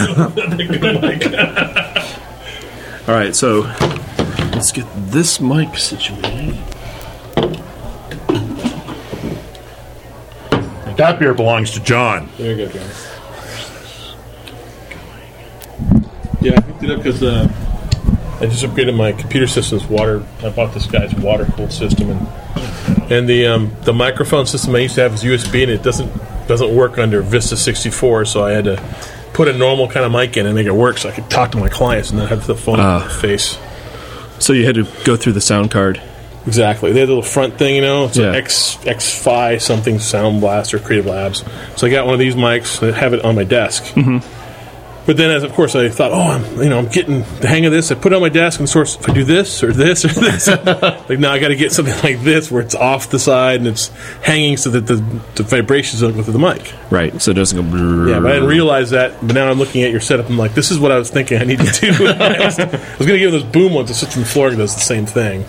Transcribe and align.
All 3.08 3.14
right, 3.14 3.34
so 3.34 3.62
let's 4.52 4.72
get 4.72 4.86
this 5.10 5.40
mic 5.40 5.76
situated. 5.76 6.58
That 10.96 11.18
beer 11.18 11.32
belongs 11.32 11.70
to 11.72 11.80
John. 11.80 12.28
There 12.36 12.54
you 12.54 12.66
go, 12.66 12.72
John. 12.72 12.88
Yeah, 16.42 16.52
I 16.56 16.60
picked 16.60 16.82
it 16.82 16.90
up 16.90 16.98
because 16.98 17.22
uh, 17.22 17.48
I 18.40 18.46
just 18.46 18.64
upgraded 18.64 18.96
my 18.96 19.12
computer 19.12 19.46
system's 19.46 19.86
water. 19.86 20.24
I 20.42 20.50
bought 20.50 20.74
this 20.74 20.86
guy's 20.86 21.14
water 21.14 21.46
cooled 21.46 21.72
system, 21.72 22.10
and 22.10 23.10
and 23.10 23.28
the 23.28 23.46
um, 23.46 23.72
the 23.82 23.92
microphone 23.92 24.46
system 24.46 24.74
I 24.74 24.80
used 24.80 24.94
to 24.96 25.02
have 25.02 25.14
is 25.14 25.22
USB, 25.22 25.62
and 25.62 25.72
it 25.72 25.82
doesn't 25.82 26.12
doesn't 26.46 26.74
work 26.74 26.98
under 26.98 27.22
Vista 27.22 27.56
64. 27.56 28.26
So 28.26 28.44
I 28.44 28.52
had 28.52 28.64
to 28.64 28.76
put 29.40 29.48
a 29.48 29.56
normal 29.56 29.88
kind 29.88 30.04
of 30.04 30.12
mic 30.12 30.36
in 30.36 30.44
and 30.44 30.54
make 30.54 30.66
it 30.66 30.74
work, 30.74 30.98
so 30.98 31.08
I 31.08 31.12
could 31.12 31.30
talk 31.30 31.52
to 31.52 31.58
my 31.58 31.70
clients 31.70 32.10
and 32.10 32.18
not 32.18 32.28
have 32.28 32.46
the 32.46 32.54
phone 32.54 32.78
in 32.78 32.84
Ah. 32.84 32.98
my 33.00 33.08
face. 33.08 33.56
So 34.38 34.52
you 34.52 34.66
had 34.66 34.74
to 34.74 34.86
go 35.04 35.16
through 35.16 35.32
the 35.32 35.40
sound 35.40 35.70
card. 35.70 36.00
Exactly. 36.46 36.92
They 36.92 37.00
had 37.00 37.08
a 37.08 37.12
little 37.12 37.22
front 37.22 37.56
thing, 37.58 37.76
you 37.76 37.80
know. 37.82 38.04
It's 38.06 38.16
Yeah. 38.18 38.28
an 38.30 38.34
X 38.34 38.78
X 38.86 39.10
Fi 39.22 39.56
something 39.58 39.98
Sound 39.98 40.40
Blast 40.42 40.72
or 40.74 40.78
Creative 40.78 41.06
Labs. 41.06 41.42
So 41.76 41.86
I 41.86 41.90
got 41.90 42.04
one 42.04 42.14
of 42.14 42.20
these 42.20 42.34
mics 42.34 42.80
and 42.82 42.94
have 42.94 43.12
it 43.14 43.24
on 43.24 43.34
my 43.34 43.44
desk. 43.44 43.84
Mm-hmm. 43.94 44.18
But 45.10 45.16
then, 45.16 45.32
as 45.32 45.42
of 45.42 45.52
course, 45.54 45.74
I 45.74 45.88
thought, 45.88 46.12
oh, 46.12 46.20
I'm 46.20 46.62
you 46.62 46.68
know 46.68 46.78
I'm 46.78 46.86
getting 46.86 47.24
the 47.40 47.48
hang 47.48 47.66
of 47.66 47.72
this. 47.72 47.90
I 47.90 47.96
put 47.96 48.12
it 48.12 48.14
on 48.14 48.22
my 48.22 48.28
desk 48.28 48.60
and 48.60 48.68
of 48.68 48.72
course, 48.72 48.94
if 48.94 49.08
I 49.08 49.12
do 49.12 49.24
this 49.24 49.60
or 49.64 49.72
this 49.72 50.04
or 50.04 50.08
this, 50.08 50.46
like 51.08 51.18
now 51.18 51.32
I 51.32 51.40
got 51.40 51.48
to 51.48 51.56
get 51.56 51.72
something 51.72 51.92
like 52.04 52.22
this 52.22 52.48
where 52.48 52.62
it's 52.62 52.76
off 52.76 53.10
the 53.10 53.18
side 53.18 53.58
and 53.58 53.66
it's 53.66 53.88
hanging 54.22 54.56
so 54.56 54.70
that 54.70 54.82
the, 54.86 54.94
the 55.34 55.42
vibrations 55.42 56.02
don't 56.02 56.14
go 56.14 56.22
through 56.22 56.34
the 56.34 56.38
mic. 56.38 56.72
Right, 56.92 57.20
so 57.20 57.32
it 57.32 57.34
doesn't 57.34 57.60
go. 57.60 57.76
brrrr. 57.76 58.08
Yeah, 58.08 58.20
but 58.20 58.30
I 58.30 58.34
didn't 58.34 58.50
realize 58.50 58.90
that. 58.90 59.14
But 59.20 59.34
now 59.34 59.50
I'm 59.50 59.58
looking 59.58 59.82
at 59.82 59.90
your 59.90 59.98
setup. 60.00 60.28
I'm 60.30 60.38
like, 60.38 60.54
this 60.54 60.70
is 60.70 60.78
what 60.78 60.92
I 60.92 60.98
was 60.98 61.10
thinking 61.10 61.40
I 61.40 61.44
need 61.44 61.58
to 61.58 61.80
do. 61.80 62.04
next. 62.04 62.60
I 62.60 62.66
was 62.66 63.08
going 63.08 63.08
to 63.08 63.18
give 63.18 63.32
those 63.32 63.42
boom 63.42 63.74
ones. 63.74 63.90
It 63.90 63.94
sits 63.94 64.12
from 64.12 64.22
the 64.22 64.28
floor 64.28 64.46
and 64.46 64.58
does 64.58 64.76
the 64.76 64.80
same 64.80 65.06
thing. 65.06 65.44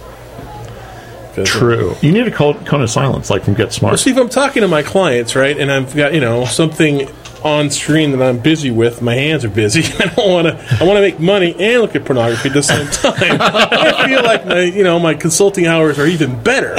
uh, 1.38 1.46
True. 1.46 1.96
You 2.02 2.12
need 2.12 2.26
a 2.26 2.32
cone 2.32 2.66
cone 2.66 2.82
of 2.82 2.90
silence, 2.90 3.30
like 3.30 3.44
from 3.44 3.54
Get 3.54 3.74
Smart. 3.74 3.92
Well, 3.92 3.98
see, 4.00 4.10
if 4.10 4.18
I'm 4.18 4.28
talking 4.30 4.62
to 4.64 4.68
my 4.68 4.82
clients, 4.82 5.36
right, 5.36 5.56
and 5.56 5.72
I've 5.72 5.96
got 5.96 6.16
you 6.16 6.20
know 6.20 6.46
something 6.46 7.08
on 7.44 7.70
screen 7.70 8.12
that 8.12 8.22
I'm 8.22 8.40
busy 8.40 8.72
with, 8.72 9.02
my 9.02 9.16
hands 9.16 9.44
are 9.46 9.50
busy. 9.50 9.82
I 10.04 10.08
don't 10.14 10.30
want 10.32 10.48
to. 10.48 10.78
I 10.80 10.84
want 10.86 10.98
to 10.98 11.02
make 11.02 11.20
money 11.20 11.56
and 11.58 11.82
look 11.82 11.96
at 11.96 12.06
pornography 12.06 12.50
at 12.50 12.54
the 12.54 12.64
same 12.64 12.88
time. 12.92 13.38
I 13.42 14.08
feel 14.08 14.24
like 14.24 14.46
my 14.46 14.62
you 14.62 14.84
know 14.84 15.00
my 15.00 15.14
consulting 15.14 15.68
hours 15.68 15.98
are 16.00 16.06
even 16.08 16.42
better 16.44 16.76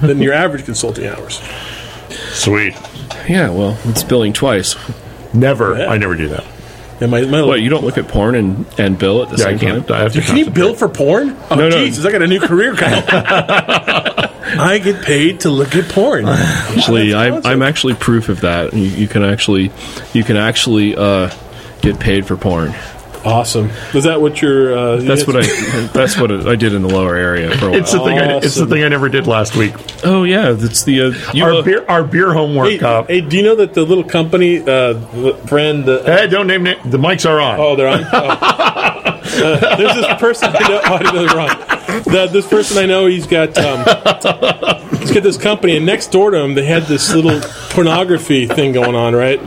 than 0.00 0.20
your 0.20 0.34
average 0.34 0.64
consulting 0.64 1.06
hours. 1.06 1.40
Sweet. 2.32 2.74
Yeah, 3.28 3.50
well, 3.50 3.78
it's 3.84 4.02
billing 4.02 4.32
twice. 4.32 4.76
Never. 5.32 5.78
Yeah. 5.78 5.86
I 5.86 5.98
never 5.98 6.14
do 6.16 6.28
that. 6.28 6.44
And 7.00 7.10
my, 7.10 7.22
my 7.22 7.42
What, 7.42 7.60
you 7.60 7.70
don't 7.70 7.84
look 7.84 7.98
at 7.98 8.06
porn 8.06 8.34
and, 8.36 8.66
and 8.78 8.96
bill 8.98 9.22
at 9.24 9.30
the 9.30 9.36
Yeah, 9.36 9.46
I 9.46 9.50
same 9.50 9.58
can't. 9.58 9.88
time? 9.88 9.96
I 9.96 10.00
have 10.02 10.12
to 10.12 10.20
Can 10.20 10.36
you 10.36 10.48
bill 10.50 10.74
for 10.74 10.88
porn? 10.88 11.36
Oh, 11.50 11.56
No, 11.56 11.68
no. 11.68 11.84
Jesus, 11.84 12.04
I 12.04 12.12
got 12.12 12.22
a 12.22 12.26
new 12.28 12.38
career 12.40 12.74
coming. 12.76 13.02
I 14.60 14.78
get 14.78 15.04
paid 15.04 15.40
to 15.40 15.50
look 15.50 15.74
at 15.74 15.88
porn. 15.90 16.26
Actually, 16.26 17.12
That's 17.12 17.46
I'm. 17.46 17.52
I'm 17.54 17.62
actually 17.62 17.94
proof 17.94 18.28
of 18.28 18.40
that. 18.42 18.72
You, 18.72 18.82
you 18.82 19.08
can 19.08 19.24
actually, 19.24 19.72
you 20.12 20.24
can 20.24 20.36
actually 20.36 20.96
uh, 20.96 21.30
get 21.82 21.98
paid 22.00 22.26
for 22.26 22.36
porn. 22.36 22.74
awesome. 23.24 23.70
Is 23.94 24.04
that 24.04 24.20
what 24.20 24.40
your? 24.42 24.76
Uh, 24.76 24.96
That's 24.96 25.26
what 25.26 25.36
I. 25.36 25.86
That's 25.94 26.18
what 26.18 26.30
I 26.46 26.56
did 26.56 26.72
in 26.74 26.82
the 26.82 26.88
lower 26.88 27.16
area 27.16 27.56
for 27.56 27.66
a 27.66 27.70
while. 27.70 27.80
It's 27.80 27.92
the 27.92 28.00
thing. 28.00 28.18
I, 28.18 28.36
it's 28.38 28.54
the 28.54 28.66
thing 28.66 28.84
I 28.84 28.88
never 28.88 29.08
did 29.08 29.26
last 29.26 29.56
week. 29.56 29.74
oh 30.04 30.24
yeah, 30.24 30.52
that's 30.52 30.84
the. 30.84 31.00
Uh, 31.02 31.12
you, 31.32 31.44
Our 31.44 31.54
uh, 31.54 31.62
beer, 31.62 31.84
our 31.88 32.04
beer 32.04 32.32
homework. 32.32 32.68
Hey, 32.68 32.80
uh, 32.80 33.02
hey, 33.04 33.20
do 33.22 33.36
you 33.36 33.42
know 33.42 33.56
that 33.56 33.72
the 33.74 33.82
little 33.84 34.04
company, 34.04 34.58
uh, 34.60 34.98
friend, 35.46 35.88
uh, 35.88 36.04
hey, 36.04 36.26
don't 36.28 36.46
name 36.46 36.64
na- 36.64 36.82
the 36.84 36.98
mics 36.98 37.28
are 37.28 37.40
on. 37.40 37.58
Oh, 37.60 37.76
they're 37.76 37.88
on. 37.88 38.04
Oh. 38.12 39.10
Uh, 39.34 39.76
there's 39.76 39.94
this 39.96 40.20
person 40.20 40.48
I 40.54 40.68
know. 40.68 40.80
Oh, 40.84 40.94
I 40.94 40.98
didn't 40.98 41.14
know 41.14 41.26
they're 41.26 41.40
on. 41.40 41.73
The, 42.02 42.28
this 42.32 42.46
person 42.46 42.78
I 42.78 42.86
know, 42.86 43.06
he's 43.06 43.26
got 43.26 43.56
um, 43.58 43.78
he's 44.98 45.12
got 45.12 45.22
this 45.22 45.36
company, 45.36 45.76
and 45.76 45.86
next 45.86 46.08
door 46.08 46.30
to 46.30 46.38
him, 46.38 46.54
they 46.54 46.64
had 46.64 46.84
this 46.84 47.14
little 47.14 47.40
pornography 47.70 48.46
thing 48.46 48.72
going 48.72 48.94
on, 48.94 49.14
right? 49.14 49.40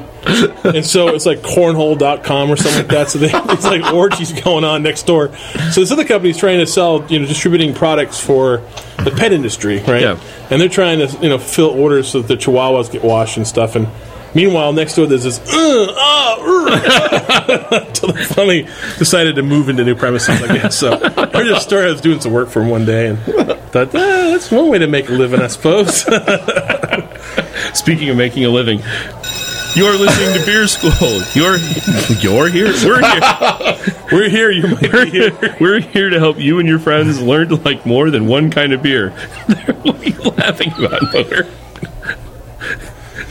And 0.65 0.85
so 0.85 1.09
it's 1.09 1.25
like 1.25 1.39
cornhole.com 1.39 2.49
or 2.49 2.57
something 2.57 2.79
like 2.79 2.87
that. 2.89 3.09
So 3.09 3.19
they, 3.19 3.31
it's 3.33 3.63
like 3.63 3.93
orgies 3.93 4.33
going 4.41 4.65
on 4.65 4.83
next 4.83 5.03
door. 5.03 5.33
So 5.71 5.79
this 5.79 5.91
other 5.91 6.03
company's 6.03 6.37
trying 6.37 6.59
to 6.59 6.67
sell, 6.67 7.05
you 7.09 7.19
know, 7.19 7.25
distributing 7.25 7.73
products 7.73 8.19
for 8.19 8.57
the 9.03 9.13
pet 9.15 9.31
industry, 9.31 9.79
right? 9.79 10.01
Yeah. 10.01 10.19
And 10.49 10.59
they're 10.61 10.69
trying 10.69 10.99
to, 10.99 11.17
you 11.21 11.29
know, 11.29 11.37
fill 11.37 11.69
orders 11.69 12.09
so 12.09 12.21
that 12.21 12.27
the 12.27 12.35
chihuahuas 12.35 12.91
get 12.91 13.03
washed 13.03 13.37
and 13.37 13.47
stuff. 13.47 13.75
And 13.75 13.87
meanwhile, 14.37 14.71
next 14.71 14.95
door 14.95 15.07
there's 15.07 15.23
this, 15.23 15.39
uh, 15.39 15.87
ah, 15.97 16.37
uh, 16.39 17.83
until 17.87 18.13
they 18.13 18.23
finally 18.23 18.67
decided 18.99 19.35
to 19.35 19.41
move 19.41 19.67
into 19.67 19.83
new 19.83 19.95
premises, 19.95 20.41
I 20.41 20.55
guess. 20.55 20.77
So 20.77 20.93
I 20.93 21.25
this 21.25 21.63
story. 21.63 21.87
I 21.87 21.91
was 21.91 22.01
doing 22.01 22.21
some 22.21 22.31
work 22.31 22.49
for 22.49 22.61
him 22.61 22.69
one 22.69 22.85
day 22.85 23.07
and 23.07 23.19
thought, 23.71 23.89
ah, 23.89 24.29
that's 24.31 24.51
one 24.51 24.69
way 24.69 24.77
to 24.77 24.87
make 24.87 25.09
a 25.09 25.13
living, 25.13 25.41
I 25.41 25.47
suppose. 25.47 26.01
Speaking 27.73 28.09
of 28.09 28.17
making 28.17 28.45
a 28.45 28.49
living, 28.49 28.79
you're 29.75 29.97
listening 29.97 30.39
to 30.39 30.45
Beer 30.45 30.67
School. 30.67 31.21
You're 31.33 31.57
you're 32.21 32.47
here. 32.49 32.71
We're 32.85 33.01
here. 33.01 33.97
We're 34.11 34.29
here. 34.29 34.51
You 34.51 34.67
might 34.67 34.93
We're 34.93 35.05
here. 35.05 35.57
We're 35.59 35.79
here 35.79 36.09
to 36.09 36.19
help 36.19 36.39
you 36.39 36.59
and 36.59 36.69
your 36.69 36.79
friends 36.79 37.19
learn 37.19 37.49
to 37.49 37.55
like 37.55 37.85
more 37.85 38.11
than 38.11 38.27
one 38.27 38.51
kind 38.51 38.71
of 38.71 38.83
beer. 38.83 39.09
what 39.81 39.99
are 39.99 40.05
you 40.05 40.21
laughing 40.31 40.71
about, 40.73 41.01
Motor? 41.11 41.47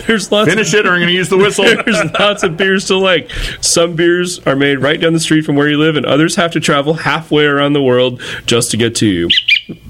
There's 0.07 0.31
lots. 0.31 0.49
Finish 0.49 0.73
of, 0.75 0.81
it, 0.81 0.87
or 0.87 0.91
I'm 0.93 0.99
going 0.99 1.09
to 1.09 1.15
use 1.15 1.29
the 1.29 1.37
whistle. 1.37 1.65
There's 1.85 2.13
lots 2.19 2.43
of 2.43 2.57
beers 2.57 2.87
to 2.87 2.97
like. 2.97 3.31
Some 3.61 3.95
beers 3.97 4.39
are 4.47 4.57
made 4.57 4.77
right 4.77 5.01
down 5.01 5.13
the 5.13 5.21
street 5.21 5.45
from 5.45 5.57
where 5.57 5.69
you 5.69 5.79
live, 5.79 5.97
and 5.97 6.05
others 6.07 6.37
have 6.37 6.53
to 6.53 6.61
travel 6.61 6.95
halfway 6.95 7.45
around 7.45 7.73
the 7.73 7.83
world 7.83 8.21
just 8.47 8.71
to 8.73 8.77
get 8.77 8.95
to 8.97 9.07
you. 9.07 9.29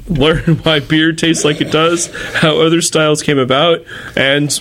Learn 0.08 0.38
why 0.62 0.80
beer 0.80 1.12
tastes 1.12 1.44
like 1.44 1.60
it 1.60 1.70
does, 1.72 2.06
how 2.36 2.60
other 2.60 2.80
styles 2.80 3.22
came 3.22 3.38
about, 3.38 3.84
and 4.16 4.60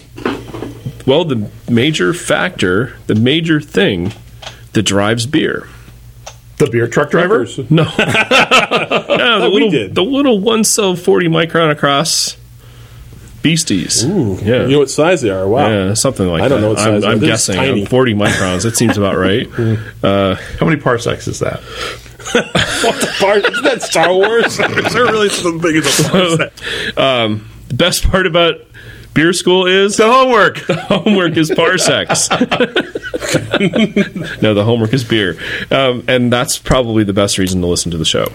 well, 1.05 1.23
the 1.25 1.49
major 1.69 2.13
factor, 2.13 2.97
the 3.07 3.15
major 3.15 3.61
thing 3.61 4.11
that 4.73 4.83
drives 4.83 5.25
beer. 5.27 5.67
the 6.57 6.67
beer 6.69 6.87
truck 6.87 7.11
driver. 7.11 7.45
No, 7.69 7.83
no 7.97 9.41
the 9.41 9.51
we 9.53 9.69
did. 9.69 9.93
the 9.95 10.03
little 10.03 10.39
one 10.39 10.63
cell 10.63 10.95
forty 10.95 11.27
micron 11.27 11.71
across 11.71 12.37
beasties. 13.45 14.03
Ooh, 14.03 14.37
yeah, 14.41 14.63
You 14.63 14.71
know 14.71 14.79
what 14.79 14.89
size 14.89 15.21
they 15.21 15.29
are? 15.29 15.47
Wow. 15.47 15.67
yeah, 15.69 15.93
something 15.93 16.27
like 16.27 16.41
that. 16.41 16.45
I 16.45 16.49
don't 16.49 16.61
that. 16.61 16.67
know 16.67 16.73
what 16.73 16.79
I'm, 16.79 16.85
size 16.85 17.01
they 17.01 17.07
are. 17.07 17.11
I'm 17.11 17.19
guessing 17.19 17.55
tiny. 17.55 17.83
uh, 17.83 17.89
forty 17.89 18.13
microns. 18.15 18.63
That 18.63 18.75
seems 18.75 18.97
about 18.97 19.17
right. 19.17 19.47
uh, 20.03 20.35
How 20.59 20.65
many 20.65 20.81
parsecs 20.81 21.27
is 21.27 21.39
that? 21.39 21.61
What 22.85 22.99
the 23.01 23.15
part? 23.19 23.45
Isn't 23.51 23.63
that 23.63 23.81
Star 23.83 24.11
Wars? 24.13 24.59
Is 24.59 24.93
there 24.93 25.05
really 25.05 25.29
something 25.29 25.61
big 25.61 25.75
as 25.77 25.99
a 25.99 26.03
parsec? 26.03 26.97
um, 26.97 27.47
the 27.69 27.75
best 27.75 28.03
part 28.09 28.25
about 28.27 28.55
beer 29.13 29.31
school 29.33 29.65
is 29.67 29.97
The 29.97 30.11
homework. 30.11 30.65
The 30.67 30.75
homework 30.75 31.37
is 31.37 31.49
parsecs. 31.51 32.29
no, 34.41 34.53
the 34.53 34.63
homework 34.63 34.93
is 34.93 35.03
beer, 35.03 35.37
um, 35.71 36.03
and 36.07 36.31
that's 36.33 36.57
probably 36.57 37.03
the 37.03 37.13
best 37.13 37.37
reason 37.37 37.61
to 37.61 37.67
listen 37.67 37.91
to 37.91 37.97
the 37.97 38.05
show. 38.05 38.27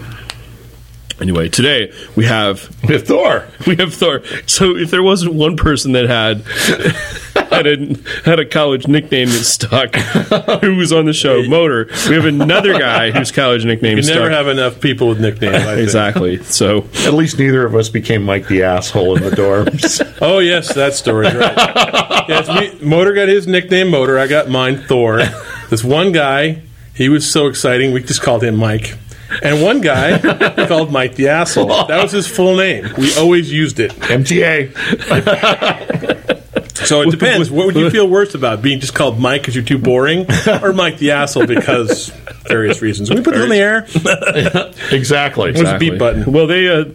Anyway, 1.21 1.47
today 1.47 1.93
we 2.15 2.25
have 2.25 2.75
With 2.89 3.07
Thor. 3.07 3.47
we 3.67 3.75
have 3.75 3.93
Thor. 3.93 4.23
So 4.47 4.75
if 4.75 4.89
there 4.89 5.03
wasn't 5.03 5.35
one 5.35 5.55
person 5.55 5.91
that 5.91 6.09
had 6.09 6.41
had 7.51 7.67
a 7.67 7.97
had 8.25 8.39
a 8.39 8.45
college 8.45 8.87
nickname 8.87 9.27
that 9.27 9.43
stuck, 9.43 9.95
who 10.61 10.75
was 10.77 10.91
on 10.91 11.05
the 11.05 11.13
show, 11.13 11.43
Motor, 11.43 11.89
we 12.09 12.15
have 12.15 12.25
another 12.25 12.73
guy 12.73 13.11
whose 13.11 13.31
college 13.31 13.65
nickname 13.65 13.99
is. 13.99 14.07
You 14.07 14.15
is 14.15 14.19
never 14.19 14.31
have 14.31 14.47
enough 14.47 14.81
people 14.81 15.09
with 15.09 15.21
nicknames. 15.21 15.63
Exactly. 15.77 16.41
So 16.43 16.87
At 17.05 17.13
least 17.13 17.37
neither 17.37 17.67
of 17.67 17.75
us 17.75 17.87
became 17.87 18.23
Mike 18.23 18.47
the 18.47 18.63
asshole 18.63 19.17
in 19.17 19.23
the 19.23 19.29
dorms. 19.29 20.17
Oh 20.21 20.39
yes, 20.39 20.73
that 20.73 20.95
story. 20.95 21.27
Right. 21.27 21.55
yes, 22.27 22.49
we, 22.49 22.83
Motor 22.83 23.13
got 23.13 23.27
his 23.27 23.45
nickname 23.45 23.91
Motor. 23.91 24.17
I 24.17 24.25
got 24.25 24.49
mine 24.49 24.79
Thor. 24.87 25.21
This 25.69 25.83
one 25.83 26.13
guy, 26.13 26.63
he 26.95 27.09
was 27.09 27.31
so 27.31 27.45
exciting. 27.45 27.93
We 27.93 28.01
just 28.01 28.23
called 28.23 28.43
him 28.43 28.55
Mike. 28.55 28.97
And 29.43 29.61
one 29.61 29.81
guy 29.81 30.17
called 30.67 30.91
Mike 30.91 31.15
the 31.15 31.29
asshole. 31.29 31.67
That 31.87 32.01
was 32.03 32.11
his 32.11 32.27
full 32.27 32.55
name. 32.57 32.87
We 32.97 33.15
always 33.17 33.51
used 33.51 33.79
it. 33.79 33.91
MTA. 33.91 34.71
So 36.73 37.01
it 37.03 37.11
depends. 37.11 37.51
What 37.51 37.67
would 37.67 37.75
you 37.75 37.89
feel 37.91 38.07
worse 38.07 38.33
about 38.33 38.61
being 38.63 38.79
just 38.79 38.95
called 38.95 39.19
Mike 39.19 39.41
because 39.41 39.55
you're 39.55 39.63
too 39.63 39.77
boring, 39.77 40.25
or 40.63 40.73
Mike 40.73 40.97
the 40.97 41.11
asshole 41.11 41.45
because 41.45 42.09
various 42.47 42.81
reasons? 42.81 43.07
Can 43.09 43.19
we 43.19 43.23
put 43.23 43.35
this 43.35 43.43
on 43.43 43.49
the 43.49 43.57
air? 43.57 43.85
Exactly. 44.91 45.51
Where's 45.51 45.71
the 45.71 45.77
beep 45.77 45.99
button? 45.99 46.31
Well, 46.31 46.47
they 46.47 46.67
uh, 46.67 46.85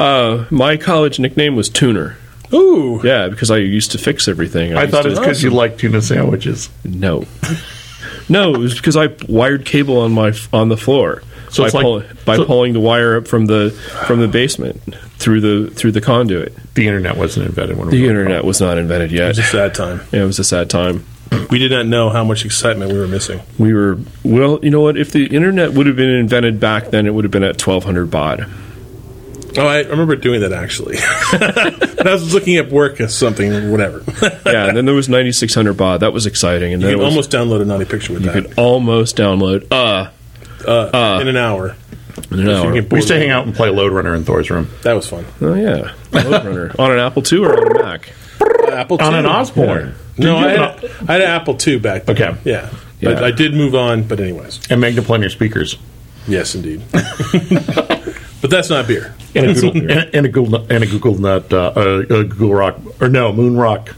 uh, 0.00 0.46
my 0.50 0.76
college 0.76 1.18
nickname 1.18 1.56
was 1.56 1.68
Tuner. 1.68 2.16
Ooh, 2.54 3.00
Yeah, 3.02 3.28
because 3.28 3.50
I 3.50 3.56
used 3.56 3.90
to 3.92 3.98
fix 3.98 4.28
everything. 4.28 4.76
I 4.76 4.82
used 4.82 4.92
thought 4.92 5.02
to- 5.02 5.10
it's 5.10 5.18
because 5.18 5.42
you 5.42 5.50
liked 5.50 5.80
tuna 5.80 6.00
sandwiches. 6.02 6.70
no, 6.84 7.24
no. 8.28 8.54
It 8.54 8.58
was 8.58 8.74
because 8.74 8.96
I 8.96 9.08
wired 9.28 9.64
cable 9.66 9.98
on 9.98 10.12
my 10.12 10.32
on 10.52 10.68
the 10.68 10.76
floor. 10.76 11.22
So 11.52 11.62
by, 11.62 11.66
it's 11.66 11.74
like- 11.74 11.82
pull- 11.84 12.02
by 12.24 12.36
so- 12.36 12.44
pulling 12.44 12.72
the 12.72 12.80
wire 12.80 13.16
up 13.18 13.28
from 13.28 13.46
the 13.46 13.70
from 14.06 14.20
the 14.20 14.28
basement 14.28 14.80
through 15.18 15.40
the 15.40 15.70
through 15.70 15.92
the 15.92 16.00
conduit. 16.00 16.54
The 16.74 16.86
internet 16.88 17.16
wasn't 17.16 17.46
invented 17.46 17.76
when 17.78 17.90
The 17.90 18.02
were 18.02 18.08
internet 18.08 18.44
was 18.44 18.60
not 18.60 18.78
invented 18.78 19.12
yet. 19.12 19.30
it's 19.30 19.38
a 19.38 19.42
sad 19.44 19.74
time. 19.74 20.00
Yeah, 20.12 20.22
it 20.22 20.26
was 20.26 20.38
a 20.38 20.44
sad 20.44 20.68
time. 20.70 21.04
we 21.50 21.58
did 21.58 21.70
not 21.70 21.86
know 21.86 22.10
how 22.10 22.24
much 22.24 22.44
excitement 22.44 22.92
we 22.92 22.98
were 22.98 23.06
missing. 23.08 23.40
We 23.58 23.72
were 23.72 23.98
well. 24.24 24.58
You 24.62 24.70
know 24.70 24.80
what? 24.80 24.96
If 24.96 25.12
the 25.12 25.26
internet 25.26 25.72
would 25.72 25.86
have 25.86 25.96
been 25.96 26.08
invented 26.10 26.58
back 26.60 26.90
then, 26.90 27.06
it 27.06 27.14
would 27.14 27.24
have 27.24 27.30
been 27.30 27.44
at 27.44 27.58
twelve 27.58 27.84
hundred 27.84 28.10
baud. 28.10 28.46
Oh, 29.58 29.66
I 29.66 29.80
remember 29.82 30.16
doing 30.16 30.40
that 30.40 30.52
actually. 30.54 30.96
and 31.32 32.00
I 32.08 32.12
was 32.14 32.32
looking 32.32 32.56
up 32.58 32.68
work 32.70 33.00
as 33.02 33.14
something, 33.14 33.70
whatever. 33.70 34.02
Yeah, 34.46 34.68
and 34.68 34.76
then 34.76 34.84
there 34.86 34.94
was 34.94 35.08
ninety 35.10 35.32
six 35.32 35.54
hundred 35.54 35.74
baud. 35.74 36.00
That 36.00 36.12
was 36.14 36.24
exciting, 36.26 36.72
and 36.72 36.80
you 36.82 36.88
then 36.88 36.96
can 36.96 37.00
it 37.02 37.04
was, 37.04 37.12
almost 37.14 37.30
download 37.30 37.60
a 37.62 37.64
naughty 37.66 37.84
picture 37.84 38.12
with 38.14 38.22
you 38.24 38.30
that 38.30 38.36
You 38.36 38.42
could 38.48 38.58
almost 38.58 39.16
download 39.16 39.66
uh 39.70 40.10
uh, 40.66 41.18
in 41.20 41.28
an 41.28 41.36
hour. 41.36 41.76
in 42.30 42.40
an 42.40 42.48
hour. 42.48 42.72
We 42.72 42.80
board 42.80 42.98
used 42.98 43.08
to 43.08 43.18
hang 43.18 43.30
out 43.30 43.46
and 43.46 43.54
play 43.54 43.70
Lode 43.70 43.92
Runner 43.92 44.14
in 44.14 44.24
Thor's 44.24 44.50
room. 44.50 44.68
That 44.82 44.94
was 44.94 45.08
fun. 45.08 45.24
Oh 45.40 45.54
yeah, 45.54 45.92
Lode 46.12 46.44
Runner 46.44 46.74
on 46.78 46.92
an 46.92 46.98
Apple 46.98 47.22
II 47.30 47.38
or 47.44 47.52
on 47.74 47.76
a 47.80 47.82
Mac. 47.82 48.12
Apple 48.72 48.98
On 49.02 49.12
II. 49.12 49.18
an 49.20 49.26
Osborne. 49.26 49.94
No, 50.18 50.36
I 50.36 50.48
had, 50.48 50.58
have 50.60 50.84
I 51.08 51.12
had 51.12 51.20
an 51.22 51.28
Apple 51.30 51.56
II 51.66 51.78
back 51.78 52.04
then. 52.04 52.16
Okay. 52.16 52.38
Yeah. 52.44 52.70
But 53.02 53.18
Yeah. 53.18 53.24
I 53.24 53.30
did 53.32 53.54
move 53.54 53.74
on, 53.74 54.04
but 54.04 54.20
anyways. 54.20 54.60
And 54.70 54.82
Magnaplan 54.82 55.20
your 55.20 55.30
speakers. 55.30 55.76
Yes, 56.28 56.54
indeed. 56.54 56.82
but 56.92 58.50
that's 58.50 58.70
not 58.70 58.86
beer. 58.86 59.14
And 59.34 59.46
a 59.50 59.54
Google, 59.54 59.90
and, 59.90 60.14
and 60.14 60.26
a 60.26 60.28
Google, 60.28 60.66
and 60.70 60.84
a 60.84 60.86
Google 60.86 61.18
Nut, 61.18 61.52
uh, 61.52 61.72
a, 61.74 61.98
a 62.00 62.24
Google 62.24 62.54
Rock, 62.54 62.78
or 63.00 63.08
no, 63.08 63.32
Moon 63.32 63.56
Rock. 63.56 63.94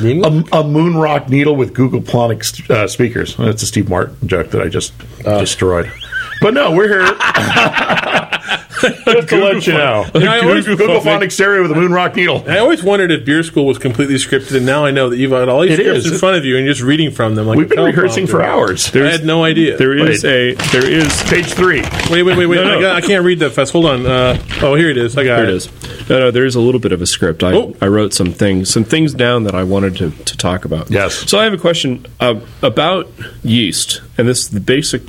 A, 0.00 0.44
a 0.52 0.64
Moon 0.64 0.96
Rock 0.96 1.28
needle 1.28 1.56
with 1.56 1.74
Google 1.74 2.00
Phonic 2.00 2.42
uh, 2.70 2.86
speakers. 2.86 3.36
That's 3.36 3.62
a 3.62 3.66
Steve 3.66 3.88
Martin 3.88 4.26
joke 4.26 4.50
that 4.50 4.62
I 4.62 4.68
just 4.68 4.92
destroyed. 5.22 5.92
But 6.40 6.54
no, 6.54 6.72
we're 6.72 6.88
here. 6.88 7.02
just 8.80 9.28
to 9.28 9.36
let 9.36 9.66
you 9.66 9.72
know. 9.74 10.06
I 10.14 10.40
always- 10.40 10.66
Google 10.66 11.00
Phonic 11.00 11.30
stereo 11.30 11.62
with 11.62 11.72
a 11.72 11.74
Moon 11.74 11.92
Rock 11.92 12.16
needle. 12.16 12.44
I 12.46 12.58
always 12.58 12.82
wondered 12.82 13.10
if 13.10 13.24
beer 13.24 13.42
school 13.42 13.66
was 13.66 13.78
completely 13.78 14.16
scripted, 14.16 14.56
and 14.56 14.66
now 14.66 14.84
I 14.84 14.90
know 14.90 15.08
that 15.10 15.16
you've 15.16 15.30
got 15.30 15.48
all 15.48 15.62
these 15.62 15.72
It 15.78 15.82
scripts 15.82 16.06
is. 16.06 16.12
in 16.12 16.18
front 16.18 16.36
of 16.36 16.44
you, 16.44 16.56
and 16.56 16.64
you're 16.64 16.74
just 16.74 16.84
reading 16.84 17.10
from 17.10 17.34
them. 17.34 17.46
Like 17.46 17.58
We've 17.58 17.68
been 17.68 17.80
rehearsing 17.84 18.26
for 18.26 18.42
hours. 18.42 18.94
I 18.94 18.98
had 19.10 19.24
no 19.24 19.42
idea. 19.44 19.76
There 19.76 19.94
is 19.96 20.24
a 20.24 20.54
there 20.72 20.88
is 20.88 21.10
Page 21.24 21.46
three. 21.52 21.82
wait, 22.10 22.22
wait, 22.22 22.36
wait, 22.36 22.46
wait! 22.46 22.56
No, 22.56 22.64
no. 22.64 22.78
I, 22.78 22.80
got, 22.80 22.96
I 22.96 23.00
can't 23.00 23.24
read 23.24 23.38
that 23.40 23.50
fast. 23.50 23.72
Hold 23.72 23.86
on. 23.86 24.06
Uh, 24.06 24.38
oh, 24.62 24.74
here 24.74 24.88
it 24.90 24.96
is. 24.96 25.16
I 25.16 25.24
got 25.24 25.36
There 25.36 25.44
it 25.48 25.54
is. 25.54 26.08
No, 26.08 26.18
no, 26.18 26.30
there 26.30 26.44
is 26.44 26.54
a 26.56 26.60
little 26.60 26.80
bit 26.80 26.92
of 26.92 27.00
a 27.02 27.06
script. 27.06 27.42
I, 27.44 27.52
Oh. 27.52 27.74
I 27.80 27.86
wrote 27.86 28.12
some 28.14 28.32
things, 28.32 28.68
some 28.70 28.84
things 28.84 29.12
down 29.14 29.44
that 29.44 29.54
I 29.54 29.62
wanted 29.64 29.96
to, 29.96 30.10
to 30.10 30.36
talk 30.36 30.64
about. 30.64 30.90
Yes. 30.90 31.14
So 31.30 31.38
I 31.38 31.44
have 31.44 31.52
a 31.52 31.58
question 31.58 32.04
uh, 32.20 32.40
about 32.62 33.08
yeast, 33.44 34.00
and 34.18 34.26
this 34.28 34.40
is 34.40 34.50
the 34.50 34.60
basic 34.60 35.02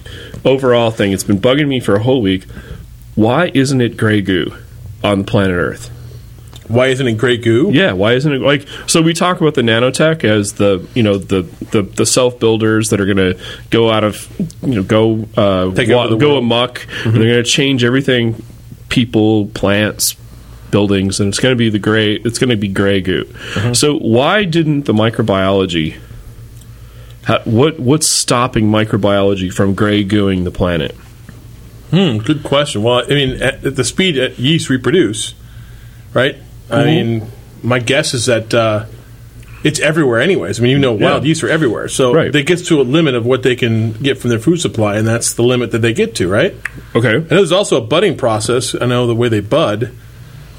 overall 0.45 0.91
thing. 0.91 1.11
It's 1.11 1.23
been 1.23 1.39
bugging 1.39 1.67
me 1.67 1.79
for 1.79 1.95
a 1.95 2.03
whole 2.03 2.21
week. 2.21 2.45
Why 3.21 3.51
isn't 3.53 3.81
it 3.81 3.97
gray 3.97 4.21
goo 4.21 4.51
on 5.03 5.19
the 5.19 5.23
planet 5.25 5.55
Earth? 5.57 5.89
Why 6.67 6.87
isn't 6.87 7.05
it 7.05 7.17
gray 7.17 7.37
goo? 7.37 7.69
Yeah, 7.73 7.91
why 7.91 8.13
isn't 8.13 8.31
it 8.31 8.39
like? 8.41 8.65
So 8.87 9.01
we 9.01 9.13
talk 9.13 9.41
about 9.41 9.55
the 9.55 9.61
nanotech 9.61 10.23
as 10.23 10.53
the 10.53 10.87
you 10.95 11.03
know 11.03 11.17
the 11.17 11.41
the, 11.71 11.81
the 11.83 12.05
self 12.05 12.39
builders 12.39 12.89
that 12.89 13.01
are 13.01 13.05
going 13.05 13.17
to 13.17 13.39
go 13.69 13.91
out 13.91 14.03
of 14.03 14.15
you 14.63 14.75
know 14.75 14.83
go 14.83 15.27
uh, 15.37 15.71
wa- 15.97 16.07
go 16.19 16.37
amok. 16.37 16.87
and 17.05 17.13
They're 17.15 17.31
going 17.33 17.43
to 17.43 17.49
change 17.49 17.83
everything, 17.83 18.41
people, 18.89 19.47
plants, 19.47 20.15
buildings, 20.71 21.19
and 21.19 21.27
it's 21.29 21.39
going 21.39 21.51
to 21.53 21.57
be 21.57 21.69
the 21.69 21.79
gray. 21.79 22.13
It's 22.15 22.39
going 22.39 22.49
to 22.51 22.55
be 22.55 22.69
gray 22.69 23.01
goo. 23.01 23.25
So 23.73 23.97
why 23.99 24.45
didn't 24.45 24.83
the 24.85 24.93
microbiology? 24.93 25.99
How, 27.25 27.39
what 27.41 27.79
what's 27.79 28.09
stopping 28.11 28.71
microbiology 28.71 29.53
from 29.53 29.75
gray 29.75 30.05
gooing 30.05 30.43
the 30.45 30.51
planet? 30.51 30.95
Hmm, 31.91 32.17
good 32.19 32.43
question. 32.43 32.83
Well, 32.83 33.03
I 33.03 33.09
mean, 33.09 33.41
at, 33.41 33.65
at 33.65 33.75
the 33.75 33.83
speed 33.83 34.17
at 34.17 34.39
yeast 34.39 34.69
reproduce, 34.69 35.33
right? 36.13 36.35
Mm-hmm. 36.35 36.73
I 36.73 36.85
mean, 36.85 37.27
my 37.63 37.79
guess 37.79 38.13
is 38.13 38.25
that 38.27 38.53
uh, 38.53 38.85
it's 39.63 39.79
everywhere, 39.79 40.21
anyways. 40.21 40.59
I 40.59 40.63
mean, 40.63 40.71
you 40.71 40.79
know, 40.79 40.93
wild 40.93 41.23
Yeah. 41.23 41.27
yeast 41.27 41.43
are 41.43 41.49
everywhere, 41.49 41.87
so 41.89 42.13
Right. 42.13 42.33
it 42.33 42.45
gets 42.47 42.63
to 42.69 42.79
a 42.81 42.83
limit 42.83 43.13
of 43.15 43.25
what 43.25 43.43
they 43.43 43.55
can 43.55 43.91
get 43.93 44.17
from 44.17 44.29
their 44.29 44.39
food 44.39 44.61
supply, 44.61 44.95
and 44.97 45.05
that's 45.07 45.33
the 45.33 45.43
limit 45.43 45.71
that 45.71 45.79
they 45.79 45.93
get 45.93 46.15
to, 46.15 46.27
right? 46.29 46.55
Okay. 46.95 47.15
And 47.15 47.29
there's 47.29 47.51
also 47.51 47.77
a 47.77 47.85
budding 47.85 48.15
process. 48.17 48.73
I 48.79 48.85
know 48.85 49.05
the 49.05 49.15
way 49.15 49.27
they 49.29 49.41
bud 49.41 49.91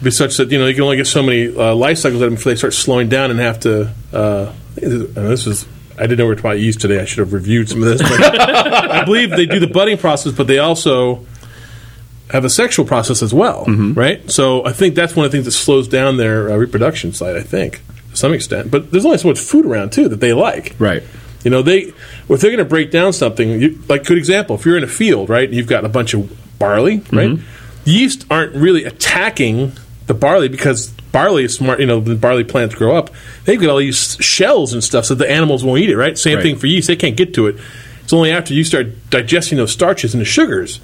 be 0.02 0.10
such 0.10 0.36
that 0.36 0.50
you 0.50 0.58
know 0.58 0.66
you 0.66 0.74
can 0.74 0.82
only 0.82 0.96
get 0.96 1.06
so 1.06 1.22
many 1.22 1.46
uh, 1.56 1.74
life 1.76 1.96
cycles 1.98 2.20
out 2.20 2.24
of 2.26 2.30
them 2.32 2.34
before 2.34 2.52
they 2.52 2.56
start 2.56 2.74
slowing 2.74 3.08
down 3.08 3.30
and 3.30 3.38
have 3.40 3.60
to. 3.60 3.90
Uh, 4.12 4.52
I 4.76 4.80
think 4.80 4.92
this- 4.92 5.16
and 5.16 5.28
this 5.28 5.46
is 5.46 5.66
I 6.02 6.06
didn't 6.06 6.18
know 6.18 6.24
we 6.24 6.30
were 6.30 6.34
talking 6.34 6.50
about 6.50 6.60
yeast 6.60 6.80
today. 6.80 7.00
I 7.00 7.04
should 7.04 7.20
have 7.20 7.32
reviewed 7.32 7.68
some 7.68 7.80
of 7.80 7.88
this. 7.88 8.00
I 8.02 9.04
believe 9.04 9.30
they 9.30 9.46
do 9.46 9.60
the 9.60 9.68
budding 9.68 9.98
process, 9.98 10.32
but 10.32 10.48
they 10.48 10.58
also 10.58 11.24
have 12.30 12.44
a 12.44 12.50
sexual 12.50 12.84
process 12.84 13.22
as 13.22 13.32
well, 13.32 13.66
right? 13.94 14.28
So 14.28 14.66
I 14.66 14.72
think 14.72 14.96
that's 14.96 15.14
one 15.14 15.26
of 15.26 15.30
the 15.30 15.36
things 15.36 15.44
that 15.44 15.52
slows 15.52 15.86
down 15.86 16.16
their 16.16 16.50
uh, 16.50 16.56
reproduction 16.56 17.12
side. 17.12 17.36
I 17.36 17.42
think 17.42 17.82
to 18.10 18.16
some 18.16 18.32
extent, 18.32 18.68
but 18.68 18.90
there's 18.90 19.04
only 19.04 19.18
so 19.18 19.28
much 19.28 19.38
food 19.38 19.64
around 19.64 19.92
too 19.92 20.08
that 20.08 20.18
they 20.18 20.32
like. 20.32 20.74
Right. 20.80 21.04
You 21.44 21.52
know, 21.52 21.62
they 21.62 21.92
if 22.28 22.40
they're 22.40 22.50
going 22.50 22.58
to 22.58 22.64
break 22.64 22.90
down 22.90 23.12
something, 23.12 23.60
you, 23.60 23.80
like 23.88 24.04
good 24.04 24.18
example, 24.18 24.56
if 24.56 24.66
you're 24.66 24.76
in 24.76 24.82
a 24.82 24.88
field, 24.88 25.28
right, 25.28 25.44
and 25.44 25.54
you've 25.54 25.68
got 25.68 25.84
a 25.84 25.88
bunch 25.88 26.14
of 26.14 26.58
barley, 26.58 27.02
right, 27.12 27.38
yeast 27.84 28.26
aren't 28.28 28.56
really 28.56 28.84
attacking 28.84 29.72
the 30.12 30.18
barley 30.18 30.48
because 30.48 30.88
barley 31.12 31.44
is 31.44 31.54
smart. 31.54 31.80
You 31.80 31.86
know, 31.86 32.00
the 32.00 32.14
barley 32.14 32.44
plants 32.44 32.74
grow 32.74 32.96
up; 32.96 33.10
they've 33.44 33.60
got 33.60 33.70
all 33.70 33.78
these 33.78 34.16
shells 34.20 34.72
and 34.72 34.82
stuff, 34.82 35.04
so 35.06 35.14
the 35.14 35.30
animals 35.30 35.64
won't 35.64 35.80
eat 35.80 35.90
it. 35.90 35.96
Right, 35.96 36.18
same 36.18 36.36
Right. 36.36 36.42
thing 36.42 36.56
for 36.56 36.66
yeast; 36.66 36.88
they 36.88 36.96
can't 36.96 37.16
get 37.16 37.34
to 37.34 37.46
it. 37.46 37.56
It's 38.04 38.12
only 38.12 38.30
after 38.32 38.52
you 38.54 38.64
start 38.64 38.86
digesting 39.10 39.58
those 39.58 39.72
starches 39.72 40.14
and 40.14 40.20
the 40.20 40.24
sugars. 40.24 40.80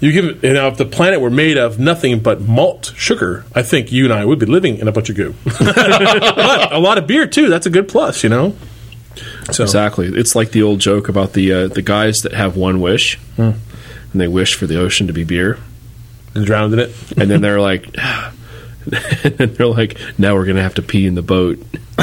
You 0.00 0.12
give 0.12 0.24
it, 0.26 0.44
you 0.44 0.52
know, 0.52 0.68
if 0.68 0.76
the 0.76 0.84
planet 0.84 1.20
were 1.20 1.30
made 1.30 1.56
of 1.58 1.80
nothing 1.80 2.20
but 2.20 2.40
malt 2.40 2.92
sugar, 2.96 3.44
I 3.52 3.62
think 3.62 3.90
you 3.90 4.04
and 4.04 4.12
I 4.12 4.24
would 4.24 4.38
be 4.38 4.46
living 4.46 4.78
in 4.78 4.86
a 4.86 4.92
bunch 4.92 5.10
of 5.10 5.16
goo. 5.16 5.34
but 5.44 6.72
a 6.72 6.78
lot 6.78 6.98
of 6.98 7.06
beer 7.08 7.26
too. 7.26 7.48
That's 7.48 7.66
a 7.66 7.70
good 7.70 7.88
plus, 7.88 8.22
you 8.22 8.28
know. 8.30 8.54
So 9.50 9.64
Exactly. 9.64 10.06
It's 10.06 10.36
like 10.36 10.52
the 10.52 10.62
old 10.62 10.78
joke 10.78 11.08
about 11.08 11.32
the 11.32 11.52
uh, 11.52 11.66
the 11.68 11.82
guys 11.82 12.22
that 12.22 12.32
have 12.32 12.56
one 12.56 12.80
wish, 12.80 13.18
and 13.36 13.56
they 14.14 14.28
wish 14.28 14.54
for 14.54 14.66
the 14.68 14.78
ocean 14.80 15.08
to 15.08 15.12
be 15.12 15.24
beer, 15.24 15.58
and 16.34 16.46
drowned 16.46 16.74
in 16.74 16.78
it. 16.78 16.92
and 17.16 17.28
then 17.28 17.40
they're 17.40 17.60
like, 17.60 17.88
and 18.92 19.50
they're 19.56 19.66
like, 19.66 19.98
now 20.18 20.34
we're 20.34 20.46
gonna 20.46 20.62
have 20.62 20.74
to 20.74 20.82
pee 20.82 21.06
in 21.06 21.14
the 21.14 21.22
boat. 21.22 21.58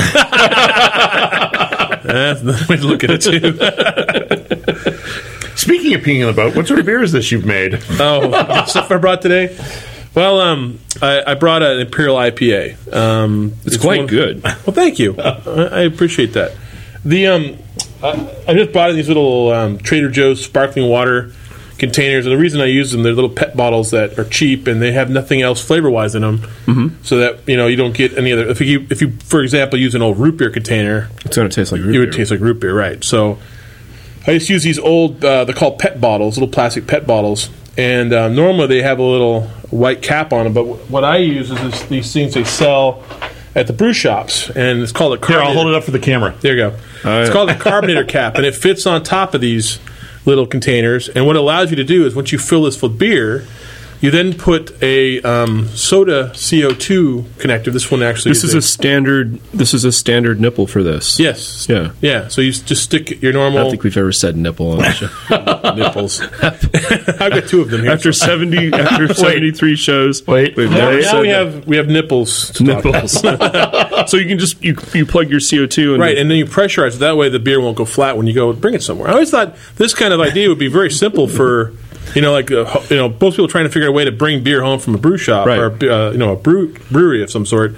That's 2.04 2.42
another 2.42 2.66
way 2.70 2.78
to 2.78 2.86
look 2.86 3.04
at 3.04 3.10
it 3.12 3.22
too. 3.22 3.40
Speaking 5.56 5.94
of 5.96 6.02
peeing 6.02 6.20
in 6.22 6.28
the 6.28 6.34
boat, 6.34 6.56
what 6.56 6.68
sort 6.68 6.80
of 6.80 6.86
beer 6.86 7.02
is 7.02 7.12
this 7.12 7.32
you've 7.32 7.46
made? 7.46 7.76
oh, 7.92 8.66
stuff 8.68 8.92
I 8.92 8.98
brought 8.98 9.22
today. 9.22 9.58
Well, 10.14 10.40
um, 10.40 10.80
I, 11.02 11.24
I 11.28 11.34
brought 11.36 11.64
an 11.64 11.80
Imperial 11.80 12.16
IPA. 12.16 12.94
Um, 12.94 13.54
It's, 13.66 13.78
quite 13.78 14.00
one- 14.00 14.08
good. 14.08 14.44
Well, 14.44 14.56
thank 14.74 15.00
you. 15.00 15.16
I, 15.18 15.70
I 15.72 15.80
appreciate 15.82 16.34
that. 16.34 16.54
The 17.04 17.28
um, 17.28 17.58
I, 18.04 18.30
I 18.48 18.54
just 18.54 18.72
bought 18.72 18.94
these 18.94 19.08
little 19.08 19.52
um, 19.52 19.78
Trader 19.78 20.10
Joe's 20.10 20.44
sparkling 20.44 20.90
water 20.90 21.32
containers, 21.78 22.26
and 22.26 22.34
the 22.34 22.38
reason 22.38 22.62
I 22.62 22.66
use 22.66 22.92
them, 22.92 23.04
they're 23.04 23.14
little 23.14 23.30
pet 23.30 23.56
bottles 23.56 23.92
that 23.92 24.18
are 24.18 24.26
cheap 24.26 24.68
and 24.68 24.82
they 24.82 24.92
have 24.94 25.10
nothing 25.10 25.42
else 25.42 25.62
flavor 25.62 25.90
wise 25.90 26.16
in 26.16 26.22
them, 26.22 26.40
mm-hmm. 26.66 27.04
so 27.04 27.18
that 27.18 27.48
you 27.48 27.58
know 27.58 27.68
you 27.68 27.76
don't 27.76 27.94
get 27.94 28.18
any 28.18 28.32
other. 28.32 28.48
If 28.48 28.62
you 28.62 28.88
if 28.90 29.02
you 29.02 29.12
for 29.26 29.42
example 29.42 29.80
use 29.80 29.96
an 29.96 30.02
old 30.02 30.18
root 30.18 30.38
beer 30.38 30.50
container, 30.50 31.10
It's 31.26 31.36
gonna 31.36 31.50
taste 31.50 31.72
like 31.72 31.82
root 31.82 31.92
beer 31.92 32.02
it 32.04 32.06
would 32.06 32.14
taste 32.14 32.32
like 32.32 32.40
root 32.40 32.60
beer, 32.60 32.74
right? 32.74 33.04
So 33.04 33.38
I 34.28 34.34
just 34.34 34.50
use 34.50 34.64
these 34.64 34.80
old, 34.80 35.24
uh, 35.24 35.46
they're 35.46 35.54
called 35.54 35.78
pet 35.78 36.02
bottles, 36.02 36.36
little 36.38 36.52
plastic 36.52 36.88
pet 36.88 37.06
bottles, 37.06 37.52
and 37.78 38.12
uh, 38.12 38.28
normally 38.28 38.68
they 38.68 38.82
have 38.82 38.98
a 38.98 39.04
little 39.04 39.44
white 39.70 40.02
cap 40.02 40.34
on 40.34 40.46
them. 40.46 40.54
But 40.54 40.64
w- 40.64 40.84
what 40.86 41.04
I 41.04 41.18
use 41.18 41.52
is 41.52 41.62
this, 41.62 41.84
these 41.84 42.12
things 42.12 42.34
they 42.34 42.44
sell 42.44 43.04
at 43.54 43.68
the 43.68 43.74
brew 43.74 43.94
shops, 43.94 44.50
and 44.50 44.82
it's 44.82 44.92
called 44.92 45.22
a 45.22 45.28
Here, 45.28 45.40
I'll 45.40 45.54
hold 45.54 45.68
it 45.68 45.76
up 45.76 45.84
for 45.84 45.92
the 45.92 46.00
camera. 46.00 46.34
There 46.42 46.56
you 46.56 46.70
go. 46.72 46.78
Oh, 47.04 47.22
it's 47.22 47.30
called 47.30 47.52
a 47.52 47.58
carbonator 47.58 48.04
cap, 48.08 48.36
and 48.36 48.46
it 48.48 48.56
fits 48.56 48.88
on 48.88 49.04
top 49.04 49.36
of 49.36 49.42
these 49.42 49.80
little 50.26 50.46
containers. 50.48 51.10
And 51.10 51.26
what 51.26 51.36
it 51.36 51.40
allows 51.40 51.70
you 51.70 51.76
to 51.76 51.84
do 51.84 52.06
is 52.06 52.16
once 52.16 52.32
you 52.32 52.40
fill 52.40 52.64
this 52.64 52.82
with 52.82 52.98
beer. 52.98 53.48
You 54.06 54.12
then 54.12 54.36
put 54.36 54.72
a 54.84 55.20
um, 55.24 55.68
soda 55.70 56.30
CO2 56.36 57.24
connector. 57.40 57.74
This 57.74 57.90
one 57.90 58.04
actually 58.04 58.32
This 58.34 58.44
is 58.44 58.54
a 58.54 58.62
standard. 58.62 59.40
This 59.52 59.74
is 59.74 59.84
a 59.84 59.92
standard 59.92 60.40
nipple 60.40 60.68
for 60.68 60.84
this. 60.84 61.20
yes, 61.20 61.68
Yeah. 61.68 61.92
yeah. 62.02 62.28
So 62.28 62.42
you 62.42 62.52
just 62.52 62.84
stick 62.84 63.20
your 63.24 63.34
normal. 63.34 63.58
I 63.58 63.62
don't 63.64 63.72
think 63.72 63.84
we've 63.84 63.98
ever 63.98 64.12
said 64.12 64.38
nipple 64.38 64.74
on 64.74 64.78
the 64.78 64.92
show. 64.92 65.74
nipples. 65.76 66.22
I've 67.20 67.32
got 67.32 67.48
two 67.48 67.62
of 67.62 67.72
them 67.72 67.82
here. 67.82 67.92
after 67.92 68.14
seventy, 68.14 68.72
after 68.72 69.12
seventy 69.12 69.52
three 69.52 69.76
shows, 69.76 70.26
Wait. 70.28 70.56
we've 70.56 70.70
now, 70.70 70.92
never 70.92 71.02
now 71.02 71.12
said 71.12 71.22
we 71.22 71.28
that. 71.30 71.46
have 71.54 71.68
we 71.68 71.78
have 71.78 71.88
nipples. 71.88 72.52
To 72.52 72.64
nipples. 72.64 73.12
so 74.12 74.18
you 74.18 74.28
can 74.28 74.38
just 74.38 74.64
you 74.64 74.76
you 74.94 75.08
plug 75.08 75.32
your 75.32 75.40
CO 75.40 75.66
two 75.66 75.94
and 75.94 76.02
Right, 76.02 76.16
and 76.16 76.30
then 76.30 76.38
you 76.38 76.46
pressurize 76.46 76.96
it. 76.96 77.00
That 77.00 77.18
way, 77.18 77.30
the 77.30 77.40
beer 77.40 77.60
won't 77.60 77.76
go 77.76 77.86
flat 77.86 78.18
when 78.18 78.28
you 78.28 78.36
go 78.36 78.54
bring 78.54 78.76
it 78.76 78.84
somewhere. 78.84 79.10
I 79.10 79.14
always 79.14 79.32
thought 79.32 79.56
this 79.78 79.96
kind 79.96 80.14
of 80.14 80.22
idea 80.22 80.48
would 80.50 80.60
be 80.60 80.68
very 80.68 80.92
simple 80.92 81.28
for, 81.28 81.74
you 82.14 82.22
know, 82.22 82.32
like 82.34 82.52
uh, 82.52 82.82
you 82.90 82.98
know, 82.98 83.10
most 83.10 83.36
people 83.36 83.48
trying 83.48 83.64
to 83.66 83.70
figure 83.72 83.88
out 83.88 83.92
a 83.92 83.94
way 83.94 84.06
to 84.06 84.12
bring 84.12 84.44
beer 84.44 84.62
home 84.62 84.80
from 84.80 84.94
a 84.96 84.98
brew 84.98 85.18
shop 85.18 85.48
Right. 85.48 85.58
or 85.60 85.72
uh, 85.90 86.12
you 86.12 86.18
know 86.18 86.34
a 86.34 86.36
brew, 86.36 86.74
brewery 86.92 87.24
of 87.24 87.32
some 87.32 87.46
sort. 87.46 87.76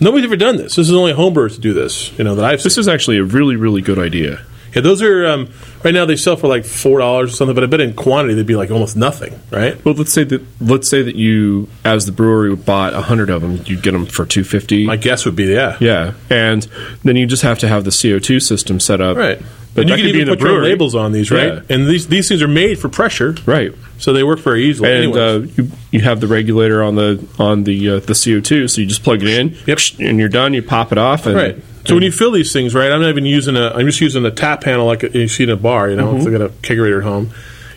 Nobody's 0.00 0.24
ever 0.26 0.36
done 0.36 0.56
this. 0.56 0.76
This 0.76 0.88
is 0.88 0.94
only 0.94 1.12
homebrewers 1.12 1.54
to 1.56 1.60
do 1.60 1.72
this. 1.74 2.16
You 2.18 2.24
know 2.24 2.34
that 2.36 2.44
I've. 2.44 2.62
This 2.62 2.78
is 2.78 2.88
actually 2.88 3.18
a 3.18 3.24
really 3.24 3.56
really 3.56 3.82
good 3.82 3.98
idea. 3.98 4.40
Yeah, 4.74 4.82
those 4.82 5.02
are 5.02 5.26
um, 5.26 5.50
right 5.84 5.94
now 5.94 6.04
they 6.04 6.16
sell 6.16 6.36
for 6.36 6.46
like 6.48 6.64
four 6.64 6.98
dollars 6.98 7.32
or 7.32 7.36
something, 7.36 7.54
but 7.54 7.64
I 7.64 7.66
bet 7.66 7.80
in 7.80 7.94
quantity 7.94 8.34
they'd 8.34 8.46
be 8.46 8.56
like 8.56 8.70
almost 8.70 8.96
nothing, 8.96 9.38
right? 9.50 9.82
Well, 9.84 9.94
let's 9.94 10.12
say 10.12 10.24
that 10.24 10.42
let's 10.60 10.88
say 10.90 11.02
that 11.02 11.16
you, 11.16 11.68
as 11.84 12.06
the 12.06 12.12
brewery, 12.12 12.54
bought 12.56 12.92
a 12.94 13.02
hundred 13.02 13.30
of 13.30 13.42
them, 13.42 13.60
you'd 13.66 13.82
get 13.82 13.92
them 13.92 14.06
for 14.06 14.26
two 14.26 14.44
fifty. 14.44 14.86
My 14.86 14.96
guess 14.96 15.24
would 15.24 15.36
be 15.36 15.44
yeah, 15.44 15.76
yeah, 15.80 16.12
and 16.30 16.66
then 17.04 17.16
you 17.16 17.26
just 17.26 17.42
have 17.42 17.58
to 17.60 17.68
have 17.68 17.84
the 17.84 17.90
CO 17.90 18.18
two 18.18 18.40
system 18.40 18.80
set 18.80 19.00
up, 19.00 19.16
right. 19.16 19.40
But 19.74 19.82
and 19.82 19.90
you 19.90 19.96
can 19.96 20.04
could 20.06 20.12
be 20.12 20.18
even 20.20 20.34
put 20.34 20.40
your 20.40 20.56
own 20.56 20.62
labels 20.64 20.94
on 20.94 21.12
these, 21.12 21.30
right? 21.30 21.54
Yeah. 21.54 21.60
And 21.68 21.86
these 21.86 22.08
these 22.08 22.28
things 22.28 22.42
are 22.42 22.48
made 22.48 22.78
for 22.78 22.88
pressure, 22.88 23.36
right? 23.46 23.72
so 23.98 24.12
they 24.12 24.22
work 24.22 24.38
very 24.38 24.64
easily. 24.64 25.04
And 25.04 25.16
uh, 25.16 25.40
you 25.56 25.70
you 25.90 26.00
have 26.00 26.20
the 26.20 26.26
regulator 26.26 26.82
on 26.82 26.94
the 26.96 27.24
on 27.38 27.64
the 27.64 27.90
uh, 27.90 28.00
the 28.00 28.14
CO 28.14 28.40
two, 28.40 28.66
so 28.68 28.80
you 28.80 28.86
just 28.86 29.02
plug 29.04 29.22
it 29.22 29.28
in, 29.28 29.56
Yep. 29.66 29.78
and 30.00 30.18
you're 30.18 30.28
done. 30.28 30.54
You 30.54 30.62
pop 30.62 30.90
it 30.92 30.98
off, 30.98 31.26
and 31.26 31.36
Right. 31.36 31.56
So 31.88 31.94
when 31.94 32.02
you 32.04 32.12
fill 32.12 32.30
these 32.32 32.52
things, 32.52 32.74
right? 32.74 32.92
I'm 32.92 33.00
not 33.00 33.08
even 33.08 33.24
using 33.26 33.56
a. 33.56 33.70
I'm 33.70 33.86
just 33.86 34.00
using 34.00 34.24
a 34.26 34.30
tap 34.30 34.64
handle 34.64 34.86
like 34.86 35.02
a, 35.02 35.10
you 35.10 35.26
see 35.28 35.44
in 35.44 35.50
a 35.50 35.56
bar. 35.56 35.88
You 35.90 35.96
know, 35.96 36.08
Mm-hmm. 36.12 36.20
if 36.20 36.26
I 36.26 36.30
got 36.30 36.40
a 36.42 36.48
kegerator 36.50 36.98
at 36.98 37.04
home, 37.04 37.30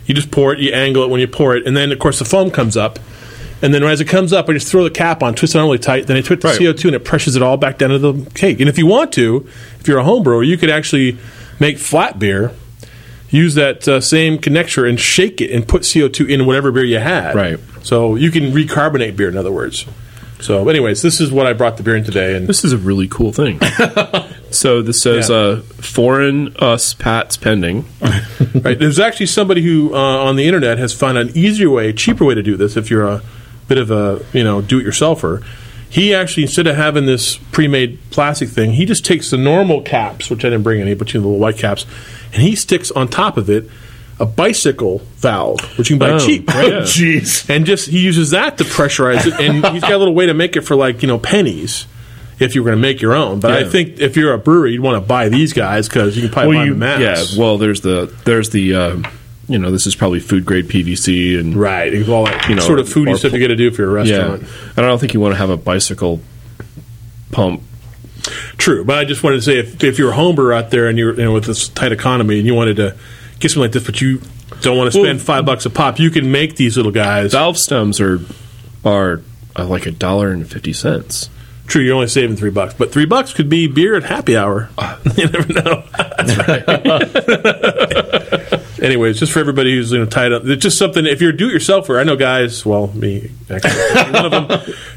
you 0.06 0.14
just 0.14 0.30
pour 0.30 0.52
it, 0.52 0.58
you 0.60 0.72
angle 0.72 1.02
it 1.04 1.10
when 1.10 1.20
you 1.20 1.28
pour 1.28 1.56
it, 1.56 1.66
and 1.66 1.76
then 1.76 1.90
of 1.92 1.98
course 1.98 2.18
the 2.18 2.24
foam 2.24 2.50
comes 2.50 2.76
up. 2.76 2.98
And 3.62 3.72
then 3.72 3.84
as 3.84 4.00
it 4.00 4.06
comes 4.06 4.32
up, 4.32 4.48
I 4.48 4.54
just 4.54 4.66
throw 4.68 4.82
the 4.82 4.90
cap 4.90 5.22
on, 5.22 5.34
twist 5.36 5.54
it 5.54 5.58
on 5.58 5.64
really 5.66 5.78
tight. 5.78 6.08
Then 6.08 6.16
I 6.16 6.20
twist 6.20 6.42
the 6.42 6.48
Right. 6.48 6.58
CO2, 6.58 6.86
and 6.86 6.94
it 6.96 7.04
pressures 7.04 7.36
it 7.36 7.42
all 7.42 7.56
back 7.56 7.78
down 7.78 7.90
to 7.90 7.98
the 8.00 8.28
cake. 8.32 8.58
And 8.58 8.68
if 8.68 8.76
you 8.76 8.86
want 8.86 9.12
to, 9.12 9.46
if 9.78 9.86
you're 9.86 9.98
a 9.98 10.04
home 10.04 10.24
brewer, 10.24 10.42
you 10.42 10.58
could 10.58 10.68
actually 10.68 11.16
make 11.60 11.78
flat 11.78 12.18
beer, 12.18 12.50
use 13.30 13.54
that 13.54 13.86
uh, 13.86 14.00
same 14.00 14.38
connector, 14.38 14.88
and 14.88 14.98
shake 14.98 15.40
it, 15.40 15.52
and 15.52 15.66
put 15.66 15.82
CO2 15.82 16.28
in 16.28 16.44
whatever 16.44 16.72
beer 16.72 16.82
you 16.84 16.98
had. 16.98 17.36
Right. 17.36 17.58
So 17.84 18.16
you 18.16 18.32
can 18.32 18.52
recarbonate 18.52 19.16
beer, 19.16 19.28
in 19.28 19.36
other 19.36 19.52
words. 19.52 19.86
So, 20.42 20.68
anyways, 20.68 21.02
this 21.02 21.20
is 21.20 21.30
what 21.30 21.46
I 21.46 21.52
brought 21.52 21.76
the 21.76 21.82
beer 21.82 21.96
in 21.96 22.04
today, 22.04 22.36
and 22.36 22.46
this 22.48 22.64
is 22.64 22.72
a 22.72 22.78
really 22.78 23.06
cool 23.08 23.32
thing. 23.32 23.60
so 24.50 24.82
this 24.82 25.00
says 25.00 25.30
Yeah. 25.30 25.36
uh, 25.36 25.60
foreign 25.60 26.56
us 26.56 26.94
pats 26.94 27.36
pending. 27.36 27.84
Right. 28.54 28.78
There's 28.78 29.00
actually 29.00 29.26
somebody 29.26 29.62
who 29.62 29.94
uh, 29.94 29.98
on 29.98 30.36
the 30.36 30.44
internet 30.46 30.78
has 30.78 30.92
found 30.92 31.16
an 31.16 31.30
easier 31.34 31.70
way, 31.70 31.92
cheaper 31.92 32.24
way 32.24 32.34
to 32.34 32.42
do 32.42 32.56
this. 32.56 32.76
If 32.76 32.90
you're 32.90 33.06
a 33.06 33.22
bit 33.66 33.78
of 33.78 33.90
a 33.90 34.22
you 34.32 34.44
know 34.44 34.60
do-it-yourselfer, 34.60 35.42
he 35.88 36.12
actually 36.14 36.42
instead 36.42 36.66
of 36.66 36.76
having 36.76 37.06
this 37.06 37.38
pre-made 37.38 37.98
plastic 38.10 38.50
thing, 38.50 38.72
he 38.72 38.84
just 38.84 39.04
takes 39.06 39.30
the 39.30 39.38
normal 39.38 39.80
caps, 39.80 40.28
which 40.28 40.44
I 40.44 40.50
didn't 40.50 40.64
bring 40.64 40.80
any, 40.80 40.94
but 40.94 41.12
you 41.14 41.20
know, 41.20 41.22
the 41.22 41.28
little 41.28 41.40
white 41.40 41.56
caps, 41.56 41.86
and 42.32 42.42
he 42.42 42.54
sticks 42.54 42.90
on 42.90 43.08
top 43.08 43.36
of 43.36 43.48
it 43.48 43.68
a 44.20 44.26
bicycle 44.26 44.98
valve, 45.16 45.60
which 45.78 45.90
you 45.90 45.96
can 45.96 46.06
buy 46.08 46.10
Oh, 46.14 46.18
cheap. 46.18 46.46
yeah. 46.48 46.54
Jeez. 46.82 47.48
And 47.48 47.64
just 47.66 47.88
he 47.88 47.98
uses 48.00 48.30
that 48.30 48.58
to 48.58 48.64
pressurize 48.64 49.26
it, 49.26 49.34
and 49.40 49.64
he's 49.74 49.82
got 49.82 49.92
a 49.92 49.98
little 49.98 50.14
way 50.14 50.26
to 50.26 50.34
make 50.34 50.56
it 50.56 50.60
for 50.62 50.76
like 50.76 51.02
you 51.02 51.08
know 51.08 51.18
pennies. 51.18 51.86
If 52.40 52.56
you 52.56 52.62
were 52.62 52.70
going 52.70 52.78
to 52.78 52.82
make 52.82 53.00
your 53.00 53.14
own, 53.14 53.38
but 53.38 53.52
I 53.52 53.68
think 53.68 54.00
if 54.00 54.16
you're 54.16 54.32
a 54.32 54.38
brewery, 54.38 54.72
you'd 54.72 54.80
want 54.80 55.00
to 55.00 55.06
buy 55.06 55.28
these 55.28 55.52
guys 55.52 55.88
because 55.88 56.16
you 56.16 56.22
can 56.22 56.32
probably 56.32 56.56
buy 56.56 56.64
you, 56.64 56.70
them 56.70 56.78
mass. 56.80 57.00
yeah. 57.34 57.38
Well, 57.40 57.56
there's 57.56 57.82
the 57.82 58.12
there's 58.24 58.50
the 58.50 58.74
uh, 58.74 59.02
you 59.48 59.58
know 59.58 59.70
this 59.70 59.86
is 59.86 59.94
probably 59.94 60.18
food 60.18 60.44
grade 60.44 60.66
PVC 60.66 61.38
and 61.38 61.54
Right, 61.54 61.92
it's 61.94 62.08
all 62.08 62.24
that 62.24 62.48
You 62.48 62.56
know, 62.56 62.62
sort 62.62 62.80
of 62.80 62.88
foodie 62.88 63.16
stuff 63.16 63.30
pl- 63.30 63.38
you 63.40 63.46
got 63.46 63.50
to 63.52 63.56
do 63.56 63.70
for 63.70 63.82
your 63.82 63.92
restaurant. 63.92 64.42
yeah. 64.42 64.48
And 64.76 64.84
I 64.84 64.88
don't 64.88 64.98
think 64.98 65.14
you 65.14 65.20
want 65.20 65.34
to 65.34 65.38
have 65.38 65.50
a 65.50 65.56
bicycle 65.56 66.20
pump. 67.30 67.62
True, 68.56 68.84
but 68.84 68.98
I 68.98 69.04
just 69.04 69.22
wanted 69.22 69.36
to 69.36 69.42
say 69.42 69.58
if, 69.58 69.82
if 69.82 69.98
you're 69.98 70.10
a 70.10 70.14
home 70.14 70.34
brewer 70.34 70.52
out 70.52 70.70
there 70.70 70.88
and 70.88 70.98
you're 70.98 71.14
you 71.14 71.24
know, 71.24 71.32
with 71.32 71.44
this 71.44 71.68
tight 71.68 71.92
economy 71.92 72.38
and 72.38 72.46
you 72.46 72.54
wanted 72.54 72.76
to 72.76 72.96
get 73.42 73.50
something 73.50 73.62
like 73.62 73.72
this, 73.72 73.84
but 73.84 74.00
you 74.00 74.20
don't 74.62 74.76
want 74.78 74.92
to 74.92 74.98
spend 74.98 75.18
Well- 75.18 75.24
five 75.24 75.44
bucks 75.44 75.66
a 75.66 75.70
pop, 75.70 75.98
you 75.98 76.10
can 76.10 76.30
make 76.30 76.54
these 76.56 76.76
little 76.76 76.92
guys. 76.92 77.32
Valve 77.32 77.58
stems 77.58 78.00
are 78.00 78.20
are 78.84 79.20
uh, 79.56 79.66
like 79.66 79.86
a 79.86 79.90
dollar 79.90 80.30
and 80.30 80.48
fifty 80.48 80.72
cents. 80.72 81.28
True, 81.66 81.82
you're 81.82 81.94
only 81.94 82.08
saving 82.08 82.36
three 82.36 82.50
bucks, 82.50 82.74
but 82.74 82.90
three 82.92 83.06
bucks 83.06 83.32
could 83.32 83.48
be 83.48 83.66
beer 83.68 83.94
at 83.96 84.02
happy 84.02 84.36
hour. 84.36 84.68
you 85.16 85.28
never 85.28 85.52
know. 85.52 85.84
That's 86.18 86.36
right. 86.48 86.68
Anyways, 88.82 89.20
just 89.20 89.30
for 89.32 89.38
everybody 89.38 89.76
who's 89.76 89.92
you 89.92 89.98
know 89.98 90.06
tied 90.06 90.32
up, 90.32 90.42
it's 90.44 90.60
just 90.62 90.76
something. 90.76 91.06
If 91.06 91.20
you're 91.20 91.30
a 91.30 91.36
do-it-yourselfer, 91.36 92.00
I 92.00 92.02
know 92.02 92.16
guys. 92.16 92.66
Well, 92.66 92.88
me 92.88 93.30
actually, 93.48 94.12
one 94.12 94.24
of 94.24 94.32
them 94.32 94.48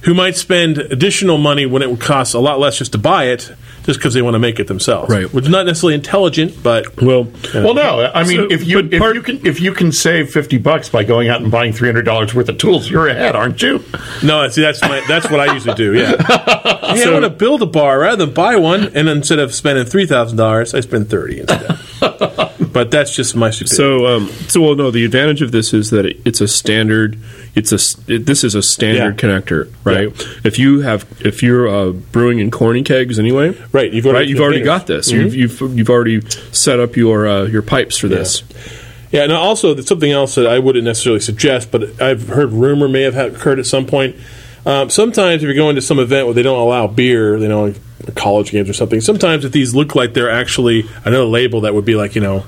who 0.03 0.15
might 0.15 0.35
spend 0.35 0.79
additional 0.79 1.37
money 1.37 1.67
when 1.67 1.83
it 1.83 1.91
would 1.91 2.01
cost 2.01 2.33
a 2.33 2.39
lot 2.39 2.59
less 2.59 2.79
just 2.79 2.93
to 2.93 2.97
buy 2.97 3.25
it, 3.25 3.53
just 3.85 3.99
because 3.99 4.13
they 4.13 4.21
want 4.21 4.33
to 4.35 4.39
make 4.39 4.59
it 4.59 4.67
themselves. 4.67 5.09
Right. 5.09 5.31
which 5.33 5.45
is 5.45 5.49
not 5.51 5.65
necessarily 5.65 5.95
intelligent, 5.95 6.61
but 6.63 7.01
Well, 7.01 7.27
Well, 7.53 7.73
no. 7.73 8.11
I 8.13 8.23
mean, 8.23 8.37
So- 8.37 8.47
if 8.51 8.65
you 8.65 8.79
if 8.91 8.99
part- 8.99 9.15
you 9.15 9.21
can 9.21 9.45
if 9.45 9.61
you 9.61 9.71
can 9.71 9.91
save 9.91 10.29
fifty 10.31 10.57
bucks 10.57 10.89
by 10.89 11.03
going 11.03 11.29
out 11.29 11.41
and 11.41 11.51
buying 11.51 11.73
three 11.73 11.87
hundred 11.87 12.05
dollars 12.05 12.33
worth 12.33 12.49
of 12.49 12.57
tools, 12.57 12.89
you're 12.89 13.07
ahead, 13.07 13.35
aren't 13.35 13.61
you? 13.61 13.83
no, 14.23 14.47
see 14.49 14.61
that's 14.61 14.81
my 14.81 15.01
that's 15.07 15.29
what 15.29 15.39
I 15.39 15.53
usually 15.53 15.75
do. 15.75 15.93
Yeah, 15.93 16.15
hey, 16.95 17.03
I 17.05 17.11
want 17.11 17.23
to 17.23 17.29
build 17.29 17.61
a 17.61 17.65
bar 17.65 17.99
rather 17.99 18.25
than 18.25 18.33
buy 18.33 18.55
one, 18.55 18.91
and 18.95 19.07
instead 19.09 19.39
of 19.39 19.53
spending 19.53 19.85
three 19.85 20.05
thousand 20.05 20.37
dollars, 20.37 20.73
I 20.73 20.79
spend 20.81 21.09
thirty 21.09 21.39
instead. 21.41 21.79
but 22.73 22.91
that's 22.91 23.15
just 23.15 23.35
my 23.35 23.49
stupidity. 23.49 23.75
So, 23.77 24.05
um, 24.07 24.27
so 24.47 24.61
well, 24.61 24.75
no. 24.75 24.91
The 24.91 25.05
advantage 25.05 25.41
of 25.41 25.51
this 25.51 25.73
is 25.73 25.89
that 25.91 26.05
it, 26.05 26.17
it's 26.25 26.41
a 26.41 26.47
standard. 26.47 27.17
It's 27.55 27.71
a 27.71 27.79
It, 28.11 28.25
this 28.25 28.43
is 28.43 28.53
a 28.55 28.61
standard 28.61 29.21
Yeah. 29.21 29.29
connector, 29.29 29.71
right? 29.83 30.09
If 30.43 30.59
you 30.59 30.81
have, 30.81 31.05
if 31.21 31.41
you're 31.41 31.67
uh, 31.69 31.91
brewing 31.91 32.39
in 32.39 32.51
corny 32.51 32.83
kegs 32.83 33.17
anyway, 33.17 33.55
Right, 33.75 33.91
you've 33.93 34.05
already- 34.05 34.19
right, 34.19 34.29
you've 34.29 34.39
already 34.39 34.61
got 34.61 34.87
this. 34.87 35.11
Mhm. 35.11 35.15
You've, 35.23 35.35
you've 35.35 35.77
you've 35.77 35.89
already 35.89 36.21
set 36.53 36.79
up 36.79 36.95
your 36.95 37.27
uh, 37.27 37.43
your 37.47 37.61
pipes 37.61 37.97
for 37.97 38.07
this. 38.07 38.41
Yeah, 39.11 39.23
and 39.23 39.31
also 39.31 39.73
there's 39.73 39.87
something 39.87 40.11
else 40.11 40.35
that 40.35 40.47
I 40.47 40.59
wouldn't 40.59 40.85
necessarily 40.85 41.19
suggest, 41.19 41.71
but 41.71 42.01
I've 42.01 42.27
heard 42.29 42.51
rumor 42.53 42.87
may 42.87 43.01
have 43.01 43.15
occurred 43.17 43.59
at 43.59 43.65
some 43.65 43.85
point. 43.85 44.15
Um, 44.65 44.89
sometimes 44.89 45.43
if 45.43 45.47
you're 45.47 45.53
going 45.55 45.75
to 45.75 45.81
some 45.81 45.99
event 45.99 46.25
where 46.25 46.33
they 46.33 46.41
don't 46.41 46.57
allow 46.59 46.87
beer, 46.87 47.37
you 47.37 47.47
know, 47.47 47.65
like 47.65 48.15
college 48.15 48.51
games 48.51 48.69
or 48.69 48.73
something. 48.73 48.99
Sometimes 49.01 49.45
if 49.45 49.51
these 49.51 49.75
look 49.75 49.93
like 49.95 50.13
they're 50.13 50.29
actually 50.31 50.85
another 51.05 51.25
label 51.25 51.61
that 51.61 51.73
would 51.75 51.85
be 51.85 51.95
like 51.95 52.15
you 52.15 52.21
know 52.21 52.43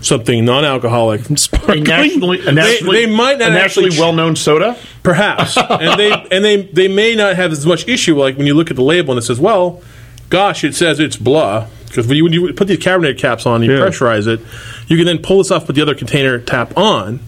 something 0.00 0.44
non-alcoholic, 0.44 1.22
A 1.68 1.74
nationally, 1.76 2.46
a 2.46 2.52
nationally, 2.52 3.04
they 3.04 3.12
might 3.12 3.38
not 3.38 3.50
a 3.50 3.52
nationally 3.52 3.88
actually- 3.88 4.00
well-known 4.00 4.36
soda. 4.36 4.76
perhaps, 5.02 5.56
and 5.70 5.98
they 5.98 6.12
and 6.30 6.44
they 6.44 6.62
they 6.62 6.88
may 6.88 7.14
not 7.16 7.36
have 7.36 7.52
as 7.52 7.66
much 7.66 7.86
issue. 7.88 8.16
Like 8.18 8.36
when 8.38 8.46
you 8.46 8.54
look 8.54 8.70
at 8.70 8.76
the 8.76 8.82
label 8.82 9.12
and 9.12 9.18
it 9.18 9.26
says, 9.26 9.38
"Well, 9.40 9.82
gosh, 10.30 10.64
it 10.64 10.74
says 10.74 11.00
it's 11.00 11.16
blah." 11.16 11.66
Because 11.86 12.06
when 12.06 12.16
you, 12.18 12.24
when 12.24 12.32
you 12.34 12.52
put 12.52 12.68
these 12.68 12.82
carbonated 12.84 13.18
caps 13.18 13.46
on, 13.46 13.62
you 13.62 13.72
Yeah. 13.72 13.86
pressurize 13.86 14.26
it. 14.26 14.40
You 14.88 14.96
can 14.98 15.06
then 15.06 15.18
pull 15.18 15.38
this 15.38 15.50
off 15.50 15.66
with 15.66 15.76
the 15.76 15.82
other 15.82 15.94
container 15.94 16.38
tap 16.38 16.76
on. 16.76 17.20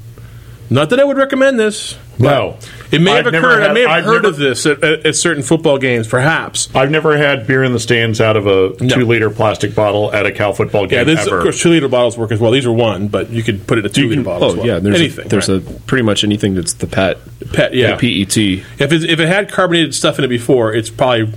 Not 0.73 0.90
that 0.90 1.00
I 1.00 1.04
would 1.04 1.16
recommend 1.16 1.59
this. 1.59 1.97
No, 2.19 2.59
It 2.92 3.00
may 3.00 3.12
have 3.12 3.26
I've 3.26 3.33
never 3.33 3.50
occurred. 3.50 3.62
I 3.71 3.73
may 3.73 3.80
have 3.80 3.90
I've 3.90 4.04
heard 4.04 4.23
never- 4.23 4.28
of 4.28 4.37
this 4.37 4.66
at, 4.66 4.85
at, 4.85 5.07
at 5.07 5.16
certain 5.16 5.42
football 5.42 5.78
games, 5.78 6.07
perhaps. 6.07 6.69
I've 6.75 6.90
never 6.90 7.16
had 7.16 7.47
beer 7.47 7.64
in 7.64 7.73
the 7.73 7.80
stands 7.80 8.21
out 8.21 8.37
of 8.37 8.47
a 8.47 8.75
two-liter 8.76 9.30
plastic 9.30 9.75
bottle 9.75 10.12
at 10.12 10.26
a 10.26 10.30
Cal 10.30 10.52
football 10.52 10.87
game 10.87 10.99
Yeah, 10.99 11.04
this, 11.04 11.26
ever. 11.26 11.38
of 11.38 11.42
course, 11.45 11.61
two 11.61 11.71
liter 11.71 11.88
bottles 11.88 12.19
work 12.19 12.30
as 12.30 12.38
well. 12.38 12.50
These 12.52 12.66
are 12.66 12.73
one, 12.73 13.09
but 13.09 13.30
you 13.30 13.42
could 13.42 13.66
put 13.66 13.78
it 13.78 13.87
in 13.87 13.90
a 13.90 13.95
two 13.95 14.09
liter 14.11 14.23
bottle. 14.23 14.45
Oh 14.49 14.50
as 14.50 14.57
well. 14.59 14.66
yeah, 14.66 14.78
there's 14.78 15.00
anything. 15.00 15.25
A, 15.25 15.28
there's 15.30 15.49
right. 15.49 15.66
a 15.66 15.80
pretty 15.87 16.02
much 16.04 16.23
anything 16.23 16.54
that's 16.54 16.75
the 16.75 16.87
PET, 16.87 17.16
pet. 17.54 17.73
Yeah, 17.75 17.97
PET. 17.97 18.37
If 18.37 18.66
it, 18.92 19.04
if 19.04 19.19
it 19.19 19.26
had 19.28 19.50
carbonated 19.50 19.95
stuff 19.95 20.19
in 20.19 20.25
it 20.26 20.28
before, 20.28 20.73
it's 20.75 20.90
probably 20.90 21.33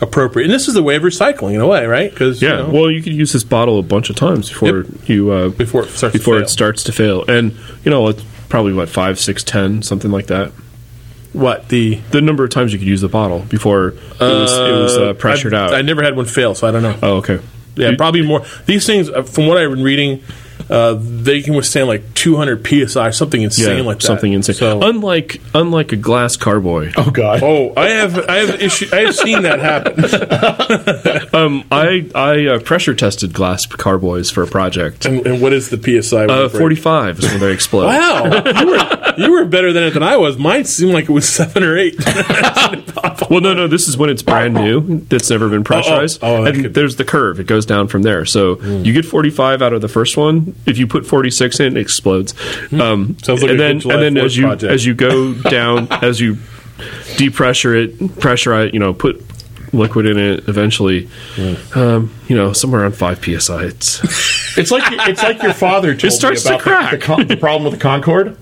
appropriate. 0.00 0.46
And 0.46 0.54
this 0.54 0.68
is 0.68 0.76
a 0.76 0.82
way 0.82 0.96
of 0.96 1.02
recycling 1.02 1.54
in 1.54 1.60
a 1.60 1.66
way, 1.66 1.86
right? 1.86 2.10
Because 2.10 2.40
Yeah, 2.40 2.66
well, 2.66 2.90
you 2.90 3.02
could 3.02 3.12
use 3.12 3.32
this 3.32 3.44
bottle 3.44 3.78
a 3.78 3.82
bunch 3.82 4.10
of 4.10 4.16
times 4.16 4.48
before 4.48 4.84
you 5.06 5.30
uh, 5.30 5.48
Before 5.50 5.84
it 5.84 5.90
starts 5.90 6.12
to 6.12 6.18
before 6.18 6.34
fail. 6.36 6.42
it 6.44 6.48
starts 6.48 6.84
to 6.84 6.92
fail, 6.92 7.24
and 7.28 7.52
you 7.84 7.90
know 7.90 8.08
it's 8.08 8.22
probably 8.48 8.72
what 8.72 8.88
five, 8.88 9.18
six, 9.20 9.44
ten, 9.44 9.82
something 9.82 10.10
like 10.10 10.26
that. 10.26 10.52
what 11.32 11.68
the 11.68 11.96
The 12.10 12.20
number 12.20 12.42
of 12.44 12.50
times 12.50 12.72
you 12.72 12.78
could 12.78 12.88
use 12.88 13.00
the 13.00 13.08
bottle 13.08 13.40
before 13.48 13.88
it 13.88 13.94
was, 14.20 14.52
it 14.58 14.72
was 14.72 14.96
uh, 14.98 15.12
pressured 15.14 15.54
I've- 15.54 15.72
out. 15.72 15.78
I 15.78 15.82
never 15.82 16.02
had 16.02 16.16
one 16.16 16.26
fail, 16.26 16.54
so 16.54 16.66
I 16.66 16.70
don't 16.70 16.82
know. 16.82 16.98
oh, 17.02 17.16
okay. 17.18 17.38
Yeah, 17.76 17.90
You- 17.90 17.96
probably 17.96 18.22
more. 18.22 18.42
These 18.66 18.84
things, 18.86 19.08
uh, 19.08 19.22
from 19.22 19.46
what 19.46 19.56
I've 19.58 19.70
been 19.70 19.82
reading, 19.84 20.22
uh, 20.70 20.96
they 20.98 21.42
can 21.42 21.54
withstand 21.54 21.88
like 21.88 22.14
200 22.14 22.88
psi, 22.88 23.10
something 23.10 23.42
insane 23.42 23.78
yeah, 23.78 23.82
like 23.82 23.98
that. 23.98 24.06
something 24.06 24.32
insane. 24.32 24.54
So, 24.54 24.80
unlike 24.82 25.40
unlike 25.54 25.92
a 25.92 25.96
glass 25.96 26.36
carboy, 26.36 26.92
oh 26.96 27.10
God! 27.10 27.42
oh, 27.42 27.72
I 27.76 27.88
have, 27.90 28.28
I 28.28 28.36
have 28.36 28.62
issue, 28.62 28.86
I 28.92 29.00
have 29.00 29.16
seen 29.16 29.42
that 29.42 29.58
happen. 29.58 31.34
um, 31.34 31.64
I 31.72 32.08
I 32.14 32.46
uh, 32.46 32.60
pressure 32.60 32.94
tested 32.94 33.32
glass 33.32 33.66
carboys 33.66 34.30
for 34.30 34.42
a 34.42 34.46
project. 34.46 35.06
And, 35.06 35.26
and 35.26 35.42
what 35.42 35.52
is 35.52 35.70
the 35.70 36.02
psi? 36.02 36.26
when 36.26 36.30
Uh. 36.30 36.48
Forty 36.48 36.76
five 36.76 37.18
is 37.18 37.30
when 37.30 37.40
they 37.40 37.52
explode. 37.52 37.86
Wow, 37.86 38.24
you 38.24 38.66
were 38.66 39.14
you 39.18 39.32
were 39.32 39.44
better 39.46 39.72
than 39.72 39.82
it 39.82 39.90
than 39.94 40.02
I 40.02 40.16
was. 40.16 40.38
Mine 40.38 40.64
seemed 40.64 40.92
like 40.92 41.04
it 41.08 41.12
was 41.12 41.28
seven 41.28 41.62
or 41.62 41.76
eight. 41.76 41.96
Well, 43.30 43.40
no, 43.40 43.54
no. 43.54 43.68
This 43.68 43.86
is 43.86 43.96
when 43.96 44.10
it's 44.10 44.22
brand 44.22 44.54
new. 44.54 44.98
That's 45.02 45.30
never 45.30 45.48
been 45.48 45.62
pressurized. 45.62 46.18
oh, 46.22 46.42
that 46.42 46.54
and 46.54 46.64
could- 46.64 46.74
there's 46.74 46.96
the 46.96 47.04
curve. 47.04 47.38
It 47.38 47.46
goes 47.46 47.64
down 47.64 47.86
from 47.86 48.02
there. 48.02 48.24
So 48.24 48.60
you 48.60 48.92
get 48.92 49.04
45 49.04 49.62
out 49.62 49.72
of 49.72 49.80
the 49.80 49.88
first 49.88 50.16
one. 50.16 50.56
If 50.66 50.78
you 50.78 50.86
put 50.86 51.06
46 51.06 51.60
in, 51.60 51.76
it 51.76 51.80
explodes. 51.80 52.34
Um, 52.72 53.16
Sounds 53.22 53.42
like 53.42 53.50
and 53.50 53.60
a 53.60 53.62
then 53.62 53.78
good 53.78 53.92
and 53.92 54.02
then 54.16 54.16
as 54.24 54.36
you 54.36 54.46
project. 54.46 54.72
as 54.72 54.84
you 54.86 54.94
go 54.94 55.34
down 55.50 55.88
as 55.90 56.20
you 56.20 56.34
depressure 57.16 57.74
it, 57.74 58.20
pressure 58.20 58.54
it, 58.62 58.74
you 58.74 58.80
know, 58.80 58.92
put 58.94 59.22
liquid 59.72 60.06
in 60.06 60.18
it. 60.18 60.48
Eventually, 60.48 61.08
um, 61.74 62.12
you 62.28 62.36
know, 62.36 62.52
somewhere 62.52 62.82
around 62.82 62.92
five 62.96 63.18
psi. 63.24 63.64
It's 63.64 64.00
It's 64.58 64.70
like 64.72 64.82
it's 65.08 65.22
like 65.22 65.42
your 65.42 65.54
father 65.54 65.94
told 65.96 66.12
starts 66.12 66.44
me 66.44 66.50
to 66.50 66.54
about 66.56 66.64
the- 66.64 66.70
crack. 66.70 66.90
The, 66.90 66.98
con- 66.98 67.26
the 67.28 67.36
problem 67.36 67.64
with 67.70 67.72
the 67.78 67.82
Concorde. 67.82 68.36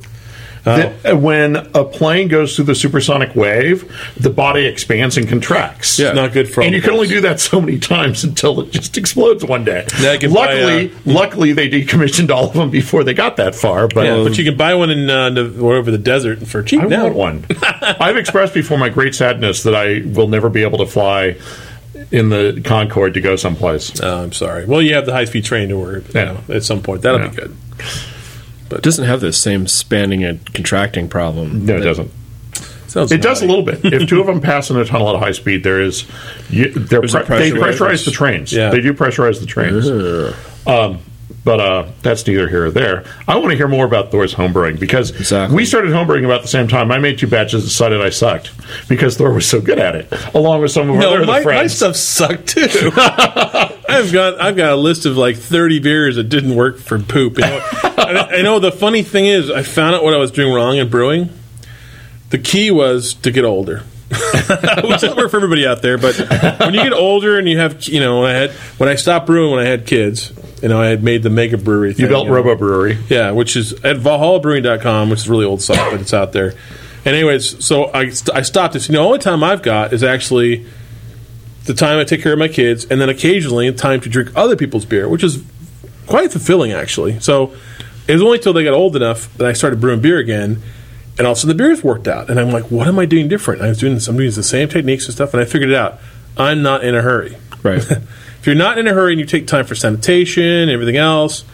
That 0.65 1.13
uh, 1.13 1.17
when 1.17 1.57
a 1.57 1.85
plane 1.85 2.29
goes 2.29 2.55
through 2.57 2.67
the 2.67 2.75
supersonic 2.75 3.35
wave, 3.35 3.85
the 4.19 4.31
body 4.31 4.67
expands 4.67 5.17
and 5.17 5.29
contracts. 5.29 5.99
Yeah. 5.99 6.13
Not 6.13 6.33
good 6.33 6.49
for 6.53 6.63
and 6.63 6.75
you 6.75 6.81
can 6.83 6.91
only 6.91 7.09
do 7.09 7.21
that 7.23 7.41
so 7.41 7.61
many 7.61 7.79
times 7.79 8.25
until 8.29 8.61
it 8.61 8.71
just 8.73 8.97
explodes 8.99 9.45
one 9.45 9.65
day. 9.65 9.87
Now 10.01 10.13
you 10.13 10.19
can 10.19 10.33
buy, 10.33 10.55
luckily, 10.55 10.91
uh, 10.93 10.95
luckily 11.07 11.53
they 11.53 11.69
decommissioned 11.69 12.31
all 12.31 12.49
of 12.49 12.55
them 12.55 12.71
before 12.71 13.05
they 13.05 13.15
got 13.15 13.37
that 13.37 13.55
far. 13.55 13.89
But 13.89 14.07
Yeah, 14.07 14.23
but 14.25 14.37
you 14.39 14.45
can 14.45 14.57
buy 14.57 14.75
one 14.75 14.91
in 14.91 15.09
uh, 15.09 15.31
the, 15.31 15.43
over 15.61 15.91
the 15.91 15.99
desert 15.99 16.47
for 16.47 16.63
cheap 16.63 16.81
I 16.83 16.87
now. 16.87 17.05
want 17.05 17.15
one. 17.15 17.47
I've 17.63 18.17
expressed 18.17 18.55
before 18.55 18.79
my 18.79 18.89
great 18.89 19.15
sadness 19.15 19.63
that 19.63 19.75
I 19.75 20.03
will 20.05 20.29
never 20.29 20.49
be 20.49 20.63
able 20.63 20.79
to 20.79 20.87
fly 20.87 21.37
in 22.11 22.29
the 22.31 22.63
Concorde 22.65 23.15
to 23.15 23.21
go 23.21 23.37
someplace. 23.37 24.01
Oh, 24.01 24.23
I'm 24.23 24.33
sorry. 24.33 24.65
Well, 24.67 24.81
you 24.81 24.95
have 24.95 25.05
the 25.07 25.13
high 25.13 25.25
speed 25.25 25.45
train 25.45 25.69
to 25.71 25.79
work. 25.79 26.05
You 26.15 26.21
Yeah. 26.21 26.25
know, 26.49 26.55
at 26.55 26.63
some 26.65 26.81
point 26.83 27.03
that'll 27.03 27.21
Yeah. 27.21 27.29
be 27.29 27.37
good. 27.37 27.57
It 28.71 28.83
doesn't 28.83 29.05
have 29.05 29.21
the 29.21 29.33
same 29.33 29.67
spanning 29.67 30.25
and 30.25 30.45
contracting 30.55 31.09
problem. 31.09 31.67
No, 31.67 31.77
it 31.77 31.81
doesn't. 31.81 32.11
Sounds 32.89 33.13
It 33.13 33.21
does 33.21 33.43
a 33.43 33.47
little 33.47 33.65
bit. 33.65 33.81
If 33.85 34.09
two 34.09 34.21
of 34.21 34.27
them 34.27 34.41
pass 34.41 34.71
in 34.71 34.77
a 34.79 34.85
tunnel 34.85 35.15
at 35.15 35.21
high 35.21 35.33
speed, 35.33 35.63
there 35.63 35.81
is 35.81 36.07
you, 36.49 36.71
they're 36.73 37.01
There's 37.01 37.15
a 37.15 37.21
pre- 37.21 37.39
they 37.39 37.51
pressurize 37.51 38.05
the 38.05 38.11
trains. 38.11 38.53
Yeah. 38.53 38.71
They 38.71 38.81
do 38.81 38.95
pressurize 38.95 39.41
the 39.41 39.47
trains. 39.47 39.87
Um, 40.67 41.01
but 41.45 41.61
uh, 41.61 41.87
that's 42.03 42.27
neither 42.27 42.49
here 42.49 42.67
or 42.67 42.71
there. 42.71 43.05
I 43.27 43.37
want 43.37 43.51
to 43.51 43.57
hear 43.57 43.69
more 43.69 43.85
about 43.87 44.11
Thor's 44.11 44.35
homebrewing 44.35 44.79
because 44.81 45.11
Exactly. 45.11 45.55
we 45.57 45.65
started 45.65 45.93
homebrewing 45.93 46.25
about 46.25 46.43
the 46.43 46.49
same 46.49 46.67
time. 46.69 46.91
I 46.91 46.99
made 46.99 47.19
two 47.19 47.27
batches, 47.27 47.63
and 47.63 47.69
decided 47.71 48.01
I 48.03 48.11
sucked 48.11 48.51
because 48.89 49.17
Thor 49.17 49.33
was 49.33 49.47
so 49.47 49.61
good 49.61 49.79
at 49.79 49.95
it, 49.95 50.13
along 50.35 50.63
with 50.63 50.71
some 50.73 50.89
of 50.91 50.97
our 50.97 51.01
No, 51.01 51.15
other 51.17 51.27
my, 51.27 51.43
my 51.45 51.67
stuff 51.67 51.97
sucked 51.97 52.49
too. 52.49 52.91
I've 52.97 54.13
got 54.13 54.41
I've 54.41 54.57
got 54.57 54.73
a 54.73 54.77
list 54.77 55.07
of 55.07 55.17
like 55.17 55.37
30 55.37 55.79
beers 55.81 56.17
that 56.17 56.25
didn't 56.25 56.55
work 56.55 56.79
for 56.79 56.99
poop. 56.99 57.39
You 57.39 57.45
know, 57.45 57.69
I, 58.17 58.39
I 58.39 58.43
know 58.43 58.59
the 58.59 58.73
funny 58.73 59.03
thing 59.03 59.27
is 59.27 59.51
I 59.51 59.63
found 59.63 59.95
out 59.95 60.05
what 60.05 60.15
I 60.15 60.19
was 60.19 60.31
doing 60.31 60.53
wrong 60.53 60.77
in 60.77 60.89
brewing. 60.89 61.31
The 62.31 62.39
key 62.39 62.71
was 62.71 63.15
to 63.15 63.31
get 63.31 63.45
older. 63.45 63.83
Which 64.09 65.01
doesn't 65.01 65.17
work 65.17 65.31
for 65.31 65.37
everybody 65.37 65.67
out 65.67 65.83
there, 65.83 65.99
but 65.99 66.17
when 66.61 66.73
you 66.73 66.83
get 66.83 66.95
older 66.95 67.39
and 67.39 67.47
you 67.47 67.59
have, 67.59 67.85
you 67.85 68.01
know, 68.01 68.25
I 68.25 68.31
had 68.31 68.51
when 68.79 68.89
I 68.89 68.95
stopped 68.95 69.27
brewing 69.27 69.51
when 69.51 69.61
I 69.61 69.69
had 69.69 69.87
kids, 69.87 70.33
you 70.63 70.69
know, 70.69 70.81
I 70.81 70.87
had 70.87 71.03
made 71.03 71.23
the 71.23 71.29
mega 71.31 71.59
brewery. 71.59 71.91
you 71.91 71.95
thing, 71.95 72.09
built 72.09 72.27
know. 72.27 72.33
Robo 72.33 72.57
Brewery. 72.57 72.99
Yeah, 73.11 73.33
which 73.33 73.55
is 73.55 73.73
at 73.85 73.97
valhallabrewing.com, 73.97 75.11
which 75.11 75.21
is 75.21 75.29
really 75.29 75.45
old 75.45 75.61
site, 75.61 75.91
but 75.91 76.01
it's 76.01 76.15
out 76.15 76.33
there. 76.33 76.55
And 77.05 77.15
anyways, 77.15 77.65
so 77.65 77.85
I, 77.87 78.11
I 78.35 78.43
stopped 78.43 78.75
this. 78.75 78.89
You 78.89 78.95
know, 78.95 79.03
the 79.03 79.07
only 79.07 79.19
time 79.19 79.45
I've 79.45 79.63
got 79.63 79.93
is 79.93 80.03
actually 80.03 80.67
the 81.65 81.75
time 81.75 81.99
I 81.99 82.05
take 82.05 82.23
care 82.23 82.33
of 82.33 82.39
my 82.39 82.49
kids, 82.49 82.87
and 82.87 83.01
then 83.01 83.09
occasionally 83.09 83.71
time 83.73 84.01
to 84.01 84.09
drink 84.09 84.31
other 84.35 84.57
people's 84.57 84.87
beer, 84.87 85.09
which 85.09 85.23
is 85.23 85.43
quite 86.07 86.33
fulfilling, 86.33 86.73
actually. 86.73 87.21
So 87.21 87.55
it 88.09 88.13
was 88.15 88.23
only 88.23 88.39
until 88.39 88.55
they 88.55 88.65
got 88.65 88.75
old 88.75 88.97
enough 88.97 89.33
that 89.37 89.47
I 89.47 89.53
started 89.53 89.81
brewing 89.81 90.01
beer 90.01 90.19
again, 90.19 90.63
and 91.19 91.27
all 91.27 91.33
of 91.33 91.39
a 91.39 91.41
sudden 91.41 91.57
the 91.57 91.63
beers 91.63 91.85
worked 91.85 92.09
out. 92.09 92.31
And 92.31 92.41
I'm 92.41 92.51
like, 92.51 92.71
what 92.71 92.89
am 92.89 92.99
I 92.99 93.05
doing 93.07 93.29
different? 93.29 93.61
I 93.61 93.69
was 93.69 93.79
doing 93.79 94.01
some 94.01 94.17
doing 94.17 94.31
the 94.31 94.43
same 94.43 94.69
techniques 94.69 95.05
and 95.05 95.15
stuff, 95.15 95.35
and 95.35 95.43
I 95.43 95.45
figured 95.45 95.71
it 95.71 95.77
out. 95.77 95.99
I'm 96.37 96.63
not 96.63 96.85
in 96.85 96.95
a 96.95 97.03
hurry. 97.03 97.37
Right. 97.63 97.79
if 97.91 98.47
you're 98.47 98.55
not 98.55 98.79
in 98.79 98.87
a 98.87 98.95
hurry 98.95 99.13
and 99.13 99.21
you 99.21 99.27
take 99.27 99.47
time 99.47 99.67
for 99.67 99.75
sanitation 99.75 100.43
and 100.43 100.71
everything 100.71 100.97
else, 100.97 101.45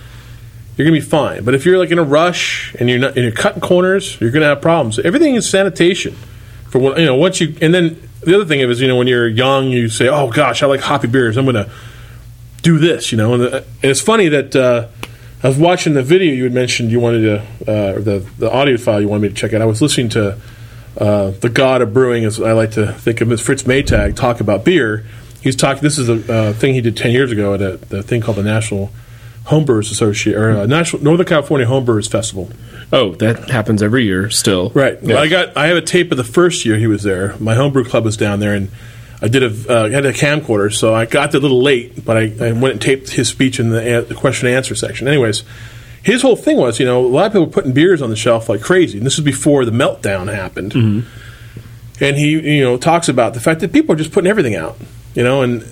you're 0.77 0.87
gonna 0.87 0.97
be 0.97 1.05
fine. 1.05 1.45
But 1.45 1.55
if 1.55 1.65
you're 1.65 1.79
like 1.79 1.91
in 1.91 1.99
a 1.99 2.05
rush 2.05 2.75
and 2.79 2.89
you're 2.89 2.99
not 2.99 3.17
and 3.17 3.25
you're 3.25 3.33
cutting 3.33 3.61
corners, 3.61 4.21
you're 4.21 4.31
gonna 4.31 4.47
have 4.47 4.61
problems. 4.61 4.99
Everything 4.99 5.35
is 5.35 5.49
sanitation. 5.49 6.15
For 6.69 6.79
what 6.79 6.99
you 6.99 7.07
know, 7.07 7.15
once 7.15 7.41
you 7.41 7.57
and 7.61 7.73
then 7.73 8.09
the 8.23 8.35
other 8.35 8.45
thing 8.45 8.61
is, 8.61 8.81
you 8.81 8.89
know, 8.89 8.97
when 8.97 9.07
you're 9.07 9.29
young, 9.29 9.71
you 9.71 9.89
say, 9.89 10.09
"Oh 10.09 10.31
gosh, 10.31 10.63
I 10.63 10.67
like 10.67 10.81
hoppy 10.81 11.07
beers. 11.07 11.37
I'm 11.37 11.45
gonna 11.45 11.71
do 12.63 12.79
this." 12.79 13.13
You 13.13 13.19
know, 13.19 13.35
and, 13.35 13.43
the, 13.43 13.57
and 13.59 13.91
it's 13.91 14.01
funny 14.01 14.29
that 14.29 14.57
uh, 14.57 14.89
I 15.45 15.49
was 15.49 15.59
watching 15.59 15.93
the 15.93 16.03
video 16.03 16.33
you 16.33 16.45
had 16.45 16.55
mentioned 16.55 16.91
you 16.91 17.01
wanted 17.01 17.21
to, 17.21 17.71
uh, 17.71 17.97
or 17.97 18.01
the 18.01 18.27
the 18.39 18.51
audio 18.51 18.79
file 18.79 19.03
you 19.03 19.09
wanted 19.09 19.23
me 19.23 19.29
to 19.29 19.35
check 19.35 19.53
out. 19.53 19.61
I 19.61 19.67
was 19.67 19.83
listening 19.83 20.09
to 20.11 20.41
uh, 20.97 21.31
the 21.33 21.51
god 21.51 21.83
of 21.83 21.93
brewing, 21.93 22.25
as 22.25 22.41
I 22.41 22.53
like 22.53 22.71
to 22.73 22.95
think 22.95 23.21
of, 23.21 23.31
as 23.31 23.43
Fritz 23.43 23.65
Maytag, 23.65 24.17
talk 24.17 24.41
about 24.41 24.65
beer. 24.65 25.05
He's 25.43 25.55
talking. 25.55 25.83
This 25.83 25.99
is 25.99 26.09
a 26.09 26.33
uh, 26.33 26.53
thing 26.55 26.73
he 26.73 26.81
did 26.81 26.97
ten 26.97 27.11
years 27.11 27.31
ago 27.31 27.53
at 27.53 27.61
a, 27.61 27.77
the 27.77 28.03
thing 28.03 28.23
called 28.23 28.39
the 28.39 28.43
National 28.43 28.91
Homebrewers 29.45 29.91
Association 29.91 30.41
or 30.41 30.61
uh, 30.61 30.67
National 30.67 31.03
Northern 31.03 31.27
California 31.27 31.67
Homebrewers 31.67 32.11
Festival. 32.11 32.51
Oh, 32.91 33.15
that 33.17 33.51
happens 33.51 33.83
every 33.83 34.05
year 34.05 34.31
still. 34.31 34.71
Right. 34.71 35.03
Well, 35.03 35.19
I 35.19 35.29
got. 35.29 35.55
I 35.59 35.67
have 35.67 35.77
a 35.77 35.83
tape 35.83 36.11
of 36.11 36.17
the 36.17 36.25
first 36.25 36.65
year 36.65 36.79
he 36.79 36.87
was 36.87 37.03
there. 37.03 37.37
My 37.39 37.55
homebrew 37.55 37.85
club 37.85 38.07
was 38.07 38.17
down 38.17 38.41
there, 38.41 38.55
and 38.55 38.71
I 39.25 39.29
did 39.29 39.43
a 39.43 39.73
uh, 39.73 39.89
had 39.91 40.05
a 40.07 40.13
camcorder, 40.13 40.73
so 40.73 40.95
I 40.95 41.07
got 41.07 41.33
there 41.33 41.39
a 41.39 41.43
little 41.43 41.63
late, 41.63 42.05
but 42.05 42.17
I, 42.17 42.23
I 42.41 42.53
went 42.53 42.73
and 42.75 42.81
taped 42.83 43.11
his 43.11 43.29
speech 43.29 43.59
in 43.59 43.71
the, 43.71 43.99
a- 43.99 44.03
the 44.03 44.15
question 44.15 44.47
and 44.49 44.57
answer 44.57 44.75
section. 44.75 45.09
Anyways, 45.09 45.45
his 46.03 46.21
whole 46.23 46.37
thing 46.37 46.59
was, 46.59 46.79
you 46.79 46.85
know, 46.85 47.05
a 47.05 47.09
lot 47.09 47.27
of 47.27 47.33
people 47.33 47.47
were 47.47 47.53
putting 47.53 47.73
beers 47.73 48.03
on 48.03 48.11
the 48.11 48.17
shelf 48.17 48.49
like 48.49 48.61
crazy, 48.61 48.99
and 48.99 49.07
this 49.07 49.17
was 49.17 49.25
before 49.25 49.65
the 49.65 49.71
meltdown 49.73 50.33
happened. 50.33 50.75
And 52.01 52.17
he, 52.17 52.57
you 52.57 52.63
know, 52.65 52.77
talks 52.77 53.09
about 53.09 53.35
the 53.35 53.41
fact 53.41 53.61
that 53.61 53.73
people 53.73 53.95
are 53.95 53.99
just 53.99 54.11
putting 54.13 54.29
everything 54.29 54.57
out, 54.57 54.77
you 55.15 55.23
know, 55.23 55.43
and 55.43 55.65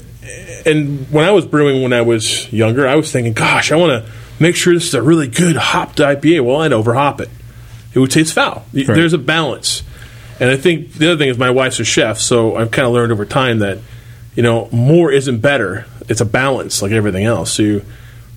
and 0.64 1.10
when 1.10 1.24
I 1.24 1.32
was 1.32 1.44
brewing 1.44 1.82
when 1.82 1.92
I 1.92 2.02
was 2.02 2.50
younger, 2.52 2.86
I 2.86 2.94
was 2.94 3.10
thinking, 3.10 3.32
gosh, 3.32 3.72
I 3.72 3.76
want 3.76 4.04
to 4.06 4.12
make 4.38 4.54
sure 4.54 4.72
this 4.72 4.86
is 4.86 4.94
a 4.94 5.02
really 5.02 5.26
good 5.26 5.56
hopped 5.56 5.98
IPA. 5.98 6.44
Well, 6.44 6.60
I'd 6.60 6.72
overhop 6.72 7.20
it. 7.20 7.28
It 7.92 7.98
would 7.98 8.12
taste 8.12 8.32
foul. 8.32 8.64
Right. 8.88 8.94
There's 8.96 9.12
a 9.12 9.18
balance. 9.18 9.82
And 10.42 10.50
I 10.50 10.56
think 10.56 10.94
the 10.94 11.12
other 11.12 11.18
thing 11.18 11.28
is 11.28 11.38
my 11.38 11.50
wife's 11.50 11.78
a 11.78 11.84
chef, 11.84 12.18
so 12.18 12.56
I've 12.56 12.72
kind 12.72 12.84
of 12.84 12.92
learned 12.92 13.12
over 13.12 13.24
time 13.24 13.60
that, 13.60 13.78
you 14.34 14.42
know, 14.42 14.68
more 14.72 15.12
isn't 15.12 15.38
better. 15.38 15.86
It's 16.08 16.20
a 16.20 16.24
balance 16.24 16.82
like 16.82 16.90
everything 16.90 17.24
else. 17.24 17.52
So 17.52 17.62
you, 17.62 17.84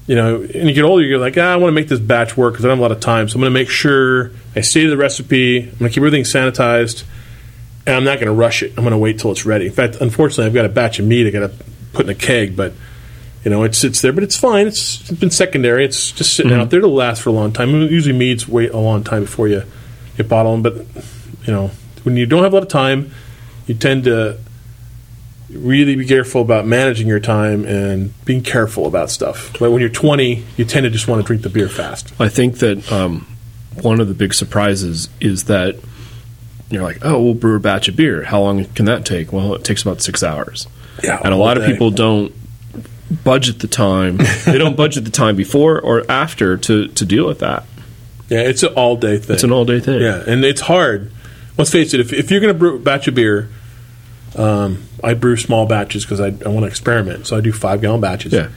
you 0.06 0.16
know, 0.16 0.42
and 0.42 0.70
you 0.70 0.74
get 0.74 0.84
older, 0.84 1.04
you're 1.04 1.18
like, 1.18 1.36
ah, 1.36 1.52
I 1.52 1.56
want 1.56 1.70
to 1.70 1.74
make 1.74 1.88
this 1.88 2.00
batch 2.00 2.38
work 2.38 2.54
because 2.54 2.64
I 2.64 2.68
don't 2.68 2.78
have 2.78 2.86
a 2.86 2.88
lot 2.90 2.92
of 2.92 3.00
time. 3.00 3.28
So 3.28 3.38
I'm 3.38 3.42
going 3.42 3.52
to 3.52 3.60
make 3.60 3.70
sure 3.70 4.30
I 4.56 4.62
stay 4.62 4.84
to 4.84 4.90
the 4.92 4.98
recipe. 4.98 5.62
I'm 5.62 5.66
going 5.66 5.78
to 5.80 5.90
keep 5.90 5.98
everything 5.98 6.26
sanitized 6.26 7.06
and 7.88 7.96
I'm 7.96 8.04
not 8.04 8.20
going 8.20 8.28
to 8.28 8.34
rush 8.34 8.62
it. 8.62 8.74
I'm 8.78 8.84
going 8.84 8.92
to 8.92 9.00
wait 9.00 9.18
till 9.18 9.32
it's 9.32 9.48
ready. 9.48 9.66
In 9.66 9.74
fact, 9.74 9.96
unfortunately, 9.96 10.46
I've 10.46 10.54
got 10.54 10.66
a 10.66 10.70
batch 10.70 11.00
of 11.00 11.08
meat 11.08 11.26
I 11.26 11.32
got 11.32 11.50
to 11.50 11.56
put 11.94 12.06
in 12.06 12.12
a 12.12 12.14
keg, 12.14 12.56
but 12.56 12.74
you 13.44 13.50
know, 13.50 13.64
it 13.64 13.74
sits 13.74 14.02
there, 14.02 14.14
but 14.14 14.24
it's 14.24 14.38
fine. 14.38 14.68
It's, 14.68 15.10
it's 15.10 15.20
been 15.20 15.32
secondary. 15.32 15.86
It's 15.86 16.12
just 16.12 16.36
sitting 16.36 16.52
out 16.52 16.70
there. 16.70 16.82
It'll 16.82 16.94
last 16.94 17.24
for 17.24 17.32
a 17.32 17.34
long 17.34 17.52
time. 17.52 17.72
Usually, 17.72 18.16
meats 18.16 18.48
wait 18.48 18.70
a 18.72 18.78
long 18.78 19.04
time 19.04 19.22
before 19.24 19.48
you 19.48 19.64
you 20.18 20.24
bottle 20.24 20.52
them. 20.52 20.62
But 20.62 20.76
you 21.46 21.54
know, 21.54 21.72
when 22.06 22.16
you 22.16 22.26
don't 22.26 22.44
have 22.44 22.54
a 22.54 22.56
lot 22.56 22.64
of 22.64 22.70
time, 22.70 23.12
you 23.66 23.74
tend 23.74 24.04
to 24.04 24.38
really 25.50 25.96
be 25.96 26.06
careful 26.06 26.42
about 26.42 26.66
managing 26.66 27.08
your 27.08 27.20
time 27.20 27.66
and 27.66 28.14
being 28.26 28.44
careful 28.44 28.86
about 28.86 29.10
stuff. 29.10 29.52
But 29.60 29.72
when 29.72 29.82
you're 29.82 29.90
20, 29.90 30.44
you 30.58 30.66
tend 30.66 30.84
to 30.84 30.90
just 30.90 31.08
want 31.08 31.22
to 31.22 31.26
drink 31.26 31.42
the 31.42 31.50
beer 31.50 31.68
fast. 31.68 32.14
I 32.20 32.30
think 32.30 32.60
that 32.60 32.92
um, 32.92 33.28
one 33.82 34.00
of 34.00 34.08
the 34.08 34.14
big 34.14 34.34
surprises 34.34 35.10
is 35.20 35.46
that 35.46 35.76
you're 36.70 36.84
like, 36.84 37.04
oh, 37.04 37.22
we'll 37.22 37.34
brew 37.34 37.58
a 37.58 37.60
batch 37.60 37.88
of 37.88 37.96
beer. 37.96 38.24
How 38.24 38.42
long 38.42 38.66
can 38.66 38.86
that 38.86 39.06
take? 39.06 39.32
Well, 39.34 39.54
it 39.56 39.64
takes 39.64 39.82
about 39.82 40.02
six 40.02 40.24
hours. 40.24 40.68
Yeah, 41.04 41.20
and 41.24 41.34
a 41.34 41.38
lot 41.38 41.58
of 41.58 41.66
people 41.66 41.92
don't 41.92 42.34
budget 43.24 43.60
the 43.60 43.68
time. 43.68 44.18
they 44.46 44.58
don't 44.58 44.78
budget 44.78 45.06
the 45.06 45.12
time 45.12 45.36
before 45.36 45.80
or 45.80 46.10
after 46.10 46.58
to, 46.58 46.88
to 46.88 47.06
deal 47.06 47.28
with 47.28 47.40
that. 47.40 47.66
Yeah, 48.30 48.40
it's 48.40 48.64
an 48.64 48.74
all 48.74 48.96
day 48.96 49.18
thing. 49.18 49.36
It's 49.36 49.44
an 49.44 49.52
all 49.52 49.66
day 49.66 49.80
thing. 49.80 50.02
Yeah, 50.02 50.24
and 50.26 50.44
it's 50.44 50.62
hard. 50.62 51.12
Let's 51.58 51.72
face 51.72 51.94
it. 51.94 52.00
If, 52.00 52.12
if 52.14 52.32
you're 52.32 52.42
going 52.42 52.54
to 52.54 52.58
brew 52.58 52.76
a 52.76 52.80
batch 52.80 53.08
of 53.08 53.16
beer, 53.16 53.50
um, 54.36 54.84
I 55.04 55.14
brew 55.14 55.38
small 55.38 55.66
batches 55.66 56.04
because 56.04 56.20
I, 56.20 56.28
I 56.28 56.50
want 56.50 56.64
to 56.64 56.68
experiment. 56.68 57.28
So 57.28 57.38
I 57.38 57.42
do 57.42 57.54
five 57.54 57.82
gallon 57.82 58.02
batches. 58.02 58.34
Yeah. 58.34 58.50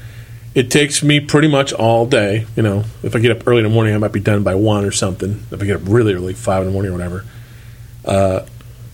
It 0.54 0.70
takes 0.70 1.02
me 1.02 1.20
pretty 1.20 1.46
much 1.46 1.72
all 1.72 2.06
day. 2.06 2.46
You 2.56 2.62
know, 2.62 2.84
if 3.02 3.14
I 3.14 3.20
get 3.20 3.30
up 3.30 3.46
early 3.46 3.58
in 3.58 3.64
the 3.64 3.70
morning, 3.70 3.94
I 3.94 3.98
might 3.98 4.12
be 4.12 4.20
done 4.20 4.42
by 4.42 4.56
one 4.56 4.84
or 4.84 4.90
something. 4.90 5.44
If 5.52 5.62
I 5.62 5.66
get 5.66 5.76
up 5.76 5.82
really 5.84 6.14
early, 6.14 6.34
five 6.34 6.62
in 6.62 6.66
the 6.66 6.72
morning 6.72 6.90
or 6.90 6.94
whatever. 6.94 7.24
Uh, 8.04 8.46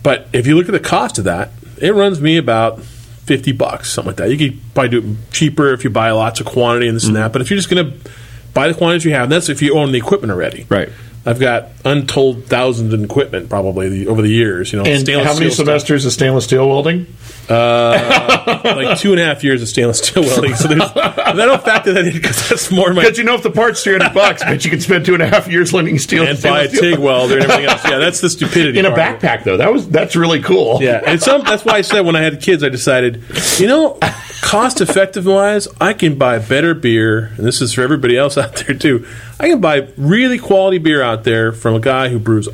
but 0.03 0.29
if 0.35 0.47
you 0.47 0.57
look 0.57 0.69
at 0.69 0.73
the 0.73 0.81
cost 0.81 1.19
of 1.19 1.25
that, 1.25 1.53
it 1.81 1.95
runs 1.95 2.21
me 2.21 2.37
about 2.37 2.83
fifty 2.83 3.53
bucks, 3.53 3.90
something 3.90 4.11
like 4.11 4.17
that. 4.17 4.31
You 4.31 4.37
could 4.37 4.61
probably 4.75 5.01
do 5.01 5.09
it 5.09 5.33
cheaper 5.33 5.73
if 5.73 5.85
you 5.85 5.90
buy 5.90 6.11
lots 6.11 6.40
of 6.40 6.47
quantity 6.47 6.88
and 6.88 6.97
this 6.97 7.07
and 7.07 7.17
that. 7.17 7.33
But 7.33 7.40
if 7.40 7.49
you're 7.49 7.57
just 7.57 7.71
going 7.71 7.90
to 7.90 8.11
buy 8.53 8.69
the 8.69 8.75
quantities 8.75 9.07
you 9.07 9.12
have, 9.12 9.25
and 9.25 9.33
that's 9.33 9.49
if 9.49 9.62
you 9.62 9.79
own 9.79 9.93
the 9.93 9.99
equipment 9.99 10.31
already. 10.31 10.67
Right. 10.69 10.90
I've 11.26 11.40
got 11.40 11.68
untold 11.87 12.46
thousands 12.46 12.92
in 12.92 13.02
equipment 13.04 13.48
probably 13.48 13.88
the, 13.88 14.08
over 14.08 14.20
the 14.20 14.28
years. 14.28 14.72
You 14.72 14.82
know, 14.82 14.84
And 14.84 15.08
how 15.08 15.14
many 15.32 15.34
steel 15.34 15.50
stuff. 15.50 15.66
semesters 15.66 16.04
of 16.04 16.12
stainless 16.12 16.44
steel 16.44 16.68
welding? 16.68 17.06
Uh, 17.48 18.60
like 18.64 18.98
two 18.98 19.12
and 19.12 19.20
a 19.20 19.24
half 19.24 19.42
years 19.44 19.62
of 19.62 19.68
stainless 19.68 19.98
steel 19.98 20.22
welding. 20.22 20.54
So 20.64 20.68
there's, 20.68 20.82
I 20.82 21.32
don't 21.32 21.62
factor 21.62 21.92
that 21.94 22.06
in 22.06 22.12
because 22.12 22.48
that's 22.48 22.70
more 22.70 22.92
my 22.92 23.02
Because 23.02 23.18
you 23.18 23.24
know 23.24 23.34
if 23.34 23.42
the 23.42 23.50
part's 23.50 23.82
three 23.82 23.98
hundred 23.98 24.14
bucks, 24.14 24.42
but 24.42 24.64
you 24.64 24.70
can 24.70 24.80
spend 24.80 25.04
two 25.06 25.14
and 25.14 25.22
a 25.22 25.26
half 25.28 25.48
years 25.48 25.72
learning 25.72 25.98
steel 25.98 26.26
and 26.26 26.40
buy 26.42 26.62
a 26.62 26.68
steel. 26.68 26.80
TIG 26.92 26.98
welder 26.98 27.34
and 27.38 27.44
everything 27.44 27.66
else. 27.66 27.84
Yeah, 27.84 27.98
that's 27.98 28.20
the 28.20 28.30
stupidity. 28.30 28.78
in 28.78 28.87
a 28.87 28.90
backpack 28.90 29.44
though. 29.44 29.56
That 29.56 29.72
was 29.72 29.88
that's 29.88 30.16
really 30.16 30.40
cool. 30.42 30.82
Yeah, 30.82 31.02
and 31.04 31.20
some 31.22 31.42
that's 31.42 31.64
why 31.64 31.74
I 31.74 31.80
said 31.82 32.00
when 32.02 32.16
I 32.16 32.22
had 32.22 32.40
kids, 32.40 32.62
I 32.62 32.68
decided, 32.68 33.22
you 33.58 33.66
know, 33.66 33.98
cost 34.42 34.81
effective 34.81 35.27
wise, 35.27 35.68
I 35.81 35.92
can 35.92 36.18
buy 36.18 36.38
better 36.38 36.75
beer, 36.75 37.33
and 37.37 37.47
this 37.47 37.61
is 37.61 37.75
for 37.75 37.83
everybody 37.83 38.16
else 38.16 38.37
out 38.38 38.57
there 38.57 38.77
too. 38.77 39.07
I 39.38 39.49
can 39.49 39.61
buy 39.61 39.88
really 39.97 40.38
quality 40.38 40.79
beer 40.79 41.03
out 41.03 41.25
there 41.25 41.53
from 41.53 41.75
a 41.75 41.81
guy 41.81 42.09
who 42.09 42.18
brews 42.18 42.49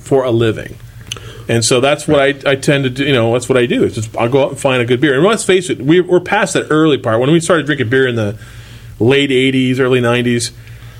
for 0.00 0.24
a 0.24 0.30
living. 0.30 0.76
And 1.48 1.64
so 1.64 1.80
that's 1.80 2.08
what 2.08 2.20
I, 2.20 2.50
I 2.50 2.56
tend 2.56 2.84
to 2.84 2.90
do. 2.90 3.04
You 3.04 3.12
know, 3.12 3.32
that's 3.32 3.48
what 3.48 3.56
I 3.56 3.66
do. 3.66 3.84
It's 3.84 3.94
just 3.94 4.16
I'll 4.16 4.28
go 4.28 4.44
out 4.44 4.50
and 4.50 4.60
find 4.60 4.82
a 4.82 4.84
good 4.84 5.00
beer. 5.00 5.14
And 5.14 5.24
let's 5.24 5.44
face 5.44 5.70
it, 5.70 5.80
we, 5.80 6.00
we're 6.00 6.20
past 6.20 6.54
that 6.54 6.66
early 6.70 6.98
part. 6.98 7.20
When 7.20 7.30
we 7.30 7.40
started 7.40 7.66
drinking 7.66 7.88
beer 7.88 8.08
in 8.08 8.16
the 8.16 8.38
late 8.98 9.30
'80s, 9.30 9.78
early 9.78 10.00
'90s, 10.00 10.52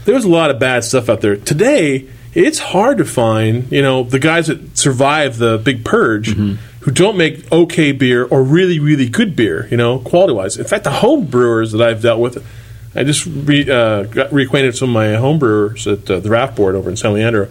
there 0.05 0.15
was 0.15 0.25
a 0.25 0.29
lot 0.29 0.51
of 0.51 0.61
bad 0.61 0.85
stuff 0.85 1.09
out 1.09 1.21
there. 1.21 1.37
Today, 1.37 2.09
it's 2.33 2.59
hard 2.61 2.99
to 2.99 3.05
find, 3.05 3.71
you 3.73 3.83
know, 3.83 4.05
the 4.05 4.19
guys 4.21 4.47
that 4.47 4.79
survive 4.79 5.39
the 5.39 5.59
big 5.59 5.85
purge 5.85 6.29
Mm-hmm. 6.29 6.76
Who 6.87 6.93
don't 6.93 7.17
make 7.17 7.51
okay 7.51 7.91
beer 7.91 8.25
or 8.25 8.45
really, 8.45 8.79
really 8.79 9.09
good 9.09 9.35
beer, 9.35 9.67
you 9.73 9.77
know, 9.77 9.99
quality 9.99 10.35
wise. 10.35 10.57
In 10.57 10.65
fact, 10.65 10.85
the 10.85 10.93
home 10.93 11.27
brewers 11.27 11.73
that 11.73 11.83
I've 11.83 12.01
dealt 12.01 12.21
with, 12.21 12.47
I 12.95 13.03
just 13.03 13.27
re, 13.27 13.69
uh, 13.69 14.05
got 14.05 14.31
reacquainted 14.31 14.67
with 14.67 14.77
some 14.77 14.91
of 14.91 14.95
my 14.95 15.17
home 15.17 15.41
brewers 15.41 15.89
at 15.89 16.09
uh, 16.09 16.21
the 16.21 16.29
Draft 16.29 16.55
Board 16.55 16.77
over 16.77 16.89
in 16.89 16.97
San 16.97 17.13
Leandro. 17.13 17.51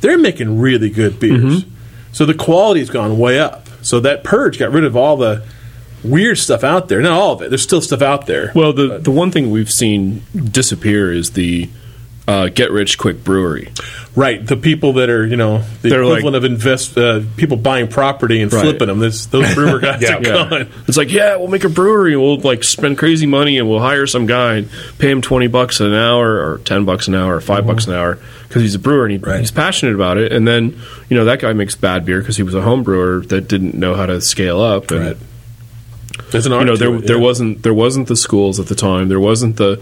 They're 0.00 0.16
making 0.16 0.58
really 0.60 0.88
good 0.88 1.20
beers. 1.20 1.62
Mm-hmm. 1.62 1.74
So 2.12 2.24
the 2.24 2.32
quality's 2.32 2.88
gone 2.88 3.18
way 3.18 3.38
up. 3.38 3.68
So 3.82 4.00
that 4.00 4.24
purge 4.24 4.58
got 4.58 4.72
rid 4.72 4.84
of 4.84 4.96
all 4.96 5.18
the 5.18 5.44
weird 6.02 6.38
stuff 6.38 6.64
out 6.64 6.88
there. 6.88 7.02
Not 7.02 7.12
all 7.12 7.34
of 7.34 7.42
it. 7.42 7.50
There's 7.50 7.62
still 7.62 7.82
stuff 7.82 8.00
out 8.00 8.24
there. 8.24 8.50
Well, 8.54 8.72
the 8.72 8.98
the 8.98 9.10
one 9.10 9.30
thing 9.30 9.50
we've 9.50 9.70
seen 9.70 10.22
disappear 10.34 11.12
is 11.12 11.32
the 11.32 11.68
uh, 12.30 12.48
get 12.48 12.70
rich 12.70 12.96
quick 12.98 13.24
brewery. 13.24 13.72
Right, 14.16 14.44
the 14.44 14.56
people 14.56 14.94
that 14.94 15.08
are 15.08 15.24
you 15.24 15.36
know 15.36 15.58
the 15.82 15.88
They're 15.88 16.02
equivalent 16.02 16.24
like- 16.24 16.34
of 16.34 16.44
invest 16.44 16.98
uh, 16.98 17.20
people 17.36 17.56
buying 17.56 17.86
property 17.86 18.40
and 18.42 18.52
Right. 18.52 18.62
flipping 18.62 18.88
them. 18.88 18.98
This, 18.98 19.26
those 19.26 19.54
brewer 19.58 19.78
guys 19.78 20.02
Yeah. 20.02 20.16
are 20.16 20.22
Yeah. 20.22 20.48
gone. 20.50 20.68
It's 20.88 20.96
like, 20.96 21.12
yeah, 21.12 21.36
we'll 21.36 21.46
make 21.48 21.62
a 21.64 21.68
brewery. 21.68 22.16
We'll 22.16 22.38
like 22.40 22.64
spend 22.64 22.98
crazy 22.98 23.26
money 23.26 23.56
and 23.58 23.68
we'll 23.68 23.78
hire 23.78 24.06
some 24.08 24.26
guy 24.26 24.56
and 24.56 24.68
pay 24.98 25.10
him 25.10 25.22
twenty 25.22 25.46
bucks 25.46 25.78
an 25.80 25.94
hour 25.94 26.28
or 26.44 26.58
ten 26.64 26.84
bucks 26.84 27.06
an 27.08 27.14
hour 27.14 27.36
or 27.36 27.40
5 27.40 27.66
bucks 27.66 27.86
an 27.86 27.94
hour 27.94 28.18
because 28.48 28.62
he's 28.62 28.74
a 28.74 28.80
brewer 28.80 29.04
and 29.06 29.12
he, 29.12 29.18
Right. 29.18 29.38
he's 29.40 29.52
passionate 29.52 29.94
about 29.94 30.18
it. 30.18 30.32
And 30.32 30.46
then 30.46 30.76
you 31.08 31.16
know 31.16 31.24
that 31.26 31.38
guy 31.38 31.52
makes 31.52 31.76
bad 31.76 32.04
beer 32.04 32.18
because 32.18 32.36
he 32.36 32.42
was 32.42 32.54
a 32.54 32.62
home 32.62 32.82
brewer 32.82 33.20
that 33.26 33.46
didn't 33.46 33.74
know 33.74 33.94
how 33.94 34.06
to 34.06 34.20
scale 34.20 34.60
up. 34.60 34.90
And 34.90 35.04
Right. 35.06 35.16
There's 36.32 36.46
an 36.46 36.52
you 36.52 36.64
know 36.64 36.76
there 36.76 36.94
it, 36.96 37.06
there 37.06 37.18
wasn't 37.18 37.62
there 37.62 37.74
wasn't 37.74 38.08
the 38.08 38.16
schools 38.16 38.58
at 38.60 38.66
the 38.66 38.74
time. 38.74 39.08
There 39.08 39.20
wasn't 39.20 39.56
the 39.56 39.80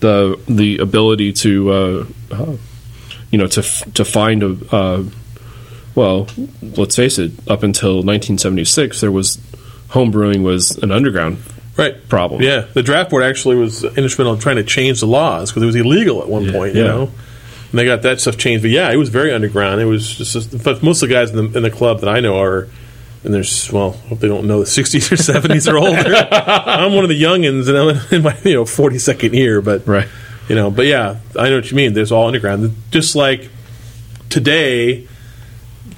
the 0.00 0.40
the 0.48 0.78
ability 0.78 1.32
to 1.34 1.70
uh, 1.70 2.06
uh, 2.30 2.56
you 3.30 3.38
know 3.38 3.46
to 3.46 3.62
to 3.94 4.04
find 4.04 4.42
a 4.42 4.56
uh, 4.74 5.04
well, 5.96 6.28
let's 6.62 6.94
face 6.94 7.18
it. 7.18 7.32
Up 7.48 7.62
until 7.62 7.96
1976, 7.96 9.00
there 9.00 9.10
was 9.10 9.40
home 9.88 10.10
brewing 10.10 10.42
was 10.42 10.76
an 10.82 10.92
underground 10.92 11.38
right 11.76 12.08
problem. 12.08 12.42
Yeah, 12.42 12.66
the 12.74 12.82
draft 12.82 13.10
board 13.10 13.24
actually 13.24 13.56
was 13.56 13.82
instrumental 13.82 14.34
in 14.34 14.40
trying 14.40 14.56
to 14.56 14.64
change 14.64 15.00
the 15.00 15.06
laws 15.06 15.50
because 15.50 15.62
it 15.62 15.66
was 15.66 15.76
illegal 15.76 16.22
at 16.22 16.28
one 16.28 16.52
point. 16.52 16.74
You 16.74 16.82
yeah. 16.82 16.88
know, 16.88 17.02
and 17.70 17.78
they 17.78 17.84
got 17.84 18.02
that 18.02 18.20
stuff 18.20 18.36
changed. 18.36 18.62
But 18.62 18.70
yeah, 18.70 18.92
it 18.92 18.96
was 18.96 19.08
very 19.08 19.32
underground. 19.32 19.80
It 19.80 19.86
was 19.86 20.16
just, 20.16 20.62
but 20.62 20.82
most 20.82 21.02
of 21.02 21.08
the 21.08 21.14
guys 21.14 21.30
in 21.30 21.36
the, 21.36 21.56
in 21.56 21.62
the 21.62 21.70
club 21.70 22.00
that 22.00 22.08
I 22.08 22.20
know 22.20 22.40
are. 22.40 22.68
And 23.26 23.34
there's 23.34 23.70
well, 23.72 24.00
I 24.04 24.08
hope 24.08 24.20
they 24.20 24.28
don't 24.28 24.46
know 24.46 24.60
the 24.60 24.64
60s 24.66 25.10
or 25.12 25.16
70s 25.16 25.70
or 25.70 25.76
older. 25.78 26.14
I'm 26.32 26.94
one 26.94 27.04
of 27.04 27.10
the 27.10 27.20
youngins, 27.20 27.68
and 27.68 27.76
I'm 27.76 28.14
in 28.14 28.22
my 28.22 28.36
you 28.44 28.54
know 28.54 28.64
42nd 28.64 29.32
year. 29.34 29.60
But 29.60 29.86
Right. 29.86 30.08
you 30.48 30.54
know, 30.54 30.70
but 30.70 30.86
yeah, 30.86 31.16
I 31.38 31.50
know 31.50 31.56
what 31.56 31.68
you 31.70 31.76
mean. 31.76 31.92
There's 31.92 32.12
all 32.12 32.26
underground, 32.28 32.74
just 32.90 33.14
like 33.16 33.50
today. 34.30 35.06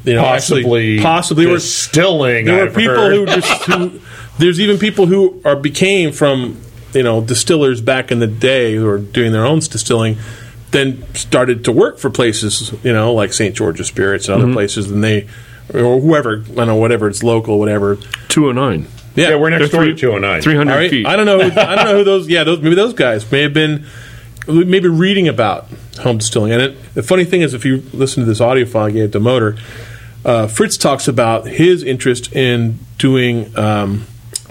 You 0.04 0.14
know, 0.14 0.22
Possibly, 0.22 0.62
actually, 0.96 1.00
possibly 1.02 1.46
were 1.46 1.54
distilling. 1.54 2.46
there 2.46 2.64
were 2.66 2.70
people 2.70 2.94
heard. 2.94 3.12
who 3.14 3.26
just 3.26 3.64
who, 3.64 4.00
there's 4.38 4.58
even 4.60 4.78
people 4.78 5.06
who 5.06 5.40
are 5.44 5.56
became 5.56 6.12
from 6.12 6.60
you 6.94 7.02
know 7.02 7.20
distillers 7.20 7.80
back 7.82 8.10
in 8.10 8.18
the 8.20 8.26
day 8.26 8.74
who 8.74 8.88
are 8.88 8.98
doing 8.98 9.32
their 9.32 9.44
own 9.44 9.58
distilling 9.58 10.16
then 10.70 11.02
started 11.14 11.64
to 11.64 11.72
work 11.72 11.98
for 11.98 12.08
places 12.10 12.72
you 12.84 12.92
know 12.92 13.12
like 13.12 13.32
St 13.34 13.54
George's 13.54 13.88
Spirits 13.88 14.28
and 14.28 14.36
Mm-hmm. 14.38 14.44
other 14.50 14.52
places 14.54 14.90
and 14.90 15.04
they 15.04 15.28
or 15.74 16.00
whoever 16.00 16.42
I 16.50 16.54
don't 16.54 16.66
know 16.66 16.76
whatever 16.76 17.08
it's 17.08 17.22
local 17.22 17.58
whatever 17.58 17.96
209. 18.28 18.86
yeah, 19.14 19.34
we're 19.36 19.50
next 19.50 19.70
They're 19.70 19.80
door 19.80 19.82
three- 19.84 19.94
to 19.94 20.00
209. 20.00 20.42
300 20.42 20.72
all 20.72 20.78
right 20.78 20.90
feet. 20.90 21.06
I 21.06 21.16
don't 21.16 21.26
know 21.26 21.38
who, 21.48 21.60
I 21.60 21.74
don't 21.74 21.84
know 21.86 21.96
who 21.98 22.04
those 22.04 22.28
yeah 22.28 22.44
those 22.44 22.60
maybe 22.60 22.74
those 22.74 22.94
guys 22.94 23.30
may 23.30 23.42
have 23.42 23.54
been 23.54 23.86
maybe 24.46 24.88
reading 24.88 25.28
about 25.28 25.66
home 26.00 26.18
distilling 26.18 26.52
and 26.52 26.62
it, 26.62 26.94
the 26.94 27.02
funny 27.02 27.24
thing 27.24 27.42
is 27.42 27.52
if 27.54 27.64
you 27.64 27.82
listen 27.92 28.22
to 28.22 28.26
this 28.26 28.40
audio 28.40 28.64
file 28.64 28.84
I 28.86 28.90
gave 28.92 29.10
to 29.12 29.20
Motor 29.20 29.56
uh, 30.24 30.46
Fritz 30.46 30.76
talks 30.76 31.06
about 31.08 31.46
his 31.46 31.82
interest 31.82 32.32
in 32.34 32.78
doing 32.98 33.56
um, 33.56 34.04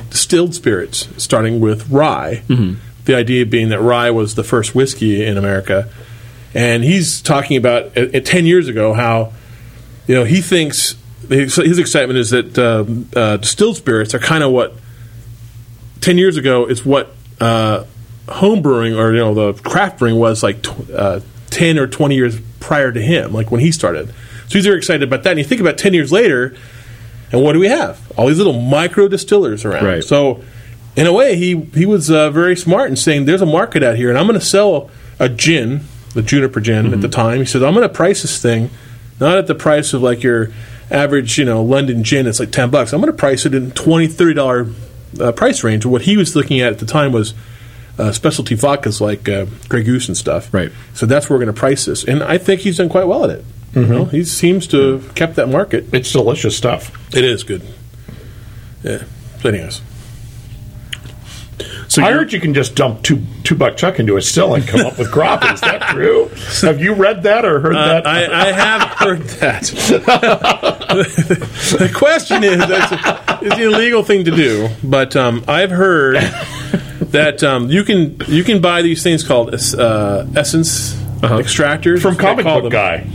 distilled 0.09 0.55
spirits, 0.55 1.09
starting 1.17 1.59
with 1.59 1.89
rye. 1.89 2.41
The 2.47 3.15
idea 3.15 3.45
being 3.45 3.69
that 3.69 3.81
rye 3.81 4.09
was 4.09 4.35
the 4.35 4.43
first 4.45 4.73
whiskey 4.73 5.23
in 5.23 5.37
America, 5.37 5.89
and 6.53 6.83
he's 6.83 7.21
talking 7.21 7.57
about 7.57 7.95
uh, 7.97 8.07
uh, 8.13 8.19
ten 8.21 8.45
years 8.45 8.67
ago 8.69 8.93
how 8.93 9.33
you 10.07 10.15
know 10.15 10.23
he 10.23 10.41
thinks 10.41 10.95
his, 11.29 11.55
his 11.55 11.79
excitement 11.79 12.19
is 12.19 12.31
that 12.31 12.57
uh, 12.57 12.85
uh, 13.17 13.37
distilled 13.37 13.77
spirits 13.77 14.13
are 14.13 14.19
kind 14.19 14.43
of 14.43 14.51
what 14.51 14.73
ten 16.01 16.17
years 16.17 16.37
ago 16.37 16.65
is 16.65 16.85
what 16.85 17.13
uh, 17.39 17.85
home 18.29 18.61
brewing 18.61 18.95
or 18.95 19.13
you 19.13 19.19
know 19.19 19.33
the 19.33 19.61
craft 19.61 19.99
brewing 19.99 20.17
was 20.17 20.43
like 20.43 20.61
tw- 20.61 20.89
uh, 20.91 21.19
ten 21.49 21.77
or 21.77 21.87
twenty 21.87 22.15
years 22.15 22.39
prior 22.59 22.91
to 22.91 23.01
him, 23.01 23.33
like 23.33 23.51
when 23.51 23.61
he 23.61 23.71
started. 23.71 24.09
So 24.47 24.53
he's 24.53 24.65
very 24.65 24.77
excited 24.77 25.03
about 25.03 25.23
that. 25.23 25.31
And 25.31 25.39
you 25.39 25.45
think 25.45 25.61
about 25.61 25.77
ten 25.77 25.93
years 25.93 26.11
later, 26.11 26.55
and 27.31 27.43
what 27.43 27.53
do 27.53 27.59
we 27.59 27.67
have? 27.67 28.11
All 28.17 28.27
these 28.27 28.37
little 28.37 28.59
micro 28.59 29.07
distillers 29.07 29.65
around. 29.65 29.85
Right. 29.85 30.03
So 30.03 30.43
in 30.95 31.07
a 31.07 31.13
way, 31.13 31.35
he 31.35 31.59
he 31.73 31.85
was 31.85 32.09
uh, 32.09 32.29
very 32.31 32.55
smart 32.55 32.89
in 32.89 32.95
saying 32.95 33.25
there's 33.25 33.41
a 33.41 33.45
market 33.45 33.83
out 33.83 33.95
here, 33.95 34.09
and 34.09 34.17
I'm 34.17 34.27
going 34.27 34.39
to 34.39 34.45
sell 34.45 34.89
a 35.19 35.29
gin, 35.29 35.81
the 36.13 36.21
juniper 36.21 36.59
gin 36.59 36.93
at 36.93 37.01
the 37.01 37.09
time. 37.09 37.39
He 37.39 37.45
said 37.45 37.63
I'm 37.63 37.73
going 37.73 37.87
to 37.87 37.93
price 37.93 38.21
this 38.21 38.41
thing 38.41 38.69
not 39.19 39.37
at 39.37 39.47
the 39.47 39.55
price 39.55 39.93
of 39.93 40.01
like 40.01 40.23
your 40.23 40.51
average, 40.89 41.37
you 41.37 41.45
know, 41.45 41.63
London 41.63 42.03
gin. 42.03 42.27
It's 42.27 42.39
like 42.39 42.51
ten 42.51 42.69
bucks. 42.69 42.93
I'm 42.93 43.01
going 43.01 43.11
to 43.11 43.17
price 43.17 43.45
it 43.45 43.53
in 43.53 43.71
20 43.71 44.07
30 44.07 44.33
dollar 44.33 44.67
uh, 45.19 45.31
price 45.31 45.63
range. 45.63 45.85
What 45.85 46.03
he 46.03 46.17
was 46.17 46.35
looking 46.35 46.59
at 46.61 46.73
at 46.73 46.79
the 46.79 46.85
time 46.85 47.11
was 47.11 47.33
uh, 47.97 48.11
specialty 48.11 48.55
vodkas 48.55 49.01
like 49.01 49.27
uh, 49.27 49.45
Grey 49.69 49.83
Goose 49.83 50.07
and 50.07 50.15
stuff. 50.17 50.53
Right. 50.53 50.71
So 50.93 51.05
that's 51.05 51.29
where 51.29 51.37
we're 51.37 51.45
going 51.45 51.55
to 51.55 51.59
price 51.59 51.85
this, 51.85 52.03
and 52.03 52.23
I 52.23 52.37
think 52.37 52.61
he's 52.61 52.77
done 52.77 52.89
quite 52.89 53.07
well 53.07 53.23
at 53.23 53.31
it. 53.31 53.45
You 53.75 53.85
know, 53.85 54.05
he 54.05 54.23
seems 54.23 54.65
to 54.67 54.93
have 54.93 55.13
kept 55.13 55.35
that 55.35 55.49
market. 55.49 55.93
It's 55.93 56.11
delicious 56.11 56.57
stuff. 56.57 57.15
It 57.15 57.23
is 57.23 57.43
good. 57.43 57.61
Yeah. 58.81 59.03
So, 59.41 59.49
anyways, 59.49 59.81
So 61.97 62.03
I 62.03 62.11
heard 62.11 62.31
you 62.31 62.39
can 62.39 62.53
just 62.53 62.75
dump 62.75 63.01
two 63.01 63.23
two 63.43 63.55
buck 63.55 63.75
chuck 63.75 63.99
into 63.99 64.17
a 64.17 64.21
still 64.21 64.53
and 64.53 64.67
come 64.67 64.85
up 64.85 64.99
with 64.99 65.11
grappa. 65.11 65.55
Is 65.55 65.61
that 65.61 65.81
true? 65.95 66.29
Have 66.61 66.79
you 66.79 66.93
read 66.93 67.23
that 67.23 67.43
or 67.43 67.59
heard 67.59 67.75
uh, 67.75 67.87
that? 67.87 68.05
I, 68.05 68.49
I 68.49 68.51
have 68.51 68.81
heard 68.99 69.21
that. 69.39 69.63
the 71.79 71.91
question 71.95 72.43
is, 72.43 72.61
it's 72.61 73.51
an 73.55 73.59
illegal 73.59 74.03
thing 74.03 74.25
to 74.25 74.31
do, 74.31 74.69
but 74.83 75.15
um, 75.15 75.43
I've 75.47 75.71
heard 75.71 76.17
that 76.99 77.41
um, 77.41 77.71
you 77.71 77.83
can 77.83 78.15
you 78.27 78.43
can 78.43 78.61
buy 78.61 78.83
these 78.83 79.01
things 79.01 79.23
called 79.23 79.55
uh, 79.55 80.27
essence 80.35 80.93
extractors 81.21 82.03
From 82.03 82.15
comic 82.15 82.45
book 82.45 82.61
them- 82.61 82.71
guy. 82.71 83.07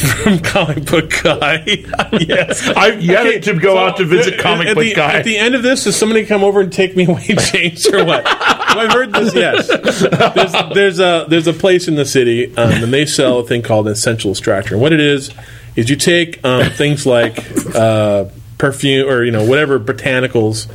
From 0.00 0.38
comic 0.40 0.86
book 0.86 1.12
guy. 1.22 1.62
yes. 2.20 2.66
I've 2.76 3.02
yet 3.02 3.42
to 3.44 3.54
go 3.54 3.78
out 3.78 3.98
to 3.98 4.04
visit 4.04 4.38
comic 4.38 4.68
book 4.74 4.84
the, 4.84 4.94
guy. 4.94 5.18
At 5.18 5.24
the 5.24 5.36
end 5.36 5.54
of 5.54 5.62
this, 5.62 5.84
does 5.84 5.96
somebody 5.96 6.24
come 6.24 6.42
over 6.42 6.60
and 6.60 6.72
take 6.72 6.96
me 6.96 7.04
away 7.08 7.26
James 7.52 7.86
or 7.88 8.04
what? 8.04 8.26
Have 8.26 8.76
I 8.76 8.88
heard 8.92 9.12
this? 9.12 9.34
Yes. 9.34 9.68
There's, 9.68 10.74
there's 10.74 11.00
a 11.00 11.26
there's 11.28 11.46
a 11.46 11.52
place 11.52 11.88
in 11.88 11.96
the 11.96 12.04
city, 12.04 12.56
um, 12.56 12.84
and 12.84 12.92
they 12.92 13.06
sell 13.06 13.40
a 13.40 13.46
thing 13.46 13.62
called 13.62 13.86
an 13.86 13.92
essential 13.92 14.30
extractor. 14.30 14.74
And 14.74 14.82
what 14.82 14.92
it 14.92 15.00
is 15.00 15.30
is 15.76 15.90
you 15.90 15.96
take 15.96 16.44
um, 16.44 16.70
things 16.70 17.06
like 17.06 17.38
uh, 17.74 18.26
perfume 18.58 19.08
or 19.08 19.24
you 19.24 19.32
know 19.32 19.44
whatever 19.44 19.78
botanicals, 19.78 20.68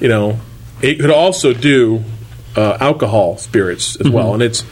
you 0.00 0.08
know, 0.08 0.38
it 0.80 1.00
could 1.00 1.10
also 1.10 1.52
do 1.52 2.04
uh, 2.56 2.76
alcohol 2.80 3.38
spirits 3.38 4.00
as 4.00 4.08
well, 4.10 4.34
and 4.34 4.42
it's 4.42 4.64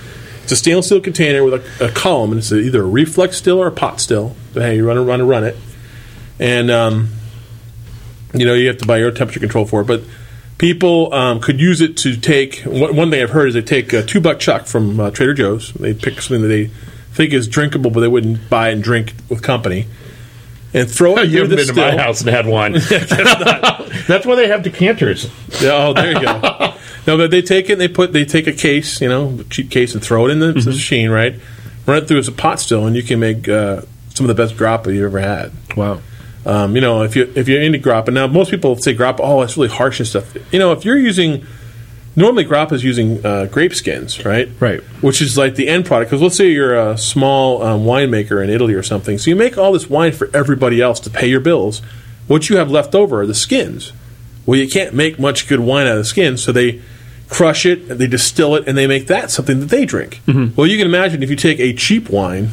it's 0.42 0.52
a 0.52 0.56
stainless 0.56 0.86
steel 0.86 1.00
container 1.00 1.44
with 1.44 1.54
a, 1.54 1.86
a 1.86 1.90
column, 1.90 2.32
and 2.32 2.38
it's 2.38 2.52
either 2.52 2.82
a 2.82 2.86
reflux 2.86 3.36
still 3.36 3.58
or 3.58 3.66
a 3.66 3.72
pot 3.72 4.00
still. 4.00 4.34
Hey, 4.54 4.76
you 4.76 4.86
run 4.86 4.96
to 4.96 5.02
run 5.02 5.26
run 5.26 5.44
it, 5.44 5.56
and 6.38 6.70
um, 6.70 7.08
you 8.34 8.46
know 8.46 8.54
you 8.54 8.68
have 8.68 8.78
to 8.78 8.86
buy 8.86 8.98
your 8.98 9.10
temperature 9.10 9.40
control 9.40 9.66
for 9.66 9.82
it. 9.82 9.86
But 9.86 10.02
people 10.58 11.12
um, 11.14 11.40
could 11.40 11.60
use 11.60 11.80
it 11.80 11.96
to 11.98 12.16
take. 12.16 12.60
One, 12.62 12.96
one 12.96 13.10
thing 13.10 13.22
I've 13.22 13.30
heard 13.30 13.48
is 13.48 13.54
they 13.54 13.62
take 13.62 13.92
a 13.92 14.02
two 14.02 14.20
buck 14.20 14.38
chuck 14.40 14.66
from 14.66 14.98
uh, 14.98 15.10
Trader 15.10 15.34
Joe's. 15.34 15.72
They 15.72 15.94
pick 15.94 16.20
something 16.20 16.42
that 16.42 16.48
they 16.48 16.66
think 17.12 17.32
is 17.32 17.48
drinkable, 17.48 17.90
but 17.90 18.00
they 18.00 18.08
wouldn't 18.08 18.48
buy 18.48 18.70
and 18.70 18.82
drink 18.82 19.14
with 19.28 19.42
company, 19.42 19.86
and 20.74 20.90
throw 20.90 21.18
it. 21.18 21.28
you 21.30 21.46
the 21.46 21.56
been 21.56 21.66
to 21.66 21.74
my 21.74 21.96
house 21.96 22.20
and 22.20 22.30
had 22.30 22.46
one. 22.46 22.72
That's 24.06 24.26
why 24.26 24.34
they 24.34 24.48
have 24.48 24.62
decanters. 24.62 25.30
Oh, 25.62 25.92
there 25.92 26.12
you 26.12 26.20
go. 26.20 26.74
No, 27.06 27.16
but 27.16 27.30
they 27.30 27.42
take 27.42 27.68
it. 27.70 27.72
and 27.72 27.80
They 27.80 27.88
put 27.88 28.12
they 28.12 28.24
take 28.24 28.46
a 28.46 28.52
case, 28.52 29.00
you 29.00 29.08
know, 29.08 29.40
cheap 29.50 29.70
case, 29.70 29.94
and 29.94 30.02
throw 30.02 30.26
it 30.26 30.30
in 30.30 30.40
the 30.40 30.52
Mm-hmm. 30.52 30.68
machine, 30.70 31.10
right? 31.10 31.34
Run 31.86 32.02
it 32.02 32.08
through 32.08 32.18
as 32.18 32.28
a 32.28 32.32
pot 32.32 32.60
still, 32.60 32.86
and 32.86 32.94
you 32.94 33.02
can 33.02 33.18
make 33.20 33.48
uh, 33.48 33.82
some 34.14 34.28
of 34.28 34.34
the 34.36 34.40
best 34.40 34.56
grappa 34.56 34.92
you've 34.94 35.04
ever 35.04 35.20
had. 35.20 35.52
wow. 35.76 36.00
Um, 36.46 36.74
you 36.74 36.80
know, 36.80 37.02
if 37.02 37.16
you 37.16 37.30
if 37.34 37.48
you're 37.48 37.60
into 37.60 37.78
grappa, 37.78 38.12
now 38.12 38.26
most 38.26 38.50
people 38.50 38.74
say 38.76 38.94
grappa, 38.94 39.20
oh, 39.20 39.42
it's 39.42 39.56
really 39.56 39.68
harsh 39.68 39.98
and 40.00 40.08
stuff. 40.08 40.34
You 40.52 40.58
know, 40.58 40.72
if 40.72 40.84
you're 40.86 40.98
using 40.98 41.44
normally 42.16 42.44
grappa 42.44 42.72
is 42.72 42.82
using 42.82 43.24
uh, 43.24 43.44
grape 43.46 43.74
skins, 43.74 44.24
right? 44.24 44.48
Right. 44.58 44.80
Which 45.02 45.20
is 45.22 45.36
like 45.38 45.54
the 45.54 45.68
end 45.68 45.84
product. 45.86 46.10
Because 46.10 46.22
let's 46.22 46.36
say 46.36 46.50
you're 46.50 46.74
a 46.74 46.96
small 46.98 47.62
um, 47.62 47.82
winemaker 47.84 48.42
in 48.42 48.50
Italy 48.50 48.74
or 48.74 48.82
something, 48.82 49.18
so 49.18 49.30
you 49.30 49.36
make 49.36 49.58
all 49.58 49.72
this 49.72 49.88
wine 49.90 50.12
for 50.12 50.28
everybody 50.34 50.80
else 50.80 50.98
to 51.00 51.10
pay 51.10 51.28
your 51.28 51.40
bills. 51.40 51.82
What 52.26 52.48
you 52.48 52.56
have 52.56 52.70
left 52.70 52.94
over 52.94 53.20
are 53.20 53.26
the 53.26 53.34
skins. 53.34 53.92
Well, 54.46 54.58
you 54.58 54.68
can't 54.68 54.94
make 54.94 55.18
much 55.18 55.48
good 55.48 55.60
wine 55.60 55.86
out 55.86 55.92
of 55.92 55.98
the 55.98 56.04
skins, 56.04 56.42
so 56.42 56.50
they 56.52 56.80
crush 57.28 57.64
it, 57.66 57.86
they 57.88 58.06
distill 58.08 58.56
it, 58.56 58.64
and 58.66 58.76
they 58.76 58.86
make 58.86 59.06
that 59.06 59.30
something 59.30 59.60
that 59.60 59.68
they 59.68 59.84
drink. 59.84 60.20
Well, 60.56 60.66
you 60.66 60.76
can 60.78 60.86
imagine 60.86 61.22
if 61.22 61.30
you 61.30 61.36
take 61.36 61.60
a 61.60 61.72
cheap 61.72 62.10
wine 62.10 62.50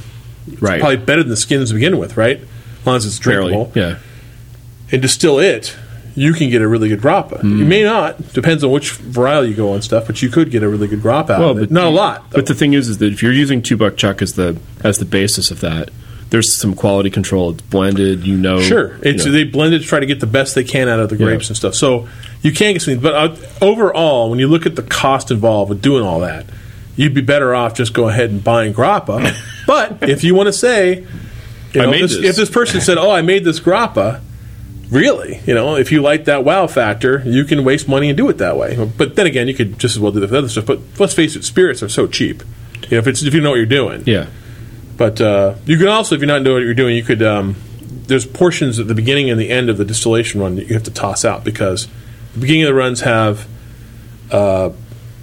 It's 0.52 0.62
Right. 0.62 0.80
probably 0.80 0.98
better 0.98 1.24
than 1.24 1.30
the 1.30 1.36
skins 1.38 1.70
to 1.70 1.74
begin 1.74 1.98
with, 1.98 2.16
right? 2.16 2.40
As 2.40 2.86
long 2.86 2.96
as 2.96 3.06
it's 3.06 3.20
Barely. 3.20 3.50
drinkable. 3.54 3.72
Yeah. 3.76 3.96
And 4.92 5.02
distill 5.02 5.40
it, 5.40 5.76
you 6.16 6.32
can 6.34 6.50
get 6.50 6.62
a 6.62 6.68
really 6.70 6.88
good 6.90 7.02
grappa. 7.02 7.44
You 7.44 7.50
Hmm. 7.64 7.68
may 7.68 7.84
not, 7.84 8.32
depends 8.34 8.64
on 8.64 8.72
which 8.72 8.94
varietal 8.98 9.48
you 9.50 9.54
go 9.56 9.74
on 9.74 9.82
stuff, 9.82 10.08
but 10.08 10.22
you 10.22 10.30
could 10.30 10.50
get 10.50 10.64
a 10.64 10.70
really 10.70 10.88
good 10.88 11.02
grappa 11.02 11.32
out 11.32 11.42
of 11.42 11.60
it. 11.60 11.70
Not 11.72 11.88
a 11.88 11.90
lot. 11.90 12.28
But 12.32 12.46
the 12.46 12.54
thing 12.54 12.72
is, 12.74 12.88
is 12.88 13.00
that 13.00 13.12
if 13.12 13.22
you're 13.22 13.34
using 13.34 13.62
two 13.62 13.76
buck 13.78 13.98
chuck 13.98 14.22
as 14.22 14.34
the 14.34 14.56
as 14.86 15.00
the 15.00 15.06
basis 15.06 15.52
of 15.52 15.60
that, 15.60 15.90
there's 16.30 16.56
some 16.56 16.74
quality 16.76 17.10
control. 17.10 17.52
It's 17.52 17.62
blended. 17.62 18.26
You 18.26 18.38
know. 18.38 18.60
Sure, 18.62 18.98
it's 19.02 19.26
you 19.26 19.32
know. 19.32 19.38
they 19.38 19.44
blend 19.44 19.74
it 19.74 19.80
to 19.80 19.86
try 19.86 20.00
to 20.00 20.06
get 20.06 20.20
the 20.20 20.28
best 20.28 20.56
they 20.56 20.64
can 20.64 20.88
out 20.90 21.00
of 21.00 21.10
the 21.10 21.16
grapes 21.18 21.46
Yeah. 21.46 21.50
and 21.50 21.58
stuff. 21.58 21.76
So 21.76 22.08
you 22.42 22.52
can 22.52 22.74
get 22.74 22.82
something, 22.82 23.02
but 23.02 23.14
uh, 23.16 23.36
overall, 23.62 24.30
when 24.30 24.40
you 24.40 24.48
look 24.48 24.66
at 24.66 24.76
the 24.76 24.84
cost 24.84 25.32
involved 25.32 25.70
with 25.70 25.82
doing 25.82 26.04
all 26.04 26.20
that, 26.22 26.46
you'd 26.96 27.14
be 27.14 27.22
better 27.22 27.54
off 27.56 27.74
just 27.76 27.94
go 27.94 28.08
ahead 28.10 28.30
and 28.30 28.44
buying 28.44 28.74
grappa. 28.74 29.36
but 29.68 30.04
if 30.10 30.24
you 30.24 30.36
want 30.36 30.48
to 30.48 30.54
say, 30.54 31.06
you 31.74 31.82
know, 31.82 31.92
this- 31.92 32.16
this. 32.16 32.26
if 32.32 32.36
this 32.36 32.50
person 32.50 32.82
said, 32.82 32.98
"Oh, 32.98 33.12
I 33.12 33.22
made 33.22 33.44
this 33.44 33.60
grappa," 33.60 34.22
really, 34.90 35.42
you 35.46 35.54
know, 35.54 35.76
if 35.76 35.92
you 35.92 36.02
like 36.02 36.26
that 36.26 36.44
wow 36.44 36.68
factor, 36.68 37.22
you 37.26 37.44
can 37.46 37.64
waste 37.64 37.88
money 37.88 38.10
and 38.10 38.18
do 38.18 38.28
it 38.30 38.38
that 38.40 38.58
way. 38.58 38.76
But 38.98 39.16
then 39.16 39.28
again, 39.28 39.48
you 39.48 39.54
could 39.54 39.80
just 39.80 39.96
as 39.96 40.00
well 40.00 40.12
do 40.12 40.26
the 40.26 40.38
other 40.38 40.50
stuff. 40.50 40.66
But 40.66 40.80
let's 41.00 41.14
face 41.14 41.36
it, 41.36 41.44
spirits 41.44 41.82
are 41.84 41.90
so 41.90 42.08
cheap. 42.08 42.44
You 42.84 42.92
know, 42.92 42.98
if 43.00 43.08
it's 43.08 43.24
if 43.24 43.34
you 43.34 43.42
know 43.42 43.50
what 43.52 43.58
you're 43.58 43.66
doing. 43.66 44.04
yeah. 44.06 44.28
But 44.98 45.22
uh, 45.22 45.56
you 45.66 45.78
can 45.78 45.88
also, 45.88 46.16
if 46.16 46.22
you're 46.22 46.28
not 46.28 46.42
knowing 46.42 46.58
what 46.58 46.64
you're 46.66 46.74
doing, 46.74 46.96
you 46.96 47.04
could. 47.04 47.22
Um, 47.22 47.56
there's 48.08 48.26
portions 48.26 48.80
at 48.80 48.88
the 48.88 48.96
beginning 48.96 49.30
and 49.30 49.40
the 49.40 49.50
end 49.50 49.70
of 49.70 49.78
the 49.78 49.86
distillation 49.86 50.40
run 50.42 50.56
that 50.56 50.68
you 50.68 50.74
have 50.74 50.84
to 50.84 50.92
toss 50.92 51.26
out 51.26 51.44
because 51.44 51.88
the 52.34 52.40
beginning 52.40 52.64
of 52.64 52.68
the 52.68 52.74
runs 52.74 53.02
have 53.02 53.46
uh, 54.32 54.70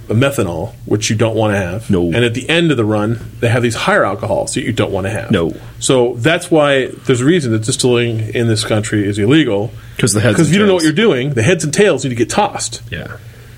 a 0.07 0.13
methanol, 0.13 0.75
which 0.85 1.09
you 1.09 1.15
don't 1.15 1.35
want 1.35 1.53
to 1.53 1.57
have. 1.57 1.89
No. 1.89 2.05
And 2.05 2.17
at 2.17 2.35
the 2.35 2.47
end 2.47 2.69
of 2.69 2.77
the 2.77 2.85
run, 2.85 3.19
they 3.39 3.49
have 3.49 3.63
these 3.63 3.73
higher 3.75 4.05
alcohols 4.05 4.53
that 4.53 4.61
you 4.61 4.71
don't 4.71 4.91
want 4.91 5.05
to 5.07 5.11
have. 5.11 5.31
No. 5.31 5.53
So 5.79 6.13
that's 6.17 6.51
why 6.51 6.87
there's 6.87 7.21
a 7.21 7.25
reason 7.25 7.51
that 7.53 7.63
distilling 7.63 8.19
in 8.35 8.47
this 8.47 8.63
country 8.63 9.07
is 9.07 9.17
illegal. 9.17 9.71
'Cause 9.97 10.13
the 10.13 10.19
heads 10.21 10.35
Because 10.35 10.47
if 10.49 10.53
you 10.53 10.59
don't 10.59 10.67
know 10.67 10.75
what 10.75 10.83
you're 10.83 10.93
doing, 10.93 11.31
the 11.31 11.41
heads 11.43 11.63
and 11.63 11.73
tails 11.73 12.03
need 12.03 12.09
to 12.11 12.15
get 12.15 12.29
tossed. 12.29 12.81
Yeah. 12.91 13.17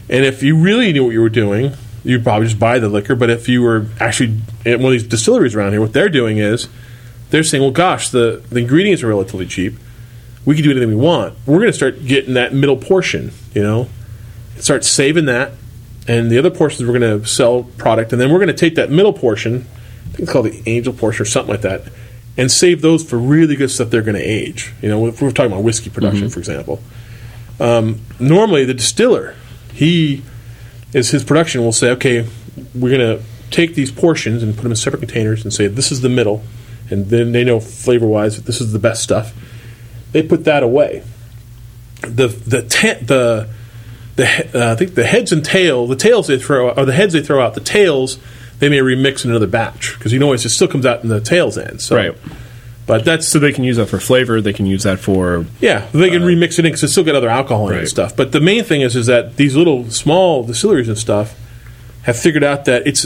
And 0.09 0.23
if 0.23 0.41
you 0.41 0.55
really 0.55 0.93
knew 0.93 1.03
what 1.03 1.11
you 1.13 1.19
were 1.21 1.27
doing, 1.29 1.73
you'd 2.07 2.23
probably 2.23 2.47
just 2.47 2.59
buy 2.59 2.79
the 2.79 2.89
liquor. 2.89 3.15
But 3.15 3.29
if 3.29 3.49
you 3.49 3.61
were 3.61 3.87
actually 3.99 4.39
at 4.65 4.79
one 4.79 4.87
of 4.87 4.91
these 4.91 5.03
distilleries 5.03 5.55
around 5.55 5.71
here, 5.71 5.81
what 5.81 5.93
they're 5.93 6.09
doing 6.09 6.37
is 6.37 6.69
they're 7.29 7.43
saying, 7.43 7.61
well, 7.61 7.71
gosh, 7.71 8.09
the, 8.09 8.41
the 8.49 8.59
ingredients 8.59 9.03
are 9.03 9.07
relatively 9.07 9.45
cheap. 9.45 9.73
We 10.45 10.55
can 10.55 10.63
do 10.63 10.71
anything 10.71 10.89
we 10.89 10.95
want. 10.95 11.35
We're 11.45 11.59
going 11.59 11.67
to 11.67 11.73
start 11.73 12.05
getting 12.05 12.35
that 12.35 12.53
middle 12.53 12.77
portion, 12.77 13.33
you 13.53 13.61
know, 13.61 13.89
start 14.55 14.85
saving 14.85 15.25
that. 15.25 15.51
And 16.07 16.31
the 16.31 16.37
other 16.37 16.49
portions 16.49 16.87
we're 16.87 16.97
going 16.97 17.19
to 17.19 17.27
sell 17.27 17.63
product. 17.63 18.13
And 18.13 18.21
then 18.21 18.31
we're 18.31 18.39
going 18.39 18.47
to 18.47 18.53
take 18.53 18.75
that 18.75 18.89
middle 18.89 19.11
portion, 19.11 19.65
I 19.65 20.09
think 20.11 20.19
it's 20.19 20.31
called 20.31 20.45
the 20.45 20.63
angel 20.65 20.93
portion 20.93 21.23
or 21.23 21.25
something 21.25 21.51
like 21.51 21.61
that, 21.61 21.91
and 22.37 22.49
save 22.49 22.81
those 22.81 23.03
for 23.03 23.17
really 23.17 23.57
good 23.57 23.69
stuff 23.69 23.89
they're 23.89 24.01
going 24.01 24.15
to 24.15 24.23
age. 24.23 24.71
You 24.81 24.87
know, 24.87 25.07
if 25.07 25.21
we're 25.21 25.31
talking 25.31 25.51
about 25.51 25.63
whiskey 25.63 25.89
production, 25.89 26.29
for 26.29 26.39
example. 26.39 26.79
Um, 27.59 27.99
normally, 28.17 28.63
the 28.63 28.75
distiller, 28.75 29.35
he 29.73 30.23
is 30.93 31.11
his 31.11 31.23
production 31.23 31.61
will 31.61 31.71
say, 31.71 31.91
okay, 31.91 32.27
we're 32.73 32.97
going 32.97 33.17
to 33.17 33.23
take 33.51 33.75
these 33.75 33.91
portions 33.91 34.43
and 34.43 34.55
put 34.55 34.63
them 34.63 34.71
in 34.71 34.75
separate 34.75 34.99
containers 34.99 35.43
and 35.43 35.53
say 35.53 35.67
this 35.67 35.91
is 35.91 36.01
the 36.01 36.09
middle, 36.09 36.43
and 36.89 37.07
then 37.07 37.31
they 37.31 37.43
know 37.43 37.59
flavor 37.59 38.07
wise 38.07 38.35
that 38.35 38.45
this 38.45 38.61
is 38.61 38.73
the 38.73 38.79
best 38.79 39.03
stuff. 39.03 39.33
They 40.11 40.23
put 40.23 40.45
that 40.45 40.63
away. 40.63 41.03
The 42.01 42.27
the 42.27 42.61
te- 42.61 43.03
the 43.05 43.49
the 44.15 44.25
uh, 44.53 44.71
I 44.71 44.75
think 44.75 44.95
the 44.95 45.05
heads 45.05 45.31
and 45.31 45.43
tail 45.43 45.87
the 45.87 45.95
tails 45.95 46.27
they 46.27 46.37
throw 46.37 46.69
or 46.69 46.85
the 46.85 46.93
heads 46.93 47.13
they 47.13 47.21
throw 47.21 47.41
out 47.41 47.53
the 47.55 47.59
tails 47.59 48.19
they 48.59 48.69
may 48.69 48.79
remix 48.79 49.23
in 49.23 49.31
another 49.31 49.47
batch 49.47 49.95
because 49.97 50.13
you 50.13 50.19
know 50.19 50.33
it 50.33 50.39
still 50.39 50.67
comes 50.67 50.85
out 50.85 51.03
in 51.03 51.09
the 51.09 51.19
tails 51.19 51.57
end. 51.57 51.81
So, 51.81 51.95
Right. 51.95 52.15
But 52.87 53.03
that's 53.03 53.27
So 53.27 53.37
they 53.37 53.51
can 53.51 53.65
use 53.65 53.75
that 53.75 53.87
for 53.87 53.99
flavor. 53.99 54.39
They 54.41 54.53
can 54.53 54.65
use 54.65 54.83
that 54.83 54.97
for 54.99 55.45
yeah, 55.59 55.87
they 55.91 56.09
can 56.09 56.23
remix 56.23 56.53
it 56.53 56.59
in 56.59 56.65
because 56.71 56.83
it's 56.83 56.93
still 56.93 57.03
got 57.03 57.15
other 57.15 57.29
alcohol 57.29 57.69
in 57.69 57.75
it 57.75 57.79
and 57.79 57.89
stuff. 57.89 58.15
But 58.15 58.31
the 58.31 58.39
main 58.39 58.63
thing 58.63 58.81
is, 58.81 58.95
is 58.95 59.07
that 59.07 59.35
these 59.35 59.55
little 59.55 59.91
small 59.91 60.43
distilleries 60.43 60.87
and 60.87 60.97
stuff 60.97 61.37
have 62.03 62.17
figured 62.17 62.45
out 62.45 62.63
that 62.65 62.87
it's 62.87 63.05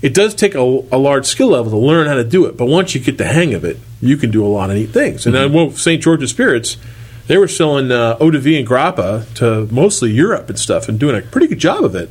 it 0.00 0.14
does 0.14 0.34
take 0.34 0.54
a, 0.54 0.60
a 0.60 0.98
large 0.98 1.26
skill 1.26 1.48
level 1.48 1.70
to 1.70 1.76
learn 1.76 2.06
how 2.06 2.14
to 2.14 2.24
do 2.24 2.46
it. 2.46 2.56
But 2.56 2.66
once 2.66 2.94
you 2.94 3.00
get 3.02 3.18
the 3.18 3.26
hang 3.26 3.52
of 3.52 3.64
it, 3.64 3.78
you 4.00 4.16
can 4.16 4.30
do 4.30 4.44
a 4.44 4.48
lot 4.48 4.70
of 4.70 4.76
neat 4.76 4.90
things. 4.90 5.26
And 5.26 5.34
then 5.34 5.52
well, 5.52 5.72
St. 5.72 6.02
George's 6.02 6.30
Spirits, 6.30 6.78
they 7.26 7.36
were 7.36 7.48
selling 7.48 7.92
uh, 7.92 8.16
eau 8.20 8.30
de 8.30 8.38
vie 8.38 8.56
and 8.56 8.66
grappa 8.66 9.32
to 9.34 9.66
mostly 9.72 10.10
Europe 10.10 10.48
and 10.48 10.58
stuff, 10.58 10.88
and 10.88 10.98
doing 10.98 11.16
a 11.16 11.20
pretty 11.20 11.48
good 11.48 11.58
job 11.58 11.84
of 11.84 11.94
it. 11.94 12.08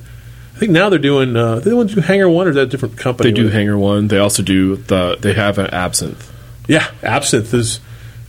I 0.56 0.60
think 0.60 0.72
now 0.72 0.90
they're 0.90 1.00
doing. 1.00 1.36
Uh, 1.36 1.56
they 1.56 1.72
the 1.72 1.76
ones 1.76 1.96
do 1.96 2.02
Hangar 2.02 2.30
One, 2.30 2.46
or 2.46 2.52
is 2.52 2.56
that 2.56 2.64
a 2.64 2.68
different 2.68 2.98
company? 2.98 3.32
they 3.32 3.36
do 3.36 3.48
hangar 3.48 3.78
one. 3.78 4.08
They 4.08 4.18
also 4.18 4.44
do 4.44 4.76
the 4.76 5.18
they 5.20 5.34
have 5.34 5.58
an 5.58 5.68
absinthe. 5.68 6.32
Yeah, 6.68 6.90
absinthe 7.04 7.54
is. 7.54 7.80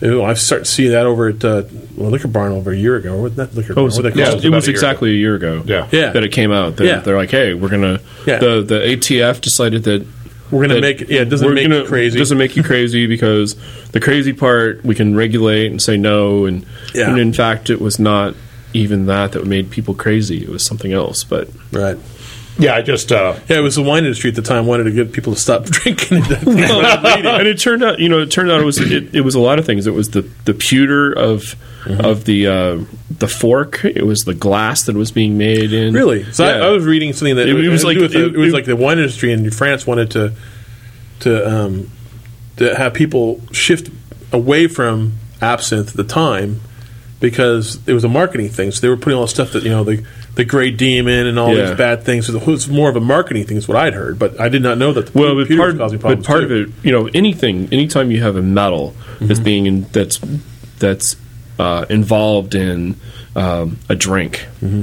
You 0.01 0.11
know, 0.13 0.25
I've 0.25 0.39
started 0.39 0.67
seeing 0.67 0.93
that 0.93 1.07
over 1.07 1.27
at 1.27 1.45
uh, 1.45 1.65
well, 1.97 2.11
Liquor 2.11 2.29
Barn 2.29 2.53
over 2.53 2.71
a 2.71 2.77
year 2.77 2.95
ago. 2.95 3.21
What 3.21 3.35
that 3.35 3.53
liquor 3.57 3.73
Oh, 3.73 3.75
barn? 3.75 3.83
it 3.83 3.85
was, 3.87 3.97
What 4.01 4.17
yeah, 4.17 4.25
call 4.27 4.35
was 4.37 4.45
it? 4.45 4.47
it 4.47 4.51
was 4.55 4.65
a 4.65 4.71
year 4.71 4.77
exactly 4.77 5.11
a 5.11 5.15
year 5.15 5.35
ago. 5.35 5.63
Yeah. 5.67 5.89
Yeah. 5.91 6.13
that 6.13 6.23
it 6.23 6.29
came 6.31 6.53
out. 6.53 6.77
They're, 6.77 6.87
Yeah. 6.87 7.01
they're 7.01 7.17
like, 7.17 7.33
hey, 7.33 7.53
we're 7.55 7.69
gonna 7.69 7.99
Yeah. 8.25 8.39
the 8.39 8.63
the 8.63 8.79
ATF 8.81 9.41
decided 9.41 9.83
that 9.85 10.07
We're 10.53 10.63
gonna 10.63 10.75
that 10.75 10.81
make 10.83 11.01
it. 11.01 11.11
Yeah, 11.11 11.23
it 11.23 11.31
doesn't 11.31 11.53
make 11.53 11.65
gonna- 11.69 11.81
you 11.83 11.85
crazy. 11.89 12.17
Doesn't 12.17 12.39
make 12.39 12.55
you 12.57 12.63
crazy 12.73 13.07
because 13.09 13.57
the 13.91 13.99
crazy 13.99 14.33
part 14.33 14.85
we 14.85 14.95
can 14.95 15.17
regulate 15.17 15.73
and 15.73 15.83
say 15.83 15.97
no, 15.97 16.47
and 16.47 16.65
Yeah. 16.95 17.11
and 17.11 17.19
in 17.19 17.33
fact, 17.33 17.69
it 17.69 17.81
was 17.81 17.99
not 17.99 18.37
even 18.73 19.07
that 19.07 19.33
that 19.33 19.47
made 19.47 19.71
people 19.73 19.95
crazy. 19.95 20.43
It 20.45 20.49
was 20.49 20.63
something 20.63 20.93
else. 20.93 21.25
But 21.25 21.49
right. 21.73 21.99
Yeah, 22.59 22.75
I 22.75 22.83
just 22.83 23.13
uh, 23.13 23.37
Yeah, 23.49 23.59
it 23.59 23.63
was 23.63 23.77
the 23.77 23.83
wine 23.83 24.05
industry 24.05 24.31
at 24.31 24.37
the 24.37 24.43
time 24.43 24.67
wanted 24.67 24.85
to 24.85 24.91
get 24.91 25.13
people 25.13 25.35
to 25.35 25.39
stop 25.41 25.65
drinking. 25.67 26.19
and 26.19 27.47
it 27.49 27.59
turned 27.61 27.83
out, 27.85 27.99
you 28.01 28.09
know, 28.09 28.21
it 28.21 28.31
turned 28.31 28.51
out 28.51 28.61
it 28.61 28.65
was 28.65 28.79
it, 28.79 29.15
it 29.15 29.21
was 29.21 29.35
a 29.35 29.41
lot 29.41 29.59
of 29.59 29.65
things. 29.67 29.87
It 29.87 29.95
was 29.95 30.11
the 30.11 30.23
the 30.45 30.55
pewter 30.55 31.13
of 31.13 31.55
Mm-hmm. 31.85 32.05
of 32.05 32.25
the 32.25 32.47
uh, 32.49 32.85
the 33.09 33.29
fork. 33.29 33.83
It 33.85 34.05
was 34.05 34.19
the 34.23 34.35
glass 34.35 34.83
that 34.87 34.97
was 34.97 35.13
being 35.13 35.39
made 35.39 35.73
in. 35.73 35.95
really? 35.95 36.25
So 36.33 36.45
I, 36.45 36.59
Yeah. 36.59 36.65
I 36.67 36.71
was 36.71 36.85
reading 36.85 37.13
something 37.13 37.37
that 37.37 37.49
It- 37.49 37.65
it 37.65 37.69
was 37.69 37.85
like- 37.85 37.97
do 37.97 38.09
the- 38.09 38.27
it- 38.27 38.35
it, 38.35 38.37
was 38.37 38.49
it- 38.53 38.53
like 38.53 38.65
the 38.67 38.75
wine 38.77 38.99
industry 38.99 39.33
in 39.33 39.49
France 39.53 39.87
wanted 39.87 40.11
to 40.11 40.33
to 41.21 41.49
um, 41.51 41.91
to 42.57 42.75
have 42.75 42.93
people 42.95 43.41
shift 43.53 43.91
away 44.33 44.67
from 44.67 45.15
absinthe 45.41 45.91
at 45.91 45.95
the 45.97 46.05
time 46.05 46.61
because 47.21 47.79
it 47.87 47.93
was 47.93 48.05
a 48.05 48.09
marketing 48.09 48.49
thing. 48.49 48.71
So 48.73 48.81
they 48.81 48.89
were 48.89 48.97
putting 48.97 49.17
all 49.17 49.25
the 49.25 49.29
stuff 49.29 49.53
that 49.53 49.63
you 49.63 49.71
know 49.71 49.85
the 49.85 50.05
the 50.39 50.45
Great 50.45 50.77
Demon 50.77 51.27
and 51.27 51.37
all 51.37 51.53
Yeah. 51.55 51.67
these 51.67 51.77
bad 51.77 52.05
things. 52.05 52.27
So 52.29 52.37
it 52.37 52.47
was 52.47 52.69
more 52.69 52.89
of 52.89 52.95
a 52.95 53.01
marketing 53.01 53.45
thing, 53.45 53.57
is 53.57 53.67
what 53.67 53.77
I'd 53.77 53.93
heard. 53.95 54.21
But 54.21 54.41
I 54.41 54.49
did 54.49 54.63
not 54.63 54.79
know 54.79 54.93
that. 54.93 55.07
The 55.13 55.19
Well, 55.19 55.35
but 55.35 55.49
pewter 55.49 55.63
was 55.63 55.75
part, 55.75 55.79
causing 55.79 55.99
but 55.99 56.23
part 56.25 56.41
too. 56.41 56.45
of 56.45 56.53
it, 56.53 56.69
you 56.85 56.93
know, 56.93 57.09
anything, 57.13 57.69
anytime 57.73 58.11
you 58.13 58.23
have 58.23 58.37
a 58.37 58.43
metal 58.43 58.95
Mm-hmm. 59.17 59.27
that's 59.27 59.41
being 59.41 59.67
in, 59.67 59.87
that's 59.93 60.21
that's 60.79 61.17
uh, 61.59 61.85
involved 61.91 62.55
in 62.55 62.95
um, 63.35 63.79
a 63.89 63.97
drink, 63.97 64.47
Mm-hmm. 64.63 64.83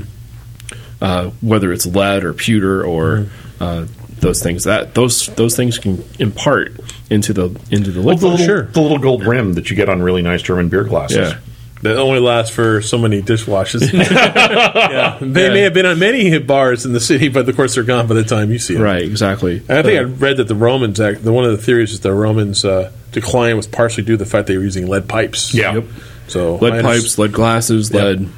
uh, 1.01 1.29
whether 1.41 1.71
it's 1.71 1.85
lead 1.85 2.23
or 2.25 2.33
pewter 2.33 2.83
or 2.85 3.27
Mm-hmm. 3.59 3.63
uh, 3.63 3.85
those 4.19 4.41
things, 4.41 4.63
that 4.63 4.93
those 4.95 5.27
those 5.35 5.55
things 5.55 5.77
can 5.77 6.03
impart 6.19 6.71
into 7.09 7.31
the 7.33 7.57
into 7.71 7.91
the 7.91 8.01
well, 8.01 8.15
the 8.17 8.27
little, 8.27 8.45
sure. 8.45 8.63
the 8.63 8.81
little 8.81 8.97
gold 8.97 9.25
rim 9.25 9.53
that 9.53 9.69
you 9.69 9.75
get 9.75 9.87
on 9.87 10.01
really 10.01 10.21
nice 10.21 10.41
German 10.41 10.67
beer 10.69 10.83
glasses. 10.83 11.17
yeah. 11.17 11.37
That 11.81 11.97
only 11.97 12.19
lasts 12.19 12.55
for 12.55 12.81
so 12.81 12.97
many 12.97 13.21
dishwashes. 13.21 13.91
yeah, 13.93 15.17
they 15.21 15.49
may 15.49 15.61
have 15.61 15.73
been 15.73 15.85
on 15.85 15.99
many 15.99 16.39
bars 16.39 16.85
in 16.85 16.93
the 16.93 16.99
city, 16.99 17.27
but 17.29 17.47
of 17.47 17.55
course 17.55 17.75
they're 17.75 17.83
gone 17.83 18.07
by 18.07 18.15
the 18.15 18.23
time 18.23 18.49
you 18.51 18.57
see 18.59 18.73
them. 18.75 18.83
Right, 18.83 19.03
exactly. 19.03 19.57
And 19.69 19.79
I 19.79 19.83
think 19.83 19.99
I 19.99 20.03
Uh, 20.03 20.07
read 20.07 20.37
that 20.37 20.47
the 20.47 20.55
Romans, 20.55 20.99
act, 20.99 21.23
the, 21.23 21.31
one 21.33 21.45
of 21.45 21.51
the 21.51 21.57
theories 21.61 21.91
is 21.91 21.99
the 21.99 22.13
Romans' 22.13 22.65
uh, 22.65 22.91
decline 23.11 23.55
was 23.57 23.67
partially 23.67 24.03
due 24.03 24.13
to 24.13 24.17
the 24.17 24.25
fact 24.25 24.47
they 24.47 24.57
were 24.57 24.63
using 24.63 24.87
lead 24.87 25.07
pipes. 25.07 25.53
Yeah. 25.53 25.75
Yep. 25.75 25.83
So 26.27 26.55
lead 26.55 26.73
I 26.73 26.81
pipes, 26.81 27.17
lead 27.19 27.33
glasses, 27.33 27.91
Yeah. 27.91 28.03
lead. 28.03 28.29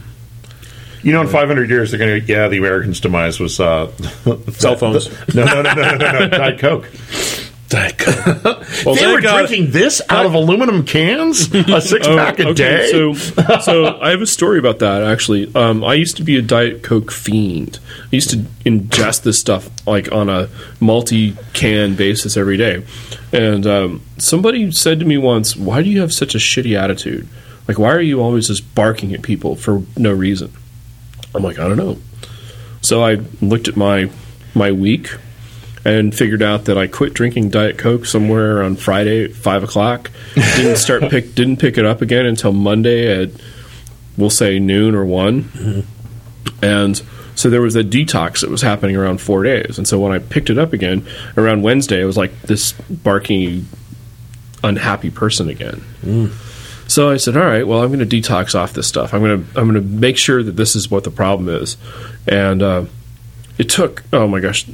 You 1.04 1.14
know, 1.14 1.22
in 1.22 1.28
500 1.28 1.70
years, 1.70 1.92
they're 1.92 2.00
going 2.00 2.20
to, 2.26 2.28
yeah, 2.28 2.48
the 2.50 2.58
Americans' 2.58 3.00
demise 3.00 3.40
was 3.40 3.60
uh, 3.62 3.90
Cell 4.52 4.76
phones. 4.76 5.08
no, 5.36 5.46
no, 5.46 5.62
no, 5.62 5.74
no, 5.74 5.92
no, 5.92 5.96
no, 5.96 6.12
no, 6.20 6.28
Diet 6.28 6.60
Coke. 6.60 6.90
Diet 7.70 7.98
Coke. 7.98 8.26
well, 8.46 8.96
they 8.96 9.02
thank 9.02 9.16
were 9.16 9.22
God- 9.22 9.48
drinking 9.48 9.72
this 9.72 10.02
out 10.10 10.26
of 10.26 10.34
aluminum 10.34 10.86
cans, 10.86 11.54
a 11.56 11.82
six 11.82 12.08
pack 12.08 12.40
a 12.40 12.46
Oh, 12.46 12.50
okay, 12.52 12.54
day. 12.54 12.92
So, 12.92 13.14
so 13.62 14.00
I 14.00 14.12
have 14.12 14.22
a 14.22 14.26
story 14.28 14.58
about 14.58 14.80
that. 14.80 15.04
Actually, 15.04 15.54
um, 15.54 15.84
I 15.84 15.96
used 15.96 16.16
to 16.18 16.24
be 16.24 16.38
a 16.38 16.42
Diet 16.42 16.82
Coke 16.82 17.12
fiend. 17.12 17.80
I 18.04 18.08
used 18.16 18.30
to 18.30 18.38
ingest 18.66 19.24
this 19.24 19.40
stuff 19.40 19.70
like 19.86 20.10
on 20.14 20.30
a 20.30 20.48
multi-can 20.80 21.96
basis 21.96 22.38
every 22.38 22.56
day. 22.58 22.86
And 23.34 23.68
um, 23.68 24.02
somebody 24.18 24.72
said 24.72 25.00
to 25.00 25.06
me 25.06 25.18
once, 25.18 25.58
"Why 25.58 25.84
do 25.84 25.90
you 25.90 26.00
have 26.02 26.14
such 26.14 26.36
a 26.36 26.38
shitty 26.38 26.78
attitude? 26.80 27.28
Like, 27.68 27.78
why 27.78 27.92
are 27.92 28.00
you 28.02 28.22
always 28.22 28.48
just 28.48 28.74
barking 28.76 29.14
at 29.14 29.22
people 29.22 29.56
for 29.58 29.82
no 29.98 30.14
reason?" 30.14 30.54
I'm 31.36 31.44
like, 31.44 31.60
I 31.60 31.68
don't 31.68 31.78
know. 31.78 31.98
So 32.82 33.04
I 33.04 33.16
looked 33.42 33.68
at 33.68 33.76
my 33.76 34.10
my 34.56 34.72
week 34.72 35.10
and 35.88 36.14
figured 36.14 36.44
out 36.44 36.66
that 36.66 36.78
I 36.78 36.88
quit 36.88 37.14
drinking 37.14 37.50
Diet 37.50 37.78
Coke 37.78 38.06
somewhere 38.06 38.62
on 38.62 38.76
Friday 38.76 39.24
at 39.24 39.32
five 39.32 39.64
o'clock. 39.64 40.12
Didn't 40.36 40.76
start 40.88 41.04
pick 41.04 41.34
didn't 41.34 41.58
pick 41.58 41.78
it 41.78 41.86
up 41.86 42.02
again 42.02 42.26
until 42.26 42.52
Monday 42.52 43.24
at 43.24 43.32
we'll 44.18 44.30
say 44.30 44.60
noon 44.60 44.96
or 44.96 45.06
one. 45.06 45.86
And 46.62 47.02
so 47.36 47.50
there 47.50 47.62
was 47.62 47.78
a 47.78 47.84
detox 47.86 48.42
that 48.42 48.50
was 48.50 48.62
happening 48.62 48.98
around 48.98 49.22
four 49.22 49.44
days. 49.44 49.78
And 49.78 49.88
so 49.88 49.98
when 49.98 50.12
I 50.12 50.20
picked 50.20 50.50
it 50.50 50.58
up 50.58 50.74
again 50.74 51.08
around 51.38 51.62
Wednesday, 51.62 52.02
it 52.02 52.06
was 52.06 52.18
like 52.18 52.42
this 52.42 52.74
barking 52.90 53.68
unhappy 54.64 55.10
person 55.10 55.48
again. 55.48 55.82
So 56.88 57.10
I 57.10 57.18
said, 57.18 57.38
"All 57.38 57.46
right, 57.46 57.66
well, 57.66 57.82
I'm 57.82 57.94
going 57.94 58.08
to 58.08 58.22
detox 58.22 58.56
off 58.56 58.74
this 58.74 58.88
stuff. 58.88 59.14
I'm 59.14 59.22
going 59.22 59.42
to 59.42 59.60
I'm 59.60 59.70
going 59.70 59.82
to 59.82 59.90
make 59.90 60.18
sure 60.18 60.44
that 60.44 60.58
this 60.58 60.76
is 60.76 60.92
what 60.92 61.06
the 61.06 61.12
problem 61.12 61.48
is." 61.48 61.78
And 62.28 62.62
uh, 62.62 62.86
it 63.58 63.70
took 63.70 64.04
oh 64.12 64.28
my 64.28 64.42
gosh, 64.42 64.66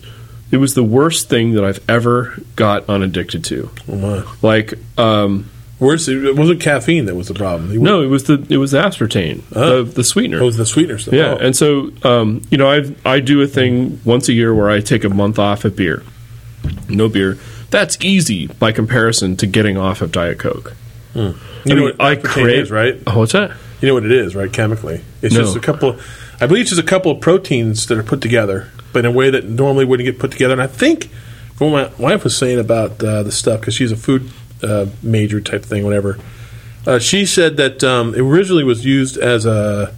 it 0.54 0.58
was 0.58 0.74
the 0.76 0.84
worst 0.84 1.28
thing 1.30 1.52
that 1.54 1.66
I've 1.66 1.84
ever 1.90 2.40
got 2.56 2.88
unaddicted 2.88 3.44
to. 3.46 3.70
Oh 3.90 3.96
my. 3.98 4.24
Like, 4.42 4.76
um, 4.98 5.50
Worse, 5.80 6.08
it 6.08 6.38
wasn't 6.38 6.62
caffeine 6.62 7.06
that 7.08 7.16
was 7.16 7.28
the 7.28 7.34
problem. 7.34 7.76
No, 7.84 8.02
it 8.02 8.06
was 8.08 8.24
the 8.24 8.46
it 8.50 8.56
was 8.56 8.72
the 8.72 8.78
aspartame, 8.78 9.42
the, 9.50 9.84
the 9.84 10.04
sweetener. 10.06 10.38
It 10.40 10.44
was 10.46 10.56
the 10.56 10.66
sweetener 10.66 10.98
stuff. 10.98 11.14
Yeah, 11.14 11.34
Oh. 11.34 11.38
and 11.38 11.54
so 11.58 11.92
um, 12.04 12.42
you 12.50 12.58
know, 12.58 12.72
I 12.72 12.96
I 13.04 13.20
do 13.20 13.42
a 13.42 13.48
thing 13.48 14.00
once 14.06 14.30
a 14.30 14.34
year 14.34 14.54
where 14.56 14.70
I 14.70 14.80
take 14.80 15.04
a 15.04 15.10
month 15.10 15.40
off 15.40 15.66
of 15.66 15.76
beer, 15.76 16.02
no 16.88 17.10
beer. 17.10 17.38
That's 17.70 17.98
easy 18.02 18.48
by 18.48 18.72
comparison 18.72 19.36
to 19.38 19.48
getting 19.48 19.76
off 19.78 20.02
of 20.02 20.12
Diet 20.14 20.40
Coke. 20.40 20.74
you 21.16 21.22
I 21.22 21.34
know 21.66 21.76
mean, 21.76 21.84
what 21.84 22.00
I 22.02 22.16
crave- 22.16 22.60
is, 22.66 22.72
right? 22.72 23.02
Oh, 23.08 23.20
what's 23.20 23.34
that? 23.34 23.52
You 23.82 23.90
know 23.90 23.96
what 23.96 24.06
it 24.06 24.12
is, 24.12 24.36
right? 24.36 24.54
Chemically, 24.54 25.02
it's 25.22 25.34
No. 25.36 25.42
just 25.42 25.58
a 25.58 25.60
couple. 25.60 25.98
I 26.44 26.46
believe 26.46 26.64
it's 26.64 26.72
just 26.72 26.82
a 26.82 26.86
couple 26.86 27.10
of 27.10 27.22
proteins 27.22 27.86
that 27.88 27.98
are 27.98 28.04
put 28.04 28.20
together, 28.20 28.70
but 28.92 29.00
in 29.00 29.06
a 29.06 29.12
way 29.12 29.30
that 29.30 29.46
normally 29.46 29.86
wouldn't 29.86 30.06
get 30.06 30.20
put 30.20 30.30
together. 30.32 30.52
And 30.52 30.62
I 30.62 30.68
think, 30.68 31.06
from 31.56 31.72
what 31.72 31.98
my 31.98 32.10
wife 32.12 32.26
was 32.26 32.36
saying 32.36 32.60
about 32.60 33.02
uh, 33.02 33.24
the 33.24 33.32
stuff, 33.32 33.62
because 33.62 33.76
she's 33.76 33.94
a 33.94 33.96
food 33.96 34.30
uh, 34.62 34.88
major 35.02 35.40
type 35.40 35.64
thing, 35.64 35.86
whatever. 35.86 36.20
Uh, 36.86 37.00
she 37.00 37.26
said 37.26 37.56
that 37.56 37.82
um, 37.82 38.14
it 38.14 38.20
originally 38.20 38.66
was 38.66 38.86
used 38.86 39.16
as 39.18 39.46
a 39.46 39.96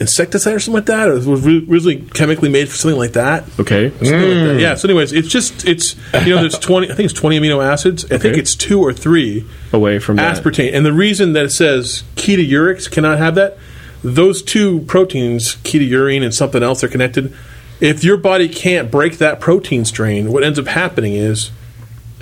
insecticide 0.00 0.54
or 0.54 0.58
something 0.58 0.78
like 0.78 0.86
that. 0.86 1.08
Or 1.08 1.12
it 1.12 1.24
was 1.24 1.46
originally 1.46 2.02
chemically 2.12 2.48
made 2.48 2.68
for 2.68 2.76
something 2.76 2.98
like 2.98 3.12
that. 3.12 3.44
Okay, 3.60 3.90
Something 3.90 4.12
like 4.12 4.48
that. 4.48 4.60
Yeah. 4.60 4.74
So, 4.74 4.88
anyways, 4.88 5.12
it's 5.12 5.28
just 5.28 5.64
it's 5.64 5.94
you 6.26 6.34
know 6.34 6.40
there's 6.40 6.58
twenty. 6.58 6.90
I 6.90 6.94
think 6.94 7.08
it's 7.10 7.18
twenty 7.18 7.38
amino 7.38 7.64
acids. 7.64 8.04
I 8.10 8.18
think 8.18 8.36
it's 8.36 8.56
two 8.56 8.80
or 8.80 8.92
three 8.92 9.46
away 9.72 10.00
from 10.00 10.16
that. 10.16 10.36
aspartame. 10.42 10.74
And 10.74 10.84
the 10.84 10.92
reason 10.92 11.34
that 11.34 11.44
it 11.44 11.50
says 11.50 12.02
ketourics 12.16 12.90
cannot 12.90 13.18
have 13.18 13.36
that, 13.36 13.58
those 14.04 14.42
two 14.42 14.80
proteins, 14.82 15.56
ketourine 15.56 16.22
and 16.22 16.32
something 16.34 16.62
else, 16.62 16.84
are 16.84 16.88
connected. 16.88 17.34
If 17.80 18.04
your 18.04 18.16
body 18.16 18.48
can't 18.48 18.90
break 18.90 19.18
that 19.18 19.40
protein 19.40 19.84
strain, 19.84 20.30
what 20.32 20.44
ends 20.44 20.58
up 20.58 20.66
happening 20.66 21.14
is, 21.14 21.50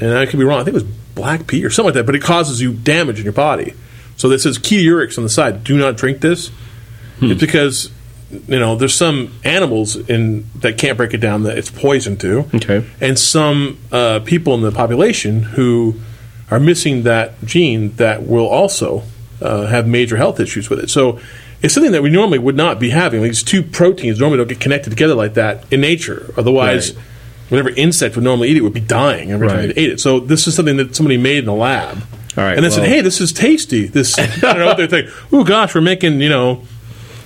and 0.00 0.12
I 0.16 0.26
could 0.26 0.38
be 0.38 0.44
wrong, 0.44 0.60
I 0.60 0.64
think 0.64 0.74
it 0.76 0.82
was 0.82 0.90
black 1.14 1.46
pea 1.46 1.64
or 1.64 1.70
something 1.70 1.88
like 1.88 1.94
that, 1.94 2.06
but 2.06 2.14
it 2.14 2.22
causes 2.22 2.60
you 2.62 2.72
damage 2.72 3.18
in 3.18 3.24
your 3.24 3.32
body. 3.34 3.74
So 4.16 4.28
this 4.28 4.44
says 4.44 4.58
ketourics 4.58 5.18
on 5.18 5.24
the 5.24 5.30
side. 5.30 5.64
Do 5.64 5.76
not 5.76 5.96
drink 5.96 6.20
this. 6.20 6.50
It's 7.20 7.40
because 7.40 7.90
you 8.48 8.58
know 8.58 8.76
there's 8.76 8.94
some 8.94 9.32
animals 9.44 9.94
in 9.94 10.46
that 10.60 10.78
can't 10.78 10.96
break 10.96 11.12
it 11.14 11.18
down 11.18 11.42
that 11.42 11.58
it's 11.58 11.70
poison 11.70 12.16
to 12.16 12.48
Okay. 12.54 12.84
and 13.00 13.18
some 13.18 13.78
uh, 13.92 14.20
people 14.24 14.54
in 14.54 14.62
the 14.62 14.72
population 14.72 15.42
who 15.42 16.00
are 16.50 16.58
missing 16.58 17.02
that 17.02 17.34
gene 17.44 17.94
that 17.96 18.26
will 18.26 18.48
also 18.48 19.02
uh, 19.42 19.66
have 19.66 19.86
major 19.86 20.16
health 20.16 20.40
issues 20.40 20.68
with 20.70 20.78
it. 20.80 20.88
So 20.90 21.20
it's 21.62 21.72
something 21.74 21.92
that 21.92 22.02
we 22.02 22.10
normally 22.10 22.38
would 22.38 22.56
not 22.56 22.78
be 22.80 22.90
having. 22.90 23.22
These 23.22 23.42
two 23.42 23.62
proteins 23.62 24.18
normally 24.20 24.38
don't 24.38 24.48
get 24.48 24.60
connected 24.60 24.90
together 24.90 25.14
like 25.14 25.34
that 25.34 25.64
in 25.72 25.80
nature. 25.80 26.32
Otherwise, 26.36 26.92
Right. 26.92 27.04
whatever 27.50 27.70
insect 27.70 28.16
would 28.16 28.24
normally 28.24 28.48
eat 28.48 28.56
it 28.56 28.62
would 28.62 28.72
be 28.74 28.80
dying 28.80 29.30
every 29.30 29.48
time 29.48 29.56
Right. 29.58 29.70
it 29.70 29.78
ate 29.78 29.90
it. 29.90 30.00
So 30.00 30.20
this 30.20 30.46
is 30.46 30.54
something 30.54 30.76
that 30.78 30.96
somebody 30.96 31.16
made 31.18 31.38
in 31.38 31.44
the 31.46 31.52
lab. 31.54 32.02
All 32.36 32.44
right, 32.44 32.56
and 32.56 32.64
they 32.64 32.70
said, 32.70 32.88
"Hey, 32.88 33.02
this 33.02 33.20
is 33.20 33.30
tasty." 33.32 33.86
This, 33.86 34.18
I 34.18 34.26
don't 34.26 34.58
know 34.58 34.66
what 34.66 34.76
they're 34.78 34.86
thinking. 34.86 35.12
Oh 35.32 35.44
gosh, 35.44 35.74
we're 35.74 35.80
making 35.82 36.20
you 36.20 36.30
know 36.30 36.62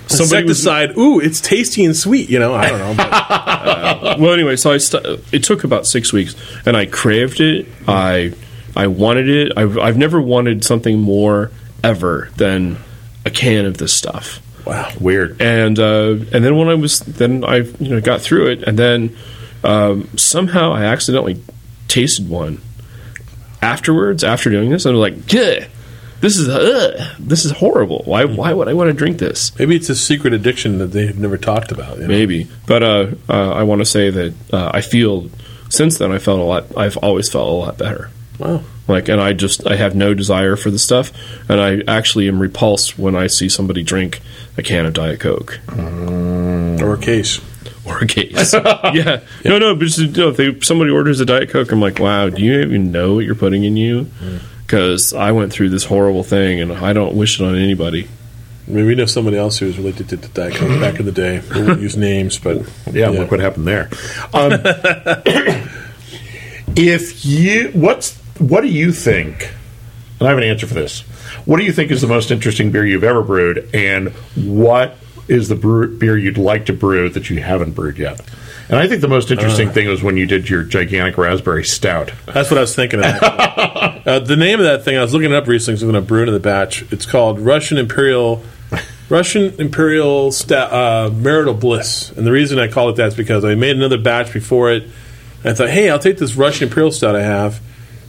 Somebody 0.08 0.46
was- 0.46 0.64
Ooh, 0.96 1.18
it's 1.20 1.40
tasty 1.40 1.84
and 1.84 1.96
sweet. 1.96 2.30
You 2.30 2.38
know, 2.38 2.54
I 2.54 2.68
don't 2.68 2.78
know. 2.78 2.94
But 2.96 3.08
uh, 3.12 4.16
well, 4.20 4.32
anyway, 4.32 4.54
so 4.56 4.70
I 4.72 4.78
st- 4.78 5.04
it 5.32 5.42
took 5.42 5.64
about 5.64 5.84
six 5.86 6.12
weeks, 6.12 6.34
and 6.64 6.76
I 6.76 6.86
craved 6.86 7.40
it. 7.40 7.66
I 7.88 8.32
I 8.76 8.86
wanted 8.88 9.28
it. 9.28 9.52
I've, 9.56 9.78
I've 9.78 9.96
never 9.96 10.20
wanted 10.20 10.62
something 10.64 10.98
more 11.00 11.50
ever 11.82 12.30
than 12.36 12.76
a 13.26 13.30
can 13.30 13.66
of 13.66 13.76
this 13.76 13.92
stuff. 13.92 14.40
wow. 14.64 14.90
Weird. 15.00 15.42
and 15.42 15.78
uh, 15.78 16.12
and 16.32 16.44
then 16.44 16.56
when 16.56 16.68
I 16.68 16.74
was 16.74 17.00
then 17.00 17.44
I 17.44 17.56
you 17.56 17.90
know 17.90 18.00
got 18.00 18.22
through 18.22 18.46
it, 18.52 18.62
and 18.62 18.78
then 18.78 19.16
um, 19.64 20.08
somehow 20.16 20.72
I 20.72 20.84
accidentally 20.84 21.42
tasted 21.88 22.28
one 22.28 22.60
afterwards 23.60 24.24
after 24.24 24.48
doing 24.48 24.70
this, 24.70 24.86
and 24.86 24.94
I 24.94 24.98
was 24.98 25.10
like, 25.10 25.32
yeah, 25.32 25.66
this 26.20 26.36
is 26.38 26.48
uh, 26.48 27.14
this 27.18 27.44
is 27.44 27.52
horrible. 27.52 28.02
Why 28.04 28.24
why 28.24 28.52
would 28.52 28.68
I 28.68 28.74
want 28.74 28.88
to 28.88 28.94
drink 28.94 29.18
this? 29.18 29.56
Maybe 29.58 29.76
it's 29.76 29.90
a 29.90 29.96
secret 29.96 30.32
addiction 30.32 30.78
that 30.78 30.88
they've 30.88 31.18
never 31.18 31.36
talked 31.36 31.72
about. 31.72 31.96
you 31.96 32.02
know? 32.02 32.08
Maybe, 32.08 32.48
but 32.66 32.82
uh, 32.82 33.06
uh, 33.28 33.50
I 33.52 33.64
want 33.64 33.80
to 33.80 33.86
say 33.86 34.10
that 34.10 34.34
uh, 34.52 34.70
I 34.72 34.80
feel 34.80 35.28
since 35.68 35.98
then 35.98 36.12
I 36.12 36.18
felt 36.18 36.40
a 36.40 36.44
lot. 36.44 36.76
I've 36.76 36.96
always 36.98 37.28
felt 37.30 37.48
a 37.48 37.52
lot 37.52 37.76
better. 37.76 38.10
Wow. 38.38 38.62
Like, 38.88 39.08
and 39.08 39.20
I 39.20 39.32
just 39.32 39.66
I 39.66 39.76
have 39.76 39.94
no 39.94 40.14
desire 40.14 40.56
for 40.56 40.70
the 40.70 40.78
stuff, 40.78 41.12
and 41.48 41.60
I 41.60 41.82
actually 41.88 42.28
am 42.28 42.40
repulsed 42.40 42.98
when 42.98 43.16
I 43.16 43.26
see 43.26 43.48
somebody 43.48 43.82
drink 43.82 44.20
a 44.56 44.62
can 44.62 44.86
of 44.86 44.94
Diet 44.94 45.20
Coke. 45.20 45.58
Or 45.76 46.94
a 46.94 46.98
case. 46.98 47.40
or 47.86 47.98
a 47.98 48.06
case. 48.06 48.52
yeah. 48.54 49.20
No, 49.44 49.58
no, 49.58 49.74
but 49.74 49.86
just, 49.86 49.98
you 49.98 50.08
know, 50.08 50.28
if 50.28 50.36
they, 50.36 50.60
somebody 50.60 50.90
orders 50.90 51.20
a 51.20 51.24
Diet 51.24 51.50
Coke, 51.50 51.70
I'm 51.72 51.80
like, 51.80 51.98
wow, 51.98 52.28
do 52.28 52.42
you 52.42 52.60
even 52.60 52.92
know 52.92 53.14
what 53.14 53.24
you're 53.24 53.34
putting 53.34 53.64
in 53.64 53.76
you? 53.76 54.06
Because 54.62 55.12
I 55.12 55.32
went 55.32 55.52
through 55.52 55.70
this 55.70 55.84
horrible 55.84 56.22
thing, 56.24 56.60
and 56.60 56.72
I 56.72 56.92
don't 56.92 57.16
wish 57.16 57.40
it 57.40 57.44
on 57.44 57.56
anybody. 57.56 58.08
I 58.66 58.70
mean, 58.70 58.86
we 58.86 58.94
know 58.96 59.06
somebody 59.06 59.36
else 59.36 59.58
who 59.58 59.66
was 59.66 59.78
related 59.78 60.08
to 60.08 60.16
Diet 60.16 60.54
Coke 60.54 60.80
back 60.80 60.98
in 60.98 61.06
the 61.06 61.12
day. 61.12 61.40
We 61.54 61.64
won't 61.64 61.80
use 61.80 61.96
names, 61.96 62.38
but 62.38 62.68
Yeah, 62.90 63.10
look 63.10 63.30
what 63.30 63.38
happened 63.40 63.68
there. 63.68 63.88
Um, 64.34 64.52
if 66.76 67.24
you, 67.24 67.70
what's, 67.74 68.20
what 68.38 68.62
do 68.62 68.68
you 68.68 68.92
think? 68.92 69.52
And 70.18 70.28
I 70.28 70.30
have 70.30 70.38
an 70.38 70.44
answer 70.44 70.66
for 70.66 70.74
this. 70.74 71.02
What 71.44 71.58
do 71.58 71.64
you 71.64 71.72
think 71.72 71.90
is 71.90 72.00
the 72.00 72.06
most 72.06 72.30
interesting 72.30 72.70
beer 72.70 72.86
you've 72.86 73.04
ever 73.04 73.22
brewed, 73.22 73.68
and 73.74 74.10
what 74.34 74.96
is 75.28 75.48
the 75.48 75.56
brew, 75.56 75.96
beer 75.98 76.16
you'd 76.16 76.38
like 76.38 76.66
to 76.66 76.72
brew 76.72 77.08
that 77.10 77.30
you 77.30 77.40
haven't 77.42 77.72
brewed 77.72 77.98
yet? 77.98 78.20
And 78.68 78.78
I 78.78 78.88
think 78.88 79.00
the 79.00 79.08
most 79.08 79.30
interesting 79.30 79.70
thing 79.70 79.86
was 79.86 80.02
when 80.02 80.16
you 80.16 80.26
did 80.26 80.50
your 80.50 80.64
gigantic 80.64 81.16
raspberry 81.16 81.62
stout. 81.62 82.10
That's 82.26 82.50
what 82.50 82.58
I 82.58 82.62
was 82.62 82.74
thinking 82.74 82.98
of. 82.98 83.04
uh, 83.22 84.18
the 84.18 84.36
name 84.36 84.58
of 84.58 84.66
that 84.66 84.84
thing, 84.84 84.96
I 84.96 85.02
was 85.02 85.14
looking 85.14 85.30
it 85.30 85.36
up 85.36 85.46
recently, 85.46 85.78
so 85.78 85.86
I'm 85.86 85.92
going 85.92 86.02
to 86.02 86.06
brew 86.06 86.22
it 86.22 86.28
in 86.28 86.34
the 86.34 86.40
batch. 86.40 86.82
It's 86.92 87.06
called 87.06 87.38
Russian 87.38 87.78
Imperial 87.78 88.42
Russian 89.08 89.54
Imperial 89.60 90.32
Sta- 90.32 90.68
uh, 90.72 91.10
Marital 91.14 91.54
Bliss. 91.54 92.10
And 92.10 92.26
the 92.26 92.32
reason 92.32 92.58
I 92.58 92.66
call 92.66 92.88
it 92.88 92.96
that 92.96 93.08
is 93.08 93.14
because 93.14 93.44
I 93.44 93.54
made 93.54 93.76
another 93.76 93.98
batch 93.98 94.32
before 94.32 94.72
it. 94.72 94.82
And 94.82 95.52
I 95.52 95.54
thought, 95.54 95.70
hey, 95.70 95.88
I'll 95.90 96.00
take 96.00 96.18
this 96.18 96.34
Russian 96.34 96.66
Imperial 96.66 96.90
Stout 96.90 97.14
I 97.14 97.22
have 97.22 97.60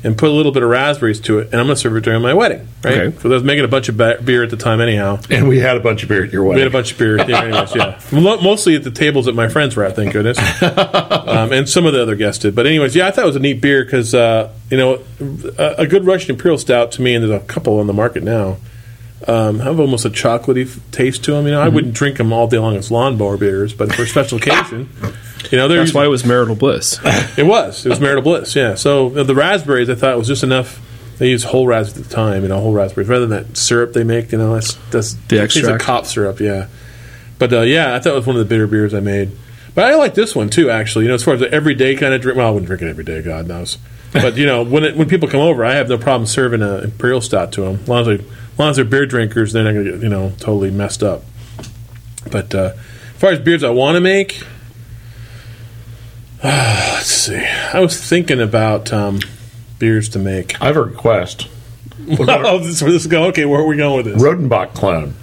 and 0.03 0.17
put 0.17 0.29
a 0.29 0.31
little 0.31 0.51
bit 0.51 0.63
of 0.63 0.69
raspberries 0.69 1.19
to 1.21 1.39
it, 1.39 1.47
and 1.51 1.55
I'm 1.59 1.65
going 1.65 1.75
to 1.75 1.81
serve 1.81 1.95
it 1.97 2.01
during 2.01 2.21
my 2.21 2.33
wedding. 2.33 2.67
Right? 2.83 2.97
Okay. 2.99 3.17
So 3.19 3.29
I 3.29 3.33
was 3.33 3.43
making 3.43 3.65
a 3.65 3.67
bunch 3.67 3.89
of 3.89 3.97
ba- 3.97 4.19
beer 4.23 4.43
at 4.43 4.49
the 4.49 4.57
time, 4.57 4.79
anyhow. 4.79 5.19
And 5.29 5.47
we 5.47 5.59
had 5.59 5.75
a 5.75 5.79
bunch 5.79 6.03
of 6.03 6.09
beer 6.09 6.23
at 6.23 6.31
your 6.31 6.43
wedding. 6.43 6.55
We 6.55 6.61
had 6.61 6.67
a 6.67 6.71
bunch 6.71 6.91
of 6.91 6.97
beer. 6.97 7.17
Yeah, 7.17 7.43
anyways, 7.43 7.75
yeah. 7.75 7.99
Mostly 8.11 8.75
at 8.75 8.83
the 8.83 8.91
tables 8.91 9.25
that 9.25 9.33
my 9.35 9.47
friends 9.49 9.75
were 9.75 9.83
at, 9.83 9.95
thank 9.95 10.13
goodness. 10.13 10.37
Um, 11.27 11.51
and 11.51 11.67
some 11.67 11.85
of 11.85 11.93
the 11.93 12.01
other 12.01 12.15
guests 12.15 12.41
did. 12.41 12.55
But 12.55 12.67
anyways, 12.67 12.95
yeah, 12.95 13.07
I 13.07 13.11
thought 13.11 13.23
it 13.23 13.27
was 13.27 13.35
a 13.35 13.39
neat 13.39 13.59
beer 13.61 13.83
because 13.83 14.15
uh, 14.15 14.51
you 14.71 14.77
know 14.77 15.03
a, 15.57 15.75
a 15.79 15.87
good 15.87 16.05
Russian 16.05 16.31
Imperial 16.31 16.57
Stout 16.57 16.93
to 16.93 17.01
me, 17.01 17.15
and 17.15 17.23
there's 17.23 17.41
a 17.41 17.45
couple 17.45 17.79
on 17.79 17.87
the 17.87 17.93
market 17.93 18.23
now. 18.23 18.57
Um, 19.27 19.59
have 19.59 19.79
almost 19.79 20.05
a 20.05 20.09
chocolatey 20.09 20.67
f- 20.67 20.79
taste 20.91 21.23
to 21.25 21.31
them. 21.31 21.45
You 21.45 21.51
know, 21.51 21.61
I 21.61 21.67
wouldn't 21.67 21.93
drink 21.95 22.17
them 22.17 22.31
all 22.31 22.47
day 22.47 22.59
long 22.59 22.75
as 22.77 22.91
lawnmower 22.91 23.35
beers, 23.35 23.73
but 23.73 23.93
for 23.93 24.03
a 24.03 24.07
special 24.07 24.37
occasion, 24.37 24.89
you 25.51 25.57
know, 25.57 25.67
That's 25.67 25.93
why 25.93 26.05
it 26.05 26.09
was 26.09 26.25
marital 26.25 26.55
bliss. 26.55 26.99
it 27.37 27.45
was. 27.45 27.85
It 27.85 27.89
was 27.89 27.99
marital 27.99 28.23
bliss. 28.23 28.55
Yeah. 28.55 28.75
So 28.75 29.15
uh, 29.17 29.23
the 29.23 29.35
raspberries, 29.35 29.89
I 29.89 29.95
thought 29.95 30.17
was 30.17 30.27
just 30.27 30.43
enough. 30.43 30.81
They 31.17 31.29
use 31.29 31.43
whole 31.43 31.65
raspberries 31.65 32.05
at 32.05 32.09
the 32.09 32.15
time, 32.15 32.43
you 32.43 32.49
know, 32.49 32.59
whole 32.59 32.73
raspberries 32.73 33.09
rather 33.09 33.25
than 33.25 33.45
that 33.45 33.57
syrup 33.57 33.93
they 33.93 34.03
make. 34.03 34.31
You 34.31 34.37
know, 34.37 34.53
that's 34.53 34.75
that's 34.91 35.13
The 35.13 35.43
it's 35.43 35.55
a 35.57 35.77
cop 35.77 36.05
syrup. 36.05 36.39
Yeah. 36.39 36.67
But 37.39 37.53
uh, 37.53 37.61
yeah, 37.61 37.95
I 37.95 37.99
thought 37.99 38.13
it 38.13 38.15
was 38.15 38.27
one 38.27 38.35
of 38.35 38.39
the 38.39 38.49
bitter 38.49 38.67
beers 38.67 38.93
I 38.93 38.99
made. 38.99 39.31
But 39.73 39.85
I 39.85 39.95
like 39.95 40.15
this 40.15 40.35
one 40.35 40.49
too, 40.49 40.69
actually. 40.69 41.05
You 41.05 41.09
know, 41.09 41.15
as 41.15 41.23
far 41.23 41.35
as 41.35 41.39
the 41.39 41.51
everyday 41.51 41.95
kind 41.95 42.13
of 42.13 42.21
drink. 42.21 42.37
Well, 42.37 42.47
I 42.47 42.51
wouldn't 42.51 42.67
drink 42.67 42.81
it 42.81 42.89
every 42.89 43.03
day. 43.03 43.21
God 43.21 43.47
knows. 43.47 43.77
But 44.13 44.37
you 44.37 44.45
know, 44.45 44.63
when 44.63 44.83
it, 44.83 44.95
when 44.95 45.07
people 45.07 45.27
come 45.27 45.41
over, 45.41 45.63
I 45.63 45.73
have 45.75 45.89
no 45.89 45.97
problem 45.97 46.25
serving 46.25 46.61
an 46.61 46.83
imperial 46.83 47.21
stout 47.21 47.51
to 47.53 47.61
them. 47.61 47.75
As 47.81 47.87
long 47.87 48.01
as, 48.01 48.07
they, 48.07 48.13
as 48.23 48.59
long 48.59 48.69
as 48.71 48.75
they're 48.77 48.85
beer 48.85 49.05
drinkers, 49.05 49.53
they're 49.53 49.63
not 49.63 49.73
going 49.73 49.85
to 49.85 49.91
get 49.91 50.01
you 50.01 50.09
know 50.09 50.31
totally 50.39 50.71
messed 50.71 51.03
up. 51.03 51.23
But 52.31 52.53
uh, 52.55 52.73
as 53.13 53.21
far 53.21 53.31
as 53.31 53.39
beers 53.39 53.63
I 53.63 53.69
want 53.69 53.95
to 53.95 54.01
make, 54.01 54.43
let's 56.43 57.05
see. 57.07 57.35
I 57.37 57.79
was 57.79 57.99
thinking 57.99 58.39
about 58.41 58.93
um, 58.93 59.19
beers 59.79 60.09
to 60.09 60.19
make. 60.19 60.61
I 60.61 60.65
have 60.67 60.77
a 60.77 60.83
request. 60.83 61.47
oh, 62.19 62.59
this 62.59 62.79
this 62.79 62.93
is 63.01 63.07
going. 63.07 63.29
Okay, 63.31 63.45
where 63.45 63.61
are 63.61 63.65
we 63.67 63.77
going 63.77 63.97
with 64.05 64.13
this? 64.13 64.21
Rodenbach 64.21 64.73
clone. 64.73 65.15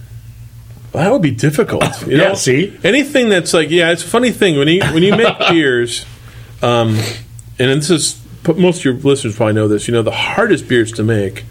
That 0.92 1.10
would 1.12 1.22
be 1.22 1.30
difficult. 1.32 1.84
You 2.06 2.16
Yeah, 2.18 2.28
know? 2.28 2.34
see? 2.34 2.76
anything 2.84 3.28
that's 3.28 3.54
like 3.54 3.70
yeah, 3.70 3.90
it's 3.92 4.04
a 4.04 4.08
funny 4.08 4.30
thing 4.32 4.58
when 4.58 4.68
you 4.68 4.80
when 4.92 5.02
you 5.02 5.16
make 5.16 5.38
beers, 5.50 6.04
um, 6.62 6.90
and 7.58 7.80
this 7.80 7.90
is 7.90 8.20
most 8.56 8.78
of 8.80 8.84
your 8.84 8.94
listeners 8.94 9.36
probably 9.36 9.54
know 9.54 9.68
this. 9.68 9.86
You 9.88 9.94
know, 9.94 10.02
the 10.02 10.10
hardest 10.10 10.68
beers 10.68 10.92
to 10.92 11.02
make 11.04 11.44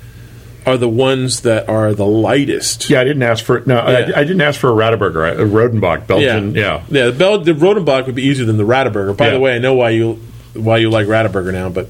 are 0.66 0.78
the 0.78 0.88
ones 0.90 1.42
that 1.42 1.68
are 1.70 1.94
the 1.94 2.06
lightest. 2.06 2.90
Yeah, 2.90 3.02
I 3.02 3.04
didn't 3.04 3.24
ask 3.24 3.44
for 3.44 3.62
no. 3.66 3.76
Yeah. 3.76 4.12
I, 4.16 4.20
I 4.20 4.24
didn't 4.24 4.42
ask 4.42 4.60
for 4.60 4.70
a 4.70 4.74
Radeberger. 4.74 5.34
A 5.40 5.46
Rodenbach 5.46 6.08
Belgian. 6.08 6.56
Yeah. 6.56 6.84
yeah. 6.90 7.06
The, 7.08 7.12
Bel- 7.12 7.40
the 7.40 7.52
Rodenbach 7.54 8.06
would 8.06 8.16
be 8.16 8.24
easier 8.24 8.46
than 8.46 8.58
the 8.58 8.66
Radeberger. 8.66 9.16
By 9.18 9.26
Yeah. 9.28 9.32
the 9.34 9.40
way, 9.40 9.56
I 9.56 9.60
know 9.60 9.74
why 9.74 9.90
you 9.92 10.20
why 10.54 10.78
you 10.78 10.90
like 10.90 11.08
Radeberger 11.08 11.52
now, 11.52 11.70
but 11.70 11.88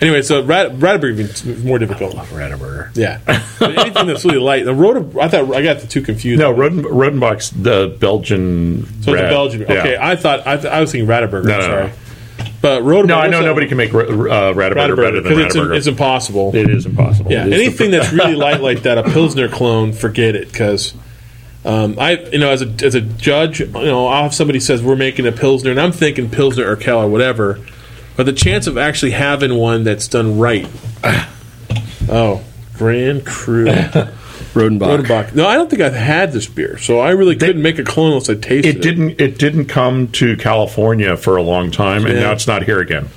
Anyway, 0.00 0.22
so 0.22 0.42
Rat, 0.42 0.72
Radeberger 0.72 1.20
is 1.20 1.64
more 1.64 1.78
difficult. 1.78 2.14
Radeberger. 2.16 2.90
Yeah, 2.94 3.20
But 3.60 3.78
anything 3.78 4.08
that's 4.08 4.24
really 4.24 4.38
light. 4.38 4.64
The 4.64 4.74
Rota, 4.74 5.20
I 5.20 5.28
thought 5.28 5.54
I 5.54 5.62
got 5.62 5.78
the 5.78 5.86
two 5.86 6.02
confused. 6.02 6.40
No, 6.40 6.50
Roden, 6.50 6.82
Rodenbach's 6.82 7.50
the 7.50 7.96
Belgian. 8.00 8.84
so 8.84 8.88
it's 8.98 9.06
a 9.08 9.12
rat. 9.14 9.30
Belgian. 9.30 9.60
Yeah. 9.62 9.66
Okay, 9.78 9.96
I 9.98 10.16
thought 10.16 10.46
I, 10.46 10.56
th- 10.56 10.66
I 10.72 10.80
was 10.80 10.90
thinking 10.92 11.08
Radeberger. 11.08 11.44
No, 11.46 11.54
I'm 11.54 11.60
no, 11.60 11.66
sorry, 11.66 11.86
no. 11.86 11.92
But 12.64 12.82
Rota. 12.82 13.06
No, 13.08 13.18
I 13.18 13.26
know 13.28 13.42
nobody 13.42 13.66
can 13.68 13.76
make 13.76 13.92
uh, 13.92 13.98
Radeberger, 13.98 14.74
better 14.74 14.96
Radeberger 14.96 15.22
than 15.22 15.22
because 15.24 15.38
it's, 15.44 15.54
Radeberger. 15.54 15.76
it's 15.76 15.86
impossible. 15.86 16.56
it 16.56 16.70
is 16.70 16.86
impossible. 16.86 17.30
Yeah, 17.30 17.42
It 17.44 17.52
is 17.52 17.58
the- 17.58 17.64
anything 17.66 17.90
that's 17.90 18.10
really 18.10 18.34
light 18.46 18.62
like 18.62 18.84
that, 18.84 18.96
a 18.96 19.02
Pilsner 19.02 19.50
clone, 19.50 19.92
forget 19.92 20.34
it. 20.34 20.50
Because 20.50 20.94
um, 21.66 21.98
I, 21.98 22.12
you 22.32 22.38
know, 22.38 22.48
as 22.48 22.62
a 22.62 22.74
as 22.82 22.94
a 22.94 23.02
judge, 23.02 23.60
you 23.60 23.66
know, 23.66 24.06
I'll 24.06 24.22
have 24.22 24.34
somebody 24.34 24.60
says 24.60 24.82
we're 24.82 24.96
making 24.96 25.26
a 25.26 25.32
Pilsner, 25.32 25.72
and 25.72 25.78
I'm 25.78 25.92
thinking 25.92 26.30
Pilsner 26.30 26.66
or 26.66 26.76
Keller, 26.76 27.04
or 27.04 27.08
whatever. 27.10 27.60
But 28.16 28.24
the 28.24 28.32
chance 28.32 28.66
of 28.66 28.78
actually 28.78 29.10
having 29.12 29.56
one 29.56 29.84
that's 29.84 30.08
done 30.08 30.38
right, 30.38 30.66
oh, 32.08 32.42
Grand 32.78 33.26
Cru 33.26 33.66
Rodenbach. 34.54 35.04
Rodenbach. 35.04 35.34
No, 35.34 35.46
I 35.46 35.54
don't 35.54 35.68
think 35.68 35.82
I've 35.82 35.92
had 35.94 36.32
this 36.32 36.46
beer, 36.46 36.78
so 36.78 37.00
I 37.00 37.10
really 37.10 37.36
couldn't 37.36 37.60
make 37.62 37.78
a 37.78 37.84
clone 37.84 38.08
unless 38.12 38.30
I 38.30 38.34
tasted 38.34 38.66
it. 38.66 38.76
It 38.76 38.82
didn't. 38.82 39.20
It 39.20 39.38
didn't 39.38 39.66
come 39.66 40.08
to 40.12 40.36
California 40.36 41.16
for 41.16 41.36
a 41.36 41.42
long 41.42 41.70
time, 41.70 42.06
and 42.06 42.14
now 42.18 42.32
it's 42.32 42.46
not 42.46 42.62
here 42.62 42.80
again. 42.80 43.08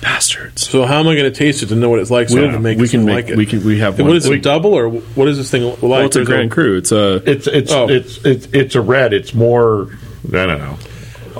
Bastards. 0.00 0.68
So 0.68 0.84
how 0.84 1.00
am 1.00 1.08
I 1.08 1.14
going 1.16 1.30
to 1.32 1.36
taste 1.36 1.62
it 1.62 1.66
to 1.66 1.74
know 1.74 1.88
what 1.88 1.98
it's 1.98 2.10
like? 2.10 2.28
So 2.28 2.36
I 2.36 2.40
We'll- 2.42 2.50
can 2.52 2.62
make 2.62 2.78
we 2.78 2.88
can 2.88 3.04
make- 3.06 3.14
like 3.24 3.28
it. 3.30 3.36
we 3.38 3.46
can- 3.46 3.64
we 3.64 3.78
have 3.78 3.98
one. 3.98 4.08
What 4.08 4.16
is 4.16 4.28
We- 4.28 4.36
it? 4.36 4.42
Double 4.42 4.74
or 4.74 4.88
what 4.90 5.28
is 5.28 5.38
this 5.38 5.50
thing 5.50 5.62
like? 5.64 5.82
Well, 5.82 6.00
it's 6.04 6.16
a 6.16 6.24
Grand 6.24 6.50
Cru. 6.50 6.76
It's 6.76 6.92
a 6.92 7.22
It's 7.28 7.46
it's 7.46 7.72
Oh. 7.72 7.88
it's, 7.88 8.18
it's 8.24 8.46
it's 8.52 8.74
a 8.74 8.80
red. 8.82 9.12
It's 9.14 9.32
more. 9.34 9.88
I 10.28 10.46
don't 10.46 10.58
know. 10.58 10.76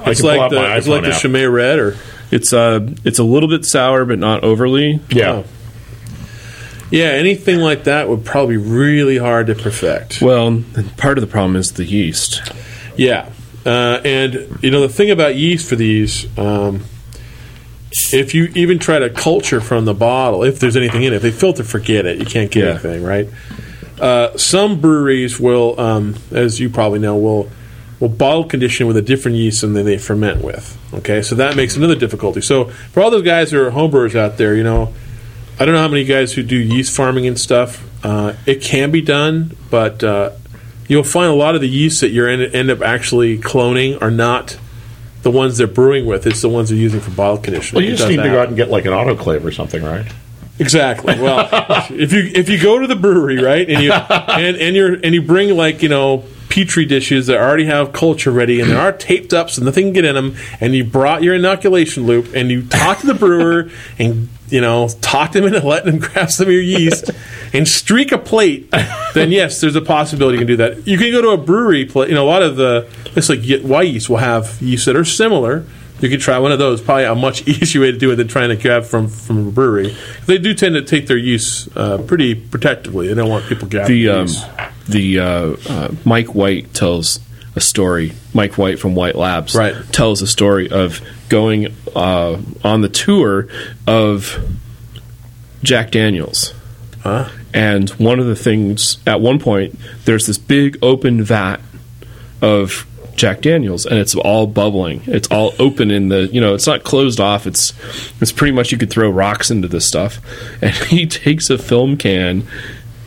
I 0.05 0.11
It's 0.11 0.23
like 0.23 0.51
the 0.51 0.77
it's 0.77 0.89
like 0.89 1.03
the 1.03 1.11
app. 1.13 1.21
Chimay 1.21 1.45
Red 1.47 1.79
or 1.79 1.97
it's 2.31 2.53
a 2.55 2.89
it's 3.05 3.19
a 3.19 3.23
little 3.23 3.49
bit 3.51 3.67
sour, 3.67 4.05
but 4.07 4.19
not 4.19 4.43
overly. 4.43 4.99
Yeah. 5.11 5.31
Oh. 5.33 5.45
Yeah, 6.95 7.07
anything 7.07 7.59
like 7.59 7.85
that 7.85 8.09
would 8.09 8.25
probably 8.25 8.57
be 8.57 8.63
really 8.63 9.19
hard 9.19 9.49
to 9.49 9.57
perfect. 9.57 10.21
Well, 10.23 10.63
part 10.97 11.19
of 11.19 11.23
the 11.23 11.27
problem 11.31 11.57
is 11.57 11.73
the 11.73 11.85
yeast. 11.85 12.41
Yeah, 12.97 13.29
uh, 13.67 14.01
and 14.05 14.59
you 14.63 14.71
know 14.71 14.81
the 14.81 14.89
thing 14.89 15.11
about 15.11 15.35
yeast 15.35 15.69
for 15.69 15.75
these, 15.75 16.27
um, 16.39 16.85
if 18.13 18.33
you 18.35 18.45
even 18.55 18.79
try 18.79 19.01
to 19.01 19.11
culture 19.11 19.61
from 19.61 19.85
the 19.87 19.95
bottle, 19.95 20.45
if 20.45 20.61
there's 20.61 20.77
anything 20.77 21.03
in 21.03 21.13
it, 21.13 21.17
if 21.17 21.23
they 21.23 21.33
filter, 21.33 21.65
forget 21.65 22.07
it. 22.07 22.19
You 22.19 22.27
can't 22.27 22.51
get 22.51 22.63
Yeah. 22.65 22.71
anything, 22.71 23.03
right? 23.03 23.29
Uh, 24.01 24.37
some 24.37 24.81
breweries 24.81 25.41
will, 25.41 25.79
um, 25.81 26.15
as 26.31 26.61
you 26.61 26.69
probably 26.71 27.01
know, 27.01 27.17
will 27.17 27.51
will 28.01 28.09
bottle 28.09 28.45
condition 28.45 28.87
with 28.87 28.97
a 28.97 29.03
different 29.03 29.37
yeast 29.37 29.63
than 29.63 29.73
they 29.73 29.97
ferment 29.99 30.43
with. 30.43 30.77
Okay, 30.93 31.23
so 31.23 31.35
that 31.37 31.57
makes 31.57 31.77
another 31.77 31.95
difficulty. 31.95 32.41
So 32.41 32.67
for 32.93 33.03
all 33.03 33.11
those 33.11 33.23
guys 33.25 33.51
who 33.51 33.61
are 33.65 33.71
homebrewers 33.71 34.15
out 34.15 34.37
there, 34.37 34.55
you 34.55 34.63
know, 34.65 34.93
I 35.59 35.65
don't 35.65 35.75
know 35.75 35.81
how 35.81 35.89
many 35.89 36.05
guys 36.05 36.33
who 36.33 36.43
do 36.43 36.57
yeast 36.57 36.95
farming 36.95 37.27
and 37.27 37.39
stuff. 37.39 37.83
Uh, 38.05 38.35
it 38.45 38.61
can 38.61 38.91
be 38.91 39.01
done, 39.01 39.57
but 39.71 40.03
uh, 40.03 40.33
you'll 40.89 41.05
find 41.05 41.31
a 41.31 41.35
lot 41.35 41.55
of 41.55 41.61
the 41.61 41.69
yeast 41.69 42.01
that 42.01 42.11
you're 42.11 42.29
end, 42.29 42.55
end 42.55 42.71
up 42.71 42.83
actually 42.83 43.39
cloning 43.39 44.01
are 44.03 44.11
not 44.11 44.59
the 45.23 45.31
ones 45.31 45.57
they're 45.57 45.67
brewing 45.67 46.07
with. 46.07 46.27
It's 46.27 46.43
the 46.43 46.49
ones 46.49 46.69
they're 46.69 46.79
using 46.79 47.01
for 47.01 47.11
bottle 47.13 47.39
conditioning. 47.39 47.81
Well, 47.81 47.89
you 47.89 47.95
It 47.95 47.97
just 47.97 48.11
need 48.11 48.17
to 48.17 48.23
go 48.25 48.41
out 48.41 48.49
and 48.49 48.57
get 48.57 48.69
like 48.69 48.85
an 48.85 48.93
autoclave 48.93 49.45
or 49.45 49.53
something, 49.53 49.83
right? 49.83 50.07
Exactly. 50.59 51.19
Well, 51.19 51.49
if 51.91 52.13
you 52.13 52.31
if 52.35 52.49
you 52.49 52.61
go 52.61 52.79
to 52.79 52.87
the 52.87 52.97
brewery, 52.97 53.43
right, 53.43 53.69
and 53.69 53.83
you 53.83 53.93
and 53.93 54.57
and 54.57 54.77
you 54.77 55.01
and 55.03 55.15
you 55.15 55.23
bring 55.23 55.57
like 55.57 55.83
you 55.83 55.89
know 55.89 56.25
petri 56.55 56.85
dishes 56.87 57.27
that 57.27 57.37
already 57.37 57.65
have 57.65 57.93
culture 57.93 58.31
ready 58.31 58.61
and 58.61 58.71
they 58.71 58.77
are 58.77 58.93
taped 58.93 59.35
up 59.35 59.51
so 59.51 59.61
nothing 59.65 59.87
can 59.87 59.93
get 59.93 60.05
in 60.05 60.15
them, 60.15 60.37
and 60.61 60.73
you 60.73 60.85
brought 60.85 61.21
your 61.21 61.35
inoculation 61.35 62.07
loop 62.07 62.33
and 62.33 62.49
you 62.49 62.63
talk 62.63 62.99
to 62.99 63.09
the 63.09 63.15
brewer 63.15 63.69
and 63.99 64.29
you 64.51 64.61
know 64.61 64.89
talk 65.01 65.33
them 65.33 65.43
into 65.43 65.67
letting 65.67 65.99
them 65.99 65.99
grab 66.13 66.31
some 66.31 66.47
of 66.47 66.53
your 66.53 66.63
yeast 66.63 67.11
and 67.53 67.67
streak 67.67 68.13
a 68.13 68.19
plate, 68.19 68.71
then 69.15 69.33
yes, 69.33 69.61
there's 69.61 69.75
a 69.75 69.81
possibility 69.81 70.39
you 70.39 70.39
can 70.39 70.47
do 70.47 70.57
that. 70.59 70.87
You 70.87 70.97
can 70.97 71.11
go 71.11 71.23
to 71.23 71.31
a 71.31 71.37
brewery, 71.37 71.87
pla 71.87 72.05
you 72.05 72.15
know, 72.15 72.25
a 72.25 72.31
lot 72.31 72.45
of 72.45 72.55
the 72.55 72.89
it's 73.17 73.29
like 73.29 73.41
Wyeast 73.41 74.09
will 74.09 74.19
have 74.19 74.63
yeast 74.63 74.87
that 74.87 74.95
are 74.95 75.05
similar. 75.05 75.67
You 76.01 76.09
could 76.09 76.21
try 76.21 76.39
one 76.39 76.53
of 76.53 76.61
those. 76.61 76.81
Probably 76.81 77.05
a 77.05 77.17
much 77.17 77.49
easier 77.49 77.81
way 77.81 77.91
to 77.91 77.99
do 77.99 78.13
it 78.13 78.17
than 78.17 78.29
trying 78.29 78.51
to 78.51 78.57
grab 78.57 78.85
from 78.85 79.09
from 79.09 79.49
a 79.49 79.51
brewery. 79.51 79.97
They 80.27 80.39
do 80.39 80.55
tend 80.55 80.77
to 80.77 80.83
take 80.83 81.09
their 81.09 81.17
use 81.17 81.69
uh, 81.77 81.99
pretty 81.99 82.37
protectively. 82.37 83.09
They 83.09 83.15
don't 83.15 83.29
want 83.29 83.47
people 83.47 83.67
grabbing 83.67 83.93
The 83.93 84.09
um, 84.09 84.21
yeast. 84.29 84.47
The 84.89 85.19
uh, 85.21 85.57
uh, 85.69 85.95
Mike 86.05 86.35
White 86.35 86.75
tells 86.75 87.21
a 87.57 87.61
story. 87.61 88.13
Mike 88.33 88.59
White 88.59 88.79
from 88.79 88.95
White 88.95 89.15
Labs 89.15 89.55
Right. 89.55 89.75
tells 89.93 90.23
a 90.23 90.27
story 90.27 90.71
of 90.71 91.01
going 91.29 91.75
uh, 91.95 92.41
on 92.65 92.81
the 92.81 92.89
tour 92.89 93.49
of 93.87 94.39
Jack 95.63 95.91
Daniels. 95.91 96.53
Huh? 97.03 97.29
And 97.53 97.91
one 97.91 98.19
of 98.19 98.27
the 98.27 98.35
things 98.37 98.99
at 99.07 99.21
one 99.21 99.39
point, 99.39 99.79
there's 100.05 100.27
this 100.27 100.39
big 100.39 100.79
open 100.83 101.23
vat 101.23 101.59
of 102.43 102.87
Jack 103.15 103.43
Daniels, 103.43 103.87
and 103.87 103.99
it's 104.01 104.15
all 104.17 104.47
bubbling. 104.49 105.03
It's 105.07 105.29
all 105.29 105.55
open 105.61 105.93
in 105.93 106.09
the, 106.09 106.27
you 106.33 106.41
know, 106.41 106.55
it's 106.55 106.67
not 106.67 106.83
closed 106.83 107.21
off. 107.21 107.47
It's 107.47 107.73
it's 108.21 108.33
pretty 108.33 108.53
much 108.53 108.73
you 108.73 108.79
could 108.79 108.91
throw 108.91 109.09
rocks 109.09 109.51
into 109.53 109.69
this 109.69 109.87
stuff. 109.87 110.19
And 110.61 110.75
he 110.89 111.07
takes 111.07 111.49
a 111.49 111.57
film 111.59 111.97
can 111.97 112.49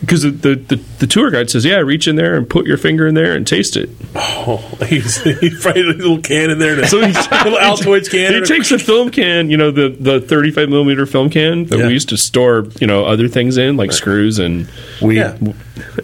because 0.02 0.22
the, 0.22 0.30
the 0.32 0.80
the 1.00 1.08
tour 1.08 1.32
guide 1.32 1.50
says, 1.50 1.66
"Yeah, 1.66 1.78
reach 1.78 2.08
in 2.08 2.16
there 2.16 2.36
and 2.36 2.50
put 2.50 2.66
your 2.68 2.78
finger 2.78 3.08
in 3.08 3.16
there 3.16 3.34
and 3.34 3.46
taste 3.48 3.76
it." 3.78 3.90
Oh, 4.16 4.58
he's, 4.88 5.22
he's 5.24 5.62
probably 5.62 5.82
a 5.82 5.86
little 5.86 6.22
can 6.22 6.50
in 6.52 6.60
there. 6.60 6.86
So 6.88 7.02
So 7.02 7.06
he- 7.08 7.14
little 7.50 7.60
Altoids 7.60 8.10
can. 8.10 8.34
He 8.34 8.42
takes 8.42 8.72
a 8.72 8.80
film 8.80 9.10
can, 9.10 9.50
you 9.50 9.58
know, 9.58 9.72
the 9.72 9.90
the 9.90 10.22
35 10.22 10.70
millimeter 10.70 11.06
film 11.06 11.30
can 11.30 11.66
that 11.66 11.80
Yeah. 11.80 11.88
we 11.88 11.94
used 11.94 12.10
to 12.10 12.18
store, 12.18 12.68
you 12.80 12.88
know, 12.88 13.06
other 13.06 13.28
things 13.28 13.58
in 13.58 13.78
like 13.78 13.92
screws 13.92 14.40
and 14.40 14.68
We 15.02 15.18
Yeah. 15.18 15.38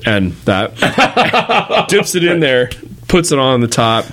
and 0.06 0.34
that 0.46 0.76
dips 1.90 2.16
it 2.16 2.24
in 2.24 2.40
there, 2.40 2.70
puts 3.08 3.32
it 3.32 3.40
on 3.40 3.62
the 3.62 3.68
top, 3.68 4.06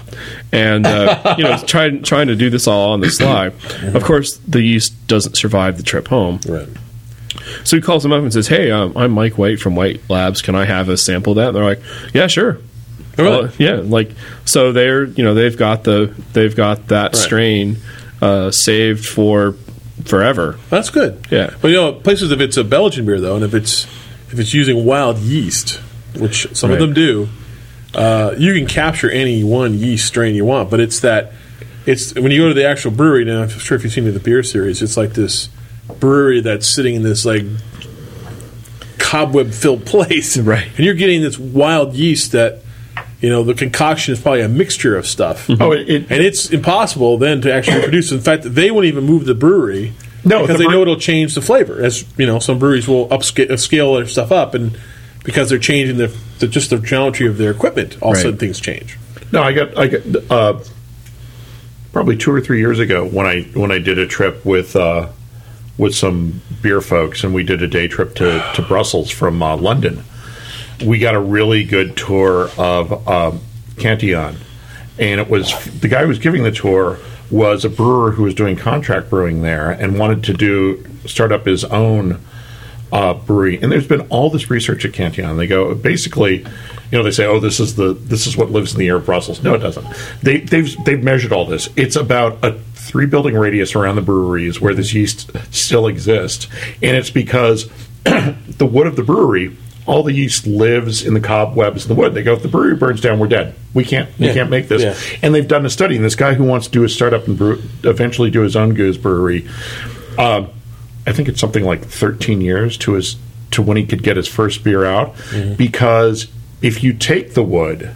and 0.52 0.86
uh, 0.86 1.34
you 1.38 1.44
know, 1.44 1.56
trying 1.66 2.02
trying 2.02 2.28
to 2.28 2.36
do 2.36 2.50
this 2.50 2.66
all 2.66 2.92
on 2.92 3.00
the 3.00 3.10
sly. 3.10 3.46
Of 3.94 4.04
course, 4.04 4.36
the 4.46 4.60
yeast 4.62 4.92
doesn't 5.06 5.36
survive 5.36 5.76
the 5.76 5.82
trip 5.82 6.08
home, 6.08 6.40
Right. 6.46 6.68
So 7.64 7.76
he 7.76 7.82
calls 7.82 8.02
them 8.02 8.12
up 8.12 8.22
and 8.22 8.32
says, 8.32 8.48
"Hey, 8.48 8.70
um, 8.70 8.92
I'm 8.96 9.12
Mike 9.12 9.38
White 9.38 9.58
from 9.60 9.76
White 9.76 10.00
Labs. 10.08 10.42
Can 10.42 10.54
I 10.54 10.64
have 10.64 10.88
a 10.88 10.96
sample 10.96 11.32
of 11.32 11.36
that?" 11.36 11.48
And 11.48 11.56
they're 11.56 11.64
like, 11.64 11.80
"Yeah, 12.14 12.26
sure." 12.26 12.58
Oh, 13.18 13.24
really? 13.24 13.42
Well, 13.42 13.52
yeah, 13.58 13.74
like 13.82 14.10
so 14.44 14.72
they're 14.72 15.04
you 15.04 15.24
know 15.24 15.34
they've 15.34 15.56
got 15.56 15.84
the 15.84 16.14
they've 16.32 16.54
got 16.54 16.88
that 16.88 17.12
Right. 17.12 17.16
strain 17.16 17.76
uh, 18.22 18.50
saved 18.50 19.04
for 19.06 19.54
forever. 20.04 20.58
That's 20.70 20.90
good. 20.90 21.26
Yeah. 21.30 21.50
But 21.60 21.68
you 21.68 21.74
know, 21.76 21.92
places 21.92 22.30
if 22.32 22.40
it's 22.40 22.56
a 22.56 22.64
Belgian 22.64 23.04
beer 23.06 23.20
though, 23.20 23.34
and 23.36 23.44
if 23.44 23.52
it's 23.54 23.84
if 24.32 24.38
it's 24.38 24.54
using 24.54 24.84
wild 24.84 25.18
yeast, 25.18 25.80
which 26.16 26.46
some 26.54 26.70
Right. 26.70 26.80
of 26.80 26.86
them 26.86 26.94
do, 26.94 27.28
uh, 27.94 28.34
you 28.38 28.54
can 28.54 28.66
capture 28.66 29.10
any 29.10 29.42
one 29.44 29.74
yeast 29.74 30.06
strain 30.06 30.34
you 30.34 30.44
want. 30.44 30.70
But 30.70 30.80
it's 30.80 31.00
that 31.00 31.32
it's 31.86 32.14
when 32.14 32.30
you 32.30 32.42
go 32.42 32.48
to 32.48 32.54
the 32.54 32.64
actual 32.66 32.92
brewery. 32.92 33.24
Now, 33.24 33.42
I'm 33.42 33.48
sure 33.48 33.76
if 33.76 33.82
you've 33.84 33.92
seen 33.92 34.10
the 34.10 34.18
beer 34.20 34.42
series, 34.42 34.80
it's 34.82 34.96
like 34.96 35.14
this 35.14 35.48
brewery 35.98 36.40
that's 36.40 36.72
sitting 36.72 36.94
in 36.94 37.02
this 37.02 37.24
like 37.24 37.42
cobweb 38.98 39.52
filled 39.52 39.84
place, 39.86 40.36
Right. 40.38 40.66
And 40.76 40.80
you're 40.84 40.94
getting 40.94 41.22
this 41.22 41.38
wild 41.38 41.94
yeast 41.94 42.32
that. 42.32 42.62
You 43.22 43.28
know 43.28 43.42
the 43.44 43.52
concoction 43.52 44.14
is 44.14 44.18
probably 44.20 44.40
a 44.40 44.48
mixture 44.48 44.96
of 44.96 45.06
stuff, 45.06 45.44
Oh, 45.60 45.72
it- 45.72 45.90
it- 45.90 46.06
and 46.08 46.22
it's 46.24 46.48
impossible 46.50 47.18
then 47.18 47.42
to 47.42 47.52
actually 47.52 47.82
produce. 47.82 48.10
In 48.12 48.20
fact, 48.20 48.44
they 48.44 48.70
won't 48.70 48.86
even 48.86 49.04
move 49.04 49.26
the 49.26 49.34
brewery 49.34 49.92
No, 50.24 50.40
because 50.40 50.56
the 50.56 50.64
they 50.64 50.70
know 50.70 50.80
it'll 50.80 50.96
change 50.96 51.34
the 51.34 51.42
flavor. 51.42 51.82
As 51.84 52.02
you 52.16 52.24
know, 52.24 52.38
some 52.38 52.58
breweries 52.58 52.88
will 52.88 53.08
upscale 53.08 53.58
scale 53.58 53.94
their 53.96 54.06
stuff 54.06 54.32
up, 54.32 54.54
and 54.54 54.74
because 55.22 55.50
they're 55.50 55.58
changing 55.58 55.98
the, 55.98 56.06
the 56.38 56.48
just 56.48 56.70
the 56.70 56.78
geometry 56.78 57.26
of 57.26 57.36
their 57.36 57.50
equipment, 57.50 57.98
all 58.00 58.12
of 58.12 58.16
a 58.16 58.20
sudden 58.22 58.38
things 58.38 58.58
change. 58.58 58.96
No, 59.32 59.42
I 59.42 59.52
got 59.52 59.76
I 59.76 59.86
got 59.88 60.30
uh, 60.30 60.60
probably 61.92 62.16
two 62.16 62.32
or 62.32 62.40
three 62.40 62.60
years 62.60 62.78
ago 62.78 63.04
when 63.06 63.26
I 63.26 63.42
when 63.52 63.70
I 63.70 63.80
did 63.80 63.98
a 63.98 64.06
trip 64.06 64.46
with 64.46 64.76
uh, 64.76 65.08
with 65.80 65.94
some 65.94 66.42
beer 66.60 66.82
folks, 66.82 67.24
and 67.24 67.32
we 67.32 67.42
did 67.42 67.62
a 67.62 67.66
day 67.66 67.88
trip 67.88 68.14
to 68.16 68.52
to 68.54 68.62
Brussels 68.62 69.10
from 69.10 69.42
uh, 69.42 69.56
London. 69.56 70.04
We 70.84 70.98
got 70.98 71.14
a 71.14 71.20
really 71.20 71.64
good 71.64 71.96
tour 71.96 72.50
of 72.58 73.08
um, 73.08 73.40
Cantillon, 73.78 74.36
and 74.98 75.20
it 75.20 75.28
was 75.28 75.52
the 75.80 75.88
guy 75.88 76.02
who 76.02 76.08
was 76.08 76.18
giving 76.18 76.42
the 76.42 76.52
tour 76.52 76.98
was 77.30 77.64
a 77.64 77.70
brewer 77.70 78.10
who 78.10 78.24
was 78.24 78.34
doing 78.34 78.56
contract 78.56 79.08
brewing 79.08 79.42
there 79.42 79.70
and 79.70 79.98
wanted 79.98 80.24
to 80.24 80.34
do 80.34 80.84
start 81.06 81.32
up 81.32 81.46
his 81.46 81.64
own 81.64 82.20
uh, 82.92 83.14
brewery. 83.14 83.58
And 83.62 83.70
there's 83.70 83.86
been 83.86 84.02
all 84.08 84.30
this 84.30 84.50
research 84.50 84.84
at 84.84 84.92
Cantillon. 84.92 85.36
They 85.36 85.46
go 85.46 85.74
basically, 85.74 86.38
you 86.38 86.98
know, 86.98 87.02
they 87.02 87.10
say, 87.10 87.24
"Oh, 87.24 87.40
this 87.40 87.58
is 87.58 87.76
the 87.76 87.94
this 87.94 88.26
is 88.26 88.36
what 88.36 88.50
lives 88.50 88.74
in 88.74 88.80
the 88.80 88.88
air 88.88 88.96
of 88.96 89.06
Brussels." 89.06 89.42
No, 89.42 89.54
it 89.54 89.60
doesn't. 89.60 89.86
They 90.22 90.40
they've 90.40 90.76
they've 90.84 91.02
measured 91.02 91.32
all 91.32 91.46
this. 91.46 91.70
It's 91.76 91.96
about 91.96 92.44
a 92.44 92.58
three 92.90 93.06
building 93.06 93.34
radius 93.36 93.74
around 93.74 93.96
the 93.96 94.02
breweries 94.02 94.60
where 94.60 94.74
this 94.74 94.92
yeast 94.92 95.30
still 95.54 95.86
exists, 95.86 96.48
and 96.82 96.96
it's 96.96 97.10
because 97.10 97.70
the 98.04 98.68
wood 98.70 98.86
of 98.86 98.96
the 98.96 99.02
brewery. 99.02 99.56
All 99.86 100.02
the 100.04 100.12
yeast 100.12 100.46
lives 100.46 101.02
in 101.04 101.14
the 101.14 101.20
cobwebs 101.20 101.84
in 101.84 101.88
the 101.88 101.94
wood. 102.00 102.14
They 102.14 102.22
go, 102.22 102.34
if 102.34 102.42
the 102.42 102.48
brewery 102.48 102.76
burns 102.76 103.00
down, 103.00 103.18
we're 103.18 103.26
dead. 103.26 103.54
We 103.74 103.82
can't, 103.84 104.08
we 104.20 104.26
Yeah. 104.26 104.34
can't 104.34 104.50
make 104.50 104.68
this. 104.68 104.82
Yeah. 104.82 105.18
And 105.22 105.34
they've 105.34 105.48
done 105.48 105.66
a 105.66 105.70
study. 105.70 105.96
And 105.96 106.04
this 106.04 106.14
guy 106.14 106.34
who 106.34 106.44
wants 106.44 106.66
to 106.66 106.72
do 106.72 106.84
a 106.84 106.88
startup 106.88 107.26
and 107.26 107.36
brew, 107.36 107.60
eventually 107.82 108.30
do 108.30 108.42
his 108.42 108.54
own 108.54 108.76
gueuze 108.76 109.00
brewery, 109.00 109.48
um, 110.16 110.48
I 111.06 111.12
think 111.12 111.28
it's 111.28 111.40
something 111.40 111.64
like 111.64 111.82
13 111.84 112.40
years 112.40 112.76
to 112.78 112.92
his 112.92 113.16
to 113.52 113.62
when 113.62 113.76
he 113.78 113.84
could 113.84 114.04
get 114.04 114.16
his 114.16 114.28
first 114.28 114.62
beer 114.62 114.84
out 114.84 115.14
Mm-hmm. 115.16 115.54
because 115.54 116.28
if 116.62 116.84
you 116.84 116.92
take 116.92 117.34
the 117.34 117.42
wood 117.42 117.90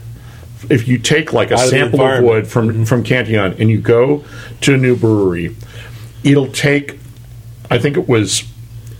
if 0.70 0.86
you 0.88 0.98
take 0.98 1.32
like 1.32 1.50
a 1.50 1.58
sample 1.58 2.00
of 2.02 2.22
wood 2.22 2.46
from 2.46 2.84
from 2.84 3.02
Cantillon 3.02 3.54
and 3.58 3.70
you 3.70 3.78
go 3.80 4.24
to 4.62 4.74
a 4.74 4.76
new 4.76 4.96
brewery 4.96 5.54
it'll 6.22 6.48
take 6.52 6.98
I 7.70 7.78
think 7.78 7.96
it 7.96 8.08
was 8.08 8.44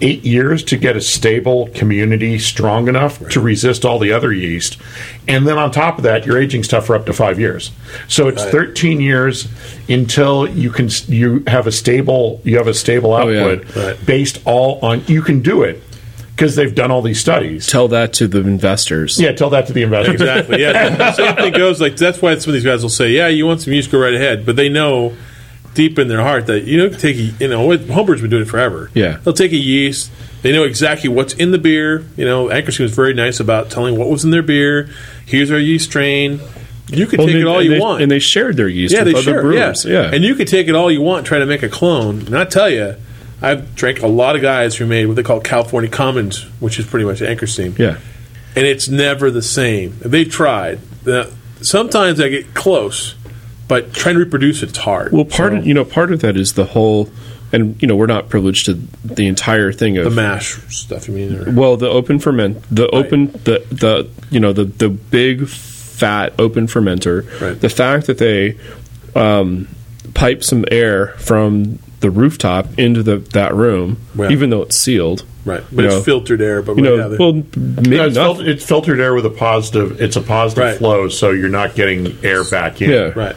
eight 0.01 0.25
years 0.25 0.63
to 0.65 0.77
get 0.77 0.97
a 0.97 1.01
stable 1.01 1.69
community 1.69 2.39
strong 2.39 2.89
enough 2.89 3.27
to 3.29 3.41
resist 3.41 3.85
all 3.85 3.99
the 4.01 4.11
other 4.13 4.33
yeast. 4.33 4.77
And 5.29 5.47
then 5.47 5.57
on 5.57 5.71
top 5.71 5.99
of 5.99 6.05
that, 6.05 6.27
you're 6.27 6.37
aging 6.37 6.65
stuff 6.65 6.87
for 6.87 6.97
up 6.97 7.07
to 7.07 7.13
five 7.13 7.39
years. 7.39 7.71
So 8.09 8.27
it's 8.27 8.43
Right. 8.43 8.51
13 8.53 9.01
years 9.01 9.47
until 9.89 10.49
you 10.49 10.71
can 10.71 10.89
you 11.07 11.45
have 11.47 11.67
a 11.67 11.73
stable 11.73 12.41
you 12.45 12.57
have 12.57 12.67
a 12.67 12.75
stable 12.75 13.13
Oh, 13.15 13.29
yeah. 13.29 13.45
output 13.45 13.77
Right. 13.77 14.07
based 14.07 14.41
all 14.45 14.79
on 14.83 15.03
you 15.07 15.23
can 15.23 15.41
do 15.41 15.63
it 15.63 15.81
because 16.35 16.57
they've 16.57 16.75
done 16.75 16.91
all 16.91 17.03
these 17.03 17.21
studies. 17.21 17.67
Tell 17.67 17.89
that 17.89 18.13
to 18.15 18.27
the 18.29 18.41
investors. 18.41 19.21
Yeah, 19.21 19.33
tell 19.33 19.51
that 19.51 19.67
to 19.69 19.73
the 19.73 19.83
investors. 19.83 20.15
Exactly. 20.21 20.61
Yeah. 20.61 20.97
The 20.97 21.13
same 21.17 21.37
thing 21.37 21.53
goes 21.53 21.81
like 21.81 21.97
that's 21.97 22.21
why 22.21 22.37
some 22.39 22.51
of 22.51 22.55
these 22.55 22.65
guys 22.65 22.83
will 22.83 22.89
say, 22.91 23.11
"Yeah, 23.11 23.29
you 23.29 23.47
want 23.47 23.61
some 23.63 23.73
yeast, 23.73 23.91
go 23.91 23.99
right 23.99 24.15
ahead," 24.15 24.45
but 24.47 24.57
they 24.57 24.69
know 24.69 25.15
deep 25.75 25.99
in 25.99 26.07
their 26.09 26.21
heart 26.23 26.47
that 26.47 26.65
you 26.65 26.77
know 26.77 26.89
take 26.89 27.17
a, 27.17 27.21
you 27.21 27.49
know 27.49 27.67
what- 27.67 27.81
homebrewers 27.81 28.21
been 28.21 28.31
doing 28.31 28.43
it 28.43 28.49
forever. 28.49 28.91
Yeah. 28.95 29.19
they'll 29.25 29.35
take 29.35 29.53
a 29.53 29.57
yeast. 29.57 30.11
They 30.43 30.53
know 30.53 30.65
exactly 30.65 31.09
what's 31.09 31.33
in 31.35 31.53
the 31.53 31.59
beer. 31.59 32.05
You 32.17 32.25
know, 32.27 32.51
Anchor 32.51 32.71
Steam 32.71 32.85
was 32.85 32.95
very 32.95 33.15
nice 33.15 33.41
about 33.41 33.71
telling 33.71 33.97
what 33.97 34.09
was 34.11 34.25
in 34.25 34.31
their 34.31 34.43
beer. 34.43 34.89
Here's 35.27 35.51
our 35.51 35.59
yeast 35.59 35.87
strain. 35.91 36.39
You 36.89 37.07
can 37.07 37.17
Well, 37.19 37.27
take 37.27 37.37
they- 37.37 37.41
it 37.41 37.47
all 37.47 37.63
you 37.63 37.71
they, 37.71 37.79
want. 37.81 38.03
and 38.03 38.11
they 38.11 38.19
shared 38.19 38.57
their 38.59 38.69
yeast 38.69 38.93
yeah, 38.93 39.05
with 39.05 39.15
they 39.15 39.19
other 39.19 39.23
sure. 39.23 39.41
brewers. 39.43 39.85
Yeah. 39.87 40.03
Yeah, 40.03 40.11
and 40.15 40.23
you 40.23 40.35
can 40.35 40.47
take 40.47 40.69
it 40.69 40.75
all 40.75 40.91
you 40.93 41.01
want, 41.01 41.19
and 41.21 41.27
try 41.27 41.39
to 41.39 41.47
make 41.47 41.63
a 41.63 41.69
clone. 41.69 42.21
And 42.27 42.37
I 42.37 42.45
tell 42.45 42.69
you, 42.69 42.97
I've 43.45 43.75
drank 43.75 44.03
a 44.03 44.07
lot 44.07 44.37
of 44.37 44.43
guys 44.43 44.77
who 44.77 44.87
made 44.87 45.07
what 45.07 45.17
they 45.17 45.23
call 45.23 45.41
California 45.41 45.91
Commons, 45.91 46.43
which 46.61 46.79
is 46.79 46.87
pretty 46.87 47.05
much 47.05 47.21
Anchor 47.23 47.47
Steam 47.47 47.75
yeah. 47.79 47.99
and 48.57 48.67
it's 48.67 48.89
never 48.89 49.31
the 49.31 49.43
same. 49.43 49.97
They've 50.01 50.31
tried. 50.31 50.81
Sometimes 51.61 52.21
I 52.21 52.29
get 52.29 52.55
close, 52.55 53.15
but 53.69 53.93
trying 53.95 54.15
to 54.17 54.21
reproduce 54.21 54.63
it's 54.63 54.79
hard. 54.79 55.13
Well, 55.13 55.25
part 55.25 55.53
So, 55.53 55.59
of 55.59 55.67
you 55.67 55.75
know 55.75 55.85
part 55.85 56.13
of 56.13 56.21
that 56.21 56.37
is 56.37 56.55
the 56.55 56.65
whole, 56.65 57.11
and 57.53 57.81
you 57.81 57.89
know 57.89 57.97
we're 57.97 58.07
not 58.07 58.29
privileged 58.29 58.67
to 58.67 58.75
the 59.05 59.27
entire 59.27 59.73
thing 59.73 59.97
of 59.99 60.05
the 60.05 60.11
mash 60.11 60.55
stuff. 60.75 61.09
You 61.09 61.15
mean? 61.15 61.37
Or, 61.37 61.53
Well, 61.53 61.77
the 61.77 61.89
open 61.89 62.19
ferment, 62.19 62.63
the 62.71 62.89
open, 62.89 63.33
the 63.33 63.65
the 63.71 64.11
you 64.31 64.41
know 64.41 64.53
the 64.53 64.65
the 64.65 64.89
big 64.89 65.49
fat 65.49 66.35
open 66.39 66.67
fermenter. 66.67 67.25
Right. 67.41 67.61
The 67.61 67.69
fact 67.69 68.07
that 68.09 68.19
they 68.19 68.59
um, 69.15 69.69
pipe 70.13 70.43
some 70.43 70.65
air 70.71 71.09
from 71.19 71.79
the 72.05 72.11
rooftop 72.11 72.79
into 72.79 73.03
the 73.03 73.17
that 73.33 73.55
room, 73.55 73.97
Yeah. 74.15 74.29
even 74.29 74.51
though 74.51 74.61
it's 74.63 74.77
sealed. 74.77 75.25
right, 75.47 75.61
you 75.71 75.77
but 75.77 75.85
it's 75.87 75.95
know, 75.95 76.03
filtered 76.03 76.43
air. 76.43 76.61
But 76.61 76.77
You 76.77 76.83
know, 76.83 76.97
yeah, 77.11 77.17
well, 77.19 77.33
maybe 77.33 77.97
No, 77.97 78.07
it's, 78.07 78.17
fil- 78.17 78.41
it's 78.47 78.65
filtered 78.65 79.01
air 79.01 79.15
with 79.15 79.25
a 79.25 79.31
positive. 79.31 80.01
It's 80.03 80.17
a 80.17 80.21
positive 80.21 80.65
Right. 80.65 80.77
flow, 80.77 81.09
so 81.09 81.31
you're 81.31 81.49
not 81.49 81.75
getting 81.75 82.17
air 82.23 82.45
back 82.45 82.83
in. 82.83 82.91
Yeah. 82.91 83.13
right. 83.15 83.37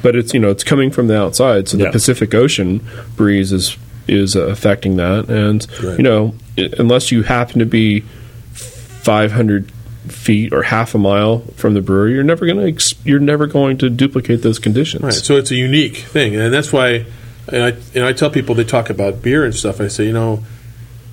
but 0.00 0.14
it's 0.14 0.32
you 0.32 0.38
know 0.40 0.48
it's 0.50 0.62
coming 0.64 0.90
from 0.90 1.08
the 1.08 1.16
outside, 1.18 1.68
so 1.68 1.76
the 1.76 1.84
Yeah. 1.84 1.90
Pacific 1.90 2.34
Ocean 2.34 2.80
breeze 3.16 3.52
is 3.52 3.76
is 4.06 4.34
uh, 4.36 4.42
affecting 4.46 4.96
that, 4.96 5.28
and 5.28 5.66
Right. 5.82 5.98
you 5.98 6.02
know 6.04 6.34
i- 6.56 6.70
unless 6.78 7.10
you 7.12 7.24
happen 7.24 7.58
to 7.58 7.66
be 7.66 8.04
500 8.52 9.70
feet 10.08 10.52
or 10.52 10.62
half 10.62 10.94
a 10.94 10.98
mile 10.98 11.40
from 11.56 11.74
the 11.74 11.80
brewery, 11.82 12.14
you're 12.14 12.22
never 12.22 12.46
going 12.46 12.58
to 12.58 12.66
ex- 12.66 12.94
you're 13.04 13.18
never 13.20 13.46
going 13.46 13.76
to 13.78 13.90
duplicate 13.90 14.42
those 14.42 14.58
conditions. 14.58 15.02
Right. 15.02 15.12
So 15.12 15.36
it's 15.36 15.50
a 15.50 15.54
unique 15.56 15.96
thing, 15.96 16.34
and 16.36 16.52
that's 16.54 16.72
why. 16.72 17.04
And 17.48 17.62
I, 17.62 17.68
and 17.94 18.04
I 18.04 18.12
tell 18.12 18.30
people 18.30 18.54
they 18.54 18.64
talk 18.64 18.90
about 18.90 19.22
beer 19.22 19.44
and 19.44 19.54
stuff. 19.54 19.80
I 19.80 19.88
say, 19.88 20.04
you 20.06 20.12
know, 20.12 20.44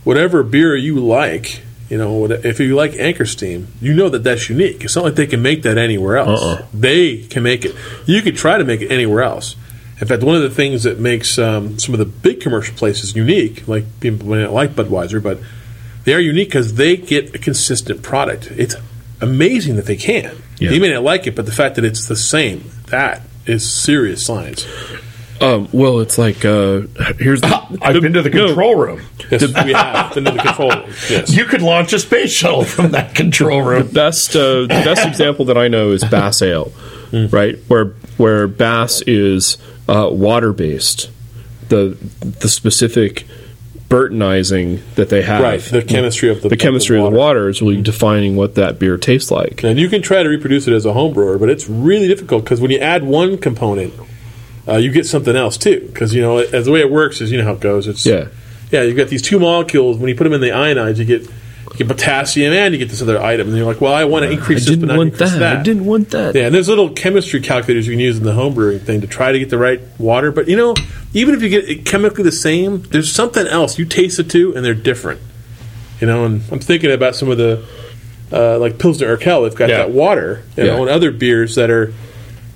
whatever 0.03 0.43
beer 0.43 0.75
you 0.75 0.99
like, 0.99 1.61
you 1.89 1.97
know, 1.97 2.25
if 2.25 2.59
you 2.59 2.75
like 2.75 2.93
Anchor 2.93 3.25
Steam, 3.25 3.67
you 3.79 3.93
know 3.93 4.09
that 4.09 4.23
that's 4.23 4.49
unique. 4.49 4.83
It's 4.83 4.95
not 4.95 5.05
like 5.05 5.15
they 5.15 5.27
can 5.27 5.41
make 5.41 5.63
that 5.63 5.77
anywhere 5.77 6.17
else. 6.17 6.41
Uh-uh. 6.41 6.65
They 6.73 7.17
can 7.17 7.43
make 7.43 7.63
it. 7.63 7.75
You 8.05 8.21
could 8.21 8.35
try 8.35 8.57
to 8.57 8.63
make 8.63 8.81
it 8.81 8.91
anywhere 8.91 9.23
else. 9.23 9.55
In 10.01 10.07
fact, 10.07 10.23
one 10.23 10.35
of 10.35 10.41
the 10.41 10.49
things 10.49 10.83
that 10.83 10.99
makes 10.99 11.37
um, 11.37 11.79
some 11.79 11.93
of 11.93 11.99
the 11.99 12.05
big 12.05 12.41
commercial 12.41 12.75
places 12.75 13.15
unique, 13.15 13.67
like 13.67 13.85
people 13.99 14.27
may 14.27 14.43
not 14.43 14.51
like 14.51 14.71
Budweiser, 14.71 15.23
but 15.23 15.39
they 16.03 16.13
are 16.13 16.19
unique 16.19 16.49
because 16.49 16.73
they 16.73 16.97
get 16.97 17.33
a 17.33 17.37
consistent 17.37 18.03
product. 18.03 18.51
It's 18.51 18.75
amazing 19.21 19.75
that 19.77 19.85
they 19.85 19.95
can. 19.95 20.35
Yeah. 20.59 20.71
You 20.71 20.81
may 20.81 20.91
not 20.91 21.03
like 21.03 21.27
it, 21.27 21.35
but 21.35 21.45
the 21.45 21.51
fact 21.51 21.75
that 21.75 21.85
it's 21.85 22.07
the 22.07 22.15
same, 22.15 22.69
that 22.87 23.21
is 23.45 23.71
serious 23.71 24.25
science. 24.25 24.67
Um, 25.41 25.67
well, 25.73 25.99
it's 25.99 26.17
like 26.17 26.45
uh, 26.45 26.81
here's 27.19 27.41
the, 27.41 27.77
I've 27.81 28.01
been 28.01 28.13
to 28.13 28.21
the 28.21 28.29
no, 28.29 28.47
control 28.47 28.75
room. 28.75 29.01
Yes, 29.29 29.41
we 29.65 29.73
have 29.73 30.13
been 30.13 30.25
to 30.25 30.31
the 30.31 30.37
control 30.39 30.69
room. 30.71 30.85
Yes. 31.09 31.35
You 31.35 31.45
could 31.45 31.61
launch 31.61 31.91
a 31.93 31.99
space 31.99 32.31
shuttle 32.31 32.63
from 32.63 32.91
that 32.91 33.15
control 33.15 33.61
room. 33.61 33.87
best 33.87 34.35
uh, 34.35 34.61
the 34.61 34.67
best 34.67 35.05
example 35.07 35.45
that 35.45 35.57
I 35.57 35.67
know 35.67 35.91
is 35.91 36.03
Bass 36.05 36.41
Ale, 36.41 36.71
right? 37.31 37.57
Where 37.67 37.87
where 38.17 38.47
Bass 38.47 39.01
is 39.01 39.57
uh, 39.89 40.09
water 40.11 40.53
based, 40.53 41.09
the 41.69 41.97
the 42.21 42.47
specific 42.49 43.25
Burtonizing 43.89 44.79
that 44.95 45.09
they 45.09 45.21
have, 45.21 45.43
Right, 45.43 45.59
the 45.61 45.83
chemistry 45.83 46.29
of 46.29 46.37
the- 46.37 46.41
the 46.41 46.45
of 46.47 46.49
the 46.49 46.57
chemistry 46.57 46.97
of 46.97 47.03
the 47.03 47.09
water. 47.11 47.17
water 47.43 47.49
is 47.49 47.61
really 47.61 47.83
defining 47.83 48.35
what 48.35 48.55
that 48.55 48.79
beer 48.79 48.97
tastes 48.97 49.29
like. 49.29 49.63
And 49.63 49.77
you 49.79 49.89
can 49.89 50.01
try 50.01 50.23
to 50.23 50.27
reproduce 50.27 50.67
it 50.67 50.73
as 50.73 50.85
a 50.87 50.93
home 50.93 51.13
brewer, 51.13 51.37
but 51.37 51.49
it's 51.51 51.69
really 51.69 52.07
difficult 52.07 52.43
because 52.43 52.59
when 52.59 52.71
you 52.71 52.79
add 52.79 53.03
one 53.03 53.37
component, 53.37 53.93
uh, 54.67 54.75
you 54.77 54.91
get 54.91 55.05
something 55.05 55.35
else 55.35 55.57
too. 55.57 55.81
Because 55.91 56.13
you 56.13 56.21
know, 56.21 56.37
as 56.39 56.65
the 56.65 56.71
way 56.71 56.79
it 56.81 56.91
works 56.91 57.21
is, 57.21 57.31
you 57.31 57.37
know 57.37 57.43
how 57.45 57.53
it 57.53 57.59
goes. 57.59 57.87
It's 57.87 58.05
Yeah. 58.05 58.27
yeah. 58.71 58.81
You've 58.83 58.97
got 58.97 59.07
these 59.09 59.21
two 59.21 59.39
molecules. 59.39 59.97
When 59.97 60.09
you 60.09 60.15
put 60.15 60.23
them 60.25 60.33
in 60.33 60.41
the 60.41 60.49
ionize, 60.49 60.97
you 60.97 61.05
get 61.05 61.21
you 61.23 61.79
get 61.79 61.87
potassium 61.89 62.53
and 62.53 62.73
you 62.73 62.77
get 62.79 62.89
this 62.89 63.01
other 63.01 63.21
item. 63.21 63.47
And 63.49 63.57
you're 63.57 63.65
like, 63.65 63.81
well, 63.81 63.93
I 63.93 64.05
want 64.05 64.23
to 64.23 64.29
I 64.29 64.33
increase 64.33 64.65
this, 64.65 64.75
but 64.77 64.81
didn't 64.87 64.97
want 64.97 65.11
increase 65.11 65.31
that. 65.33 65.39
that. 65.39 65.57
I 65.57 65.63
didn't 65.63 65.85
want 65.85 66.09
that. 66.11 66.33
Yeah, 66.35 66.45
and 66.45 66.55
there's 66.55 66.69
little 66.69 66.89
chemistry 66.91 67.41
calculators 67.41 67.85
you 67.87 67.93
can 67.93 67.99
use 67.99 68.17
in 68.17 68.23
the 68.23 68.31
home 68.33 68.53
brewing 68.53 68.79
thing 68.79 69.01
to 69.01 69.07
try 69.07 69.31
to 69.33 69.39
get 69.39 69.49
the 69.49 69.57
right 69.57 69.81
water. 69.97 70.31
But 70.31 70.47
you 70.47 70.55
know, 70.55 70.73
even 71.13 71.35
if 71.35 71.41
you 71.43 71.49
get 71.49 71.67
it 71.69 71.85
chemically 71.85 72.23
the 72.23 72.31
same, 72.31 72.83
there's 72.91 73.11
something 73.11 73.45
else. 73.45 73.77
You 73.77 73.85
taste 73.85 74.17
the 74.17 74.23
two, 74.23 74.55
and 74.55 74.63
they're 74.63 74.73
different. 74.73 75.19
You 75.99 76.07
know, 76.07 76.25
and 76.25 76.41
I'm 76.51 76.59
thinking 76.59 76.91
about 76.91 77.15
some 77.15 77.29
of 77.29 77.37
the 77.37 77.65
uh, 78.31 78.57
like 78.59 78.77
Pilsner 78.79 79.15
Urquell. 79.17 79.47
They've 79.47 79.57
got 79.57 79.69
Yeah. 79.69 79.77
that 79.77 79.91
water, 79.91 80.43
you 80.57 80.63
know, 80.65 80.81
and 80.81 80.89
other 80.89 81.11
beers 81.11 81.55
that 81.55 81.69
are 81.69 81.93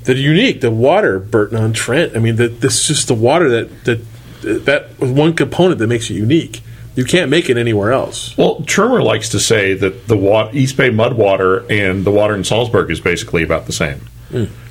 that 0.10 0.18
are 0.18 0.22
unique. 0.22 0.62
The 0.62 0.72
water 0.72 1.20
Burton 1.20 1.57
on 1.60 1.72
Trent. 1.72 2.16
I 2.16 2.20
mean, 2.20 2.36
the, 2.38 2.47
this 2.47 2.82
is 2.82 2.88
just 2.88 3.07
the 3.07 3.14
water 3.14 3.47
that 3.49 3.84
that 3.86 4.66
that 4.66 4.99
was 4.99 5.12
one 5.12 5.34
component 5.36 5.78
that 5.80 5.88
makes 5.88 6.10
it 6.10 6.16
unique. 6.16 6.62
You 6.95 7.05
can't 7.05 7.30
make 7.30 7.49
it 7.49 7.57
anywhere 7.57 7.91
else. 7.91 8.36
Well, 8.38 8.62
Trumer 8.64 9.01
likes 9.03 9.30
to 9.30 9.39
say 9.39 9.76
that 9.76 10.07
the 10.07 10.18
wa- 10.18 10.49
East 10.51 10.76
Bay 10.78 10.89
mud 10.89 11.14
water 11.14 11.60
and 11.72 12.03
the 12.03 12.12
water 12.12 12.34
in 12.36 12.43
Salzburg 12.43 12.89
is 12.89 12.99
basically 12.99 13.43
about 13.43 13.68
the 13.68 13.72
same. 13.74 14.01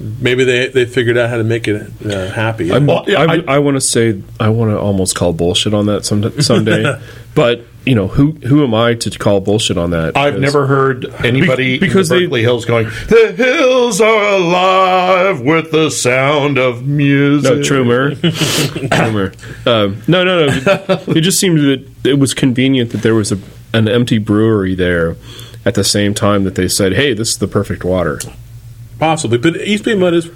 Maybe 0.00 0.44
they 0.44 0.68
they 0.68 0.84
figured 0.84 1.16
out 1.16 1.30
how 1.30 1.36
to 1.36 1.44
make 1.44 1.68
it 1.68 1.90
uh, 2.04 2.30
happy. 2.30 2.72
I'm, 2.72 2.86
Well, 2.86 3.04
yeah, 3.06 3.22
I, 3.22 3.54
I- 3.56 3.58
want 3.60 3.76
to 3.76 3.80
say 3.80 4.20
I 4.40 4.48
want 4.50 4.70
to 4.72 4.78
almost 4.78 5.14
call 5.14 5.32
bullshit 5.32 5.72
on 5.74 5.86
that 5.86 6.04
some, 6.04 6.40
someday, 6.42 7.00
but 7.34 7.64
you 7.88 7.94
know 7.94 8.06
who 8.08 8.32
who 8.46 8.62
am 8.64 8.74
I 8.74 8.94
to 8.94 9.10
call 9.18 9.40
bullshit 9.40 9.78
on 9.78 9.90
that? 9.90 10.16
I've 10.16 10.38
never 10.38 10.66
heard 10.66 11.06
anybody 11.24 11.78
Be- 11.78 11.86
because 11.86 12.10
in 12.10 12.16
the 12.16 12.20
they- 12.20 12.26
Berkeley 12.26 12.42
Hills 12.42 12.64
going, 12.64 12.86
"The 13.08 13.32
hills 13.36 14.00
are 14.00 14.34
alive 14.34 15.40
with 15.40 15.70
the 15.72 15.90
sound 15.90 16.58
of 16.58 16.86
music." 16.86 17.50
No, 17.56 17.62
Trumer. 17.62 18.14
Trumer. 18.90 19.32
Um, 19.66 20.02
no, 20.06 20.24
no, 20.24 20.46
no. 20.46 21.02
It 21.08 21.22
just 21.22 21.38
seemed 21.40 21.58
that 21.58 21.84
it 22.04 22.18
was 22.18 22.34
convenient 22.34 22.90
that 22.92 23.02
there 23.02 23.14
was 23.14 23.32
a, 23.32 23.38
an 23.72 23.88
empty 23.88 24.18
brewery 24.18 24.74
there 24.74 25.16
at 25.64 25.74
the 25.74 25.84
same 25.84 26.14
time 26.14 26.44
that 26.44 26.54
they 26.54 26.68
said, 26.68 26.92
"Hey, 26.92 27.14
this 27.14 27.30
is 27.30 27.38
the 27.38 27.48
perfect 27.48 27.84
water." 27.84 28.20
Possibly, 28.98 29.38
but 29.38 29.56
East 29.56 29.84
Bay 29.84 29.94
mud 29.94 30.12
is 30.14 30.28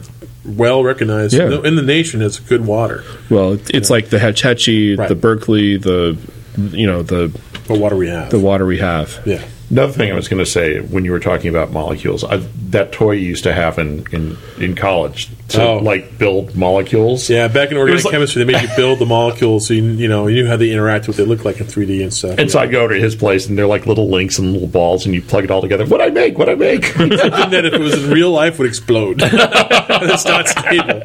well 0.44 0.82
recognized 0.82 1.34
Yeah. 1.34 1.60
in 1.62 1.76
the 1.76 1.82
nation 1.82 2.22
as 2.22 2.40
good 2.40 2.64
water. 2.66 3.04
Well, 3.30 3.52
it- 3.54 3.70
it's 3.74 3.90
like 3.90 4.08
the 4.10 4.18
Hetch 4.18 4.42
Hetchy, 4.42 4.96
Right. 4.96 5.08
the 5.08 5.14
Berkeley, 5.14 5.76
the 5.76 6.16
you 6.56 6.86
know 6.86 7.02
the 7.02 7.28
What 7.66 7.78
water 7.80 7.96
we 7.96 8.08
have. 8.08 8.30
the 8.30 8.38
water 8.40 8.66
we 8.66 8.78
have. 8.78 9.20
yeah. 9.24 9.44
Another 9.70 9.92
thing 9.94 10.12
I 10.12 10.14
was 10.14 10.28
going 10.28 10.44
to 10.44 10.50
say 10.50 10.80
when 10.80 11.06
you 11.06 11.12
were 11.12 11.18
talking 11.18 11.48
about 11.48 11.70
molecules, 11.72 12.24
I, 12.24 12.36
that 12.72 12.92
toy 12.92 13.12
you 13.12 13.26
used 13.26 13.44
to 13.44 13.54
have 13.54 13.78
in, 13.78 14.04
in, 14.12 14.36
in 14.58 14.74
college 14.74 15.30
to 15.48 15.62
Oh. 15.66 15.78
like 15.78 16.18
build 16.18 16.54
molecules. 16.54 17.30
Yeah, 17.30 17.48
back 17.48 17.70
in 17.70 17.78
organic 17.78 17.94
was 17.96 18.04
like- 18.04 18.12
chemistry, 18.12 18.44
they 18.44 18.52
made 18.52 18.60
you 18.60 18.68
build 18.76 18.98
the 18.98 19.06
molecules 19.06 19.66
so 19.66 19.72
you, 19.72 19.82
you 19.84 20.08
know 20.08 20.26
you 20.26 20.42
knew 20.42 20.46
how 20.46 20.58
they 20.58 20.70
interact, 20.70 21.08
what 21.08 21.16
they 21.16 21.24
look 21.24 21.46
like 21.46 21.58
in 21.58 21.64
3D 21.66 22.02
and 22.02 22.12
stuff. 22.12 22.38
And 22.38 22.50
so 22.50 22.58
I 22.58 22.66
go 22.66 22.86
to 22.86 22.94
his 23.00 23.16
place, 23.16 23.46
and 23.48 23.56
they're 23.56 23.66
like 23.66 23.86
little 23.86 24.10
links 24.10 24.38
and 24.38 24.52
little 24.52 24.68
balls, 24.68 25.06
and 25.06 25.14
you 25.14 25.22
plug 25.22 25.44
it 25.44 25.50
all 25.50 25.62
together. 25.62 25.86
What 25.86 26.02
I 26.02 26.10
make? 26.10 26.36
What 26.36 26.50
I 26.50 26.54
make? 26.54 26.84
Something 26.92 27.16
that 27.16 27.64
if 27.64 27.72
it 27.72 27.80
was 27.80 28.04
in 28.04 28.10
real 28.10 28.30
life 28.30 28.58
would 28.58 28.68
explode. 28.68 29.22
it's 29.24 30.24
not 30.26 30.48
stable. 30.48 31.00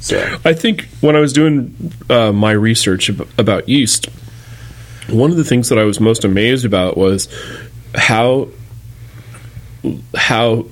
So 0.00 0.38
I 0.44 0.52
think 0.52 0.88
when 1.00 1.14
I 1.14 1.20
was 1.20 1.32
doing 1.32 1.92
uh, 2.10 2.32
my 2.32 2.50
research 2.52 3.08
about 3.38 3.68
yeast, 3.68 4.08
one 5.12 5.30
of 5.30 5.36
the 5.36 5.44
things 5.44 5.68
that 5.68 5.78
I 5.78 5.84
was 5.84 6.00
most 6.00 6.24
amazed 6.24 6.64
about 6.64 6.96
was 6.96 7.28
how 7.94 8.48
how 10.14 10.66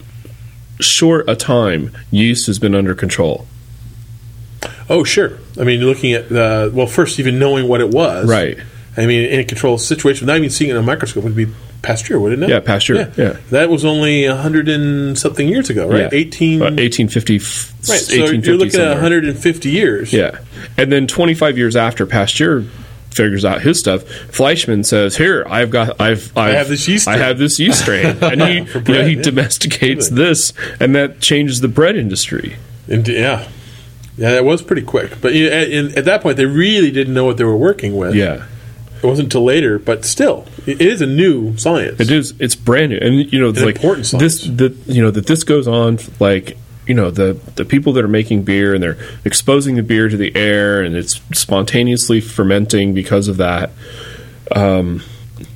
short 0.80 1.28
a 1.28 1.34
time 1.36 1.96
yeast 2.10 2.46
has 2.46 2.58
been 2.58 2.74
under 2.74 2.94
control. 2.94 3.46
Oh, 4.90 5.04
sure. 5.04 5.38
I 5.60 5.64
mean, 5.64 5.80
looking 5.80 6.12
at 6.12 6.30
uh, 6.32 6.70
well, 6.72 6.86
first 6.86 7.18
even 7.18 7.38
knowing 7.38 7.68
what 7.68 7.80
it 7.80 7.90
was, 7.90 8.28
Right. 8.28 8.58
I 8.96 9.06
mean, 9.06 9.26
in 9.30 9.38
a 9.38 9.44
controlled 9.44 9.80
situation, 9.80 10.26
without 10.26 10.38
even 10.38 10.50
seeing 10.50 10.70
it 10.70 10.74
in 10.74 10.78
a 10.78 10.82
microscope, 10.82 11.22
would 11.22 11.36
be 11.36 11.46
Pasteur, 11.82 12.18
wouldn't 12.18 12.42
it? 12.42 12.48
Yeah, 12.48 12.58
Pasteur, 12.58 13.12
yeah. 13.16 13.36
That 13.50 13.70
was 13.70 13.84
only 13.84 14.24
a 14.24 14.34
hundred 14.34 14.68
and 14.68 15.16
something 15.16 15.46
years 15.46 15.70
ago, 15.70 15.88
right? 15.88 16.00
Yeah. 16.00 16.08
Eighteen. 16.12 16.60
Uh, 16.60 16.74
1850. 16.74 17.34
right. 17.34 17.42
So 17.42 17.92
1850 17.92 18.48
you're 18.48 18.56
looking 18.58 18.68
at 18.68 18.72
somewhere. 18.72 18.94
150 18.94 19.70
years. 19.70 20.12
Yeah. 20.12 20.40
And 20.76 20.90
then 20.90 21.06
25 21.06 21.56
years 21.56 21.76
after 21.76 22.06
Pasteur 22.06 22.64
figures 23.18 23.44
out 23.44 23.60
his 23.60 23.78
stuff, 23.78 24.04
Fleischmann 24.30 24.84
says, 24.84 25.18
"Here, 25.18 25.44
I've 25.46 25.70
got 25.70 26.00
I've, 26.00 26.34
I've 26.36 26.54
have 26.54 26.68
this 26.68 26.88
yeast 26.88 27.06
I 27.06 27.16
strain." 27.16 27.28
have 27.28 27.38
this 27.38 27.58
yeast 27.58 27.80
strain." 27.82 28.16
And 28.22 28.42
he 28.42 28.54
you 28.58 28.98
know, 28.98 29.04
he 29.04 29.16
yeah. 29.16 29.22
domesticates 29.22 30.08
this 30.08 30.54
and 30.80 30.94
that 30.94 31.20
changes 31.20 31.60
the 31.60 31.68
bread 31.68 31.96
industry. 31.96 32.56
And, 32.86 33.06
yeah. 33.06 33.48
Yeah, 34.16 34.32
that 34.32 34.44
was 34.44 34.62
pretty 34.62 34.82
quick. 34.82 35.20
But 35.20 35.34
you 35.34 35.48
know, 35.48 35.56
at, 35.56 35.70
in, 35.70 35.98
at 35.98 36.04
that 36.06 36.22
point, 36.22 36.36
they 36.38 36.46
really 36.46 36.90
didn't 36.90 37.14
know 37.14 37.24
what 37.24 37.36
they 37.36 37.44
were 37.44 37.56
working 37.56 37.96
with. 37.96 38.14
Yeah. 38.14 38.46
It 39.02 39.06
wasn't 39.06 39.26
until 39.26 39.44
later, 39.44 39.78
but 39.78 40.04
still, 40.04 40.44
it 40.66 40.80
is 40.80 41.00
a 41.00 41.06
new 41.06 41.56
science. 41.56 42.00
It 42.00 42.10
is. 42.10 42.34
It's 42.40 42.56
brand 42.56 42.90
new, 42.90 42.98
and 42.98 43.32
you 43.32 43.38
know, 43.40 43.50
it's 43.50 43.60
An 43.60 43.66
like 43.66 43.76
important 43.76 44.06
this. 44.10 44.40
science. 44.40 44.58
The 44.58 44.92
you 44.92 45.00
know 45.00 45.12
that 45.12 45.26
this 45.28 45.44
goes 45.44 45.68
on 45.68 45.98
like 46.18 46.58
you 46.88 46.94
know 46.94 47.10
the 47.10 47.34
the 47.54 47.64
people 47.64 47.92
that 47.92 48.04
are 48.04 48.08
making 48.08 48.42
beer 48.42 48.74
and 48.74 48.82
they're 48.82 48.98
exposing 49.24 49.76
the 49.76 49.82
beer 49.82 50.08
to 50.08 50.16
the 50.16 50.34
air 50.34 50.82
and 50.82 50.96
it's 50.96 51.20
spontaneously 51.32 52.20
fermenting 52.20 52.94
because 52.94 53.28
of 53.28 53.36
that. 53.36 53.70
Um, 54.50 55.02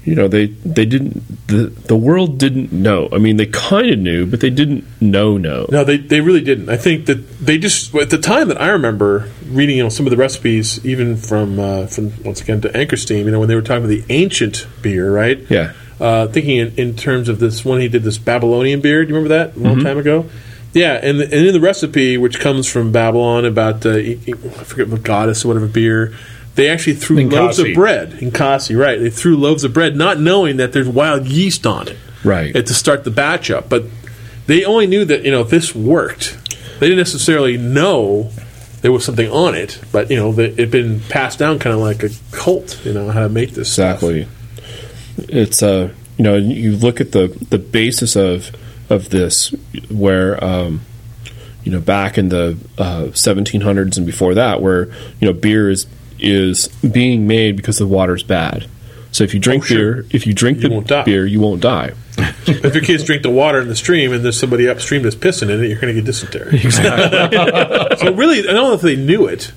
you 0.04 0.14
know 0.14 0.28
they 0.28 0.46
they 0.46 0.84
didn't 0.84 1.46
the 1.46 1.66
the 1.86 1.96
world 1.96 2.38
didn't 2.38 2.72
know. 2.72 3.08
I 3.12 3.18
mean, 3.18 3.36
they 3.36 3.46
kind 3.46 3.90
of 3.90 3.98
knew, 3.98 4.26
but 4.26 4.40
they 4.40 4.50
didn't 4.50 4.84
know. 5.00 5.36
No. 5.36 5.66
No, 5.70 5.84
they, 5.84 5.96
they 5.96 6.20
really 6.20 6.40
didn't. 6.40 6.68
I 6.68 6.76
think 6.76 7.06
that 7.06 7.38
they 7.38 7.58
just 7.58 7.94
at 7.94 8.10
the 8.10 8.18
time 8.18 8.48
that 8.48 8.60
I 8.60 8.68
remember 8.68 9.30
reading, 9.46 9.76
you 9.76 9.82
know, 9.82 9.88
some 9.88 10.06
of 10.06 10.10
the 10.10 10.16
recipes, 10.16 10.84
even 10.84 11.16
from 11.16 11.56
from 11.56 11.86
from 11.88 12.24
once 12.24 12.40
again 12.40 12.60
to 12.62 12.76
Anchor 12.76 12.96
Steam, 12.96 13.26
you 13.26 13.32
know, 13.32 13.38
when 13.38 13.48
they 13.48 13.54
were 13.54 13.62
talking 13.62 13.84
about 13.84 13.88
the 13.88 14.04
ancient 14.08 14.66
beer, 14.82 15.12
right? 15.12 15.38
Yeah. 15.48 15.72
Uh, 16.00 16.26
thinking 16.26 16.58
in, 16.58 16.74
in 16.76 16.96
terms 16.96 17.28
of 17.28 17.38
this 17.38 17.64
one, 17.64 17.80
he 17.80 17.88
did 17.88 18.02
this 18.02 18.18
Babylonian 18.18 18.80
beer. 18.80 19.04
Do 19.04 19.10
you 19.10 19.14
remember 19.14 19.36
that 19.36 19.56
a 19.56 19.60
long 19.60 19.80
time 19.84 19.98
ago? 19.98 20.26
Yeah, 20.74 20.94
and 20.94 21.20
and 21.20 21.32
in 21.32 21.52
the 21.52 21.60
recipe, 21.60 22.16
which 22.16 22.40
comes 22.40 22.66
from 22.66 22.92
Babylon, 22.92 23.44
about 23.44 23.84
uh, 23.84 23.90
I 23.98 24.14
forget 24.64 24.88
what 24.88 25.02
goddess 25.02 25.44
or 25.44 25.48
whatever 25.48 25.66
beer. 25.66 26.14
They 26.54 26.68
actually 26.68 26.94
threw 26.96 27.28
loaves 27.28 27.58
of 27.58 27.72
bread 27.74 28.14
in 28.22 28.30
Kasi, 28.30 28.74
right? 28.74 28.98
They 29.00 29.08
threw 29.10 29.36
loaves 29.38 29.64
of 29.64 29.72
bread, 29.72 29.96
not 29.96 30.20
knowing 30.20 30.58
that 30.58 30.72
there's 30.74 30.88
wild 30.88 31.26
yeast 31.26 31.66
on 31.66 31.88
it 31.88 31.96
Right. 32.24 32.52
to 32.54 32.74
start 32.74 33.04
the 33.04 33.10
batch 33.10 33.50
up. 33.50 33.70
But 33.70 33.84
they 34.46 34.64
only 34.64 34.86
knew 34.86 35.04
that 35.06 35.24
you 35.24 35.30
know 35.30 35.44
this 35.44 35.74
worked. 35.74 36.36
They 36.78 36.86
didn't 36.88 36.98
necessarily 36.98 37.56
know 37.56 38.30
there 38.82 38.92
was 38.92 39.04
something 39.04 39.30
on 39.30 39.54
it, 39.54 39.78
but 39.92 40.10
you 40.10 40.16
know 40.16 40.32
that 40.32 40.52
it 40.52 40.58
had 40.58 40.70
been 40.70 41.00
passed 41.08 41.38
down 41.38 41.58
kind 41.58 41.74
of 41.74 41.80
like 41.80 42.02
a 42.02 42.10
cult. 42.32 42.80
You 42.84 42.92
know 42.92 43.10
how 43.10 43.20
to 43.22 43.28
make 43.28 43.52
this 43.52 43.72
stuff. 43.72 44.02
Exactly. 44.02 44.26
It's 45.28 45.62
uh, 45.62 45.90
you 46.18 46.24
know, 46.24 46.36
you 46.36 46.76
look 46.76 47.00
at 47.00 47.12
the 47.12 47.28
the 47.50 47.58
basis 47.58 48.14
of 48.16 48.50
of 48.92 49.10
this, 49.10 49.48
where 49.90 50.42
um, 50.44 50.82
you 51.64 51.72
know, 51.72 51.80
back 51.80 52.18
in 52.18 52.28
the 52.28 52.56
uh, 52.78 53.04
1700s 53.12 53.96
and 53.96 54.04
before 54.06 54.34
that, 54.34 54.60
where 54.60 54.86
you 55.20 55.26
know, 55.26 55.32
beer 55.32 55.70
is 55.70 55.86
is 56.18 56.68
being 56.68 57.26
made 57.26 57.56
because 57.56 57.78
the 57.78 57.86
water's 57.86 58.22
bad. 58.22 58.66
So 59.10 59.24
if 59.24 59.34
you 59.34 59.40
drink 59.40 59.64
Oh, 59.64 59.66
sure. 59.66 59.94
beer, 59.94 60.06
if 60.10 60.26
you 60.26 60.32
drink 60.32 60.62
You 60.62 60.68
the 60.82 61.02
beer, 61.04 61.26
you 61.26 61.40
won't 61.40 61.60
die. 61.60 61.92
If 62.46 62.74
your 62.74 62.84
kids 62.84 63.04
drink 63.04 63.22
the 63.22 63.30
water 63.30 63.60
in 63.60 63.68
the 63.68 63.76
stream 63.76 64.12
and 64.12 64.24
there's 64.24 64.38
somebody 64.38 64.68
upstream 64.68 65.02
that's 65.02 65.14
pissing 65.16 65.50
in 65.50 65.62
it, 65.64 65.68
you're 65.68 65.80
going 65.80 65.94
to 65.94 66.00
get 66.00 66.06
dysentery. 66.06 66.58
so 66.70 68.12
really, 68.14 68.40
I 68.40 68.52
don't 68.52 68.68
know 68.68 68.72
if 68.74 68.80
they 68.80 68.96
knew 68.96 69.26
it, 69.26 69.52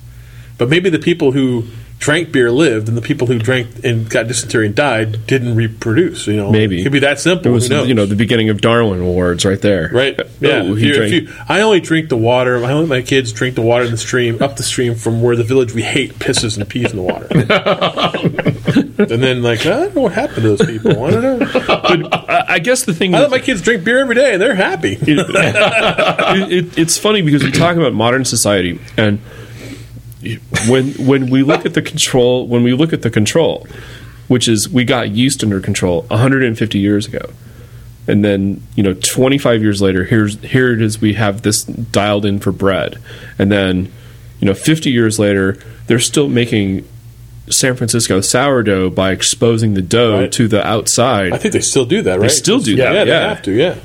but 0.58 0.68
maybe 0.68 0.88
the 0.90 0.98
people 0.98 1.32
who 1.32 1.64
drank 2.06 2.30
beer 2.30 2.52
lived, 2.52 2.86
and 2.86 2.96
the 2.96 3.02
people 3.02 3.26
who 3.26 3.36
drank 3.36 3.84
and 3.84 4.08
got 4.08 4.28
dysentery 4.28 4.66
and 4.66 4.76
died 4.76 5.26
didn't 5.26 5.56
reproduce. 5.56 6.28
You 6.28 6.36
know, 6.36 6.52
Maybe. 6.52 6.80
it 6.80 6.84
could 6.84 6.92
be 6.92 7.00
that 7.00 7.18
simple. 7.18 7.50
It 7.50 7.52
was 7.52 7.68
you 7.68 7.94
know 7.94 8.06
the 8.06 8.14
beginning 8.14 8.48
of 8.48 8.60
Darwin 8.60 9.00
Awards 9.00 9.44
right 9.44 9.60
there. 9.60 9.90
Right. 9.92 10.14
Oh, 10.16 10.24
yeah. 10.40 10.62
Oh, 10.62 10.76
you, 10.76 11.28
I 11.48 11.62
only 11.62 11.80
drink 11.80 12.08
the 12.08 12.16
water. 12.16 12.64
I 12.64 12.70
only 12.70 12.86
let 12.86 13.00
my 13.00 13.02
kids 13.02 13.32
drink 13.32 13.56
the 13.56 13.62
water 13.62 13.86
in 13.86 13.90
the 13.90 13.96
stream, 13.96 14.40
up 14.40 14.54
the 14.54 14.62
stream 14.62 14.94
from 14.94 15.20
where 15.20 15.34
the 15.34 15.42
village 15.42 15.74
we 15.74 15.82
hate 15.82 16.14
pisses 16.14 16.56
and 16.56 16.68
pees 16.68 16.92
in 16.92 16.96
the 16.96 17.02
water. 17.02 17.26
and 19.02 19.20
then, 19.20 19.42
like, 19.42 19.66
I 19.66 19.70
don't 19.70 19.96
know 19.96 20.02
what 20.02 20.12
happened 20.12 20.42
to 20.42 20.56
those 20.56 20.64
people. 20.64 21.04
I 21.04 21.10
don't 21.10 21.40
know. 21.40 21.50
But 21.66 22.30
I, 22.30 22.44
I 22.50 22.58
guess 22.60 22.84
the 22.84 22.94
thing 22.94 23.16
I 23.16 23.22
let 23.22 23.32
my 23.32 23.40
kids 23.40 23.62
drink 23.62 23.82
beer 23.82 23.98
every 23.98 24.14
day, 24.14 24.34
and 24.34 24.40
they're 24.40 24.54
happy. 24.54 24.92
it, 24.92 25.08
it, 26.52 26.78
it's 26.78 26.98
funny 26.98 27.22
because 27.22 27.42
we 27.42 27.50
talk 27.50 27.74
about 27.74 27.94
modern 27.94 28.24
society 28.24 28.78
and 28.96 29.18
when 30.68 30.92
when 30.94 31.30
we 31.30 31.42
look 31.42 31.64
at 31.66 31.74
the 31.74 31.82
control 31.82 32.46
when 32.46 32.62
we 32.62 32.72
look 32.72 32.92
at 32.92 33.02
the 33.02 33.10
control 33.10 33.66
which 34.28 34.48
is 34.48 34.68
we 34.68 34.84
got 34.84 35.10
yeast 35.10 35.42
under 35.44 35.60
control 35.60 36.02
150 36.08 36.78
years 36.78 37.06
ago 37.06 37.30
and 38.08 38.24
then 38.24 38.62
you 38.74 38.82
know 38.82 38.94
25 38.94 39.62
years 39.62 39.80
later 39.82 40.04
here's 40.04 40.38
here 40.42 40.72
it 40.72 40.80
is 40.82 41.00
we 41.00 41.14
have 41.14 41.42
this 41.42 41.64
dialed 41.64 42.24
in 42.24 42.38
for 42.38 42.52
bread 42.52 42.98
and 43.38 43.50
then 43.50 43.92
you 44.40 44.46
know 44.46 44.54
50 44.54 44.90
years 44.90 45.18
later 45.18 45.58
they're 45.86 45.98
still 46.00 46.28
making 46.28 46.86
San 47.48 47.76
Francisco 47.76 48.20
sourdough 48.20 48.90
by 48.90 49.12
exposing 49.12 49.74
the 49.74 49.82
dough 49.82 50.20
Right. 50.22 50.32
to 50.32 50.48
the 50.48 50.66
outside 50.66 51.32
I 51.32 51.38
think 51.38 51.52
they 51.52 51.60
still 51.60 51.84
do 51.84 52.02
that, 52.02 52.14
right? 52.18 52.22
They 52.22 52.34
still 52.34 52.58
do 52.58 52.74
yeah, 52.74 52.92
that, 52.92 53.04
they 53.04 53.10
yeah. 53.10 53.28
have 53.28 53.42
to. 53.42 53.52
Yeah, 53.52 53.76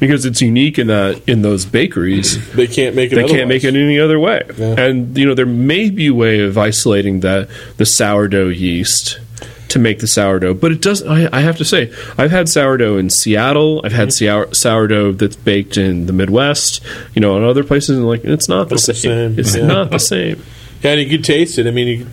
because 0.00 0.24
it's 0.26 0.40
unique 0.42 0.78
in 0.78 0.88
that 0.88 1.22
in 1.28 1.42
those 1.42 1.64
bakeries 1.64 2.52
they 2.52 2.66
can't 2.66 2.94
make 2.94 3.12
it. 3.12 3.16
they 3.16 3.26
can't 3.26 3.48
make 3.48 3.64
it 3.64 3.74
any 3.74 3.98
other 3.98 4.18
way. 4.20 4.42
Yeah. 4.56 4.78
And 4.80 5.16
you 5.16 5.26
know 5.26 5.34
there 5.34 5.46
may 5.46 5.90
be 5.90 6.08
a 6.08 6.14
way 6.14 6.40
of 6.40 6.56
isolating 6.58 7.20
the 7.20 7.48
the 7.76 7.86
sourdough 7.86 8.48
yeast 8.48 9.20
to 9.68 9.78
make 9.80 9.98
the 9.98 10.06
sourdough, 10.06 10.54
but 10.54 10.70
it 10.70 10.80
does. 10.80 11.02
I, 11.02 11.28
I 11.36 11.40
have 11.40 11.56
to 11.56 11.64
say, 11.64 11.92
I've 12.16 12.30
had 12.30 12.48
sourdough 12.48 12.96
in 12.98 13.10
Seattle. 13.10 13.80
I've 13.84 13.90
Mm-hmm. 13.90 13.98
had 14.00 14.12
sour, 14.12 14.54
sourdough 14.54 15.12
that's 15.12 15.34
baked 15.36 15.76
in 15.76 16.06
the 16.06 16.12
Midwest. 16.12 16.80
You 17.14 17.20
know, 17.20 17.36
in 17.38 17.42
other 17.42 17.64
places, 17.64 17.96
and 17.96 18.06
like 18.06 18.24
it's 18.24 18.48
not 18.48 18.68
the 18.68 18.74
Not 18.76 18.86
the 18.86 18.94
same. 18.94 18.94
same, 19.32 19.38
It's 19.38 19.56
yeah. 19.56 19.66
not 19.66 19.90
the 19.90 19.98
same. 19.98 20.42
Yeah, 20.82 20.92
and 20.92 21.00
you 21.00 21.08
can 21.08 21.22
taste 21.22 21.58
it. 21.58 21.66
I 21.66 21.72
mean, 21.72 21.88
you, 21.88 22.06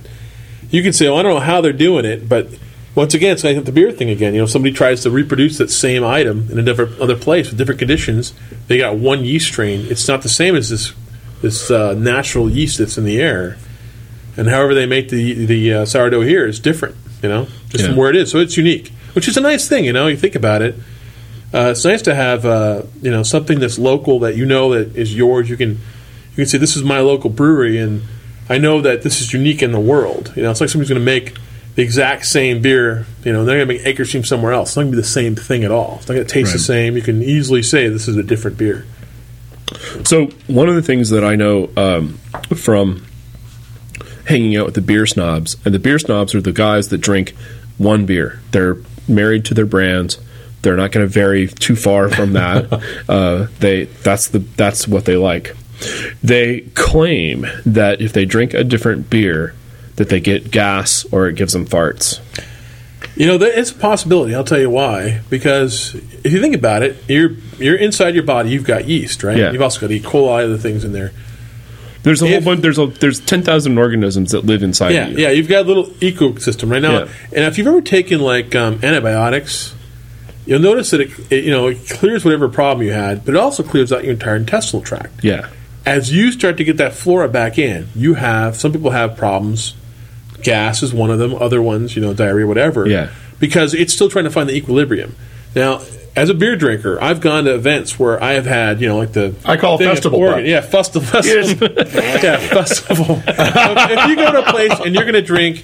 you 0.72 0.82
can 0.82 0.93
say, 0.93 1.08
well, 1.10 1.18
I 1.20 1.24
don't 1.24 1.34
know 1.36 1.39
how 1.41 1.62
they're 1.62 1.72
doing 1.74 2.06
it, 2.06 2.28
but 2.28 2.47
once 2.96 3.14
again, 3.14 3.34
it's 3.34 3.44
like 3.44 3.64
the 3.64 3.72
beer 3.72 3.92
thing 3.92 4.10
again. 4.10 4.34
You 4.34 4.42
know, 4.42 4.46
somebody 4.46 4.74
tries 4.74 5.02
to 5.04 5.12
reproduce 5.12 5.58
that 5.60 5.70
same 5.72 6.04
item 6.04 6.50
in 6.52 6.60
a 6.60 6.62
different 6.64 7.00
other 7.00 7.16
place 7.16 7.50
with 7.50 7.58
different 7.58 7.80
conditions. 7.80 8.34
They 8.68 8.78
got 8.78 8.98
one 8.98 9.24
yeast 9.24 9.48
strain. 9.48 9.86
It's 9.89 10.08
not 10.08 10.22
the 10.24 10.30
same 10.30 10.56
as 10.56 10.70
this 10.70 10.94
this 11.42 11.72
uh, 11.72 11.94
natural 11.96 12.50
yeast 12.50 12.78
that's 12.78 12.98
in 12.98 13.04
the 13.04 13.20
air. 13.22 13.58
And 14.38 14.48
however 14.48 14.74
they 14.74 14.86
make 14.86 15.10
the 15.10 15.46
the 15.46 15.74
uh, 15.74 15.86
sourdough 15.86 16.22
here 16.22 16.46
is 16.46 16.60
different. 16.60 16.96
You 17.24 17.30
know, 17.30 17.48
just 17.70 17.84
Yeah. 17.84 17.88
from 17.89 17.98
where 17.98 18.10
it 18.10 18.16
is. 18.16 18.32
So 18.32 18.39
it's 18.39 18.58
unique, 18.58 18.92
which 19.14 19.28
is 19.28 19.38
a 19.38 19.42
nice 19.42 19.68
thing. 19.70 19.86
You 19.86 19.94
know, 19.94 20.08
you 20.08 20.18
think 20.18 20.36
about 20.36 20.62
it. 20.62 20.76
Uh, 21.54 21.70
it's 21.72 21.84
nice 21.86 22.02
to 22.04 22.16
have 22.16 22.46
uh, 22.46 22.84
you 23.02 23.12
know 23.12 23.24
something 23.24 23.60
that's 23.60 23.78
local 23.78 24.20
that 24.20 24.36
you 24.36 24.46
know 24.46 24.74
that 24.74 24.96
is 24.96 25.16
yours. 25.16 25.50
You 25.50 25.58
can 25.58 25.70
you 25.72 26.36
can 26.36 26.46
say 26.46 26.58
this 26.58 26.76
is 26.76 26.84
my 26.84 27.00
local 27.00 27.30
brewery, 27.30 27.78
and 27.78 28.02
I 28.50 28.58
know 28.58 28.82
that 28.82 29.02
this 29.04 29.22
is 29.22 29.34
unique 29.34 29.62
in 29.62 29.72
the 29.72 29.80
world. 29.80 30.34
You 30.36 30.44
know, 30.44 30.52
it's 30.52 30.60
like 30.62 30.70
somebody's 30.70 30.89
going 30.89 31.02
to 31.02 31.06
make 31.06 31.36
the 31.76 31.84
exact 31.84 32.26
same 32.26 32.61
beer. 32.61 33.05
You 33.24 33.34
know, 33.34 33.45
they're 33.45 33.57
going 33.57 33.67
to 33.67 33.74
make 33.74 33.86
Anchor 33.86 34.05
Steam 34.05 34.24
somewhere 34.24 34.53
else. 34.53 34.69
It's 34.69 34.78
not 34.78 34.84
going 34.84 34.91
to 34.91 34.97
be 34.97 35.01
the 35.01 35.07
same 35.07 35.36
thing 35.36 35.63
at 35.63 35.72
all. 35.72 35.97
It's 35.97 36.07
not 36.07 36.15
going 36.15 36.28
to 36.28 36.34
taste 36.34 36.53
the 36.53 36.59
same. 36.59 36.95
You 36.95 37.01
can 37.01 37.22
easily 37.22 37.63
say 37.63 37.88
this 37.88 38.07
is 38.07 38.17
a 38.17 38.24
different 38.24 38.57
beer. 38.57 38.86
So 40.03 40.28
one 40.47 40.67
of 40.67 40.76
the 40.76 40.82
things 40.82 41.09
that 41.11 41.24
I 41.24 41.36
know 41.36 41.69
um, 41.78 42.17
from 42.55 43.05
hanging 44.28 44.55
out 44.57 44.65
with 44.65 44.76
the 44.76 44.82
beer 44.82 45.05
snobs, 45.05 45.57
and 45.65 45.74
the 45.74 45.80
beer 45.80 45.99
snobs 45.99 46.36
are 46.36 46.41
the 46.41 46.51
guys 46.51 46.89
that 46.89 46.99
drink 46.99 47.36
one 47.78 48.05
beer. 48.05 48.41
They're 48.51 48.78
married 49.07 49.45
to 49.45 49.53
their 49.53 49.65
brands. 49.65 50.19
They're 50.61 50.78
not 50.78 50.91
going 50.91 51.05
to 51.05 51.11
vary 51.11 51.47
too 51.47 51.76
far 51.76 52.09
from 52.09 52.34
that. 52.34 52.72
uh, 53.09 53.47
they 53.59 53.86
that's 53.86 54.28
the 54.30 54.39
that's 54.39 54.88
what 54.88 55.05
they 55.05 55.15
like. 55.15 55.55
They 56.22 56.61
claim 56.76 57.47
that 57.65 58.01
if 58.01 58.13
they 58.13 58.26
drink 58.26 58.53
a 58.53 58.63
different 58.63 59.09
beer, 59.09 59.55
that 60.02 60.10
they 60.10 60.20
get 60.20 60.49
gas 60.49 61.06
or 61.12 61.28
it 61.28 61.36
gives 61.36 61.54
them 61.54 61.66
farts. 61.68 62.20
You 63.16 63.28
know, 63.28 63.36
it's 63.39 63.70
a 63.72 63.76
possibility. 63.76 64.34
I'll 64.34 64.43
tell 64.43 64.60
you 64.60 64.70
why. 64.70 65.22
Because 65.30 65.93
if 66.24 66.32
you 66.32 66.41
think 66.41 66.56
about 66.56 66.82
it, 66.82 66.97
you're 67.08 67.32
you're 67.60 67.76
inside 67.76 68.16
your 68.16 68.24
body. 68.24 68.49
You've 68.49 68.64
got 68.64 68.86
yeast, 68.88 69.24
right? 69.24 69.38
Yeah. 69.38 69.52
You've 69.52 69.62
also 69.62 69.80
got 69.82 69.91
E. 69.91 69.99
coli, 69.99 70.43
other 70.43 70.58
things 70.58 70.84
in 70.84 70.91
there. 70.91 71.12
There's 72.04 72.22
a 72.24 72.26
If- 72.26 72.32
whole 72.32 72.41
bunch. 72.54 72.62
There's 72.62 72.80
a 72.80 72.88
there's 72.88 73.20
ten 73.20 73.43
thousand 73.43 73.78
organisms 73.78 74.32
that 74.32 74.45
live 74.45 74.64
inside 74.64 74.93
Yeah, 74.93 75.08
you. 75.10 75.18
yeah. 75.18 75.30
You've 75.30 75.49
got 75.49 75.66
a 75.66 75.68
little 75.68 75.86
ecosystem 75.99 76.72
right 76.72 76.82
now. 76.82 76.99
Yeah. 76.99 77.08
And 77.34 77.45
if 77.45 77.58
you've 77.60 77.68
ever 77.68 77.82
taken 77.82 78.22
like 78.22 78.56
um, 78.56 78.80
antibiotics, 78.82 79.76
you'll 80.47 80.62
notice 80.62 80.89
that 80.91 81.02
it, 81.02 81.12
it 81.32 81.43
you 81.43 81.52
know 81.52 81.68
it 81.68 81.88
clears 81.89 82.26
whatever 82.26 82.49
problem 82.49 82.86
you 82.88 82.93
had, 82.93 83.24
but 83.26 83.36
it 83.36 83.39
also 83.39 83.62
clears 83.62 83.91
out 83.93 84.04
your 84.04 84.14
entire 84.14 84.36
intestinal 84.38 84.82
tract. 84.84 85.24
yeah. 85.24 85.49
As 85.86 86.14
you 86.14 86.32
start 86.32 86.58
to 86.58 86.64
get 86.64 86.78
that 86.78 86.93
flora 86.93 87.28
back 87.28 87.58
in, 87.58 87.88
you 87.95 88.14
have 88.14 88.56
some 88.56 88.72
people 88.72 88.91
have 88.91 89.18
problems. 89.18 89.74
Gas 90.44 90.84
is 90.84 90.94
one 90.94 91.12
of 91.12 91.20
them. 91.20 91.34
Other 91.36 91.62
ones, 91.62 91.96
you 91.96 92.02
know, 92.02 92.14
diarrhea, 92.14 92.48
whatever. 92.48 92.88
Yeah. 92.88 93.12
Because 93.39 93.74
it's 93.74 93.94
still 93.94 94.10
trying 94.10 94.26
to 94.26 94.32
find 94.32 94.48
the 94.48 94.56
equilibrium. 94.56 95.16
Now, 95.56 95.82
as 96.16 96.30
a 96.30 96.34
beer 96.34 96.56
drinker, 96.56 97.02
I've 97.02 97.22
gone 97.22 97.46
to 97.46 97.56
events 97.56 97.98
where 97.98 98.22
I 98.22 98.34
have 98.34 98.46
had, 98.46 98.82
you 98.82 98.88
know, 98.88 98.98
like 98.98 99.14
the 99.14 99.34
I 99.46 99.58
call 99.58 99.76
it 99.76 99.80
thing 99.80 99.88
festival 99.88 100.20
Oregon. 100.20 100.44
butt. 100.44 100.46
Yeah, 100.46 100.62
festival. 100.62 101.08
festival. 101.08 101.68
yeah, 101.78 102.38
festival. 102.38 103.22
If 103.28 104.10
you 104.10 104.16
go 104.16 104.32
to 104.32 104.48
a 104.48 104.52
place 104.52 104.74
and 104.86 104.94
you're 104.94 105.04
going 105.04 105.14
to 105.14 105.22
drink 105.22 105.60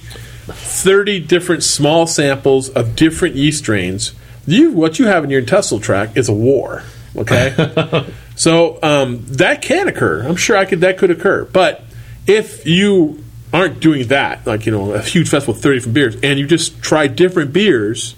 30 0.46 1.20
different 1.20 1.62
small 1.62 2.06
samples 2.06 2.70
of 2.70 2.96
different 2.96 3.36
yeast 3.36 3.58
strains, 3.58 4.14
you 4.46 4.72
what 4.72 4.98
you 4.98 5.06
have 5.06 5.24
in 5.24 5.30
your 5.30 5.40
intestinal 5.40 5.80
tract 5.80 6.16
is 6.16 6.28
a 6.28 6.34
war. 6.34 6.82
Okay, 7.16 8.06
so 8.36 8.78
um, 8.82 9.24
that 9.26 9.60
can 9.60 9.88
occur. 9.88 10.22
I'm 10.22 10.36
sure 10.36 10.56
I 10.56 10.64
could 10.64 10.80
that 10.80 10.98
could 10.98 11.10
occur, 11.10 11.44
but 11.44 11.82
if 12.26 12.66
you 12.66 13.22
aren't 13.52 13.80
doing 13.80 14.08
that, 14.08 14.46
like 14.46 14.66
you 14.66 14.72
know 14.72 14.92
a 14.92 15.00
huge 15.00 15.28
festival 15.28 15.54
with 15.54 15.62
30 15.62 15.76
different 15.78 15.94
beers, 15.94 16.16
and 16.22 16.38
you 16.38 16.46
just 16.46 16.82
try 16.82 17.06
different 17.06 17.52
beers. 17.52 18.14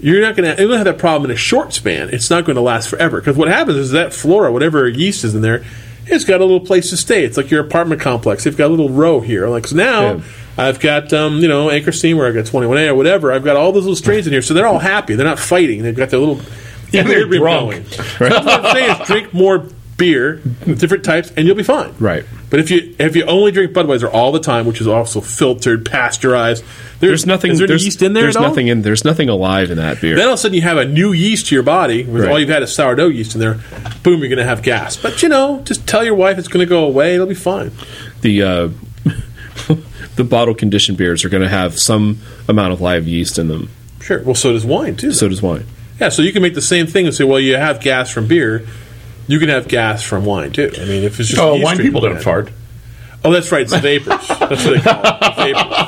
You're 0.00 0.20
not 0.20 0.36
going 0.36 0.54
to 0.56 0.60
you're 0.62 0.70
to 0.70 0.76
have 0.76 0.84
that 0.84 0.98
problem 0.98 1.30
in 1.30 1.34
a 1.34 1.38
short 1.38 1.72
span. 1.72 2.10
It's 2.10 2.28
not 2.28 2.44
going 2.44 2.56
to 2.56 2.62
last 2.62 2.88
forever 2.90 3.20
because 3.20 3.36
what 3.36 3.48
happens 3.48 3.76
is 3.78 3.90
that 3.92 4.12
flora, 4.12 4.52
whatever 4.52 4.86
yeast 4.88 5.24
is 5.24 5.34
in 5.34 5.40
there, 5.40 5.64
it's 6.06 6.24
got 6.24 6.40
a 6.40 6.44
little 6.44 6.60
place 6.60 6.90
to 6.90 6.96
stay. 6.96 7.24
It's 7.24 7.36
like 7.36 7.50
your 7.50 7.60
apartment 7.64 8.00
complex. 8.02 8.44
They've 8.44 8.56
got 8.56 8.66
a 8.66 8.68
little 8.74 8.90
row 8.90 9.20
here. 9.20 9.48
Like 9.48 9.66
so 9.66 9.76
now, 9.76 10.14
Yeah. 10.14 10.22
I've 10.58 10.78
got 10.80 11.12
um, 11.12 11.38
you 11.38 11.48
know 11.48 11.70
Anchor 11.70 11.92
Steam 11.92 12.16
where 12.18 12.26
I've 12.26 12.34
got 12.34 12.44
21A 12.44 12.88
or 12.88 12.94
whatever. 12.94 13.32
I've 13.32 13.44
got 13.44 13.56
all 13.56 13.72
those 13.72 13.84
little 13.84 13.96
strains 13.96 14.26
in 14.26 14.32
here, 14.32 14.42
so 14.42 14.52
they're 14.52 14.66
all 14.66 14.78
happy. 14.78 15.14
They're 15.14 15.26
not 15.26 15.38
fighting. 15.38 15.82
They've 15.82 15.96
got 15.96 16.10
their 16.10 16.20
little 16.20 16.40
Yeah, 16.90 17.04
they're 17.04 17.26
drunk. 17.26 17.70
going. 17.70 17.84
So 17.86 18.02
what 18.28 18.48
I'm 18.48 18.76
saying 18.76 19.00
is 19.00 19.06
drink 19.06 19.32
more 19.34 19.66
beer, 19.96 20.36
different 20.66 21.04
types, 21.04 21.30
and 21.36 21.46
you'll 21.46 21.56
be 21.56 21.62
fine. 21.62 21.94
Right. 21.98 22.24
But 22.54 22.60
if 22.60 22.70
you 22.70 22.94
if 23.00 23.16
you 23.16 23.24
only 23.24 23.50
drink 23.50 23.72
Budweiser 23.72 24.08
all 24.14 24.30
the 24.30 24.38
time, 24.38 24.64
which 24.64 24.80
is 24.80 24.86
also 24.86 25.20
filtered, 25.20 25.84
pasteurized, 25.84 26.62
There's 27.00 27.26
nothing. 27.26 27.50
Is 27.50 27.58
there 27.58 27.66
there's, 27.66 27.84
yeast 27.84 28.00
in 28.00 28.12
there? 28.12 28.22
There's 28.22 28.36
at 28.36 28.42
all? 28.44 28.48
nothing 28.50 28.68
in. 28.68 28.82
There's 28.82 29.04
nothing 29.04 29.28
alive 29.28 29.72
in 29.72 29.78
that 29.78 30.00
beer. 30.00 30.14
Then 30.14 30.26
all 30.26 30.34
of 30.34 30.38
a 30.38 30.40
sudden 30.40 30.54
you 30.54 30.62
have 30.62 30.76
a 30.76 30.84
new 30.84 31.10
yeast 31.10 31.48
to 31.48 31.56
your 31.56 31.64
body. 31.64 32.04
Where 32.04 32.22
Right. 32.22 32.30
All 32.30 32.38
you've 32.38 32.50
had 32.50 32.62
is 32.62 32.72
sourdough 32.72 33.08
yeast 33.08 33.34
in 33.34 33.40
there. 33.40 33.54
Boom, 34.04 34.20
you're 34.20 34.28
going 34.28 34.38
to 34.38 34.44
have 34.44 34.62
gas. 34.62 34.96
But 34.96 35.20
you 35.20 35.28
know, 35.28 35.62
just 35.64 35.88
tell 35.88 36.04
your 36.04 36.14
wife 36.14 36.38
it's 36.38 36.46
going 36.46 36.64
to 36.64 36.70
go 36.70 36.84
away. 36.84 37.16
It'll 37.16 37.26
be 37.26 37.34
fine. 37.34 37.72
the 38.20 38.42
uh, 38.44 38.68
the 40.14 40.22
bottle 40.22 40.54
conditioned 40.54 40.96
beers 40.96 41.24
are 41.24 41.30
going 41.30 41.42
to 41.42 41.48
have 41.48 41.76
some 41.76 42.20
amount 42.46 42.72
of 42.72 42.80
live 42.80 43.08
yeast 43.08 43.36
in 43.36 43.48
them. 43.48 43.68
Sure. 44.00 44.22
Well, 44.22 44.36
so 44.36 44.52
does 44.52 44.64
wine 44.64 44.94
too. 44.94 45.12
So 45.12 45.28
does 45.28 45.42
wine. 45.42 45.66
yeah. 45.98 46.08
So 46.08 46.22
you 46.22 46.32
can 46.32 46.40
make 46.40 46.54
the 46.54 46.62
same 46.62 46.86
thing 46.86 47.04
and 47.04 47.12
say, 47.16 47.24
well, 47.24 47.40
you 47.40 47.56
have 47.56 47.80
gas 47.80 48.10
from 48.10 48.28
beer. 48.28 48.64
You 49.26 49.38
can 49.38 49.48
have 49.48 49.68
gas 49.68 50.02
from 50.02 50.24
wine 50.24 50.52
too. 50.52 50.70
I 50.76 50.84
mean, 50.84 51.04
if 51.04 51.18
it's 51.20 51.30
just 51.30 51.40
Oh, 51.40 51.56
wine 51.56 51.78
people 51.78 52.00
don't 52.00 52.22
fart. 52.22 52.50
Oh, 53.24 53.32
that's 53.32 53.50
right. 53.50 53.62
It's 53.62 53.72
the 53.72 53.78
vapors. 53.78 54.28
That's 54.28 54.40
what 54.66 54.74
they 54.74 54.80
call 54.80 55.00
it. 55.00 55.20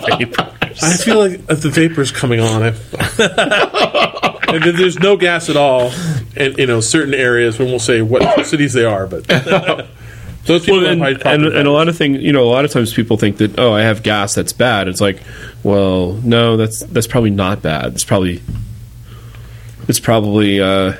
The 0.01 0.16
vapors. 0.16 0.82
I 0.82 0.97
feel 0.97 1.18
like 1.18 1.32
if 1.51 1.61
the 1.61 1.68
vapors 1.68 2.11
coming 2.11 2.41
on. 2.41 2.72
And 4.49 4.62
then 4.64 4.76
there's 4.76 4.99
no 4.99 5.16
gas 5.16 5.51
at 5.51 5.57
all 5.57 5.91
and 6.37 6.57
you 6.57 6.66
know 6.66 6.80
certain 6.80 7.14
areas. 7.14 7.59
When 7.59 7.66
We 7.66 7.72
won't 7.72 7.82
say 7.82 8.01
what 8.01 8.47
cities 8.47 8.72
they 8.72 8.84
are, 8.84 9.07
but 9.07 9.24
those 10.45 10.64
people 10.64 10.82
Well, 10.82 10.87
and, 10.87 11.20
probably 11.20 11.47
and, 11.47 11.47
and 11.47 11.68
a 11.68 11.72
lot 11.72 11.89
of 11.89 11.97
things, 11.97 12.22
you 12.22 12.32
know, 12.32 12.45
a 12.45 12.51
lot 12.51 12.64
of 12.64 12.70
times 12.70 12.95
people 12.95 13.16
think 13.16 13.39
that 13.39 13.59
oh, 13.59 13.72
I 13.72 13.82
have 13.82 14.03
gas, 14.03 14.34
that's 14.34 14.53
bad. 14.53 14.89
It's 14.89 15.01
like, 15.01 15.20
well, 15.62 16.12
no, 16.12 16.57
that's 16.57 16.80
that's 16.84 17.07
probably 17.07 17.30
not 17.30 17.61
bad. 17.61 17.95
It's 17.95 18.05
probably 18.05 18.41
it's 19.89 20.01
probably 20.01 20.61
uh, 20.61 20.95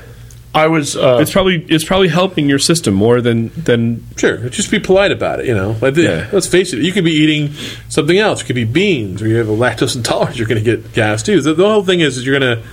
I 0.57 0.67
was. 0.67 0.95
Uh, 0.97 1.19
it's 1.21 1.31
probably 1.31 1.63
it's 1.69 1.83
probably 1.83 2.07
helping 2.07 2.49
your 2.49 2.59
system 2.59 2.93
more 2.93 3.21
than 3.21 3.49
than 3.55 4.03
Sure, 4.17 4.49
just 4.49 4.71
be 4.71 4.79
polite 4.79 5.11
about 5.11 5.39
it. 5.39 5.45
You 5.45 5.55
know, 5.55 5.75
like 5.81 5.95
Yeah. 5.95 6.27
let's 6.31 6.47
face 6.47 6.73
it. 6.73 6.79
You 6.79 6.91
could 6.91 7.03
be 7.05 7.11
eating 7.13 7.53
something 7.89 8.17
else. 8.17 8.41
It 8.41 8.45
could 8.45 8.55
be 8.55 8.63
beans, 8.65 9.21
or 9.21 9.27
you 9.27 9.35
have 9.37 9.49
a 9.49 9.55
lactose 9.55 9.95
intolerance. 9.95 10.37
You're 10.37 10.47
going 10.47 10.63
to 10.63 10.77
get 10.77 10.93
gas 10.93 11.23
too. 11.23 11.41
The, 11.41 11.53
the 11.53 11.67
whole 11.69 11.83
thing 11.83 11.99
is, 11.99 12.17
is 12.17 12.25
you're 12.25 12.39
going 12.39 12.57
to 12.57 12.63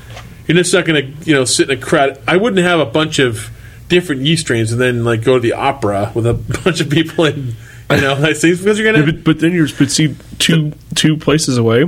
you're 0.47 0.57
just 0.57 0.73
not 0.75 0.85
going 0.85 1.03
to 1.15 1.25
you 1.29 1.35
know 1.35 1.45
sit 1.45 1.71
in 1.71 1.79
a 1.79 1.81
crowd. 1.81 2.19
I 2.27 2.37
wouldn't 2.37 2.65
have 2.65 2.81
a 2.81 2.87
bunch 2.87 3.19
of 3.19 3.51
different 3.89 4.23
yeast 4.23 4.45
strains 4.47 4.73
and 4.73 4.81
then 4.81 5.05
like 5.05 5.23
go 5.23 5.35
to 5.35 5.41
the 5.41 5.53
opera 5.53 6.11
with 6.15 6.27
a 6.27 6.35
bunch 6.65 6.81
of 6.81 6.89
people 6.91 7.27
and 7.27 7.55
you 7.91 8.01
know 8.01 8.15
like 8.15 8.41
because 8.41 8.79
you're 8.79 8.93
going 8.93 9.07
to. 9.07 9.13
but, 9.13 9.25
but 9.25 9.41
then 9.41 9.53
you're 9.53 9.69
but 9.79 9.91
see 9.91 10.17
two 10.39 10.73
two 10.95 11.17
places 11.17 11.59
away. 11.59 11.85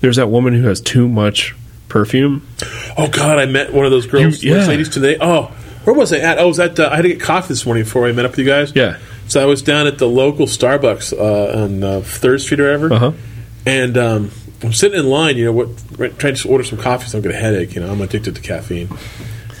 There's 0.00 0.16
that 0.16 0.28
woman 0.28 0.54
who 0.54 0.66
has 0.66 0.80
too 0.80 1.08
much 1.08 1.54
perfume. 1.88 2.46
Oh 2.96 3.08
God, 3.08 3.38
I 3.38 3.46
met 3.46 3.72
one 3.72 3.84
of 3.84 3.90
those 3.90 4.06
girls, 4.06 4.42
You- 4.42 4.56
yeah. 4.56 4.66
ladies 4.66 4.88
today. 4.88 5.16
Oh, 5.20 5.44
where 5.84 5.94
was 5.94 6.12
I 6.12 6.18
at? 6.18 6.38
Oh, 6.38 6.48
was 6.48 6.58
at. 6.60 6.78
Uh, 6.80 6.88
I 6.90 6.96
had 6.96 7.02
to 7.02 7.08
get 7.08 7.20
coffee 7.20 7.48
this 7.48 7.64
morning 7.64 7.84
before 7.84 8.06
I 8.06 8.12
met 8.12 8.24
up 8.24 8.32
with 8.32 8.40
you 8.40 8.44
guys. 8.44 8.72
Yeah. 8.74 8.98
So 9.28 9.40
I 9.42 9.44
was 9.46 9.62
down 9.62 9.86
at 9.86 9.98
the 9.98 10.06
local 10.08 10.46
Starbucks 10.46 11.12
uh, 11.12 11.62
on 11.64 11.82
uh, 11.84 12.00
Third 12.00 12.40
Street 12.40 12.60
or 12.60 12.64
whatever, 12.64 12.92
Uh-huh. 12.92 13.12
and 13.66 13.96
um, 13.98 14.30
I'm 14.62 14.72
sitting 14.72 14.98
in 14.98 15.06
line. 15.06 15.36
You 15.36 15.46
know, 15.46 15.52
what? 15.52 15.68
right- 15.98 16.16
Trying 16.18 16.34
to 16.36 16.48
order 16.48 16.64
some 16.64 16.78
coffee, 16.78 17.06
so 17.08 17.18
I 17.18 17.20
don't 17.20 17.30
get 17.30 17.38
a 17.38 17.42
headache. 17.42 17.74
You 17.74 17.80
know, 17.82 17.90
I'm 17.92 18.00
addicted 18.00 18.34
to 18.36 18.40
caffeine. 18.40 18.88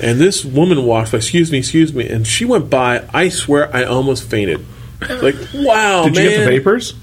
And 0.02 0.20
this 0.20 0.44
woman 0.44 0.84
walked 0.84 1.12
by. 1.12 1.18
Excuse 1.18 1.50
me, 1.50 1.58
excuse 1.58 1.92
me. 1.94 2.08
And 2.08 2.26
she 2.26 2.44
went 2.44 2.68
by. 2.70 3.08
I 3.14 3.28
swear, 3.28 3.74
I 3.74 3.84
almost 3.84 4.28
fainted. 4.28 4.64
Like, 5.00 5.34
wow, 5.54 6.04
did 6.04 6.14
man. 6.14 6.22
you 6.24 6.30
get 6.30 6.38
the 6.40 6.46
vapors? 6.46 6.94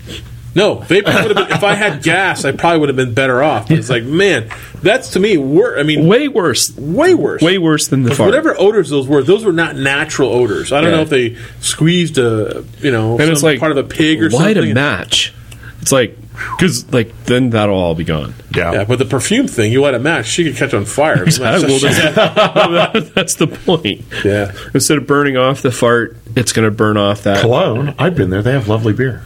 No, 0.55 0.75
vapor 0.75 1.11
would 1.11 1.35
have 1.37 1.47
been. 1.47 1.57
If 1.57 1.63
I 1.63 1.73
had 1.73 2.03
gas, 2.03 2.45
I 2.45 2.51
probably 2.51 2.79
would 2.79 2.89
have 2.89 2.95
been 2.95 3.13
better 3.13 3.41
off. 3.41 3.67
But 3.69 3.79
it's 3.79 3.89
like, 3.89 4.03
man, 4.03 4.49
that's 4.83 5.09
to 5.11 5.19
me. 5.19 5.35
Wor- 5.37 5.79
I 5.79 5.83
mean, 5.83 6.05
Way 6.07 6.27
worse. 6.27 6.75
way 6.77 7.13
worse. 7.15 7.41
Way 7.41 7.57
worse 7.57 7.87
than 7.87 8.03
the 8.03 8.13
fart. 8.13 8.27
Whatever 8.27 8.55
odors 8.59 8.89
those 8.89 9.07
were, 9.07 9.23
those 9.23 9.43
were 9.43 9.53
not 9.53 9.75
natural 9.75 10.29
odors. 10.29 10.71
I 10.71 10.81
don't 10.81 10.91
Yeah. 10.91 10.95
know 10.97 11.01
if 11.03 11.09
they 11.09 11.37
squeezed 11.61 12.17
a, 12.19 12.63
you 12.81 12.91
know, 12.91 13.13
and 13.13 13.21
some 13.23 13.31
it's 13.31 13.43
like 13.43 13.59
part 13.59 13.71
of 13.71 13.77
a 13.77 13.83
pig 13.83 14.21
or 14.21 14.29
light 14.29 14.55
something. 14.55 14.71
a 14.71 14.75
match. 14.75 15.33
It's 15.81 15.91
like 15.91 16.17
because 16.57 16.91
like 16.93 17.25
then 17.25 17.49
that'll 17.51 17.75
all 17.75 17.95
be 17.95 18.03
gone. 18.03 18.33
Yeah. 18.55 18.71
Yeah, 18.73 18.83
but 18.85 18.99
the 18.99 19.05
perfume 19.05 19.47
thing, 19.47 19.71
you 19.71 19.81
light 19.81 19.95
a 19.95 19.99
match, 19.99 20.27
she 20.27 20.43
could 20.43 20.55
catch 20.55 20.73
on 20.73 20.85
fire. 20.85 21.25
Well, 21.39 21.59
that's, 21.79 23.09
that's 23.15 23.35
the 23.35 23.47
point. 23.47 24.03
Yeah. 24.23 24.51
Instead 24.73 24.97
of 24.99 25.07
burning 25.07 25.35
off 25.37 25.61
the 25.61 25.71
fart, 25.71 26.15
it's 26.35 26.53
going 26.53 26.65
to 26.65 26.71
burn 26.71 26.95
off 26.97 27.23
that. 27.23 27.41
Cologne. 27.41 27.95
I've 27.99 28.15
been 28.15 28.29
there. 28.29 28.41
They 28.41 28.51
have 28.53 28.67
lovely 28.67 28.93
beer. 28.93 29.23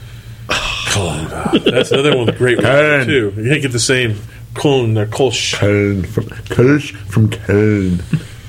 That's 0.48 1.92
another 1.92 2.18
one 2.18 2.28
great 2.38 2.60
Cologne. 2.60 3.06
too. 3.06 3.34
You 3.38 3.50
can't 3.50 3.62
get 3.62 3.72
the 3.72 3.80
same 3.80 4.20
cologne 4.54 4.98
or 4.98 5.06
Kolsch. 5.06 5.56
Köln 5.56 6.06
from 6.06 6.24
Kölsch 6.26 6.96
from 7.08 7.30
Köln. 7.30 8.02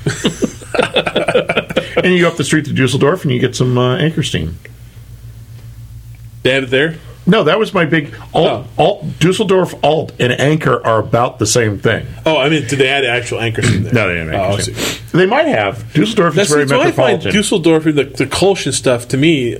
and 2.04 2.14
you 2.14 2.20
go 2.22 2.28
up 2.28 2.36
the 2.36 2.44
street 2.44 2.64
to 2.66 2.72
Dusseldorf 2.72 3.24
and 3.24 3.32
you 3.32 3.38
get 3.40 3.54
some 3.56 3.76
uh, 3.76 3.98
Anchorstein. 3.98 4.54
They 6.42 6.52
had 6.54 6.64
it 6.64 6.70
there. 6.70 6.96
No, 7.26 7.44
that 7.44 7.58
was 7.58 7.74
my 7.74 7.84
big. 7.84 8.14
Alt, 8.32 8.66
Oh. 8.78 8.82
Alt, 8.82 9.18
Dusseldorf 9.18 9.74
Alt 9.84 10.12
and 10.18 10.32
Anchor 10.32 10.84
are 10.86 10.98
about 11.00 11.38
the 11.38 11.46
same 11.46 11.78
thing. 11.78 12.06
Oh, 12.24 12.38
I 12.38 12.48
mean, 12.48 12.66
did 12.66 12.78
they 12.78 12.88
add 12.88 13.04
actual 13.04 13.40
anchors 13.40 13.70
in 13.74 13.82
there? 13.82 13.92
No, 13.92 14.08
they 14.08 14.14
didn't. 14.14 14.34
Oh, 14.34 14.38
I 14.42 14.56
Anchorstein. 14.56 14.74
see. 15.10 15.18
they 15.18 15.26
might 15.26 15.46
have. 15.46 15.92
Dusseldorf 15.92 16.34
That's 16.34 16.48
is 16.48 16.54
very 16.54 16.64
that's 16.64 16.78
why 16.78 16.86
I 16.88 16.92
find 16.92 17.18
metropolitan. 17.24 17.34
Dusseldorf, 17.34 17.84
the, 17.84 17.92
the 18.24 18.26
Kolsch 18.26 18.64
and 18.64 18.74
stuff, 18.74 19.08
to 19.08 19.18
me, 19.18 19.58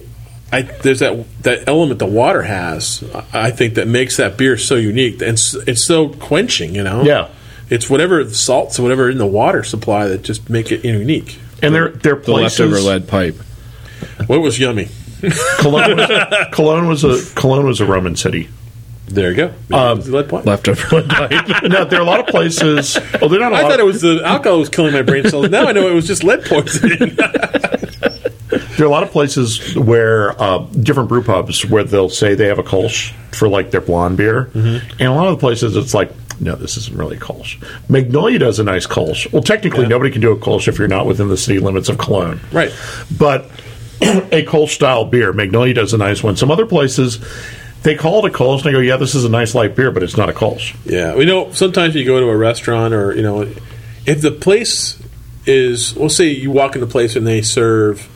I, 0.51 0.63
there's 0.63 1.01
that 1.01 1.25
that 1.43 1.69
element 1.69 1.99
the 1.99 2.07
water 2.07 2.43
has. 2.43 3.05
I 3.33 3.49
I 3.49 3.51
think 3.51 3.75
that 3.75 3.87
makes 3.89 4.17
that 4.17 4.37
beer 4.39 4.57
so 4.57 4.77
unique 4.77 5.15
and 5.21 5.33
it's, 5.33 5.55
it's 5.55 5.85
so 5.85 6.09
quenching. 6.09 6.75
You 6.75 6.83
know, 6.85 7.03
Yeah. 7.03 7.29
it's 7.69 7.91
whatever 7.91 8.29
salts, 8.31 8.79
or 8.79 8.83
whatever 8.83 9.11
in 9.11 9.19
the 9.19 9.27
water 9.27 9.63
supply 9.63 10.09
that 10.09 10.23
just 10.23 10.49
make 10.49 10.73
it 10.73 10.85
unique. 10.85 11.39
and 11.63 11.75
they're 11.75 11.91
they're 11.91 12.17
places, 12.17 12.57
The 12.59 12.65
leftover 12.67 12.81
lead 12.91 13.09
pipe. 13.09 13.37
What 14.27 14.41
was 14.41 14.59
yummy? 14.59 14.89
Cologne 15.59 15.97
was, 15.97 16.47
Cologne 16.53 16.87
was 16.89 17.05
a 17.05 17.35
Cologne 17.35 17.67
was 17.67 17.81
a 17.81 17.87
Roman 17.87 18.17
city. 18.17 18.49
There 19.07 19.31
you 19.31 19.37
go. 19.37 19.77
Um, 19.77 20.01
The 20.01 20.13
lead 20.17 20.29
point. 20.29 20.47
Leftover 20.47 20.97
lead 21.01 21.09
pipe. 21.11 21.63
No, 21.65 21.85
there 21.85 21.99
are 21.99 22.03
a 22.03 22.07
lot 22.07 22.21
of 22.21 22.27
places. 22.27 22.97
Oh, 23.21 23.29
they're 23.29 23.41
not. 23.41 23.53
A 23.53 23.57
I 23.57 23.63
lot 23.63 23.65
I 23.65 23.71
thought 23.71 23.81
it 23.81 23.87
was 23.87 24.01
the 24.03 24.23
alcohol 24.25 24.59
was 24.61 24.69
killing 24.69 24.93
my 24.93 25.03
brain 25.03 25.25
cells. 25.29 25.51
Now 25.51 25.67
I 25.67 25.73
know 25.73 25.89
it 25.89 25.95
was 25.95 26.07
just 26.07 26.23
lead 26.25 26.45
poisoning. 26.45 27.17
There 28.79 28.87
are 28.87 28.89
a 28.89 28.93
lot 28.93 29.03
of 29.03 29.11
places 29.11 29.76
where 29.76 30.41
uh, 30.41 30.59
different 30.59 31.09
brew 31.11 31.22
pubs 31.22 31.66
where 31.66 31.83
they'll 31.85 32.09
say 32.09 32.35
they 32.35 32.47
have 32.47 32.59
a 32.61 32.62
Kolsch 32.62 33.11
for 33.35 33.49
like 33.49 33.70
their 33.72 33.81
blonde 33.83 34.16
beer, 34.16 34.45
Mm-hmm. 34.55 34.91
and 35.01 35.09
a 35.09 35.12
lot 35.12 35.26
of 35.26 35.37
the 35.37 35.41
places 35.41 35.76
it's 35.76 35.93
like, 35.93 36.11
no, 36.41 36.55
this 36.55 36.76
isn't 36.76 36.97
really 36.97 37.16
a 37.16 37.20
Kolsch. 37.20 37.61
Magnolia 37.91 38.39
does 38.39 38.61
a 38.61 38.64
nice 38.64 38.87
Kolsch. 38.87 39.31
Well, 39.33 39.43
technically, 39.43 39.83
Yeah. 39.83 39.89
nobody 39.89 40.11
can 40.12 40.20
do 40.20 40.31
a 40.31 40.37
Kolsch 40.37 40.68
if 40.68 40.79
you're 40.79 40.87
not 40.89 41.07
within 41.07 41.29
the 41.29 41.37
city 41.37 41.59
limits 41.59 41.89
of 41.89 41.99
Cologne, 41.99 42.41
right. 42.53 42.72
But 43.18 43.51
a 44.01 44.45
Kolsch 44.47 44.70
style 44.70 45.05
beer, 45.05 45.33
Magnolia 45.33 45.74
does 45.74 45.93
a 45.93 45.99
nice 45.99 46.22
one. 46.22 46.37
Some 46.37 46.51
other 46.53 46.64
places. 46.66 47.18
They 47.83 47.95
call 47.97 48.24
it 48.24 48.33
a 48.33 48.37
Kolsch, 48.37 48.59
and 48.59 48.64
they 48.66 48.72
go, 48.72 48.79
"Yeah, 48.79 48.97
this 48.97 49.14
is 49.16 49.24
a 49.24 49.29
nice 49.29 49.55
light 49.57 49.74
beer, 49.76 49.91
but 49.91 50.03
it's 50.05 50.16
not 50.16 50.29
a 50.29 50.33
Kolsch." 50.33 50.76
Yeah, 50.85 51.14
we 51.16 51.24
know 51.24 51.53
sometimes 51.53 51.95
you 51.97 52.05
go 52.05 52.20
to 52.20 52.26
a 52.26 52.37
restaurant 52.37 52.95
or 52.95 53.12
you 53.14 53.22
know, 53.22 53.43
if 54.07 54.20
the 54.20 54.31
place 54.33 55.01
is, 55.47 55.95
we'll 55.95 56.09
say 56.09 56.29
you 56.29 56.51
walk 56.53 56.74
into 56.76 56.87
the 56.87 56.91
place 56.93 57.16
and 57.16 57.26
they 57.26 57.43
serve 57.43 58.09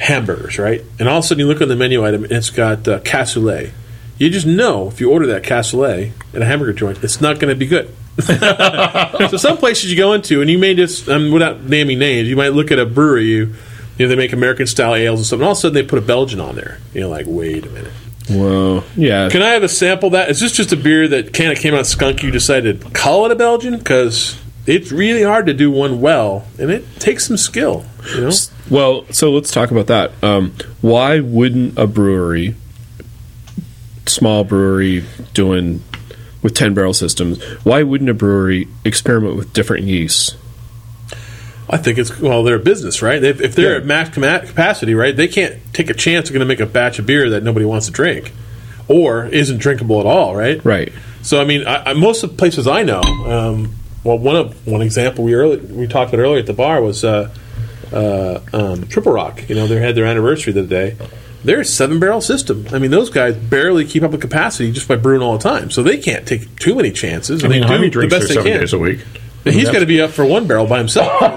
hamburgers, 0.00 0.58
right? 0.58 0.82
And 0.98 1.08
all 1.08 1.18
of 1.18 1.24
a 1.24 1.26
sudden 1.26 1.40
you 1.40 1.46
look 1.46 1.60
on 1.60 1.68
the 1.68 1.76
menu 1.76 2.04
item 2.04 2.24
and 2.24 2.32
it's 2.32 2.50
got 2.50 2.88
uh, 2.88 3.00
cassoulet. 3.00 3.72
You 4.18 4.28
just 4.30 4.46
know 4.46 4.88
if 4.88 5.00
you 5.00 5.10
order 5.10 5.26
that 5.28 5.42
cassoulet 5.42 6.12
at 6.34 6.42
a 6.42 6.44
hamburger 6.44 6.72
joint, 6.72 7.02
it's 7.04 7.20
not 7.20 7.38
going 7.38 7.50
to 7.50 7.58
be 7.58 7.66
good. 7.66 7.94
so 9.30 9.36
some 9.36 9.56
places 9.56 9.90
you 9.90 9.96
go 9.96 10.12
into 10.12 10.40
and 10.40 10.50
you 10.50 10.58
may 10.58 10.74
just, 10.74 11.08
um, 11.08 11.30
without 11.30 11.62
naming 11.62 11.98
names, 11.98 12.28
you 12.28 12.36
might 12.36 12.52
look 12.52 12.70
at 12.70 12.78
a 12.78 12.86
brewery. 12.86 13.24
You, 13.24 13.54
you 13.96 14.06
know, 14.06 14.08
they 14.08 14.16
make 14.16 14.32
American 14.32 14.66
style 14.66 14.94
ales 14.94 15.20
and 15.20 15.26
stuff, 15.26 15.38
and 15.38 15.44
all 15.44 15.52
of 15.52 15.58
a 15.58 15.60
sudden 15.60 15.74
they 15.74 15.82
put 15.82 15.98
a 15.98 16.02
Belgian 16.02 16.40
on 16.40 16.54
there. 16.54 16.78
You're 16.92 17.08
like, 17.08 17.26
wait 17.28 17.66
a 17.66 17.70
minute. 17.70 17.92
Whoa. 18.30 18.84
Yeah. 18.96 19.28
Can 19.28 19.42
I 19.42 19.50
have 19.50 19.62
a 19.62 19.68
sample 19.68 20.08
of 20.08 20.12
that? 20.12 20.30
Is 20.30 20.40
this 20.40 20.52
just 20.52 20.72
a 20.72 20.76
beer 20.76 21.08
that 21.08 21.34
kind 21.34 21.50
of 21.50 21.58
came 21.58 21.74
out 21.74 21.86
skunk? 21.86 22.22
You 22.22 22.30
decided 22.30 22.80
to 22.80 22.90
call 22.90 23.26
it 23.26 23.32
a 23.32 23.36
Belgian 23.36 23.76
because 23.76 24.38
it's 24.66 24.92
really 24.92 25.22
hard 25.22 25.46
to 25.46 25.54
do 25.54 25.70
one 25.70 26.00
well, 26.00 26.44
and 26.58 26.70
it 26.70 26.84
takes 27.00 27.26
some 27.26 27.36
skill. 27.36 27.84
You 28.14 28.20
know, 28.22 28.32
Well, 28.70 29.04
so 29.12 29.30
let's 29.32 29.50
talk 29.50 29.70
about 29.70 29.86
that. 29.88 30.12
Um, 30.22 30.54
why 30.80 31.20
wouldn't 31.20 31.78
a 31.78 31.86
brewery, 31.86 32.54
small 34.06 34.44
brewery, 34.44 35.04
doing 35.34 35.82
with 36.42 36.54
ten 36.54 36.72
barrel 36.74 36.94
systems. 36.94 37.42
Why 37.64 37.82
wouldn't 37.82 38.08
a 38.08 38.14
brewery 38.14 38.66
experiment 38.84 39.36
with 39.36 39.52
different 39.52 39.84
yeasts? 39.84 40.36
I 41.68 41.76
think 41.76 41.98
it's 41.98 42.18
well, 42.18 42.42
they're 42.42 42.56
a 42.56 42.58
business, 42.58 43.02
right? 43.02 43.22
If, 43.22 43.40
if 43.40 43.54
they're 43.54 43.72
Yeah. 43.72 43.78
at 43.78 43.86
max 43.86 44.10
capacity, 44.48 44.94
right, 44.94 45.14
they 45.14 45.28
can't 45.28 45.56
take 45.72 45.88
a 45.90 45.94
chance 45.94 46.28
they're 46.28 46.34
going 46.34 46.40
to 46.40 46.52
make 46.52 46.60
a 46.60 46.66
batch 46.66 46.98
of 46.98 47.06
beer 47.06 47.30
that 47.30 47.42
nobody 47.44 47.64
wants 47.66 47.86
to 47.86 47.92
drink, 47.92 48.32
or 48.88 49.26
isn't 49.26 49.58
drinkable 49.58 50.00
at 50.00 50.06
all, 50.06 50.34
right? 50.34 50.64
Right. 50.64 50.92
So 51.22 51.40
I 51.40 51.44
mean, 51.44 51.66
I, 51.66 51.90
I, 51.90 51.92
most 51.92 52.24
of 52.24 52.30
the 52.30 52.36
places 52.36 52.66
I 52.66 52.82
know, 52.82 53.02
um, 53.02 53.74
well, 54.04 54.18
one 54.18 54.36
of 54.36 54.66
one 54.66 54.82
example 54.82 55.24
we 55.24 55.34
early 55.34 55.58
we 55.58 55.86
talked 55.86 56.12
about 56.12 56.22
earlier 56.22 56.40
at 56.40 56.46
the 56.46 56.52
bar 56.52 56.80
was 56.80 57.04
uh, 57.04 57.30
uh, 57.92 58.40
um, 58.52 58.86
Triple 58.86 59.12
Rock. 59.12 59.48
You 59.48 59.54
know, 59.54 59.66
they 59.66 59.80
had 59.80 59.94
their 59.94 60.06
anniversary 60.06 60.52
the 60.52 60.60
other 60.60 60.68
day. 60.68 60.96
They're 61.42 61.60
a 61.60 61.64
seven 61.64 61.98
barrel 61.98 62.20
system. 62.20 62.66
I 62.70 62.78
mean, 62.78 62.90
those 62.90 63.08
guys 63.08 63.34
barely 63.34 63.86
keep 63.86 64.02
up 64.02 64.10
with 64.10 64.20
capacity 64.20 64.72
just 64.72 64.86
by 64.86 64.96
brewing 64.96 65.22
all 65.22 65.38
the 65.38 65.42
time, 65.42 65.70
so 65.70 65.82
they 65.82 65.96
can't 65.96 66.26
take 66.26 66.54
too 66.56 66.74
many 66.74 66.92
chances. 66.92 67.44
I 67.44 67.48
mean, 67.48 67.62
they 67.62 67.66
Jaime 67.66 67.86
do 67.86 67.90
drinks 67.90 68.14
the 68.14 68.20
best 68.20 68.28
they 68.28 68.34
seven 68.34 68.60
days 68.60 68.72
a 68.72 68.78
week. 68.78 69.00
And 69.44 69.54
he's 69.54 69.70
got 69.70 69.78
to 69.78 69.86
be 69.86 70.02
up 70.02 70.10
for 70.10 70.24
one 70.24 70.46
barrel 70.46 70.66
by 70.66 70.78
himself. 70.78 71.08
so, 71.18 71.26
you 71.26 71.32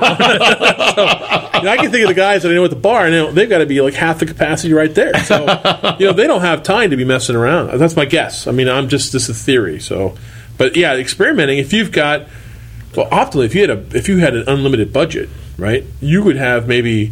know, 1.64 1.72
I 1.72 1.78
can 1.80 1.90
think 1.90 2.04
of 2.04 2.10
the 2.10 2.14
guys 2.14 2.44
that 2.44 2.52
I 2.52 2.56
know 2.56 2.66
at 2.66 2.70
the 2.70 2.76
bar, 2.76 3.08
and 3.08 3.36
they've 3.36 3.50
got 3.50 3.60
to 3.60 3.66
be 3.66 3.80
like 3.80 3.94
half 3.94 4.20
the 4.20 4.26
capacity 4.26 4.74
right 4.74 4.94
there. 4.94 5.18
So, 5.24 5.40
you 6.00 6.08
know, 6.08 6.14
they 6.14 6.28
don't 6.28 6.42
have 6.42 6.64
time 6.64 6.90
to 6.90 6.98
be 6.98 7.06
messing 7.06 7.38
around. 7.38 7.80
That's 7.80 7.96
my 7.96 8.04
guess. 8.04 8.46
I 8.46 8.52
mean, 8.52 8.68
I'm 8.68 8.90
just 8.90 9.14
this 9.14 9.30
is 9.30 9.30
a 9.30 9.34
theory. 9.34 9.80
So, 9.80 10.18
but 10.58 10.76
yeah, 10.76 10.96
experimenting. 10.96 11.60
If 11.60 11.72
you've 11.72 11.94
got, 11.94 12.28
well, 12.96 13.10
optimally, 13.10 13.46
if 13.46 13.56
you 13.56 13.62
had 13.62 13.70
a 13.70 13.98
if 13.98 14.08
you 14.08 14.18
had 14.20 14.36
an 14.36 14.48
unlimited 14.48 14.92
budget, 14.94 15.30
right, 15.58 15.84
you 16.02 16.24
would 16.24 16.36
have 16.36 16.68
maybe, 16.68 17.12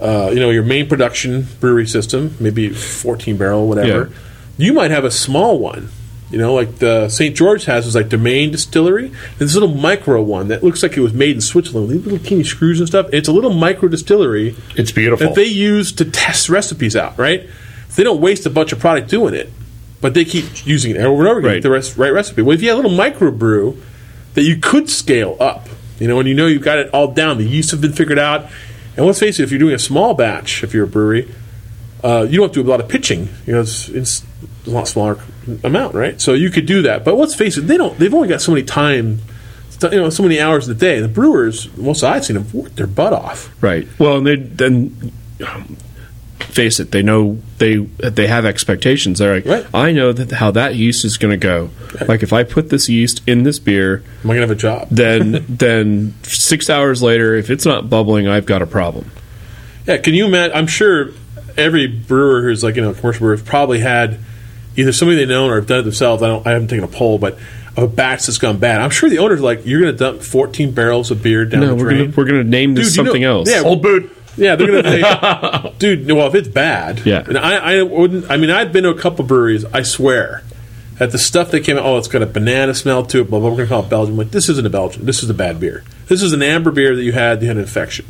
uh, 0.00 0.30
you 0.32 0.40
know, 0.40 0.50
your 0.50 0.62
main 0.62 0.88
production 0.88 1.46
brewery 1.60 1.86
system, 1.86 2.36
maybe 2.40 2.68
14 2.68 3.36
barrel, 3.36 3.68
whatever. 3.68 4.10
Yeah. 4.10 4.16
You 4.58 4.72
might 4.72 4.90
have 4.90 5.04
a 5.04 5.10
small 5.10 5.58
one. 5.58 5.88
You 6.30 6.38
know, 6.38 6.54
like 6.54 6.78
the 6.78 7.08
St. 7.08 7.36
George 7.36 7.66
has 7.66 7.86
is 7.86 7.94
like 7.94 8.10
their 8.10 8.18
main 8.18 8.50
distillery. 8.50 9.08
There's 9.38 9.52
this 9.52 9.54
little 9.54 9.76
micro 9.76 10.20
one 10.20 10.48
that 10.48 10.64
looks 10.64 10.82
like 10.82 10.96
it 10.96 11.00
was 11.00 11.12
made 11.12 11.36
in 11.36 11.40
Switzerland. 11.40 11.88
These 11.88 12.04
little 12.04 12.18
teeny 12.18 12.42
screws 12.42 12.80
and 12.80 12.88
stuff. 12.88 13.06
It's 13.12 13.28
a 13.28 13.32
little 13.32 13.52
micro 13.52 13.88
distillery 13.88 14.56
It's 14.74 14.90
beautiful. 14.90 15.24
that 15.28 15.36
they 15.36 15.44
use 15.44 15.92
to 15.92 16.04
test 16.04 16.48
recipes 16.48 16.96
out. 16.96 17.16
Right? 17.16 17.48
They 17.94 18.02
don't 18.02 18.20
waste 18.20 18.44
a 18.44 18.50
bunch 18.50 18.72
of 18.72 18.80
product 18.80 19.08
doing 19.08 19.34
it, 19.34 19.52
but 20.00 20.14
they 20.14 20.24
keep 20.24 20.66
using 20.66 20.96
it 20.96 20.98
over 21.00 21.20
and 21.20 21.28
over 21.28 21.38
again. 21.38 21.52
Right. 21.52 21.62
The 21.62 21.70
rest, 21.70 21.96
right 21.96 22.12
recipe. 22.12 22.42
Well, 22.42 22.54
if 22.54 22.60
you 22.62 22.70
had 22.70 22.74
a 22.74 22.80
little 22.82 22.96
micro 22.96 23.30
brew 23.30 23.80
that 24.36 24.42
you 24.42 24.56
could 24.56 24.88
scale 24.88 25.36
up, 25.40 25.66
you 25.98 26.06
know, 26.06 26.20
and 26.20 26.28
you 26.28 26.34
know 26.34 26.46
you've 26.46 26.62
got 26.62 26.78
it 26.78 26.92
all 26.92 27.10
down, 27.10 27.38
the 27.38 27.44
yeast 27.44 27.70
have 27.70 27.80
been 27.80 27.94
figured 27.94 28.18
out. 28.18 28.46
And 28.96 29.04
let's 29.04 29.18
face 29.18 29.40
it, 29.40 29.44
if 29.44 29.50
you're 29.50 29.58
doing 29.58 29.74
a 29.74 29.78
small 29.78 30.14
batch, 30.14 30.62
if 30.62 30.72
you're 30.72 30.84
a 30.84 30.88
brewery, 30.88 31.28
uh, 32.04 32.26
you 32.28 32.36
don't 32.36 32.48
have 32.48 32.52
to 32.52 32.62
do 32.62 32.68
a 32.68 32.70
lot 32.70 32.80
of 32.80 32.88
pitching. 32.88 33.28
You 33.46 33.54
know, 33.54 33.60
it's, 33.62 33.88
it's 33.88 34.24
a 34.66 34.70
lot 34.70 34.88
smaller 34.88 35.18
amount, 35.64 35.94
right? 35.94 36.20
So 36.20 36.34
you 36.34 36.50
could 36.50 36.66
do 36.66 36.82
that. 36.82 37.02
But 37.02 37.14
let's 37.14 37.34
face 37.34 37.56
it, 37.56 37.62
they 37.62 37.78
don't. 37.78 37.98
They've 37.98 38.12
only 38.12 38.28
got 38.28 38.42
so 38.42 38.52
many 38.52 38.62
time, 38.62 39.20
you 39.82 39.90
know, 39.90 40.10
so 40.10 40.22
many 40.22 40.38
hours 40.38 40.68
in 40.68 40.74
the 40.74 40.80
day. 40.80 41.00
The 41.00 41.08
brewers, 41.08 41.74
most 41.76 42.04
I've 42.04 42.26
seen 42.26 42.34
them, 42.34 42.46
work 42.52 42.74
their 42.74 42.86
butt 42.86 43.14
off. 43.14 43.50
Right. 43.62 43.88
Well, 43.98 44.18
and 44.18 44.26
they 44.26 44.36
then 44.36 45.12
um, 45.46 45.78
face 46.46 46.80
it. 46.80 46.90
They 46.92 47.02
know 47.02 47.38
they 47.58 47.76
they 47.76 48.26
have 48.26 48.44
expectations. 48.44 49.18
They're 49.18 49.36
like, 49.36 49.44
Right. 49.46 49.66
I 49.74 49.92
know 49.92 50.12
that 50.12 50.30
how 50.36 50.50
that 50.52 50.74
yeast 50.74 51.04
is 51.04 51.16
going 51.18 51.32
to 51.32 51.36
go. 51.36 51.70
Like 52.08 52.22
if 52.22 52.32
I 52.32 52.42
put 52.44 52.70
this 52.70 52.88
yeast 52.88 53.22
in 53.26 53.42
this 53.44 53.58
beer, 53.58 54.02
Am 54.24 54.30
I 54.30 54.34
gonna 54.34 54.40
have 54.40 54.50
a 54.50 54.54
job? 54.54 54.88
then 54.90 55.44
then 55.48 56.14
six 56.22 56.68
hours 56.70 57.02
later, 57.02 57.34
if 57.34 57.50
it's 57.50 57.64
not 57.66 57.88
bubbling, 57.90 58.28
I've 58.28 58.46
got 58.46 58.62
a 58.62 58.66
problem. 58.66 59.10
Yeah, 59.86 59.98
can 59.98 60.14
you 60.14 60.26
imagine? 60.26 60.56
I'm 60.56 60.66
sure 60.66 61.10
every 61.56 61.86
brewer 61.86 62.42
who's 62.42 62.62
like 62.64 62.76
you 62.76 62.82
know 62.82 62.90
a 62.90 62.94
commercial 62.94 63.20
brewer 63.20 63.36
has 63.36 63.42
probably 63.46 63.80
had 63.80 64.18
either 64.76 64.92
somebody 64.92 65.18
they 65.18 65.26
know 65.26 65.46
or 65.48 65.56
have 65.56 65.66
done 65.66 65.80
it 65.80 65.82
themselves. 65.84 66.22
I 66.22 66.26
don't. 66.28 66.46
I 66.46 66.50
haven't 66.52 66.68
taken 66.68 66.84
a 66.84 66.88
poll, 66.88 67.18
but 67.18 67.38
of 67.76 67.82
a 67.82 67.88
batch 67.88 68.24
that's 68.26 68.38
gone 68.38 68.56
bad. 68.58 68.80
I'm 68.80 68.88
sure 68.90 69.10
the 69.10 69.18
owner's 69.18 69.42
like, 69.42 69.66
you're 69.66 69.82
going 69.82 69.92
to 69.92 69.98
dump 69.98 70.22
14 70.22 70.72
barrels 70.72 71.10
of 71.10 71.22
beer 71.22 71.44
down 71.44 71.60
No, 71.60 71.74
the 71.74 71.82
drain. 71.82 71.98
gonna 72.06 72.12
we're 72.16 72.24
gonna 72.24 72.42
name 72.44 72.74
this 72.74 72.88
Dude, 72.88 72.96
you 72.96 73.02
know- 73.02 73.06
something 73.08 73.24
else. 73.24 73.50
yeah, 73.50 73.60
Old 73.60 73.82
boot. 73.82 74.10
Yeah, 74.36 74.56
they're 74.56 74.82
gonna 74.82 75.62
say, 75.62 75.72
dude. 75.78 76.10
Well, 76.10 76.26
if 76.26 76.34
it's 76.34 76.48
bad, 76.48 77.04
Yeah. 77.06 77.24
And 77.26 77.38
I, 77.38 77.78
I 77.78 77.82
wouldn't. 77.82 78.30
I 78.30 78.36
mean, 78.36 78.50
I've 78.50 78.72
been 78.72 78.84
to 78.84 78.90
a 78.90 78.98
couple 78.98 79.24
breweries. 79.24 79.64
I 79.66 79.82
swear, 79.82 80.42
that 80.98 81.10
the 81.12 81.18
stuff 81.18 81.50
that 81.52 81.60
came 81.60 81.76
out, 81.76 81.84
oh, 81.84 81.98
it's 81.98 82.08
got 82.08 82.22
a 82.22 82.26
banana 82.26 82.74
smell 82.74 83.04
to 83.06 83.20
it. 83.22 83.30
Blah 83.30 83.40
blah. 83.40 83.50
We're 83.50 83.56
gonna 83.56 83.68
call 83.68 83.84
it 83.84 83.90
Belgian. 83.90 84.12
I'm 84.14 84.18
like, 84.18 84.30
this 84.30 84.48
isn't 84.48 84.66
a 84.66 84.70
Belgian. 84.70 85.06
This 85.06 85.22
is 85.22 85.30
a 85.30 85.34
bad 85.34 85.58
beer. 85.60 85.84
This 86.08 86.22
is 86.22 86.32
an 86.32 86.42
amber 86.42 86.70
beer 86.70 86.94
that 86.96 87.02
you 87.02 87.12
had. 87.12 87.40
You 87.42 87.48
had 87.48 87.56
an 87.56 87.62
infection. 87.62 88.06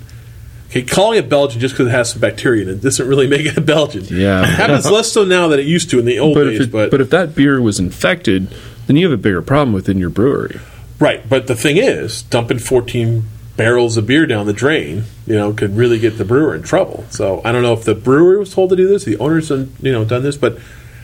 Okay, 0.69 0.83
calling 0.83 1.19
it 1.19 1.29
Belgian 1.29 1.61
just 1.61 1.75
because 1.75 1.87
it 1.87 1.91
has 1.93 2.11
some 2.11 2.21
bacteria 2.21 2.63
in 2.65 2.69
it 2.69 2.81
doesn't 2.83 3.07
really 3.07 3.27
make 3.35 3.47
it 3.47 3.57
a 3.57 3.61
Belgian. 3.61 4.05
Yeah. 4.11 4.43
it 4.43 4.47
happens 4.47 4.91
less 4.91 5.13
so 5.13 5.25
now 5.25 5.47
than 5.49 5.61
it 5.61 5.67
used 5.67 5.91
to 5.91 5.99
in 6.01 6.05
the 6.05 6.19
old 6.19 6.35
but 6.35 6.45
days. 6.45 6.61
it, 6.63 6.73
but 6.73 6.91
but 6.91 7.01
if 7.01 7.11
that 7.11 7.35
beer 7.37 7.63
was 7.63 7.79
infected, 7.79 8.53
then 8.87 8.97
you 8.97 9.09
have 9.09 9.17
a 9.19 9.23
bigger 9.23 9.43
problem 9.43 9.73
within 9.73 9.99
your 9.99 10.11
brewery. 10.11 10.61
Right, 10.99 11.29
but 11.29 11.47
the 11.47 11.55
thing 11.55 11.77
is, 11.77 12.23
dumping 12.23 12.59
14 12.59 13.25
barrels 13.57 13.97
of 13.97 14.07
beer 14.07 14.27
down 14.27 14.47
the 14.47 14.53
drain, 14.53 15.05
you 15.27 15.35
know, 15.35 15.53
could 15.53 15.77
really 15.77 15.99
get 15.99 16.19
the 16.19 16.25
brewer 16.25 16.55
in 16.55 16.63
trouble. 16.63 17.05
So 17.11 17.41
I 17.45 17.53
don't 17.53 17.63
know 17.63 17.73
if 17.73 17.85
the 17.85 17.95
brewer 17.95 18.39
was 18.39 18.53
told 18.53 18.71
to 18.71 18.77
do 18.77 18.87
this, 18.89 19.05
the 19.05 19.17
owners, 19.19 19.49
done, 19.49 19.75
you 19.81 19.93
know, 19.93 20.05
done 20.05 20.23
this, 20.23 20.37
but 20.37 20.55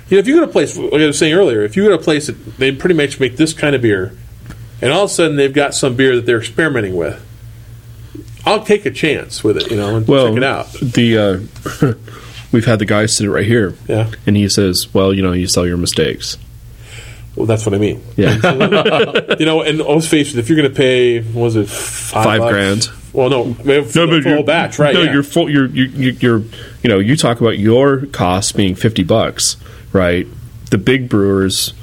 you 0.09 0.17
know, 0.17 0.19
if 0.19 0.27
you 0.27 0.35
go 0.35 0.41
to 0.41 0.47
a 0.49 0.53
place, 0.53 0.77
like 0.77 1.01
I 1.01 1.07
was 1.07 1.19
saying 1.19 1.33
earlier, 1.33 1.63
if 1.63 1.77
you 1.77 1.85
go 1.85 1.89
to 1.91 1.95
a 1.95 1.99
place 1.99 2.27
that 2.27 2.33
they 2.59 2.71
pretty 2.73 2.95
much 2.95 3.19
make 3.19 3.37
this 3.37 3.55
kind 3.55 3.75
of 3.75 3.81
beer, 3.83 4.15
and 4.83 4.93
all 4.93 5.05
of 5.05 5.11
a 5.11 5.13
sudden 5.13 5.37
they've 5.37 5.53
got 5.53 5.75
some 5.75 5.95
beer 5.97 6.17
that 6.17 6.27
they're 6.27 6.39
experimenting 6.41 6.95
with, 6.97 7.25
I'll 8.45 8.65
take 8.65 8.85
a 8.85 8.91
chance 8.91 9.43
with 9.45 9.57
it, 9.57 9.71
you 9.71 9.77
know, 9.77 9.97
and 9.97 10.07
Well, 10.07 10.29
check 10.29 10.37
it 10.39 10.45
out. 10.45 10.73
the 10.73 11.19
uh, 11.19 11.95
we've 12.53 12.67
had 12.67 12.81
the 12.81 12.85
guy 12.85 13.07
sit 13.07 13.29
right 13.31 13.47
here, 13.47 13.75
Yeah, 13.89 14.11
and 14.27 14.37
he 14.37 14.49
says, 14.49 14.93
"Well, 14.93 15.15
you 15.15 15.23
know, 15.23 15.33
you 15.33 15.47
sell 15.49 15.67
your 15.67 15.77
mistakes." 15.79 16.37
Well, 17.37 17.47
that's 17.47 17.65
what 17.65 17.75
I 17.75 17.79
mean. 17.79 18.03
Yeah, 18.17 18.35
you 19.39 19.47
know, 19.47 19.63
and 19.63 19.79
let's 19.79 20.07
face 20.09 20.33
it, 20.35 20.39
if 20.39 20.49
you're 20.49 20.57
going 20.59 20.71
to 20.71 20.77
pay, 20.77 21.21
what 21.23 21.43
was 21.45 21.57
it 21.57 21.69
five, 21.69 22.25
Five 22.25 22.41
grand. 22.51 22.89
Well, 23.13 23.29
no, 23.29 23.45
no, 23.65 23.85
for 23.85 24.07
the 24.07 24.21
full 24.23 24.43
batch, 24.43 24.79
right? 24.79 24.95
No, 24.95 25.03
yeah. 25.03 25.13
you're 25.13 25.23
full. 25.23 25.51
You're 25.51 25.67
you, 25.67 25.85
you- 25.85 26.17
you're 26.21 26.39
you 26.83 26.89
know 26.89 26.99
you 26.99 27.17
talk 27.17 27.41
about 27.41 27.59
your 27.59 28.07
cost 28.07 28.57
being 28.57 28.75
fifty 28.75 29.03
bucks, 29.03 29.57
right? 29.93 30.27
The 30.71 30.79
big 30.79 31.09
brewers, 31.11 31.75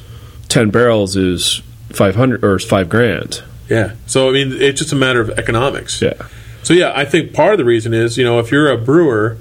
ten 0.47 0.69
barrels 0.71 1.15
is 1.15 1.61
five 1.89 2.15
hundred 2.15 2.43
or 2.43 2.57
five 2.59 2.89
grand. 2.89 3.43
Yeah. 3.69 3.93
So 4.07 4.29
I 4.29 4.31
mean, 4.33 4.53
it's 4.53 4.79
just 4.79 4.91
a 4.91 4.95
matter 4.95 5.21
of 5.21 5.29
economics. 5.31 6.01
Yeah, 6.01 6.13
So 6.63 6.73
yeah, 6.73 6.91
I 6.95 7.05
think 7.05 7.33
part 7.33 7.53
of 7.53 7.59
the 7.59 7.65
reason 7.65 7.93
is 7.93 8.17
you 8.17 8.23
know 8.23 8.39
if 8.39 8.51
you're 8.51 8.71
a 8.71 8.77
brewer, 8.77 9.37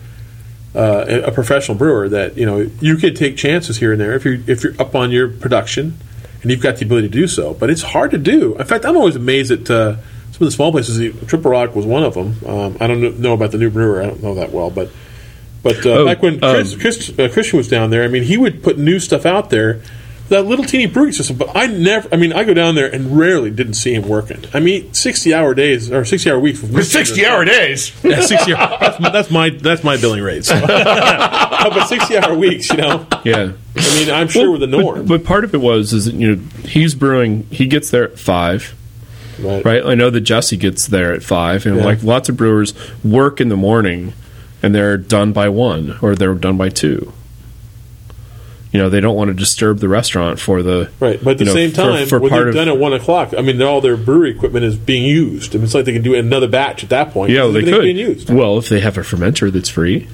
uh, 0.78 1.22
a 1.26 1.32
professional 1.32 1.76
brewer, 1.76 2.08
that 2.08 2.36
you 2.38 2.46
know 2.46 2.70
you 2.80 2.96
could 2.96 3.16
take 3.16 3.36
chances 3.36 3.78
here 3.78 3.92
and 3.92 4.00
there 4.00 4.14
if 4.14 4.24
you're 4.24 4.38
if 4.46 4.62
you're 4.62 4.80
up 4.80 4.94
on 4.94 5.10
your 5.10 5.28
production 5.28 5.98
and 6.42 6.50
you've 6.50 6.62
got 6.62 6.76
the 6.76 6.84
ability 6.84 7.08
to 7.08 7.12
do 7.12 7.26
so. 7.26 7.52
But 7.54 7.68
it's 7.68 7.82
hard 7.82 8.12
to 8.12 8.18
do. 8.18 8.56
In 8.56 8.64
fact, 8.64 8.84
I'm 8.84 8.96
always 8.96 9.16
amazed 9.16 9.50
at 9.50 9.68
uh, 9.70 9.96
some 9.96 10.02
of 10.34 10.38
the 10.38 10.50
small 10.52 10.70
places. 10.70 10.96
Triple 11.26 11.50
Rock 11.50 11.74
was 11.74 11.84
one 11.84 12.04
of 12.04 12.14
them. 12.14 12.36
Um, 12.46 12.76
I 12.80 12.86
don't 12.86 13.18
know 13.18 13.32
about 13.32 13.50
the 13.50 13.58
new 13.58 13.70
brewer. 13.70 14.02
I 14.02 14.06
don't 14.06 14.22
know 14.22 14.34
that 14.36 14.52
well, 14.52 14.70
but. 14.70 14.90
But 15.60 15.84
uh, 15.84 15.90
Oh, 15.90 16.04
back 16.06 16.22
when 16.22 16.38
Chris, 16.38 16.72
um, 16.74 16.80
Chris, 16.80 17.18
uh, 17.18 17.28
Christian 17.32 17.56
was 17.56 17.66
down 17.66 17.90
there, 17.90 18.04
I 18.04 18.08
mean, 18.08 18.22
he 18.22 18.36
would 18.36 18.62
put 18.62 18.78
new 18.78 19.00
stuff 19.00 19.26
out 19.26 19.50
there, 19.50 19.82
that 20.28 20.46
little 20.46 20.64
teeny 20.64 20.86
brewing 20.86 21.12
system. 21.12 21.36
But 21.36 21.56
I 21.56 21.66
never, 21.66 22.08
I 22.12 22.16
mean, 22.16 22.32
I 22.32 22.44
go 22.44 22.52
down 22.54 22.74
there 22.74 22.92
and 22.92 23.18
rarely 23.18 23.50
didn't 23.50 23.74
see 23.74 23.94
him 23.94 24.06
working. 24.08 24.44
I 24.52 24.60
mean, 24.60 24.92
sixty 24.94 25.32
hour 25.34 25.54
days 25.54 25.90
or 25.90 26.04
sixty 26.04 26.30
hour 26.30 26.38
weeks 26.38 26.60
For 26.60 26.82
60 26.82 27.24
hour 27.26 27.44
days. 27.44 27.92
yeah, 28.04 28.20
sixty 28.20 28.54
hour. 28.54 28.76
That's, 28.80 29.00
my- 29.00 29.10
that's 29.10 29.30
my 29.30 29.50
that's 29.50 29.84
my 29.84 29.96
billing 29.96 30.22
rate. 30.22 30.44
So. 30.44 30.60
but 30.66 31.86
sixty 31.86 32.16
hour 32.18 32.34
weeks, 32.36 32.70
you 32.70 32.76
know. 32.78 33.06
yeah. 33.24 33.52
I 33.76 33.94
mean, 33.94 34.10
I'm 34.10 34.28
sure 34.28 34.50
with 34.50 34.60
the 34.60 34.66
But, 34.66 34.80
norm, 34.80 35.06
but 35.06 35.24
part 35.24 35.44
of 35.44 35.54
it 35.54 35.60
was 35.60 35.92
is 35.92 36.06
that, 36.06 36.14
you 36.14 36.36
know 36.36 36.42
he's 36.64 36.94
brewing. 36.94 37.44
He 37.50 37.66
gets 37.66 37.90
there 37.90 38.04
at 38.04 38.18
five. 38.18 38.74
right? 39.38 39.64
right? 39.64 39.84
I 39.84 39.94
know 39.94 40.10
that 40.10 40.20
Jesse 40.22 40.56
gets 40.56 40.86
there 40.88 41.12
at 41.12 41.22
five, 41.22 41.64
and 41.64 41.76
Yeah. 41.76 41.84
like 41.84 42.02
lots 42.02 42.28
of 42.28 42.36
brewers 42.36 42.74
work 43.04 43.40
in 43.40 43.48
the 43.50 43.56
morning, 43.56 44.12
and 44.62 44.74
they're 44.74 44.96
done 44.96 45.32
by 45.32 45.48
one 45.48 45.96
or 46.02 46.14
they're 46.16 46.34
done 46.34 46.56
by 46.56 46.68
two. 46.70 47.12
You 48.78 48.84
know, 48.84 48.90
they 48.90 49.00
don't 49.00 49.16
want 49.16 49.26
to 49.26 49.34
disturb 49.34 49.80
the 49.80 49.88
restaurant 49.88 50.38
for 50.38 50.62
the 50.62 50.88
Right, 51.00 51.18
but 51.20 51.32
at 51.32 51.38
the 51.38 51.46
know, 51.46 51.52
same 51.52 51.72
time, 51.72 52.06
for 52.06 52.20
when 52.20 52.30
they're 52.30 52.50
of- 52.50 52.54
done 52.54 52.68
at 52.68 52.78
one 52.78 52.92
o'clock, 52.92 53.34
I 53.36 53.42
mean, 53.42 53.60
all 53.60 53.80
their 53.80 53.96
brewery 53.96 54.30
equipment 54.30 54.64
is 54.64 54.76
being 54.76 55.02
used. 55.04 55.52
I 55.52 55.58
mean, 55.58 55.64
it's 55.64 55.74
like 55.74 55.84
they 55.84 55.92
can 55.92 56.02
do 56.02 56.14
another 56.14 56.46
batch 56.46 56.84
at 56.84 56.90
that 56.90 57.10
point. 57.10 57.32
yeah, 57.32 57.48
they 57.48 57.64
could. 57.64 57.82
being 57.82 57.96
used. 57.96 58.30
Well, 58.30 58.56
if 58.58 58.68
they 58.68 58.78
have 58.78 58.96
a 58.96 59.00
fermenter 59.00 59.52
that's 59.52 59.68
free, 59.68 60.06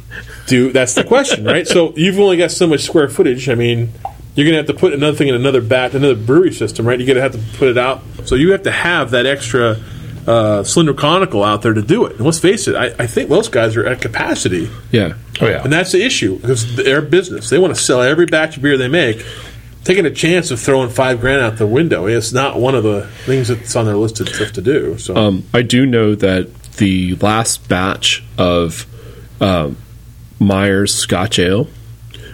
Do 0.46 0.72
that's 0.72 0.94
the 0.94 1.04
question, 1.04 1.44
right? 1.54 1.68
So 1.68 1.92
you've 1.94 2.18
only 2.18 2.38
got 2.38 2.52
so 2.52 2.66
much 2.66 2.80
square 2.80 3.10
footage. 3.10 3.50
I 3.50 3.54
mean, 3.54 3.92
you're 4.34 4.46
going 4.46 4.52
to 4.54 4.56
have 4.56 4.66
to 4.68 4.72
put 4.74 4.94
another 4.94 5.14
thing 5.14 5.28
in 5.28 5.34
another 5.34 5.60
bat, 5.60 5.92
another 5.94 6.16
brewery 6.16 6.54
system, 6.54 6.86
right? 6.88 6.98
You're 6.98 7.06
going 7.06 7.16
to 7.16 7.22
have 7.22 7.32
to 7.32 7.58
put 7.58 7.68
it 7.68 7.76
out. 7.76 8.00
So 8.24 8.34
you 8.34 8.52
have 8.52 8.62
to 8.62 8.70
have 8.72 9.10
that 9.10 9.26
extra 9.26 9.78
uh, 10.26 10.62
cylinder 10.64 10.94
conical 10.94 11.42
out 11.44 11.62
there 11.62 11.72
to 11.74 11.82
do 11.82 12.06
it. 12.06 12.12
And 12.16 12.20
let's 12.24 12.38
face 12.38 12.66
it, 12.68 12.74
I, 12.76 12.86
I 12.98 13.06
think 13.06 13.28
most 13.30 13.52
guys 13.52 13.76
are 13.76 13.86
at 13.86 14.00
capacity. 14.00 14.70
yeah, 14.90 15.14
Oh, 15.40 15.46
yeah. 15.46 15.62
And 15.62 15.72
that's 15.72 15.92
the 15.92 16.02
issue 16.04 16.38
because 16.38 16.76
their 16.76 17.02
business. 17.02 17.50
They 17.50 17.58
want 17.58 17.74
to 17.74 17.80
sell 17.80 18.00
every 18.02 18.26
batch 18.26 18.56
of 18.56 18.62
beer 18.62 18.76
they 18.78 18.88
make. 18.88 19.24
Taking 19.84 20.06
a 20.06 20.10
chance 20.10 20.50
of 20.50 20.58
throwing 20.60 20.88
five 20.88 21.20
grand 21.20 21.42
out 21.42 21.58
the 21.58 21.66
window 21.66 22.06
is 22.06 22.32
not 22.32 22.58
one 22.58 22.74
of 22.74 22.84
the 22.84 23.06
things 23.26 23.48
that's 23.48 23.76
on 23.76 23.84
their 23.84 23.96
list 23.96 24.18
of 24.20 24.28
stuff 24.30 24.52
to 24.52 24.62
do. 24.62 24.96
So 24.96 25.14
Um, 25.14 25.44
I 25.52 25.60
do 25.60 25.84
know 25.84 26.14
that 26.14 26.54
the 26.78 27.14
last 27.16 27.68
batch 27.68 28.24
of 28.38 28.86
um, 29.42 29.76
Myers 30.38 30.94
Scotch 30.94 31.38
Ale 31.38 31.68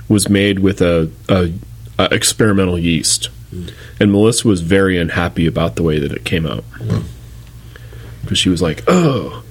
was 0.09 0.29
made 0.29 0.61
with 0.61 0.81
a, 0.81 1.11
a, 1.29 1.53
a 1.99 2.15
experimental 2.15 2.79
yeast. 2.79 3.31
and 3.99 4.13
Melissa 4.13 4.47
was 4.47 4.61
very 4.61 4.97
unhappy 4.97 5.47
about 5.47 5.75
the 5.75 5.83
way 5.83 5.99
that 5.99 6.13
it 6.13 6.25
came 6.25 6.47
out 6.47 6.63
because 8.31 8.39
she 8.39 8.49
was 8.49 8.63
like, 8.63 8.85
"Oh, 8.87 9.43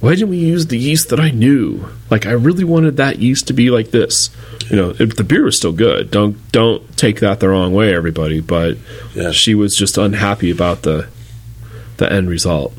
why 0.00 0.10
didn't 0.14 0.28
we 0.28 0.36
use 0.36 0.66
the 0.66 0.76
yeast 0.78 1.08
that 1.08 1.18
I 1.18 1.30
knew? 1.30 1.88
Like, 2.10 2.26
I 2.26 2.32
really 2.32 2.62
wanted 2.64 2.98
that 2.98 3.18
yeast 3.18 3.46
to 3.46 3.54
be 3.54 3.70
like 3.70 3.92
this." 3.92 4.28
You 4.70 4.76
know, 4.76 4.92
the 4.92 5.24
beer 5.24 5.44
was 5.44 5.56
still 5.56 5.72
good. 5.72 6.10
Don't 6.10 6.36
don't 6.52 6.96
take 6.98 7.20
that 7.20 7.40
the 7.40 7.48
wrong 7.48 7.72
way, 7.72 7.94
everybody. 7.94 8.40
But 8.40 8.76
Yeah. 9.14 9.30
she 9.32 9.54
was 9.54 9.74
just 9.74 9.96
unhappy 9.96 10.50
about 10.50 10.82
the 10.82 11.06
the 11.96 12.12
end 12.12 12.28
result. 12.28 12.74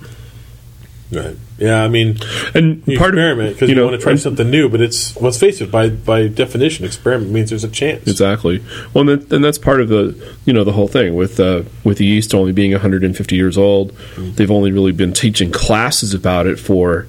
Right. 1.11 1.35
Yeah, 1.57 1.81
I 1.81 1.87
mean, 1.87 2.17
And 2.53 2.83
you 2.85 2.97
part 2.97 3.13
experiment 3.13 3.53
because 3.53 3.69
you, 3.69 3.75
know, 3.75 3.85
want 3.85 3.95
to 3.95 4.01
try 4.01 4.11
and- 4.11 4.19
something 4.19 4.49
new, 4.49 4.67
but 4.67 4.81
it's 4.81 5.15
let's 5.21 5.39
face 5.39 5.61
it, 5.61 5.71
by 5.71 5.87
by 5.89 6.27
definition, 6.27 6.83
experiment 6.85 7.31
means 7.31 7.49
there's 7.49 7.63
a 7.63 7.69
chance. 7.69 8.07
Exactly. 8.07 8.61
Well, 8.93 9.09
and, 9.09 9.21
that, 9.21 9.33
and 9.33 9.43
that's 9.43 9.57
part 9.57 9.79
of 9.79 9.87
the 9.87 10.35
you 10.43 10.51
know 10.51 10.65
the 10.65 10.73
whole 10.73 10.89
thing 10.89 11.15
with 11.15 11.39
uh, 11.39 11.63
with 11.85 11.99
the 11.99 12.05
yeast 12.05 12.33
only 12.33 12.51
being 12.51 12.71
150 12.71 13.35
years 13.35 13.57
old. 13.57 13.95
They've 14.17 14.51
only 14.51 14.73
really 14.73 14.91
been 14.91 15.13
teaching 15.13 15.51
classes 15.51 16.13
about 16.13 16.45
it 16.45 16.59
for 16.59 17.07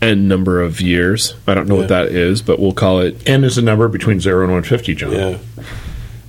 n 0.00 0.26
number 0.26 0.62
of 0.62 0.80
years. 0.80 1.34
I 1.46 1.52
don't 1.54 1.68
know 1.68 1.76
what 1.76 1.88
that 1.88 2.06
is, 2.08 2.40
but 2.40 2.58
we'll 2.58 2.72
call 2.72 3.00
it. 3.00 3.28
N 3.28 3.44
is 3.44 3.58
a 3.58 3.62
number 3.62 3.88
between 3.88 4.18
zero 4.20 4.44
and 4.44 4.52
one 4.52 4.62
fifty, 4.62 4.94
John. 4.94 5.12
Yeah. 5.12 5.38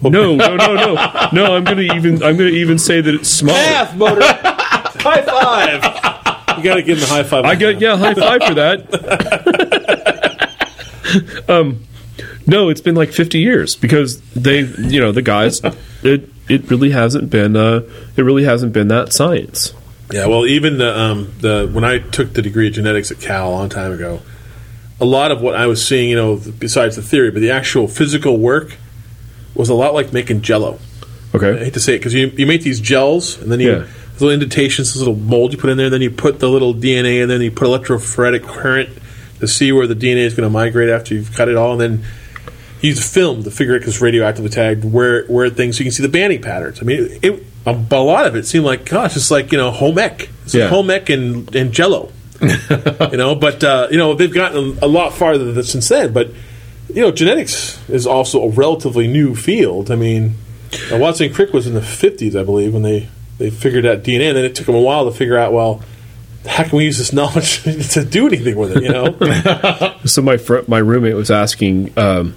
No, 0.02 0.10
no, 0.10 0.36
no, 0.36 0.76
no, 0.76 1.30
no. 1.34 1.56
I'm 1.56 1.64
gonna 1.64 1.82
even 1.82 2.24
I'm 2.24 2.36
gonna 2.36 2.50
even 2.50 2.80
say 2.80 3.00
that 3.00 3.14
it's 3.14 3.30
smaller. 3.30 3.58
Math 3.58 3.96
motor. 3.96 4.22
high 4.26 5.22
five. 5.22 6.19
You 6.60 6.70
got 6.70 6.76
to 6.76 6.84
give 6.84 6.98
him 6.98 7.04
a 7.06 7.08
high 7.08 7.24
five. 7.24 7.46
I 7.46 7.56
get 7.56 7.82
yeah, 7.82 7.98
high 7.98 8.14
five 8.14 8.44
for 8.44 8.54
that. 8.56 8.90
um, 11.50 11.84
no, 12.46 12.70
it's 12.70 12.82
been 12.82 12.96
like 12.96 13.12
50 13.12 13.40
years 13.40 13.76
because 13.76 14.22
they, 14.32 14.62
you 14.62 15.00
know, 15.00 15.12
the 15.12 15.22
guys, 15.22 15.62
it 16.04 16.30
it 16.48 16.70
really 16.70 16.92
hasn't 16.92 17.30
been 17.30 17.56
uh, 17.56 17.82
it 18.16 18.24
really 18.24 18.44
hasn't 18.44 18.74
been 18.74 18.88
that 18.90 19.14
science. 19.14 19.74
Yeah, 20.12 20.26
well, 20.26 20.48
even 20.48 20.80
the, 20.80 21.00
um, 21.00 21.32
the 21.40 21.70
when 21.72 21.84
I 21.84 22.00
took 22.00 22.34
the 22.34 22.42
degree 22.42 22.68
of 22.68 22.74
genetics 22.74 23.12
at 23.12 23.20
Cal 23.20 23.50
a 23.50 23.52
long 23.52 23.70
time 23.70 23.92
ago, 23.92 24.22
a 25.00 25.06
lot 25.06 25.32
of 25.32 25.42
what 25.42 25.56
I 25.56 25.68
was 25.68 25.86
seeing, 25.86 26.10
you 26.10 26.16
know, 26.16 26.38
besides 26.38 26.96
the 26.96 27.04
theory, 27.04 27.30
but 27.30 27.42
the 27.42 27.52
actual 27.52 27.88
physical 27.88 28.38
work 28.38 28.78
was 29.54 29.70
a 29.70 29.76
lot 29.76 29.94
like 29.94 30.12
making 30.12 30.42
Jello. 30.42 30.80
Okay, 31.36 31.52
I 31.52 31.66
hate 31.66 31.74
to 31.76 31.80
say 31.80 31.94
it 31.94 32.00
because 32.00 32.16
you, 32.16 32.28
you 32.36 32.48
make 32.48 32.64
these 32.64 32.80
gels 32.80 33.40
and 33.40 33.52
then 33.52 33.60
you 33.60 33.72
Yeah. 33.72 33.88
Little 34.22 34.34
indentations, 34.34 34.90
this 34.94 34.98
little 34.98 35.16
mold 35.16 35.52
you 35.54 35.58
put 35.58 35.70
in 35.70 35.78
there, 35.78 35.88
and 35.88 35.94
then 35.94 36.02
you 36.02 36.12
put 36.12 36.40
the 36.40 36.50
little 36.50 36.74
DNA, 36.74 37.22
and 37.22 37.30
then 37.32 37.42
you 37.42 37.52
put 37.52 37.68
electrophoretic 37.68 38.44
current 38.44 38.90
to 39.40 39.48
see 39.48 39.72
where 39.72 39.88
the 39.88 39.96
DNA 39.96 40.26
is 40.26 40.34
going 40.34 40.48
to 40.48 40.50
migrate 40.52 40.90
after 40.90 41.14
you've 41.16 41.34
cut 41.34 41.48
it 41.50 41.56
all, 41.56 41.72
and 41.74 41.82
then 41.82 42.06
you 42.82 42.90
use 42.90 43.14
film 43.14 43.44
to 43.44 43.52
figure 43.52 43.76
it 43.76 43.80
because 43.80 44.00
radioactively 44.00 44.52
tagged 44.52 44.86
where 44.86 45.26
where 45.26 45.50
things 45.50 45.76
so 45.78 45.80
you 45.82 45.86
can 45.86 45.92
see 45.94 46.04
the 46.04 46.10
banding 46.10 46.42
patterns. 46.42 46.82
I 46.82 46.86
mean, 46.86 47.20
it, 47.22 47.44
a, 47.66 47.72
a 47.72 47.96
lot 48.04 48.26
of 48.26 48.36
it 48.36 48.48
seemed 48.48 48.66
like 48.66 48.86
gosh, 48.86 49.16
it's 49.18 49.30
like 49.32 49.52
you 49.52 49.58
know 49.58 49.72
home 49.72 49.98
ec, 49.98 50.30
it's 50.46 50.54
Yeah. 50.56 50.64
like 50.66 50.74
home 50.74 50.90
ec 50.90 51.10
and 51.10 51.54
and 51.56 51.72
Jello, 51.74 52.12
you 52.42 53.18
know. 53.18 53.36
But 53.36 53.64
uh, 53.64 53.88
you 53.92 53.98
know 53.98 54.14
they've 54.16 54.34
gotten 54.34 54.78
a 54.82 54.88
lot 54.88 55.14
farther 55.14 55.52
than- 55.52 55.64
since 55.64 55.90
then. 55.90 56.14
But 56.14 56.32
you 56.94 57.02
know, 57.02 57.12
genetics 57.12 57.78
is 57.90 58.08
also 58.08 58.44
a 58.44 58.50
relatively 58.50 59.08
new 59.08 59.36
field. 59.36 59.92
I 59.92 59.96
mean, 59.96 60.36
Watson 60.92 61.34
Crick 61.34 61.54
was 61.54 61.68
in 61.68 61.74
the 61.74 61.82
fifties, 61.82 62.36
I 62.36 62.44
believe, 62.44 62.74
when 62.74 62.84
they 62.84 63.10
they 63.40 63.50
figured 63.50 63.86
out 63.86 64.04
DNA, 64.04 64.28
and 64.28 64.38
then 64.38 64.46
it 64.46 64.54
took 64.56 64.68
them 64.68 64.76
a 64.76 64.82
while 64.82 65.06
to 65.10 65.12
figure 65.18 65.38
out 65.38 65.52
well. 65.52 65.82
How 66.48 66.64
can 66.64 66.78
we 66.78 66.86
use 66.86 66.98
this 66.98 67.12
knowledge 67.20 67.64
to 67.94 68.06
do 68.06 68.28
anything 68.28 68.56
with 68.56 68.78
it? 68.78 68.84
You 68.84 68.90
know, 68.90 69.96
so 70.06 70.22
my 70.22 70.38
fr- 70.38 70.60
my 70.68 70.78
roommate 70.78 71.16
was 71.16 71.32
asking 71.32 71.98
um, 71.98 72.36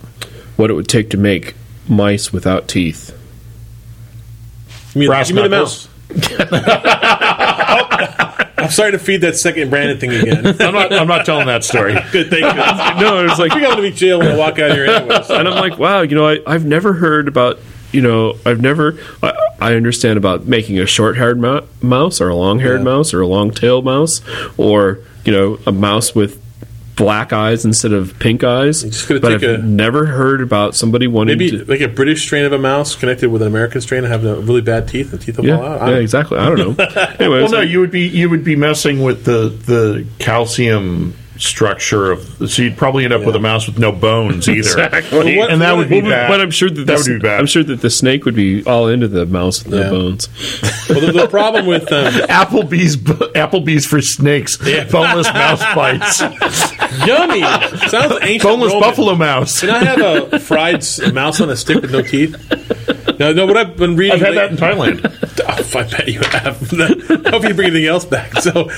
what 0.56 0.70
it 0.70 0.74
would 0.74 0.88
take 0.88 1.10
to 1.10 1.16
make 1.16 1.54
mice 1.88 2.32
without 2.32 2.66
teeth. 2.68 3.16
Give 4.88 4.96
me, 4.96 5.06
Brass 5.06 5.28
give 5.28 5.36
me 5.36 5.42
the 5.42 5.48
knuckles. 5.48 5.88
mouse. 5.88 5.88
I'm 8.58 8.70
sorry 8.70 8.92
to 8.92 8.98
feed 8.98 9.22
that 9.22 9.34
second 9.36 9.70
Brandon 9.70 9.98
thing 9.98 10.12
again. 10.12 10.46
I'm 10.60 10.74
not. 10.74 10.92
I'm 10.92 11.08
not 11.08 11.26
telling 11.26 11.46
that 11.46 11.64
story. 11.64 11.94
Good, 12.12 12.30
thank 12.30 12.42
you. 12.44 13.00
No, 13.00 13.20
it 13.20 13.28
was 13.28 13.38
like 13.38 13.50
I 13.50 13.54
think 13.54 13.66
I'm 13.66 13.76
going 13.76 13.76
to 13.76 13.82
be 13.82 13.90
jail 13.90 14.18
when 14.18 14.28
I 14.28 14.36
walk 14.36 14.58
out 14.58 14.70
of 14.70 14.76
here 14.76 14.86
anyways. 14.86 15.30
and 15.30 15.48
I'm 15.48 15.54
like, 15.56 15.78
wow, 15.78 16.02
you 16.02 16.14
know, 16.14 16.28
I, 16.28 16.38
I've 16.46 16.64
never 16.64 16.92
heard 16.92 17.26
about, 17.28 17.58
you 17.92 18.00
know, 18.02 18.36
I've 18.46 18.60
never, 18.60 18.98
I, 19.22 19.32
I 19.60 19.74
understand 19.74 20.16
about 20.16 20.46
making 20.46 20.78
a 20.78 20.86
short 20.86 21.16
haired 21.16 21.38
mou- 21.40 21.62
mouse 21.80 22.20
or 22.20 22.28
a 22.28 22.34
long 22.36 22.58
haired 22.58 22.80
Yeah. 22.80 22.84
mouse 22.84 23.12
or 23.14 23.20
a 23.20 23.26
long 23.26 23.50
tailed 23.50 23.84
mouse 23.84 24.20
or, 24.56 24.98
you 25.24 25.32
know, 25.32 25.58
a 25.66 25.72
mouse 25.72 26.14
with 26.14 26.40
black 26.94 27.32
eyes 27.32 27.64
instead 27.64 27.92
of 27.92 28.18
pink 28.18 28.44
eyes. 28.44 28.82
just 28.82 29.08
But 29.08 29.24
I've 29.24 29.42
a- 29.42 29.58
never 29.58 30.04
heard 30.06 30.42
about 30.42 30.74
somebody 30.76 31.06
wanting 31.06 31.38
Maybe 31.38 31.50
to. 31.58 31.64
like 31.64 31.80
a 31.80 31.88
British 31.88 32.22
strain 32.22 32.44
of 32.44 32.52
a 32.52 32.58
mouse 32.58 32.94
connected 32.94 33.30
with 33.30 33.40
an 33.42 33.48
American 33.48 33.80
strain 33.80 34.04
and 34.04 34.12
having 34.12 34.28
a 34.30 34.36
really 34.36 34.60
bad 34.60 34.88
teeth 34.88 35.10
and 35.12 35.20
teeth 35.20 35.38
will 35.38 35.44
fall 35.44 35.64
out. 35.64 35.78
Yeah, 35.80 35.86
I 35.86 35.90
yeah, 35.92 35.96
exactly. 35.96 36.38
I 36.38 36.48
don't 36.54 36.58
know. 36.78 36.84
Anyways, 37.18 37.42
Well, 37.50 37.52
no, 37.52 37.60
you 37.60 37.80
would 37.80 37.90
be 37.90 38.06
you 38.06 38.28
would 38.28 38.44
be 38.44 38.56
messing 38.56 39.02
with 39.02 39.24
the 39.24 39.48
the 39.48 40.06
calcium 40.18 41.14
structure 41.42 42.10
of. 42.12 42.50
So 42.50 42.62
you'd 42.62 42.76
probably 42.76 43.04
end 43.04 43.12
up 43.12 43.24
with 43.24 43.34
a 43.36 43.40
mouse 43.40 43.66
with 43.66 43.78
no 43.78 43.92
bones 43.92 44.48
either. 44.48 44.58
Exactly. 44.62 45.36
What- 45.38 45.50
and 45.50 45.60
that 45.60 45.76
would 45.76 45.88
be 45.88 46.00
Well, 46.00 46.10
bad. 46.10 46.28
but 46.28 46.40
I'm 46.40 46.50
sure 46.50 46.70
that, 46.70 46.86
that 46.86 46.98
the, 47.04 47.12
would 47.12 47.20
be 47.20 47.26
bad. 47.26 47.40
I'm 47.40 47.46
sure 47.46 47.62
that 47.64 47.80
the 47.80 47.90
snake 47.90 48.24
would 48.24 48.34
be 48.34 48.64
all 48.64 48.88
into 48.88 49.08
the 49.08 49.26
mouse 49.26 49.64
with 49.64 49.72
no 49.74 49.80
Yeah. 49.82 49.90
bones. 49.90 50.28
Well, 50.88 51.00
the, 51.00 51.12
the 51.12 51.28
problem 51.28 51.66
with 51.66 51.90
um, 51.92 52.12
Applebee's 52.28 52.96
Applebee's 52.96 53.86
for 53.86 54.00
snakes. 54.00 54.56
Boneless 54.56 55.26
mouse 55.32 55.62
bites. 55.74 56.20
yummy 57.06 57.40
sounds 57.88 58.18
ancient. 58.22 58.42
Boneless 58.42 58.72
Roman. 58.72 58.88
buffalo 58.88 59.14
mouse. 59.14 59.60
Can 59.60 59.70
I 59.70 59.84
have 59.84 60.32
a 60.32 60.38
fried 60.38 60.84
mouse 61.12 61.40
on 61.40 61.50
a 61.50 61.56
stick 61.56 61.80
with 61.82 61.90
no 61.92 62.02
teeth? 62.02 62.34
No, 63.22 63.32
no. 63.32 63.46
What 63.46 63.56
I've 63.56 63.76
been 63.76 63.94
reading. 63.94 64.14
I've 64.14 64.34
had 64.34 64.36
that 64.36 64.50
in 64.50 64.56
Thailand. 64.56 65.18
Oh, 65.44 65.78
I 65.78 65.82
bet 65.84 66.08
you 66.08 66.20
have. 66.20 66.72
I 67.26 67.30
hope 67.30 67.42
you 67.44 67.54
bring 67.54 67.68
anything 67.68 67.86
else 67.86 68.04
back. 68.04 68.34
So, 68.40 68.70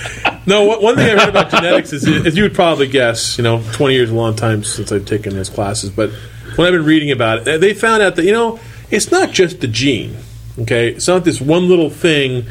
no. 0.46 0.64
One 0.64 0.82
one 0.82 0.94
thing 0.96 1.06
I 1.06 1.20
heard 1.20 1.28
about 1.28 1.50
genetics 1.50 1.92
is, 1.92 2.06
as 2.06 2.36
you 2.36 2.44
would 2.44 2.54
probably 2.54 2.86
guess, 2.86 3.36
you 3.36 3.44
know, 3.44 3.62
twenty 3.72 3.94
years 3.94 4.08
is 4.10 4.12
a 4.12 4.16
long 4.16 4.36
time 4.36 4.62
since 4.62 4.92
I've 4.92 5.04
taken 5.04 5.34
those 5.34 5.50
classes, 5.50 5.90
but 5.90 6.10
when 6.56 6.66
I've 6.66 6.72
been 6.72 6.84
reading 6.84 7.10
about 7.10 7.46
it, 7.46 7.60
they 7.60 7.74
found 7.74 8.02
out 8.02 8.16
that 8.16 8.24
you 8.24 8.32
know 8.32 8.60
it's 8.90 9.10
not 9.10 9.32
just 9.32 9.60
the 9.60 9.66
gene. 9.66 10.16
Okay, 10.60 10.90
it's 10.90 11.08
not 11.08 11.24
this 11.24 11.40
one 11.40 11.68
little 11.68 11.90
thing. 11.90 12.46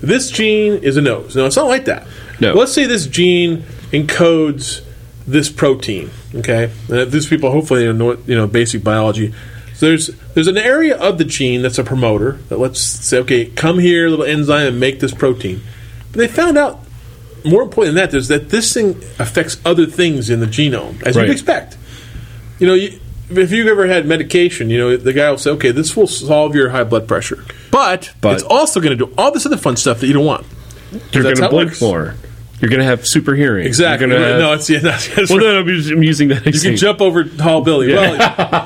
This 0.00 0.30
gene 0.30 0.82
is 0.82 0.96
a 0.96 1.00
nose. 1.00 1.36
No, 1.36 1.46
it's 1.46 1.56
not 1.56 1.68
like 1.68 1.84
that. 1.84 2.06
No. 2.40 2.54
Let's 2.54 2.72
say 2.72 2.86
this 2.86 3.06
gene 3.06 3.62
encodes 3.92 4.84
this 5.26 5.50
protein. 5.50 6.10
Okay, 6.34 6.70
uh, 6.90 7.04
these 7.04 7.28
people 7.28 7.50
hopefully 7.50 7.90
know 7.92 8.18
you 8.26 8.34
know 8.34 8.46
basic 8.46 8.82
biology. 8.82 9.32
So 9.74 9.86
there's 9.86 10.06
there's 10.34 10.46
an 10.46 10.56
area 10.56 10.96
of 10.96 11.18
the 11.18 11.24
gene 11.24 11.62
that's 11.62 11.78
a 11.78 11.84
promoter 11.84 12.32
that 12.48 12.58
let's 12.58 12.80
say 12.80 13.18
okay, 13.18 13.46
come 13.46 13.78
here, 13.78 14.08
little 14.08 14.24
enzyme, 14.24 14.66
and 14.68 14.80
make 14.80 15.00
this 15.00 15.12
protein. 15.12 15.62
But 16.12 16.18
they 16.18 16.28
found 16.28 16.56
out 16.56 16.80
more 17.44 17.62
important 17.62 17.94
than 17.96 18.06
that 18.10 18.16
is 18.16 18.28
that 18.28 18.50
this 18.50 18.72
thing 18.72 18.90
affects 19.18 19.60
other 19.64 19.84
things 19.86 20.30
in 20.30 20.40
the 20.40 20.46
genome, 20.46 21.02
as 21.02 21.16
Right. 21.16 21.26
you'd 21.26 21.32
expect. 21.32 21.76
You 22.58 22.66
know, 22.68 22.74
you, 22.74 22.98
if 23.30 23.50
you've 23.52 23.66
ever 23.66 23.86
had 23.86 24.06
medication, 24.06 24.70
you 24.70 24.78
know 24.78 24.96
the 24.96 25.12
guy 25.12 25.28
will 25.30 25.38
say, 25.38 25.50
okay, 25.50 25.70
this 25.72 25.96
will 25.96 26.06
solve 26.06 26.54
your 26.54 26.70
high 26.70 26.84
blood 26.84 27.06
pressure, 27.08 27.44
but, 27.70 28.12
But- 28.20 28.34
it's 28.34 28.42
also 28.44 28.80
going 28.80 28.96
to 28.96 29.06
do 29.06 29.12
all 29.18 29.30
this 29.32 29.44
other 29.44 29.56
fun 29.56 29.76
stuff 29.76 30.00
that 30.00 30.06
you 30.06 30.12
don't 30.14 30.24
want. 30.24 30.46
You're 31.12 31.24
going 31.24 31.36
to 31.36 31.48
blink 31.48 31.80
more. 31.80 32.14
You're 32.64 32.70
going 32.70 32.80
to 32.80 32.86
have 32.86 33.06
super 33.06 33.34
hearing. 33.34 33.66
Exactly. 33.66 34.08
You're 34.08 34.18
have- 34.18 34.40
no, 34.40 34.52
it's 34.54 34.70
yeah. 34.70 34.78
That's, 34.78 35.14
that's 35.14 35.28
well, 35.28 35.38
right. 35.38 35.66
then 35.66 35.92
I'm 35.92 36.02
using, 36.02 36.28
that 36.28 36.46
You 36.46 36.58
can 36.58 36.76
jump 36.76 37.02
over 37.02 37.24
tall 37.24 37.62
Billy. 37.62 37.92
Well, 37.92 38.16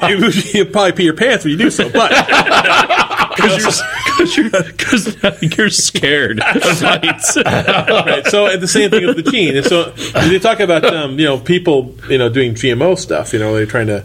it, 0.05 0.55
you'll 0.55 0.67
probably 0.67 0.93
pee 0.93 1.05
your 1.05 1.15
pants 1.15 1.45
when 1.45 1.53
you 1.53 1.59
do 1.59 1.69
so, 1.69 1.91
but 1.91 2.11
because 3.37 4.37
you're, 4.37 4.51
cause 4.51 5.21
now 5.21 5.33
you're 5.43 5.69
scared 5.71 6.39
of 6.39 6.81
heights. 6.81 7.37
right. 7.45 8.25
So 8.27 8.47
uh, 8.47 8.57
the 8.57 8.69
same 8.69 8.91
thing 8.91 9.05
with 9.05 9.17
the 9.17 9.31
gene. 9.31 9.57
And 9.57 9.67
so 9.67 9.91
they 10.29 10.39
talk 10.39 10.61
about 10.61 10.85
um, 10.85 11.19
you 11.19 11.25
know 11.25 11.39
people 11.39 11.97
you 12.09 12.19
know 12.19 12.29
doing 12.29 12.55
GMO 12.55 12.97
stuff. 12.97 13.33
You 13.33 13.41
know 13.41 13.55
they're 13.55 13.67
trying 13.67 13.89
to 13.89 14.05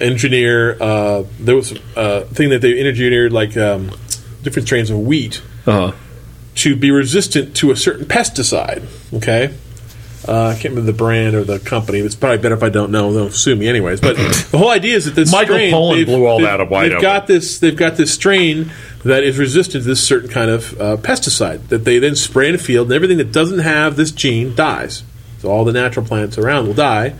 engineer. 0.00 0.76
Uh, 0.80 1.24
there 1.38 1.54
was 1.54 1.78
a 1.94 2.24
thing 2.24 2.48
that 2.50 2.60
they 2.60 2.80
engineered 2.80 3.32
like 3.32 3.56
um, 3.56 3.90
different 4.42 4.66
strains 4.66 4.90
of 4.90 4.98
wheat 4.98 5.42
uh-huh. 5.68 5.92
To 6.58 6.76
be 6.76 6.90
resistant 6.90 7.56
to 7.56 7.70
a 7.70 7.76
certain 7.76 8.06
pesticide. 8.06 8.84
Okay. 9.14 9.54
Uh, 10.26 10.48
I 10.48 10.52
can't 10.54 10.74
remember 10.74 10.92
the 10.92 10.96
brand 10.98 11.34
or 11.34 11.42
the 11.44 11.58
company. 11.58 12.00
It's 12.00 12.14
probably 12.14 12.38
better 12.38 12.54
if 12.54 12.62
I 12.62 12.68
don't 12.68 12.90
know. 12.90 13.12
They'll 13.14 13.30
sue 13.30 13.56
me, 13.56 13.66
anyways. 13.66 14.00
But 14.00 14.16
the 14.16 14.58
whole 14.58 14.68
idea 14.70 14.96
is 14.96 15.06
that 15.06 15.14
this 15.14 15.32
Michael 15.32 15.54
strain, 15.54 15.72
Pollan 15.72 16.04
blew 16.04 16.26
all 16.26 16.40
that 16.42 16.68
wide 16.68 16.84
They've 16.86 16.92
open. 16.92 17.02
got 17.02 17.26
this. 17.26 17.58
They've 17.60 17.76
got 17.76 17.96
this 17.96 18.12
strain 18.12 18.70
that 19.04 19.22
is 19.22 19.38
resistant 19.38 19.84
to 19.84 19.88
this 19.88 20.06
certain 20.06 20.28
kind 20.28 20.50
of 20.50 20.78
uh, 20.78 20.96
pesticide 20.98 21.68
that 21.68 21.84
they 21.84 21.98
then 21.98 22.14
spray 22.14 22.48
in 22.50 22.54
a 22.56 22.58
field, 22.58 22.88
and 22.88 22.94
everything 22.94 23.16
that 23.18 23.32
doesn't 23.32 23.60
have 23.60 23.96
this 23.96 24.10
gene 24.10 24.54
dies. 24.54 25.02
So 25.38 25.48
all 25.50 25.64
the 25.64 25.72
natural 25.72 26.04
plants 26.04 26.36
around 26.36 26.66
will 26.66 26.74
die, 26.74 27.14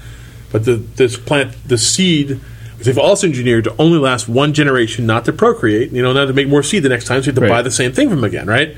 but 0.53 0.64
the 0.66 0.74
this 0.76 1.16
plant, 1.16 1.55
the 1.66 1.78
seed. 1.78 2.41
They've 2.80 2.99
also 2.99 3.26
engineered 3.26 3.64
to 3.64 3.74
only 3.78 3.99
last 3.99 4.28
one 4.28 4.53
generation, 4.53 5.07
not 5.07 5.24
to 5.24 5.32
procreate. 5.32 5.93
You 5.93 6.03
know, 6.03 6.12
not 6.12 6.26
to 6.26 6.32
make 6.34 6.49
more 6.49 6.62
seed 6.62 6.82
the 6.82 6.89
next 6.91 7.07
time, 7.07 7.22
so 7.22 7.26
you 7.26 7.32
have 7.32 7.36
to 7.36 7.41
Right. 7.43 7.49
buy 7.49 7.62
the 7.62 7.70
same 7.70 7.93
thing 7.93 8.09
from 8.11 8.20
them 8.20 8.24
again, 8.28 8.47
right? 8.49 8.76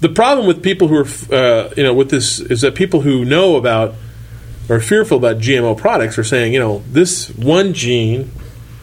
The 0.00 0.08
problem 0.08 0.46
with 0.46 0.62
people 0.62 0.88
who 0.88 0.96
are, 0.96 1.34
uh, 1.34 1.70
you 1.76 1.82
know, 1.82 1.92
with 1.92 2.10
this 2.10 2.38
is 2.38 2.60
that 2.60 2.74
people 2.74 3.00
who 3.00 3.24
know 3.24 3.56
about 3.56 3.94
or 4.68 4.76
are 4.76 4.80
fearful 4.80 5.16
about 5.16 5.38
GMO 5.38 5.76
products 5.76 6.18
are 6.18 6.24
saying, 6.24 6.52
you 6.52 6.60
know, 6.60 6.82
this 6.90 7.30
one 7.30 7.72
gene 7.72 8.30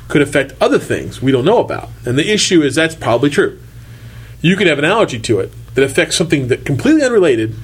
could 0.07 0.21
affect 0.21 0.53
other 0.59 0.79
things 0.79 1.21
we 1.21 1.31
don't 1.31 1.45
know 1.45 1.59
about. 1.59 1.89
And 2.05 2.17
the 2.17 2.31
issue 2.31 2.61
is 2.61 2.75
that's 2.75 2.95
probably 2.95 3.29
true. 3.29 3.59
You 4.41 4.55
could 4.55 4.67
have 4.67 4.79
an 4.79 4.85
allergy 4.85 5.19
to 5.19 5.39
it 5.39 5.51
that 5.75 5.83
affects 5.83 6.15
something 6.15 6.47
that 6.49 6.65
completely 6.65 7.03
unrelated. 7.03 7.55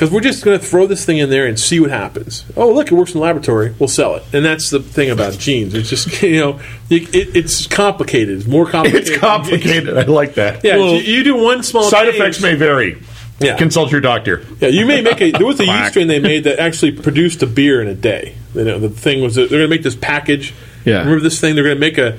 Because 0.00 0.14
we're 0.14 0.22
just 0.22 0.42
going 0.42 0.58
to 0.58 0.64
throw 0.64 0.86
this 0.86 1.04
thing 1.04 1.18
in 1.18 1.28
there 1.28 1.46
and 1.46 1.60
see 1.60 1.78
what 1.78 1.90
happens. 1.90 2.46
Oh, 2.56 2.72
look, 2.72 2.90
it 2.90 2.94
works 2.94 3.10
in 3.12 3.18
the 3.18 3.22
laboratory. 3.22 3.74
We'll 3.78 3.86
sell 3.86 4.14
it. 4.14 4.22
And 4.32 4.42
that's 4.42 4.70
the 4.70 4.80
thing 4.80 5.10
about 5.10 5.34
genes. 5.34 5.74
It's 5.74 5.90
just 5.90 6.22
you 6.22 6.40
know, 6.40 6.60
it, 6.88 7.14
it, 7.14 7.36
it's 7.36 7.66
complicated. 7.66 8.38
It's 8.38 8.46
more 8.46 8.64
complicated. 8.66 9.08
It's 9.08 9.18
complicated. 9.18 9.98
I 9.98 10.04
like 10.04 10.36
that. 10.36 10.64
Yeah, 10.64 10.76
you, 10.76 11.00
you 11.00 11.22
do 11.22 11.36
one 11.36 11.62
small 11.62 11.82
Side 11.82 12.04
change- 12.04 12.14
effects 12.16 12.40
may 12.40 12.54
vary. 12.54 13.02
Yeah. 13.40 13.58
Consult 13.58 13.92
your 13.92 14.00
doctor. 14.00 14.42
Yeah, 14.58 14.68
you 14.68 14.86
may 14.86 15.02
make 15.02 15.20
a. 15.20 15.32
There 15.32 15.44
was 15.44 15.60
a 15.60 15.66
yeast 15.66 15.90
strain 15.90 16.08
they 16.08 16.18
made 16.18 16.44
that 16.44 16.58
actually 16.58 16.92
produced 16.92 17.42
a 17.42 17.46
beer 17.46 17.82
in 17.82 17.88
a 17.88 17.94
day. 17.94 18.36
You 18.54 18.64
know, 18.64 18.78
the 18.78 18.88
thing 18.88 19.22
was 19.22 19.34
that 19.34 19.50
they're 19.50 19.58
going 19.58 19.68
to 19.70 19.76
make 19.76 19.82
this 19.82 19.96
package. 19.96 20.54
Yeah. 20.86 21.00
Remember 21.00 21.20
this 21.20 21.38
thing? 21.42 21.56
They're 21.56 21.64
going 21.64 21.76
to 21.76 21.80
make 21.80 21.98
a. 21.98 22.18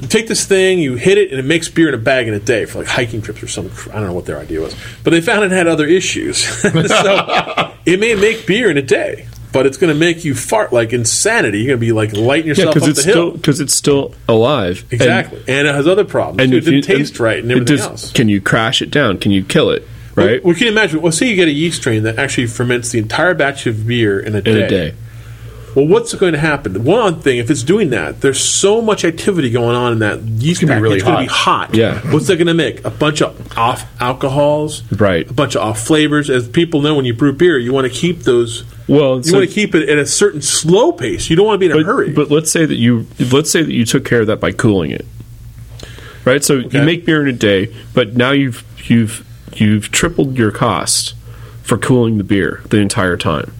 you 0.00 0.08
Take 0.08 0.26
this 0.28 0.44
thing, 0.46 0.78
you 0.78 0.96
hit 0.96 1.18
it, 1.18 1.30
and 1.30 1.38
it 1.38 1.44
makes 1.44 1.68
beer 1.68 1.88
in 1.88 1.94
a 1.94 1.98
bag 1.98 2.28
in 2.28 2.34
a 2.34 2.40
day 2.40 2.64
for 2.64 2.78
like 2.78 2.88
hiking 2.88 3.22
trips 3.22 3.42
or 3.42 3.48
something. 3.48 3.92
I 3.92 3.96
don't 3.96 4.08
know 4.08 4.12
what 4.14 4.26
their 4.26 4.38
idea 4.38 4.60
was, 4.60 4.74
but 5.04 5.10
they 5.10 5.20
found 5.20 5.44
it 5.44 5.50
had 5.50 5.66
other 5.68 5.86
issues. 5.86 6.38
so 6.60 6.70
it 7.86 8.00
may 8.00 8.14
make 8.14 8.46
beer 8.46 8.70
in 8.70 8.76
a 8.76 8.82
day, 8.82 9.28
but 9.52 9.66
it's 9.66 9.76
going 9.76 9.92
to 9.92 9.98
make 9.98 10.24
you 10.24 10.34
fart 10.34 10.72
like 10.72 10.92
insanity. 10.92 11.58
You're 11.58 11.68
going 11.68 11.78
to 11.80 11.86
be 11.86 11.92
like 11.92 12.12
lighting 12.14 12.48
yourself 12.48 12.74
because 12.74 12.84
up 12.84 12.90
it's 12.90 13.04
the 13.04 13.12
hill. 13.12 13.28
still 13.28 13.30
because 13.32 13.60
it's 13.60 13.74
still 13.74 14.14
alive. 14.28 14.84
Exactly, 14.90 15.38
and, 15.46 15.68
it 15.68 15.74
has 15.74 15.86
other 15.86 16.04
problems. 16.04 16.50
too. 16.50 16.56
it 16.56 16.58
if 16.58 16.66
you- 16.66 16.80
didn't 16.82 16.98
taste 16.98 17.20
right 17.20 17.42
and 17.42 17.50
everything 17.52 17.76
does- 17.76 17.86
else. 17.86 18.12
Can 18.12 18.28
you 18.28 18.40
crash 18.40 18.82
it 18.82 18.90
down? 18.90 19.18
Can 19.18 19.30
you 19.30 19.44
kill 19.44 19.70
it? 19.70 19.86
Well, 20.16 20.26
Right 20.26 20.44
Well, 20.44 20.54
can 20.54 20.64
you 20.66 20.72
imagine? 20.72 21.00
Well, 21.00 21.12
say 21.12 21.28
you 21.28 21.36
get 21.36 21.48
a 21.48 21.52
yeast 21.52 21.78
strain 21.78 22.02
that 22.02 22.18
actually 22.18 22.46
ferments 22.46 22.90
the 22.90 22.98
entire 22.98 23.32
batch 23.34 23.66
of 23.66 23.86
beer 23.86 24.20
in 24.20 24.34
a 24.34 24.38
in 24.38 24.44
day. 24.44 24.62
a 24.62 24.68
day. 24.68 24.94
Well, 25.74 25.86
what's 25.86 26.14
going 26.14 26.34
to 26.34 26.38
happen? 26.38 26.84
One 26.84 27.20
thing, 27.20 27.38
if 27.38 27.50
it's 27.50 27.62
doing 27.62 27.90
that, 27.90 28.20
there's 28.20 28.40
so 28.40 28.82
much 28.82 29.04
activity 29.04 29.48
going 29.50 29.74
on 29.74 29.92
in 29.94 29.98
that 30.00 30.20
yeast 30.20 30.60
gonna 30.60 30.80
really 30.80 30.96
it's 30.96 31.04
going 31.04 31.16
to 31.16 31.22
be 31.22 31.28
hot. 31.28 31.74
Yeah. 31.74 31.98
What's 32.12 32.26
that 32.26 32.36
going 32.36 32.46
to 32.48 32.54
make? 32.54 32.84
A 32.84 32.90
bunch 32.90 33.22
of 33.22 33.56
off 33.56 33.86
alcohols. 34.00 34.82
Right. 34.92 35.28
A 35.28 35.32
bunch 35.32 35.56
of 35.56 35.62
off 35.62 35.80
flavors. 35.80 36.28
As 36.28 36.46
people 36.48 36.82
know, 36.82 36.94
when 36.94 37.06
you 37.06 37.14
brew 37.14 37.32
beer, 37.32 37.58
you 37.58 37.72
want 37.72 37.90
to 37.90 37.92
keep 37.92 38.20
those. 38.24 38.64
Well, 38.86 39.16
you 39.16 39.22
so- 39.22 39.38
want 39.38 39.48
to 39.48 39.54
keep 39.54 39.74
it 39.74 39.88
at 39.88 39.96
a 39.98 40.04
certain 40.06 40.42
slow 40.42 40.92
pace. 40.92 41.30
You 41.30 41.36
don't 41.36 41.46
want 41.46 41.54
to 41.54 41.58
be 41.60 41.66
in 41.66 41.72
a 41.72 41.76
but, 41.76 41.86
hurry. 41.86 42.10
But 42.12 42.30
let's 42.30 42.52
say 42.52 42.66
that 42.66 42.74
you 42.76 43.06
let's 43.32 43.50
say 43.50 43.62
that 43.62 43.72
you 43.72 43.86
took 43.86 44.04
care 44.04 44.20
of 44.20 44.26
that 44.26 44.40
by 44.40 44.52
cooling 44.52 44.90
it. 44.90 45.06
Right? 46.24 46.44
So 46.44 46.56
Okay. 46.56 46.78
you 46.80 46.84
make 46.84 47.04
beer 47.06 47.22
in 47.22 47.28
a 47.28 47.32
day, 47.38 47.74
but 47.94 48.14
now 48.16 48.32
you've 48.32 48.62
you've 48.90 49.24
you've 49.54 49.90
tripled 49.90 50.36
your 50.36 50.50
cost 50.50 51.14
for 51.62 51.78
cooling 51.78 52.18
the 52.18 52.24
beer 52.24 52.60
the 52.68 52.78
entire 52.78 53.16
time. 53.16 53.52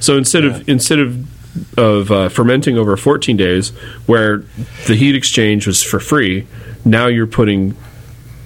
So 0.00 0.16
instead 0.16 0.44
of 0.44 0.68
instead 0.68 0.98
of 0.98 1.24
of 1.76 2.10
uh, 2.10 2.28
fermenting 2.28 2.78
over 2.78 2.96
14 2.96 3.36
days 3.36 3.70
where 4.06 4.38
the 4.86 4.94
heat 4.94 5.14
exchange 5.14 5.66
was 5.66 5.82
for 5.82 6.00
free, 6.00 6.46
now 6.84 7.06
you're 7.06 7.26
putting 7.26 7.72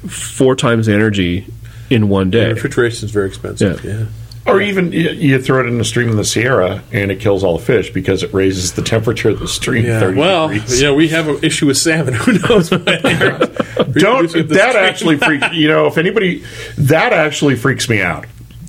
four 0.09 0.55
times 0.57 0.87
the 0.87 0.93
energy 0.95 1.47
in 1.91 2.09
one 2.09 2.31
day. 2.31 2.53
Refrigeration 2.53 3.05
is 3.07 3.11
very 3.11 3.29
expensive. 3.29 3.85
Yeah. 3.85 3.93
Yeah. 4.01 4.07
Or 4.53 4.61
even 4.61 4.93
you, 4.93 5.11
you 5.11 5.43
throw 5.43 5.59
it 5.61 5.67
in 5.67 5.77
the 5.79 5.85
stream 5.85 6.09
in 6.09 6.17
the 6.17 6.25
Sierra 6.25 6.81
and 6.93 7.11
it 7.11 7.19
kills 7.19 7.43
all 7.43 7.59
the 7.59 7.65
fish 7.65 7.91
because 7.91 8.23
it 8.23 8.33
raises 8.33 8.75
the 8.75 8.83
temperature 8.83 9.29
of 9.31 9.41
the 9.41 9.49
stream. 9.49 9.85
Yeah. 9.85 9.99
30 9.99 10.19
Well, 10.19 10.49
degrees. 10.49 10.81
you 10.81 10.87
know, 10.87 10.95
we 10.95 11.09
have 11.09 11.27
an 11.29 11.43
issue 11.43 11.67
with 11.67 11.79
salmon. 11.79 12.15
Who 12.15 12.35
knows? 12.39 12.71
don't 12.71 12.85
reproducing 12.85 14.41
at 14.43 14.49
the 14.49 14.55
that 14.55 14.71
stream. 14.71 14.85
actually 14.85 15.17
freak 15.19 15.43
you 15.53 15.69
know 15.69 15.87
if 15.87 15.97
anybody 15.99 16.45
that 16.77 17.13
actually 17.13 17.57
freaks 17.57 17.89
me 17.89 18.01
out 18.03 18.27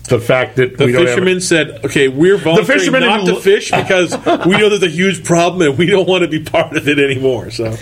the 0.08 0.20
fact 0.20 0.55
that 0.58 0.78
The 0.78 0.86
we 0.86 0.91
don't 0.91 1.05
have- 1.08 1.43
said, 1.43 1.80
"Okay, 1.86 2.08
we're 2.08 2.38
volunteering 2.38 2.80
fisherman 2.80 3.01
not 3.01 3.22
in- 3.22 3.26
to 3.28 3.36
fish 3.41 3.72
because 3.72 4.12
we 4.45 4.58
know 4.58 4.70
there's 4.70 4.84
a 4.84 4.88
huge 4.89 5.24
problem 5.24 5.70
and 5.70 5.78
we 5.78 5.86
don't 5.86 6.08
want 6.08 6.24
to 6.24 6.28
be 6.28 6.39
part 6.39 6.76
of 6.76 6.88
it 6.88 6.99
anymore." 6.99 7.51
So, 7.51 7.76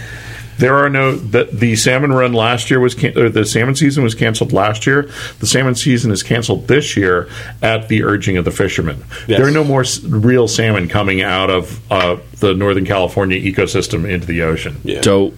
there 0.58 0.76
are 0.76 0.90
no 0.90 1.16
the, 1.16 1.50
the 1.52 1.76
salmon 1.76 2.12
run 2.14 2.32
last 2.34 2.70
year 2.72 2.80
was 2.80 2.96
can, 2.96 3.18
or 3.18 3.30
the 3.30 3.46
salmon 3.46 3.76
season 3.76 4.04
was 4.04 4.16
canceled 4.16 4.54
last 4.54 4.88
year 4.88 5.10
the 5.40 5.46
salmon 5.46 5.76
season 5.76 6.12
is 6.12 6.24
canceled 6.24 6.70
this 6.70 6.96
year 6.96 7.28
at 7.62 7.90
the 7.90 8.04
urging 8.04 8.38
of 8.38 8.46
the 8.46 8.52
fishermen 8.52 9.04
Yes. 9.28 9.38
there 9.40 9.46
are 9.48 9.52
no 9.52 9.66
more 9.66 9.84
real 10.08 10.48
salmon 10.48 10.88
coming 10.88 11.22
out 11.22 11.50
of 11.50 11.82
uh, 11.92 12.16
the 12.40 12.54
northern 12.54 12.86
california 12.86 13.38
ecosystem 13.38 14.10
into 14.10 14.26
the 14.28 14.44
ocean 14.44 14.78
yeah. 14.86 15.02
Dope. 15.02 15.36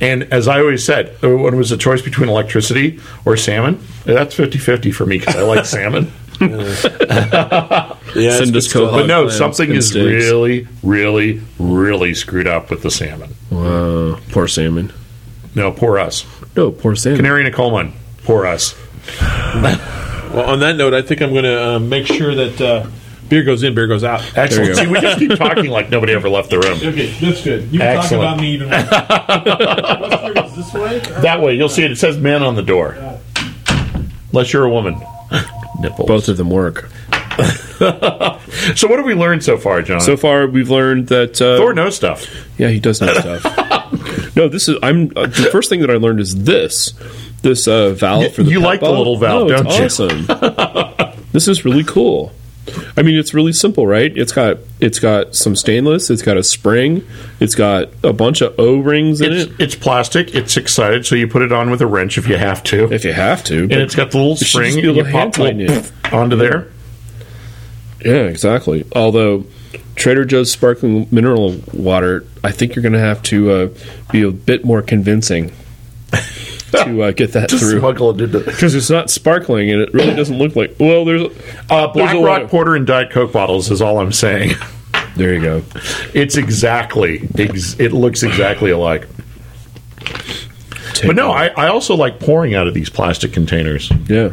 And 0.00 0.24
as 0.32 0.48
i 0.48 0.58
always 0.60 0.84
said 0.84 1.16
uh, 1.22 1.28
when 1.36 1.54
it 1.54 1.56
was 1.56 1.70
a 1.72 1.76
choice 1.76 2.02
between 2.02 2.28
electricity 2.28 2.98
or 3.24 3.36
salmon 3.36 3.78
that's 4.04 4.34
50-50 4.36 4.92
for 4.94 5.06
me 5.06 5.18
because 5.18 5.36
i 5.36 5.42
like 5.42 5.64
salmon 5.64 6.10
yeah, 6.40 8.36
Send 8.38 8.56
us 8.56 8.66
stuff. 8.68 8.72
co- 8.72 8.90
But 8.92 9.06
no, 9.06 9.28
something 9.28 9.70
is 9.70 9.88
steaks. 9.90 10.06
really, 10.06 10.66
really, 10.82 11.42
really 11.58 12.14
screwed 12.14 12.46
up 12.46 12.70
with 12.70 12.82
the 12.82 12.90
salmon. 12.90 13.34
Wow, 13.50 14.18
poor 14.30 14.48
salmon. 14.48 14.90
No, 15.54 15.70
poor 15.70 15.98
us. 15.98 16.24
No, 16.56 16.70
poor 16.70 16.96
salmon. 16.96 17.18
Canary 17.18 17.42
in 17.42 17.46
a 17.46 17.52
coal 17.52 17.70
mine. 17.72 17.92
Poor 18.24 18.46
us. 18.46 18.74
Well, 20.30 20.48
on 20.48 20.60
that 20.60 20.76
note, 20.76 20.94
I 20.94 21.02
think 21.02 21.22
I'm 21.22 21.32
going 21.32 21.42
to 21.42 21.70
um, 21.70 21.88
make 21.88 22.06
sure 22.06 22.32
that 22.36 22.60
uh, 22.60 22.86
beer 23.30 23.42
goes 23.44 23.62
in, 23.62 23.74
beer 23.74 23.86
goes 23.86 24.04
out. 24.04 24.20
Excellent. 24.36 24.76
See, 24.76 24.86
we 24.86 25.00
just 25.00 25.18
keep 25.18 25.30
talking 25.36 25.66
like 25.70 25.88
nobody 25.88 26.12
ever 26.12 26.28
left 26.28 26.50
the 26.50 26.58
room. 26.58 26.76
Okay, 26.76 27.06
that's 27.20 27.42
good. 27.42 27.72
You 27.72 27.78
can 27.78 27.96
talk 28.02 28.12
about 28.12 28.40
me 28.40 28.54
even 28.54 28.68
more. 28.68 28.78
this 30.56 30.74
way? 30.74 30.98
That 31.22 31.40
way, 31.40 31.54
you'll 31.54 31.68
see 31.68 31.84
it. 31.84 31.92
It 31.92 31.96
says 31.96 32.18
"man" 32.18 32.42
on 32.42 32.56
the 32.56 32.62
door. 32.62 32.96
Unless 34.32 34.52
you're 34.52 34.64
a 34.64 34.70
woman. 34.70 35.00
Nipples. 35.80 36.06
Both 36.06 36.28
of 36.28 36.36
them 36.36 36.50
work. 36.50 36.90
So, 38.74 38.88
what 38.88 38.98
have 38.98 39.06
we 39.06 39.14
learned 39.14 39.42
so 39.42 39.56
far, 39.56 39.80
John? 39.80 40.00
So 40.00 40.14
far, 40.16 40.46
we've 40.46 40.68
learned 40.68 41.08
that 41.08 41.40
uh, 41.40 41.56
Thor 41.56 41.72
knows 41.72 41.96
stuff. 41.96 42.26
Yeah, 42.58 42.68
he 42.68 42.78
does 42.78 43.00
know 43.00 43.14
stuff. 43.14 44.36
no, 44.36 44.48
this 44.48 44.68
is. 44.68 44.76
I'm 44.82 45.10
uh, 45.16 45.26
the 45.26 45.48
first 45.50 45.70
thing 45.70 45.80
that 45.80 45.90
I 45.90 45.94
learned 45.94 46.20
is 46.20 46.44
this. 46.44 46.92
This 47.40 47.66
uh, 47.66 47.90
valve 47.90 48.34
for 48.34 48.42
the 48.42 48.50
you 48.50 48.58
pet 48.58 48.66
like 48.66 48.80
the 48.80 48.86
bottle. 48.86 48.98
little 48.98 49.16
valve, 49.16 49.48
no, 49.48 49.62
don't 49.62 49.78
you? 49.78 49.84
awesome. 49.86 51.22
this 51.32 51.48
is 51.48 51.64
really 51.64 51.84
cool. 51.84 52.34
I 52.96 53.02
mean, 53.02 53.16
it's 53.16 53.34
really 53.34 53.52
simple, 53.52 53.86
right? 53.86 54.16
It's 54.16 54.32
got 54.32 54.58
it's 54.80 54.98
got 54.98 55.34
some 55.34 55.56
stainless. 55.56 56.10
It's 56.10 56.22
got 56.22 56.36
a 56.36 56.42
spring. 56.42 57.06
It's 57.38 57.54
got 57.54 57.90
a 58.02 58.12
bunch 58.12 58.40
of 58.40 58.58
O 58.58 58.78
rings 58.78 59.20
in 59.20 59.32
It's, 59.32 59.50
it, 59.50 59.60
it's 59.60 59.74
plastic. 59.74 60.34
It's 60.34 60.56
excited, 60.56 61.06
so 61.06 61.14
you 61.14 61.28
put 61.28 61.42
it 61.42 61.52
on 61.52 61.70
with 61.70 61.80
a 61.80 61.86
wrench 61.86 62.18
if 62.18 62.28
you 62.28 62.36
have 62.36 62.62
to. 62.64 62.92
if 62.92 63.04
you 63.04 63.12
have 63.12 63.44
to. 63.44 63.62
and 63.62 63.72
it's 63.72 63.94
got 63.94 64.10
the 64.10 64.18
little 64.18 64.36
spring. 64.36 64.78
you 64.78 65.04
pop 65.04 65.36
little 65.38 65.60
it. 65.60 65.92
onto 66.12 66.36
there. 66.36 66.68
Yeah, 68.04 68.24
exactly. 68.24 68.86
Although 68.94 69.44
Trader 69.96 70.24
Joe's 70.24 70.50
sparkling 70.50 71.06
mineral 71.10 71.60
water, 71.72 72.24
I 72.42 72.52
think 72.52 72.74
you're 72.74 72.82
going 72.82 72.94
to 72.94 72.98
have 72.98 73.22
to 73.24 73.50
uh, 73.50 73.68
be 74.10 74.22
a 74.22 74.30
bit 74.30 74.64
more 74.64 74.80
convincing 74.80 75.52
to 76.72 77.02
uh, 77.02 77.10
get 77.12 77.32
that 77.32 77.48
Just 77.50 77.62
through. 77.62 77.78
smuggle 77.80 78.10
it 78.10 78.20
into. 78.22 78.40
Because 78.40 78.74
it's 78.74 78.90
not 78.90 79.10
sparkling, 79.10 79.70
and 79.70 79.80
it 79.80 79.92
really 79.94 80.14
doesn't 80.14 80.38
look 80.38 80.56
like. 80.56 80.76
Well, 80.78 81.04
there's. 81.04 81.22
Uh, 81.68 81.88
Black 81.88 81.94
There's 81.94 82.12
a 82.22 82.24
Rock 82.24 82.42
of- 82.42 82.50
Porter 82.50 82.74
and 82.76 82.86
Diet 82.86 83.10
Coke 83.10 83.32
bottles 83.32 83.70
is 83.70 83.80
all 83.82 83.98
I'm 83.98 84.12
saying. 84.12 84.52
There 85.16 85.34
you 85.34 85.40
go. 85.42 85.62
It's 86.14 86.36
exactly. 86.36 87.28
Ex- 87.38 87.78
it 87.80 87.92
looks 87.92 88.22
exactly 88.22 88.70
alike. 88.70 89.06
But 91.04 91.16
no, 91.16 91.30
I, 91.30 91.48
I 91.48 91.68
also 91.68 91.94
like 91.96 92.20
pouring 92.20 92.54
out 92.54 92.66
of 92.68 92.74
these 92.74 92.90
plastic 92.90 93.32
containers. 93.32 93.90
Yeah. 94.08 94.32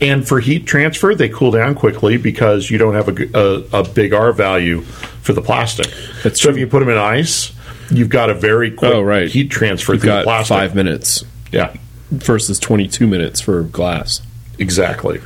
And 0.00 0.26
for 0.26 0.40
heat 0.40 0.66
transfer, 0.66 1.14
they 1.14 1.28
cool 1.28 1.50
down 1.52 1.74
quickly 1.74 2.16
because 2.16 2.70
you 2.70 2.78
don't 2.78 2.94
have 2.94 3.08
a 3.08 3.84
big 3.94 4.12
R 4.12 4.32
value 4.32 4.80
for 4.80 5.32
the 5.32 5.42
plastic. 5.42 5.86
That's 6.24 6.40
so 6.40 6.48
true. 6.48 6.54
if 6.54 6.58
you 6.58 6.66
put 6.66 6.80
them 6.80 6.88
in 6.88 6.98
ice, 6.98 7.52
you've 7.92 8.08
got 8.08 8.30
a 8.30 8.34
very 8.34 8.70
quick 8.70 8.92
Oh, 8.94 9.02
right. 9.02 9.28
heat 9.28 9.50
transfer 9.50 9.92
You've 9.94 10.02
got 10.02 10.24
plastic. 10.24 10.48
five 10.54 10.74
minutes 10.74 11.24
Yeah, 11.50 11.74
versus 12.10 12.58
22 12.58 13.06
minutes 13.06 13.40
for 13.40 13.62
glass. 13.62 14.20
exactly. 14.58 15.20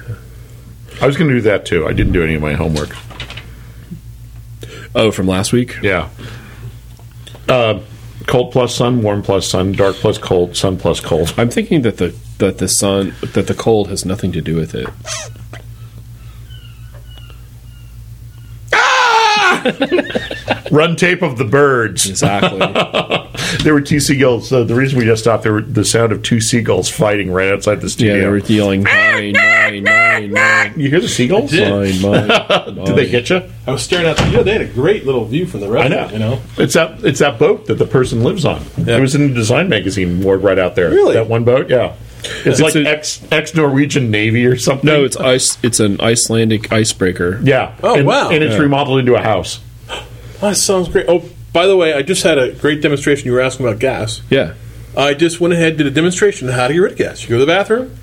I 1.00 1.06
was 1.06 1.16
going 1.16 1.28
to 1.28 1.36
do 1.36 1.40
that 1.42 1.66
too. 1.66 1.86
I 1.86 1.92
didn't 1.92 2.12
do 2.12 2.22
any 2.22 2.34
of 2.34 2.42
my 2.42 2.54
homework. 2.54 2.96
Oh, 4.94 5.10
from 5.10 5.26
last 5.26 5.52
week? 5.52 5.76
Yeah. 5.82 6.08
Uh, 7.48 7.80
cold 8.26 8.50
plus 8.52 8.74
sun, 8.74 9.02
warm 9.02 9.22
plus 9.22 9.46
sun, 9.48 9.72
dark 9.72 9.96
plus 9.96 10.16
cold, 10.18 10.56
sun 10.56 10.78
plus 10.78 11.00
cold. 11.00 11.34
I'm 11.36 11.50
thinking 11.50 11.82
that 11.82 11.98
the 11.98 12.14
that 12.38 12.58
the 12.58 12.68
sun 12.68 13.14
that 13.34 13.46
the 13.46 13.54
cold 13.54 13.88
has 13.88 14.04
nothing 14.04 14.32
to 14.32 14.40
do 14.40 14.56
with 14.56 14.74
it. 14.74 14.88
Run 20.70 20.96
tape 20.96 21.22
of 21.22 21.38
the 21.38 21.44
birds. 21.44 22.08
Exactly. 22.08 22.60
There 23.62 23.74
were 23.74 23.80
two 23.80 24.00
seagulls. 24.00 24.52
Uh, 24.52 24.64
the 24.64 24.74
reason 24.74 24.98
we 24.98 25.04
just 25.04 25.22
stopped, 25.22 25.42
there 25.44 25.52
were 25.52 25.60
the 25.60 25.84
sound 25.84 26.10
of 26.10 26.22
two 26.22 26.40
seagulls 26.40 26.88
fighting 26.88 27.30
right 27.30 27.48
outside 27.52 27.76
the 27.76 27.86
yeah, 27.86 27.90
studio. 27.90 28.18
they 28.18 28.28
were 28.28 28.38
yelling 28.38 28.82
mine, 28.82 29.32
mine, 29.32 29.84
mine, 29.84 30.32
mine, 30.32 30.74
you 30.76 30.88
hear 30.88 31.00
the 31.00 31.08
seagulls? 31.08 31.50
did. 31.50 31.70
mine, 31.70 32.00
mine. 32.28 32.74
Did 32.86 32.96
they 32.96 33.06
hit 33.06 33.30
you? 33.30 33.42
I 33.66 33.70
was 33.72 33.82
staring 33.82 34.06
out 34.06 34.16
the. 34.16 34.26
You 34.26 34.32
know, 34.38 34.42
they 34.42 34.52
had 34.52 34.62
a 34.62 34.66
great 34.72 35.06
little 35.06 35.24
view 35.26 35.46
from 35.46 35.60
the 35.60 35.66
I 35.68 35.70
restaurant. 35.70 36.08
know. 36.08 36.12
You 36.12 36.18
know, 36.18 36.42
It's 36.56 36.74
that 36.74 37.04
it's 37.04 37.20
that 37.20 37.38
boat 37.38 37.66
that 37.66 37.74
the 37.74 37.86
person 37.86 38.24
lives 38.24 38.44
on. 38.44 38.62
Yeah. 38.78 38.96
It 38.96 39.00
was 39.00 39.14
in 39.14 39.28
the 39.28 39.34
design 39.34 39.68
magazine 39.68 40.20
more 40.22 40.38
right 40.38 40.58
out 40.58 40.74
there. 40.74 40.90
Really? 40.90 41.14
That 41.14 41.28
one 41.28 41.44
boat, 41.44 41.68
yeah. 41.70 41.94
It's, 42.44 42.46
It's 42.46 42.60
like 42.60 42.74
a- 42.74 42.88
ex 42.88 43.20
ex 43.30 43.54
Norwegian 43.54 44.10
Navy 44.10 44.46
or 44.46 44.56
something. 44.56 44.86
No, 44.86 45.04
it's 45.04 45.16
ice. 45.16 45.58
It's 45.62 45.80
an 45.80 46.00
Icelandic 46.00 46.72
icebreaker. 46.72 47.40
yeah. 47.42 47.72
Oh, 47.82 47.96
and, 47.96 48.06
wow. 48.06 48.30
And 48.30 48.42
it's 48.44 48.54
Yeah. 48.54 48.60
remodeled 48.60 48.98
into 49.00 49.14
a 49.14 49.22
house. 49.22 49.60
that 50.40 50.56
sounds 50.56 50.88
great. 50.88 51.06
Oh, 51.08 51.24
by 51.52 51.66
the 51.66 51.76
way, 51.76 51.94
I 51.94 52.02
just 52.02 52.22
had 52.22 52.38
a 52.38 52.52
great 52.52 52.82
demonstration. 52.82 53.26
You 53.26 53.32
were 53.32 53.40
asking 53.40 53.66
about 53.66 53.78
gas. 53.80 54.20
Yeah. 54.30 54.52
I 54.96 55.14
just 55.14 55.40
went 55.40 55.54
ahead 55.54 55.68
and 55.70 55.78
did 55.78 55.86
a 55.86 55.90
demonstration 55.90 56.48
on 56.48 56.54
how 56.54 56.68
to 56.68 56.72
get 56.74 56.78
rid 56.80 56.92
of 56.92 56.98
gas. 56.98 57.22
You 57.22 57.28
go 57.30 57.34
to 57.38 57.44
the 57.44 57.46
bathroom, 57.52 57.96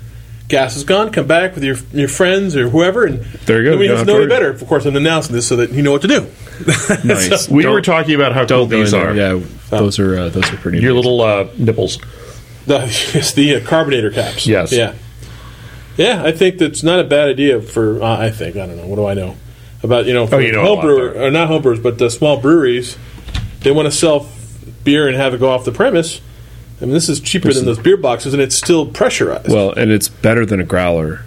gas 0.48 0.76
is 0.76 0.84
gone, 0.84 1.10
come 1.10 1.26
back 1.26 1.54
with 1.54 1.64
your 1.64 1.76
your 1.92 2.06
friends 2.08 2.54
or 2.56 2.68
whoever, 2.68 3.04
and 3.04 3.20
There 3.46 3.58
you 3.58 3.64
go. 3.64 3.70
Nobody 3.72 3.88
You 3.88 3.96
has 3.96 4.06
don't 4.06 4.14
know 4.16 4.20
have 4.20 4.28
better. 4.28 4.50
Of 4.50 4.66
course, 4.66 4.84
I'm 4.86 4.94
announcing 4.96 5.34
this 5.34 5.46
so 5.48 5.56
that 5.56 5.70
you 5.72 5.82
know 5.82 5.92
what 5.92 6.02
to 6.02 6.08
do. 6.08 6.26
Nice. 7.04 7.48
We 7.48 7.64
Don't- 7.64 7.72
were 7.72 7.80
talking 7.82 8.14
about 8.14 8.32
how 8.32 8.46
cool 8.46 8.66
these 8.66 8.92
in 8.92 9.00
there. 9.00 9.10
are. 9.10 9.14
Yeah, 9.14 9.40
those 9.70 9.98
are 9.98 10.16
uh, 10.18 10.28
those 10.28 10.52
are 10.52 10.56
pretty. 10.56 10.78
Your 10.80 10.92
nice. 10.94 10.96
little 11.04 11.20
uh, 11.20 11.48
nipples. 11.58 11.98
The, 12.66 12.84
it's 13.14 13.32
the 13.32 13.56
uh, 13.56 13.66
carbonator 13.66 14.10
caps. 14.10 14.46
Yes. 14.46 14.72
Yeah. 14.72 14.94
Yeah, 15.96 16.24
I 16.24 16.32
think 16.32 16.58
that's 16.58 16.82
not 16.82 16.98
a 16.98 17.04
bad 17.04 17.28
idea 17.28 17.60
for. 17.62 18.02
Uh, 18.02 18.18
I 18.18 18.30
think 18.30 18.56
I 18.56 18.66
don't 18.66 18.76
know. 18.76 18.86
What 18.86 18.96
do 18.96 19.06
I 19.06 19.14
know 19.14 19.36
about 19.82 20.06
you 20.06 20.12
know? 20.12 20.26
For 20.26 20.36
Oh, 20.36 20.38
you 20.40 20.50
know 20.50 20.62
a 20.62 20.66
home 20.66 20.80
brewer 20.80 21.12
or 21.14 21.30
not 21.30 21.46
home 21.48 21.62
brewers, 21.62 21.78
but 21.78 21.98
the 21.98 22.10
small 22.10 22.40
breweries. 22.40 22.98
They 23.60 23.70
want 23.70 23.86
to 23.86 23.92
sell 23.92 24.26
beer 24.82 25.06
and 25.06 25.16
have 25.16 25.34
it 25.34 25.38
go 25.40 25.50
off 25.50 25.64
the 25.64 25.72
premise. 25.72 26.20
I 26.80 26.84
mean, 26.86 26.94
this 26.94 27.08
is 27.08 27.20
cheaper 27.20 27.52
than 27.52 27.64
those 27.64 27.78
beer 27.78 27.96
boxes, 27.96 28.34
and 28.34 28.42
it's 28.42 28.56
still 28.56 28.86
pressurized. 28.86 29.50
Well, 29.50 29.70
and 29.72 29.92
it's 29.92 30.08
better 30.08 30.44
than 30.44 30.60
a 30.60 30.64
growler, 30.64 31.24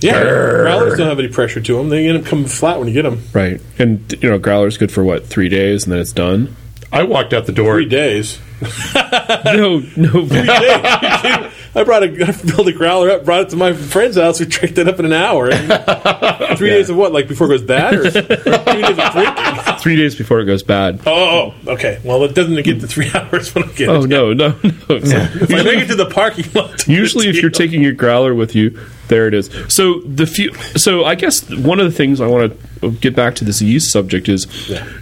yeah, 0.00 0.22
growlers 0.22 0.96
don't 0.98 1.08
have 1.08 1.18
any 1.18 1.28
pressure 1.28 1.60
to 1.60 1.76
them. 1.76 1.90
They 1.90 2.08
end 2.08 2.18
up 2.18 2.24
coming 2.24 2.46
flat 2.46 2.78
when 2.78 2.88
you 2.88 2.94
get 2.94 3.02
them. 3.02 3.22
right? 3.32 3.60
And 3.78 4.10
you 4.22 4.30
know, 4.30 4.38
growler's 4.38 4.78
good 4.78 4.90
for 4.90 5.04
what 5.04 5.26
three 5.26 5.48
days, 5.50 5.84
and 5.84 5.92
then 5.92 6.00
it's 6.00 6.12
done. 6.12 6.56
I 6.90 7.02
walked 7.02 7.32
out 7.34 7.44
the 7.46 7.52
door. 7.52 7.74
Three 7.74 7.84
days. 7.88 8.38
No, 8.62 9.82
no. 9.96 10.26
Three 10.26 10.46
days. 10.46 11.52
I 11.74 11.82
brought 11.84 12.02
a 12.04 12.26
I 12.26 12.32
filled 12.32 12.68
a 12.68 12.72
growler 12.72 13.10
up, 13.10 13.24
brought 13.26 13.42
it 13.42 13.48
to 13.50 13.56
my 13.56 13.74
friend's 13.74 14.16
house. 14.16 14.40
We 14.40 14.46
drank 14.46 14.76
that 14.76 14.88
up 14.88 14.98
in 14.98 15.04
an 15.04 15.12
hour. 15.12 15.50
three 16.56 16.70
days 16.70 16.88
of 16.88 16.96
what? 16.96 17.12
Like 17.12 17.28
before 17.28 17.48
it 17.48 17.50
goes 17.50 17.62
bad, 17.62 17.94
or 17.94 18.10
three 18.10 18.22
days 18.22 18.98
of 18.98 19.12
drinking? 19.12 19.74
three 19.80 19.96
days 19.96 20.14
before 20.14 20.40
it 20.40 20.46
goes 20.46 20.62
bad. 20.62 21.00
Oh, 21.06 21.54
okay. 21.66 22.00
Well, 22.02 22.24
it 22.24 22.34
doesn't 22.34 22.54
get 22.62 22.80
to 22.80 22.86
three 22.86 23.10
hours 23.14 23.54
when 23.54 23.64
I 23.64 23.72
get 23.72 23.90
Oh 23.90 24.04
it. 24.04 24.08
no, 24.08 24.32
no, 24.32 24.48
no. 24.62 24.72
If 24.88 25.50
I 25.52 25.62
make 25.62 25.80
it 25.80 25.88
to 25.88 25.94
the 25.96 26.08
parking 26.10 26.50
lot, 26.54 26.86
Usually, 26.88 27.28
if 27.28 27.36
you're 27.42 27.50
taking 27.50 27.82
your 27.82 27.92
growler 27.92 28.34
with 28.34 28.54
you, 28.54 28.78
there 29.08 29.28
it 29.28 29.34
is. 29.34 29.50
So 29.68 30.00
the 30.00 30.26
few. 30.26 30.54
So 30.78 31.04
I 31.04 31.14
guess 31.14 31.46
one 31.50 31.78
of 31.78 31.84
the 31.84 31.92
things 31.96 32.22
I 32.22 32.26
want 32.26 32.58
to 32.80 32.90
get 32.92 33.14
back 33.14 33.34
to 33.36 33.44
this 33.44 33.60
yeast 33.60 33.92
subject 33.92 34.30
is, 34.30 34.46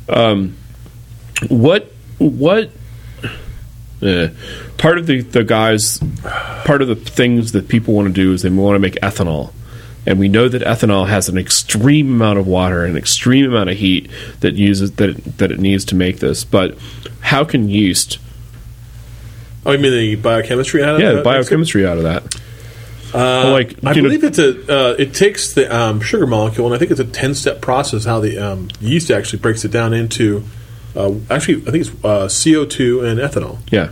um, 0.09 0.57
what 1.49 1.93
what. 2.19 2.71
Eh, 4.03 4.29
part 4.79 4.99
of 4.99 5.07
the, 5.07 5.23
the 5.23 5.45
guys, 5.45 5.99
part 6.65 6.83
of 6.83 6.89
the 6.89 6.97
things 6.97 7.53
that 7.53 7.69
people 7.69 7.95
want 7.95 8.09
to 8.09 8.13
do 8.13 8.33
is 8.33 8.43
they 8.43 8.51
want 8.51 8.75
to 8.75 8.81
make 8.81 8.95
ethanol. 8.97 9.53
And 10.07 10.19
we 10.19 10.29
know 10.29 10.49
that 10.49 10.63
ethanol 10.63 11.09
has 11.09 11.29
an 11.29 11.39
extreme 11.39 12.13
amount 12.13 12.39
of 12.39 12.47
water, 12.47 12.85
an 12.85 12.97
extreme 12.97 13.47
amount 13.47 13.71
of 13.71 13.79
heat 13.79 14.11
that 14.41 14.55
uses 14.55 14.93
that 14.93 15.11
it, 15.11 15.39
that 15.39 15.51
it 15.51 15.59
needs 15.59 15.85
to 15.87 15.95
make 15.95 16.19
this. 16.19 16.45
But 16.45 16.77
how 17.21 17.45
can 17.45 17.71
yeast, 17.71 18.19
oh, 19.65 19.73
you 19.73 19.79
mean 19.79 19.93
the 19.93 20.17
biochemistry 20.17 20.83
out 20.83 20.97
of 20.97 21.01
yeah, 21.01 21.13
that? 21.13 21.17
the 21.17 21.23
biochemistry 21.23 21.87
out 21.87 21.97
of 21.97 22.03
that? 22.03 22.43
Uh, 23.15 23.53
like, 23.53 23.77
I 23.85 23.93
know- 23.93 24.03
believe 24.03 24.25
it's 24.25 24.39
a. 24.39 24.91
Uh, 24.91 24.95
it 24.99 25.15
takes 25.15 25.55
the 25.55 25.75
um, 25.75 26.01
sugar 26.01 26.27
molecule, 26.27 26.67
and 26.67 26.75
I 26.75 26.79
think 26.79 26.91
it's 26.91 27.01
a 27.01 27.05
ten-step 27.05 27.61
process 27.61 28.05
how 28.05 28.19
the 28.21 28.39
um, 28.39 28.69
yeast 28.81 29.11
actually 29.11 29.39
breaks 29.39 29.65
it 29.65 29.71
down 29.71 29.95
into. 29.95 30.45
Uh, 30.97 31.15
actually, 31.31 31.63
I 31.67 31.71
think 31.71 31.87
it's 31.87 32.05
uh, 32.05 32.29
CO 32.29 32.65
two 32.65 33.05
and 33.05 33.19
ethanol. 33.19 33.59
Yeah. 33.71 33.91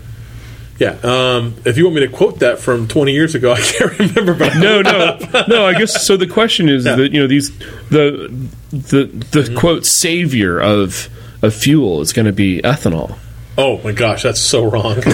Yeah. 0.79 0.97
Um, 1.03 1.55
if 1.65 1.77
you 1.77 1.85
want 1.85 1.97
me 1.97 2.01
to 2.07 2.09
quote 2.09 2.41
that 2.41 2.59
from 2.59 2.89
20 2.89 3.13
years 3.13 3.35
ago, 3.35 3.53
I 3.57 3.61
can't 3.61 3.99
remember. 3.99 4.35
But 4.35 4.57
no, 4.57 4.81
no, 4.83 5.19
no. 5.49 5.65
I 5.67 5.75
guess 5.79 6.07
so. 6.07 6.17
The 6.17 6.27
question 6.27 6.69
is 6.69 6.85
Yeah. 6.85 6.97
that 6.97 7.13
you 7.13 7.21
know 7.21 7.27
these 7.27 7.57
the 7.91 8.33
the 8.71 9.05
the 9.31 9.55
quote 9.57 9.85
savior 9.87 10.61
of 10.61 11.09
of 11.43 11.55
fuel 11.55 12.01
is 12.01 12.13
going 12.13 12.27
to 12.27 12.33
be 12.33 12.61
ethanol. 12.63 13.17
oh 13.59 13.81
my 13.83 13.93
gosh, 13.93 14.23
that's 14.23 14.41
so 14.41 14.65
wrong. 14.65 14.97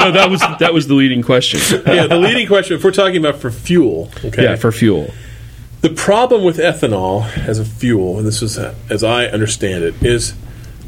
No, 0.00 0.12
that 0.12 0.30
was 0.30 0.40
that 0.60 0.72
was 0.72 0.86
the 0.86 0.94
leading 0.94 1.20
question. 1.22 1.60
yeah, 1.86 2.06
the 2.06 2.16
leading 2.16 2.46
question, 2.46 2.74
if 2.76 2.82
we're 2.82 2.90
talking 2.90 3.18
about 3.18 3.36
for 3.38 3.50
fuel, 3.50 4.10
okay, 4.24 4.44
Yeah, 4.44 4.56
for 4.56 4.72
fuel. 4.72 5.12
the 5.82 5.90
problem 5.90 6.42
with 6.42 6.56
ethanol 6.56 7.26
as 7.46 7.58
a 7.58 7.66
fuel, 7.66 8.16
and 8.16 8.26
this 8.26 8.40
is 8.40 8.56
as 8.56 9.04
I 9.04 9.26
understand 9.26 9.84
it, 9.84 9.94
is 10.02 10.32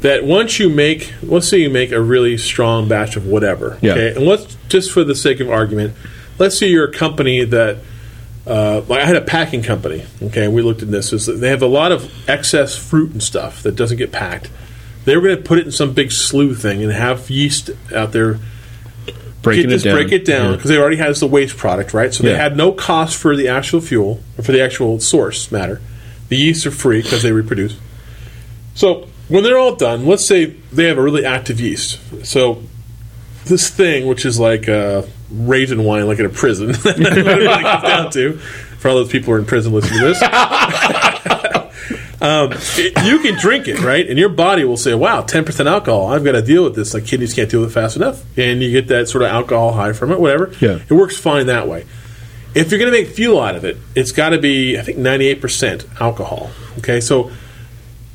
that 0.03 0.23
once 0.23 0.59
you 0.59 0.69
make, 0.69 1.11
let's 1.23 1.47
say 1.47 1.57
you 1.57 1.69
make 1.69 1.91
a 1.91 1.99
really 2.01 2.37
strong 2.37 2.87
batch 2.87 3.15
of 3.17 3.25
whatever, 3.25 3.77
Yeah. 3.81 3.93
okay, 3.93 4.15
and 4.15 4.25
let's 4.25 4.55
just 4.69 4.91
for 4.91 5.03
the 5.03 5.15
sake 5.15 5.39
of 5.39 5.49
argument, 5.49 5.95
let's 6.37 6.57
say 6.57 6.67
you're 6.67 6.85
a 6.87 6.93
company 6.93 7.43
that. 7.45 7.77
Uh, 8.45 8.81
like 8.89 8.99
I 9.01 9.05
had 9.05 9.15
a 9.15 9.21
packing 9.21 9.63
company. 9.63 10.03
Okay, 10.21 10.49
we 10.49 10.61
looked 10.61 10.81
at 10.81 10.91
this. 10.91 11.13
Is 11.13 11.27
they 11.27 11.47
have 11.47 11.61
a 11.61 11.65
lot 11.65 11.93
of 11.93 12.11
excess 12.29 12.75
fruit 12.75 13.11
and 13.13 13.23
stuff 13.23 13.63
that 13.63 13.77
doesn't 13.77 13.95
get 13.95 14.11
packed. 14.11 14.49
They 15.05 15.15
were 15.15 15.21
going 15.21 15.37
to 15.37 15.41
put 15.41 15.59
it 15.59 15.65
in 15.65 15.71
some 15.71 15.93
big 15.93 16.11
slew 16.11 16.53
thing 16.53 16.83
and 16.83 16.91
have 16.91 17.29
yeast 17.29 17.69
out 17.95 18.11
there 18.11 18.39
Breaking 19.41 19.69
get 19.69 19.79
it 19.79 19.83
down. 19.83 19.95
break 19.95 20.11
it 20.11 20.25
down 20.25 20.49
Yeah. 20.49 20.55
because 20.57 20.69
they 20.69 20.77
already 20.77 20.97
has 20.97 21.21
the 21.21 21.27
waste 21.27 21.55
product, 21.55 21.93
right? 21.93 22.13
So 22.13 22.23
they 22.23 22.31
Yeah. 22.31 22.37
had 22.43 22.57
no 22.57 22.73
cost 22.73 23.15
for 23.15 23.33
the 23.37 23.47
actual 23.47 23.79
fuel 23.79 24.21
or 24.37 24.43
for 24.43 24.51
the 24.51 24.61
actual 24.61 24.99
source 24.99 25.49
matter. 25.49 25.79
The 26.27 26.35
yeasts 26.35 26.65
are 26.65 26.71
free 26.71 27.01
because 27.01 27.23
they 27.23 27.31
reproduce. 27.31 27.77
So 28.75 29.07
when 29.33 29.43
they're 29.43 29.57
all 29.57 29.75
done, 29.75 30.05
let's 30.05 30.27
say 30.27 30.45
they 30.45 30.85
have 30.85 30.99
a 30.99 31.01
really 31.01 31.25
active 31.25 31.59
yeast. 31.59 31.99
So 32.23 32.61
this 33.45 33.69
thing, 33.69 34.07
which 34.07 34.25
is 34.25 34.39
like 34.39 34.69
uh, 34.69 35.03
raisin 35.31 35.83
wine, 35.83 36.07
like 36.07 36.19
in 36.19 36.25
a 36.25 36.29
prison, 36.29 36.67
that's 36.67 36.85
what 36.85 36.99
it 36.99 37.25
really 37.25 37.47
comes 37.63 37.83
down 37.83 38.11
to. 38.11 38.33
For 38.37 38.89
all 38.89 38.95
those 38.95 39.09
people 39.09 39.27
who 39.27 39.33
are 39.33 39.39
in 39.39 39.45
prison 39.45 39.73
listening 39.73 39.99
to 40.01 40.05
this, 40.07 40.21
um, 42.21 42.51
it- 42.77 43.05
you 43.05 43.19
can 43.19 43.37
drink 43.39 43.67
it, 43.67 43.79
right? 43.81 44.07
And 44.07 44.19
your 44.19 44.29
body 44.29 44.63
will 44.65 44.77
say, 44.77 44.93
"Wow, 44.93 45.21
ten 45.21 45.45
percent 45.45 45.67
alcohol. 45.69 46.07
I've 46.07 46.23
got 46.23 46.33
to 46.33 46.41
deal 46.41 46.63
with 46.63 46.75
this. 46.75 46.93
Like 46.93 47.05
kidneys 47.05 47.33
can't 47.33 47.49
deal 47.49 47.61
with 47.61 47.71
it 47.71 47.73
fast 47.73 47.95
enough." 47.95 48.23
And 48.37 48.61
you 48.61 48.71
get 48.71 48.87
that 48.89 49.07
sort 49.09 49.23
of 49.23 49.29
alcohol 49.29 49.73
high 49.73 49.93
from 49.93 50.11
it. 50.11 50.19
Whatever. 50.19 50.51
Yeah. 50.59 50.79
it 50.87 50.91
works 50.93 51.17
fine 51.17 51.47
that 51.47 51.67
way. 51.67 51.85
If 52.55 52.69
you're 52.71 52.79
going 52.79 52.91
to 52.91 52.97
make 53.01 53.09
fuel 53.09 53.39
out 53.41 53.55
of 53.55 53.65
it, 53.65 53.77
it's 53.95 54.11
got 54.11 54.29
to 54.29 54.37
be, 54.37 54.77
I 54.77 54.83
think, 54.83 54.99
98% 54.99 55.99
alcohol. 55.99 56.51
Okay, 56.77 57.01
so 57.01 57.31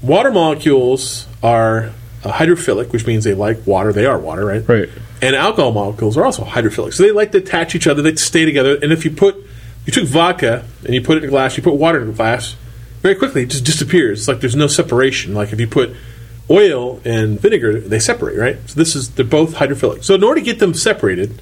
water 0.03 0.31
molecules 0.31 1.27
are 1.43 1.93
hydrophilic, 2.23 2.93
which 2.93 3.07
means 3.07 3.25
they 3.25 3.35
like 3.35 3.67
water. 3.67 3.93
They 3.93 4.07
are 4.07 4.19
water, 4.19 4.45
right? 4.45 4.69
Right. 4.69 4.89
And 5.21 5.35
alcohol 5.35 5.73
molecules 5.73 6.17
are 6.17 6.25
also 6.25 6.45
hydrophilic, 6.45 6.95
so 6.95 7.03
they 7.03 7.11
like 7.11 7.33
to 7.33 7.39
attach 7.39 7.75
each 7.75 7.87
other. 7.87 8.03
They 8.03 8.15
stay 8.17 8.45
together. 8.45 8.79
And 8.81 8.93
if 8.93 9.05
you 9.05 9.11
put, 9.11 9.37
you 9.85 9.93
took 9.93 10.07
vodka 10.07 10.65
and 10.85 10.95
you 10.95 11.01
put 11.01 11.17
it 11.17 11.25
in 11.25 11.29
a 11.29 11.31
glass, 11.31 11.57
you 11.57 11.63
put 11.63 11.75
water 11.75 12.01
in 12.01 12.11
a 12.11 12.13
glass, 12.13 12.57
very 13.01 13.15
quickly 13.15 13.43
it 13.43 13.51
just 13.51 13.65
disappears. 13.65 14.21
It's 14.21 14.29
like 14.29 14.41
there's 14.41 14.57
no 14.57 14.67
separation. 14.67 15.35
Like 15.35 15.53
if 15.53 15.61
you 15.61 15.67
put 15.67 15.95
oil 16.51 17.01
and 17.05 17.41
vinegar, 17.41 17.81
they 17.81 17.99
separate, 17.99 18.37
right? 18.39 18.57
So 18.69 18.79
this 18.79 18.95
is 18.95 19.11
they're 19.11 19.25
both 19.25 19.55
hydrophilic. 19.55 20.05
So 20.05 20.15
in 20.15 20.25
order 20.25 20.41
to 20.41 20.45
get 20.45 20.59
them 20.59 20.75
separated, 20.75 21.41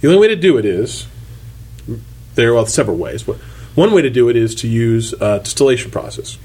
the 0.00 0.08
only 0.08 0.20
way 0.20 0.28
to 0.28 0.36
do 0.36 0.58
it 0.58 0.64
is 0.64 1.06
there 2.34 2.50
are 2.50 2.54
well, 2.54 2.66
several 2.66 2.96
ways, 2.96 3.22
but 3.22 3.36
one 3.74 3.92
way 3.92 4.02
to 4.02 4.10
do 4.10 4.28
it 4.28 4.36
is 4.36 4.54
to 4.56 4.68
use 4.68 5.12
a 5.14 5.40
distillation 5.40 5.90
process. 5.90 6.38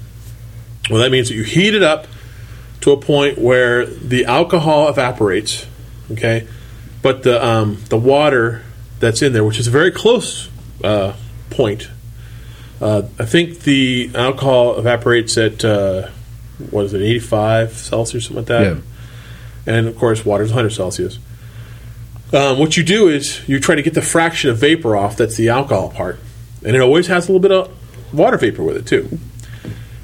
Well, 0.92 1.00
that 1.00 1.10
means 1.10 1.28
that 1.28 1.34
you 1.34 1.42
heat 1.42 1.74
it 1.74 1.82
up 1.82 2.06
to 2.82 2.90
a 2.92 2.98
point 2.98 3.38
where 3.38 3.86
the 3.86 4.26
alcohol 4.26 4.88
evaporates, 4.90 5.66
okay, 6.10 6.46
but 7.00 7.22
the 7.22 7.42
um, 7.42 7.78
the 7.88 7.96
water 7.96 8.62
that's 9.00 9.22
in 9.22 9.32
there, 9.32 9.42
which 9.42 9.58
is 9.58 9.66
a 9.68 9.70
very 9.70 9.90
close 9.90 10.50
uh, 10.84 11.14
point, 11.48 11.88
uh, 12.82 13.04
I 13.18 13.24
think 13.24 13.60
the 13.60 14.10
alcohol 14.14 14.78
evaporates 14.78 15.38
at 15.38 15.64
uh, 15.64 16.08
what 16.70 16.84
is 16.84 16.92
it, 16.92 17.00
eighty 17.00 17.20
five 17.20 17.72
Celsius, 17.72 18.26
something 18.26 18.36
like 18.42 18.46
that, 18.48 18.62
Yeah. 18.76 19.74
and 19.74 19.86
of 19.88 19.96
course, 19.96 20.26
water 20.26 20.44
is 20.44 20.50
one 20.50 20.58
hundred 20.58 20.70
Celsius. 20.74 21.18
Um, 22.34 22.58
what 22.58 22.76
you 22.76 22.82
do 22.82 23.08
is 23.08 23.46
you 23.48 23.60
try 23.60 23.76
to 23.76 23.82
get 23.82 23.94
the 23.94 24.02
fraction 24.02 24.50
of 24.50 24.58
vapor 24.58 24.94
off 24.94 25.16
that's 25.16 25.36
the 25.36 25.48
alcohol 25.48 25.88
part, 25.88 26.18
and 26.62 26.76
it 26.76 26.80
always 26.82 27.06
has 27.06 27.28
a 27.28 27.32
little 27.32 27.40
bit 27.40 27.52
of 27.52 28.14
water 28.14 28.36
vapor 28.36 28.62
with 28.62 28.76
it 28.76 28.86
too. 28.86 29.18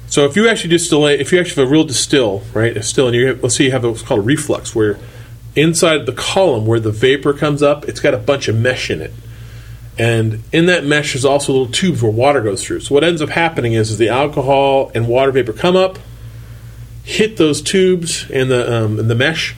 So 0.09 0.25
if 0.25 0.35
you 0.35 0.49
actually 0.49 0.71
distill, 0.71 1.05
if 1.05 1.31
you 1.31 1.39
actually 1.39 1.61
have 1.61 1.69
a 1.69 1.71
real 1.71 1.83
distill, 1.83 2.41
right, 2.53 2.75
a 2.75 2.81
still, 2.81 3.07
and 3.07 3.15
you 3.15 3.27
have, 3.27 3.43
let's 3.43 3.55
say 3.55 3.65
you 3.65 3.71
have 3.71 3.83
what's 3.83 4.01
called 4.01 4.21
a 4.21 4.23
reflux, 4.23 4.73
where 4.73 4.97
inside 5.55 6.07
the 6.07 6.13
column 6.13 6.65
where 6.65 6.79
the 6.79 6.91
vapor 6.91 7.33
comes 7.33 7.61
up, 7.61 7.87
it's 7.87 7.99
got 7.99 8.13
a 8.15 8.17
bunch 8.17 8.47
of 8.47 8.55
mesh 8.55 8.89
in 8.89 9.01
it, 9.01 9.13
and 9.99 10.41
in 10.51 10.65
that 10.65 10.83
mesh 10.83 11.13
is 11.13 11.25
also 11.25 11.51
little 11.51 11.71
tubes 11.71 12.01
where 12.01 12.11
water 12.11 12.41
goes 12.41 12.63
through. 12.63 12.79
So 12.79 12.95
what 12.95 13.03
ends 13.03 13.21
up 13.21 13.29
happening 13.29 13.73
is, 13.73 13.91
is 13.91 13.97
the 13.97 14.09
alcohol 14.09 14.91
and 14.95 15.07
water 15.07 15.31
vapor 15.31 15.53
come 15.53 15.75
up, 15.75 15.99
hit 17.03 17.37
those 17.37 17.61
tubes 17.61 18.29
and 18.31 18.49
the 18.49 18.83
um, 18.83 18.97
and 18.97 19.09
the 19.09 19.15
mesh, 19.15 19.55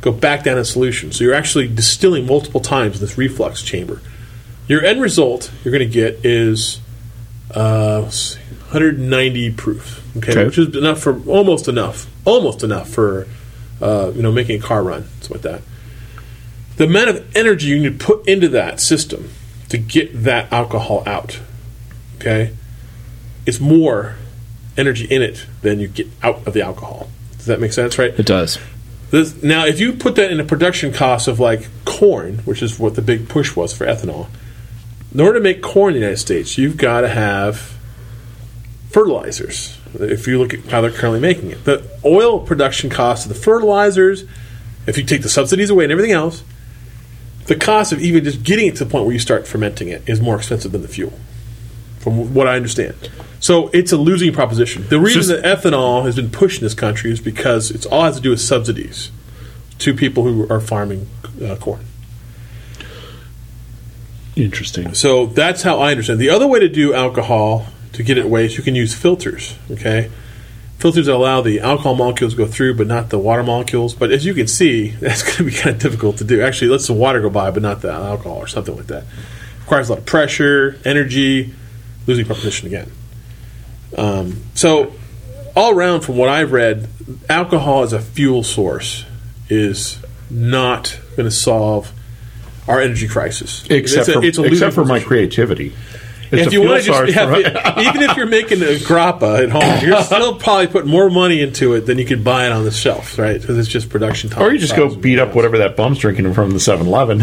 go 0.00 0.12
back 0.12 0.44
down 0.44 0.58
in 0.58 0.64
solution. 0.64 1.10
So 1.10 1.24
you're 1.24 1.34
actually 1.34 1.66
distilling 1.68 2.26
multiple 2.26 2.60
times 2.60 2.96
in 2.96 3.00
this 3.00 3.18
reflux 3.18 3.62
chamber. 3.62 4.00
Your 4.68 4.84
end 4.84 5.00
result 5.00 5.50
you're 5.64 5.72
going 5.72 5.88
to 5.88 5.92
get 5.92 6.24
is 6.24 6.80
uh, 7.50 8.10
190 8.70 9.52
proof, 9.52 10.02
okay, 10.18 10.32
Okay. 10.32 10.44
which 10.44 10.58
is 10.58 10.76
enough 10.76 11.00
for 11.00 11.20
almost 11.26 11.68
enough, 11.68 12.06
almost 12.24 12.62
enough 12.62 12.88
for 12.90 13.26
uh, 13.80 14.12
you 14.14 14.22
know 14.22 14.30
making 14.32 14.60
a 14.60 14.62
car 14.62 14.82
run, 14.82 15.04
something 15.20 15.32
like 15.32 15.42
that. 15.42 15.62
The 16.76 16.84
amount 16.84 17.08
of 17.08 17.36
energy 17.36 17.68
you 17.68 17.78
need 17.80 17.98
to 17.98 18.04
put 18.04 18.28
into 18.28 18.48
that 18.50 18.80
system 18.80 19.30
to 19.70 19.78
get 19.78 20.22
that 20.24 20.52
alcohol 20.52 21.02
out, 21.06 21.40
okay, 22.18 22.52
is 23.46 23.58
more 23.60 24.16
energy 24.76 25.06
in 25.06 25.22
it 25.22 25.46
than 25.62 25.80
you 25.80 25.88
get 25.88 26.06
out 26.22 26.46
of 26.46 26.52
the 26.54 26.62
alcohol. 26.62 27.08
Does 27.36 27.46
that 27.46 27.60
make 27.60 27.72
sense, 27.72 27.98
right? 27.98 28.12
It 28.18 28.26
does. 28.26 28.58
This, 29.10 29.42
now, 29.42 29.64
if 29.64 29.80
you 29.80 29.94
put 29.94 30.16
that 30.16 30.30
in 30.30 30.38
a 30.38 30.44
production 30.44 30.92
cost 30.92 31.26
of 31.28 31.40
like 31.40 31.66
corn, 31.86 32.38
which 32.40 32.62
is 32.62 32.78
what 32.78 32.94
the 32.94 33.02
big 33.02 33.28
push 33.30 33.56
was 33.56 33.72
for 33.74 33.86
ethanol, 33.86 34.28
in 35.14 35.20
order 35.20 35.38
to 35.38 35.42
make 35.42 35.62
corn 35.62 35.94
in 35.94 36.00
the 36.00 36.00
United 36.00 36.18
States, 36.20 36.58
you've 36.58 36.76
got 36.76 37.00
to 37.00 37.08
have 37.08 37.77
fertilizers. 38.90 39.78
If 39.94 40.26
you 40.26 40.38
look 40.38 40.54
at 40.54 40.64
how 40.66 40.80
they're 40.80 40.90
currently 40.90 41.20
making 41.20 41.50
it, 41.50 41.64
the 41.64 41.84
oil 42.04 42.40
production 42.40 42.90
cost 42.90 43.26
of 43.26 43.28
the 43.30 43.38
fertilizers, 43.38 44.24
if 44.86 44.96
you 44.96 45.04
take 45.04 45.22
the 45.22 45.28
subsidies 45.28 45.70
away 45.70 45.84
and 45.84 45.92
everything 45.92 46.12
else, 46.12 46.42
the 47.46 47.56
cost 47.56 47.92
of 47.92 48.00
even 48.00 48.24
just 48.24 48.42
getting 48.42 48.66
it 48.66 48.76
to 48.76 48.84
the 48.84 48.90
point 48.90 49.04
where 49.04 49.12
you 49.12 49.18
start 49.18 49.46
fermenting 49.46 49.88
it 49.88 50.06
is 50.08 50.20
more 50.20 50.36
expensive 50.36 50.72
than 50.72 50.82
the 50.82 50.88
fuel, 50.88 51.12
from 51.98 52.34
what 52.34 52.46
I 52.46 52.56
understand. 52.56 53.10
So 53.40 53.68
it's 53.68 53.92
a 53.92 53.96
losing 53.96 54.32
proposition. 54.32 54.86
The 54.88 55.00
reason 55.00 55.36
that 55.40 55.44
ethanol 55.44 56.04
has 56.04 56.16
been 56.16 56.30
pushed 56.30 56.60
in 56.60 56.64
this 56.64 56.74
country 56.74 57.10
is 57.10 57.20
because 57.20 57.70
it's 57.70 57.86
all 57.86 58.04
has 58.04 58.16
to 58.16 58.22
do 58.22 58.30
with 58.30 58.40
subsidies 58.40 59.10
to 59.78 59.94
people 59.94 60.24
who 60.24 60.48
are 60.52 60.60
farming 60.60 61.08
uh, 61.42 61.56
corn. 61.56 61.84
Interesting. 64.34 64.94
So 64.94 65.26
that's 65.26 65.62
how 65.62 65.78
I 65.78 65.90
understand. 65.90 66.20
The 66.20 66.30
other 66.30 66.46
way 66.46 66.60
to 66.60 66.68
do 66.68 66.94
alcohol 66.94 67.66
to 67.92 68.02
get 68.02 68.18
it 68.18 68.24
away 68.24 68.46
is 68.46 68.56
you 68.56 68.62
can 68.62 68.74
use 68.74 68.94
filters. 68.94 69.56
Okay, 69.70 70.10
filters 70.78 71.06
that 71.06 71.14
allow 71.14 71.40
the 71.40 71.60
alcohol 71.60 71.94
molecules 71.94 72.34
to 72.34 72.38
go 72.38 72.46
through, 72.46 72.74
but 72.74 72.86
not 72.86 73.10
the 73.10 73.18
water 73.18 73.42
molecules. 73.42 73.94
But 73.94 74.12
as 74.12 74.24
you 74.24 74.34
can 74.34 74.46
see, 74.46 74.88
that's 75.00 75.22
going 75.22 75.36
to 75.36 75.44
be 75.44 75.52
kind 75.52 75.76
of 75.76 75.82
difficult 75.82 76.18
to 76.18 76.24
do. 76.24 76.42
Actually, 76.42 76.68
lets 76.68 76.86
the 76.86 76.92
water 76.94 77.20
go 77.20 77.30
by, 77.30 77.50
but 77.50 77.62
not 77.62 77.82
the 77.82 77.92
alcohol 77.92 78.38
or 78.38 78.46
something 78.46 78.76
like 78.76 78.86
that. 78.86 79.04
Requires 79.60 79.88
a 79.88 79.92
lot 79.92 79.98
of 79.98 80.06
pressure, 80.06 80.78
energy, 80.84 81.54
losing 82.06 82.24
proposition 82.24 82.68
again. 82.68 82.90
Um, 83.96 84.42
so 84.54 84.92
all 85.56 85.74
around, 85.74 86.02
from 86.02 86.16
what 86.16 86.28
I've 86.28 86.52
read, 86.52 86.88
alcohol 87.28 87.82
as 87.82 87.92
a 87.92 88.00
fuel 88.00 88.42
source 88.42 89.04
is 89.48 89.98
not 90.30 90.98
going 91.16 91.28
to 91.28 91.34
solve 91.34 91.92
our 92.66 92.80
energy 92.80 93.08
crisis. 93.08 93.64
Except 93.70 94.08
It's 94.08 94.38
a- 94.38 94.42
for, 94.42 94.46
except 94.46 94.74
for 94.74 94.84
my 94.84 95.00
creativity. 95.00 95.74
If 96.30 96.52
you 96.52 96.62
want 96.62 96.80
to 96.82 96.86
just 96.86 96.98
source 96.98 97.12
have 97.14 97.32
it, 97.32 97.46
even 97.86 98.02
if 98.02 98.16
you're 98.16 98.26
making 98.26 98.60
a 98.62 98.76
grappa 98.76 99.42
at 99.44 99.50
home, 99.50 99.86
you're 99.86 100.02
still 100.02 100.34
probably 100.36 100.66
putting 100.66 100.90
more 100.90 101.08
money 101.10 101.40
into 101.40 101.74
it 101.74 101.82
than 101.82 101.98
you 101.98 102.04
could 102.04 102.22
buy 102.22 102.46
it 102.46 102.52
on 102.52 102.64
the 102.64 102.70
shelf, 102.70 103.18
right? 103.18 103.40
Because 103.40 103.56
it's 103.58 103.68
just 103.68 103.88
production 103.88 104.28
time. 104.30 104.42
or 104.42 104.52
you 104.52 104.58
just 104.58 104.76
go 104.76 104.94
beat 104.94 105.18
up 105.18 105.34
whatever 105.34 105.58
that 105.58 105.76
bum's 105.76 105.98
drinking 105.98 106.32
from 106.34 106.50
the 106.50 106.58
7-Eleven. 106.58 107.20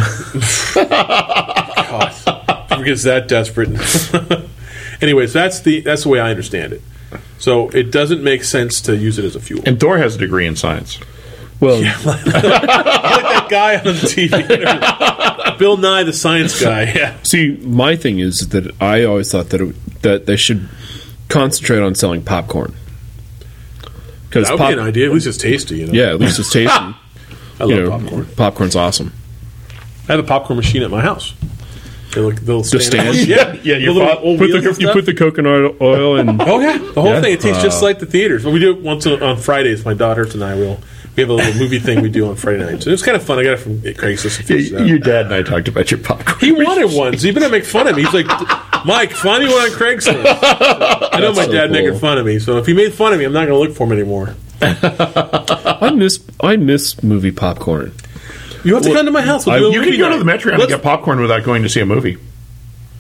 Who 2.78 2.84
gets 2.84 3.04
that 3.04 3.28
desperate? 3.28 3.70
Anyways, 5.02 5.34
that's 5.34 5.62
the 5.62 5.82
that's 5.82 6.04
the 6.04 6.10
way 6.10 6.20
I 6.20 6.30
understand 6.30 6.74
it. 6.74 6.82
So 7.38 7.70
it 7.70 7.92
doesn't 7.92 8.24
make 8.24 8.44
sense 8.44 8.82
to 8.82 8.96
use 8.96 9.20
it 9.20 9.26
as 9.26 9.36
a 9.36 9.40
fuel. 9.40 9.62
and 9.66 9.80
Thor 9.80 9.98
has 9.98 10.16
a 10.16 10.18
degree 10.20 10.48
in 10.48 10.56
science. 10.56 11.00
Well, 11.66 11.82
like 12.06 12.24
that 12.26 13.48
guy 13.50 13.78
on 13.78 13.84
the 13.86 13.92
TV, 13.92 15.58
Bill 15.60 15.78
Nye, 15.78 16.04
the 16.04 16.14
science 16.14 16.62
guy. 16.62 16.84
Yeah. 16.96 17.16
see, 17.24 17.58
my 17.62 17.96
thing 17.96 18.20
is 18.20 18.50
that 18.50 18.72
I 18.82 19.04
always 19.04 19.32
thought 19.32 19.50
that 19.50 19.62
it, 19.62 20.02
that 20.02 20.26
they 20.26 20.36
should 20.38 20.68
concentrate 21.30 21.80
on 21.82 21.96
selling 21.96 22.24
popcorn. 22.24 22.74
Because 24.30 24.48
That 24.50 24.60
would 24.60 24.68
be 24.68 24.74
an 24.74 24.80
idea. 24.80 25.08
At 25.08 25.14
least 25.14 25.28
it's 25.28 25.38
tasty. 25.38 25.78
You 25.80 25.88
know? 25.88 25.94
yeah, 25.94 26.10
at 26.12 26.20
least 26.20 26.40
it's 26.40 26.52
tasty. 26.54 26.70
I 26.70 26.94
love 27.60 27.70
know, 27.70 27.90
popcorn. 27.90 28.26
Popcorn's 28.36 28.76
awesome. 28.76 29.14
I 30.08 30.12
have 30.14 30.20
a 30.20 30.24
popcorn 30.28 30.58
machine 30.58 30.84
at 30.84 30.92
my 30.92 31.02
house. 31.02 31.34
They'll, 32.14 32.32
they'll 32.32 32.62
Just 32.64 32.88
stand? 32.88 33.18
Yeah, 33.28 33.54
Yeah, 33.64 33.76
you 33.78 33.94
thought- 33.94 34.22
Put 34.22 34.38
the, 34.52 34.76
you 34.80 34.90
put 34.92 35.06
the 35.06 35.14
coconut 35.14 35.76
oil 35.82 36.18
and 36.18 36.42
Oh 36.42 36.60
yeah, 36.60 36.78
the 36.78 37.02
whole 37.02 37.12
Yeah? 37.12 37.22
thing. 37.22 37.34
It 37.34 37.42
tastes 37.42 37.62
just 37.64 37.82
uh, 37.82 37.86
like 37.86 38.00
the 38.00 38.06
theaters. 38.06 38.44
But 38.44 38.52
we 38.54 38.60
do 38.60 38.72
it 38.72 38.82
once 38.82 39.06
on 39.08 39.22
on 39.24 39.38
Fridays. 39.38 39.84
My 39.84 39.94
daughters 39.94 40.34
and 40.34 40.44
I 40.44 40.56
will. 40.56 40.80
We 41.16 41.22
have 41.22 41.30
a 41.30 41.34
little 41.34 41.54
movie 41.62 41.80
thing 41.80 42.02
we 42.02 42.10
do 42.10 42.28
on 42.28 42.36
Friday 42.36 42.66
nights. 42.66 42.84
So 42.84 42.90
It 42.90 42.94
was 42.94 43.02
kind 43.04 43.16
of 43.16 43.24
fun. 43.24 43.40
I 43.40 43.44
got 43.44 43.54
it 43.54 43.60
from 43.60 43.80
Craigslist. 43.80 44.40
and 44.40 44.48
fixed 44.48 44.72
it 44.74 44.82
out. 44.82 44.88
Your 44.88 45.00
dad 45.00 45.26
and 45.28 45.34
I 45.36 45.44
talked 45.44 45.68
about 45.70 45.90
your 45.90 46.00
popcorn. 46.02 46.40
He 46.40 46.52
wanted 46.52 46.92
one, 46.92 47.18
so 47.18 47.28
he 47.28 47.32
better 47.34 47.50
make 47.50 47.64
fun 47.66 47.88
of 47.88 47.96
me. 47.96 48.04
He's 48.04 48.14
like, 48.14 48.26
Mike, 48.86 49.12
find 49.12 49.44
me 49.44 49.50
one 49.50 49.62
on 49.62 49.70
Craigslist. 49.70 50.24
I 51.14 51.20
know 51.22 51.34
my 51.34 51.46
so 51.46 51.52
dad 51.54 51.68
cool. 51.70 51.74
making 51.84 52.00
fun 52.00 52.18
of 52.18 52.26
me, 52.26 52.40
so 52.40 52.58
if 52.58 52.66
he 52.66 52.74
made 52.74 52.94
fun 52.94 53.14
of 53.14 53.20
me, 53.20 53.26
I'm 53.26 53.32
not 53.34 53.48
going 53.48 53.60
to 53.62 53.68
look 53.68 53.76
for 53.78 53.86
him 53.88 53.94
anymore. 53.94 54.36
I 54.62 55.92
miss 55.96 56.20
I 56.42 56.56
miss 56.58 57.02
movie 57.04 57.32
popcorn. 57.32 57.94
You 58.64 58.74
have 58.76 58.84
to 58.84 58.94
come 58.94 59.06
to 59.06 59.12
my 59.12 59.22
house. 59.22 59.46
We'll 59.46 59.72
I- 59.72 59.74
You 59.74 59.82
can 59.84 59.98
go 59.98 60.10
to 60.12 60.18
the 60.18 60.26
Metro 60.26 60.52
and 60.52 60.60
Let's- 60.60 60.72
get 60.74 60.82
popcorn 60.84 61.20
without 61.22 61.44
going 61.44 61.64
to 61.64 61.70
see 61.70 61.80
a 61.82 61.86
movie. 61.86 62.18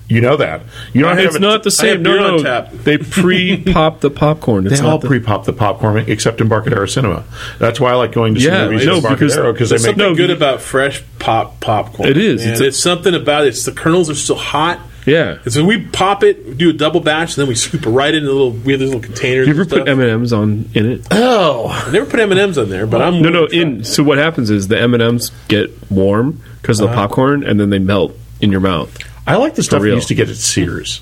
You 0.07 0.21
know 0.21 0.37
that. 0.37 0.61
You 0.93 1.01
don't 1.01 1.17
have 1.17 1.25
It's 1.27 1.35
a- 1.35 1.39
not 1.39 1.63
the 1.63 1.71
same. 1.71 2.03
No, 2.03 2.15
no. 2.37 2.43
tap. 2.43 2.71
They 2.71 2.97
pre-pop 2.97 4.01
the 4.01 4.11
popcorn. 4.11 4.67
It's 4.75 4.79
They 4.79 4.85
all 4.87 4.99
the, 4.99 5.07
pre-pop 5.07 5.45
the 5.45 5.53
popcorn 5.53 5.97
except 6.07 6.41
in 6.41 6.49
Barcadero 6.49 6.87
Cinema. 6.89 7.23
That's 7.59 7.79
why 7.79 7.91
I 7.91 7.95
like 7.95 8.11
going 8.11 8.35
to 8.35 8.39
see 8.39 8.47
Yeah, 8.47 8.65
movies 8.69 8.85
no, 8.85 8.97
in 8.97 9.01
because 9.01 9.35
they 9.35 9.75
make 9.77 9.81
something 9.81 9.97
no, 9.97 10.15
good 10.15 10.29
about 10.29 10.61
fresh 10.61 11.03
pop 11.19 11.59
popcorn. 11.59 12.07
It 12.09 12.17
is. 12.17 12.45
It's 12.45 12.61
It's, 12.61 12.79
something 12.79 13.15
about 13.15 13.45
it. 13.45 13.49
It's 13.49 13.65
the 13.65 13.71
kernels 13.71 14.09
are 14.09 14.15
still 14.15 14.35
hot. 14.35 14.79
yeah. 15.07 15.39
And 15.43 15.51
so 15.53 15.65
we 15.65 15.81
pop 15.81 16.23
it, 16.23 16.57
do 16.57 16.69
a 16.69 16.73
double 16.73 16.99
batch, 16.99 17.35
and 17.35 17.41
then 17.41 17.47
we 17.47 17.55
scoop 17.55 17.85
it 17.85 17.89
right 17.89 18.13
into 18.13 18.27
the 18.27 18.33
little. 18.33 18.51
We 18.51 18.73
have 18.73 18.79
these 18.79 18.89
little 18.89 19.01
containers. 19.03 19.47
You 19.47 19.53
ever 19.53 19.61
and 19.61 19.69
put. 19.71 19.87
M 19.89 19.99
and 19.99 20.09
M's 20.09 20.33
on 20.33 20.69
in 20.75 20.85
it? 20.91 21.07
Oh, 21.11 21.67
I 21.67 21.91
never 21.91 22.05
put 22.05 22.19
M 22.19 22.31
and 22.31 22.39
M's 22.39 22.57
on 22.59 22.69
there, 22.69 22.85
but 22.85 23.01
I'm 23.01 23.21
No, 23.23 23.29
no. 23.29 23.45
In 23.45 23.83
so 23.83 24.03
what 24.03 24.19
happens 24.19 24.51
is 24.51 24.67
the 24.67 24.79
M 24.79 24.93
and 24.93 25.01
M's 25.01 25.31
get 25.47 25.71
warm 25.91 26.41
because 26.61 26.79
of 26.79 26.89
the 26.89 26.93
uh-huh. 26.93 27.07
popcorn, 27.07 27.43
and 27.43 27.59
then 27.59 27.71
they 27.71 27.79
melt 27.79 28.15
in 28.41 28.51
your 28.51 28.61
mouth. 28.61 28.95
I 29.27 29.35
like 29.37 29.55
the 29.55 29.63
stuff 29.63 29.81
we 29.81 29.87
real. 29.87 29.95
used 29.95 30.07
to 30.09 30.15
get 30.15 30.29
at 30.29 30.35
Sears. 30.35 31.01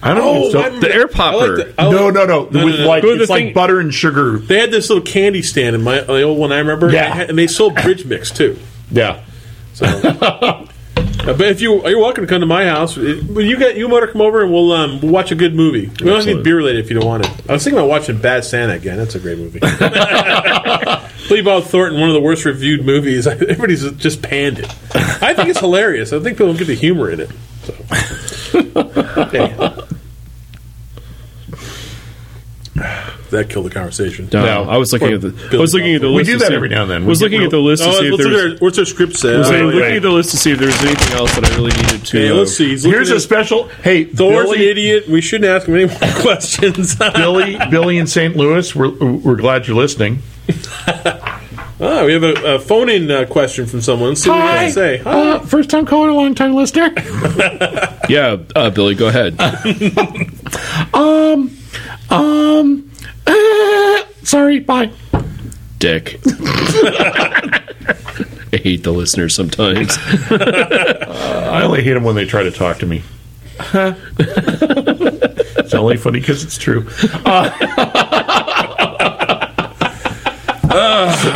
I 0.00 0.14
don't 0.14 0.22
Oh, 0.22 0.34
know. 0.34 0.50
So, 0.70 0.78
the 0.80 0.94
air. 0.94 1.00
I 1.00 1.04
like 1.04 1.10
popper. 1.12 1.56
the- 1.56 1.74
no, 1.90 2.10
no, 2.10 2.24
no, 2.24 2.48
No, 2.50 2.64
With 2.64 2.76
no, 2.76 2.82
no. 2.82 2.88
like 2.88 3.02
Go 3.02 3.10
to 3.10 3.16
the 3.16 3.22
it's 3.22 3.30
like 3.30 3.52
butter 3.52 3.80
and 3.80 3.92
sugar. 3.92 4.38
They 4.38 4.60
had 4.60 4.70
this 4.70 4.88
little 4.88 5.02
candy 5.04 5.42
stand 5.42 5.74
in 5.74 5.82
my 5.82 6.00
the 6.00 6.22
old 6.22 6.38
one 6.38 6.52
I 6.52 6.58
remember. 6.58 6.88
Yeah. 6.90 7.04
and, 7.06 7.12
they 7.12 7.16
had- 7.18 7.30
and 7.30 7.38
they 7.38 7.46
sold 7.48 7.74
bridge 7.74 8.04
mix 8.04 8.30
too. 8.30 8.56
Yeah. 8.92 9.20
So, 9.74 9.86
but 11.32 11.42
if 11.48 11.60
you 11.60 11.86
you're 11.88 11.98
welcome 12.00 12.24
to 12.24 12.28
come 12.28 12.40
to 12.40 12.46
my 12.46 12.64
house, 12.64 12.96
It- 12.96 13.24
when 13.24 13.46
you 13.46 13.58
get 13.58 13.76
you 13.76 13.88
to 13.88 14.06
come 14.12 14.20
over 14.20 14.42
and 14.42 14.52
we'll 14.52 14.72
um, 14.72 15.00
we'll 15.00 15.12
watch 15.12 15.30
a 15.32 15.34
good 15.34 15.54
movie. 15.54 15.88
We 15.88 15.94
don't 15.94 16.08
Absolutely. 16.16 16.34
need 16.34 16.44
beer 16.44 16.56
related 16.56 16.84
if 16.84 16.90
you 16.90 16.98
don't 16.98 17.06
want 17.08 17.24
it. 17.26 17.30
I 17.48 17.52
was 17.54 17.64
thinking 17.64 17.78
about 17.78 17.88
watching 17.88 18.18
Bad 18.18 18.44
Santa 18.44 18.74
again. 18.74 18.96
That's 18.98 19.14
a 19.14 19.18
great 19.20 19.38
movie. 19.38 19.60
Lee 21.30 21.42
Bob 21.42 21.64
Thornton, 21.64 22.00
one 22.00 22.08
of 22.08 22.14
the 22.14 22.20
worst 22.22 22.44
reviewed 22.44 22.84
movies. 22.86 23.26
Everybody's 23.26 23.90
just 23.92 24.22
panned 24.22 24.58
it. 24.60 24.66
I 24.94 25.34
think 25.34 25.48
it's 25.50 25.58
hilarious. 25.60 26.12
I 26.12 26.20
think 26.20 26.36
people 26.38 26.46
don't 26.48 26.56
get 26.58 26.66
the 26.68 26.74
humor 26.74 27.10
in 27.10 27.20
it. 27.20 27.30
So. 27.62 27.74
Anyhow. 29.38 29.84
That 33.30 33.50
killed 33.50 33.66
the 33.66 33.70
conversation. 33.70 34.28
No, 34.32 34.42
No. 34.44 34.70
I 34.70 34.78
was 34.78 34.90
looking 34.92 35.12
Or 35.12 35.14
at 35.16 35.20
the. 35.20 35.34
I 35.52 35.56
was 35.60 35.74
looking 35.74 35.94
at 35.94 36.00
the 36.00 36.06
Bob. 36.06 36.14
We 36.14 36.18
list. 36.22 36.26
do 36.30 36.32
to 36.32 36.38
that 36.38 36.48
see- 36.48 36.54
every 36.54 36.68
now 36.70 36.82
and 36.82 36.90
then. 36.90 37.02
We 37.02 37.08
Was 37.08 37.18
get 37.18 37.24
looking 37.26 37.38
real- 37.40 37.46
at 37.48 37.50
the 37.50 37.58
list 37.60 37.82
to 37.82 37.88
Oh, 37.90 37.92
see 37.92 38.06
if 38.06 38.12
let's 38.12 38.24
look 38.24 38.32
there's. 38.32 38.44
at 38.44 38.50
our, 38.52 38.64
what's 38.64 38.78
our 38.78 38.84
script 38.86 39.16
say? 39.16 39.34
I 39.34 39.38
was 39.38 39.46
Oh, 39.46 39.50
saying, 39.50 39.64
looking 39.66 39.96
at 39.96 40.02
the 40.02 40.10
list 40.10 40.30
to 40.30 40.36
see 40.38 40.50
if 40.52 40.58
there 40.58 40.66
was 40.68 40.82
anything 40.84 41.12
else 41.18 41.34
that 41.34 41.44
I 41.44 41.48
really 41.56 41.72
needed 41.72 42.04
to. 42.06 42.18
Okay, 42.18 42.30
uh, 42.30 42.34
let's 42.34 42.52
see. 42.56 42.70
He's 42.70 42.84
looking 42.86 42.96
Here's 42.98 43.10
a 43.10 43.16
at- 43.16 43.20
special. 43.20 43.68
Hey, 43.82 44.04
Thor's 44.04 44.48
an 44.48 44.54
Billy, 44.56 44.68
idiot. 44.70 45.08
We 45.08 45.20
shouldn't 45.20 45.50
ask 45.50 45.66
him 45.68 45.74
any 45.74 45.86
more 45.86 45.98
questions. 46.22 46.94
Billy, 46.96 47.58
Billy 47.70 47.98
in 47.98 48.06
St. 48.06 48.34
Louis. 48.36 48.74
We're 48.74 48.90
we're 48.90 49.36
glad 49.36 49.66
you're 49.66 49.76
listening. 49.76 50.22
oh, 51.80 52.06
we 52.06 52.12
have 52.14 52.22
a, 52.22 52.54
a 52.54 52.58
phone-in 52.58 53.10
uh, 53.10 53.26
question 53.26 53.66
from 53.66 53.82
someone. 53.82 54.10
Let's 54.10 54.22
see 54.22 54.30
what 54.30 54.62
he 54.64 54.70
say. 54.70 54.96
Hi. 54.98 55.10
Uh, 55.32 55.38
first 55.40 55.68
time 55.68 55.84
caller, 55.84 56.10
long 56.12 56.34
time 56.34 56.54
listener. 56.54 56.90
Yeah, 58.08 58.38
uh, 58.56 58.70
Billy, 58.70 58.94
go 58.94 59.08
ahead. 59.08 59.38
um, 60.94 61.50
um. 62.10 62.90
Uh, 63.28 64.04
sorry. 64.24 64.60
Bye. 64.60 64.90
Dick. 65.78 66.20
I 68.50 68.56
hate 68.56 68.82
the 68.82 68.92
listeners 68.92 69.34
sometimes. 69.34 69.96
I 70.30 71.60
only 71.62 71.82
hate 71.82 71.92
them 71.92 72.04
when 72.04 72.14
they 72.16 72.24
try 72.24 72.42
to 72.42 72.50
talk 72.50 72.78
to 72.78 72.86
me. 72.86 73.02
it's 73.60 75.74
only 75.74 75.96
funny 75.96 76.20
because 76.20 76.44
it's 76.44 76.58
true. 76.58 76.86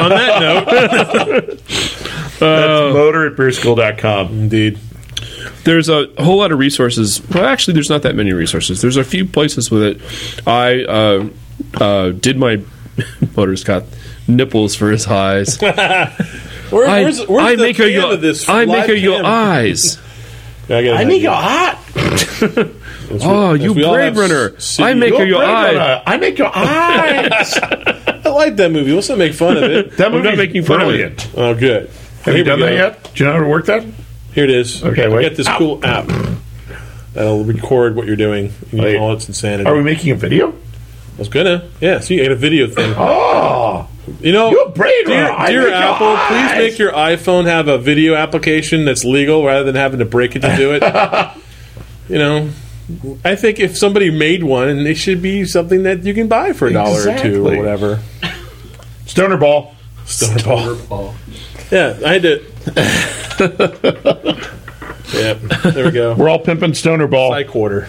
On 0.03 0.09
that 0.11 0.41
note, 0.41 0.67
That's 2.39 2.95
motor 2.95 3.27
at 3.27 3.37
beerschool.com. 3.37 4.29
indeed. 4.29 4.79
there's 5.65 5.89
a 5.89 6.07
whole 6.19 6.39
lot 6.39 6.53
of 6.53 6.59
resources. 6.59 7.23
Well, 7.31 7.45
actually, 7.45 7.75
there's 7.75 7.91
not 7.91 8.03
that 8.03 8.15
many 8.17 8.33
resources. 8.33 8.81
There's 8.83 8.97
a 8.97 9.05
few 9.05 9.25
places 9.25 9.71
with 9.71 9.83
it. 9.83 10.01
I 10.47 10.85
uh, 10.85 11.29
uh, 11.81 12.11
did 12.11 12.37
my 12.39 12.63
motor's 13.37 13.65
got 13.65 13.85
nipples 14.29 14.75
for 14.75 14.91
his 14.91 15.07
eyes. 15.07 15.59
Where, 16.73 16.89
I, 16.89 17.03
where's, 17.03 17.27
where's 17.27 17.45
I 17.45 17.57
the 17.57 17.63
make 17.65 17.79
a 17.79 17.83
cam 17.83 17.91
your, 17.93 18.13
of 18.15 18.23
this 18.23 18.49
I 18.49 18.65
make 18.65 18.69
live 18.89 18.91
a 18.91 18.99
your 18.99 19.23
eyes. 19.23 19.99
I, 20.71 20.89
I 20.89 21.05
make 21.05 21.21
you. 21.21 21.29
you 21.29 21.31
hot. 21.31 21.79
Oh, 23.21 23.53
you 23.53 23.75
Blade 23.75 24.17
Runner! 24.17 24.59
city- 24.59 24.85
I 24.89 24.95
make 24.95 25.11
You're 25.11 25.27
your 25.27 25.45
eyes. 25.45 26.03
I 26.07 26.17
make 26.17 26.39
your 26.39 26.51
eyes. 26.55 27.59
I 27.59 28.23
like 28.31 28.57
that 28.57 28.71
movie. 28.73 28.93
Let's 28.93 29.11
not 29.11 29.19
make 29.19 29.35
fun 29.35 29.59
of 29.59 29.65
it. 29.65 29.99
That 29.99 30.07
I'm 30.15 30.23
not 30.23 30.37
movie's 30.37 30.39
making 30.39 30.63
fun 30.65 30.81
of 30.81 30.89
it. 30.89 31.17
brilliant. 31.19 31.31
oh, 31.37 31.55
good. 31.55 31.89
Have 31.89 32.25
Here 32.25 32.37
you 32.39 32.45
done 32.45 32.59
go. 32.61 32.65
that 32.67 32.73
yet? 32.73 33.11
Do 33.15 33.23
you 33.23 33.29
know 33.29 33.37
how 33.37 33.43
to 33.43 33.49
work 33.49 33.67
that? 33.67 33.85
Here 34.33 34.45
it 34.45 34.51
is. 34.51 34.83
Okay, 34.83 35.05
I 35.05 35.09
wait. 35.09 35.29
got 35.29 35.37
this 35.37 35.49
Ow. 35.49 35.59
cool 35.59 35.85
app 35.85 36.07
that'll 37.13 37.45
record 37.45 37.97
what 37.97 38.07
you're 38.07 38.17
doing. 38.17 38.51
in 38.71 38.79
Wait. 38.79 38.97
all 38.97 39.13
its 39.13 39.29
insanity. 39.29 39.69
Are 39.69 39.75
we 39.77 39.83
making 39.83 40.13
a 40.13 40.15
video? 40.17 40.55
I 41.15 41.19
was 41.19 41.29
gonna. 41.29 41.69
Yeah, 41.81 42.01
see, 42.01 42.21
I 42.21 42.25
got 42.25 42.33
a 42.33 42.37
video 42.37 42.67
thing. 42.67 42.95
Oh, 42.99 43.89
You 44.21 44.33
know, 44.33 44.51
Your 44.51 44.69
brain 44.71 45.07
dear, 45.07 45.27
dear 45.27 45.39
Make 45.39 45.51
your 45.51 45.73
Apple, 45.73 46.17
please 46.27 46.59
make 46.59 46.79
your 46.79 46.93
iPhone 46.93 47.45
have 47.47 47.69
a 47.69 47.79
video 47.79 48.15
application 48.17 48.85
that's 48.85 49.05
legal 49.05 49.45
rather 49.45 49.65
than 49.65 49.77
having 49.77 50.01
to 50.01 50.05
break 50.05 50.35
it 50.35 50.41
to 50.41 50.57
do 50.57 50.73
it. 50.75 50.83
you 52.09 52.19
know, 52.19 52.51
I 53.25 53.37
think 53.37 53.61
if 53.61 53.79
somebody 53.79 54.11
made 54.11 54.43
one, 54.43 54.69
and 54.69 54.87
it 54.89 54.97
should 54.97 55.23
be 55.23 55.45
something 55.45 55.85
that 55.85 56.03
you 56.03 56.15
can 56.15 56.27
buy 56.27 56.53
for 56.53 56.67
a 56.67 56.73
dollar 56.73 57.11
or 57.11 57.19
two 57.19 57.47
or 57.47 57.57
whatever. 57.57 58.01
Stoner 59.07 59.37
ball. 59.37 59.75
Stoner 60.05 60.43
ball. 60.43 60.75
Ball. 60.89 61.15
Yeah, 61.71 61.99
I 62.05 62.19
had 62.19 62.23
to. 62.23 62.43
yep, 65.15 65.39
there 65.75 65.85
we 65.87 65.91
go. 65.91 66.15
We're 66.15 66.29
all 66.29 66.39
pimping 66.39 66.75
stoner 66.75 67.07
ball. 67.07 67.33
High 67.33 67.45
quarter. 67.45 67.89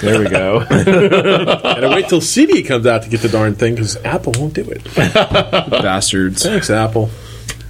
There 0.00 0.18
we 0.20 0.28
go. 0.28 0.60
And 0.70 1.84
I 1.84 1.88
wait 1.94 2.08
till 2.08 2.20
CD 2.20 2.62
comes 2.62 2.86
out 2.86 3.02
to 3.02 3.08
get 3.08 3.20
the 3.20 3.28
darn 3.28 3.54
thing 3.54 3.74
because 3.74 3.96
Apple 4.04 4.32
won't 4.38 4.54
do 4.54 4.62
it. 4.68 4.82
Bastards. 4.94 6.42
Thanks, 6.42 6.70
Apple. 6.70 7.10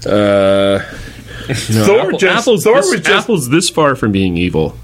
Uh, 0.05 0.81
no, 1.71 1.85
Thor 1.85 2.01
Apple- 2.07 2.19
just- 2.19 2.39
Apple's, 2.41 2.65
Thor 2.65 2.77
this, 2.77 2.91
was 2.91 3.01
just- 3.01 3.11
Apple's 3.25 3.49
this 3.51 3.69
far 3.71 3.95
from 3.97 4.13
being 4.13 4.37
evil. 4.37 4.77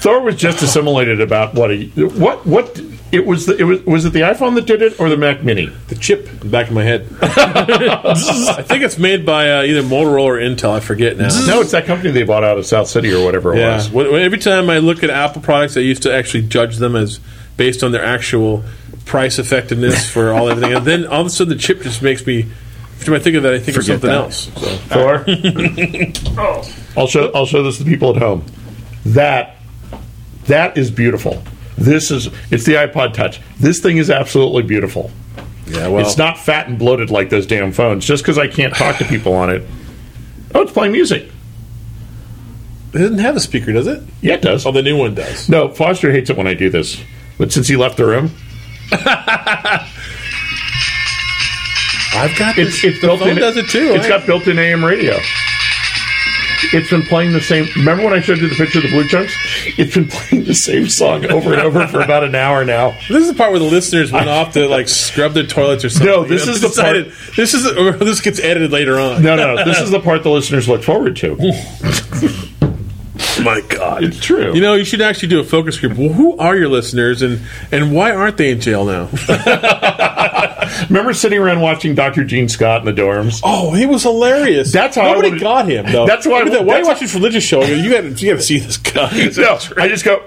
Thor 0.00 0.20
was 0.20 0.36
just 0.36 0.62
assimilated 0.62 1.20
about 1.20 1.54
what 1.54 1.70
a 1.70 1.84
what 1.86 2.46
what 2.46 2.80
it 3.12 3.26
was. 3.26 3.46
The, 3.46 3.56
it 3.56 3.64
was 3.64 3.82
was 3.84 4.04
it 4.04 4.12
the 4.12 4.20
iPhone 4.20 4.54
that 4.54 4.66
did 4.66 4.82
it 4.82 5.00
or 5.00 5.08
the 5.08 5.16
Mac 5.16 5.42
Mini? 5.42 5.66
The 5.88 5.94
chip 5.94 6.28
in 6.28 6.38
the 6.40 6.44
back 6.46 6.68
of 6.68 6.74
my 6.74 6.84
head. 6.84 7.06
I 7.22 8.62
think 8.62 8.82
it's 8.84 8.98
made 8.98 9.26
by 9.26 9.50
uh, 9.50 9.62
either 9.64 9.82
Motorola 9.82 10.22
or 10.22 10.36
Intel. 10.38 10.70
I 10.70 10.80
forget 10.80 11.16
now. 11.16 11.28
No, 11.46 11.60
it's 11.60 11.72
that 11.72 11.86
company 11.86 12.10
they 12.12 12.22
bought 12.22 12.44
out 12.44 12.58
of 12.58 12.66
South 12.66 12.88
City 12.88 13.12
or 13.12 13.24
whatever 13.24 13.54
it 13.54 13.58
Yeah. 13.58 13.74
was. 13.76 13.90
When, 13.90 14.12
when- 14.12 14.22
every 14.22 14.38
time 14.38 14.70
I 14.70 14.78
look 14.78 15.02
at 15.02 15.10
Apple 15.10 15.42
products, 15.42 15.76
I 15.76 15.80
used 15.80 16.02
to 16.04 16.14
actually 16.14 16.46
judge 16.48 16.76
them 16.76 16.94
as 16.96 17.18
based 17.56 17.82
on 17.82 17.90
their 17.92 18.04
actual 18.04 18.62
price 19.04 19.38
effectiveness 19.38 20.08
for 20.08 20.32
all 20.32 20.48
everything, 20.48 20.74
and 20.76 20.86
then 20.86 21.06
all 21.06 21.22
of 21.22 21.26
a 21.26 21.30
sudden 21.30 21.52
the 21.56 21.60
chip 21.60 21.82
just 21.82 22.02
makes 22.02 22.24
me. 22.26 22.46
Every 23.00 23.06
time 23.06 23.14
I 23.14 23.18
think 23.18 23.36
of 23.36 23.42
that, 23.44 23.54
I 23.54 23.58
think 23.58 23.76
Forget 23.78 23.94
of 24.02 24.02
something 24.02 24.10
that. 24.10 24.18
else. 24.18 24.50
So. 24.54 24.76
Thor. 26.54 26.62
I'll 27.00 27.06
show 27.06 27.30
I'll 27.34 27.46
show 27.46 27.62
this 27.62 27.78
to 27.78 27.84
the 27.84 27.90
people 27.90 28.10
at 28.14 28.20
home. 28.20 28.44
That 29.06 29.56
that 30.44 30.76
is 30.76 30.90
beautiful. 30.90 31.42
This 31.80 32.10
is 32.10 32.28
it's 32.50 32.64
the 32.64 32.74
iPod 32.74 33.14
Touch. 33.14 33.40
This 33.58 33.80
thing 33.80 33.96
is 33.96 34.10
absolutely 34.10 34.62
beautiful. 34.62 35.10
Yeah, 35.66 35.88
well, 35.88 36.04
It's 36.06 36.18
not 36.18 36.38
fat 36.38 36.68
and 36.68 36.78
bloated 36.78 37.10
like 37.10 37.30
those 37.30 37.46
damn 37.46 37.72
phones. 37.72 38.04
Just 38.06 38.22
because 38.22 38.36
I 38.38 38.48
can't 38.48 38.74
talk 38.74 38.96
to 38.98 39.04
people 39.04 39.32
on 39.32 39.50
it. 39.50 39.62
Oh, 40.54 40.62
it's 40.62 40.72
playing 40.72 40.92
music. 40.92 41.30
It 42.92 42.98
doesn't 42.98 43.18
have 43.18 43.36
a 43.36 43.40
speaker, 43.40 43.72
does 43.72 43.86
it? 43.86 44.02
Yeah, 44.20 44.34
it 44.34 44.42
does. 44.42 44.66
Oh, 44.66 44.72
the 44.72 44.82
new 44.82 44.96
one 44.96 45.14
does. 45.14 45.48
No, 45.48 45.68
Foster 45.68 46.10
hates 46.10 46.28
it 46.28 46.36
when 46.36 46.48
I 46.48 46.54
do 46.54 46.70
this. 46.70 47.00
But 47.38 47.52
since 47.52 47.68
he 47.68 47.76
left 47.76 47.96
the 47.96 48.04
room, 48.04 48.32
I've 52.12 52.36
got 52.36 52.58
it's 52.58 52.82
this. 52.82 52.92
it's 52.94 53.00
built 53.00 53.20
phone 53.20 53.28
in. 53.30 53.36
does 53.36 53.56
it 53.56 53.68
too. 53.68 53.92
It's 53.94 54.06
I- 54.06 54.08
got 54.08 54.26
built-in 54.26 54.58
AM 54.58 54.84
radio. 54.84 55.18
It's 56.72 56.90
been 56.90 57.02
playing 57.02 57.32
the 57.32 57.40
same. 57.40 57.66
Remember 57.76 58.04
when 58.04 58.12
I 58.12 58.20
showed 58.20 58.38
you 58.38 58.48
the 58.48 58.54
picture 58.54 58.78
of 58.78 58.84
the 58.84 58.90
Blue 58.90 59.06
Chunks? 59.08 59.32
It's 59.78 59.94
been 59.94 60.08
playing 60.10 60.44
the 60.44 60.54
same 60.54 60.88
song 60.88 61.24
over 61.26 61.52
and 61.52 61.62
over 61.62 61.86
for 61.88 62.00
about 62.00 62.22
an 62.24 62.34
hour 62.34 62.64
now. 62.64 62.90
This 63.08 63.22
is 63.22 63.28
the 63.28 63.34
part 63.34 63.50
where 63.50 63.58
the 63.60 63.64
listeners 63.66 64.12
went 64.12 64.28
off 64.28 64.52
to 64.54 64.68
like 64.68 64.88
scrub 64.88 65.32
their 65.32 65.46
toilets 65.46 65.84
or 65.84 65.90
something. 65.90 66.06
No, 66.06 66.24
this 66.24 66.46
You 66.46 66.52
is 66.52 66.60
the 66.60 66.68
decided- 66.68 67.06
part- 67.12 67.36
This 67.36 67.54
is 67.54 67.66
or 67.66 67.92
this 67.92 68.20
gets 68.20 68.38
edited 68.40 68.70
later 68.72 68.98
on. 68.98 69.22
No, 69.22 69.36
no, 69.36 69.64
this 69.64 69.80
is 69.80 69.90
the 69.90 70.00
part 70.00 70.22
the 70.22 70.30
listeners 70.30 70.68
look 70.68 70.82
forward 70.82 71.16
to. 71.16 71.36
My 73.42 73.62
God, 73.68 74.04
It's 74.04 74.20
true. 74.20 74.54
You 74.54 74.60
know, 74.60 74.74
you 74.74 74.84
should 74.84 75.00
actually 75.00 75.28
do 75.28 75.40
a 75.40 75.44
focus 75.44 75.78
group. 75.80 75.96
Well, 75.96 76.10
who 76.12 76.36
are 76.36 76.54
your 76.56 76.68
listeners, 76.68 77.22
and 77.22 77.40
and 77.72 77.90
why 77.94 78.12
aren't 78.14 78.36
they 78.36 78.50
in 78.50 78.60
jail 78.60 78.84
now? 78.84 79.08
remember 80.88 81.12
sitting 81.14 81.38
around 81.38 81.60
watching 81.60 81.94
Dr. 81.94 82.24
Gene 82.24 82.48
Scott 82.48 82.86
in 82.86 82.94
the 82.94 83.00
dorms? 83.02 83.40
oh, 83.44 83.72
he 83.72 83.86
was 83.86 84.02
hilarious. 84.02 84.72
That's 84.72 84.96
how 84.96 85.04
nobody 85.12 85.28
wanted- 85.30 85.40
got 85.40 85.68
him. 85.68 85.92
though. 85.92 86.06
That's 86.06 86.26
why 86.26 86.36
I- 86.40 86.44
Look 86.44 86.46
at 86.48 86.52
that. 86.52 86.64
Why 86.64 86.74
are 86.74 86.78
you 86.78 86.84
that's- 86.84 86.86
watching 86.86 87.06
this 87.06 87.14
religious 87.14 87.44
show? 87.44 87.62
You 87.62 87.90
got 87.90 88.04
you 88.22 88.30
got 88.32 88.36
to 88.38 88.42
see 88.42 88.58
this 88.58 88.76
guy. 88.76 89.10
No, 89.36 89.58
I 89.76 89.88
just 89.88 90.04
go. 90.04 90.22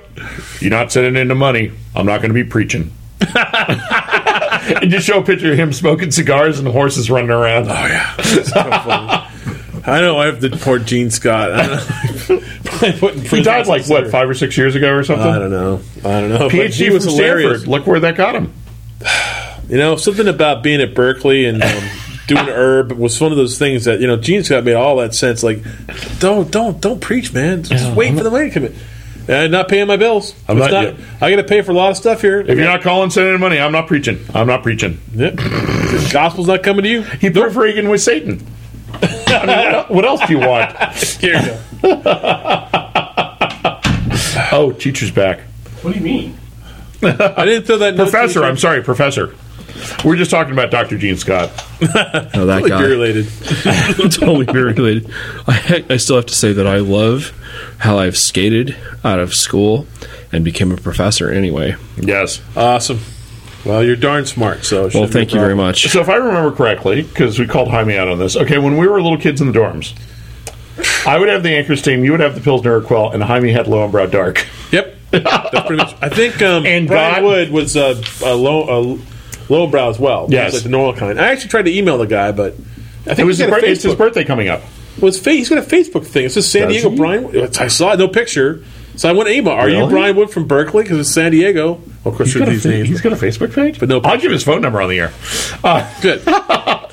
You're 0.60 0.72
not 0.72 0.92
sending 0.92 1.16
in 1.22 1.28
the 1.28 1.36
money. 1.36 1.72
I'm 1.96 2.06
not 2.06 2.22
going 2.22 2.30
to 2.30 2.34
be 2.34 2.44
preaching. 2.44 2.92
and 3.22 4.90
just 4.92 5.08
show 5.08 5.20
a 5.20 5.24
picture 5.24 5.52
of 5.52 5.58
him 5.60 5.72
smoking 5.74 6.12
cigars 6.12 6.60
and 6.60 6.68
horses 6.68 7.10
running 7.10 7.30
around. 7.30 7.68
Oh 7.70 7.86
yeah, 7.88 8.16
so. 8.22 8.60
I 9.86 10.00
know. 10.02 10.18
I 10.18 10.26
have 10.28 10.40
the 10.42 10.50
poor 10.50 10.80
Gene 10.80 11.10
Scott. 11.10 11.52
I 11.52 11.68
don't 11.68 12.30
know. 12.30 12.48
Probably 12.64 13.00
put 13.00 13.16
He 13.16 13.42
died 13.44 13.68
like 13.68 13.86
what 13.88 14.10
five 14.10 14.30
or 14.30 14.34
six 14.34 14.58
years 14.58 14.76
ago 14.76 14.94
or 14.94 15.04
something. 15.04 15.26
I 15.28 15.40
don't 15.40 15.52
know. 15.52 15.82
I 16.06 16.22
don't 16.22 16.30
know. 16.30 16.40
But 16.50 16.52
PhD 16.52 16.74
he 16.74 16.90
was 16.90 17.04
hilarious. 17.06 17.62
Stanford. 17.62 17.68
Look 17.70 17.88
where 17.88 18.00
that 18.02 18.16
got 18.16 18.36
him. 18.36 18.54
You 19.74 19.80
know, 19.80 19.96
something 19.96 20.28
about 20.28 20.62
being 20.62 20.82
at 20.82 20.94
Berkeley 20.94 21.46
and 21.48 21.64
um, 21.64 21.84
doing 22.28 22.48
herb 22.48 22.92
was 22.92 23.20
one 23.20 23.32
of 23.32 23.38
those 23.40 23.58
things 23.58 23.86
that 23.86 24.00
you 24.02 24.06
know. 24.06 24.18
Gene 24.18 24.44
Scott 24.44 24.64
made 24.64 24.76
all 24.76 24.98
that 24.98 25.16
sense. 25.16 25.42
Like, 25.42 25.64
don't, 26.20 26.52
don't, 26.52 26.80
don't 26.80 27.02
preach, 27.02 27.34
man. 27.34 27.64
Just 27.64 27.92
wait 27.96 28.16
for 28.16 28.22
the 28.24 28.30
money 28.30 28.50
to 28.50 28.54
come 28.54 28.66
in. 28.66 28.76
And 29.28 29.52
not 29.52 29.70
paying 29.70 29.88
my 29.88 29.98
bills. 29.98 30.36
I'm 30.48 30.60
It's 30.62 30.72
not 30.72 30.84
not- 31.00 31.00
I 31.22 31.32
got 31.32 31.38
to 31.38 31.44
pay 31.44 31.64
for 31.64 31.72
a 31.72 31.74
lot 31.74 31.90
of 31.90 31.98
stuff 31.98 32.22
here. 32.22 32.40
If 32.42 32.50
you're 32.50 32.68
not 32.68 32.84
calling, 32.84 33.10
sending 33.10 33.40
money, 33.40 33.58
I'm 33.60 33.72
not 33.72 33.88
preaching. 33.88 34.24
I'm 34.32 34.46
not 34.46 34.62
preaching. 34.62 35.00
Yep. 35.16 35.38
Gospel's 36.12 36.48
not 36.50 36.62
coming 36.62 36.84
to 36.84 36.90
you. 36.90 37.02
He 37.02 37.32
put 37.32 37.56
Reagan 37.56 37.90
with 37.90 38.02
Satan. 38.04 38.46
I 39.02 39.46
mean, 39.48 39.86
what, 39.96 40.06
else 40.06 40.22
do 40.28 40.34
you 40.34 40.40
want? 40.40 40.78
Here 41.20 41.34
you 41.34 41.58
go. 41.82 42.00
Oh, 44.52 44.72
teacher's 44.72 45.10
back. 45.10 45.40
What 45.82 45.94
do 45.94 46.00
you 46.00 46.06
mean? 46.06 46.38
I 47.02 47.44
didn't 47.46 47.66
throw 47.66 47.78
that. 47.80 47.96
note 47.96 48.06
to 48.06 48.12
Professor. 48.12 48.44
I'm 48.44 48.58
sorry, 48.58 48.84
Professor. 48.84 49.36
We're 50.06 50.16
just 50.18 50.30
talking 50.32 50.54
about 50.54 50.70
Dr. 50.72 50.98
Gene 50.98 51.18
Scott. 51.18 51.50
No, 51.82 51.88
that 51.88 52.30
Totally 52.34 52.70
guy. 52.70 52.78
beer 52.80 52.90
related. 52.90 53.26
totally 54.12 54.46
beer 54.46 54.68
related. 54.68 55.12
I, 55.48 55.86
I 55.90 55.98
still 55.98 56.16
have 56.18 56.28
to 56.28 56.36
say 56.36 56.54
that 56.54 56.68
I 56.68 56.78
love 56.78 57.32
how 57.80 57.98
I've 57.98 58.18
skated 58.18 58.76
out 59.04 59.20
of 59.20 59.34
school 59.34 59.88
and 60.32 60.44
became 60.46 60.72
a 60.72 60.78
professor 60.78 61.30
anyway. 61.32 61.76
Yes. 61.98 62.42
Awesome. 62.56 63.00
Well, 63.66 63.84
you're 63.84 63.96
darn 63.96 64.26
smart. 64.26 64.66
So, 64.66 64.82
Well, 64.82 64.90
shouldn't 64.90 65.12
be 65.12 65.18
a 65.18 65.20
thank 65.22 65.34
you 65.34 65.40
very 65.40 65.56
much. 65.56 65.88
So 65.88 66.02
if 66.02 66.10
I 66.10 66.16
remember 66.16 66.52
correctly, 66.52 67.02
because 67.02 67.40
we 67.40 67.48
called 67.48 67.70
Jaime 67.70 67.98
out 67.98 68.08
on 68.10 68.20
this, 68.20 68.36
okay, 68.36 68.58
when 68.58 68.78
we 68.78 68.88
were 68.88 69.02
little 69.02 69.18
kids 69.18 69.40
in 69.42 69.52
the 69.52 69.58
dorms, 69.58 69.94
I 71.08 71.18
would 71.18 71.30
have 71.30 71.44
the 71.44 71.52
Anchor 71.56 71.76
Steam, 71.76 72.04
you 72.04 72.12
would 72.12 72.20
have 72.20 72.36
the 72.36 72.42
Pilsner 72.42 72.82
Urquell, 72.82 73.14
and 73.14 73.24
Jaime 73.24 73.52
had 73.52 73.68
Löwenbräu 73.68 74.12
Dark. 74.12 74.46
Yep. 74.72 74.96
That's 75.12 75.68
pretty 75.68 75.76
much. 75.78 75.96
I 76.02 76.10
think 76.10 76.42
um, 76.42 76.66
And 76.66 76.88
Brian 76.88 77.16
God- 77.16 77.24
Wood 77.24 77.52
was 77.52 77.78
uh, 77.78 78.02
a 78.26 78.36
low, 78.36 78.64
a 78.64 78.78
low 78.80 79.00
brow 79.48 79.90
as 79.90 80.00
well. 80.00 80.28
Yes. 80.30 80.48
It's 80.48 80.56
like 80.58 80.64
the 80.64 80.70
normal 80.70 80.94
kind. 80.94 81.20
I 81.20 81.32
actually 81.32 81.50
tried 81.50 81.66
to 81.66 81.76
email 81.78 81.98
the 81.98 82.08
guy, 82.08 82.32
but 82.32 82.54
I 82.54 82.56
think 83.16 83.20
It 83.20 83.26
was 83.26 83.38
his, 83.38 83.48
got 83.50 83.58
a 83.60 83.62
bir- 83.62 83.68
it's 83.68 83.84
his 83.84 83.96
birthday 83.96 84.24
coming 84.24 84.48
up. 84.50 84.62
Well, 85.02 85.08
his 85.12 85.20
fa- 85.20 85.32
he's 85.32 85.50
got 85.50 85.58
a 85.58 85.62
Facebook 85.62 86.06
thing. 86.06 86.26
It 86.26 86.32
says 86.32 86.50
San 86.50 86.68
Does 86.68 86.74
Diego 86.78 86.90
he? 86.92 86.96
Brian. 86.98 87.24
Wood. 87.24 87.58
I 87.58 87.68
saw 87.68 87.94
it, 87.94 88.00
no 88.00 88.08
picture. 88.08 88.64
So 88.96 89.10
I 89.10 89.14
went 89.14 89.28
to 89.28 89.34
email. 89.34 89.54
Are 89.54 89.68
you 89.68 89.78
Really? 89.80 89.90
Brian 89.92 90.16
Wood 90.16 90.30
from 90.30 90.46
Berkeley? 90.48 90.84
Because 90.84 91.00
it's 91.00 91.12
San 91.12 91.32
Diego. 91.32 91.74
Well, 92.04 92.12
of 92.12 92.16
course, 92.16 92.32
He's 92.32 92.36
got, 92.36 92.48
a, 92.48 92.52
these 92.52 92.62
fa- 92.62 92.68
names. 92.68 92.90
he's 92.90 93.02
got 93.02 93.12
a 93.12 93.16
Facebook 93.16 93.52
page? 93.56 93.80
But 93.80 93.90
no 93.90 94.00
I'll 94.02 94.20
give 94.20 94.32
his 94.32 94.44
phone 94.44 94.62
number 94.62 94.80
on 94.84 94.90
the 94.90 95.00
air. 95.00 95.12
Uh, 95.64 95.92
Good. 96.02 96.22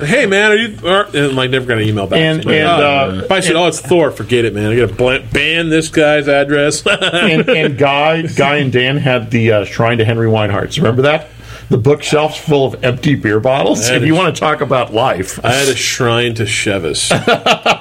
hey 0.07 0.25
man, 0.25 0.51
are 0.51 0.55
you? 0.55 0.77
Or, 0.83 1.03
and 1.15 1.39
I 1.39 1.45
never 1.45 1.67
got 1.67 1.77
an 1.77 1.87
email 1.87 2.07
back. 2.07 2.17
And- 2.19 2.43
Like, 2.43 2.55
and, 2.55 2.67
uh, 2.67 3.21
if 3.25 3.31
I 3.31 3.39
said, 3.39 3.55
"Oh, 3.55 3.67
it's 3.67 3.79
Thor," 3.79 4.09
forget 4.09 4.45
it, 4.45 4.55
man. 4.55 4.71
I 4.71 4.75
got 4.87 4.97
to 4.97 5.27
ban 5.31 5.69
this 5.69 5.89
guy's 5.89 6.27
address. 6.27 6.83
and, 6.87 7.47
and 7.47 7.77
Guy, 7.77 8.23
Guy 8.23 8.55
and 8.57 8.71
Dan 8.71 8.97
had 8.97 9.29
the 9.29 9.51
uh, 9.51 9.65
Shrine 9.65 9.99
to 9.99 10.05
Henry 10.05 10.27
Weinhard's. 10.27 10.79
Remember 10.79 11.03
that? 11.03 11.27
The 11.71 11.77
bookshelves 11.77 12.37
full 12.37 12.65
of 12.65 12.83
empty 12.83 13.15
beer 13.15 13.39
bottles. 13.39 13.89
If 13.89 14.03
you 14.03 14.13
is- 14.13 14.19
want 14.19 14.35
to 14.35 14.39
talk 14.39 14.59
about 14.59 14.93
life, 14.93 15.39
I 15.43 15.53
had 15.53 15.69
a 15.69 15.75
shrine 15.75 16.35
to 16.35 16.43
Chivas. 16.43 17.07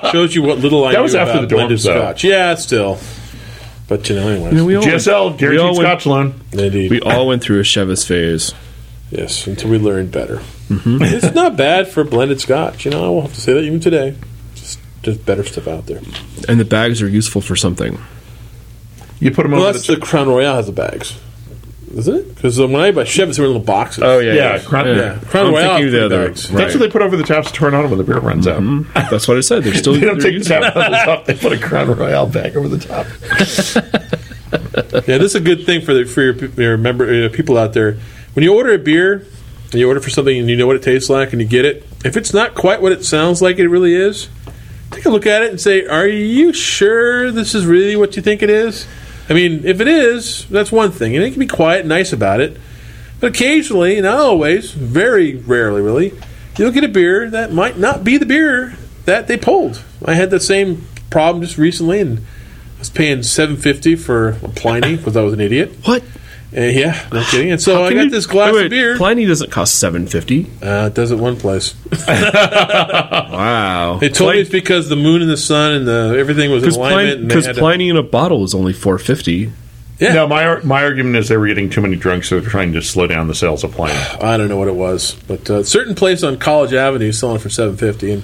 Shows 0.12 0.34
you 0.34 0.42
what 0.42 0.58
little 0.58 0.84
I 0.84 0.92
That 0.92 0.98
knew 0.98 1.02
was 1.02 1.14
after 1.16 1.32
about 1.32 1.40
the 1.48 1.54
dorms, 1.54 1.58
blended 1.58 1.80
scotch. 1.80 2.22
Yeah, 2.24 2.54
still. 2.54 2.98
But 3.88 4.08
you 4.08 4.14
know, 4.14 4.28
anyway. 4.28 4.62
we 4.62 4.76
all 4.76 4.84
GSL, 4.84 5.24
went, 5.24 5.32
we 5.34 5.38
guaranteed 5.40 5.60
all 5.60 5.76
went, 5.76 5.80
Scotch 5.88 6.06
loan. 6.06 6.40
Indeed. 6.52 6.90
we 6.92 7.00
all 7.00 7.26
went 7.26 7.42
through 7.42 7.58
a 7.58 7.64
Chivas 7.64 8.06
phase. 8.06 8.54
yes, 9.10 9.48
until 9.48 9.68
we 9.70 9.78
learned 9.78 10.12
better. 10.12 10.36
Mm-hmm. 10.68 10.98
it's 11.02 11.34
not 11.34 11.56
bad 11.56 11.88
for 11.88 12.04
blended 12.04 12.40
scotch. 12.40 12.84
You 12.84 12.92
know, 12.92 13.04
I 13.04 13.08
will 13.08 13.22
have 13.22 13.34
to 13.34 13.40
say 13.40 13.52
that 13.54 13.64
even 13.64 13.80
today. 13.80 14.14
Just, 14.54 14.78
just 15.02 15.26
better 15.26 15.42
stuff 15.42 15.66
out 15.66 15.86
there. 15.86 16.00
And 16.48 16.60
the 16.60 16.64
bags 16.64 17.02
are 17.02 17.08
useful 17.08 17.40
for 17.40 17.56
something. 17.56 17.98
You 19.18 19.32
put 19.32 19.42
them 19.42 19.50
Well, 19.50 19.62
over 19.62 19.72
that's 19.72 19.88
the. 19.88 19.96
the 19.96 20.00
Crown 20.00 20.28
Royal 20.28 20.54
has 20.54 20.66
the 20.66 20.72
bags, 20.72 21.18
isn't 21.92 22.14
it? 22.14 22.34
Because 22.34 22.58
when 22.58 22.74
I 22.76 22.90
buy 22.92 23.02
Chivas, 23.04 23.36
they 23.36 23.42
were 23.42 23.46
in 23.48 23.52
little 23.54 23.60
boxes. 23.60 24.02
Oh 24.04 24.18
yeah, 24.18 24.32
Yeah, 24.34 24.58
Crown- 24.60 24.86
yeah. 24.86 25.18
Crown 25.26 25.46
I'm 25.48 25.52
Royal 25.54 25.68
thinking 25.76 25.92
the 25.92 25.98
the 25.98 26.04
other. 26.06 26.26
bags. 26.28 26.50
Right. 26.50 26.58
That's 26.62 26.74
what 26.74 26.80
they 26.80 26.88
put 26.90 27.02
over 27.02 27.16
the 27.16 27.24
taps 27.24 27.48
to 27.48 27.54
turn 27.54 27.74
on 27.74 27.88
when 27.90 27.98
the 27.98 28.04
beer 28.04 28.18
runs 28.20 28.46
out. 28.46 28.62
That's 29.10 29.26
what 29.28 29.36
I 29.36 29.40
said. 29.40 29.64
They're 29.64 29.74
still 29.74 29.92
They 30.00 30.00
don't 30.00 30.18
they're 30.20 30.30
take 30.32 30.44
the 30.44 30.54
useful. 30.54 30.60
tap 30.60 30.74
handles 30.74 31.08
off. 31.18 31.26
They 31.26 31.34
put 31.34 31.52
a 31.52 31.58
Crown 31.58 31.90
Royal 31.96 32.26
bag 32.26 32.56
over 32.56 32.68
the 32.68 32.78
top. 32.78 33.06
Yeah, 35.06 35.18
this 35.18 35.34
is 35.34 35.34
a 35.36 35.40
good 35.40 35.64
thing 35.66 35.80
for 35.82 35.94
the, 35.94 36.04
for 36.04 36.22
your, 36.22 36.34
your 36.34 36.76
member 36.76 37.26
uh, 37.26 37.28
people 37.28 37.56
out 37.56 37.72
there. 37.72 37.98
When 38.34 38.42
you 38.44 38.54
order 38.54 38.72
a 38.72 38.78
beer, 38.78 39.24
and 39.64 39.74
you 39.74 39.86
order 39.86 40.00
for 40.00 40.10
something 40.10 40.36
and 40.36 40.48
you 40.50 40.56
know 40.56 40.66
what 40.66 40.74
it 40.76 40.82
tastes 40.82 41.08
like 41.08 41.32
and 41.32 41.40
you 41.40 41.46
get 41.46 41.64
it, 41.64 41.86
if 42.04 42.16
it's 42.16 42.32
not 42.34 42.54
quite 42.56 42.82
what 42.82 42.90
it 42.92 43.04
sounds 43.04 43.40
like 43.40 43.58
it 43.58 43.68
really 43.68 43.94
is, 43.94 44.28
take 44.90 45.04
a 45.06 45.10
look 45.10 45.26
at 45.26 45.42
it 45.42 45.50
and 45.50 45.60
say, 45.60 45.86
"Are 45.86 46.06
you 46.08 46.52
sure 46.52 47.30
this 47.30 47.54
is 47.54 47.64
really 47.66 47.94
what 47.94 48.16
you 48.16 48.22
think 48.22 48.42
it 48.42 48.50
is?" 48.50 48.86
I 49.30 49.34
mean, 49.34 49.64
if 49.64 49.80
it 49.80 49.86
is, 49.86 50.46
that's 50.48 50.72
one 50.72 50.90
thing, 50.90 51.14
and 51.14 51.24
you 51.24 51.30
can 51.30 51.38
be 51.38 51.46
quiet 51.46 51.80
and 51.80 51.88
nice 51.88 52.12
about 52.12 52.40
it. 52.40 52.58
But 53.20 53.30
occasionally, 53.30 54.00
not 54.00 54.18
always, 54.18 54.72
very 54.72 55.36
rarely, 55.36 55.80
really, 55.80 56.12
you'll 56.58 56.72
get 56.72 56.82
a 56.82 56.88
beer 56.88 57.30
that 57.30 57.52
might 57.52 57.78
not 57.78 58.02
be 58.02 58.18
the 58.18 58.26
beer 58.26 58.76
that 59.04 59.28
they 59.28 59.36
pulled. 59.36 59.84
I 60.04 60.14
had 60.14 60.30
the 60.30 60.40
same 60.40 60.86
problem 61.10 61.42
just 61.42 61.58
recently, 61.58 62.00
and 62.00 62.18
I 62.18 62.78
was 62.80 62.90
paying 62.90 63.22
seven 63.22 63.56
fifty 63.56 63.94
for 63.94 64.30
a 64.30 64.48
Pliny 64.48 64.96
because 64.96 65.16
I 65.16 65.22
was 65.22 65.32
an 65.32 65.40
idiot. 65.40 65.76
What? 65.84 66.02
And 66.52 66.74
yeah, 66.76 67.08
no 67.12 67.22
kidding. 67.24 67.52
And 67.52 67.60
so 67.62 67.84
I 67.84 67.88
can 67.90 67.96
got 67.98 68.04
you- 68.04 68.10
this 68.10 68.26
glass 68.26 68.52
wait, 68.52 68.58
wait, 68.58 68.64
of 68.66 68.70
beer. 68.70 68.96
Pliny 68.96 69.24
doesn't 69.24 69.50
cost 69.52 69.78
seven 69.78 70.06
fifty. 70.08 70.46
uh, 70.62 70.86
it 70.90 70.94
does 70.94 71.10
it 71.12 71.18
one 71.18 71.36
place. 71.36 71.74
Wow. 73.30 73.98
They 74.00 74.08
told 74.08 74.32
me 74.34 74.40
it's 74.40 74.50
because 74.50 74.88
the 74.88 74.96
moon 74.96 75.22
and 75.22 75.30
the 75.30 75.36
sun 75.36 75.72
and 75.72 75.86
the 75.86 76.16
everything 76.18 76.50
was 76.50 76.62
in 76.62 76.68
because 76.70 76.76
alignment. 76.76 77.06
Pliny, 77.08 77.20
and 77.22 77.30
they 77.30 77.34
'cause 77.34 77.46
had 77.46 77.56
to- 77.56 77.70
in 77.70 77.96
a 77.96 78.02
bottle 78.02 78.44
is 78.44 78.54
only 78.54 78.72
four 78.72 78.98
fifty. 78.98 79.52
yeah, 79.98 80.12
No, 80.14 80.26
my 80.26 80.58
my 80.60 80.82
argument 80.82 81.16
is 81.16 81.28
they 81.28 81.36
were 81.36 81.46
getting 81.46 81.70
too 81.70 81.80
many 81.80 81.96
drinks, 81.96 82.28
so 82.28 82.40
they're 82.40 82.50
trying 82.50 82.72
to 82.72 82.82
slow 82.82 83.06
down 83.06 83.28
the 83.28 83.34
sales 83.34 83.64
of 83.64 83.72
Pliny. 83.72 83.98
I 84.20 84.36
don't 84.36 84.48
know 84.48 84.56
what 84.56 84.68
it 84.68 84.74
was, 84.76 85.14
but 85.28 85.48
uh, 85.50 85.62
certain 85.62 85.94
place 85.94 86.22
on 86.22 86.38
College 86.38 86.72
Avenue 86.74 87.08
is 87.08 87.18
selling 87.18 87.38
for 87.38 87.48
seven 87.50 87.76
fifty, 87.76 88.10
and 88.12 88.22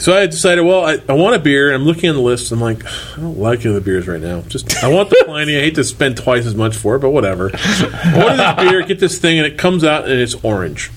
so 0.00 0.16
I 0.16 0.26
decided, 0.26 0.62
well, 0.64 0.84
I, 0.84 0.98
I 1.08 1.12
want 1.12 1.36
a 1.36 1.38
beer. 1.38 1.72
I'm 1.72 1.84
looking 1.84 2.10
on 2.10 2.16
the 2.16 2.22
list. 2.22 2.50
I'm 2.52 2.60
like, 2.60 2.84
I 2.84 3.16
don't 3.20 3.38
like 3.38 3.60
any 3.60 3.68
of 3.68 3.74
the 3.74 3.80
beers 3.80 4.08
right 4.08 4.20
now. 4.20 4.40
Just 4.42 4.82
I 4.82 4.88
want 4.88 5.10
the 5.10 5.22
Pliny. 5.24 5.56
I 5.56 5.60
hate 5.60 5.74
to 5.76 5.84
spend 5.84 6.16
twice 6.16 6.46
as 6.46 6.54
much 6.54 6.76
for 6.76 6.96
it, 6.96 7.00
but 7.00 7.10
whatever. 7.10 7.50
I 7.54 8.22
order 8.22 8.36
this 8.36 8.70
beer, 8.70 8.82
get 8.86 8.98
this 9.00 9.18
thing, 9.18 9.38
and 9.38 9.46
it 9.46 9.58
comes 9.58 9.84
out 9.84 10.04
and 10.04 10.14
it's 10.20 10.34
orange. 10.42 10.90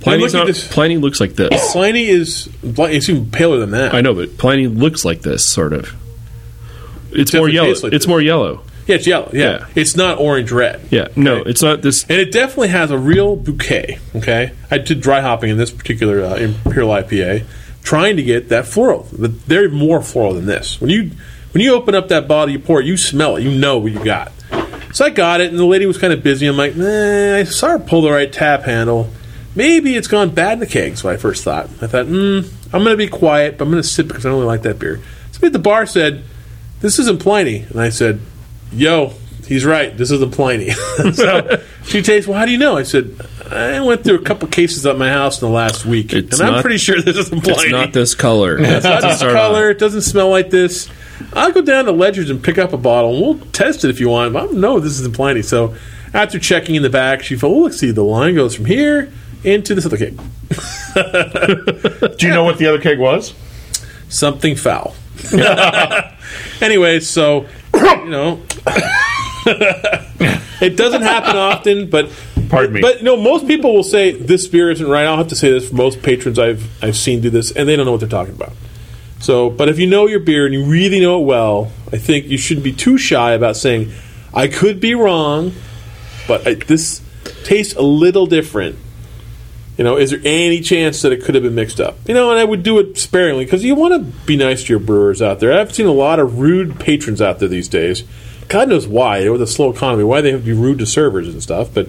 Pliny's 0.00 0.34
look 0.34 0.34
at 0.34 0.38
not, 0.38 0.46
this- 0.46 0.68
Pliny 0.68 0.96
looks 0.98 1.20
like 1.20 1.34
this. 1.34 1.72
Pliny 1.72 2.06
is 2.06 2.48
it's 2.62 3.08
even 3.08 3.30
paler 3.30 3.58
than 3.58 3.70
that. 3.72 3.94
I 3.94 4.00
know, 4.00 4.14
but 4.14 4.38
Pliny 4.38 4.66
looks 4.68 5.04
like 5.04 5.22
this 5.22 5.50
sort 5.50 5.72
of. 5.72 5.94
It's 7.10 7.30
Definitely 7.30 7.38
more 7.40 7.48
yellow. 7.50 7.68
tastes 7.68 7.82
like 7.84 7.92
it's 7.92 8.04
this. 8.04 8.08
more 8.08 8.20
yellow. 8.20 8.62
Yeah, 8.86 8.94
it's 8.96 9.06
yellow. 9.06 9.30
Yeah. 9.32 9.40
Yeah. 9.40 9.66
it's 9.74 9.96
not 9.96 10.18
orange 10.18 10.52
red. 10.52 10.80
Yeah, 10.90 11.08
no, 11.16 11.38
it's 11.38 11.60
not 11.62 11.82
this. 11.82 12.04
And 12.04 12.20
it 12.20 12.30
definitely 12.30 12.68
has 12.68 12.92
a 12.92 12.98
real 12.98 13.34
bouquet. 13.34 13.98
Okay, 14.14 14.52
I 14.70 14.78
did 14.78 15.00
dry 15.00 15.20
hopping 15.20 15.50
in 15.50 15.56
this 15.56 15.72
particular 15.72 16.22
uh, 16.22 16.36
Imperial 16.36 16.90
IPA, 16.90 17.44
trying 17.86 18.16
to 18.16 18.22
get 18.22 18.48
that 18.48 18.66
floral. 18.66 19.06
But 19.16 19.46
they're 19.46 19.70
more 19.70 20.02
floral 20.02 20.34
than 20.34 20.44
this. 20.44 20.80
When 20.80 20.90
you 20.90 21.12
when 21.52 21.62
you 21.62 21.72
open 21.72 21.94
up 21.94 22.08
that 22.08 22.28
bottle, 22.28 22.50
you 22.50 22.58
pour 22.58 22.80
it, 22.80 22.86
you 22.86 22.96
smell 22.98 23.36
it, 23.36 23.42
you 23.44 23.56
know 23.56 23.78
what 23.78 23.92
you 23.92 24.04
got. 24.04 24.32
So 24.92 25.04
I 25.04 25.10
got 25.10 25.40
it, 25.40 25.50
and 25.50 25.58
the 25.58 25.64
lady 25.64 25.86
was 25.86 25.96
kind 25.96 26.12
of 26.12 26.22
busy. 26.22 26.46
I'm 26.46 26.56
like, 26.56 26.74
nah, 26.76 27.36
I 27.36 27.44
saw 27.44 27.68
her 27.68 27.78
pull 27.78 28.02
the 28.02 28.10
right 28.10 28.30
tap 28.30 28.62
handle. 28.62 29.08
Maybe 29.54 29.94
it's 29.94 30.08
gone 30.08 30.30
bad 30.34 30.54
in 30.54 30.60
the 30.60 30.66
keg. 30.66 30.98
So 30.98 31.08
I 31.08 31.16
first 31.16 31.44
thought. 31.44 31.66
I 31.80 31.86
thought, 31.86 32.06
hmm, 32.06 32.40
I'm 32.74 32.82
going 32.82 32.86
to 32.92 32.96
be 32.96 33.08
quiet, 33.08 33.56
but 33.56 33.64
I'm 33.64 33.70
going 33.70 33.82
to 33.82 33.88
sip 33.88 34.08
because 34.08 34.26
I 34.26 34.30
don't 34.30 34.38
really 34.38 34.48
like 34.48 34.62
that 34.62 34.78
beer. 34.78 35.00
Somebody 35.32 35.46
at 35.46 35.52
the 35.52 35.58
bar 35.60 35.86
said, 35.86 36.24
"This 36.80 36.98
isn't 36.98 37.20
Pliny," 37.20 37.62
and 37.62 37.80
I 37.80 37.90
said, 37.90 38.20
"Yo." 38.72 39.14
He's 39.46 39.64
right. 39.64 39.96
This 39.96 40.10
isn't 40.10 40.32
Pliny. 40.32 40.70
so 41.12 41.62
she 41.84 42.02
tastes. 42.02 42.28
Well, 42.28 42.38
how 42.38 42.44
do 42.44 42.52
you 42.52 42.58
know? 42.58 42.76
I 42.76 42.82
said 42.82 43.16
I 43.50 43.80
went 43.80 44.02
through 44.02 44.16
a 44.16 44.22
couple 44.22 44.48
cases 44.48 44.84
at 44.86 44.98
my 44.98 45.08
house 45.08 45.40
in 45.40 45.48
the 45.48 45.54
last 45.54 45.86
week, 45.86 46.12
It's 46.12 46.40
and 46.40 46.50
I'm 46.50 46.62
pretty 46.62 46.78
sure 46.78 47.00
this 47.00 47.16
isn't 47.16 47.44
Pliny. 47.44 47.62
It's 47.62 47.70
not 47.70 47.92
this 47.92 48.14
color. 48.14 48.58
It's 48.60 48.84
not 48.84 49.02
this 49.02 49.20
color. 49.20 49.70
It 49.70 49.78
doesn't 49.78 50.02
smell 50.02 50.30
like 50.30 50.50
this. 50.50 50.88
I'll 51.32 51.52
go 51.52 51.62
down 51.62 51.86
to 51.86 51.92
Ledger's 51.92 52.28
and 52.28 52.42
pick 52.42 52.58
up 52.58 52.72
a 52.72 52.76
bottle, 52.76 53.14
and 53.14 53.22
we'll 53.22 53.46
test 53.52 53.84
it 53.84 53.90
if 53.90 54.00
you 54.00 54.08
want. 54.08 54.32
But 54.32 54.42
I 54.42 54.46
don't 54.46 54.60
know 54.60 54.80
this 54.80 54.98
isn't 55.00 55.14
Pliny. 55.14 55.42
So 55.42 55.76
after 56.12 56.38
checking 56.38 56.74
in 56.74 56.82
the 56.82 56.90
back, 56.90 57.22
she 57.22 57.36
thought, 57.36 57.50
"Oh, 57.50 57.60
let's 57.60 57.78
see. 57.78 57.92
The 57.92 58.02
line 58.02 58.34
goes 58.34 58.54
from 58.54 58.64
here 58.64 59.12
into 59.44 59.74
this 59.74 59.86
other 59.86 59.96
keg. 59.96 60.16
Do 62.18 62.26
you 62.26 62.32
know 62.32 62.44
what 62.44 62.58
the 62.58 62.66
other 62.66 62.80
keg 62.80 62.98
was? 62.98 63.32
Something 64.08 64.56
foul." 64.56 64.94
anyway, 66.60 67.00
so 67.00 67.46
you 67.74 68.06
know, 68.06 68.42
it 70.60 70.76
doesn't 70.76 71.02
happen 71.02 71.36
often, 71.36 71.88
but 71.88 72.10
Pardon 72.48 72.74
me. 72.74 72.80
But 72.80 72.98
you 72.98 73.04
know, 73.04 73.16
most 73.16 73.46
people 73.46 73.74
will 73.74 73.82
say 73.82 74.12
this 74.12 74.46
beer 74.46 74.70
isn't 74.70 74.86
right. 74.86 75.06
I'll 75.06 75.16
have 75.16 75.28
to 75.28 75.36
say 75.36 75.50
this 75.50 75.68
for 75.68 75.74
most 75.74 76.02
patrons 76.02 76.38
I've 76.38 76.82
I've 76.82 76.96
seen 76.96 77.20
do 77.20 77.30
this, 77.30 77.50
and 77.52 77.68
they 77.68 77.76
don't 77.76 77.86
know 77.86 77.92
what 77.92 78.00
they're 78.00 78.08
talking 78.08 78.34
about. 78.34 78.52
So, 79.18 79.50
but 79.50 79.68
if 79.68 79.78
you 79.78 79.86
know 79.86 80.06
your 80.06 80.20
beer 80.20 80.44
and 80.44 80.54
you 80.54 80.64
really 80.64 81.00
know 81.00 81.20
it 81.20 81.24
well, 81.24 81.72
I 81.92 81.98
think 81.98 82.26
you 82.26 82.36
shouldn't 82.36 82.64
be 82.64 82.72
too 82.72 82.98
shy 82.98 83.32
about 83.32 83.56
saying, 83.56 83.92
"I 84.34 84.48
could 84.48 84.80
be 84.80 84.94
wrong, 84.94 85.52
but 86.28 86.46
I, 86.46 86.54
this 86.54 87.02
tastes 87.44 87.74
a 87.74 87.82
little 87.82 88.26
different." 88.26 88.78
You 89.76 89.84
know, 89.84 89.98
is 89.98 90.10
there 90.10 90.20
any 90.24 90.62
chance 90.62 91.02
that 91.02 91.12
it 91.12 91.22
could 91.22 91.34
have 91.34 91.44
been 91.44 91.54
mixed 91.54 91.80
up? 91.80 91.98
You 92.08 92.14
know, 92.14 92.30
and 92.30 92.38
I 92.38 92.44
would 92.44 92.62
do 92.62 92.78
it 92.78 92.96
sparingly 92.96 93.44
because 93.44 93.62
you 93.62 93.74
want 93.74 93.92
to 93.92 94.26
be 94.26 94.36
nice 94.36 94.64
to 94.64 94.72
your 94.72 94.80
brewers 94.80 95.20
out 95.20 95.38
there. 95.40 95.52
I've 95.52 95.74
seen 95.74 95.86
a 95.86 95.92
lot 95.92 96.18
of 96.18 96.38
rude 96.38 96.80
patrons 96.80 97.20
out 97.20 97.40
there 97.40 97.48
these 97.48 97.68
days. 97.68 98.04
God 98.48 98.68
knows 98.68 98.86
why, 98.86 99.28
with 99.28 99.42
a 99.42 99.46
slow 99.46 99.70
economy, 99.70 100.04
why 100.04 100.20
they 100.20 100.30
have 100.32 100.40
to 100.40 100.46
be 100.46 100.52
rude 100.52 100.78
to 100.80 100.86
servers 100.86 101.28
and 101.28 101.42
stuff. 101.42 101.68
But 101.74 101.88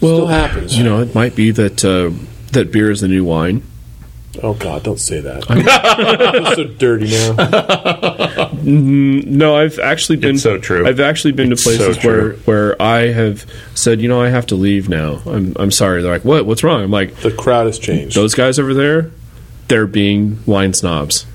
well, 0.00 0.16
still 0.16 0.26
happens. 0.28 0.76
You 0.78 0.84
know, 0.84 1.00
it 1.00 1.14
might 1.14 1.34
be 1.36 1.50
that 1.52 1.84
uh, 1.84 2.10
that 2.52 2.70
beer 2.72 2.90
is 2.90 3.00
the 3.00 3.08
new 3.08 3.24
wine. 3.24 3.62
oh 4.42 4.54
God, 4.54 4.82
don't 4.82 5.00
say 5.00 5.20
that. 5.20 5.44
I'm 5.50 6.54
so 6.56 6.64
dirty 6.64 7.10
now. 7.10 8.50
No, 8.62 9.56
I've 9.56 9.78
actually 9.78 10.16
been 10.16 10.34
It's 10.34 10.42
so 10.42 10.58
true. 10.58 10.86
I've 10.86 11.00
actually 11.00 11.32
been 11.32 11.52
It's 11.52 11.62
to 11.62 11.68
places 11.70 11.96
so 12.02 12.08
where 12.08 12.32
where 12.44 12.82
I 12.82 13.08
have 13.12 13.44
said, 13.74 14.00
you 14.00 14.08
know, 14.08 14.20
I 14.20 14.28
have 14.28 14.46
to 14.46 14.54
leave 14.54 14.88
now. 14.88 15.20
I'm 15.26 15.54
I'm 15.58 15.70
sorry. 15.70 16.02
They're 16.02 16.12
like, 16.12 16.24
what? 16.24 16.46
What's 16.46 16.62
wrong? 16.64 16.82
I'm 16.82 16.90
like, 16.90 17.14
The 17.16 17.30
crowd 17.30 17.66
has 17.66 17.78
changed. 17.78 18.16
those 18.16 18.34
guys 18.34 18.58
over 18.58 18.74
there, 18.74 19.10
they're 19.68 19.86
being 19.86 20.38
wine 20.46 20.72
snobs 20.74 21.26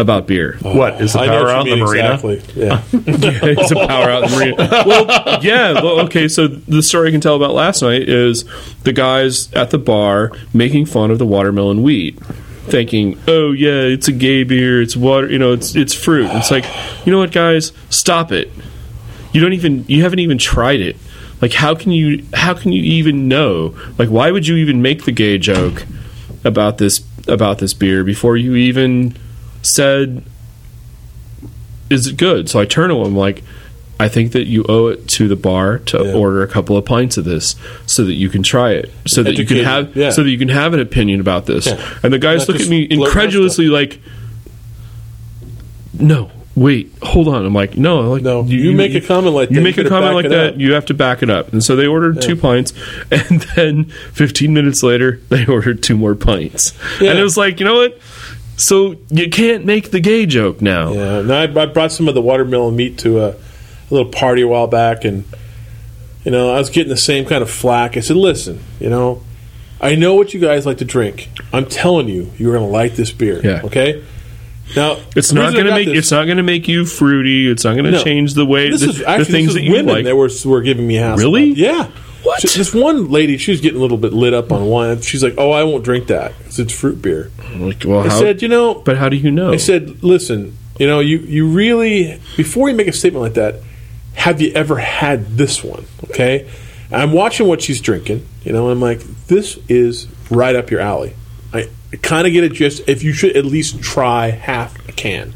about 0.00 0.26
beer. 0.26 0.56
What 0.62 1.00
is 1.00 1.12
the 1.12 1.18
power 1.18 1.44
what 1.44 1.54
out 1.54 1.68
in 1.68 1.78
the 1.78 1.84
marina? 1.84 2.14
Exactly. 2.14 2.42
Yeah. 2.54 2.82
it's 2.92 3.70
a 3.70 3.74
power 3.74 4.10
out 4.10 4.24
in 4.24 4.30
the 4.30 4.36
marina. 4.36 4.84
Well, 4.86 5.42
yeah. 5.42 5.74
Well, 5.74 6.00
okay. 6.06 6.26
So 6.26 6.48
the 6.48 6.82
story 6.82 7.08
I 7.08 7.10
can 7.12 7.20
tell 7.20 7.36
about 7.36 7.52
last 7.52 7.82
night 7.82 8.08
is 8.08 8.44
the 8.82 8.94
guys 8.94 9.52
at 9.52 9.70
the 9.70 9.78
bar 9.78 10.32
making 10.54 10.86
fun 10.86 11.10
of 11.10 11.18
the 11.18 11.26
watermelon 11.26 11.82
wheat, 11.82 12.18
thinking, 12.64 13.20
"Oh 13.28 13.52
yeah, 13.52 13.82
it's 13.82 14.08
a 14.08 14.12
gay 14.12 14.42
beer. 14.42 14.80
It's 14.80 14.96
water. 14.96 15.30
You 15.30 15.38
know, 15.38 15.52
it's 15.52 15.76
it's 15.76 15.94
fruit." 15.94 16.30
It's 16.32 16.50
like, 16.50 16.64
you 17.04 17.12
know 17.12 17.18
what, 17.18 17.32
guys, 17.32 17.72
stop 17.90 18.32
it. 18.32 18.50
You 19.32 19.40
don't 19.40 19.52
even. 19.52 19.84
You 19.86 20.02
haven't 20.02 20.20
even 20.20 20.38
tried 20.38 20.80
it. 20.80 20.96
Like, 21.42 21.52
how 21.52 21.74
can 21.74 21.92
you? 21.92 22.24
How 22.32 22.54
can 22.54 22.72
you 22.72 22.82
even 22.82 23.28
know? 23.28 23.74
Like, 23.98 24.08
why 24.08 24.30
would 24.30 24.46
you 24.46 24.56
even 24.56 24.80
make 24.80 25.04
the 25.04 25.12
gay 25.12 25.36
joke 25.36 25.86
about 26.42 26.78
this 26.78 27.02
about 27.28 27.58
this 27.58 27.74
beer 27.74 28.02
before 28.02 28.38
you 28.38 28.54
even 28.54 29.14
said 29.62 30.24
is 31.90 32.06
it 32.06 32.16
good? 32.16 32.48
So 32.48 32.60
I 32.60 32.64
turn 32.66 32.88
to 32.90 32.96
him 33.04 33.16
like, 33.16 33.42
I 33.98 34.08
think 34.08 34.32
that 34.32 34.46
you 34.46 34.64
owe 34.68 34.86
it 34.86 35.08
to 35.08 35.26
the 35.28 35.36
bar 35.36 35.78
to 35.80 35.98
Yeah. 36.04 36.12
order 36.14 36.42
a 36.42 36.46
couple 36.46 36.76
of 36.76 36.84
pints 36.84 37.16
of 37.18 37.24
this 37.24 37.56
so 37.84 38.04
that 38.04 38.14
you 38.14 38.28
can 38.30 38.42
try 38.42 38.70
it, 38.70 38.90
so 39.06 39.22
that 39.24 39.36
you 39.36 39.44
can 39.44 39.62
have, 39.64 39.94
yeah. 39.96 40.10
so 40.10 40.22
that 40.22 40.30
you 40.30 40.38
can 40.38 40.48
have 40.48 40.72
an 40.72 40.80
opinion 40.80 41.20
about 41.20 41.46
this. 41.46 41.66
Yeah. 41.66 41.84
And 42.02 42.12
the 42.12 42.18
guys 42.18 42.40
Not 42.40 42.50
look 42.50 42.60
at 42.62 42.68
me 42.68 42.86
incredulously 42.88 43.66
like, 43.66 44.00
no. 45.92 46.30
Wait, 46.56 46.92
hold 47.02 47.28
on. 47.28 47.44
I'm 47.46 47.54
like, 47.54 47.76
no, 47.76 48.00
like 48.10 48.22
No, 48.22 48.42
you 48.42 48.72
make 48.72 48.94
a 48.94 49.00
comment 49.00 49.34
like 49.34 49.50
you 49.50 49.60
make 49.60 49.76
you 49.76 49.84
a 49.86 49.88
comment 49.88 50.14
like 50.14 50.28
that, 50.28 50.54
up. 50.54 50.60
you 50.60 50.72
have 50.72 50.84
to 50.86 50.94
back 50.94 51.22
it 51.22 51.30
up. 51.30 51.52
And 51.52 51.62
so 51.62 51.76
they 51.76 51.86
ordered 51.86 52.20
two 52.20 52.36
pints, 52.36 52.72
and 53.10 53.42
then 53.56 53.84
15 53.84 54.52
minutes 54.52 54.82
later, 54.82 55.20
they 55.28 55.46
ordered 55.48 55.82
two 55.82 55.96
more 55.96 56.14
pints. 56.14 56.72
And 57.00 57.18
it 57.18 57.22
was 57.22 57.36
like, 57.36 57.60
you 57.60 57.66
know 57.66 57.76
what? 57.76 57.98
So 58.60 58.96
you 59.10 59.30
can't 59.30 59.64
make 59.64 59.90
the 59.90 60.00
gay 60.00 60.26
joke 60.26 60.60
now. 60.60 60.92
Yeah, 60.92 61.18
and 61.20 61.32
I, 61.32 61.44
I 61.44 61.66
brought 61.66 61.92
some 61.92 62.08
of 62.08 62.14
the 62.14 62.20
watermelon 62.22 62.76
wheat 62.76 62.98
to 62.98 63.20
a, 63.20 63.28
a 63.30 63.36
little 63.90 64.10
party 64.12 64.42
a 64.42 64.48
while 64.48 64.66
back, 64.66 65.04
and 65.04 65.24
you 66.24 66.30
know 66.30 66.52
I 66.52 66.58
was 66.58 66.68
getting 66.70 66.90
the 66.90 66.96
same 66.96 67.24
kind 67.24 67.42
of 67.42 67.50
flack. 67.50 67.96
I 67.96 68.00
said, 68.00 68.16
"Listen, 68.16 68.60
you 68.78 68.90
know, 68.90 69.22
I 69.80 69.94
know 69.94 70.14
what 70.14 70.34
you 70.34 70.40
guys 70.40 70.66
like 70.66 70.78
to 70.78 70.84
drink. 70.84 71.30
I'm 71.52 71.66
telling 71.66 72.08
you, 72.08 72.30
you're 72.36 72.52
going 72.52 72.66
to 72.66 72.70
like 72.72 72.96
this 72.96 73.12
beer. 73.12 73.40
Yeah. 73.42 73.62
Okay. 73.64 74.04
Now 74.76 74.98
It's 75.16 75.32
not 75.32 75.52
going 75.52 75.64
to 75.66 75.72
make 75.72 75.88
this- 75.88 75.98
it's 75.98 76.10
not 76.12 76.26
going 76.26 76.36
to 76.36 76.44
make 76.44 76.68
you 76.68 76.84
fruity. 76.84 77.50
It's 77.50 77.64
not 77.64 77.72
going 77.72 77.86
to 77.86 77.90
No. 77.90 78.04
change 78.04 78.34
the 78.34 78.46
way 78.46 78.70
This 78.70 78.82
the, 78.82 78.90
is 78.90 79.02
actually 79.02 79.24
the 79.24 79.32
things 79.32 79.46
this 79.46 79.54
that 79.54 79.60
is 79.62 79.66
you 79.66 79.72
women 79.72 79.94
like. 79.94 80.04
that 80.04 80.14
were 80.16 80.30
were 80.44 80.60
giving 80.62 80.86
me 80.86 80.94
hassle. 80.94 81.18
Really? 81.24 81.46
about. 81.52 81.56
Yeah. 81.58 81.88
What? 82.30 82.40
She- 82.48 82.58
this 82.58 82.72
one 82.72 83.10
lady, 83.10 83.36
she 83.38 83.50
was 83.50 83.60
getting 83.60 83.78
a 83.78 83.82
little 83.82 83.96
bit 83.98 84.12
lit 84.12 84.32
up 84.34 84.52
on 84.52 84.66
wine. 84.66 85.00
She's 85.00 85.22
like, 85.22 85.34
"Oh, 85.36 85.50
I 85.50 85.64
won't 85.64 85.84
drink 85.84 86.06
that 86.06 86.36
because 86.38 86.58
it's 86.60 86.72
fruit 86.72 87.02
beer." 87.02 87.30
Like, 87.56 87.82
well, 87.84 88.00
I 88.00 88.08
how, 88.08 88.18
said, 88.20 88.40
"You 88.42 88.48
know, 88.48 88.74
but 88.74 88.96
how 88.96 89.08
do 89.08 89.16
you 89.16 89.30
know? 89.30 89.52
I 89.52 89.56
said, 89.56 90.02
listen, 90.04 90.56
you 90.78 90.86
know, 90.86 91.00
you, 91.00 91.18
you 91.18 91.48
really, 91.48 92.20
before 92.36 92.68
you 92.70 92.76
make 92.76 92.86
a 92.86 92.92
statement 92.92 93.22
like 93.24 93.34
that, 93.34 93.56
have 94.14 94.40
you 94.40 94.52
ever 94.54 94.76
had 94.76 95.36
this 95.36 95.64
one? 95.64 95.84
Okay? 96.04 96.48
I'm 96.92 97.12
watching 97.12 97.46
what 97.48 97.62
she's 97.62 97.80
drinking, 97.80 98.26
you 98.44 98.52
know, 98.52 98.70
I'm 98.70 98.80
like, 98.80 99.00
this 99.26 99.58
is 99.68 100.06
right 100.30 100.54
up 100.56 100.70
your 100.70 100.80
alley. 100.80 101.14
I, 101.52 101.68
kind 102.02 102.26
of 102.26 102.32
get 102.32 102.44
it 102.44 102.52
just 102.52 102.88
if 102.88 103.02
you 103.02 103.12
should 103.12 103.36
at 103.36 103.44
least 103.44 103.82
try 103.82 104.30
half 104.30 104.88
a 104.88 104.92
can. 104.92 105.34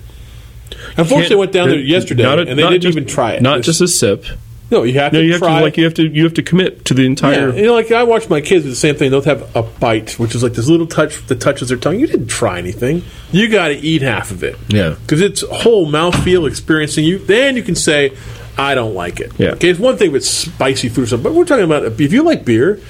Unfortunately, 0.96 1.36
I 1.36 1.38
went 1.38 1.52
down 1.52 1.68
there 1.68 1.78
yesterday 1.78 2.22
a- 2.24 2.36
and 2.36 2.58
they 2.58 2.62
didn't 2.62 2.80
just- 2.82 2.96
even 2.96 3.08
try 3.08 3.32
it. 3.32 3.42
Not 3.42 3.58
It's- 3.58 3.66
just 3.66 3.80
a 3.80 3.88
sip. 3.88 4.24
No, 4.70 4.82
you 4.82 4.94
have 4.98 5.12
No, 5.12 5.20
to 5.20 5.24
you 5.26 5.32
have 5.32 5.40
try. 5.40 5.58
to 5.58 5.64
like 5.64 5.76
you 5.76 5.84
have 5.84 5.94
to 5.94 6.06
you 6.08 6.24
have 6.24 6.34
to 6.34 6.42
commit 6.42 6.84
to 6.86 6.94
the 6.94 7.04
entire. 7.06 7.50
Yeah, 7.50 7.54
you 7.54 7.66
know, 7.66 7.74
like 7.74 7.92
I 7.92 8.02
watch 8.02 8.28
my 8.28 8.40
kids 8.40 8.64
do 8.64 8.70
the 8.70 8.76
same 8.76 8.94
thing. 8.96 9.10
They'll 9.10 9.22
have 9.22 9.54
a 9.54 9.62
bite, 9.62 10.18
which 10.18 10.34
is 10.34 10.42
like 10.42 10.54
this 10.54 10.68
little 10.68 10.86
touch 10.86 11.24
that 11.26 11.40
touches 11.40 11.68
their 11.68 11.78
tongue. 11.78 12.00
You 12.00 12.06
didn't 12.06 12.28
try 12.28 12.58
anything. 12.58 13.02
You 13.30 13.48
got 13.48 13.68
to 13.68 13.74
eat 13.74 14.02
half 14.02 14.30
of 14.30 14.42
it. 14.42 14.56
Yeah. 14.68 14.96
because 15.00 15.20
it's 15.20 15.42
a 15.42 15.54
whole 15.54 15.86
mouthfeel 15.86 16.48
experiencing. 16.48 17.04
You 17.04 17.18
then 17.18 17.56
you 17.56 17.62
can 17.62 17.74
say, 17.76 18.12
"I 18.58 18.74
don't 18.74 18.94
like 18.94 19.20
it." 19.20 19.32
Yeah. 19.38 19.50
Okay, 19.52 19.68
it's 19.68 19.80
one 19.80 19.96
thing 19.96 20.12
with 20.12 20.24
spicy 20.24 20.88
food 20.88 21.04
or 21.04 21.06
something, 21.08 21.24
but 21.24 21.34
we're 21.36 21.44
talking 21.44 21.64
about 21.64 21.84
if 22.00 22.12
you 22.12 22.22
like 22.22 22.44
beer 22.44 22.80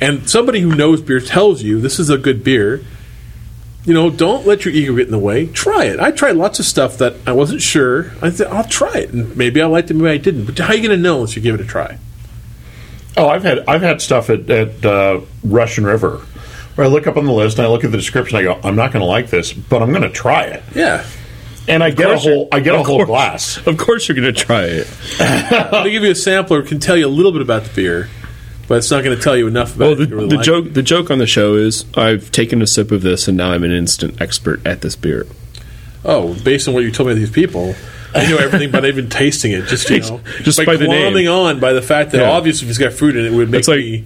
and 0.00 0.28
somebody 0.28 0.60
who 0.60 0.74
knows 0.74 1.00
beer 1.00 1.20
tells 1.20 1.62
you 1.62 1.80
this 1.80 1.98
is 1.98 2.10
a 2.10 2.18
good 2.18 2.42
beer, 2.44 2.82
you 3.84 3.94
know, 3.94 4.10
don't 4.10 4.46
let 4.46 4.64
your 4.64 4.72
ego 4.74 4.94
get 4.96 5.06
in 5.06 5.10
the 5.12 5.18
way. 5.18 5.46
Try 5.46 5.86
it. 5.86 5.98
I 6.00 6.10
tried 6.12 6.36
lots 6.36 6.58
of 6.60 6.64
stuff 6.66 6.98
that 6.98 7.14
I 7.26 7.32
wasn't 7.32 7.60
sure. 7.62 8.12
I 8.22 8.30
said, 8.30 8.46
I'll 8.48 8.64
try 8.68 8.94
it. 8.98 9.10
And 9.10 9.36
maybe 9.36 9.60
I 9.60 9.66
liked 9.66 9.90
it, 9.90 9.94
maybe 9.94 10.10
I 10.10 10.18
didn't. 10.18 10.44
But 10.46 10.58
how 10.58 10.68
are 10.68 10.74
you 10.74 10.86
going 10.86 10.96
to 10.96 11.02
know 11.02 11.16
unless 11.16 11.34
you 11.36 11.42
give 11.42 11.54
it 11.56 11.60
a 11.60 11.64
try? 11.66 11.98
Oh, 13.16 13.28
I've 13.28 13.42
had 13.42 13.58
I've 13.68 13.82
had 13.82 14.00
stuff 14.00 14.30
at, 14.30 14.48
at 14.48 14.84
uh, 14.84 15.20
Russian 15.44 15.84
River 15.84 16.18
where 16.76 16.86
I 16.86 16.88
look 16.90 17.06
up 17.06 17.16
on 17.18 17.26
the 17.26 17.32
list 17.32 17.58
and 17.58 17.66
I 17.66 17.70
look 17.70 17.84
at 17.84 17.90
the 17.90 17.98
description. 17.98 18.38
I 18.38 18.42
go, 18.42 18.58
I'm 18.64 18.76
not 18.76 18.92
going 18.92 19.00
to 19.02 19.06
like 19.06 19.28
this, 19.28 19.52
but 19.52 19.82
I'm 19.82 19.90
going 19.90 20.00
to 20.02 20.08
try 20.10 20.44
it, 20.44 20.62
Yeah. 20.74 21.04
and 21.68 21.82
I 21.84 21.90
get 21.90 22.10
a 22.10 22.16
whole 22.18 22.48
I 22.50 22.60
get 22.60 22.74
a 22.74 22.78
whole 22.82 22.96
course. 23.04 23.06
glass. 23.08 23.66
Of 23.66 23.76
course, 23.76 24.08
you're 24.08 24.14
going 24.16 24.32
to 24.32 24.40
try 24.40 24.62
it. 24.62 24.86
I'll 25.72 25.90
give 25.90 26.02
you 26.04 26.12
a 26.12 26.14
sampler, 26.14 26.62
can 26.62 26.80
tell 26.80 26.96
you 26.96 27.06
a 27.06 27.10
little 27.10 27.32
bit 27.32 27.42
about 27.42 27.64
the 27.64 27.74
beer, 27.74 28.08
but 28.68 28.78
it's 28.78 28.90
not 28.90 29.02
going 29.04 29.16
to 29.16 29.22
tell 29.22 29.36
you 29.36 29.46
enough 29.46 29.74
about 29.76 29.96
Well, 29.98 30.06
the, 30.06 30.14
really 30.14 30.28
the 30.28 30.36
like 30.36 30.44
joke 30.44 30.72
the 30.72 30.82
joke 30.82 31.10
on 31.10 31.18
the 31.18 31.26
show 31.26 31.54
is 31.56 31.84
I've 31.94 32.30
taken 32.32 32.62
a 32.62 32.66
sip 32.66 32.90
of 32.90 33.02
this 33.02 33.28
and 33.28 33.36
now 33.36 33.52
I'm 33.52 33.64
an 33.64 33.72
instant 33.72 34.20
expert 34.20 34.64
at 34.66 34.80
this 34.80 34.96
beer. 34.96 35.26
Oh, 36.04 36.34
based 36.42 36.66
on 36.68 36.74
what 36.74 36.82
you 36.84 36.90
told 36.90 37.08
me 37.08 37.12
of 37.12 37.18
these 37.18 37.30
people, 37.30 37.74
I 38.14 38.26
know 38.28 38.36
everything 38.38 38.70
by 38.70 38.84
even 38.86 39.08
tasting 39.08 39.52
it. 39.52 39.66
Just 39.66 39.88
you 39.88 40.00
know, 40.00 40.20
Just 40.42 40.58
by, 40.58 40.64
by 40.64 40.76
the 40.76 40.88
name. 40.88 41.28
on 41.28 41.60
by 41.60 41.72
the 41.72 41.82
fact 41.82 42.10
that 42.12 42.18
Yeah. 42.18 42.30
obviously 42.30 42.66
if 42.66 42.70
it's 42.70 42.78
got 42.78 42.92
fruit 42.92 43.16
in 43.16 43.24
it, 43.24 43.32
it 43.32 43.36
would 43.36 43.50
make 43.50 43.60
It's 43.60 43.68
like- 43.68 43.78
me, 43.78 44.04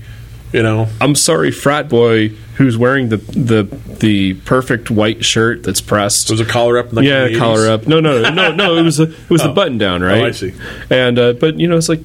you 0.52 0.62
know, 0.62 0.88
I'm 1.00 1.14
sorry, 1.14 1.50
frat 1.50 1.88
boy 1.88 2.28
who's 2.56 2.78
wearing 2.78 3.08
the 3.08 3.16
the 3.18 3.64
the 3.98 4.34
perfect 4.44 4.90
white 4.90 5.24
shirt 5.24 5.62
that's 5.64 5.80
pressed. 5.80 6.28
there 6.28 6.34
was 6.34 6.40
a 6.40 6.50
collar 6.50 6.78
up. 6.78 6.90
In 6.90 6.94
like 6.96 7.04
yeah, 7.04 7.24
the 7.24 7.30
80s. 7.34 7.38
collar 7.38 7.68
up. 7.68 7.86
No, 7.86 7.98
no, 8.00 8.30
no, 8.30 8.52
no. 8.52 8.76
It 8.76 8.82
was 8.82 9.00
a, 9.00 9.04
it 9.10 9.30
was 9.30 9.42
the 9.42 9.48
button 9.54 9.76
down, 9.76 10.02
right? 10.02 10.22
Oh, 10.22 10.26
I 10.26 10.30
see. 10.30 10.54
And 10.88 11.18
uh, 11.18 11.32
but 11.32 11.58
you 11.58 11.66
know, 11.66 11.76
it's 11.76 11.88
like, 11.88 12.00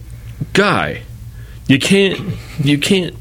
guy, 0.54 1.04
you 1.72 1.80
can't, 1.80 2.20
you 2.60 2.78
can't, 2.78 3.16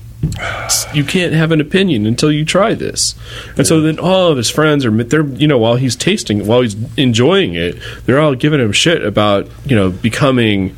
you 0.92 1.04
can't 1.04 1.32
have 1.32 1.52
an 1.52 1.60
opinion 1.60 2.04
until 2.04 2.32
you 2.32 2.44
try 2.44 2.74
this. 2.74 3.14
And 3.56 3.64
so 3.64 3.80
then 3.80 4.00
all 4.00 4.32
of 4.32 4.36
his 4.36 4.50
friends 4.50 4.84
are, 4.84 4.90
they're 4.90 5.24
you 5.24 5.46
know, 5.46 5.56
while 5.56 5.76
he's 5.76 5.94
tasting, 5.94 6.46
while 6.46 6.62
he's 6.62 6.76
enjoying 6.96 7.54
it, 7.54 7.76
they're 8.06 8.18
all 8.18 8.34
giving 8.34 8.60
him 8.60 8.72
shit 8.72 9.04
about 9.04 9.48
you 9.64 9.76
know 9.76 9.90
becoming, 9.90 10.76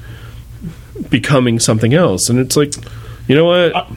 becoming 1.08 1.58
something 1.58 1.94
else. 1.94 2.28
And 2.28 2.38
it's 2.38 2.58
like, 2.58 2.74
you 3.26 3.34
know 3.34 3.46
what, 3.46 3.88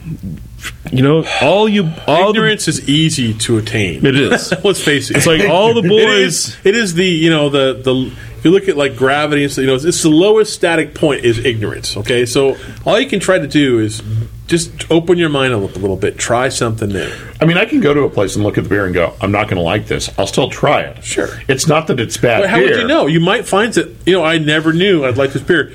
you 0.92 1.04
know, 1.04 1.26
all 1.42 1.68
you, 1.68 1.92
all 2.08 2.32
the, 2.32 2.40
Ignorance 2.40 2.70
is 2.70 2.88
easy 2.88 3.34
to 3.34 3.58
attain. 3.58 4.06
it 4.06 4.16
is. 4.16 4.54
Let's 4.64 4.82
face 4.82 5.12
it. 5.12 5.18
It's 5.18 5.28
like 5.28 5.50
all 5.50 5.74
the 5.74 5.82
boys. 5.88 6.48
is, 6.48 6.58
it 6.64 6.76
is 6.76 6.94
the 6.94 7.06
you 7.06 7.30
know 7.30 7.50
the 7.50 7.74
the 7.74 8.14
you 8.46 8.52
look 8.52 8.70
at 8.70 8.78
like 8.78 8.96
gravity 8.96 9.44
and 9.44 9.52
so 9.52 9.62
you 9.62 9.68
know 9.68 9.76
it's 9.76 10.04
the 10.04 10.10
lowest 10.10 10.54
static 10.54 10.94
point 10.96 11.26
is 11.26 11.40
ignorance. 11.44 11.98
Okay, 11.98 12.26
so 12.26 12.56
all 12.86 13.00
you 13.00 13.08
can 13.10 13.20
try 13.20 13.40
to 13.40 13.48
do 13.48 13.80
is 13.80 14.02
just 14.48 14.90
open 14.92 15.18
your 15.18 15.30
mind 15.30 15.54
up 15.54 15.62
a 15.76 15.80
little 15.80 15.96
bit, 15.98 16.18
try 16.20 16.50
something 16.50 16.90
new. 16.90 17.12
I 17.42 17.46
mean, 17.46 17.58
I 17.58 17.66
can 17.66 17.80
go 17.82 17.94
to 17.96 18.02
a 18.04 18.10
place 18.10 18.36
and 18.36 18.46
look 18.46 18.58
at 18.60 18.64
the 18.64 18.70
beer 18.70 18.86
and 18.86 18.94
go, 18.94 19.16
I'm 19.20 19.32
not 19.32 19.46
going 19.48 19.56
to 19.58 19.64
like 19.64 19.88
this. 19.88 20.10
I'll 20.20 20.28
still 20.28 20.52
try 20.52 20.82
it. 20.82 21.04
Sure. 21.04 21.30
It's 21.48 21.68
not 21.68 21.88
that 21.88 22.00
it's 22.00 22.16
bad 22.18 22.42
But 22.42 22.50
how 22.52 22.58
beer. 22.58 22.70
would 22.70 22.78
you 22.82 22.88
know? 22.88 23.08
You 23.08 23.20
might 23.20 23.48
find 23.48 23.74
that 23.74 23.92
you 24.06 24.14
know 24.14 24.24
I 24.24 24.38
never 24.38 24.72
knew 24.72 25.04
I'd 25.04 25.18
like 25.18 25.34
this 25.34 25.42
beer. 25.42 25.72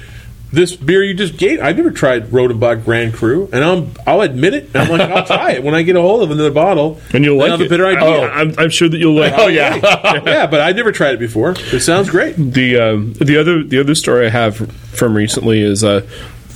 This 0.53 0.75
beer 0.75 1.05
you 1.05 1.15
just 1.15 1.37
gave, 1.37 1.61
I 1.61 1.71
never 1.73 1.93
tried 1.93 2.27
Rodenbach 2.33 2.85
Grand 2.85 3.15
Cru, 3.15 3.49
and 3.53 3.63
I'm, 3.63 3.93
I'll 4.05 4.21
admit 4.23 4.53
it. 4.55 4.71
I'm 4.75 4.89
like, 4.91 5.01
I'll 5.09 5.25
try 5.25 5.53
it 5.53 5.63
when 5.63 5.77
I 5.77 5.83
get 5.83 5.95
a 5.95 6.01
hold 6.01 6.25
of 6.25 6.33
another 6.33 6.51
bottle, 6.51 7.01
And 7.15 7.25
you'll 7.25 7.39
like 7.39 7.61
it. 7.61 7.67
a 7.67 7.69
better 7.69 7.87
idea. 7.87 8.01
Oh, 8.03 8.23
I'm, 8.25 8.55
I'm 8.59 8.71
sure 8.71 8.89
that 8.89 8.99
you'll 8.99 9.15
like. 9.15 9.33
Oh 9.37 9.47
yeah. 9.47 9.77
yeah, 10.25 10.47
but 10.49 10.61
I 10.61 10.73
never 10.73 10.91
tried 10.91 11.15
it 11.15 11.21
before. 11.21 11.55
It 11.57 11.81
sounds 11.83 12.11
great. 12.11 12.35
The 12.37 12.79
um, 12.81 13.13
the 13.13 13.37
other 13.37 13.63
the 13.63 13.79
other 13.79 13.95
story 13.95 14.27
I 14.27 14.31
have 14.31 14.57
from 14.57 15.17
recently 15.17 15.61
is 15.63 15.85
uh, 15.85 16.05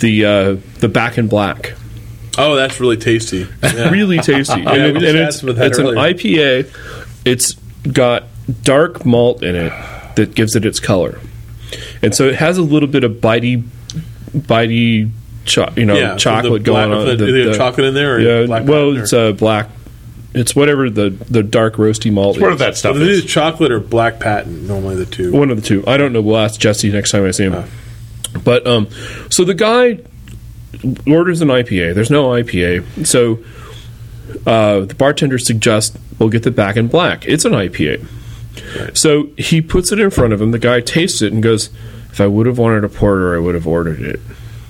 the 0.00 0.24
uh, 0.24 0.56
the 0.80 0.88
back 0.88 1.16
in 1.16 1.28
black. 1.28 1.74
Oh, 2.36 2.56
that's 2.56 2.80
really 2.80 2.96
tasty. 2.96 3.46
Yeah. 3.62 3.90
Really 3.90 4.18
tasty, 4.18 4.54
and, 4.66 4.66
we 4.66 4.76
it- 4.80 4.92
just 4.94 5.06
and 5.06 5.16
had 5.18 5.28
it's, 5.28 5.38
some 5.38 5.48
of 5.50 5.56
that 5.56 5.66
it's 5.68 5.78
an. 5.78 5.86
IPA. 5.86 7.20
It's 7.24 7.52
got 7.92 8.24
dark 8.64 9.06
malt 9.06 9.44
in 9.44 9.54
it 9.54 9.72
that 10.16 10.34
gives 10.34 10.56
it 10.56 10.64
its 10.66 10.80
color, 10.80 11.20
and 12.02 12.12
so 12.12 12.24
it 12.26 12.34
has 12.34 12.58
a 12.58 12.62
little 12.62 12.88
bit 12.88 13.04
of 13.04 13.12
bitey, 13.12 13.62
bitey, 14.34 15.10
cho- 15.44 15.72
you 15.76 15.84
know, 15.86 15.96
Yeah, 15.96 16.16
chocolate 16.16 16.64
the 16.64 16.70
black- 16.70 16.88
going 16.88 17.08
on. 17.10 17.16
the- 17.16 17.26
either 17.28 17.54
chocolate 17.54 17.86
in 17.86 17.94
there 17.94 18.16
or 18.16 18.20
yeah, 18.20 18.46
black 18.46 18.66
well, 18.66 18.90
patent 18.92 18.98
or- 18.98 19.02
it's 19.02 19.12
uh, 19.12 19.32
black. 19.32 19.70
It's 20.34 20.56
whatever 20.56 20.90
the 20.90 21.10
the 21.30 21.42
dark 21.44 21.76
roasty 21.76 22.10
malt. 22.12 22.40
What 22.40 22.48
is. 22.48 22.52
of 22.54 22.58
that 22.58 22.76
stuff 22.76 22.94
Well, 22.94 23.02
it 23.02 23.08
is 23.08 23.18
is. 23.18 23.24
chocolate 23.24 23.70
or 23.70 23.78
black 23.78 24.18
patent, 24.18 24.62
normally 24.66 24.96
the 24.96 25.06
two. 25.06 25.30
One 25.32 25.50
of 25.50 25.56
the 25.60 25.66
two. 25.66 25.84
I 25.86 25.96
don't 25.96 26.12
know. 26.12 26.20
We'll 26.20 26.38
ask 26.38 26.58
Jesse 26.58 26.90
next 26.90 27.12
time 27.12 27.24
I 27.24 27.30
see 27.30 27.44
him. 27.44 27.64
But 28.42 28.66
um, 28.66 28.88
so 29.30 29.44
the 29.44 29.54
guy 29.54 30.00
orders 31.06 31.40
an 31.40 31.48
IPA. 31.48 31.94
There's 31.94 32.10
no 32.10 32.30
IPA, 32.30 33.06
so 33.06 33.38
uh, 34.46 34.80
the 34.86 34.94
bartender 34.96 35.38
suggests 35.38 35.96
we'll 36.18 36.28
get 36.30 36.42
the 36.42 36.50
back 36.50 36.76
in 36.76 36.88
black. 36.88 37.26
It's 37.28 37.44
an 37.44 37.52
IPA. 37.52 38.04
So 38.96 39.28
he 39.38 39.60
puts 39.60 39.92
it 39.92 40.00
in 40.00 40.10
front 40.10 40.32
of 40.32 40.40
him. 40.42 40.50
The 40.50 40.58
guy 40.58 40.80
tastes 40.80 41.22
it 41.22 41.32
and 41.32 41.42
goes, 41.42 41.70
"If 42.14 42.20
I 42.20 42.28
would 42.28 42.46
have 42.46 42.58
wanted 42.58 42.84
a 42.84 42.88
porter, 42.88 43.34
I 43.34 43.38
would 43.38 43.56
have 43.56 43.66
ordered 43.66 44.00
it." 44.00 44.20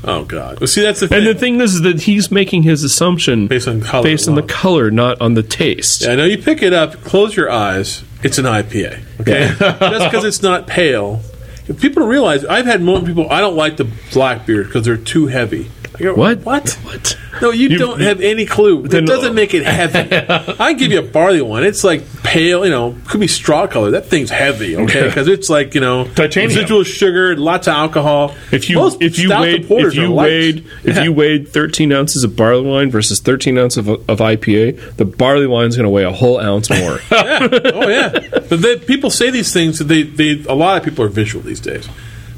Oh 0.06 0.24
God! 0.24 0.60
Well, 0.60 0.66
see, 0.66 0.82
that's 0.82 1.00
the 1.00 1.08
thing. 1.08 1.18
And 1.18 1.26
the 1.26 1.34
thing 1.34 1.60
is 1.60 1.82
that 1.82 2.02
he's 2.02 2.30
making 2.30 2.62
his 2.62 2.82
assumption 2.84 3.46
Based 3.46 3.68
on 3.68 3.80
color 3.80 4.02
based 4.02 4.28
on 4.28 4.34
the 4.34 4.40
alone. 4.42 4.48
color, 4.48 4.90
not 4.90 5.20
on 5.20 5.34
the 5.34 5.42
taste. 5.42 6.02
Yeah, 6.02 6.12
I 6.12 6.16
know 6.16 6.24
you 6.24 6.38
pick 6.38 6.62
it 6.62 6.72
up, 6.72 7.02
close 7.04 7.36
your 7.36 7.50
eyes. 7.50 8.02
It's 8.22 8.38
an 8.38 8.44
IPA. 8.46 9.02
Okay, 9.20 9.54
just 9.58 10.04
because 10.10 10.24
it's 10.24 10.42
not 10.42 10.66
pale. 10.66 11.20
If 11.68 11.80
people 11.80 12.06
realize, 12.06 12.44
I've 12.44 12.66
had 12.66 12.82
more 12.82 13.00
people. 13.02 13.30
I 13.30 13.40
don't 13.40 13.56
like 13.56 13.76
the 13.78 13.88
black 14.12 14.44
beer 14.46 14.64
because 14.64 14.84
they're 14.84 14.96
too 14.98 15.26
heavy. 15.28 15.70
I 15.94 15.98
go, 16.02 16.14
What? 16.14 16.40
What? 16.44 16.70
What? 16.82 17.16
No, 17.42 17.50
you, 17.50 17.68
You- 17.70 17.78
don't 17.78 18.00
have 18.00 18.20
any 18.20 18.46
clue. 18.46 18.82
That 18.82 18.90
Then- 18.90 19.04
doesn't 19.06 19.34
make 19.34 19.54
it 19.54 19.64
heavy. 19.64 19.98
I 20.60 20.70
can 20.72 20.76
give 20.76 20.92
you 20.92 21.00
a 21.00 21.02
barley 21.02 21.42
one. 21.42 21.64
It's 21.64 21.82
like 21.84 22.02
pale, 22.22 22.64
you 22.64 22.70
know, 22.70 22.96
could 23.08 23.20
be 23.20 23.26
straw 23.26 23.66
color. 23.66 23.90
That 23.92 24.06
thing's 24.06 24.30
heavy, 24.30 24.76
okay? 24.76 25.06
Because 25.06 25.28
it's 25.28 25.50
like 25.50 25.74
you 25.74 25.80
know, 25.80 26.04
Titanium. 26.04 26.48
residual 26.50 26.84
sugar, 26.84 27.36
lots 27.36 27.66
of 27.66 27.74
alcohol. 27.74 28.34
If 28.52 28.70
you 28.70 28.76
Most 28.76 29.02
if 29.02 29.18
you 29.18 29.30
weighed 29.30 29.66
if 29.70 29.94
you 29.94 30.12
light. 30.14 30.24
weighed 30.26 30.66
if 30.84 30.96
Yeah. 30.96 31.02
you 31.04 31.12
weighed 31.12 31.48
13 31.48 31.92
ounces 31.92 32.24
of 32.24 32.36
barley 32.36 32.62
wine 32.68 32.90
versus 32.90 33.20
13 33.20 33.58
ounces 33.58 33.86
of, 33.88 33.88
of 34.08 34.18
IPA, 34.20 34.96
the 34.96 35.04
barley 35.04 35.46
wine's 35.46 35.76
going 35.76 35.84
to 35.84 35.90
weigh 35.90 36.04
a 36.04 36.12
whole 36.12 36.38
ounce 36.40 36.70
more. 36.70 36.98
yeah. 37.12 37.48
Oh 37.74 37.88
yeah. 37.88 38.10
But 38.48 38.62
they, 38.62 38.78
people 38.78 39.10
say 39.10 39.30
these 39.30 39.52
things. 39.52 39.78
They, 39.78 40.02
they 40.02 40.42
a 40.48 40.54
lot 40.54 40.76
of 40.78 40.84
people 40.84 41.04
are 41.04 41.08
visual 41.08 41.42
these 41.44 41.60
days. 41.60 41.88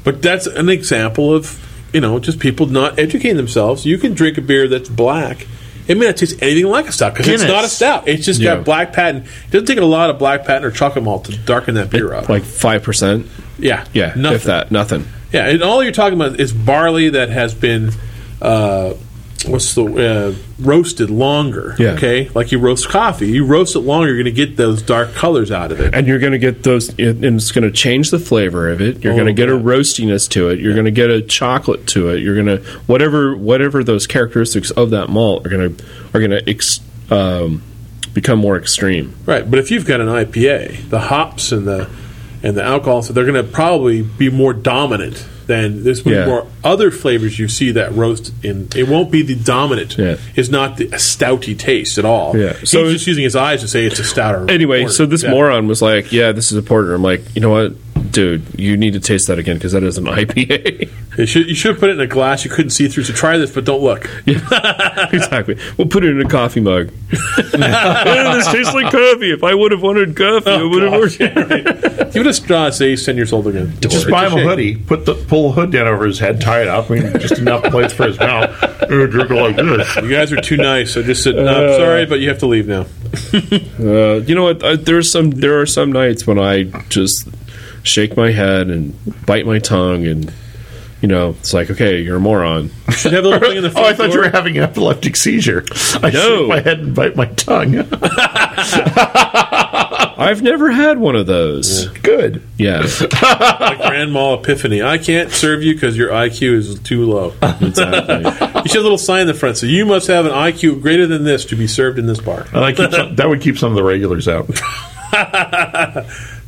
But 0.03 0.21
that's 0.21 0.47
an 0.47 0.69
example 0.69 1.33
of 1.35 1.45
you 1.93 2.01
know 2.01 2.19
just 2.19 2.39
people 2.39 2.65
not 2.67 2.99
educating 2.99 3.37
themselves. 3.37 3.85
You 3.85 3.97
can 3.97 4.13
drink 4.13 4.37
a 4.37 4.41
beer 4.41 4.67
that's 4.67 4.89
black. 4.89 5.47
It 5.87 5.97
may 5.97 6.05
not 6.07 6.17
taste 6.17 6.41
anything 6.41 6.65
like 6.69 6.87
a 6.87 6.91
stout 6.91 7.13
because 7.13 7.27
it's 7.29 7.41
Guinness. 7.43 7.55
not 7.55 7.63
a 7.63 7.69
stout. 7.69 8.07
It's 8.09 8.25
just 8.25 8.41
Yeah. 8.41 8.55
got 8.57 8.65
black 8.65 8.91
patent. 8.91 9.25
It 9.25 9.51
doesn't 9.51 9.67
take 9.67 9.77
a 9.77 9.85
lot 9.85 10.09
of 10.09 10.19
black 10.19 10.43
patent 10.45 10.65
or 10.65 10.71
chocolate 10.71 11.03
malt 11.05 11.25
to 11.25 11.37
darken 11.37 11.75
that 11.75 11.89
beer 11.89 12.13
up. 12.13 12.27
like 12.27 12.43
five 12.43 12.83
percent. 12.83 13.25
yeah, 13.57 13.85
Yeah, 13.93 14.11
nothing. 14.15 14.35
if 14.35 14.43
that, 14.43 14.69
nothing. 14.71 15.07
Yeah, 15.31 15.47
and 15.49 15.61
all 15.63 15.81
you're 15.81 15.91
talking 15.93 16.19
about 16.19 16.39
is 16.39 16.51
barley 16.53 17.09
that 17.09 17.29
has 17.29 17.53
been. 17.53 17.91
Uh, 18.41 18.93
What's 19.45 19.75
the 19.75 19.85
uh, 19.85 20.33
roasted 20.59 21.09
longer? 21.11 21.75
Yeah. 21.77 21.89
Okay, 21.91 22.29
like 22.29 22.51
you 22.51 22.57
roast 22.59 22.89
coffee, 22.89 23.27
you 23.27 23.45
roast 23.45 23.75
it 23.75 23.81
longer, 23.81 24.07
you're 24.07 24.23
going 24.23 24.33
to 24.35 24.45
get 24.45 24.57
those 24.57 24.81
dark 24.81 25.13
colors 25.13 25.51
out 25.51 25.71
of 25.71 25.79
it. 25.79 25.93
And 25.93 26.07
you're 26.07 26.17
going 26.19 26.31
to 26.31 26.39
get 26.39 26.63
those, 26.63 26.89
and 26.97 27.23
it's 27.23 27.51
going 27.51 27.63
to 27.63 27.71
change 27.71 28.09
the 28.09 28.17
flavor 28.19 28.69
of 28.69 28.81
it. 28.81 29.03
You're 29.03 29.13
Oh, 29.13 29.15
going 29.15 29.27
to 29.27 29.33
get 29.33 29.47
a 29.49 29.53
yeah. 29.55 29.61
roastiness 29.61 30.27
to 30.31 30.49
it. 30.49 30.59
You're 30.59 30.73
going 30.73 30.85
to 30.85 30.91
get 30.91 31.11
a 31.11 31.21
chocolate 31.21 31.85
to 31.89 32.09
it. 32.09 32.21
You're 32.23 32.33
going 32.35 32.47
to 32.47 32.63
whatever 32.87 33.37
whatever 33.37 33.83
those 33.83 34.07
characteristics 34.07 34.71
of 34.71 34.89
that 34.89 35.09
malt 35.09 35.45
are 35.45 35.49
going 35.49 35.75
to 35.77 35.85
are 36.15 36.19
going 36.19 36.31
to 36.31 36.49
ex, 36.49 36.79
um, 37.11 37.61
become 38.13 38.39
more 38.39 38.57
extreme. 38.57 39.15
Right, 39.25 39.49
but 39.49 39.59
if 39.59 39.69
you've 39.69 39.85
got 39.85 40.01
an 40.01 40.07
IPA, 40.07 40.89
the 40.89 40.99
hops 40.99 41.51
and 41.51 41.67
the 41.67 41.87
and 42.41 42.57
the 42.57 42.63
alcohol, 42.63 43.01
so 43.03 43.13
they're 43.13 43.25
going 43.25 43.45
to 43.45 43.49
probably 43.51 44.01
be 44.01 44.29
more 44.31 44.53
dominant 44.53 45.25
than 45.47 45.83
there's 45.83 46.01
going 46.01 46.15
to 46.15 46.19
Yeah. 46.21 46.25
more 46.27 46.45
other 46.63 46.91
flavors 46.91 47.39
you 47.39 47.47
see 47.47 47.71
that 47.71 47.95
roast 47.95 48.31
in. 48.43 48.67
It 48.75 48.87
won't 48.87 49.09
be 49.11 49.21
the 49.23 49.35
dominant. 49.35 49.97
Yeah. 49.97 50.17
It's 50.35 50.49
not 50.49 50.77
the 50.77 50.85
a 50.87 50.97
stouty 50.97 51.57
taste 51.57 51.97
at 51.97 52.05
all. 52.05 52.37
Yeah. 52.37 52.53
So 52.59 52.65
So- 52.65 52.83
he's 52.85 52.93
just 52.93 53.07
using 53.07 53.23
his 53.23 53.35
eyes 53.35 53.61
to 53.61 53.67
say 53.67 53.85
it's 53.85 53.99
a 53.99 54.03
stouter. 54.03 54.45
Anyway, 54.49 54.81
porter. 54.81 54.93
so 54.93 55.05
this 55.05 55.23
Yeah. 55.23 55.31
moron 55.31 55.67
was 55.67 55.81
like, 55.81 56.11
"Yeah, 56.11 56.31
this 56.33 56.51
is 56.51 56.57
a 56.57 56.61
porter." 56.61 56.93
I'm 56.93 57.01
like, 57.03 57.23
"You 57.33 57.41
know 57.41 57.49
what, 57.49 57.73
dude? 58.17 58.59
You 58.59 58.75
need 58.77 58.93
to 58.93 58.99
taste 58.99 59.27
that 59.27 59.37
again 59.37 59.57
because 59.57 59.73
that 59.73 59.83
is 59.83 59.99
an 59.99 60.05
IPA." 60.19 60.89
You 61.19 61.25
should 61.25 61.47
you 61.47 61.55
should 61.55 61.79
put 61.79 61.89
it 61.89 61.93
in 61.93 61.99
a 61.99 62.07
glass 62.07 62.43
you 62.45 62.51
couldn't 62.51 62.69
see 62.71 62.87
through. 62.87 63.03
So 63.03 63.13
try 63.13 63.37
this, 63.37 63.51
but 63.51 63.63
don't 63.65 63.81
look. 63.81 64.09
exactly. 64.27 65.57
We'll 65.77 65.87
put 65.87 66.03
it 66.03 66.09
in 66.11 66.21
a 66.21 66.29
coffee 66.29 66.59
mug. 66.59 66.91
Oh, 67.11 68.33
this 68.35 68.47
tastes 68.51 68.73
like 68.73 68.91
coffee. 68.91 69.31
If 69.31 69.43
I 69.43 69.53
would 69.55 69.71
have 69.71 69.81
wanted 69.81 70.15
coffee, 70.15 70.49
I 70.51 70.63
would 70.63 70.83
have 70.83 70.93
ordered. 70.93 71.17
Give 72.13 72.21
it 72.21 72.27
a 72.27 72.33
straw. 72.33 72.69
Say 72.69 72.89
he's 72.91 73.05
ten 73.05 73.15
years 73.15 73.33
old 73.33 73.47
again. 73.47 73.73
Just 73.81 73.95
It's 73.95 74.05
buy 74.11 74.27
him 74.27 74.33
a 74.33 74.35
shame. 74.37 74.47
hoodie, 74.47 74.75
put 74.77 75.05
the 75.05 75.13
pull 75.15 75.49
the 75.49 75.61
hood 75.61 75.71
down 75.71 75.87
over 75.87 76.05
his 76.05 76.19
head, 76.19 76.41
tie 76.41 76.61
it 76.61 76.67
up, 76.67 76.89
I 76.91 76.95
mean, 76.99 77.19
just 77.19 77.39
enough 77.39 77.63
place 77.65 77.91
for 77.93 78.07
his 78.07 78.19
mouth, 78.19 78.51
and 78.83 79.11
drink 79.11 79.31
it 79.31 79.35
like 79.35 79.55
this. 79.55 79.95
You 79.97 80.09
guys 80.09 80.31
are 80.31 80.41
too 80.41 80.57
nice. 80.57 80.95
I 80.97 81.01
just 81.03 81.23
said, 81.23 81.35
no, 81.35 81.45
I'm 81.47 81.79
sorry, 81.79 82.05
but 82.05 82.19
you 82.19 82.29
have 82.29 82.39
to 82.39 82.47
leave 82.47 82.67
now. 82.67 82.85
Uh, 83.79 84.21
you 84.21 84.35
know 84.35 84.43
what? 84.43 84.61
Uh, 84.63 84.75
there's 84.75 85.11
some. 85.11 85.31
There 85.31 85.59
are 85.61 85.65
some 85.65 85.91
nights 85.91 86.27
when 86.27 86.37
I 86.39 86.63
just 86.89 87.27
shake 87.87 88.15
my 88.17 88.31
head 88.31 88.67
and 88.69 88.95
bite 89.25 89.45
my 89.45 89.59
tongue 89.59 90.05
and 90.05 90.31
you 90.99 91.07
know, 91.07 91.29
it's 91.39 91.53
like, 91.53 91.69
okay, 91.69 92.01
you're 92.01 92.15
a 92.17 92.19
moron. 92.19 92.71
Should 92.89 93.13
have 93.13 93.23
a 93.23 93.27
little 93.27 93.47
thing 93.47 93.57
in 93.57 93.63
the 93.63 93.71
Oh, 93.75 93.83
I 93.85 93.93
thought 93.93 94.11
you 94.11 94.17
were 94.19 94.29
having 94.31 94.57
an 94.57 94.63
epileptic 94.63 95.15
seizure. 95.15 95.63
I 96.01 96.09
No. 96.09 96.39
shake 96.39 96.47
my 96.49 96.59
head 96.59 96.79
and 96.79 96.95
bite 96.95 97.15
my 97.15 97.25
tongue. 97.27 97.75
I've 100.19 100.41
never 100.41 100.71
had 100.71 100.97
one 100.97 101.15
of 101.15 101.27
those. 101.27 101.85
Good. 101.99 102.41
Yeah, 102.57 102.79
like 103.59 103.77
Grand 103.77 104.15
Epiphany. 104.17 104.81
I 104.81 104.97
can't 104.97 105.31
serve 105.31 105.61
you 105.61 105.75
because 105.75 105.95
your 105.95 106.09
IQ 106.09 106.53
is 106.55 106.79
too 106.79 107.05
low. 107.05 107.33
exactly. 107.61 108.23
You 108.25 108.31
should 108.31 108.41
have 108.41 108.75
a 108.77 108.81
little 108.81 108.97
sign 108.97 109.21
in 109.21 109.27
the 109.27 109.35
front. 109.35 109.57
So 109.57 109.67
you 109.67 109.85
must 109.85 110.07
have 110.07 110.25
an 110.25 110.31
IQ 110.31 110.81
greater 110.81 111.05
than 111.05 111.23
this 111.23 111.45
to 111.45 111.55
be 111.55 111.67
served 111.67 111.99
in 111.99 112.07
this 112.07 112.19
bar. 112.19 112.47
And 112.51 112.65
I 112.65 112.73
keep 112.73 112.89
some, 112.91 113.15
that 113.17 113.29
would 113.29 113.41
keep 113.41 113.59
some 113.59 113.69
of 113.71 113.75
the 113.75 113.83
regulars 113.83 114.27
out. 114.27 114.47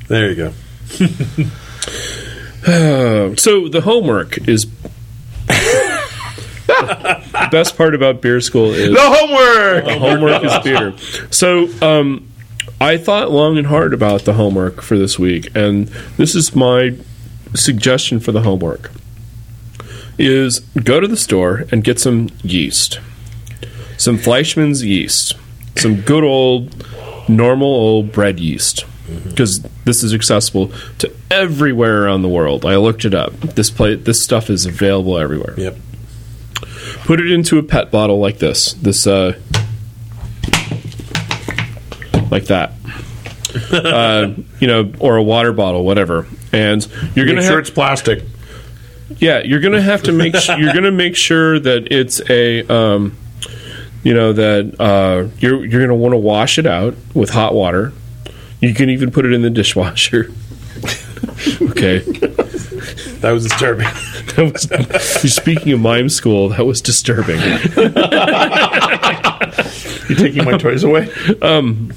There 0.07 0.29
you 0.29 0.35
go. 0.35 0.53
so 3.37 3.67
the 3.69 3.81
homework 3.83 4.37
is. 4.47 4.67
the 6.67 7.47
best 7.51 7.77
part 7.77 7.95
about 7.95 8.21
beer 8.21 8.41
school 8.41 8.71
is 8.71 8.93
The 8.93 8.99
homework. 8.99 9.85
The 9.85 9.99
homework 9.99 10.43
is 10.43 10.57
beer. 10.63 10.93
So, 11.31 11.69
um, 11.81 12.27
I 12.81 12.97
thought 12.97 13.31
long 13.31 13.57
and 13.57 13.67
hard 13.67 13.93
about 13.93 14.25
the 14.25 14.33
homework 14.33 14.81
for 14.81 14.97
this 14.97 15.19
week, 15.19 15.49
and 15.55 15.87
this 16.17 16.35
is 16.35 16.55
my 16.55 16.95
suggestion 17.53 18.19
for 18.19 18.31
the 18.31 18.41
homework: 18.41 18.91
is 20.17 20.59
go 20.59 20.99
to 20.99 21.07
the 21.07 21.17
store 21.17 21.65
and 21.71 21.83
get 21.83 21.99
some 21.99 22.29
yeast, 22.41 22.99
some 23.97 24.17
Fleischmann's 24.17 24.83
yeast, 24.83 25.35
some 25.75 26.01
good 26.01 26.23
old, 26.23 26.85
normal 27.27 27.67
old 27.67 28.11
bread 28.11 28.39
yeast. 28.39 28.85
Because 29.27 29.61
this 29.85 30.03
is 30.03 30.13
accessible 30.13 30.71
to 30.99 31.11
everywhere 31.31 32.03
around 32.03 32.21
the 32.21 32.27
world. 32.29 32.65
I 32.65 32.75
looked 32.77 33.05
it 33.05 33.13
up. 33.13 33.33
This 33.39 33.69
play, 33.69 33.95
this 33.95 34.23
stuff 34.23 34.49
is 34.49 34.65
available 34.65 35.17
everywhere 35.17 35.53
Yep. 35.57 35.77
put 37.05 37.19
it 37.19 37.31
into 37.31 37.57
a 37.57 37.63
pet 37.63 37.89
bottle 37.91 38.19
like 38.19 38.39
this 38.39 38.73
this 38.73 39.07
uh 39.07 39.33
like 42.31 42.45
that 42.45 42.73
uh, 43.73 44.31
you 44.59 44.67
know 44.67 44.91
or 44.99 45.17
a 45.17 45.23
water 45.23 45.51
bottle 45.53 45.83
whatever 45.83 46.27
and 46.53 46.85
you're 47.15 47.25
Make 47.25 47.27
gonna 47.27 47.33
make 47.35 47.41
sure 47.43 47.51
have, 47.53 47.59
it's 47.59 47.69
plastic. 47.69 48.23
yeah 49.17 49.39
you're 49.43 49.59
gonna 49.59 49.81
have 49.81 50.03
to 50.03 50.11
make 50.11 50.35
su- 50.35 50.57
you're 50.57 50.73
gonna 50.73 50.91
make 50.91 51.15
sure 51.15 51.59
that 51.59 51.91
it's 51.91 52.21
a 52.29 52.61
um 52.71 53.17
you 54.03 54.13
know 54.13 54.33
that 54.33 54.79
uh 54.79 55.27
you're 55.39 55.65
you're 55.65 55.81
gonna 55.81 55.95
want 55.95 56.13
to 56.13 56.17
wash 56.17 56.59
it 56.59 56.67
out 56.67 56.95
with 57.15 57.31
hot 57.31 57.53
water 57.55 57.91
you 58.61 58.73
can 58.73 58.89
even 58.89 59.11
put 59.11 59.25
it 59.25 59.33
in 59.33 59.41
the 59.41 59.49
dishwasher 59.49 60.31
okay 61.61 61.99
That 63.19 63.31
was 63.31 63.43
disturbing. 63.43 63.85
that 64.35 64.51
was 65.23 65.33
speaking 65.33 65.73
of 65.73 65.79
mime 65.81 66.07
school 66.09 66.49
that 66.49 66.65
was 66.65 66.79
disturbing 66.81 67.39
You're 70.09 70.17
taking 70.17 70.45
my 70.45 70.57
toys 70.57 70.83
away? 70.83 71.09
Um, 71.41 71.91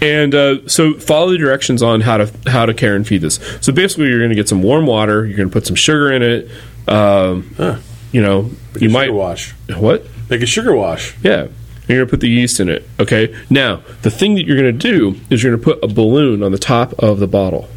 And 0.00 0.34
uh, 0.34 0.68
so 0.68 0.94
follow 0.94 1.30
the 1.30 1.38
directions 1.38 1.82
on 1.82 2.02
how 2.02 2.18
to 2.18 2.30
how 2.50 2.66
to 2.66 2.74
care 2.74 2.94
and 2.94 3.06
feed 3.06 3.22
this. 3.22 3.40
So 3.60 3.72
basically, 3.72 4.08
you're 4.08 4.18
going 4.20 4.28
to 4.30 4.36
get 4.36 4.48
some 4.48 4.62
warm 4.62 4.86
water. 4.86 5.24
You're 5.26 5.36
going 5.36 5.48
to 5.48 5.52
put 5.52 5.66
some 5.66 5.74
sugar 5.76 6.12
in 6.12 6.22
it. 6.22 6.50
Um, 6.86 7.54
Huh. 7.56 7.78
You 8.12 8.22
know, 8.22 8.42
you 8.74 8.88
Sugar 8.88 8.90
might 8.92 9.12
wash. 9.12 9.52
what? 9.76 10.06
Make 10.30 10.42
a 10.42 10.46
sugar 10.46 10.74
wash. 10.74 11.14
Yeah, 11.22 11.48
you're 11.88 11.98
going 11.98 12.06
to 12.06 12.10
put 12.10 12.20
the 12.20 12.28
yeast 12.28 12.58
in 12.60 12.68
it. 12.68 12.88
Okay. 12.98 13.34
Now, 13.50 13.82
the 14.02 14.10
thing 14.10 14.34
that 14.34 14.44
you're 14.46 14.56
going 14.60 14.76
to 14.78 14.90
do 14.90 15.20
is 15.30 15.42
you're 15.42 15.56
going 15.56 15.62
to 15.62 15.74
put 15.80 15.84
a 15.90 15.92
balloon 15.92 16.42
on 16.42 16.52
the 16.52 16.58
top 16.58 16.92
of 16.94 17.18
the 17.20 17.26
bottle. 17.26 17.68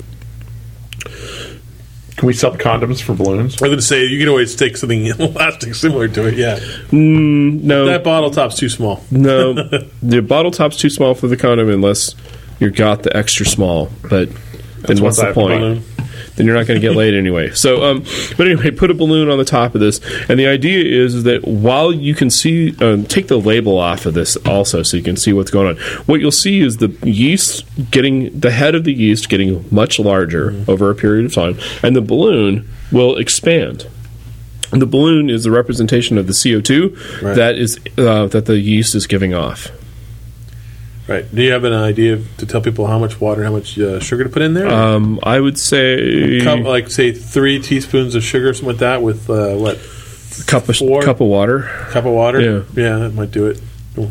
Can 2.17 2.27
we 2.27 2.33
sell 2.33 2.53
condoms 2.57 3.01
for 3.01 3.13
balloons? 3.15 3.53
I 3.61 3.65
was 3.65 3.69
going 3.69 3.77
to 3.77 3.81
say 3.81 4.05
you 4.05 4.19
can 4.19 4.27
always 4.27 4.53
take 4.55 4.75
something 4.75 5.05
elastic 5.19 5.73
similar 5.73 6.09
to 6.09 6.27
it. 6.27 6.33
Yeah, 6.33 6.57
mm, 6.89 7.61
No, 7.63 7.85
that 7.85 8.03
bottle 8.03 8.29
top's 8.29 8.55
too 8.55 8.67
small. 8.67 9.01
no, 9.09 9.53
the 10.03 10.21
bottle 10.21 10.51
top's 10.51 10.75
too 10.75 10.89
small 10.89 11.13
for 11.15 11.27
the 11.27 11.37
condom 11.37 11.69
unless 11.69 12.15
you 12.59 12.71
got 12.71 13.03
the 13.03 13.15
extra 13.15 13.45
small. 13.45 13.89
But 14.09 14.29
then 14.81 15.01
what's 15.01 15.17
the 15.19 15.33
point? 15.33 15.59
balloon. 15.61 15.83
then 16.35 16.45
you're 16.45 16.55
not 16.55 16.67
going 16.67 16.79
to 16.79 16.87
get 16.87 16.95
laid 16.95 17.13
anyway. 17.13 17.49
So, 17.55 17.83
um, 17.83 18.03
but 18.37 18.47
anyway, 18.47 18.71
put 18.71 18.89
a 18.91 18.93
balloon 18.93 19.29
on 19.29 19.37
the 19.37 19.45
top 19.45 19.75
of 19.75 19.81
this, 19.81 19.99
and 20.29 20.39
the 20.39 20.47
idea 20.47 20.83
is 21.03 21.23
that 21.23 21.45
while 21.45 21.91
you 21.91 22.15
can 22.15 22.29
see, 22.29 22.75
um, 22.81 23.03
take 23.05 23.27
the 23.27 23.37
label 23.39 23.77
off 23.77 24.05
of 24.05 24.13
this 24.13 24.35
also, 24.45 24.81
so 24.83 24.95
you 24.97 25.03
can 25.03 25.17
see 25.17 25.33
what's 25.33 25.51
going 25.51 25.67
on. 25.67 25.75
What 26.05 26.19
you'll 26.21 26.31
see 26.31 26.59
is 26.61 26.77
the 26.77 26.89
yeast 27.03 27.65
getting 27.91 28.39
the 28.39 28.51
head 28.51 28.75
of 28.75 28.83
the 28.85 28.93
yeast 28.93 29.27
getting 29.29 29.65
much 29.71 29.99
larger 29.99 30.63
over 30.67 30.89
a 30.89 30.95
period 30.95 31.25
of 31.25 31.33
time, 31.33 31.57
and 31.83 31.95
the 31.95 32.01
balloon 32.01 32.67
will 32.91 33.17
expand. 33.17 33.87
And 34.71 34.81
the 34.81 34.85
balloon 34.85 35.29
is 35.31 35.43
the 35.45 35.51
representation 35.51 36.17
of 36.19 36.27
the 36.27 36.33
CO2 36.33 37.21
Right. 37.23 37.35
that 37.35 37.55
is 37.57 37.79
uh, 37.97 38.27
that 38.27 38.45
the 38.45 38.59
yeast 38.59 38.93
is 38.95 39.07
giving 39.07 39.33
off. 39.33 39.69
Right. 41.09 41.25
Do 41.33 41.41
you 41.41 41.51
have 41.51 41.63
an 41.63 41.73
idea 41.73 42.21
to 42.37 42.45
tell 42.45 42.61
people 42.61 42.85
how 42.85 42.99
much 42.99 43.19
water, 43.19 43.43
how 43.43 43.51
much 43.51 43.79
uh, 43.79 43.99
sugar 43.99 44.23
to 44.23 44.29
put 44.29 44.43
in 44.43 44.53
there? 44.53 44.67
Um, 44.67 45.19
I 45.23 45.39
would 45.39 45.57
say 45.57 46.39
Cup, 46.43 46.59
like 46.59 46.91
say 46.91 47.11
three 47.11 47.59
teaspoons 47.59 48.13
of 48.13 48.23
sugar, 48.23 48.53
something 48.53 48.69
like 48.69 48.77
that, 48.79 49.01
with 49.01 49.27
uh, 49.29 49.55
what 49.55 49.77
cup 50.45 50.69
of 50.69 50.77
four- 50.77 51.01
cup 51.01 51.19
of 51.19 51.27
water. 51.27 51.63
cup 51.89 52.05
of 52.05 52.13
water? 52.13 52.39
Yeah. 52.39 52.63
yeah, 52.75 52.97
that 52.99 53.13
might 53.15 53.31
do 53.31 53.47
it. 53.47 53.59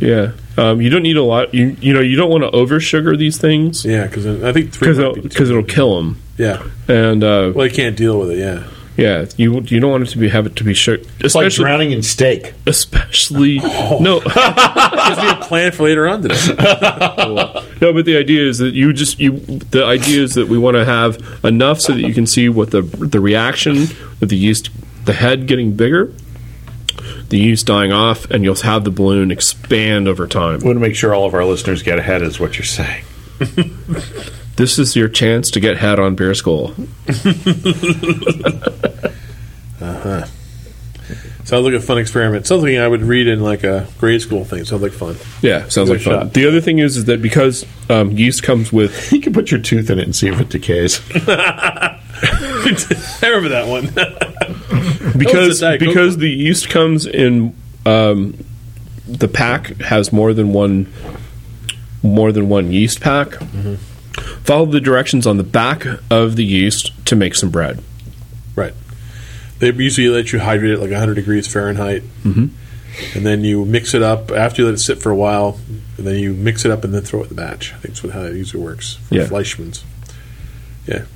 Yeah, 0.01 0.33
um, 0.59 0.83
you 0.83 0.91
don't 0.91 1.03
need 1.05 1.17
a 1.17 1.23
lot. 1.23 1.55
You 1.55 1.77
you 1.81 1.95
know 1.95 2.01
you 2.01 2.17
don't 2.17 2.31
want 2.31 2.43
to 2.43 2.51
over 2.51 2.79
sugar 2.79 3.17
these 3.17 3.39
things 3.39 3.87
Yeah, 3.87 4.07
because 4.07 4.27
I 4.27 4.53
think 4.53 4.73
three 4.73 4.89
because 4.89 4.99
it'll, 4.99 5.15
be 5.15 5.21
because 5.23 5.49
it'll 5.49 5.63
kill 5.63 5.97
them. 5.97 6.21
Yeah, 6.37 6.63
And 6.89 7.25
uh, 7.25 7.53
well, 7.55 7.67
you 7.67 7.73
can't 7.73 7.97
deal 7.97 8.19
with 8.19 8.31
it. 8.33 8.39
Yeah, 8.39 8.65
yeah, 8.99 9.27
you 9.37 9.61
you 9.61 9.79
don't 9.79 9.93
want 9.93 10.03
it 10.03 10.11
to 10.11 10.19
be 10.19 10.29
have 10.29 10.45
it 10.45 10.57
to 10.57 10.65
be 10.65 10.75
sugar, 10.75 11.05
It's 11.21 11.35
like 11.35 11.53
drowning 11.53 11.93
in 11.93 12.03
steak. 12.03 12.53
especially 12.67 13.61
oh. 13.63 13.99
no 14.01 14.19
gives 14.19 15.19
me 15.23 15.31
a 15.31 15.39
plan 15.41 15.71
for 15.71 15.85
later 15.85 16.09
on 16.09 16.23
today. 16.23 16.35
no. 17.81 17.93
But 17.93 18.05
the 18.05 18.17
idea 18.17 18.43
is 18.43 18.59
that 18.59 18.75
you 18.75 18.93
just 18.93 19.21
you 19.21 19.39
the 19.39 19.85
idea 19.85 20.23
is 20.23 20.35
that 20.35 20.49
we 20.49 20.59
want 20.59 20.75
to 20.77 20.85
have 20.85 21.17
enough 21.45 21.81
so 21.81 21.93
that 21.93 22.01
you 22.01 22.13
can 22.13 22.27
see 22.27 22.49
what 22.49 22.73
the 22.73 22.83
the 22.83 23.21
reaction 23.21 23.83
of 24.21 24.29
the 24.29 24.37
yeast, 24.37 24.71
the 25.05 25.13
head 25.13 25.47
getting 25.47 25.77
bigger, 25.77 26.13
the 27.29 27.39
yeast 27.39 27.67
dying 27.67 27.93
off, 27.93 28.29
and 28.33 28.43
you'll 28.43 28.57
have 28.57 28.83
the 28.83 28.91
balloon 28.91 29.31
expand 29.31 30.09
over 30.09 30.27
time. 30.27 30.59
We 30.59 30.67
want 30.67 30.77
to 30.77 30.81
make 30.81 30.97
sure 30.97 31.15
all 31.15 31.25
of 31.25 31.35
our 31.35 31.45
listeners 31.45 31.85
get 31.85 32.01
ahead, 32.01 32.23
is 32.23 32.41
what 32.41 32.59
you're 32.59 32.65
saying. 32.65 33.05
This 34.59 34.79
is 34.79 34.95
your 34.97 35.09
chance 35.09 35.51
to 35.53 35.61
get 35.61 35.77
head 35.79 35.99
on 36.01 36.17
beer 36.17 36.35
school. 36.35 36.75
Uh 39.81 40.01
huh. 40.01 40.27
Sounds 41.45 41.65
like 41.65 41.75
a 41.75 41.81
fun 41.81 41.99
experiment. 41.99 42.49
Something 42.49 42.79
I 42.79 42.89
would 42.89 43.03
read 43.03 43.29
in 43.29 43.41
like 43.41 43.63
a 43.63 43.87
grade 43.99 44.21
school 44.21 44.45
thing. 44.45 44.65
Sounds 44.65 44.83
like 44.83 44.91
fun. 44.91 45.15
Yeah, 45.41 45.69
sounds 45.69 45.89
like 45.89 46.01
fun. 46.01 46.15
shot. 46.25 46.35
The 46.35 46.49
other 46.49 46.61
thing 46.61 46.81
is, 46.81 46.97
is 46.97 47.05
that 47.05 47.23
because 47.23 47.65
um, 47.89 48.11
yeast 48.11 48.43
comes 48.43 48.73
with 48.73 49.13
You 49.13 49.21
can 49.21 49.33
put 49.33 49.53
your 49.53 49.61
tooth 49.61 49.89
in 49.89 50.01
it 50.01 50.05
and 50.05 50.17
see 50.17 50.27
if 50.29 50.41
it 50.41 50.49
decays. 50.49 51.01
I 51.15 52.01
remember 53.23 53.51
that 53.51 53.69
one. 53.69 53.87
because 55.17 55.61
Diet 55.61 55.79
Coke 55.81 55.89
because 55.89 56.17
the 56.17 56.29
yeast 56.29 56.69
comes 56.69 57.07
in 57.07 57.55
um, 57.87 58.37
the 59.07 59.29
pack 59.29 59.77
has 59.77 60.13
more 60.13 60.35
than 60.35 60.53
one 60.53 60.93
more 62.03 62.33
than 62.33 62.49
one 62.49 62.73
yeast 62.73 63.01
pack. 63.01 63.29
Mm-hmm. 63.29 63.77
Follow 64.45 64.67
the 64.67 64.81
directions 64.81 65.27
on 65.27 65.37
the 65.37 65.43
back 65.45 65.87
of 66.11 66.37
the 66.37 66.45
yeast 66.45 66.93
to 67.07 67.17
make 67.17 67.35
some 67.35 67.51
bread. 67.51 67.83
right. 68.57 68.75
They 69.59 69.73
usually 69.73 70.09
let 70.09 70.33
you 70.33 70.39
hydrate 70.39 70.71
it 70.75 70.79
like 70.79 70.91
100 70.91 71.15
degrees 71.15 71.53
Fahrenheit, 71.53 72.03
mm-hmm. 72.23 72.47
and 73.17 73.27
then 73.27 73.43
you 73.43 73.65
mix 73.65 73.93
it 73.93 74.03
up 74.03 74.31
after 74.31 74.63
you 74.63 74.67
let 74.69 74.75
it 74.75 74.79
sit 74.79 74.99
for 75.03 75.11
a 75.11 75.17
while. 75.17 75.59
And 75.97 76.07
then 76.07 76.15
you 76.21 76.33
mix 76.33 76.65
it 76.65 76.71
up 76.71 76.85
and 76.85 76.95
then 76.95 77.03
throw 77.03 77.21
it 77.21 77.25
in 77.25 77.29
the 77.31 77.35
batch. 77.35 77.73
I 77.73 77.79
think 77.79 77.95
that's 77.95 78.05
what 78.05 78.13
how 78.13 78.21
it 78.23 78.37
usually 78.37 78.63
works 78.63 78.95
for 79.09 79.17
Yeah. 79.17 79.25
Fleischmann's. 79.25 79.85
Yeah. 80.87 81.07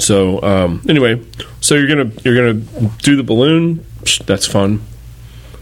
So 0.00 0.42
um, 0.42 0.82
anyway, 0.88 1.22
so 1.60 1.76
you're 1.76 1.86
gonna 1.86 2.10
you're 2.24 2.34
gonna 2.36 2.90
do 3.02 3.14
the 3.14 3.22
balloon. 3.22 3.84
That's 4.26 4.46
fun. 4.46 4.82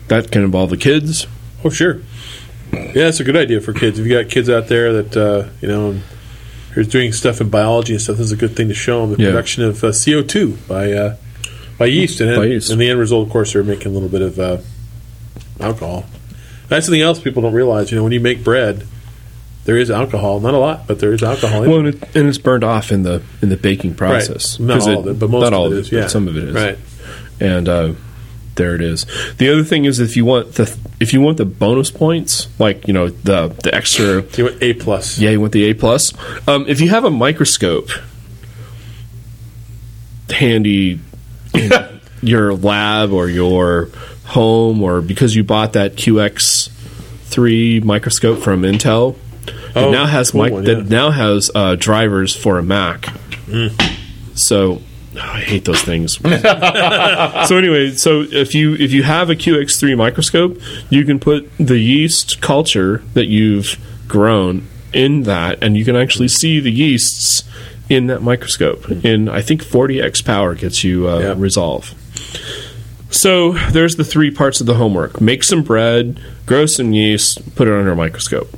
That 0.09 0.31
can 0.31 0.43
involve 0.45 0.71
the 0.71 0.77
kids. 0.79 1.27
Oh, 1.65 1.69
sure. 1.71 2.01
Yeah, 2.73 2.93
that's 3.05 3.21
a 3.21 3.25
good 3.25 3.37
idea 3.37 3.61
for 3.61 3.73
kids. 3.73 3.99
If 3.99 4.07
you 4.07 4.23
got 4.23 4.31
kids 4.31 4.49
out 4.49 4.69
there 4.69 5.03
that 5.03 5.17
uh, 5.17 5.49
you 5.61 5.69
know 5.69 6.01
are 6.77 6.85
doing 6.85 7.13
stuff 7.13 7.41
in 7.41 7.49
biology 7.49 7.93
and 7.95 8.03
stuff, 8.03 8.17
this 8.19 8.27
is 8.27 8.33
a 8.33 8.37
good 8.37 8.55
thing 8.57 8.69
to 8.69 8.75
show 8.75 9.01
them 9.07 9.17
the 9.17 9.23
Yeah. 9.23 9.31
production 9.31 9.65
of 9.65 9.83
uh, 9.83 9.93
CO 9.93 10.23
two 10.23 10.59
by 10.69 10.93
uh, 10.93 11.17
by 11.79 11.87
yeast, 11.87 12.21
and 12.21 12.37
By 12.37 12.45
yeast. 12.47 12.71
and 12.71 12.81
the 12.81 12.89
end 12.91 12.99
result, 12.99 13.27
of 13.27 13.33
course, 13.33 13.53
they're 13.53 13.63
making 13.65 13.89
a 13.89 13.95
little 13.95 14.09
bit 14.09 14.23
of 14.23 14.39
uh, 14.39 14.59
alcohol. 15.61 16.05
That's 16.69 16.87
something 16.87 17.01
else 17.03 17.21
people 17.21 17.43
don't 17.43 17.53
realize. 17.53 17.91
You 17.91 17.97
know, 17.99 18.03
when 18.03 18.13
you 18.13 18.21
make 18.21 18.43
bread, 18.43 18.87
there 19.65 19.77
is 19.77 19.91
alcohol. 19.91 20.41
Not 20.41 20.55
a 20.55 20.59
lot, 20.59 20.87
but 20.87 20.99
there 21.01 21.13
is 21.13 21.23
alcohol. 21.23 21.63
Well, 21.63 21.79
and, 21.81 21.89
it, 21.89 22.17
and 22.17 22.29
it's 22.29 22.39
burned 22.39 22.65
off 22.65 22.91
in 22.93 23.03
the 23.03 23.23
in 23.43 23.49
the 23.51 23.57
baking 23.57 23.95
process. 23.95 24.59
Right. 24.59 24.67
Not 24.67 24.89
all 24.89 25.01
of 25.01 25.07
it, 25.09 25.19
but 25.19 25.31
most 25.31 25.43
not 25.43 25.53
of 25.53 25.59
all 25.59 25.67
it 25.67 25.73
of 25.73 25.79
is, 25.79 25.91
but 25.91 25.97
yeah. 25.97 26.07
some 26.09 26.29
of 26.29 26.37
it 26.37 26.45
is. 26.45 26.55
Right. 26.55 26.79
and 27.41 27.69
uh, 27.69 27.93
there 28.57 28.75
it 28.75 28.81
is. 28.83 29.07
The 29.39 29.49
other 29.51 29.65
thing 29.65 29.85
is 29.85 30.01
if 30.01 30.17
you 30.17 30.25
want 30.25 30.55
the 30.55 30.77
if 31.01 31.13
you 31.13 31.21
want 31.21 31.37
the 31.37 31.45
bonus 31.45 31.91
points, 31.91 32.49
like 32.59 32.87
you 32.89 32.93
know 32.95 33.09
the 33.09 33.49
the 33.63 33.75
extra, 33.75 34.23
You 34.37 34.45
want 34.47 34.63
A 34.63 34.73
plus. 34.75 35.19
yeah, 35.19 35.31
you 35.31 35.41
want 35.41 35.53
the 35.53 35.65
A 35.65 35.75
plus. 35.75 36.13
Um, 36.49 36.65
if 36.69 36.81
you 36.81 36.89
have 36.91 37.05
a 37.05 37.11
microscope 37.11 37.91
handy 40.31 41.01
in 41.55 41.71
your 42.23 42.55
lab 42.55 43.13
or 43.13 43.29
your 43.29 43.91
home, 44.25 44.83
or 44.83 45.01
because 45.01 45.35
you 45.37 45.45
bought 45.45 45.75
that 45.75 45.95
QX3 45.97 47.85
microscope 47.85 48.41
from 48.41 48.63
Intel. 48.63 49.17
Oh, 49.77 49.89
it 49.89 49.93
now 49.93 50.07
has 50.07 50.31
cool 50.33 50.43
mic- 50.45 50.53
one, 50.53 50.65
that 50.65 50.87
now 50.89 51.11
has 51.11 51.51
uh, 51.55 51.77
drivers 51.79 52.35
for 52.35 52.59
a 52.59 52.63
Mac. 52.63 53.07
So 54.35 54.83
oh, 55.17 55.21
I 55.21 55.41
hate 55.41 55.65
those 55.65 55.83
things. 55.83 56.15
so 57.49 57.57
anyway, 57.57 57.93
so 57.93 58.23
if 58.23 58.55
you 58.55 58.75
if 58.75 58.93
you 58.93 59.03
have 59.03 59.31
a 59.31 59.35
QX3 59.35 59.97
microscope, 59.97 60.59
you 60.91 61.05
can 61.05 61.19
put 61.19 61.51
the 61.59 61.79
yeast 61.79 62.41
culture 62.41 63.03
that 63.15 63.27
you've 63.27 63.79
grown 64.09 64.67
in 64.93 65.23
that, 65.25 65.63
and 65.63 65.77
you 65.77 65.85
can 65.85 65.97
actually 65.97 66.29
see 66.29 66.61
the 66.61 66.71
yeasts 66.71 67.43
in 67.89 68.07
that 68.09 68.23
microscope. 68.23 68.89
In 69.05 69.29
I 69.29 69.43
think 69.43 69.63
40x 69.63 70.25
power 70.25 70.55
gets 70.55 70.83
you 70.85 71.09
uh, 71.09 71.19
Yeah. 71.21 71.35
resolve. 71.37 71.95
So 73.11 73.53
there's 73.71 73.97
the 73.97 74.05
three 74.05 74.31
parts 74.31 74.61
of 74.61 74.67
the 74.67 74.75
homework: 74.75 75.21
make 75.21 75.45
some 75.45 75.63
bread, 75.63 76.21
grow 76.47 76.67
some 76.67 76.93
yeast, 76.93 77.55
put 77.55 77.69
it 77.69 77.75
under 77.75 77.93
a 77.93 77.97
microscope. 77.97 78.49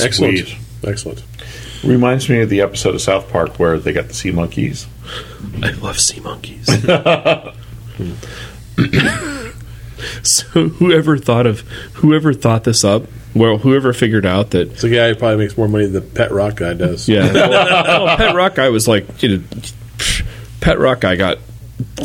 Excellent. 0.00 0.54
Excellent. 0.82 1.22
Reminds 1.84 2.28
me 2.28 2.40
of 2.40 2.48
the 2.48 2.60
episode 2.60 2.94
of 2.94 3.00
South 3.00 3.30
Park 3.30 3.58
where 3.58 3.78
they 3.78 3.92
got 3.92 4.08
the 4.08 4.14
sea 4.14 4.30
monkeys. 4.30 4.86
I 5.62 5.70
love 5.72 6.00
sea 6.00 6.20
monkeys. 6.20 6.66
so 10.22 10.68
whoever 10.68 11.18
thought 11.18 11.46
of 11.46 11.60
whoever 11.94 12.32
thought 12.32 12.64
this 12.64 12.84
up, 12.84 13.04
well, 13.34 13.58
whoever 13.58 13.92
figured 13.92 14.26
out 14.26 14.50
that 14.50 14.72
It's 14.72 14.84
a 14.84 14.90
guy 14.90 15.08
who 15.08 15.14
probably 15.14 15.44
makes 15.44 15.56
more 15.56 15.68
money 15.68 15.84
than 15.84 15.94
the 15.94 16.00
Pet 16.00 16.30
Rock 16.30 16.56
guy 16.56 16.74
does. 16.74 17.08
yeah, 17.08 17.32
well, 17.32 17.50
well, 18.06 18.16
Pet 18.16 18.34
Rock 18.34 18.54
guy 18.56 18.68
was 18.68 18.88
like, 18.88 19.22
you 19.22 19.38
know, 19.38 19.44
Pet 20.60 20.78
Rock 20.78 21.00
guy 21.00 21.16
got 21.16 21.38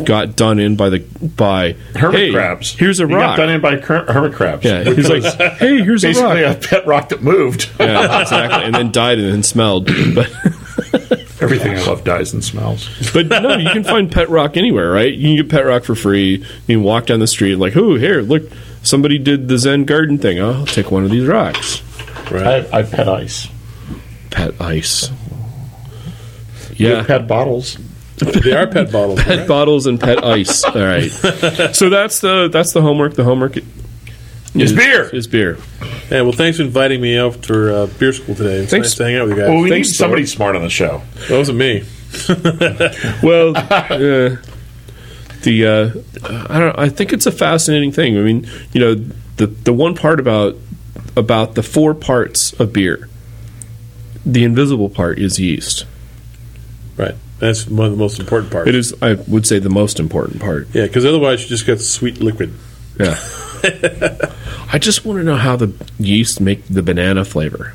got 0.04 0.36
done 0.36 0.58
in 0.58 0.76
by 0.76 0.88
the 0.90 0.98
by 1.00 1.72
Hermit 1.96 2.20
hey, 2.20 2.32
crabs. 2.32 2.72
Here's 2.72 3.00
a 3.00 3.06
He 3.06 3.14
rock. 3.14 3.36
got 3.36 3.42
done 3.44 3.50
in 3.50 3.60
by 3.60 3.76
cur- 3.78 4.10
hermit 4.12 4.34
crabs. 4.34 4.64
yeah, 4.64 4.84
he's 4.84 5.08
like, 5.08 5.22
hey, 5.58 5.82
here's 5.82 6.04
a 6.04 6.08
basically 6.08 6.42
rock. 6.42 6.56
a 6.56 6.68
pet 6.68 6.86
rock 6.86 7.08
that 7.10 7.22
moved. 7.22 7.68
Yeah, 7.78 8.20
exactly, 8.22 8.64
and 8.64 8.74
then 8.74 8.90
died 8.92 9.18
and 9.18 9.32
then 9.32 9.42
smelled. 9.42 9.88
But 10.14 10.30
Everything 11.42 11.74
I 11.76 11.82
love 11.86 12.04
dies 12.04 12.34
and 12.34 12.44
smells. 12.44 12.88
But 13.14 13.28
no, 13.28 13.56
you 13.56 13.70
can 13.70 13.82
find 13.84 14.12
pet 14.12 14.28
rock 14.28 14.56
anywhere, 14.58 14.90
right? 14.92 15.12
You 15.12 15.28
can 15.28 15.36
get 15.36 15.48
pet 15.50 15.64
rock 15.64 15.84
for 15.84 15.94
free. 15.94 16.44
You 16.66 16.76
can 16.76 16.82
walk 16.82 17.06
down 17.06 17.20
the 17.20 17.26
street 17.26 17.56
like, 17.56 17.74
oh, 17.76 17.94
here, 17.94 18.20
look, 18.20 18.42
somebody 18.82 19.16
did 19.18 19.48
the 19.48 19.56
Zen 19.56 19.84
garden 19.86 20.18
thing. 20.18 20.38
Oh, 20.38 20.52
I'll 20.52 20.66
take 20.66 20.90
one 20.90 21.02
of 21.04 21.10
these 21.10 21.26
rocks. 21.26 21.80
Right. 22.30 22.66
I, 22.72 22.80
I 22.80 22.82
pet 22.82 23.08
ice. 23.08 23.48
Pet 24.30 24.60
ice. 24.60 25.10
Yeah, 26.76 26.96
have 26.96 27.06
pet 27.06 27.26
bottles. 27.28 27.78
They 28.20 28.52
are 28.52 28.66
pet 28.66 28.92
bottles. 28.92 29.22
pet 29.22 29.38
right? 29.40 29.48
bottles 29.48 29.86
and 29.86 29.98
pet 30.00 30.24
ice. 30.24 30.64
All 30.64 30.74
right. 30.74 31.10
So 31.74 31.88
that's 31.90 32.20
the 32.20 32.48
that's 32.52 32.72
the 32.72 32.82
homework. 32.82 33.14
The 33.14 33.24
homework 33.24 33.56
is 34.54 34.72
beer. 34.72 35.04
Is 35.14 35.26
beer. 35.26 35.58
Yeah, 36.10 36.22
well, 36.22 36.32
thanks 36.32 36.56
for 36.58 36.64
inviting 36.64 37.00
me 37.00 37.16
out 37.16 37.44
for 37.46 37.70
uh, 37.70 37.86
beer 37.86 38.12
school 38.12 38.34
today. 38.34 38.56
It's 38.56 38.70
Thanks. 38.70 38.88
nice 38.88 38.94
to 38.96 39.04
hang 39.04 39.16
out 39.16 39.28
with 39.28 39.36
you 39.36 39.42
guys. 39.42 39.48
Well, 39.50 39.62
we 39.62 39.70
Thanks, 39.70 39.88
need 39.90 39.94
somebody 39.94 40.26
smart 40.26 40.56
on 40.56 40.62
the 40.62 40.70
show. 40.70 41.02
that 41.28 41.38
wasn't 41.38 41.58
me. 41.58 41.84
Well, 43.22 43.56
uh, 43.56 44.36
the 45.42 45.66
uh, 45.66 46.48
I 46.52 46.58
don't. 46.58 46.78
I 46.78 46.88
think 46.88 47.12
it's 47.12 47.26
a 47.26 47.32
fascinating 47.32 47.92
thing. 47.92 48.18
I 48.18 48.22
mean, 48.22 48.46
you 48.72 48.80
know, 48.80 48.94
the 49.36 49.46
the 49.46 49.72
one 49.72 49.94
part 49.94 50.18
about 50.20 50.56
about 51.16 51.54
the 51.54 51.62
four 51.62 51.94
parts 51.94 52.52
of 52.60 52.72
beer, 52.72 53.08
the 54.26 54.44
invisible 54.44 54.90
part 54.90 55.18
is 55.18 55.38
yeast. 55.38 55.86
Right. 56.96 57.14
That's 57.40 57.66
one 57.66 57.86
of 57.86 57.92
the 57.92 57.98
most 57.98 58.20
important 58.20 58.52
parts. 58.52 58.68
It 58.68 58.74
is, 58.74 58.94
I 59.02 59.14
would 59.14 59.46
say, 59.46 59.58
the 59.58 59.70
most 59.70 59.98
important 59.98 60.40
part. 60.40 60.68
Yeah, 60.74 60.86
because 60.86 61.04
otherwise 61.06 61.42
you 61.42 61.48
just 61.48 61.66
got 61.66 61.80
sweet 61.80 62.20
liquid. 62.20 62.54
Yeah. 62.98 63.18
I 64.72 64.78
just 64.78 65.04
want 65.04 65.18
to 65.18 65.24
know 65.24 65.36
how 65.36 65.56
the 65.56 65.72
yeast 65.98 66.40
make 66.40 66.66
the 66.66 66.82
banana 66.82 67.24
flavor. 67.24 67.74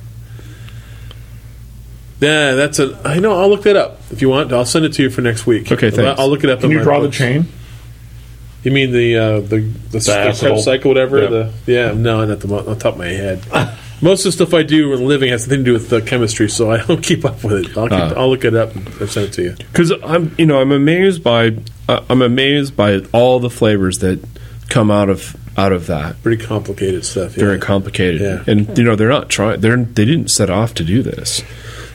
Yeah, 2.21 2.53
that's 2.53 2.79
a. 2.79 2.99
I 3.03 3.19
know. 3.19 3.37
I'll 3.37 3.49
look 3.49 3.63
that 3.63 3.75
up 3.75 3.99
if 4.11 4.21
you 4.21 4.29
want. 4.29 4.53
I'll 4.53 4.65
send 4.65 4.85
it 4.85 4.93
to 4.93 5.03
you 5.03 5.09
for 5.09 5.21
next 5.21 5.45
week. 5.45 5.71
Okay, 5.71 5.91
thanks. 5.91 6.19
I'll 6.19 6.29
look 6.29 6.43
it 6.43 6.49
up. 6.49 6.59
Can 6.59 6.67
in 6.67 6.71
you 6.71 6.77
my 6.77 6.83
draw 6.83 6.99
the 7.01 7.09
chain? 7.09 7.47
You 8.63 8.71
mean 8.71 8.91
the 8.91 9.17
uh, 9.17 9.39
the 9.41 9.59
the, 9.59 9.99
the 9.99 10.17
acid. 10.17 10.47
Krebs 10.47 10.63
cycle, 10.63 10.89
whatever? 10.89 11.21
Yeah. 11.21 11.29
The 11.29 11.53
yeah, 11.65 11.91
no, 11.91 12.23
not 12.23 12.39
the 12.39 12.47
mo- 12.47 12.59
on 12.59 12.65
the 12.65 12.75
top 12.75 12.93
of 12.93 12.99
my 12.99 13.07
head. 13.07 13.43
Most 14.01 14.19
of 14.21 14.25
the 14.25 14.31
stuff 14.33 14.53
I 14.53 14.63
do 14.63 14.89
for 14.95 15.01
a 15.01 15.05
living 15.05 15.29
has 15.29 15.47
nothing 15.47 15.59
to 15.59 15.63
do 15.65 15.73
with 15.73 15.89
the 15.89 16.01
chemistry, 16.01 16.49
so 16.49 16.71
I 16.71 16.83
don't 16.85 17.01
keep 17.03 17.23
up 17.25 17.43
with 17.43 17.65
it. 17.65 17.77
I'll, 17.77 17.87
keep, 17.87 17.97
Ah. 17.99 18.13
I'll 18.17 18.29
look 18.29 18.43
it 18.45 18.53
up 18.55 18.75
and 18.75 18.87
send 19.09 19.27
it 19.29 19.33
to 19.33 19.43
you. 19.43 19.55
Because 19.57 19.91
I'm, 20.03 20.35
you 20.37 20.45
know, 20.45 20.59
I'm 20.59 20.71
amazed 20.71 21.23
by, 21.23 21.57
uh, 21.87 22.03
I'm 22.09 22.21
amazed 22.21 22.75
by 22.75 22.99
all 23.13 23.39
the 23.39 23.49
flavors 23.49 23.99
that 23.99 24.19
come 24.69 24.91
out 24.91 25.09
of 25.09 25.35
out 25.57 25.71
of 25.71 25.87
that. 25.87 26.21
Pretty 26.21 26.43
complicated 26.43 27.05
stuff. 27.05 27.37
Yeah. 27.37 27.45
Very 27.45 27.59
complicated, 27.59 28.19
Yeah. 28.19 28.43
and 28.45 28.77
you 28.77 28.83
know, 28.83 28.95
they're 28.97 29.07
not 29.09 29.29
trying. 29.29 29.61
They're 29.61 29.77
they 29.77 30.03
didn't 30.05 30.29
set 30.29 30.49
off 30.49 30.73
to 30.75 30.83
do 30.83 31.01
this. 31.01 31.43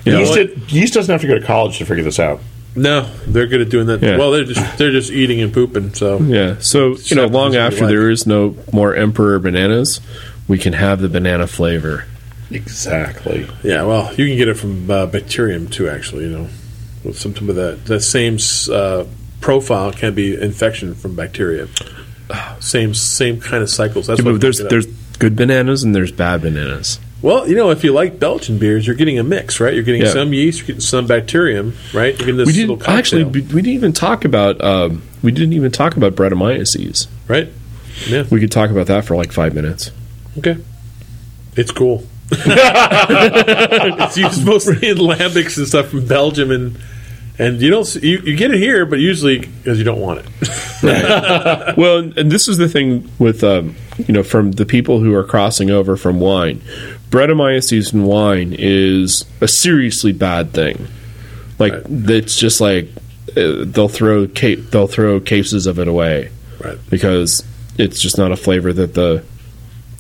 You 0.07 0.13
know, 0.13 0.19
yeast, 0.21 0.35
did- 0.35 0.73
yeast 0.73 0.95
doesn't 0.95 1.13
have 1.13 1.21
to 1.21 1.27
go 1.27 1.39
to 1.39 1.45
college 1.45 1.77
to 1.79 1.85
figure 1.85 2.05
this 2.05 2.19
out. 2.19 2.41
No, 2.77 3.03
they're 3.27 3.49
good 3.49 3.61
at 3.61 3.69
doing 3.69 3.89
that. 3.89 4.01
Yeah. 4.01 4.17
Well, 4.17 4.31
they're 4.31 4.45
just 4.45 4.79
they're 4.79 4.93
just 4.93 5.11
eating 5.11 5.41
and 5.43 5.53
pooping. 5.53 5.93
So 5.95 6.21
yeah. 6.21 6.57
So 6.61 6.97
you 7.05 7.17
know, 7.17 7.27
long 7.27 7.51
do 7.53 7.59
what 7.59 7.73
you 7.73 7.75
after 7.75 7.87
there 7.89 8.09
is 8.09 8.27
no 8.27 8.57
more 8.73 8.95
emperor 8.95 9.39
bananas, 9.41 10.01
we 10.51 10.59
can 10.59 10.73
have 10.75 11.01
the 11.01 11.09
banana 11.09 11.47
flavor. 11.47 12.05
Exactly. 12.51 13.49
yeah, 13.63 13.85
well, 13.85 14.13
you 14.17 14.27
can 14.27 14.37
get 14.37 14.49
it 14.49 14.55
from 14.55 14.91
uh, 14.91 15.07
bacterium 15.07 15.69
too. 15.69 15.89
Actually, 15.89 16.25
you 16.25 16.31
know, 16.37 16.49
with 17.05 17.19
some 17.19 17.33
of 17.49 17.55
that 17.57 17.85
that 17.87 18.01
same 18.01 18.37
uh, 18.75 19.05
profile 19.41 19.93
can 19.93 20.15
be 20.15 20.35
infection 20.41 20.95
from 20.95 21.15
bacteria. 21.17 21.69
Same 22.61 22.93
same 22.95 23.41
kind 23.41 23.63
of 23.63 23.71
cycles. 23.71 24.07
That's 24.07 24.21
Yeah, 24.21 24.27
what 24.27 24.33
but 24.33 24.41
there's 24.41 24.61
I 24.61 24.65
looked 24.65 24.73
it 24.73 24.77
up. 24.79 24.85
there's 24.85 25.19
good 25.19 25.37
bananas 25.37 25.83
and 25.83 25.95
there's 25.95 26.13
bad 26.13 26.43
bananas. 26.43 26.99
Well, 27.23 27.47
you 27.49 27.55
know, 27.55 27.71
if 27.71 27.85
you 27.85 27.93
like 27.93 28.19
Belgian 28.19 28.59
beers, 28.59 28.87
you're 28.87 28.97
getting 28.97 29.19
a 29.19 29.23
mix, 29.23 29.61
right? 29.61 29.75
You're 29.75 29.83
getting 29.83 30.03
Yeah. 30.03 30.13
some 30.13 30.33
yeast, 30.33 30.59
you're 30.61 30.67
getting 30.69 30.81
some 30.81 31.07
bacterium, 31.07 31.75
right? 31.93 32.09
You're 32.15 32.19
getting 32.19 32.37
this 32.39 32.47
we 32.47 32.53
didn't 32.55 32.79
cocktail, 32.79 32.97
actually. 32.97 33.25
We 33.25 33.41
we 33.43 33.63
didn't 33.63 33.75
even 33.75 33.93
talk 33.93 34.25
about. 34.25 34.63
Um, 34.65 35.03
we 35.23 35.31
didn't 35.31 35.53
even 35.53 35.71
talk 35.71 35.97
about 35.97 36.15
Brettanomyces. 36.17 37.07
right? 37.29 37.49
Yeah. 38.09 38.25
We 38.31 38.41
could 38.41 38.51
talk 38.51 38.71
about 38.71 38.87
that 38.87 39.05
for 39.05 39.15
like 39.17 39.31
five 39.33 39.55
minutes. 39.55 39.91
Okay. 40.39 40.57
It's 41.57 41.73
cool. 41.73 42.05
it's 42.33 44.17
used 44.17 44.47
mostly 44.53 44.89
in 44.89 44.97
lambics 44.99 45.57
and 45.59 45.67
stuff 45.67 45.89
from 45.89 46.07
Belgium, 46.07 46.51
and 46.51 46.79
and 47.39 47.61
you 47.61 47.71
don't 47.71 47.93
you, 47.97 48.19
you 48.19 48.37
get 48.37 48.53
it 48.53 48.59
here, 48.59 48.87
but 48.87 48.99
usually 49.01 49.39
because 49.41 49.79
you 49.79 49.85
don't 49.85 50.01
want 50.01 50.21
it. 50.21 50.27
Well, 51.77 51.99
and 52.17 52.31
this 52.33 52.49
is 52.49 52.57
the 52.57 52.69
thing 52.69 53.11
with 53.19 53.43
um, 53.45 53.75
you 53.99 54.15
know 54.15 54.23
from 54.23 54.53
the 54.53 54.65
people 54.65 55.01
who 55.01 55.15
are 55.15 55.25
crossing 55.25 55.71
over 55.71 55.97
from 55.97 56.21
wine. 56.21 56.63
Brettanomyces 57.11 57.93
in 57.93 58.05
wine 58.05 58.55
is 58.57 59.25
a 59.41 59.49
seriously 59.49 60.13
bad 60.13 60.53
thing. 60.53 60.87
Like 61.59 61.73
Right. 61.73 61.83
it's 62.11 62.39
just 62.39 62.61
like 62.61 62.89
uh, 63.37 63.65
they'll 63.67 63.89
throw 63.89 64.27
ca- 64.29 64.55
they'll 64.57 64.87
throw 64.87 65.19
cases 65.21 65.67
of 65.67 65.79
it 65.79 65.89
away 65.89 66.31
Right. 66.65 66.79
because 66.89 67.45
it's 67.77 68.01
just 68.01 68.17
not 68.17 68.31
a 68.33 68.37
flavor 68.37 68.73
that 68.73 68.95
the 68.95 69.25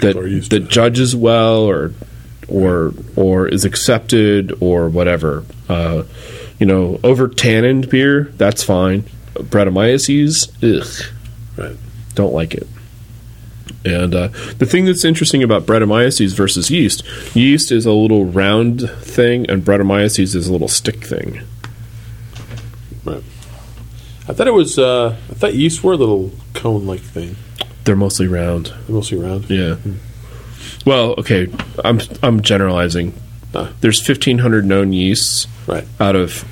that 0.00 0.46
that 0.50 0.68
judges 0.68 1.14
well 1.14 1.62
or 1.62 1.92
or 2.48 2.92
or 3.16 3.46
is 3.48 3.64
accepted 3.64 4.52
or 4.60 4.88
whatever. 4.88 5.44
Uh, 5.68 6.04
you 6.58 6.66
know, 6.66 7.00
over 7.02 7.28
tannened 7.28 7.88
beer 7.88 8.24
that's 8.36 8.62
fine. 8.62 9.04
Brettanomyces, 9.34 10.50
ugh 10.62 11.12
Right. 11.56 11.76
don't 12.14 12.34
like 12.34 12.54
it. 12.54 12.66
And 13.84 14.14
uh, 14.14 14.28
the 14.58 14.66
thing 14.66 14.84
that's 14.84 15.04
interesting 15.06 15.42
about 15.42 15.64
Brettanomyces 15.64 16.34
versus 16.34 16.70
yeast, 16.70 17.02
yeast 17.34 17.72
is 17.72 17.86
a 17.86 17.92
little 17.92 18.26
round 18.26 18.90
thing, 18.90 19.48
and 19.48 19.64
Brettanomyces 19.64 20.34
is 20.34 20.48
a 20.48 20.52
little 20.52 20.68
stick 20.68 21.02
thing. 21.04 21.40
Right. 23.04 23.22
I 24.28 24.32
thought 24.34 24.46
it 24.48 24.54
was. 24.54 24.78
Uh, 24.78 25.16
I 25.30 25.34
thought 25.34 25.54
yeast 25.54 25.82
were 25.82 25.94
a 25.94 25.96
little 25.96 26.30
cone-like 26.52 27.00
thing, 27.00 27.36
They're 27.84 27.96
mostly 27.96 28.26
round. 28.28 28.66
They're 28.86 28.94
mostly 28.96 29.18
round. 29.18 29.48
Yeah. 29.50 29.76
Well, 30.86 31.14
okay, 31.18 31.48
I'm 31.84 32.00
I'm 32.22 32.42
generalizing. 32.42 33.14
Ah. 33.54 33.72
There's 33.80 34.00
1,500 34.06 34.64
known 34.64 34.92
yeasts 34.92 35.46
Right. 35.66 35.84
out 35.98 36.14
of 36.16 36.42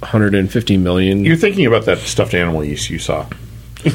150 0.00 0.76
million. 0.78 1.24
You're 1.24 1.36
thinking 1.36 1.66
about 1.66 1.84
that 1.86 1.98
stuffed 1.98 2.34
animal 2.34 2.64
yeast 2.64 2.90
you 2.90 2.98
saw. 2.98 3.26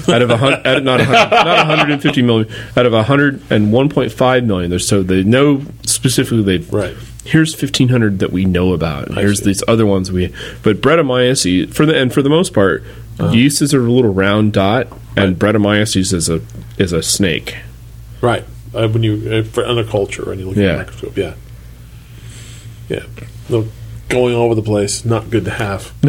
out 0.09 0.21
of 0.21 0.29
a 0.29 0.37
hun- 0.37 0.53
out 0.65 0.77
of- 0.77 0.83
not 0.83 0.99
a 0.99 1.05
hun- 1.05 1.29
not 1.31 1.57
150 1.67 2.21
million 2.21 2.49
out 2.75 2.85
of 2.85 2.93
101.5 2.93 4.45
million. 4.45 4.69
There's 4.69 4.87
so 4.87 5.01
they 5.03 5.23
know 5.23 5.61
specifically 5.83 6.43
they've 6.43 6.73
Right. 6.73 6.95
Here's 7.23 7.53
1500 7.53 8.19
that 8.19 8.31
we 8.31 8.45
know 8.45 8.73
about. 8.73 9.07
And 9.07 9.17
here's 9.17 9.39
see. 9.39 9.45
these 9.45 9.63
other 9.67 9.85
ones 9.85 10.11
we. 10.11 10.33
But 10.63 10.79
Brettanomyces 10.81 11.73
for 11.73 11.85
the 11.85 11.97
and 11.97 12.13
for 12.13 12.21
the 12.21 12.29
most 12.29 12.53
part, 12.53 12.83
yeast 13.31 13.61
is 13.61 13.73
a 13.73 13.77
little 13.79 14.13
round 14.13 14.53
dot, 14.53 14.87
and 15.15 15.37
Brettanomyces 15.37 16.13
is 16.13 16.29
a 16.29 16.41
is 16.77 16.91
a 16.91 17.01
snake. 17.03 17.57
Right. 18.21 18.43
Uh, 18.73 18.87
when 18.89 19.03
you 19.03 19.31
uh, 19.31 19.43
for 19.43 19.65
under 19.65 19.83
culture 19.83 20.31
and 20.31 20.39
you 20.39 20.47
look 20.47 20.57
at 20.57 20.63
Yeah. 20.63 20.71
the 20.73 20.77
microscope, 20.79 21.17
yeah, 21.17 21.33
yeah. 22.89 23.03
No, 23.49 23.67
going 24.09 24.35
all 24.35 24.43
over 24.43 24.55
the 24.55 24.61
place. 24.61 25.03
Not 25.05 25.29
good 25.29 25.45
to 25.45 25.51
have. 25.51 25.93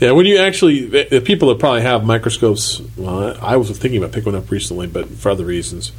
yeah, 0.00 0.12
when 0.12 0.26
you 0.26 0.38
actually, 0.38 0.86
the 0.86 1.20
people 1.20 1.48
that 1.48 1.58
probably 1.58 1.82
have 1.82 2.04
microscopes. 2.04 2.80
Well, 2.96 3.36
I 3.40 3.54
I 3.54 3.56
was 3.56 3.70
thinking 3.78 3.98
about 3.98 4.12
picking 4.12 4.32
one 4.32 4.40
up 4.42 4.50
recently, 4.50 4.86
but 4.86 5.08
for 5.08 5.30
other 5.30 5.44
reasons. 5.44 5.92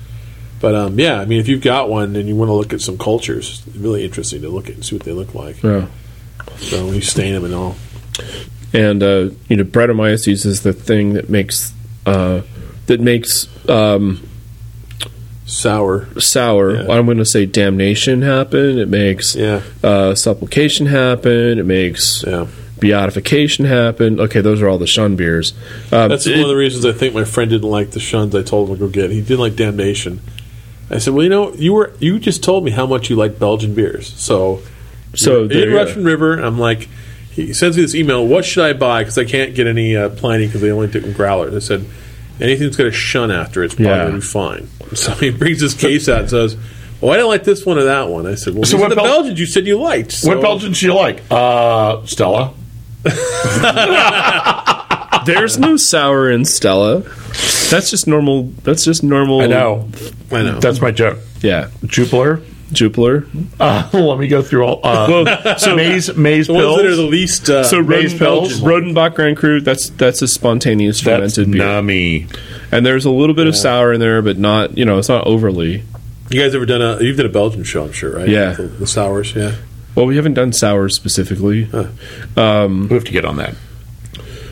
But 0.60 0.74
um, 0.76 1.00
yeah, 1.00 1.20
I 1.20 1.26
mean, 1.26 1.40
if 1.40 1.48
you've 1.48 1.62
got 1.62 1.90
one 1.90 2.16
and 2.16 2.28
you 2.28 2.36
want 2.36 2.50
to 2.50 2.54
look 2.54 2.74
at 2.74 2.82
some 2.82 2.98
cultures, 2.98 3.64
it's 3.68 3.76
really 3.78 4.04
interesting 4.04 4.42
to 4.42 4.50
look 4.50 4.70
at 4.70 4.76
and 4.76 4.86
see 4.86 4.96
what 4.96 5.04
they 5.06 5.12
look 5.14 5.36
like. 5.36 5.62
Yeah. 5.62 5.88
So 6.58 6.86
when 6.86 6.96
you 6.96 7.02
stain 7.02 7.34
them 7.34 7.46
and 7.46 7.54
all. 7.54 7.76
And 8.74 9.02
uh, 9.04 9.30
you 9.50 9.56
know 9.58 9.64
Brettanomyces 9.64 10.46
is 10.46 10.62
the 10.64 10.74
thing 10.74 11.14
that 11.14 11.30
makes 11.30 11.74
uh, 12.06 12.42
that 12.88 13.00
makes 13.02 13.48
um, 13.70 14.28
Sour. 15.46 16.08
sour. 16.20 16.76
Yeah. 16.76 16.92
I'm 16.92 17.06
going 17.06 17.18
to 17.20 17.26
say 17.26 17.46
damnation 17.46 18.22
happen. 18.22 18.78
It 18.78 18.90
makes 18.90 19.34
Yeah. 19.36 19.62
uh, 19.82 20.14
supplication 20.14 20.88
happen. 20.88 21.58
It 21.58 21.66
makes 21.66 22.24
Yeah. 22.28 22.48
beatification 22.82 23.64
happen. 23.64 24.20
Okay, 24.20 24.42
those 24.42 24.62
are 24.62 24.68
all 24.68 24.78
the 24.78 24.86
shun 24.88 25.16
beers. 25.16 25.54
Um, 25.92 26.10
That's 26.10 26.28
it- 26.28 26.32
one 26.34 26.42
of 26.42 26.48
the 26.50 26.56
reasons 26.58 26.86
I 26.86 26.92
think 26.92 27.14
my 27.14 27.24
friend 27.24 27.50
didn't 27.50 27.70
like 27.70 27.92
the 27.92 28.02
shuns 28.02 28.36
I 28.36 28.42
told 28.42 28.70
him 28.70 28.76
to 28.76 28.80
go 28.82 28.88
get. 28.90 29.10
He 29.10 29.22
didn't 29.22 29.40
like 29.40 29.56
damnation. 29.56 30.20
I 30.92 30.98
said, 31.00 31.14
"Well, 31.14 31.24
you 31.24 31.30
know, 31.30 31.54
you 31.54 31.74
were 31.74 31.92
you 32.00 32.20
just 32.20 32.44
told 32.44 32.64
me 32.66 32.72
how 32.72 32.86
much 32.86 33.10
you 33.10 33.16
like 33.16 33.40
Belgian 33.40 33.74
beers, 33.74 34.14
so 34.18 34.60
So 35.16 35.46
in. 35.46 35.74
Russian 35.74 36.04
River." 36.04 36.34
I'm 36.40 36.60
like, 36.60 36.88
he 37.46 37.54
sends 37.54 37.78
me 37.78 37.84
this 37.84 37.96
email. 37.96 38.26
What 38.28 38.44
should 38.46 38.66
I 38.66 38.74
buy? 38.74 39.04
Because 39.04 39.18
I 39.18 39.26
can't 39.26 39.56
get 39.56 39.68
any 39.68 39.96
uh, 39.96 40.10
Pliny 40.10 40.48
because 40.48 40.62
they 40.62 40.72
only 40.72 40.88
do 40.88 41.00
growlers. 41.14 41.56
I 41.56 41.60
said, 41.60 41.86
anything 42.42 42.66
that's 42.68 42.78
got 42.78 42.88
a 42.88 42.92
shun 42.92 43.32
after 43.32 43.64
it's 43.64 43.76
probably 43.76 43.90
Yeah. 43.92 43.98
going 44.04 44.14
to 44.14 44.20
be 44.20 44.26
fine. 44.26 44.70
So 44.96 45.12
he 45.14 45.32
brings 45.32 45.60
this 45.60 45.74
case 45.74 46.08
out 46.08 46.22
and 46.22 46.30
says, 46.30 46.56
"Well, 47.02 47.12
I 47.12 47.16
didn't 47.18 47.28
like 47.30 47.44
this 47.44 47.66
one 47.66 47.78
or 47.78 47.84
that 47.84 48.08
one." 48.08 48.26
I 48.26 48.36
said, 48.36 48.54
"Well, 48.54 48.64
So 48.64 48.78
these 48.78 48.86
are 48.86 48.88
what 48.88 48.90
the 48.90 48.96
Bel- 48.96 49.04
Belgians 49.06 49.38
you 49.40 49.46
said 49.46 49.68
you 49.68 49.78
liked." 49.78 50.14
So 50.14 50.30
What 50.30 50.42
Belgians 50.42 50.80
do 50.80 50.86
you 50.86 50.94
like? 50.94 51.22
Uh, 51.30 52.06
Stella. 52.06 52.54
There's 55.26 55.58
no 55.60 55.76
sour 55.76 56.32
in 56.32 56.46
Stella. 56.46 57.00
That's 57.70 57.90
just 57.90 58.08
normal. 58.08 58.44
That's 58.64 58.86
just 58.86 59.04
normal. 59.04 59.42
I 59.42 59.48
know. 59.48 59.90
I 60.32 60.44
know. 60.44 60.60
That's 60.60 60.80
my 60.82 60.92
joke. 60.92 61.20
Yeah, 61.42 61.70
Jupiler. 61.86 62.42
Jupiler. 62.72 63.26
Uh, 63.60 63.90
let 63.94 64.20
me 64.20 64.28
go 64.28 64.42
through 64.42 64.64
all. 64.64 64.80
Uh, 64.84 65.08
Well, 65.26 65.58
so 65.58 65.76
Maes 65.76 66.16
Maes 66.16 66.48
the 66.48 66.54
ones 66.54 66.64
pills. 66.66 66.78
that 66.78 66.86
are 66.86 66.96
the 66.96 67.02
least. 67.04 67.50
Uh, 67.50 67.64
So 67.64 67.82
Maes 67.82 68.14
Roden, 68.14 68.18
pills. 68.20 68.60
Rodenbach 68.62 69.16
Grand 69.16 69.38
Cru. 69.38 69.62
That's 69.62 69.90
that's 69.92 70.22
a 70.22 70.28
spontaneous 70.28 71.02
That's 71.02 71.36
fermented 71.36 71.52
beer, 71.54 71.62
nummy. 71.64 72.38
and 72.72 72.86
there's 72.86 73.06
a 73.06 73.12
little 73.12 73.36
bit 73.36 73.48
of 73.48 73.56
sour 73.56 73.94
in 73.94 74.00
there, 74.00 74.22
but 74.22 74.38
not. 74.38 74.78
You 74.78 74.86
know, 74.86 74.98
it's 74.98 75.10
not 75.10 75.26
overly. 75.26 75.84
you 76.30 76.42
guys 76.42 76.54
ever 76.56 76.66
done 76.66 76.82
a? 76.82 77.02
You've 77.02 77.18
done 77.18 77.26
a 77.26 77.30
Belgian 77.30 77.64
show, 77.64 77.86
I'm 77.86 77.92
sure, 77.94 78.18
right? 78.18 78.28
Yeah. 78.30 78.52
the, 78.54 78.64
the 78.64 78.88
sours. 78.88 79.34
Yeah. 79.36 79.56
Well, 79.96 80.06
we 80.06 80.16
haven't 80.18 80.34
done 80.36 80.52
sours 80.54 80.96
specifically. 80.96 81.66
We 81.66 81.72
have 81.72 81.94
to 82.36 83.12
get 83.12 83.26
on 83.26 83.38
that. 83.38 83.56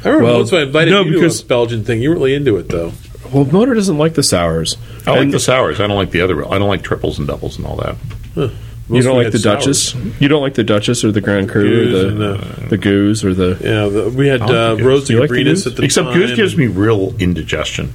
I 0.04 0.10
remember 0.10 0.24
Well, 0.26 0.38
once 0.40 0.54
I 0.54 0.62
invited 0.62 0.92
no, 0.92 1.02
you 1.04 1.14
because- 1.14 1.40
to 1.40 1.46
a 1.46 1.48
Belgian 1.50 1.84
thing. 1.84 2.02
You 2.02 2.10
were 2.10 2.16
really 2.16 2.34
into 2.36 2.58
it, 2.58 2.70
though. 2.70 2.94
Well, 3.32 3.46
Motor 3.46 3.74
doesn't 3.74 3.98
like 3.98 4.14
the 4.14 4.24
sours. 4.24 4.78
I 5.06 5.12
like 5.12 5.22
And 5.22 5.34
the 5.34 5.40
sours. 5.40 5.80
I 5.80 5.88
don't 5.88 5.96
like 5.98 6.12
the 6.12 6.22
other. 6.22 6.46
I 6.46 6.58
don't 6.60 6.68
like 6.70 6.84
triples 6.84 7.20
and 7.20 7.28
doubles 7.28 7.58
and 7.58 7.66
all 7.66 7.76
that. 7.78 7.96
You 8.88 9.02
don't 9.02 9.18
like 9.18 9.32
the 9.32 9.40
Duchess. 9.40 9.96
You 10.20 10.28
don't 10.28 10.42
like 10.44 10.54
the 10.54 10.64
Duchess 10.64 11.04
or 11.04 11.12
the 11.12 11.22
Grand 11.22 11.50
Cru 11.50 11.64
Gueuze 11.64 11.94
or 12.04 12.12
the 12.12 12.38
the- 12.38 12.68
the 12.70 12.78
Gueuze 12.78 13.24
or 13.24 13.34
the. 13.34 13.58
Yeah, 13.62 13.88
the, 13.88 14.10
we 14.10 14.28
had 14.28 14.42
I 14.42 14.46
like 14.46 14.56
uh, 14.56 14.76
the 14.76 14.82
Gueuze. 14.82 14.86
Rose 14.86 15.08
de 15.08 15.20
like 15.20 15.30
the 15.30 15.36
Gueuze? 15.44 15.68
at 15.68 15.76
the 15.76 15.84
Except 15.84 16.08
time. 16.10 16.18
Gueuze 16.22 16.36
gives 16.36 16.56
me 16.56 16.68
real 16.68 17.16
indigestion. 17.18 17.94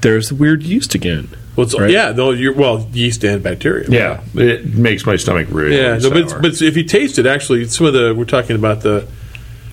There's 0.00 0.28
the 0.30 0.34
weird 0.36 0.62
yeast 0.62 0.94
again. 0.94 1.28
Well, 1.56 1.66
right? 1.78 1.90
Yeah, 1.90 2.12
no, 2.12 2.30
you're, 2.30 2.54
well, 2.54 2.88
yeast 2.92 3.24
and 3.24 3.42
bacteria. 3.42 3.88
Yeah, 3.90 4.20
it 4.34 4.74
makes 4.74 5.04
my 5.04 5.16
stomach 5.16 5.48
really 5.50 5.76
Yeah, 5.76 5.98
no, 5.98 6.08
but, 6.10 6.30
sour. 6.30 6.40
but 6.40 6.62
if 6.62 6.76
you 6.76 6.84
taste 6.84 7.18
it, 7.18 7.26
actually, 7.26 7.64
some 7.66 7.86
of 7.88 7.92
the 7.94 8.14
we're 8.16 8.24
talking 8.24 8.54
about 8.54 8.82
the 8.82 9.08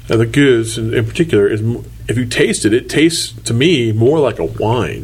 uh, 0.09 0.17
the 0.17 0.25
gueuze 0.25 0.77
in, 0.77 0.93
in 0.93 1.05
particular 1.05 1.47
is 1.47 1.61
if 2.07 2.17
you 2.17 2.25
taste 2.25 2.65
it, 2.65 2.73
it 2.73 2.89
tastes 2.89 3.31
to 3.43 3.53
me 3.53 3.91
more 3.91 4.19
like 4.19 4.39
a 4.39 4.45
wine 4.45 5.03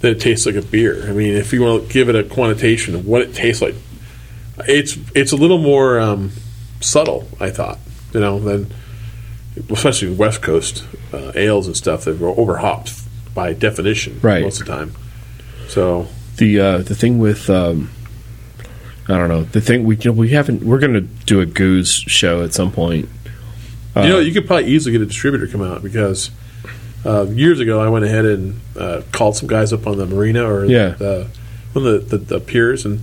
than 0.00 0.12
it 0.12 0.20
tastes 0.20 0.46
like 0.46 0.54
a 0.54 0.62
beer. 0.62 1.08
I 1.08 1.12
mean, 1.12 1.34
if 1.34 1.52
you 1.52 1.62
want 1.62 1.86
to 1.88 1.92
give 1.92 2.08
it 2.08 2.14
a 2.14 2.22
quantitation 2.24 2.94
of 2.94 3.06
what 3.06 3.22
it 3.22 3.34
tastes 3.34 3.60
like, 3.62 3.74
it's 4.68 4.96
it's 5.14 5.32
a 5.32 5.36
little 5.36 5.58
more 5.58 5.98
um, 6.00 6.30
subtle. 6.80 7.28
I 7.40 7.50
thought, 7.50 7.78
you 8.12 8.20
know, 8.20 8.38
than 8.38 8.72
especially 9.70 10.14
West 10.14 10.42
Coast 10.42 10.84
uh, 11.12 11.32
ales 11.34 11.66
and 11.66 11.76
stuff 11.76 12.04
that 12.04 12.18
were 12.18 12.28
over 12.28 12.58
hopped 12.58 12.92
by 13.34 13.52
definition 13.52 14.18
Right. 14.22 14.42
most 14.42 14.60
of 14.60 14.66
the 14.66 14.72
time. 14.72 14.92
So 15.68 16.06
The 16.36 16.60
uh, 16.60 16.78
the 16.78 16.94
thing 16.94 17.18
with 17.18 17.48
um, 17.50 17.90
I 19.08 19.16
don't 19.16 19.28
know 19.28 19.42
the 19.44 19.60
thing 19.60 19.84
we 19.84 19.96
you 19.96 20.10
know, 20.10 20.12
we 20.12 20.30
haven't 20.30 20.62
we're 20.62 20.78
going 20.78 20.94
to 20.94 21.00
do 21.00 21.40
a 21.40 21.46
Gueuze 21.46 22.08
show 22.08 22.42
at 22.42 22.54
some 22.54 22.70
point. 22.72 23.08
You 23.96 24.02
know, 24.08 24.18
you 24.20 24.32
could 24.32 24.46
probably 24.46 24.66
easily 24.66 24.92
get 24.92 25.02
a 25.02 25.06
distributor 25.06 25.46
come 25.46 25.62
out 25.62 25.82
because 25.82 26.30
uh, 27.04 27.26
years 27.28 27.60
ago 27.60 27.80
I 27.80 27.88
went 27.88 28.04
ahead 28.04 28.24
and 28.24 28.60
uh, 28.78 29.02
called 29.12 29.36
some 29.36 29.48
guys 29.48 29.72
up 29.72 29.86
on 29.86 29.98
the 29.98 30.06
marina 30.06 30.44
or 30.50 30.64
Yeah. 30.64 30.90
the, 30.90 31.28
one 31.74 31.86
of 31.86 32.08
the, 32.08 32.16
the, 32.16 32.24
the 32.36 32.40
piers 32.40 32.86
and 32.86 33.02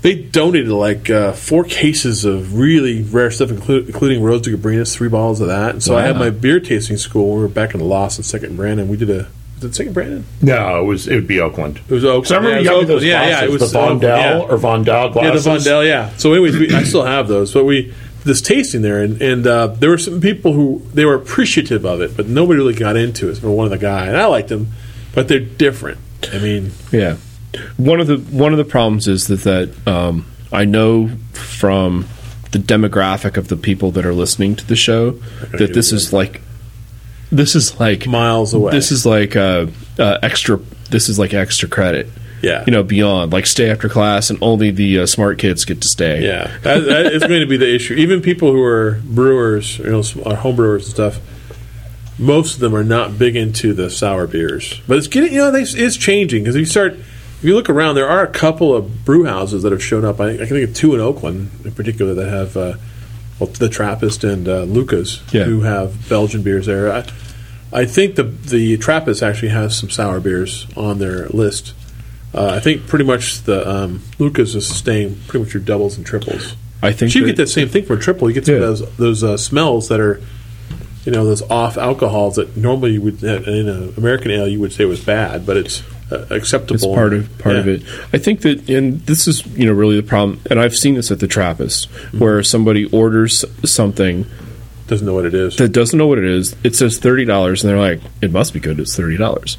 they 0.00 0.16
donated 0.16 0.68
like 0.68 1.08
uh, 1.10 1.32
four 1.32 1.62
cases 1.62 2.24
of 2.24 2.58
really 2.58 3.02
rare 3.02 3.30
stuff, 3.30 3.50
inclu- 3.50 3.86
including 3.86 4.20
Rose 4.20 4.40
de 4.42 4.50
Gambrinus, 4.56 4.96
three 4.96 5.08
bottles 5.08 5.40
of 5.40 5.46
that. 5.46 5.70
And 5.70 5.82
so 5.82 5.96
I 5.96 6.02
had 6.02 6.16
my 6.16 6.30
beer 6.30 6.58
tasting 6.58 6.96
school. 6.96 7.36
We 7.36 7.42
were 7.42 7.48
back 7.48 7.72
in 7.74 7.78
the 7.78 7.86
Lost 7.86 8.18
and 8.18 8.26
Second 8.26 8.56
Brandon. 8.56 8.88
We 8.88 8.96
did 8.96 9.10
a 9.10 9.28
was 9.56 9.64
it 9.70 9.74
Second 9.76 9.92
Brandon? 9.92 10.24
no, 10.40 10.80
it 10.80 10.84
was 10.84 11.06
it 11.06 11.14
would 11.14 11.28
be 11.28 11.38
Oakland. 11.38 11.78
It 11.88 11.94
was 11.94 12.04
Oakland. 12.04 12.22
Because 12.24 12.32
I 12.32 12.36
remember 12.38 12.56
Yeah, 12.56 12.60
you 12.62 12.64
got 12.80 12.86
those 12.88 13.04
Oakland. 13.04 13.06
Yeah, 13.06 13.28
yeah, 13.28 13.44
it 13.44 13.50
was 13.50 13.70
the 13.72 13.78
Vondel 13.78 13.84
Oakland, 13.84 14.02
yeah. 14.02 14.38
or 14.40 14.58
Vondel 14.58 15.12
glasses. 15.12 15.46
Yeah, 15.46 15.52
the 15.54 15.60
Vondel, 15.70 15.86
yeah. 15.86 16.16
So, 16.16 16.32
anyways, 16.32 16.56
we, 16.58 16.74
I 16.74 16.82
still 16.82 17.04
have 17.04 17.28
those, 17.28 17.54
but 17.54 17.64
we 17.64 17.94
this 18.24 18.40
tasting 18.40 18.82
there, 18.82 19.02
and, 19.02 19.20
and 19.20 19.46
uh, 19.46 19.66
there 19.68 19.90
were 19.90 19.98
some 19.98 20.20
people 20.20 20.52
who 20.52 20.82
they 20.94 21.04
were 21.04 21.14
appreciative 21.14 21.84
of 21.84 22.00
it, 22.00 22.16
but 22.16 22.28
nobody 22.28 22.58
really 22.58 22.74
got 22.74 22.96
into 22.96 23.28
it. 23.30 23.38
For 23.38 23.50
one 23.50 23.66
of 23.66 23.70
the 23.70 23.78
guy, 23.78 24.06
and 24.06 24.16
I 24.16 24.26
liked 24.26 24.48
them, 24.48 24.68
but 25.14 25.28
they're 25.28 25.40
different. 25.40 25.98
I 26.32 26.38
mean, 26.38 26.70
Yeah, 26.92 27.16
one 27.76 28.00
of 28.00 28.06
the 28.06 28.18
one 28.18 28.52
of 28.52 28.58
the 28.58 28.64
problems 28.64 29.08
is 29.08 29.26
that 29.26 29.40
that 29.42 29.88
um, 29.88 30.26
I 30.52 30.64
know 30.64 31.10
from 31.32 32.06
the 32.52 32.58
demographic 32.58 33.36
of 33.36 33.48
the 33.48 33.56
people 33.56 33.90
that 33.92 34.04
are 34.04 34.14
listening 34.14 34.56
to 34.56 34.66
the 34.66 34.76
show 34.76 35.12
that 35.52 35.72
this 35.72 35.90
is 35.92 36.12
like 36.12 36.42
this 37.30 37.54
is 37.54 37.80
like 37.80 38.06
miles 38.06 38.52
away. 38.52 38.72
this 38.72 38.92
is 38.92 39.06
like 39.06 39.34
uh, 39.36 39.66
uh, 39.98 40.18
extra. 40.22 40.58
This 40.90 41.08
is 41.08 41.18
like 41.18 41.32
extra 41.34 41.68
credit. 41.68 42.08
Yeah, 42.42 42.64
You 42.66 42.72
know, 42.72 42.82
beyond 42.82 43.32
like 43.32 43.46
stay 43.46 43.70
after 43.70 43.88
class, 43.88 44.28
and 44.30 44.38
only 44.42 44.70
the 44.70 45.00
uh, 45.00 45.06
smart 45.06 45.38
kids 45.38 45.64
get 45.64 45.80
to 45.80 45.88
stay. 45.88 46.24
yeah, 46.26 46.50
that, 46.62 46.80
that 46.84 47.06
is 47.12 47.22
going 47.22 47.40
to 47.40 47.46
be 47.46 47.56
the 47.56 47.72
issue. 47.74 47.94
Even 47.94 48.20
people 48.20 48.52
who 48.52 48.62
are 48.62 49.00
brewers, 49.04 49.78
you 49.78 49.90
know, 49.90 50.02
are 50.26 50.36
home 50.36 50.56
brewers 50.56 50.84
and 50.86 50.92
stuff. 50.94 51.20
Most 52.18 52.54
of 52.54 52.60
them 52.60 52.74
are 52.74 52.84
not 52.84 53.18
big 53.18 53.36
into 53.36 53.72
the 53.72 53.88
sour 53.90 54.26
beers, 54.26 54.80
but 54.86 54.98
it's 54.98 55.06
getting 55.06 55.32
you 55.32 55.38
know 55.38 55.50
they, 55.50 55.62
it's 55.62 55.96
changing 55.96 56.42
because 56.42 56.54
if 56.56 56.60
you 56.60 56.66
start 56.66 56.92
if 56.94 57.44
you 57.44 57.54
look 57.54 57.70
around, 57.70 57.94
there 57.96 58.08
are 58.08 58.22
a 58.22 58.30
couple 58.30 58.74
of 58.76 59.04
brew 59.04 59.24
houses 59.24 59.62
that 59.62 59.72
have 59.72 59.82
shown 59.82 60.04
up. 60.04 60.20
I, 60.20 60.32
I 60.34 60.36
can 60.36 60.46
think 60.48 60.68
of 60.68 60.76
two 60.76 60.94
in 60.94 61.00
Oakland 61.00 61.50
in 61.64 61.72
particular 61.72 62.14
that 62.14 62.28
have 62.28 62.56
uh, 62.56 62.74
well, 63.40 63.48
the 63.48 63.68
Trappist 63.68 64.22
and 64.24 64.46
uh, 64.46 64.62
Lucas 64.64 65.22
Yeah. 65.32 65.44
who 65.44 65.62
have 65.62 66.08
Belgian 66.08 66.42
beers 66.42 66.66
there. 66.66 66.92
I, 66.92 67.04
I 67.72 67.84
think 67.86 68.16
the 68.16 68.24
the 68.24 68.76
Trappist 68.76 69.22
actually 69.22 69.48
has 69.48 69.76
some 69.76 69.88
sour 69.90 70.20
beers 70.20 70.66
on 70.76 70.98
their 70.98 71.26
list. 71.30 71.72
Uh, 72.34 72.46
I 72.56 72.60
think 72.60 72.86
pretty 72.86 73.04
much 73.04 73.42
the 73.42 73.68
um, 73.68 74.02
Lucas 74.18 74.54
is 74.54 74.66
staying 74.66 75.16
pretty 75.28 75.44
much 75.44 75.54
your 75.54 75.62
doubles 75.62 75.96
and 75.96 76.06
triples. 76.06 76.54
I 76.82 76.92
think 76.92 77.12
So 77.12 77.18
you 77.18 77.26
that- 77.26 77.32
get 77.32 77.36
that 77.36 77.48
same 77.48 77.68
thing 77.68 77.84
for 77.84 77.94
a 77.94 78.00
triple. 78.00 78.28
You 78.28 78.34
get 78.34 78.46
some 78.46 78.54
Yeah. 78.56 78.62
of 78.62 78.78
those 78.78 78.96
those 78.96 79.24
uh, 79.24 79.36
smells 79.36 79.88
that 79.88 80.00
are, 80.00 80.20
you 81.04 81.12
know, 81.12 81.24
those 81.24 81.42
off 81.42 81.76
alcohols 81.76 82.36
that 82.36 82.56
normally 82.56 82.92
you 82.94 83.02
would 83.02 83.22
in 83.22 83.68
an 83.68 83.94
American 83.96 84.30
ale 84.30 84.48
you 84.48 84.60
would 84.60 84.72
say 84.72 84.84
was 84.86 85.00
bad, 85.00 85.44
but 85.44 85.56
it's 85.58 85.82
uh, 86.10 86.26
acceptable. 86.30 86.74
It's 86.76 86.86
part 86.86 87.12
of 87.12 87.38
part 87.38 87.56
of 87.56 87.68
it. 87.68 87.82
I 88.12 88.18
think 88.18 88.40
that, 88.40 88.68
and 88.68 89.00
this 89.06 89.28
is 89.28 89.46
you 89.54 89.66
know 89.66 89.72
really 89.72 89.96
the 89.96 90.02
problem. 90.02 90.40
And 90.50 90.58
I've 90.58 90.74
seen 90.74 90.94
this 90.94 91.10
at 91.10 91.20
the 91.20 91.28
Trappist, 91.28 91.88
Mm-hmm. 91.90 92.18
where 92.18 92.42
somebody 92.42 92.86
orders 92.86 93.44
something 93.64 94.24
Doesn't 94.88 95.06
know 95.06 95.14
what 95.14 95.24
it 95.26 95.34
is. 95.34 95.56
that 95.56 95.70
doesn't 95.72 95.98
know 95.98 96.06
what 96.06 96.18
it 96.18 96.24
is. 96.24 96.56
It 96.64 96.74
says 96.76 96.98
thirty 96.98 97.24
dollars, 97.24 97.62
and 97.62 97.70
they're 97.70 97.78
like, 97.78 98.00
"It 98.22 98.32
must 98.32 98.52
be 98.54 98.60
good. 98.60 98.80
It's 98.80 98.96
thirty 98.96 99.16
dollars." 99.16 99.56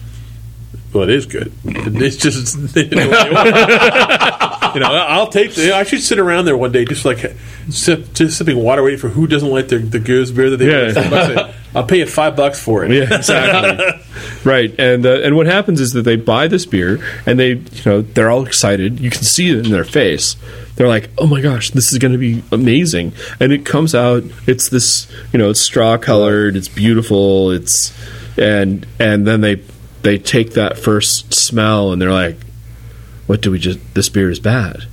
Well, 0.93 1.03
it 1.03 1.09
is 1.09 1.25
good. 1.25 1.51
It's 2.03 2.17
just 2.17 2.73
they 2.73 2.83
didn't 2.83 3.09
know 3.09 3.09
what 3.09 3.43
they 3.43 3.51
ordered. 3.51 4.75
you 4.75 4.79
know. 4.81 4.93
I'll 5.07 5.27
take. 5.27 5.53
The, 5.53 5.73
I 5.75 5.83
should 5.83 6.01
sit 6.01 6.19
around 6.19 6.45
there 6.45 6.57
one 6.57 6.71
day, 6.71 6.85
just 6.85 7.05
like 7.05 7.35
sip, 7.69 8.13
just 8.13 8.37
sipping 8.37 8.57
water, 8.57 8.83
waiting 8.83 8.99
for 8.99 9.09
who 9.09 9.25
doesn't 9.27 9.49
like 9.49 9.67
their 9.69 9.79
the 9.79 9.99
gueuze 9.99 10.35
beer 10.35 10.49
that 10.49 10.57
they. 10.57 10.67
Yeah. 10.69 10.87
ordered. 10.87 10.93
Five 10.95 11.35
bucks. 11.35 11.57
I'll 11.75 11.85
pay 11.85 11.99
you 11.99 12.05
five 12.05 12.35
bucks 12.35 12.59
for 12.59 12.83
it. 12.85 12.91
Yeah, 12.91 13.15
exactly. 13.17 14.01
right, 14.43 14.73
and 14.79 15.05
uh, 15.05 15.21
and 15.21 15.35
what 15.35 15.45
happens 15.47 15.81
is 15.81 15.93
that 15.93 16.03
they 16.03 16.15
buy 16.15 16.47
this 16.47 16.65
beer, 16.65 17.03
and 17.25 17.39
they 17.39 17.53
you 17.53 17.83
know 17.85 18.01
they're 18.01 18.29
all 18.29 18.45
excited. 18.45 18.99
You 18.99 19.09
can 19.09 19.23
see 19.23 19.49
it 19.49 19.65
in 19.65 19.71
their 19.71 19.85
face. 19.85 20.35
They're 20.75 20.87
like, 20.87 21.09
"Oh 21.17 21.27
my 21.27 21.41
gosh, 21.41 21.71
this 21.71 21.91
is 21.91 21.99
going 21.99 22.11
to 22.11 22.17
be 22.17 22.43
amazing!" 22.51 23.13
And 23.39 23.51
it 23.51 23.65
comes 23.65 23.95
out. 23.95 24.23
It's 24.47 24.69
this 24.69 25.11
you 25.31 25.39
know 25.39 25.49
it's 25.49 25.61
straw 25.61 25.97
colored. 25.97 26.55
It's 26.55 26.67
beautiful. 26.67 27.51
It's 27.51 27.93
and 28.37 28.85
and 28.99 29.25
then 29.25 29.41
they 29.41 29.63
they 30.03 30.17
take 30.17 30.53
that 30.53 30.77
first 30.77 31.33
smell 31.33 31.91
and 31.91 32.01
they're 32.01 32.11
like, 32.11 32.37
"What 33.27 33.41
do 33.41 33.51
we 33.51 33.59
just? 33.59 33.79
This 33.93 34.09
beer 34.09 34.29
is 34.29 34.39
bad." 34.39 34.85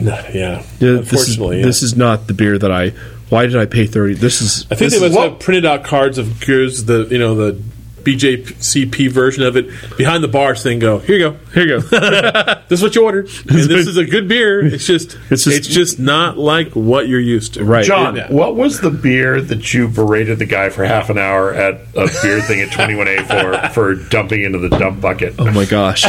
Yeah. 0.00 0.30
Yeah, 0.32 0.62
this 0.78 0.82
is, 0.82 1.10
Unfortunately, 1.12 1.58
yeah. 1.60 1.66
this 1.66 1.82
is 1.82 1.96
not 1.96 2.26
the 2.26 2.34
beer 2.34 2.58
that 2.58 2.72
I. 2.72 2.90
Why 3.28 3.46
did 3.46 3.56
I 3.56 3.66
pay 3.66 3.86
thirty? 3.86 4.14
This 4.14 4.40
is. 4.42 4.66
I 4.70 4.74
think 4.74 4.92
they 4.92 5.00
must 5.00 5.18
have 5.18 5.38
printed 5.38 5.64
out 5.64 5.84
cards 5.84 6.18
of 6.18 6.40
Gears, 6.40 6.84
the 6.84 7.06
you 7.10 7.18
know 7.18 7.34
the 7.34 7.62
BJCP 8.04 9.10
version 9.10 9.42
of 9.42 9.56
it 9.56 9.66
behind 9.96 10.22
the 10.22 10.28
bar. 10.28 10.54
So 10.54 10.64
they 10.68 10.72
can 10.74 10.80
go, 10.80 10.98
here 10.98 11.16
you 11.16 11.30
go. 11.30 11.36
Here 11.52 11.66
you 11.66 11.80
go. 11.80 12.54
This 12.68 12.80
is 12.80 12.82
what 12.82 12.94
you 12.94 13.04
ordered. 13.04 13.28
And 13.48 13.58
this 13.58 13.86
is 13.86 13.96
a 13.96 14.04
good 14.04 14.26
beer. 14.28 14.64
It's 14.64 14.86
just 14.86 15.16
It's 15.30 15.46
it's 15.46 15.66
just- 15.66 15.70
just, 15.70 15.98
not 15.98 16.38
like 16.38 16.72
what 16.72 17.08
you're 17.08 17.20
used 17.20 17.54
to. 17.54 17.64
Right. 17.64 17.84
John, 17.84 18.16
Yeah. 18.16 18.30
what 18.32 18.56
was 18.56 18.80
the 18.80 18.90
beer 18.90 19.40
that 19.40 19.72
you 19.74 19.88
berated 19.88 20.38
the 20.38 20.46
guy 20.46 20.70
for 20.70 20.84
half 20.84 21.10
an 21.10 21.18
hour 21.18 21.52
at 21.52 21.74
a 21.94 22.08
beer 22.22 22.40
thing 22.40 22.60
at 22.60 22.68
21A 22.70 23.26
for 23.26 23.68
for 23.74 23.94
dumping 23.94 24.42
into 24.44 24.58
the 24.58 24.68
dump 24.70 25.00
bucket? 25.00 25.34
oh 25.38 25.50
my 25.52 25.64
gosh. 25.64 26.04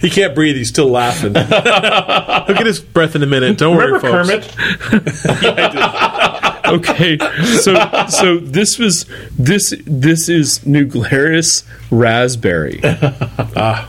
He 0.00 0.10
can't 0.10 0.34
breathe. 0.34 0.56
He's 0.56 0.68
still 0.68 0.88
laughing. 0.88 1.34
He'll 1.34 2.56
get 2.56 2.66
his 2.66 2.80
breath 2.80 3.14
in 3.16 3.22
a 3.22 3.26
minute. 3.26 3.58
Don't 3.58 3.76
Remember 3.76 4.10
worry, 4.12 4.40
folks. 4.42 4.56
Remember 4.56 5.08
Kermit? 5.08 6.15
okay 6.74 7.18
so 7.62 8.06
so 8.08 8.38
this 8.38 8.78
was 8.78 9.06
this 9.38 9.74
this 9.86 10.28
is 10.28 10.64
new 10.66 10.84
glarus 10.84 11.64
raspberry. 11.90 12.80
Ah. 13.58 13.88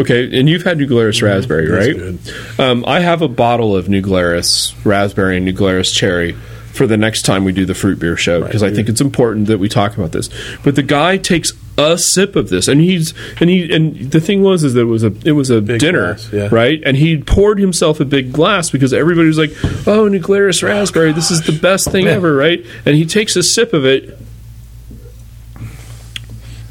Okay 0.00 0.38
and 0.38 0.48
you've 0.48 0.62
had 0.64 0.78
new 0.78 0.86
glarus 0.86 1.22
raspberry 1.22 1.68
right? 1.68 1.96
good. 1.96 2.18
um, 2.58 2.84
i 2.86 3.00
have 3.00 3.22
a 3.22 3.28
bottle 3.28 3.76
of 3.76 3.88
new 3.88 4.00
glarus 4.00 4.74
raspberry 4.84 5.36
and 5.36 5.44
new 5.44 5.52
glarus 5.52 5.92
cherry 5.92 6.34
for 6.72 6.86
the 6.86 6.96
next 6.96 7.22
time 7.22 7.44
we 7.44 7.52
do 7.52 7.66
the 7.66 7.74
fruit 7.74 7.98
beer 7.98 8.16
show 8.16 8.42
because 8.42 8.62
i 8.62 8.72
think 8.72 8.88
it's 8.88 9.00
important 9.00 9.46
that 9.46 9.58
we 9.58 9.68
talk 9.68 9.96
about 9.96 10.12
this. 10.12 10.28
But 10.64 10.76
the 10.76 10.82
guy 10.82 11.16
takes 11.16 11.52
a 11.78 11.96
sip 11.96 12.36
of 12.36 12.50
this 12.50 12.68
and 12.68 12.80
he's 12.80 13.14
and 13.40 13.48
he 13.48 13.72
and 13.74 14.10
the 14.10 14.20
thing 14.20 14.42
was 14.42 14.62
is 14.62 14.74
that 14.74 14.82
it 14.82 14.84
was 14.84 15.04
a 15.04 15.12
it 15.24 15.32
was 15.32 15.50
a 15.50 15.60
dinner 15.60 16.14
glass, 16.14 16.32
yeah. 16.32 16.48
right? 16.50 16.82
And 16.84 16.96
he 16.96 17.22
poured 17.22 17.58
himself 17.58 18.00
a 18.00 18.04
big 18.04 18.32
glass 18.32 18.70
because 18.70 18.92
everybody 18.92 19.28
was 19.28 19.38
like 19.38 19.52
oh 19.86 20.08
glarus 20.18 20.62
raspberry 20.62 21.12
this 21.12 21.30
is 21.30 21.42
the 21.42 21.58
best 21.58 21.90
thing 21.90 22.06
ever 22.06 22.34
right? 22.34 22.64
And 22.84 22.94
he 22.94 23.06
takes 23.06 23.36
a 23.36 23.42
sip 23.42 23.72
of 23.72 23.86
it 23.86 24.18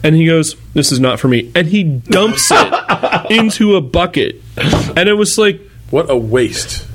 and 0.04 0.16
he 0.16 0.26
goes 0.26 0.56
this 0.74 0.92
is 0.92 1.00
not 1.00 1.20
for 1.20 1.28
me 1.28 1.52
and 1.56 1.68
he 1.68 1.84
dumps 1.84 2.50
it 2.52 3.32
into 3.32 3.76
a 3.76 3.82
bucket. 3.82 4.42
And 4.58 5.10
it 5.10 5.14
was 5.14 5.38
like 5.38 5.60
What 5.90 6.10
a 6.10 6.18
waste. 6.18 6.88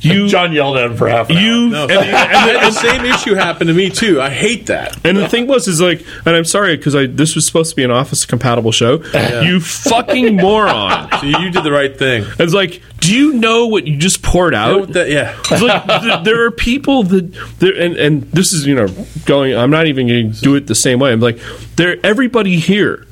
You 0.00 0.28
John 0.28 0.52
yelled 0.52 0.76
at 0.76 0.86
him 0.90 0.96
for 0.96 1.08
half 1.08 1.30
an 1.30 1.36
hour. 1.36 1.42
you 1.42 1.68
No, 1.68 1.82
and, 1.82 1.90
see, 1.90 1.96
and, 1.96 2.06
and 2.10 2.66
the 2.66 2.70
same 2.72 3.04
issue 3.04 3.34
happened 3.34 3.68
to 3.68 3.74
me 3.74 3.90
too. 3.90 4.20
I 4.20 4.30
hate 4.30 4.66
that. 4.66 4.98
And 5.04 5.16
the 5.16 5.28
thing 5.28 5.46
was, 5.46 5.68
is 5.68 5.80
like, 5.80 6.04
and 6.26 6.34
I'm 6.36 6.44
sorry 6.44 6.76
because 6.76 6.94
I 6.94 7.06
this 7.06 7.34
was 7.34 7.46
supposed 7.46 7.70
to 7.70 7.76
be 7.76 7.84
an 7.84 7.90
office 7.90 8.24
compatible 8.24 8.72
show. 8.72 9.02
You 9.44 9.60
fucking 9.60 10.36
moron! 10.36 11.08
So 11.20 11.26
you 11.26 11.50
did 11.50 11.64
the 11.64 11.72
right 11.72 11.96
thing. 11.96 12.24
It's 12.38 12.54
like, 12.54 12.82
do 13.00 13.14
you 13.14 13.34
know 13.34 13.66
what 13.66 13.86
you 13.86 13.96
just 13.96 14.22
poured 14.22 14.54
You 14.54 14.58
know 14.60 14.82
out? 14.82 14.92
that- 14.94 15.10
yeah. 15.10 15.36
It's 15.50 15.62
like 15.62 15.86
th- 16.02 16.24
there 16.24 16.44
are 16.46 16.50
people 16.50 17.02
that 17.04 17.32
there, 17.58 17.74
and 17.74 17.96
and 17.96 18.22
this 18.32 18.52
is 18.52 18.66
you 18.66 18.74
know 18.74 18.86
going. 19.26 19.54
I'm 19.56 19.70
not 19.70 19.86
even 19.86 20.06
going 20.08 20.32
to 20.32 20.40
do 20.40 20.54
it 20.54 20.66
the 20.66 20.74
same 20.74 20.98
way. 20.98 21.12
I'm 21.12 21.20
like, 21.20 21.38
there. 21.76 21.96
Everybody 22.04 22.56
here 22.58 23.06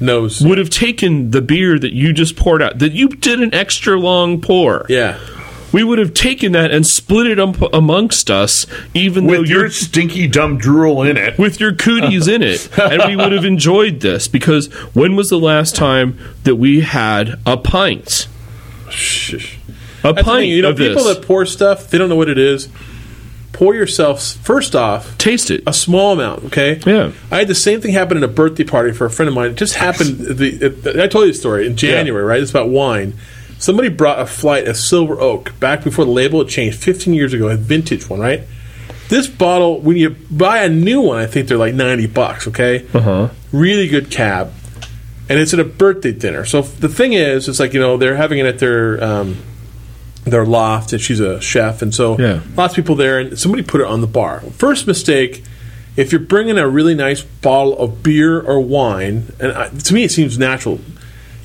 Knows. 0.00 0.40
would 0.40 0.58
have 0.58 0.70
taken 0.70 1.30
the 1.32 1.42
beer 1.42 1.78
that 1.78 1.92
you 1.92 2.12
just 2.12 2.36
poured 2.36 2.62
out, 2.62 2.78
that 2.78 2.92
you 2.92 3.08
did 3.08 3.40
an 3.40 3.52
extra 3.54 3.98
long 3.98 4.40
pour. 4.40 4.86
Yeah. 4.88 5.18
We 5.72 5.84
would 5.84 5.98
have 5.98 6.14
taken 6.14 6.52
that 6.52 6.70
and 6.70 6.86
split 6.86 7.26
it 7.26 7.38
um, 7.38 7.54
amongst 7.72 8.30
us, 8.30 8.66
even 8.94 9.26
though 9.26 9.40
With 9.40 9.50
you're 9.50 9.60
your 9.62 9.70
stinky 9.70 10.26
dumb 10.26 10.56
drool 10.58 11.02
in 11.02 11.16
it. 11.16 11.38
with 11.38 11.60
your 11.60 11.74
cooties 11.74 12.26
in 12.26 12.42
it, 12.42 12.68
and 12.78 13.02
we 13.06 13.16
would 13.16 13.32
have 13.32 13.44
enjoyed 13.44 14.00
this 14.00 14.28
because 14.28 14.66
when 14.94 15.14
was 15.16 15.28
the 15.28 15.38
last 15.38 15.76
time 15.76 16.18
that 16.44 16.54
we 16.56 16.80
had 16.80 17.38
a 17.44 17.56
pint? 17.56 18.28
Shh. 18.90 19.56
A 20.04 20.12
That's 20.12 20.24
pint 20.24 20.40
thing, 20.42 20.50
you 20.50 20.62
know, 20.62 20.70
of 20.70 20.76
people 20.76 21.02
this. 21.04 21.16
that 21.16 21.26
pour 21.26 21.44
stuff, 21.44 21.90
they 21.90 21.98
don't 21.98 22.08
know 22.08 22.16
what 22.16 22.28
it 22.28 22.38
is. 22.38 22.68
Pour 23.52 23.74
yourself 23.74 24.22
first 24.22 24.76
off 24.76 25.18
Taste 25.18 25.50
it. 25.50 25.64
a 25.66 25.72
small 25.72 26.12
amount. 26.12 26.44
Okay. 26.44 26.80
Yeah. 26.86 27.10
I 27.32 27.38
had 27.38 27.48
the 27.48 27.56
same 27.56 27.80
thing 27.80 27.92
happen 27.92 28.16
at 28.16 28.22
a 28.22 28.28
birthday 28.28 28.62
party 28.62 28.92
for 28.92 29.04
a 29.06 29.10
friend 29.10 29.28
of 29.28 29.34
mine. 29.34 29.50
It 29.50 29.56
just 29.56 29.74
happened. 29.74 30.18
The 30.18 30.66
it, 30.66 31.00
I 31.00 31.08
told 31.08 31.26
you 31.26 31.32
the 31.32 31.38
story 31.38 31.66
in 31.66 31.76
January, 31.76 32.22
right? 32.24 32.40
It's 32.40 32.52
about 32.52 32.68
wine. 32.68 33.14
Somebody 33.58 33.88
brought 33.88 34.20
a 34.20 34.26
flight 34.26 34.68
of 34.68 34.76
Silver 34.76 35.18
Oak 35.20 35.58
back 35.58 35.82
before 35.84 36.04
the 36.04 36.10
label 36.10 36.38
had 36.40 36.48
changed 36.48 36.78
15 36.78 37.12
years 37.12 37.32
ago, 37.32 37.48
a 37.48 37.56
vintage 37.56 38.08
one, 38.08 38.20
right? 38.20 38.42
This 39.08 39.26
bottle, 39.26 39.80
when 39.80 39.96
you 39.96 40.10
buy 40.30 40.58
a 40.64 40.68
new 40.68 41.00
one, 41.00 41.18
I 41.18 41.26
think 41.26 41.48
they're 41.48 41.58
like 41.58 41.74
90 41.74 42.06
bucks. 42.08 42.46
Okay. 42.48 42.86
Uh 42.94 43.00
huh. 43.00 43.28
really 43.52 43.88
good 43.88 44.10
cab, 44.10 44.52
and 45.28 45.38
it's 45.38 45.52
at 45.54 45.60
a 45.60 45.64
birthday 45.64 46.12
dinner. 46.12 46.44
So 46.44 46.62
the 46.62 46.88
thing 46.88 47.14
is, 47.14 47.48
it's 47.48 47.58
like 47.58 47.72
you 47.72 47.80
know 47.80 47.96
they're 47.96 48.16
having 48.16 48.38
it 48.38 48.46
at 48.46 48.58
their 48.58 49.02
um, 49.02 49.38
their 50.24 50.44
loft, 50.44 50.92
and 50.92 51.00
she's 51.00 51.20
a 51.20 51.40
chef, 51.40 51.80
and 51.82 51.94
so 51.94 52.18
Yeah. 52.18 52.40
lots 52.54 52.72
of 52.72 52.76
people 52.76 52.96
there, 52.96 53.18
and 53.18 53.38
somebody 53.38 53.62
put 53.62 53.80
it 53.80 53.86
on 53.86 54.00
the 54.02 54.06
bar. 54.06 54.40
First 54.52 54.86
mistake. 54.86 55.42
If 55.96 56.12
you're 56.12 56.20
bringing 56.20 56.58
a 56.58 56.68
really 56.68 56.94
nice 56.94 57.22
bottle 57.22 57.76
of 57.76 58.04
beer 58.04 58.40
or 58.40 58.60
wine, 58.60 59.32
and 59.40 59.50
I, 59.50 59.68
to 59.70 59.92
me 59.94 60.04
it 60.04 60.12
seems 60.12 60.38
natural, 60.38 60.78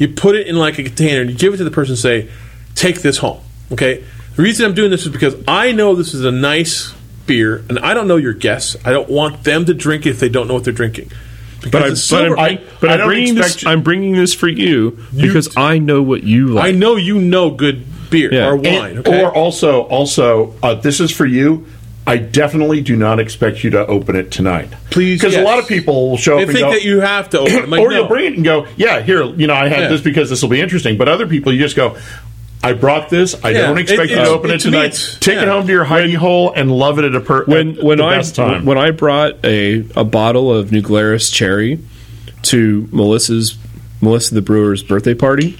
you 0.03 0.15
put 0.15 0.35
it 0.35 0.47
in 0.47 0.55
like 0.57 0.77
a 0.79 0.83
container 0.83 1.21
and 1.21 1.29
you 1.29 1.35
give 1.37 1.53
it 1.53 1.57
to 1.57 1.63
the 1.63 1.71
person 1.71 1.93
and 1.93 1.99
say, 1.99 2.27
"Take 2.75 3.01
this 3.01 3.17
home." 3.17 3.39
Okay. 3.71 4.03
The 4.35 4.41
reason 4.43 4.65
I'm 4.65 4.73
doing 4.73 4.91
this 4.91 5.03
is 5.05 5.09
because 5.11 5.35
I 5.47 5.71
know 5.71 5.95
this 5.95 6.13
is 6.13 6.25
a 6.25 6.31
nice 6.31 6.93
beer, 7.27 7.63
and 7.69 7.79
I 7.79 7.93
don't 7.93 8.07
know 8.07 8.17
your 8.17 8.33
guests. 8.33 8.75
I 8.83 8.91
don't 8.91 9.09
want 9.09 9.43
them 9.43 9.65
to 9.65 9.73
drink 9.73 10.05
it 10.05 10.09
if 10.11 10.19
they 10.19 10.29
don't 10.29 10.47
know 10.47 10.55
what 10.55 10.63
they're 10.63 10.73
drinking. 10.73 11.11
Because 11.61 12.09
But, 12.09 12.25
I, 12.25 12.29
but, 12.29 12.39
I'm, 12.39 12.59
but 12.81 12.89
I 12.89 12.93
I'm 12.95 13.07
bringing 13.07 13.35
this. 13.35 13.61
you- 13.63 13.69
I'm 13.69 13.83
bringing 13.83 14.13
this 14.15 14.33
for 14.33 14.49
you 14.49 14.97
because 15.15 15.55
I 15.55 15.77
know 15.79 16.01
what 16.01 16.23
you 16.23 16.47
like. 16.47 16.65
I 16.65 16.71
know 16.71 16.97
you 16.97 17.19
know 17.19 17.51
good 17.51 17.85
beer 18.09 18.33
Yeah. 18.33 18.47
or 18.49 18.55
And- 18.55 18.63
wine. 18.65 18.97
okay? 18.99 19.21
Or 19.23 19.31
also, 19.33 19.81
also, 19.83 20.53
uh, 20.61 20.73
this 20.75 20.99
is 20.99 21.11
for 21.11 21.25
you. 21.25 21.65
I 22.05 22.17
definitely 22.17 22.81
do 22.81 22.95
not 22.97 23.19
expect 23.19 23.63
you 23.63 23.69
to 23.71 23.85
open 23.87 24.15
it 24.17 24.29
tonight. 24.31 24.69
Please, 24.89 25.19
because 25.21 25.33
yes. 25.35 25.41
a 25.41 25.45
lot 25.45 25.59
of 25.59 25.67
people 25.67 26.09
will 26.09 26.17
show 26.17 26.35
they 26.37 26.43
up 26.43 26.49
and 26.49 26.57
think 26.57 26.67
go, 26.67 26.71
that 26.73 26.83
you 26.83 26.99
have 26.99 27.29
to 27.29 27.39
open 27.39 27.53
it. 27.55 27.69
Like, 27.69 27.79
or 27.85 27.89
no. 27.91 27.95
you'll 27.95 28.07
bring 28.07 28.25
it 28.25 28.35
and 28.35 28.43
go, 28.43 28.67
yeah, 28.75 29.01
here, 29.01 29.23
you 29.23 29.47
know, 29.47 29.53
I 29.53 29.69
had 29.69 29.79
Yeah. 29.83 29.87
this 29.87 30.01
because 30.01 30.29
this 30.29 30.41
will 30.41 30.49
be 30.49 30.59
interesting. 30.59 30.97
But 30.97 31.07
other 31.07 31.27
people, 31.27 31.53
you 31.53 31.59
just 31.59 31.75
go, 31.77 31.95
I 32.61 32.73
brought 32.73 33.09
this. 33.09 33.35
I 33.43 33.51
Yeah. 33.51 33.61
don't 33.67 33.77
expect 33.77 34.11
It- 34.11 34.17
you 34.17 34.23
to 34.23 34.27
open 34.29 34.51
it, 34.51 34.55
it- 34.55 34.57
to 34.59 34.63
tonight. 34.71 34.85
it's- 34.87 35.17
Take 35.19 35.37
it 35.37 35.47
home 35.47 35.65
to 35.65 35.71
your 35.71 35.85
hidey 35.85 36.15
hole 36.15 36.51
and 36.53 36.71
love 36.71 36.99
it 36.99 37.05
at 37.05 37.15
a 37.15 37.19
per- 37.21 37.45
when 37.45 37.77
at 37.77 37.83
when 37.83 37.97
the 37.99 38.05
I 38.05 38.17
best 38.17 38.35
time. 38.35 38.65
when 38.65 38.77
I 38.77 38.91
brought 38.91 39.33
a 39.45 39.83
a 39.95 40.03
bottle 40.03 40.53
of 40.53 40.71
New 40.73 40.81
Glarus 40.81 41.29
Cherry 41.29 41.79
to 42.43 42.87
Melissa's 42.91 43.55
Melissa 44.01 44.33
the 44.35 44.41
brewer's 44.41 44.83
birthday 44.83 45.13
party, 45.13 45.57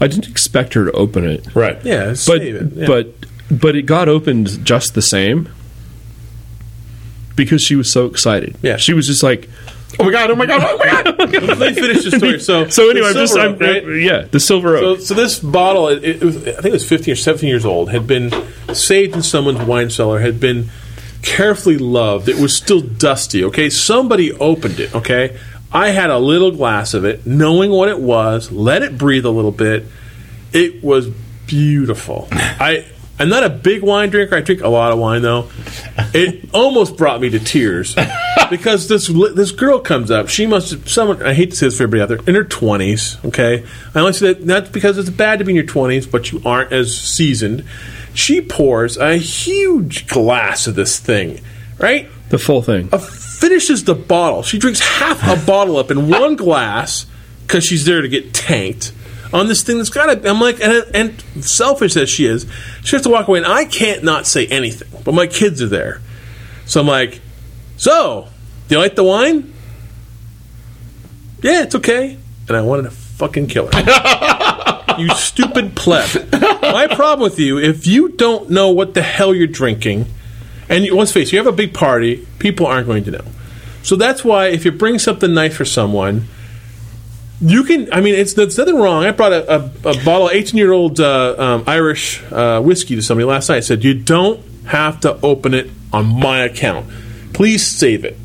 I 0.00 0.08
didn't 0.08 0.28
expect 0.28 0.74
her 0.74 0.84
to 0.86 0.92
open 0.92 1.24
it. 1.24 1.44
right, 1.54 1.78
Yeah, 1.84 2.14
but 2.26 2.42
it. 2.42 2.72
Yeah. 2.76 2.86
but 2.86 3.14
but 3.50 3.76
it 3.76 3.82
got 3.82 4.08
opened 4.08 4.64
just 4.64 4.94
the 4.94 5.02
same 5.02 5.48
because 7.36 7.62
she 7.62 7.76
was 7.76 7.92
so 7.92 8.06
excited. 8.06 8.56
Yeah. 8.62 8.76
she 8.76 8.92
was 8.94 9.06
just 9.06 9.22
like. 9.22 9.48
Oh 9.98 10.04
my 10.04 10.10
god! 10.10 10.30
Oh 10.30 10.34
my 10.36 10.44
god! 10.46 10.62
Oh 10.62 10.76
my 10.78 10.84
god! 10.84 11.18
let 11.58 11.58
me 11.58 11.72
finish 11.74 12.04
the 12.04 12.18
story. 12.18 12.40
So, 12.40 12.68
So 12.68 12.90
anyway, 12.90 13.08
I'm 13.08 13.14
just 13.14 13.32
Silver 13.34 13.64
I'm, 13.64 13.84
right? 13.86 14.02
yeah, 14.02 14.22
the 14.22 14.40
silver 14.40 14.76
So, 14.78 14.96
so 14.96 15.14
this 15.14 15.38
bottle, 15.38 15.88
it, 15.88 16.04
it 16.04 16.22
was, 16.22 16.36
I 16.36 16.40
think 16.54 16.66
it 16.66 16.72
was 16.72 16.86
15 16.86 17.12
or 17.12 17.16
17 17.16 17.48
years 17.48 17.64
old, 17.64 17.90
had 17.90 18.06
been 18.06 18.30
saved 18.74 19.14
in 19.14 19.22
someone's 19.22 19.60
wine 19.60 19.88
cellar, 19.88 20.18
had 20.18 20.38
been 20.40 20.70
carefully 21.22 21.78
loved. 21.78 22.28
It 22.28 22.36
was 22.36 22.54
still 22.54 22.80
dusty, 22.80 23.44
okay? 23.44 23.70
Somebody 23.70 24.32
opened 24.32 24.80
it, 24.80 24.94
okay? 24.94 25.38
I 25.72 25.90
had 25.90 26.10
a 26.10 26.18
little 26.18 26.50
glass 26.50 26.92
of 26.92 27.04
it, 27.04 27.26
knowing 27.26 27.70
what 27.70 27.88
it 27.88 28.00
was, 28.00 28.50
let 28.52 28.82
it 28.82 28.98
breathe 28.98 29.24
a 29.24 29.30
little 29.30 29.52
bit. 29.52 29.84
It 30.52 30.82
was 30.82 31.08
beautiful. 31.46 32.28
I. 32.32 32.86
I'm 33.18 33.28
not 33.28 33.44
a 33.44 33.48
big 33.48 33.82
wine 33.82 34.10
drinker. 34.10 34.34
I 34.36 34.40
drink 34.40 34.60
a 34.60 34.68
lot 34.68 34.92
of 34.92 34.98
wine, 34.98 35.22
though. 35.22 35.48
It 36.12 36.50
almost 36.52 36.96
brought 36.96 37.20
me 37.20 37.30
to 37.30 37.38
tears 37.38 37.94
because 38.50 38.88
this 38.88 39.08
this 39.08 39.52
girl 39.52 39.80
comes 39.80 40.10
up. 40.10 40.28
She 40.28 40.46
must 40.46 40.70
have 40.70 40.88
someone. 40.88 41.22
I 41.22 41.32
hate 41.32 41.50
to 41.50 41.56
say 41.56 41.66
this 41.66 41.78
for 41.78 41.84
everybody 41.84 42.02
out 42.02 42.08
there 42.08 42.28
in 42.28 42.34
her 42.34 42.44
twenties. 42.44 43.16
Okay, 43.24 43.64
I 43.94 44.00
only 44.00 44.12
say 44.12 44.34
that 44.34 44.44
not 44.44 44.72
because 44.72 44.98
it's 44.98 45.10
bad 45.10 45.38
to 45.38 45.44
be 45.44 45.52
in 45.52 45.56
your 45.56 45.64
twenties, 45.64 46.06
but 46.06 46.30
you 46.30 46.42
aren't 46.44 46.72
as 46.72 46.96
seasoned. 46.96 47.64
She 48.12 48.40
pours 48.40 48.96
a 48.96 49.16
huge 49.16 50.06
glass 50.06 50.66
of 50.66 50.74
this 50.74 50.98
thing, 50.98 51.40
right? 51.78 52.10
the 52.28 52.38
full 52.38 52.62
thing. 52.62 52.88
Uh, 52.92 52.98
finishes 52.98 53.84
the 53.84 53.94
bottle. 53.94 54.42
She 54.42 54.58
drinks 54.58 54.80
half 54.80 55.22
a 55.26 55.36
bottle 55.46 55.76
up 55.76 55.90
in 55.90 56.08
one 56.08 56.36
glass 56.36 57.06
because 57.42 57.64
she's 57.64 57.84
there 57.84 58.02
to 58.02 58.08
get 58.08 58.34
tanked 58.34 58.92
on 59.32 59.48
this 59.48 59.62
thing 59.62 59.78
that's 59.78 59.90
got 59.90 60.06
to. 60.06 60.28
I'm 60.28 60.40
like, 60.40 60.60
and, 60.60 60.84
and 60.94 61.44
selfish 61.44 61.96
as 61.96 62.08
she 62.08 62.26
is, 62.26 62.46
she 62.84 62.96
has 62.96 63.02
to 63.02 63.08
walk 63.08 63.28
away, 63.28 63.38
and 63.38 63.46
I 63.46 63.64
can't 63.64 64.02
not 64.02 64.26
say 64.26 64.46
anything. 64.46 64.88
But 65.04 65.14
my 65.14 65.26
kids 65.26 65.62
are 65.62 65.68
there, 65.68 66.00
so 66.66 66.80
I'm 66.80 66.86
like, 66.86 67.20
so 67.76 68.28
do 68.68 68.74
you 68.74 68.80
like 68.80 68.96
the 68.96 69.04
wine? 69.04 69.52
Yeah, 71.42 71.62
it's 71.62 71.74
okay. 71.76 72.18
And 72.48 72.56
I 72.56 72.62
wanted 72.62 72.84
to 72.84 72.90
fucking 72.90 73.48
kill 73.48 73.68
her. 73.72 74.94
you 74.98 75.08
stupid 75.10 75.76
pleb. 75.76 76.32
My 76.62 76.88
problem 76.88 77.28
with 77.28 77.38
you, 77.38 77.58
if 77.58 77.86
you 77.86 78.10
don't 78.10 78.50
know 78.50 78.70
what 78.70 78.94
the 78.94 79.02
hell 79.02 79.34
you're 79.34 79.46
drinking, 79.46 80.06
and 80.68 80.84
you, 80.84 80.96
let's 80.96 81.12
face 81.12 81.28
it, 81.28 81.32
you 81.32 81.38
have 81.38 81.46
a 81.46 81.56
big 81.56 81.74
party, 81.74 82.26
people 82.38 82.66
aren't 82.66 82.86
going 82.86 83.04
to 83.04 83.10
know. 83.12 83.24
So 83.82 83.94
that's 83.94 84.24
why 84.24 84.48
if 84.48 84.64
you 84.64 84.72
bring 84.72 84.98
something 84.98 85.32
nice 85.32 85.56
for 85.56 85.64
someone, 85.64 86.26
You 87.40 87.64
can. 87.64 87.92
I 87.92 88.00
mean, 88.00 88.14
it's 88.14 88.32
there's 88.34 88.56
nothing 88.56 88.76
wrong. 88.76 89.04
I 89.04 89.10
brought 89.10 89.32
a, 89.32 89.56
a, 89.56 89.58
a 89.90 90.04
bottle 90.04 90.28
of 90.28 90.32
18 90.32 90.56
year 90.56 90.72
old 90.72 91.00
uh, 91.00 91.34
um, 91.36 91.64
Irish 91.66 92.22
uh, 92.32 92.62
whiskey 92.62 92.96
to 92.96 93.02
somebody 93.02 93.26
last 93.26 93.48
night. 93.48 93.58
I 93.58 93.60
said, 93.60 93.84
"You 93.84 93.94
don't 93.94 94.40
have 94.66 95.00
to 95.00 95.20
open 95.20 95.52
it 95.52 95.70
on 95.92 96.06
my 96.06 96.40
account. 96.40 96.88
Please 97.34 97.66
save 97.66 98.04
it." 98.04 98.16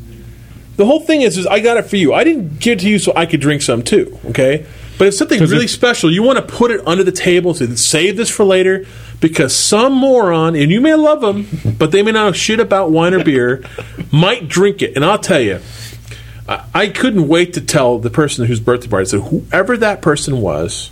The 0.76 0.86
whole 0.86 1.00
thing 1.00 1.20
is, 1.20 1.36
is 1.36 1.46
I 1.46 1.60
got 1.60 1.76
it 1.76 1.84
for 1.84 1.96
you. 1.96 2.14
I 2.14 2.24
didn't 2.24 2.58
give 2.58 2.78
it 2.78 2.80
to 2.82 2.88
you 2.88 2.98
so 2.98 3.12
I 3.14 3.26
could 3.26 3.40
drink 3.40 3.60
some 3.60 3.82
too. 3.82 4.18
Okay, 4.30 4.64
but 4.96 5.08
it's 5.08 5.18
something 5.18 5.40
really 5.40 5.66
special. 5.66 6.10
You 6.10 6.22
want 6.22 6.38
to 6.38 6.54
put 6.54 6.70
it 6.70 6.80
under 6.86 7.04
the 7.04 7.12
table 7.12 7.52
say, 7.52 7.66
"Save 7.74 8.16
this 8.16 8.30
for 8.30 8.46
later," 8.46 8.86
because 9.20 9.54
some 9.54 9.92
moron, 9.92 10.56
and 10.56 10.70
you 10.70 10.80
may 10.80 10.94
love 10.94 11.20
them, 11.20 11.46
but 11.78 11.92
they 11.92 12.02
may 12.02 12.12
not 12.12 12.24
know 12.24 12.32
shit 12.32 12.60
about 12.60 12.90
wine 12.90 13.12
or 13.12 13.22
beer, 13.22 13.62
might 14.10 14.48
drink 14.48 14.80
it. 14.80 14.96
And 14.96 15.04
I'll 15.04 15.18
tell 15.18 15.40
you. 15.40 15.60
I- 16.74 16.82
I 16.82 16.88
couldn't 16.88 17.28
wait 17.28 17.52
to 17.54 17.60
tell 17.60 17.98
the 17.98 18.10
person 18.10 18.46
whose 18.46 18.60
birthday 18.60 18.88
party. 18.88 19.02
I 19.02 19.04
said, 19.06 19.20
whoever 19.22 19.76
that 19.76 20.02
person 20.02 20.40
was, 20.40 20.90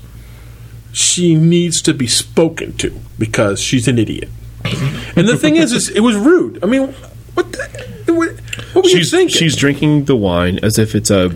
she 0.92 1.34
needs 1.34 1.80
to 1.82 1.94
be 1.94 2.06
spoken 2.06 2.76
to 2.78 2.92
because 3.18 3.60
she's 3.60 3.86
an 3.88 3.98
idiot. 3.98 4.28
and 4.64 5.26
the 5.28 5.36
thing 5.36 5.56
is, 5.56 5.72
is 5.72 5.88
it 5.88 6.00
was 6.00 6.16
rude. 6.16 6.62
I 6.62 6.66
mean, 6.66 6.88
what? 7.34 7.50
The, 8.06 8.12
what, 8.14 8.30
what 8.74 8.84
were 8.84 8.90
you 8.90 8.98
She's 8.98 9.10
thinking? 9.10 9.28
she's 9.36 9.56
drinking 9.56 10.04
the 10.04 10.16
wine 10.16 10.58
as 10.62 10.78
if 10.78 10.94
it's 10.94 11.10
a 11.10 11.30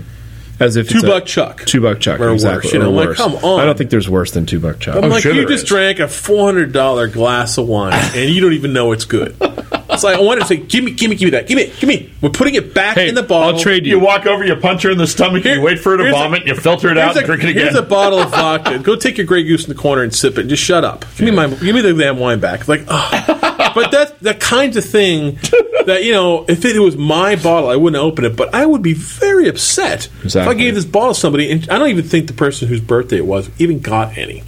as 0.61 0.77
if 0.77 0.89
Two 0.89 0.99
it's 0.99 1.05
a- 1.05 1.09
buck 1.09 1.25
chuck. 1.27 1.65
two 1.65 1.81
buck 1.81 2.01
chuck 2.01 2.21
Or 2.21 2.31
exactly 2.31 2.69
worse, 2.69 2.73
you 2.75 2.79
know, 2.81 2.91
or 2.91 2.93
like, 2.93 3.09
worse. 3.09 3.17
come 3.17 3.35
on. 3.37 3.61
I 3.61 3.65
don't 3.65 3.77
think 3.79 3.91
there's 3.91 4.09
worse 4.11 4.31
than 4.33 4.47
two 4.47 4.61
buck 4.61 4.79
chuck. 4.79 5.03
I'm 5.03 5.09
like, 5.11 5.23
sure 5.23 5.33
you 5.33 5.47
just 5.49 5.65
is. 5.65 5.69
drank 5.69 5.99
a 6.01 6.07
four 6.09 6.45
hundred 6.47 6.73
dollar 6.73 7.09
glass 7.09 7.59
of 7.59 7.67
wine 7.69 7.93
and 8.15 8.31
you 8.31 8.41
don't 8.41 8.53
even 8.53 8.73
know 8.73 8.93
it's 8.93 9.05
good. 9.05 9.37
It's 9.95 10.05
like 10.05 10.17
I 10.17 10.21
wanted 10.21 10.43
to 10.43 10.47
say, 10.47 10.57
give 10.59 10.85
me, 10.85 10.91
give 10.93 11.09
me, 11.11 11.17
give 11.17 11.27
me 11.29 11.31
that, 11.31 11.47
give 11.47 11.57
me, 11.57 11.73
give 11.81 11.89
me. 11.89 12.13
We're 12.21 12.31
putting 12.31 12.55
it 12.55 12.75
back 12.75 12.97
Hey, 12.97 13.09
in 13.09 13.15
the 13.15 13.23
bottle. 13.23 13.57
I'll 13.57 13.61
trade 13.63 13.87
You 13.87 13.99
you. 13.99 14.05
walk 14.05 14.27
over, 14.27 14.45
you 14.45 14.55
punch 14.57 14.83
her 14.83 14.91
in 14.91 14.99
the 14.99 15.07
stomach, 15.07 15.43
Here- 15.43 15.55
you 15.57 15.63
wait 15.63 15.79
for 15.79 15.93
her 15.93 15.97
to 15.99 16.03
here's 16.05 16.15
a- 16.15 16.19
vomit, 16.19 16.47
you 16.47 16.55
filter 16.55 16.91
it 16.91 16.99
out, 16.99 17.15
Here's 17.15 17.17
and 17.19 17.27
drink 17.27 17.43
it 17.45 17.51
again. 17.51 17.63
here's 17.65 17.75
a 17.77 17.83
bottle 17.83 18.19
of 18.19 18.31
vodka. 18.31 18.79
Go 18.83 18.97
take 18.97 19.17
your 19.19 19.27
Grey 19.27 19.45
Goose 19.45 19.65
in 19.65 19.69
the 19.75 19.81
corner 19.81 20.03
and 20.03 20.15
sip 20.15 20.35
it. 20.39 20.43
And 20.43 20.51
just 20.51 20.63
shut 20.63 20.85
up. 20.85 21.05
Give 21.17 21.27
me 21.27 21.31
my, 21.31 21.47
give 21.47 21.75
me 21.75 21.81
the 21.81 21.95
damn 21.95 22.19
wine 22.19 22.41
back. 22.41 22.67
Like, 22.69 22.85
oh. 22.89 23.73
but 23.75 23.91
that's 23.91 24.13
the 24.21 24.35
kind 24.35 24.77
of 24.77 24.85
thing 24.85 25.39
that 25.87 26.03
you 26.05 26.13
know. 26.13 26.45
If 26.49 26.65
it 26.65 26.79
was 26.79 26.97
my 26.97 27.37
bottle, 27.37 27.69
I 27.71 27.77
wouldn't 27.77 28.03
open 28.03 28.25
it. 28.25 28.37
But 28.37 28.55
I 28.55 28.67
would 28.67 28.83
be 28.83 28.93
very 28.95 29.49
upset 29.49 30.09
if 30.25 30.37
I 30.37 30.55
gave 30.55 30.75
this 30.75 30.85
bottle 30.85 31.15
to 31.15 31.21
somebody, 31.21 31.51
and 31.51 31.69
I 31.71 31.79
don't 31.79 31.89
even 31.89 32.05
think 32.05 32.27
the 32.27 32.33
person 32.35 32.69
whose 32.69 32.81
birthday 32.81 33.19
it 33.19 33.27
was 33.27 33.51
even 33.59 33.81
got 33.81 34.17
any. 34.19 34.43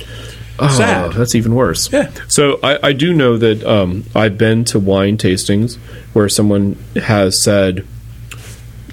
Oh, 0.59 0.69
Sad. 0.69 1.12
that's 1.12 1.35
even 1.35 1.55
worse. 1.55 1.93
Yeah. 1.93 2.11
So 2.28 2.59
I, 2.62 2.89
I 2.89 2.93
do 2.93 3.12
know 3.12 3.37
that 3.37 3.62
um, 3.65 4.05
I've 4.15 4.39
been 4.39 4.65
to 4.66 4.78
wine 4.78 5.19
tastings 5.19 5.77
where 6.15 6.28
someone 6.31 6.77
has 6.97 7.43
said, 7.43 7.87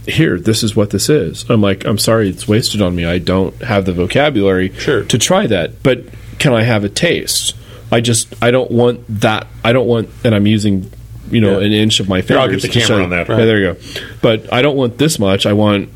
"Here, 0.07 0.37
this 0.39 0.63
is 0.63 0.75
what 0.75 0.89
this 0.89 1.09
is." 1.09 1.49
I'm 1.49 1.61
like, 1.61 1.85
"I'm 1.85 1.97
sorry, 1.97 2.29
it's 2.29 2.47
wasted 2.47 2.81
on 2.81 2.95
me. 2.95 3.05
I 3.05 3.17
don't 3.17 3.55
have 3.63 3.85
the 3.85 3.93
vocabulary 3.93 4.73
Sure. 4.77 5.03
to 5.05 5.17
try 5.17 5.47
that. 5.47 5.81
But 5.83 6.01
can 6.39 6.53
I 6.53 6.63
have 6.63 6.83
a 6.83 6.89
taste? 6.89 7.55
I 7.91 8.01
just 8.01 8.33
I 8.43 8.51
don't 8.51 8.71
want 8.71 9.05
that. 9.21 9.47
I 9.63 9.71
don't 9.73 9.87
want, 9.87 10.09
and 10.23 10.35
I'm 10.35 10.47
using." 10.47 10.91
You 11.31 11.39
know, 11.39 11.59
Yeah. 11.59 11.65
an 11.67 11.71
inch 11.71 11.99
of 12.01 12.09
my 12.09 12.21
fingers. 12.21 12.37
I'll 12.43 12.49
get 12.51 12.61
the 12.61 12.67
camera 12.67 12.87
say- 12.87 13.03
on 13.03 13.09
that. 13.11 13.29
Yeah, 13.29 13.45
there 13.45 13.57
you 13.59 13.73
go. 13.73 13.79
But 14.21 14.51
I 14.51 14.61
don't 14.61 14.75
want 14.75 14.97
this 14.97 15.17
much. 15.17 15.45
I 15.45 15.53
want 15.53 15.89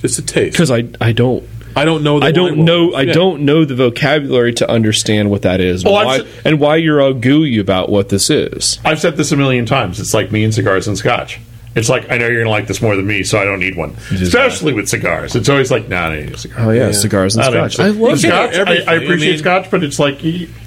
Just 0.00 0.18
a 0.18 0.22
taste. 0.22 0.54
because 0.54 0.70
I 0.70 0.84
I 1.00 1.12
don't 1.12 1.44
I 1.76 1.84
don't 1.84 2.02
know. 2.02 2.20
The 2.20 2.26
I 2.26 2.32
don't 2.32 2.58
know. 2.58 2.88
well. 2.88 2.96
I 2.96 3.02
Yeah. 3.02 3.12
don't 3.12 3.42
know 3.42 3.64
the 3.64 3.74
vocabulary 3.74 4.52
to 4.54 4.70
understand 4.70 5.30
what 5.30 5.42
that 5.42 5.60
is, 5.60 5.84
Well, 5.84 5.98
and 5.98 6.08
I've 6.08 6.20
why, 6.22 6.26
s- 6.26 6.32
and 6.44 6.60
why 6.60 6.76
you're 6.76 7.00
all 7.00 7.14
gooey 7.14 7.58
about 7.58 7.88
what 7.90 8.08
this 8.08 8.30
is. 8.30 8.78
I've 8.84 9.00
said 9.00 9.16
this 9.16 9.32
a 9.32 9.36
million 9.36 9.66
times. 9.66 10.00
It's 10.00 10.14
like 10.14 10.32
me 10.32 10.44
and 10.44 10.52
cigars 10.54 10.88
and 10.88 10.96
scotch. 10.98 11.38
It's 11.76 11.88
like 11.88 12.10
I 12.10 12.18
know 12.18 12.26
you're 12.26 12.38
going 12.42 12.46
to 12.46 12.50
like 12.50 12.66
this 12.66 12.82
more 12.82 12.96
than 12.96 13.06
me, 13.06 13.22
so 13.22 13.38
I 13.38 13.44
don't 13.44 13.60
need 13.60 13.76
one. 13.76 13.94
Especially 14.10 14.72
with 14.72 14.88
cigars, 14.88 15.36
it's 15.36 15.48
always 15.48 15.70
like, 15.70 15.88
nah, 15.88 16.08
I 16.08 16.20
need 16.22 16.32
a 16.34 16.36
cigar. 16.36 16.66
Oh 16.66 16.70
yeah, 16.72 16.86
Yeah. 16.86 16.92
cigars 16.92 17.36
and 17.36 17.44
I 17.44 17.50
scotch. 17.68 17.78
know. 17.78 17.84
I 17.84 17.88
love 17.90 18.24
Yeah. 18.24 18.50
scotch. 18.50 18.56
I. 18.68 18.72
I 18.92 18.94
appreciate 18.96 19.28
I 19.28 19.30
mean- 19.30 19.38
scotch, 19.38 19.70
but 19.70 19.84
it's 19.84 20.00
like, 20.00 20.18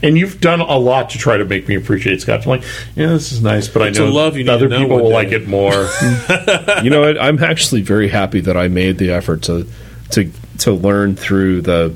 and 0.01 0.17
you've 0.17 0.39
done 0.39 0.61
a 0.61 0.77
lot 0.77 1.09
to 1.09 1.17
try 1.17 1.35
to 1.35 1.43
make 1.43 1.67
me 1.67 1.75
appreciate 1.75 2.21
scotch. 2.21 2.45
I'm 2.45 2.51
like, 2.51 2.63
yeah, 2.95 3.07
this 3.07 3.33
is 3.33 3.41
nice, 3.41 3.67
but 3.67 3.81
I 3.81 3.89
know 3.89 4.05
love 4.09 4.37
you 4.37 4.49
other 4.49 4.69
know 4.69 4.79
people 4.79 4.95
will 5.01 5.09
day. 5.09 5.13
like 5.13 5.31
it 5.33 5.45
more. 5.45 5.73
You 6.83 6.89
know 6.89 7.01
what? 7.01 7.21
I'm 7.21 7.43
actually 7.43 7.81
very 7.81 8.07
happy 8.07 8.39
that 8.39 8.55
I 8.55 8.69
made 8.69 8.97
the 8.97 9.11
effort 9.11 9.41
to 9.43 9.67
to 10.11 10.29
to 10.59 10.71
learn 10.71 11.15
through 11.15 11.61
the 11.61 11.93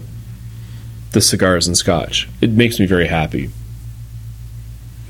the 1.11 1.21
cigars 1.21 1.67
and 1.67 1.77
scotch. 1.77 2.27
It 2.41 2.51
makes 2.51 2.79
me 2.79 2.85
very 2.85 3.07
happy. 3.07 3.49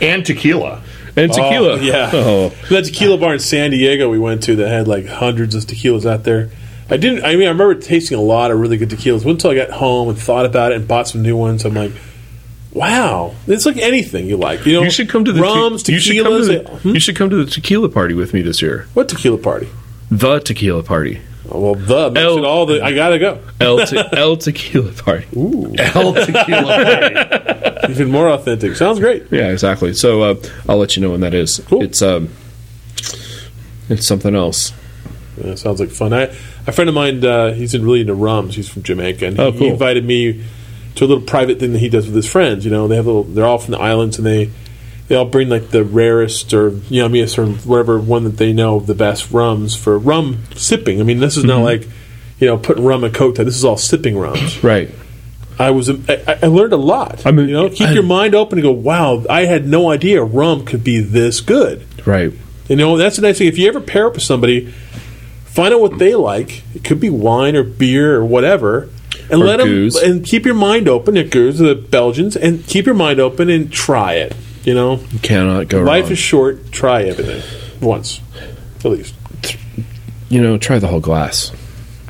and 0.00 0.24
tequila. 0.24 0.82
And 1.16 1.32
tequila. 1.32 1.72
Oh, 1.72 1.80
yeah. 1.80 2.10
Oh. 2.12 2.48
That 2.70 2.84
tequila 2.84 3.16
bar 3.18 3.34
in 3.34 3.38
San 3.40 3.70
Diego 3.70 4.10
we 4.10 4.18
went 4.18 4.42
to 4.44 4.56
that 4.56 4.68
had 4.68 4.86
like 4.88 5.06
hundreds 5.06 5.54
of 5.54 5.64
tequilas 5.64 6.04
out 6.10 6.24
there. 6.24 6.50
I 6.90 6.96
didn't. 6.98 7.24
I 7.24 7.34
mean, 7.34 7.46
I 7.46 7.50
remember 7.50 7.74
tasting 7.74 8.18
a 8.18 8.22
lot 8.22 8.50
of 8.50 8.60
really 8.60 8.76
good 8.76 8.90
tequilas. 8.90 9.24
Until 9.28 9.50
I 9.50 9.54
got 9.54 9.70
home 9.70 10.08
and 10.08 10.18
thought 10.18 10.46
about 10.46 10.72
it 10.72 10.76
and 10.76 10.86
bought 10.86 11.08
some 11.08 11.22
new 11.22 11.36
ones. 11.36 11.64
I'm 11.64 11.74
like, 11.74 11.92
wow, 12.72 13.34
it's 13.46 13.66
like 13.66 13.78
anything 13.78 14.26
you 14.26 14.36
like. 14.36 14.64
You 14.66 14.74
know, 14.74 14.82
You 14.82 14.90
should 14.90 15.08
come 15.08 15.24
to 15.24 15.32
the 15.32 15.40
te- 15.40 15.46
rums, 15.46 15.88
you 15.88 15.98
should 15.98 16.22
come 16.22 16.38
to 16.40 16.44
the, 16.44 16.58
Hmm? 16.82 16.90
you 16.90 17.00
should 17.00 17.16
come 17.16 17.30
to 17.30 17.44
the 17.44 17.50
tequila 17.50 17.88
party 17.88 18.14
with 18.14 18.34
me 18.34 18.42
this 18.42 18.60
year. 18.62 18.86
what 18.94 19.08
tequila 19.08 19.38
party? 19.38 19.68
The 20.10 20.38
tequila 20.40 20.82
party. 20.82 21.20
Well, 21.48 21.74
the 21.76 22.10
makes 22.10 22.24
El- 22.24 22.38
it 22.38 22.44
all 22.44 22.66
the. 22.66 22.82
I 22.82 22.92
gotta 22.94 23.18
go. 23.18 23.40
El, 23.60 23.86
te- 23.86 24.02
El 24.12 24.36
tequila 24.36 24.92
party. 24.92 25.26
El 25.36 26.14
tequila. 26.14 26.62
party. 26.62 27.88
Even 27.92 28.10
more 28.10 28.28
authentic. 28.30 28.74
Sounds 28.76 28.98
great. 28.98 29.24
Yeah, 29.30 29.50
exactly. 29.52 29.94
So 29.94 30.22
uh, 30.22 30.34
I'll 30.68 30.78
let 30.78 30.96
you 30.96 31.02
know 31.02 31.10
when 31.10 31.20
that 31.20 31.34
is. 31.34 31.60
Cool. 31.68 31.82
It's 31.82 32.02
um, 32.02 32.30
it's 33.88 34.06
something 34.06 34.34
else. 34.34 34.72
Yeah, 35.42 35.54
sounds 35.54 35.80
like 35.80 35.90
fun. 35.90 36.12
I, 36.12 36.22
a 36.66 36.72
friend 36.72 36.88
of 36.88 36.94
mine, 36.94 37.24
uh, 37.24 37.52
he's 37.52 37.74
in 37.74 37.84
really 37.84 38.00
into 38.00 38.14
rums. 38.14 38.56
He's 38.56 38.68
from 38.68 38.82
Jamaica, 38.82 39.26
and 39.26 39.38
Oh, 39.38 39.52
he, 39.52 39.58
cool. 39.58 39.66
he 39.68 39.72
invited 39.72 40.04
me 40.04 40.44
to 40.96 41.04
a 41.04 41.06
little 41.06 41.22
private 41.22 41.60
thing 41.60 41.72
that 41.74 41.78
he 41.80 41.88
does 41.90 42.06
with 42.06 42.16
his 42.16 42.28
friends. 42.28 42.64
You 42.64 42.70
know, 42.70 42.88
they 42.88 42.96
have 42.96 43.06
little. 43.06 43.22
They're 43.24 43.44
all 43.46 43.58
from 43.58 43.72
the 43.72 43.78
islands, 43.80 44.16
and 44.18 44.26
they 44.26 44.50
they 45.08 45.14
all 45.14 45.24
bring 45.24 45.48
like 45.48 45.70
the 45.70 45.84
rarest 45.84 46.52
or 46.52 46.70
yummiest 46.70 47.38
or 47.38 47.46
whatever 47.68 47.98
one 47.98 48.24
that 48.24 48.36
they 48.38 48.52
know 48.52 48.80
the 48.80 48.94
best 48.94 49.30
rums 49.30 49.76
for 49.76 49.98
rum 49.98 50.42
sipping. 50.54 51.00
I 51.00 51.04
mean, 51.04 51.18
this 51.20 51.36
is 51.36 51.44
Mm-hmm. 51.44 51.48
not 51.48 51.62
like 51.64 51.88
you 52.38 52.46
know 52.48 52.58
putting 52.58 52.84
rum 52.84 53.04
in 53.04 53.12
cocktail. 53.12 53.44
This 53.44 53.56
is 53.56 53.64
all 53.64 53.76
sipping 53.76 54.18
rums. 54.18 54.62
Right. 54.62 54.90
I 55.58 55.70
was 55.70 55.88
I, 55.88 56.38
I 56.42 56.46
learned 56.48 56.74
a 56.74 56.76
lot. 56.76 57.24
I 57.24 57.30
mean, 57.30 57.48
you 57.48 57.54
know, 57.54 57.70
keep 57.70 57.88
I- 57.88 57.92
your 57.92 58.02
mind 58.02 58.34
open 58.34 58.58
and 58.58 58.62
go. 58.64 58.72
Wow, 58.72 59.24
I 59.30 59.46
had 59.46 59.66
no 59.66 59.90
idea 59.90 60.22
rum 60.22 60.64
could 60.66 60.84
be 60.84 61.00
this 61.00 61.40
good. 61.40 61.86
Right. 62.06 62.32
You 62.68 62.76
know, 62.76 62.96
that's 62.96 63.16
the 63.16 63.22
nice 63.22 63.38
thing. 63.38 63.46
If 63.48 63.58
you 63.58 63.68
ever 63.68 63.80
pair 63.80 64.06
up 64.08 64.14
with 64.14 64.22
somebody, 64.24 64.70
find 65.46 65.72
out 65.72 65.80
what 65.80 65.98
they 65.98 66.14
like. 66.14 66.62
It 66.74 66.84
could 66.84 67.00
be 67.00 67.08
wine 67.10 67.54
or 67.56 67.62
beer 67.62 68.16
or 68.16 68.24
whatever, 68.24 68.90
and 69.30 69.40
Or 69.40 69.46
let 69.46 69.60
gueuze. 69.60 69.94
them 70.00 70.10
and 70.10 70.24
keep 70.26 70.44
your 70.44 70.54
mind 70.56 70.88
open. 70.88 71.16
At 71.16 71.26
gueuze, 71.30 71.58
the 71.58 71.74
Belgians, 71.74 72.36
and 72.36 72.66
keep 72.66 72.84
your 72.86 72.94
mind 72.94 73.18
open 73.20 73.48
and 73.48 73.72
try 73.72 74.14
it. 74.14 74.34
You 74.66 74.74
know, 74.74 74.98
You 75.12 75.18
cannot 75.20 75.68
go 75.68 75.80
life 75.82 76.02
wrong. 76.04 76.12
is 76.12 76.18
short. 76.18 76.72
Try 76.72 77.04
everything 77.04 77.40
once, 77.80 78.20
at 78.84 78.90
least. 78.90 79.14
you 80.28 80.42
know, 80.42 80.58
try 80.58 80.78
the 80.80 80.88
whole 80.88 81.00
glass. 81.00 81.52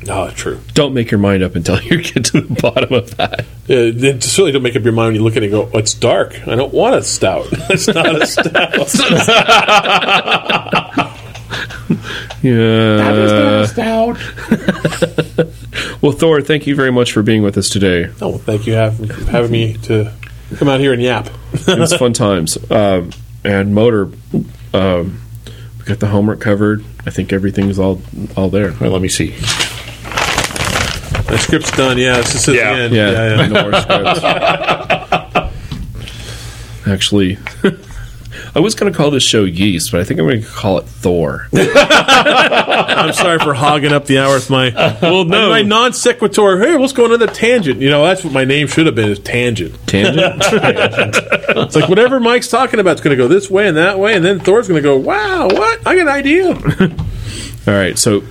Oh, 0.09 0.31
true. 0.31 0.61
Don't 0.73 0.95
make 0.95 1.11
your 1.11 1.19
mind 1.19 1.43
up 1.43 1.55
until 1.57 1.81
you 1.83 2.01
get 2.03 2.25
to 2.27 2.41
the 2.41 2.61
bottom 2.63 2.93
of 2.95 3.15
that. 3.17 3.41
Uh, 3.41 3.45
yeah, 3.67 3.91
then 3.93 4.21
certainly 4.21 4.53
don't 4.53 4.63
make 4.63 4.75
up 4.77 4.85
your 4.85 4.93
mind 4.93 5.09
when 5.09 5.15
you 5.17 5.23
look 5.23 5.37
at 5.37 5.43
it 5.43 5.47
and 5.47 5.53
go, 5.53 5.69
oh, 5.75 5.79
"It's 5.79 5.95
dark. 5.95 6.47
I 6.49 6.55
don't 6.55 6.73
want 6.73 6.95
a 6.95 7.03
stout. 7.03 7.47
It's 7.71 7.89
not 7.89 8.23
a 8.23 8.27
stout." 8.27 8.89
Yeah. 12.43 13.67
stout. 13.67 14.19
Well, 16.03 16.13
Thor, 16.13 16.41
thank 16.41 16.67
you 16.67 16.75
very 16.77 16.93
much 16.93 17.13
for 17.13 17.23
being 17.23 17.43
with 17.43 17.57
us 17.59 17.69
today. 17.69 18.07
oh, 18.21 18.29
well, 18.31 18.39
thank 18.39 18.67
you 18.67 18.75
having 18.75 19.09
having 19.27 19.51
me 19.51 19.75
to 19.85 20.13
come 20.57 20.69
out 20.69 20.81
here 20.81 20.93
and 20.93 21.03
yap. 21.03 21.29
It 21.53 21.79
was 21.79 21.93
fun 21.95 22.13
times. 22.13 22.57
Um, 22.71 23.11
and 23.45 23.75
motor, 23.75 24.11
um, 24.75 25.21
we 25.79 25.85
got 25.85 25.99
the 26.01 26.07
homework 26.09 26.41
covered. 26.41 26.85
I 27.07 27.11
think 27.11 27.33
everything's 27.33 27.79
all 27.79 28.01
all 28.37 28.49
there. 28.51 28.73
Well, 28.81 28.91
let 28.91 29.03
me 29.03 29.09
see. 29.09 29.31
My 31.29 31.37
script's 31.39 31.71
done. 31.77 31.99
Yeah, 31.99 32.17
this 32.19 32.35
is 32.37 32.49
at 32.49 32.55
Yeah. 32.55 32.75
the 32.75 32.83
end. 32.83 32.95
Yeah, 32.95 33.11
yeah, 33.11 33.37
yeah. 33.37 33.47
no 33.49 33.63
more 33.71 33.81
scripts. 33.81 34.23
Actually, 36.87 37.37
I 38.57 38.61
was 38.61 38.75
going 38.75 38.91
to 38.91 38.97
call 38.97 39.11
this 39.11 39.23
show 39.23 39.45
Yeast, 39.45 39.93
but 39.93 40.01
I 40.01 40.05
think 40.05 40.19
I'm 40.19 40.27
going 40.27 40.41
to 40.41 40.49
call 40.49 40.79
it 40.79 40.87
Thor. 40.87 41.47
I'm 41.55 43.13
sorry 43.13 43.39
for 43.39 43.53
hogging 43.53 43.93
up 43.93 44.07
the 44.07 44.19
hour 44.19 44.33
with 44.33 44.49
my 44.49 44.71
well, 45.03 45.27
no. 45.27 45.51
my 45.51 45.61
non 45.61 45.93
sequitur. 45.93 46.59
Hey, 46.59 46.75
let's 46.75 46.95
go 46.95 47.15
the 47.15 47.27
tangent. 47.27 47.83
You 47.83 47.91
know, 47.91 48.03
that's 48.03 48.25
what 48.25 48.33
my 48.33 48.47
name 48.47 48.67
should 48.67 48.87
have 48.87 48.95
been 48.95 49.11
is 49.11 49.19
tangent. 49.19 49.75
Tangent. 49.87 50.43
It's 51.57 51.75
like 51.75 51.89
whatever 51.89 52.21
Mike's 52.21 52.49
talking 52.49 52.81
about 52.81 52.97
is 52.97 53.01
going 53.01 53.17
to 53.17 53.23
go 53.23 53.29
this 53.29 53.51
way 53.51 53.67
and 53.67 53.77
that 53.77 53.99
way, 53.99 54.15
and 54.15 54.25
then 54.25 54.41
Thor's 54.41 54.69
going 54.69 54.83
to 54.83 54.87
go, 54.87 54.97
"Wow, 54.97 55.49
what? 55.49 55.87
I 55.87 55.95
got 55.97 56.03
an 56.03 56.09
idea." 56.09 56.49
all 57.67 57.75
right, 57.75 57.99
so 57.99 58.23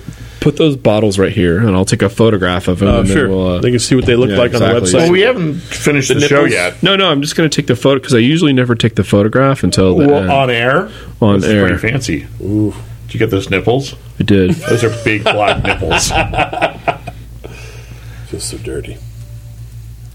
put 0.46 0.56
those 0.58 0.76
bottles 0.76 1.18
right 1.18 1.32
here, 1.32 1.58
and 1.58 1.74
I'll 1.74 1.84
take 1.84 2.02
a 2.02 2.08
photograph 2.08 2.68
of 2.68 2.78
them. 2.78 2.88
Oh, 2.88 3.00
and 3.00 3.08
sure. 3.08 3.28
we'll, 3.28 3.46
uh, 3.48 3.60
they 3.60 3.70
can 3.72 3.80
see 3.80 3.96
what 3.96 4.06
they 4.06 4.14
look 4.14 4.30
yeah, 4.30 4.36
like 4.38 4.54
on 4.54 4.60
the 4.60 4.66
website. 4.66 4.94
Well, 4.94 5.10
we 5.10 5.22
haven't 5.22 5.54
finished 5.60 6.06
the, 6.08 6.14
The 6.14 6.28
show 6.28 6.44
yet. 6.44 6.80
no, 6.84 6.94
no, 6.94 7.10
I'm 7.10 7.20
just 7.20 7.34
going 7.34 7.50
to 7.50 7.54
take 7.56 7.66
the 7.66 7.74
photo 7.74 7.98
because 7.98 8.14
I 8.14 8.18
usually 8.18 8.52
never 8.52 8.76
take 8.76 8.94
the 8.94 9.02
photograph 9.02 9.64
until 9.64 9.96
the 9.96 10.06
Well, 10.06 10.22
end. 10.22 10.30
on 10.30 10.50
air. 10.50 10.88
On 11.20 11.40
This 11.40 11.48
is 11.48 11.54
air. 11.54 11.66
pretty 11.66 11.78
fancy. 11.78 12.26
Ooh. 12.40 12.72
Did 13.06 13.14
you 13.14 13.18
get 13.18 13.30
those 13.30 13.50
nipples? 13.50 13.96
I 14.20 14.22
did. 14.22 14.52
Those 14.52 14.84
are 14.84 15.04
big 15.04 15.24
black 15.24 15.64
nipples. 15.64 16.08
Just 18.30 18.50
so 18.50 18.58
dirty. 18.58 18.96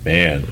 Man. 0.05 0.45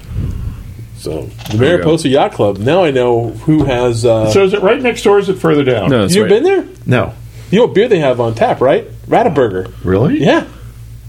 So 0.98 1.24
the 1.52 1.58
Mariposa 1.58 2.10
Yacht 2.10 2.34
Club. 2.34 2.58
Now 2.58 2.84
I 2.84 2.92
know 2.92 3.30
who 3.30 3.64
has. 3.64 4.06
Uh, 4.06 4.30
So 4.32 4.44
is 4.44 4.54
it 4.54 4.62
right 4.62 4.82
next 4.82 5.04
door 5.04 5.16
or 5.16 5.20
is 5.20 5.30
it 5.30 5.38
further 5.38 5.64
down? 5.64 5.90
No, 5.90 6.04
it's 6.04 6.16
you 6.16 6.24
right. 6.24 6.30
been 6.30 6.44
there? 6.44 6.68
No. 6.86 7.14
You 7.52 7.60
know 7.60 7.66
what 7.66 7.74
beer 7.76 7.88
they 7.88 8.00
have 8.00 8.20
on 8.20 8.36
tap, 8.36 8.62
right? 8.62 8.86
Radeberger. 9.10 9.72
Really? 9.84 10.20
Yeah. 10.20 10.46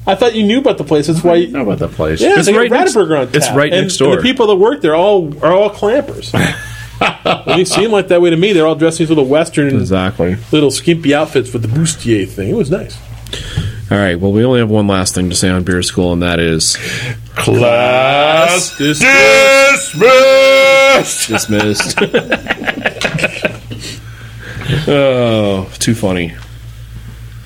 I 0.07 0.15
thought 0.15 0.35
you 0.35 0.43
knew 0.43 0.59
about 0.59 0.79
the 0.79 0.85
place. 0.85 1.07
That's 1.07 1.23
why. 1.23 1.35
You, 1.37 1.49
know 1.49 1.63
about 1.63 1.79
the 1.79 1.89
place. 1.89 2.21
yeah, 2.21 2.35
It's 2.39 2.47
they 2.47 2.53
got 2.53 2.59
right 2.61 2.71
next- 2.71 2.95
Radeberger 2.97 3.21
on 3.21 3.27
tap. 3.27 3.35
it's 3.37 3.51
right 3.53 3.73
And- 3.73 3.83
next 3.83 4.01
and 4.01 4.09
door. 4.09 4.17
the 4.17 4.23
people 4.23 4.47
that 4.49 4.57
work 4.57 4.81
there 4.81 4.95
all 4.95 5.33
are 5.45 5.53
all 5.53 5.71
clampers. 5.71 6.33
well, 7.25 7.43
they 7.47 7.65
seem 7.65 7.91
like 7.93 8.09
that 8.09 8.21
way 8.23 8.31
to 8.31 8.37
me. 8.37 8.53
They're 8.53 8.67
all 8.67 8.75
dressed 8.75 8.99
in 9.01 9.05
these 9.05 9.11
little 9.11 9.27
western, 9.27 9.69
Exactly. 9.79 10.37
little 10.53 10.71
skimpy 10.71 11.15
outfits 11.15 11.53
with 11.53 11.63
the 11.63 11.69
bustier 11.69 12.27
thing. 12.27 12.49
It 12.51 12.57
was 12.57 12.71
nice. 12.71 12.97
All 13.91 13.99
right. 13.99 14.19
Well, 14.19 14.33
we 14.33 14.45
only 14.45 14.61
have 14.61 14.71
one 14.71 14.87
last 14.87 15.15
thing 15.15 15.29
to 15.31 15.37
say 15.37 15.49
on 15.51 15.63
beer 15.65 15.83
school, 15.83 16.13
and 16.13 16.23
that 16.23 16.39
is 16.41 16.77
Class 17.37 18.77
This- 18.79 19.01
dismissed. 19.01 19.99
dismissed. 21.29 21.99
oh, 24.89 25.71
too 25.79 25.95
funny. 25.95 26.35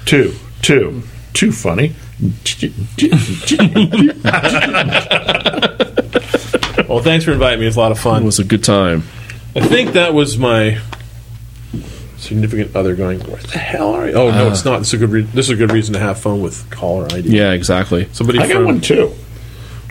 Two. 0.04 0.34
Two. 0.62 1.02
Too 1.32 1.52
funny. 1.52 1.94
Well, 6.88 7.02
thanks 7.02 7.24
for 7.24 7.32
inviting 7.32 7.60
me. 7.60 7.66
It's 7.66 7.76
a 7.76 7.80
lot 7.80 7.92
of 7.92 7.98
fun. 7.98 8.14
It 8.14 8.16
fun. 8.18 8.24
was 8.26 8.38
a 8.38 8.44
good 8.44 8.62
time. 8.62 9.02
I 9.56 9.60
think 9.66 9.94
that 9.94 10.14
was 10.14 10.38
my 10.38 10.80
significant 12.18 12.76
other 12.76 12.94
going. 12.94 13.20
Where 13.20 13.40
the 13.42 13.58
hell 13.58 13.94
are 13.94 14.08
you? 14.08 14.14
Oh 14.14 14.30
no, 14.30 14.48
it's 14.48 14.66
ah. 14.66 14.70
not. 14.70 14.78
This 14.78 14.88
is 14.88 14.94
a 14.94 14.98
good. 14.98 15.10
Re- 15.10 15.22
this 15.22 15.46
is 15.46 15.50
a 15.50 15.56
good 15.56 15.72
reason 15.72 15.94
to 15.94 16.00
have 16.00 16.18
fun 16.20 16.40
with 16.40 16.70
caller 16.70 17.06
ID. 17.12 17.28
Yeah, 17.30 17.52
exactly. 17.52 18.08
Somebody 18.12 18.38
I 18.38 18.48
got 18.48 18.64
one 18.64 18.80
too. 18.80 19.12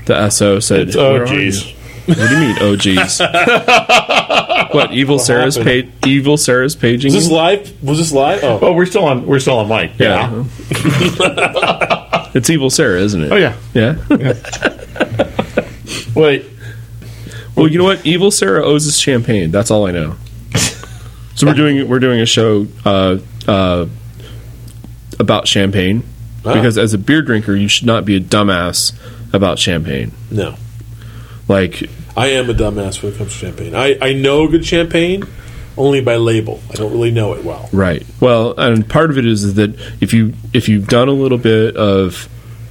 The 0.06 0.30
SO 0.30 0.60
said, 0.60 0.90
It's, 0.90 0.96
oh, 0.96 1.14
"Where 1.14 1.24
are 1.24 1.26
jeez. 1.26 1.76
You?" 2.08 2.16
What 2.16 2.30
do 2.30 2.36
you 2.36 2.42
mean, 2.48 2.58
oh, 2.62 2.76
geez? 2.76 3.20
what, 4.74 4.92
evil 4.94 5.20
Sarah's 5.20 5.58
pa- 5.58 5.88
evil 6.06 6.38
Sarah's 6.38 6.76
paging? 6.76 7.10
Is 7.10 7.14
this 7.14 7.30
live? 7.32 7.72
Was 7.84 7.98
this 8.00 8.12
live? 8.12 8.44
Oh, 8.44 8.60
Oh, 8.62 8.74
we're 8.74 8.86
still 8.86 9.06
on. 9.06 9.26
We're 9.26 9.40
still 9.40 9.58
on 9.60 9.68
mic. 9.70 9.92
Yeah. 10.00 10.44
It's 12.36 12.50
evil 12.50 12.70
Sarah, 12.72 13.00
isn't 13.00 13.24
it? 13.24 13.32
Oh 13.32 13.36
yeah. 13.36 13.56
Yeah. 13.74 13.96
Wait. 16.16 16.46
Well, 17.56 17.68
you 17.68 17.78
know 17.78 17.84
what? 17.84 18.06
Evil 18.06 18.32
Sarah 18.32 18.66
owes 18.66 18.88
us 18.88 18.98
champagne. 18.98 19.52
That's 19.52 19.70
all 19.70 19.86
I 19.86 19.92
know. 19.92 20.16
So 21.36 21.48
we're 21.48 21.54
doing 21.54 21.88
we're 21.88 22.00
doing 22.00 22.20
a 22.22 22.26
show 22.26 22.68
uh, 22.86 23.18
uh, 23.48 23.86
about 25.20 25.48
champagne 25.48 26.04
Ah. 26.46 26.54
because 26.56 26.78
as 26.78 26.94
a 26.94 26.98
beer 26.98 27.22
drinker, 27.22 27.56
you 27.56 27.68
should 27.68 27.86
not 27.88 28.06
be 28.06 28.16
a 28.16 28.20
dumbass 28.20 28.94
about 29.34 29.60
champagne. 29.60 30.12
no. 30.32 30.56
Like, 31.48 31.90
I 32.16 32.28
am 32.28 32.50
a 32.50 32.54
dumbass 32.54 33.02
when 33.04 33.14
it 33.14 33.18
comes 33.18 33.34
to 33.34 33.38
champagne. 33.38 33.76
I, 33.76 33.98
I 34.02 34.14
know 34.14 34.48
good 34.48 34.66
champagne 34.66 35.24
only 35.78 36.02
by 36.02 36.16
label. 36.18 36.62
I 36.70 36.74
don't 36.76 36.92
really 36.92 37.12
know 37.12 37.34
it 37.34 37.44
well. 37.44 37.68
right? 37.74 38.06
Well, 38.20 38.54
and 38.58 38.88
part 38.88 39.10
of 39.10 39.18
it 39.18 39.26
is 39.26 39.56
that 39.56 39.76
if 40.02 40.14
you 40.14 40.34
if 40.54 40.70
you've 40.70 40.88
done 40.88 41.08
a 41.10 41.14
little 41.14 41.38
bit 41.38 41.76
of 41.76 42.30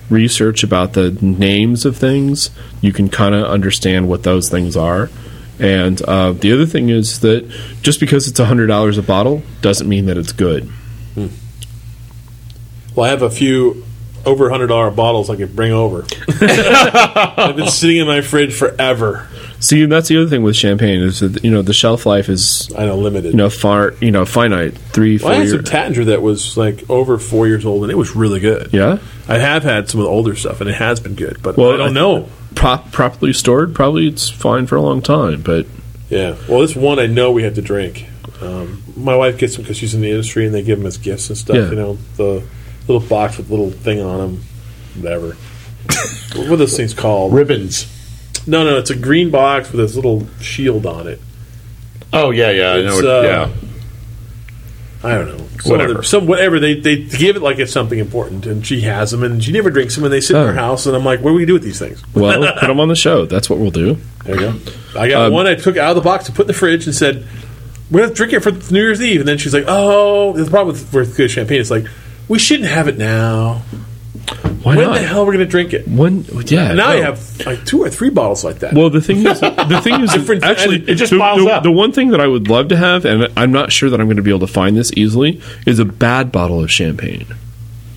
research 0.09 0.62
about 0.62 0.93
the 0.94 1.11
names 1.20 1.85
of 1.85 1.97
things, 1.97 2.51
you 2.81 2.93
can 2.93 3.09
kind 3.09 3.35
of 3.35 3.44
understand 3.44 4.09
what 4.09 4.23
those 4.23 4.49
things 4.49 4.77
are. 4.77 5.11
And 5.59 6.01
uh, 6.03 6.32
the 6.32 6.53
other 6.53 6.66
thing 6.66 6.89
is 6.89 7.20
that 7.20 7.49
just 7.82 8.01
because 8.01 8.27
it's 8.28 8.39
hundred 8.39 8.69
dollars 8.69 8.99
a 8.99 9.03
bottle 9.03 9.43
doesn't 9.61 9.89
mean 9.89 10.07
that 10.07 10.16
it's 10.16 10.32
good. 10.32 10.70
Well, 12.94 13.07
I 13.07 13.09
have 13.11 13.23
a 13.23 13.31
few 13.31 13.85
over 14.24 14.51
hundred 14.51 14.69
dollar 14.69 14.90
bottles 14.90 15.31
I 15.31 15.36
could 15.36 15.55
bring 15.57 15.73
over. 15.73 16.05
I've 16.40 17.57
been 17.57 17.69
sitting 17.69 17.99
in 17.99 18.07
my 18.07 18.20
fridge 18.20 18.55
forever. 18.55 19.28
See, 19.61 19.82
and 19.82 19.93
that's 19.93 20.09
the 20.09 20.16
other 20.19 20.28
thing 20.28 20.43
with 20.43 20.57
champagne 20.57 21.01
is 21.03 21.20
that 21.20 21.44
you 21.44 21.51
know 21.51 21.62
the 21.62 21.73
shelf 21.73 22.05
life 22.07 22.28
is 22.28 22.70
I 22.77 22.86
know 22.86 22.97
limited. 22.97 23.31
you 23.32 23.36
know 23.36 23.51
far 23.51 23.94
you 24.01 24.11
know 24.11 24.24
finite 24.24 24.77
three 24.77 25.19
four 25.19 25.31
well, 25.31 25.39
I 25.39 25.40
had 25.44 25.49
some 25.51 25.59
years. 25.59 25.69
Taittinger 25.69 26.07
that 26.07 26.23
was 26.23 26.57
like 26.57 26.89
over 26.90 27.19
four 27.19 27.47
years 27.47 27.65
old, 27.65 27.82
and 27.82 27.93
it 27.93 27.97
was 27.97 28.15
really 28.16 28.40
good. 28.40 28.70
yeah, 28.73 28.99
I 29.28 29.39
have 29.39 29.62
had 29.62 29.89
some 29.89 30.01
of 30.01 30.05
the 30.05 30.11
older 30.11 30.35
stuff, 30.35 30.61
and 30.61 30.69
it 30.69 30.74
has 30.77 31.01
been 31.01 31.15
good. 31.15 31.43
But 31.43 31.57
Well, 31.57 31.73
I 31.74 31.77
don't 31.77 31.89
I- 31.89 31.93
know. 31.93 32.28
Prop, 32.55 32.93
properly 32.93 33.32
stored, 33.32 33.74
probably 33.74 34.09
it's 34.09 34.28
fine 34.28 34.66
for 34.66 34.77
a 34.77 34.82
long 34.82 35.01
time. 35.01 35.40
But 35.40 35.66
Yeah. 36.11 36.36
Well, 36.49 36.61
this 36.61 36.77
one 36.77 36.99
I 36.99 37.07
know 37.07 37.32
we 37.32 37.44
have 37.44 37.55
to 37.55 37.62
drink. 37.62 38.07
Um, 38.43 38.82
my 38.94 39.16
wife 39.16 39.39
gets 39.39 39.55
them 39.55 39.62
because 39.62 39.78
she's 39.78 39.94
in 39.94 40.03
the 40.03 40.11
industry, 40.11 40.44
and 40.44 40.55
they 40.55 40.62
give 40.62 40.78
them 40.78 40.86
as 40.86 40.99
gifts 40.99 41.28
and 41.31 41.39
stuff. 41.39 41.57
Yeah. 41.57 41.70
You 41.70 41.77
know, 41.77 41.99
the 42.16 42.43
little 42.89 43.07
box 43.07 43.37
with 43.39 43.51
little 43.51 43.71
thing 43.71 44.01
on 44.01 44.19
them, 44.19 44.45
whatever. 45.01 45.37
what 46.37 46.49
are 46.51 46.57
those 46.57 46.77
things 46.77 46.95
called? 46.95 47.33
Ribbons. 47.33 47.87
No, 48.47 48.65
no, 48.65 48.79
it's 48.79 48.91
a 48.91 48.97
green 48.97 49.31
box 49.31 49.71
with 49.71 49.81
this 49.81 49.95
little 49.95 50.27
shield 50.41 50.85
on 50.87 51.07
it. 51.07 51.21
Oh 52.13 52.31
yeah, 52.31 52.51
yeah. 52.51 52.73
I 52.73 52.83
know. 52.83 52.89
It's, 52.93 52.99
It, 52.99 53.07
uh, 53.07 53.23
yeah. 53.23 53.49
I 55.05 55.15
don't 55.15 55.27
know. 55.37 55.47
Some 55.61 55.71
Whatever. 55.73 55.93
Other, 55.95 56.03
some 56.05 56.27
whatever 56.27 56.61
they 56.61 56.79
they 56.79 56.97
give 56.97 57.35
it 57.37 57.43
like 57.43 57.59
it's 57.59 57.73
something 57.73 57.99
important, 57.99 58.47
and 58.47 58.65
she 58.67 58.83
has 58.83 59.11
them, 59.11 59.23
and 59.25 59.43
she 59.43 59.51
never 59.53 59.71
drinks 59.71 59.95
them, 59.97 60.05
and 60.05 60.13
they 60.13 60.21
sit 60.21 60.37
in 60.37 60.43
Oh. 60.43 60.47
her 60.47 60.53
house, 60.55 60.87
and 60.87 60.95
I'm 60.95 61.05
like, 61.05 61.21
what 61.21 61.31
do 61.31 61.35
we 61.37 61.45
do 61.45 61.55
with 61.55 61.63
these 61.65 61.79
things? 61.79 62.03
well, 62.15 62.41
put 62.59 62.67
them 62.69 62.79
on 62.81 62.89
the 62.89 62.95
show. 62.97 63.27
That's 63.27 63.51
what 63.51 63.59
we'll 63.59 63.71
do. 63.73 63.97
There 64.25 64.35
you 64.37 64.41
go. 64.41 64.55
I 65.01 65.09
got 65.09 65.27
Um, 65.27 65.33
one 65.33 65.47
I 65.49 65.55
took 65.57 65.77
out 65.77 65.91
of 65.91 65.97
the 65.97 66.03
box 66.03 66.27
and 66.27 66.37
put 66.37 66.43
in 66.45 66.47
the 66.49 66.53
fridge 66.53 66.87
and 66.87 66.95
said, 66.95 67.27
"We're 67.91 68.03
gonna 68.03 68.15
drink 68.15 68.33
it 68.33 68.41
for 68.41 68.53
New 68.73 68.81
Year's 68.81 69.03
Eve." 69.03 69.21
And 69.21 69.29
then 69.29 69.39
she's 69.39 69.55
like, 69.55 69.65
"Oh, 69.67 70.33
the 70.35 70.49
problem 70.49 70.75
with, 70.77 70.93
with 70.93 71.17
good 71.17 71.31
champagne 71.33 71.61
is 71.61 71.71
like 71.71 71.87
we 72.33 72.39
shouldn't 72.39 72.69
have 72.71 72.89
it 72.89 72.97
now. 72.97 73.63
Why 74.63 74.77
when 74.77 74.87
not? 74.87 74.95
the 74.95 75.03
hell 75.07 75.23
are 75.23 75.27
we 75.27 75.33
gonna 75.33 75.45
drink 75.45 75.73
it?" 75.75 75.87
When 75.87 76.25
yeah, 76.47 76.69
now 76.69 76.75
no. 76.75 76.87
I 76.89 76.97
have 77.01 77.47
like 77.47 77.65
two 77.67 77.83
or 77.83 77.91
three 77.91 78.09
bottles 78.09 78.43
like 78.45 78.61
that. 78.61 78.73
Well, 78.73 78.89
the 78.89 79.01
thing 79.03 79.19
is, 79.27 79.41
the 79.41 79.81
thing 79.83 80.01
is, 80.01 80.15
actually, 80.43 80.77
it 80.89 80.95
just 80.95 81.13
the, 81.13 81.19
piles 81.19 81.45
the, 81.45 81.51
up. 81.51 81.63
the 81.63 81.71
one 81.73 81.93
thing 81.93 82.09
that 82.13 82.21
I 82.21 82.27
would 82.27 82.49
love 82.49 82.69
to 82.69 82.77
have, 82.77 83.05
and 83.05 83.29
I'm 83.37 83.53
not 83.53 83.71
sure 83.71 83.91
that 83.91 84.01
I'm 84.01 84.07
going 84.07 84.17
to 84.17 84.23
be 84.23 84.31
able 84.31 84.47
to 84.47 84.53
find 84.53 84.77
this 84.77 84.91
easily, 84.95 85.43
is 85.67 85.79
a 85.79 85.85
bad 85.85 86.33
bottle 86.33 86.63
of 86.63 86.71
champagne. 86.71 87.27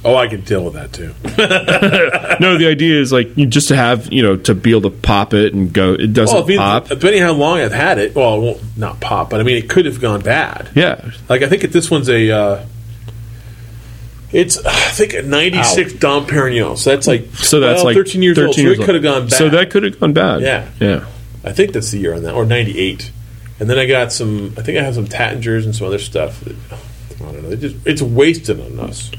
oh, 0.03 0.15
I 0.15 0.27
can 0.27 0.41
deal 0.41 0.65
with 0.65 0.73
that 0.73 0.91
too. 0.91 1.13
No, 2.37 2.57
the 2.57 2.67
idea 2.67 2.99
is 2.99 3.13
like 3.13 3.37
you 3.37 3.45
just 3.45 3.69
to 3.69 3.77
have 3.77 4.11
you 4.11 4.21
know 4.21 4.35
to 4.35 4.53
be 4.53 4.71
able 4.71 4.89
to 4.89 4.97
pop 4.97 5.33
it 5.33 5.53
and 5.53 5.71
go. 5.71 5.93
It 5.93 6.11
doesn't 6.11 6.47
Well, 6.47 6.57
pop. 6.57 6.89
depending 6.89 7.21
how 7.21 7.31
long 7.31 7.59
I've 7.59 7.71
had 7.71 7.97
it, 7.97 8.13
well, 8.13 8.35
it 8.35 8.39
won't 8.41 8.77
not 8.77 8.99
pop, 8.99 9.29
but 9.29 9.39
I 9.39 9.43
mean, 9.43 9.55
it 9.55 9.69
could 9.69 9.85
have 9.85 10.01
gone 10.01 10.19
bad. 10.21 10.69
Yeah, 10.75 11.11
Like 11.29 11.43
I 11.43 11.47
think 11.47 11.61
that 11.61 11.71
this 11.71 11.89
one's 11.89 12.09
a. 12.09 12.29
Uh, 12.31 12.65
it's 14.35 14.57
I 14.65 14.71
think 14.71 15.13
a 15.13 15.21
'96 15.21 15.93
Dom 15.93 16.25
Perignon, 16.25 16.77
so 16.77 16.89
that's 16.89 17.07
like 17.07 17.33
so 17.35 17.61
that's 17.61 17.77
well, 17.77 17.85
like 17.85 17.95
13 17.95 18.21
years 18.21 18.37
old. 18.37 18.53
So 18.53 18.61
years 18.61 18.79
it 18.79 18.85
could 18.85 18.95
have 18.95 19.03
gone 19.03 19.23
bad. 19.23 19.33
So 19.33 19.49
that 19.49 19.71
could 19.71 19.83
have 19.83 19.97
gone 19.97 20.11
bad. 20.11 20.41
Yeah. 20.41 20.69
yeah. 20.79 21.05
I 21.43 21.53
think 21.53 21.71
that's 21.71 21.91
the 21.91 21.99
year 21.99 22.13
on 22.13 22.23
that, 22.23 22.33
or 22.33 22.45
'98. 22.45 23.11
And 23.59 23.69
then 23.69 23.79
I 23.79 23.85
got 23.85 24.11
some. 24.11 24.53
I 24.57 24.61
think 24.61 24.77
I 24.77 24.83
have 24.83 24.95
some 24.95 25.05
Taittingers 25.07 25.63
and 25.63 25.73
some 25.73 25.87
other 25.87 25.99
stuff. 25.99 26.41
That, 26.41 26.55
I 27.21 27.31
don't 27.31 27.43
know. 27.43 27.51
It 27.51 27.61
just, 27.61 27.87
it's 27.87 28.01
wasted 28.01 28.59
on 28.59 28.77
us. 28.81 29.09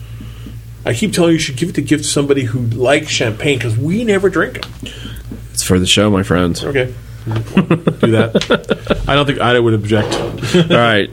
I 0.85 0.93
keep 0.93 1.15
telling 1.15 1.31
you, 1.31 1.35
you 1.35 1.41
should 1.41 1.57
give 1.57 1.71
it 1.71 1.75
to 1.77 1.83
gift 1.83 2.05
to 2.05 2.11
somebody 2.11 2.45
who 2.45 2.61
likes 2.61 3.09
champagne 3.09 3.59
because 3.59 3.79
we 3.79 4.05
never 4.05 4.29
drink 4.29 4.59
it. 4.59 4.67
It's 5.53 5.63
for 5.63 5.79
the 5.79 5.87
show, 5.87 6.11
my 6.11 6.23
friends. 6.25 6.63
Okay, 6.63 6.93
do 7.25 8.11
that. 8.13 9.05
I 9.09 9.15
don't 9.15 9.25
think 9.25 9.41
Ida 9.41 9.63
would 9.63 9.75
object. 9.75 10.15
All 10.15 10.77
right, 10.77 11.11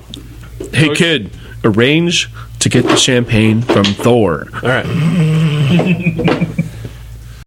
Hey, 0.74 0.94
kid, 0.94 1.32
arrange 1.64 2.30
to 2.64 2.70
get 2.70 2.86
the 2.86 2.96
champagne 2.96 3.62
from 3.62 3.84
Thor. 3.84 4.48
All 4.56 4.70
right. 4.70 4.86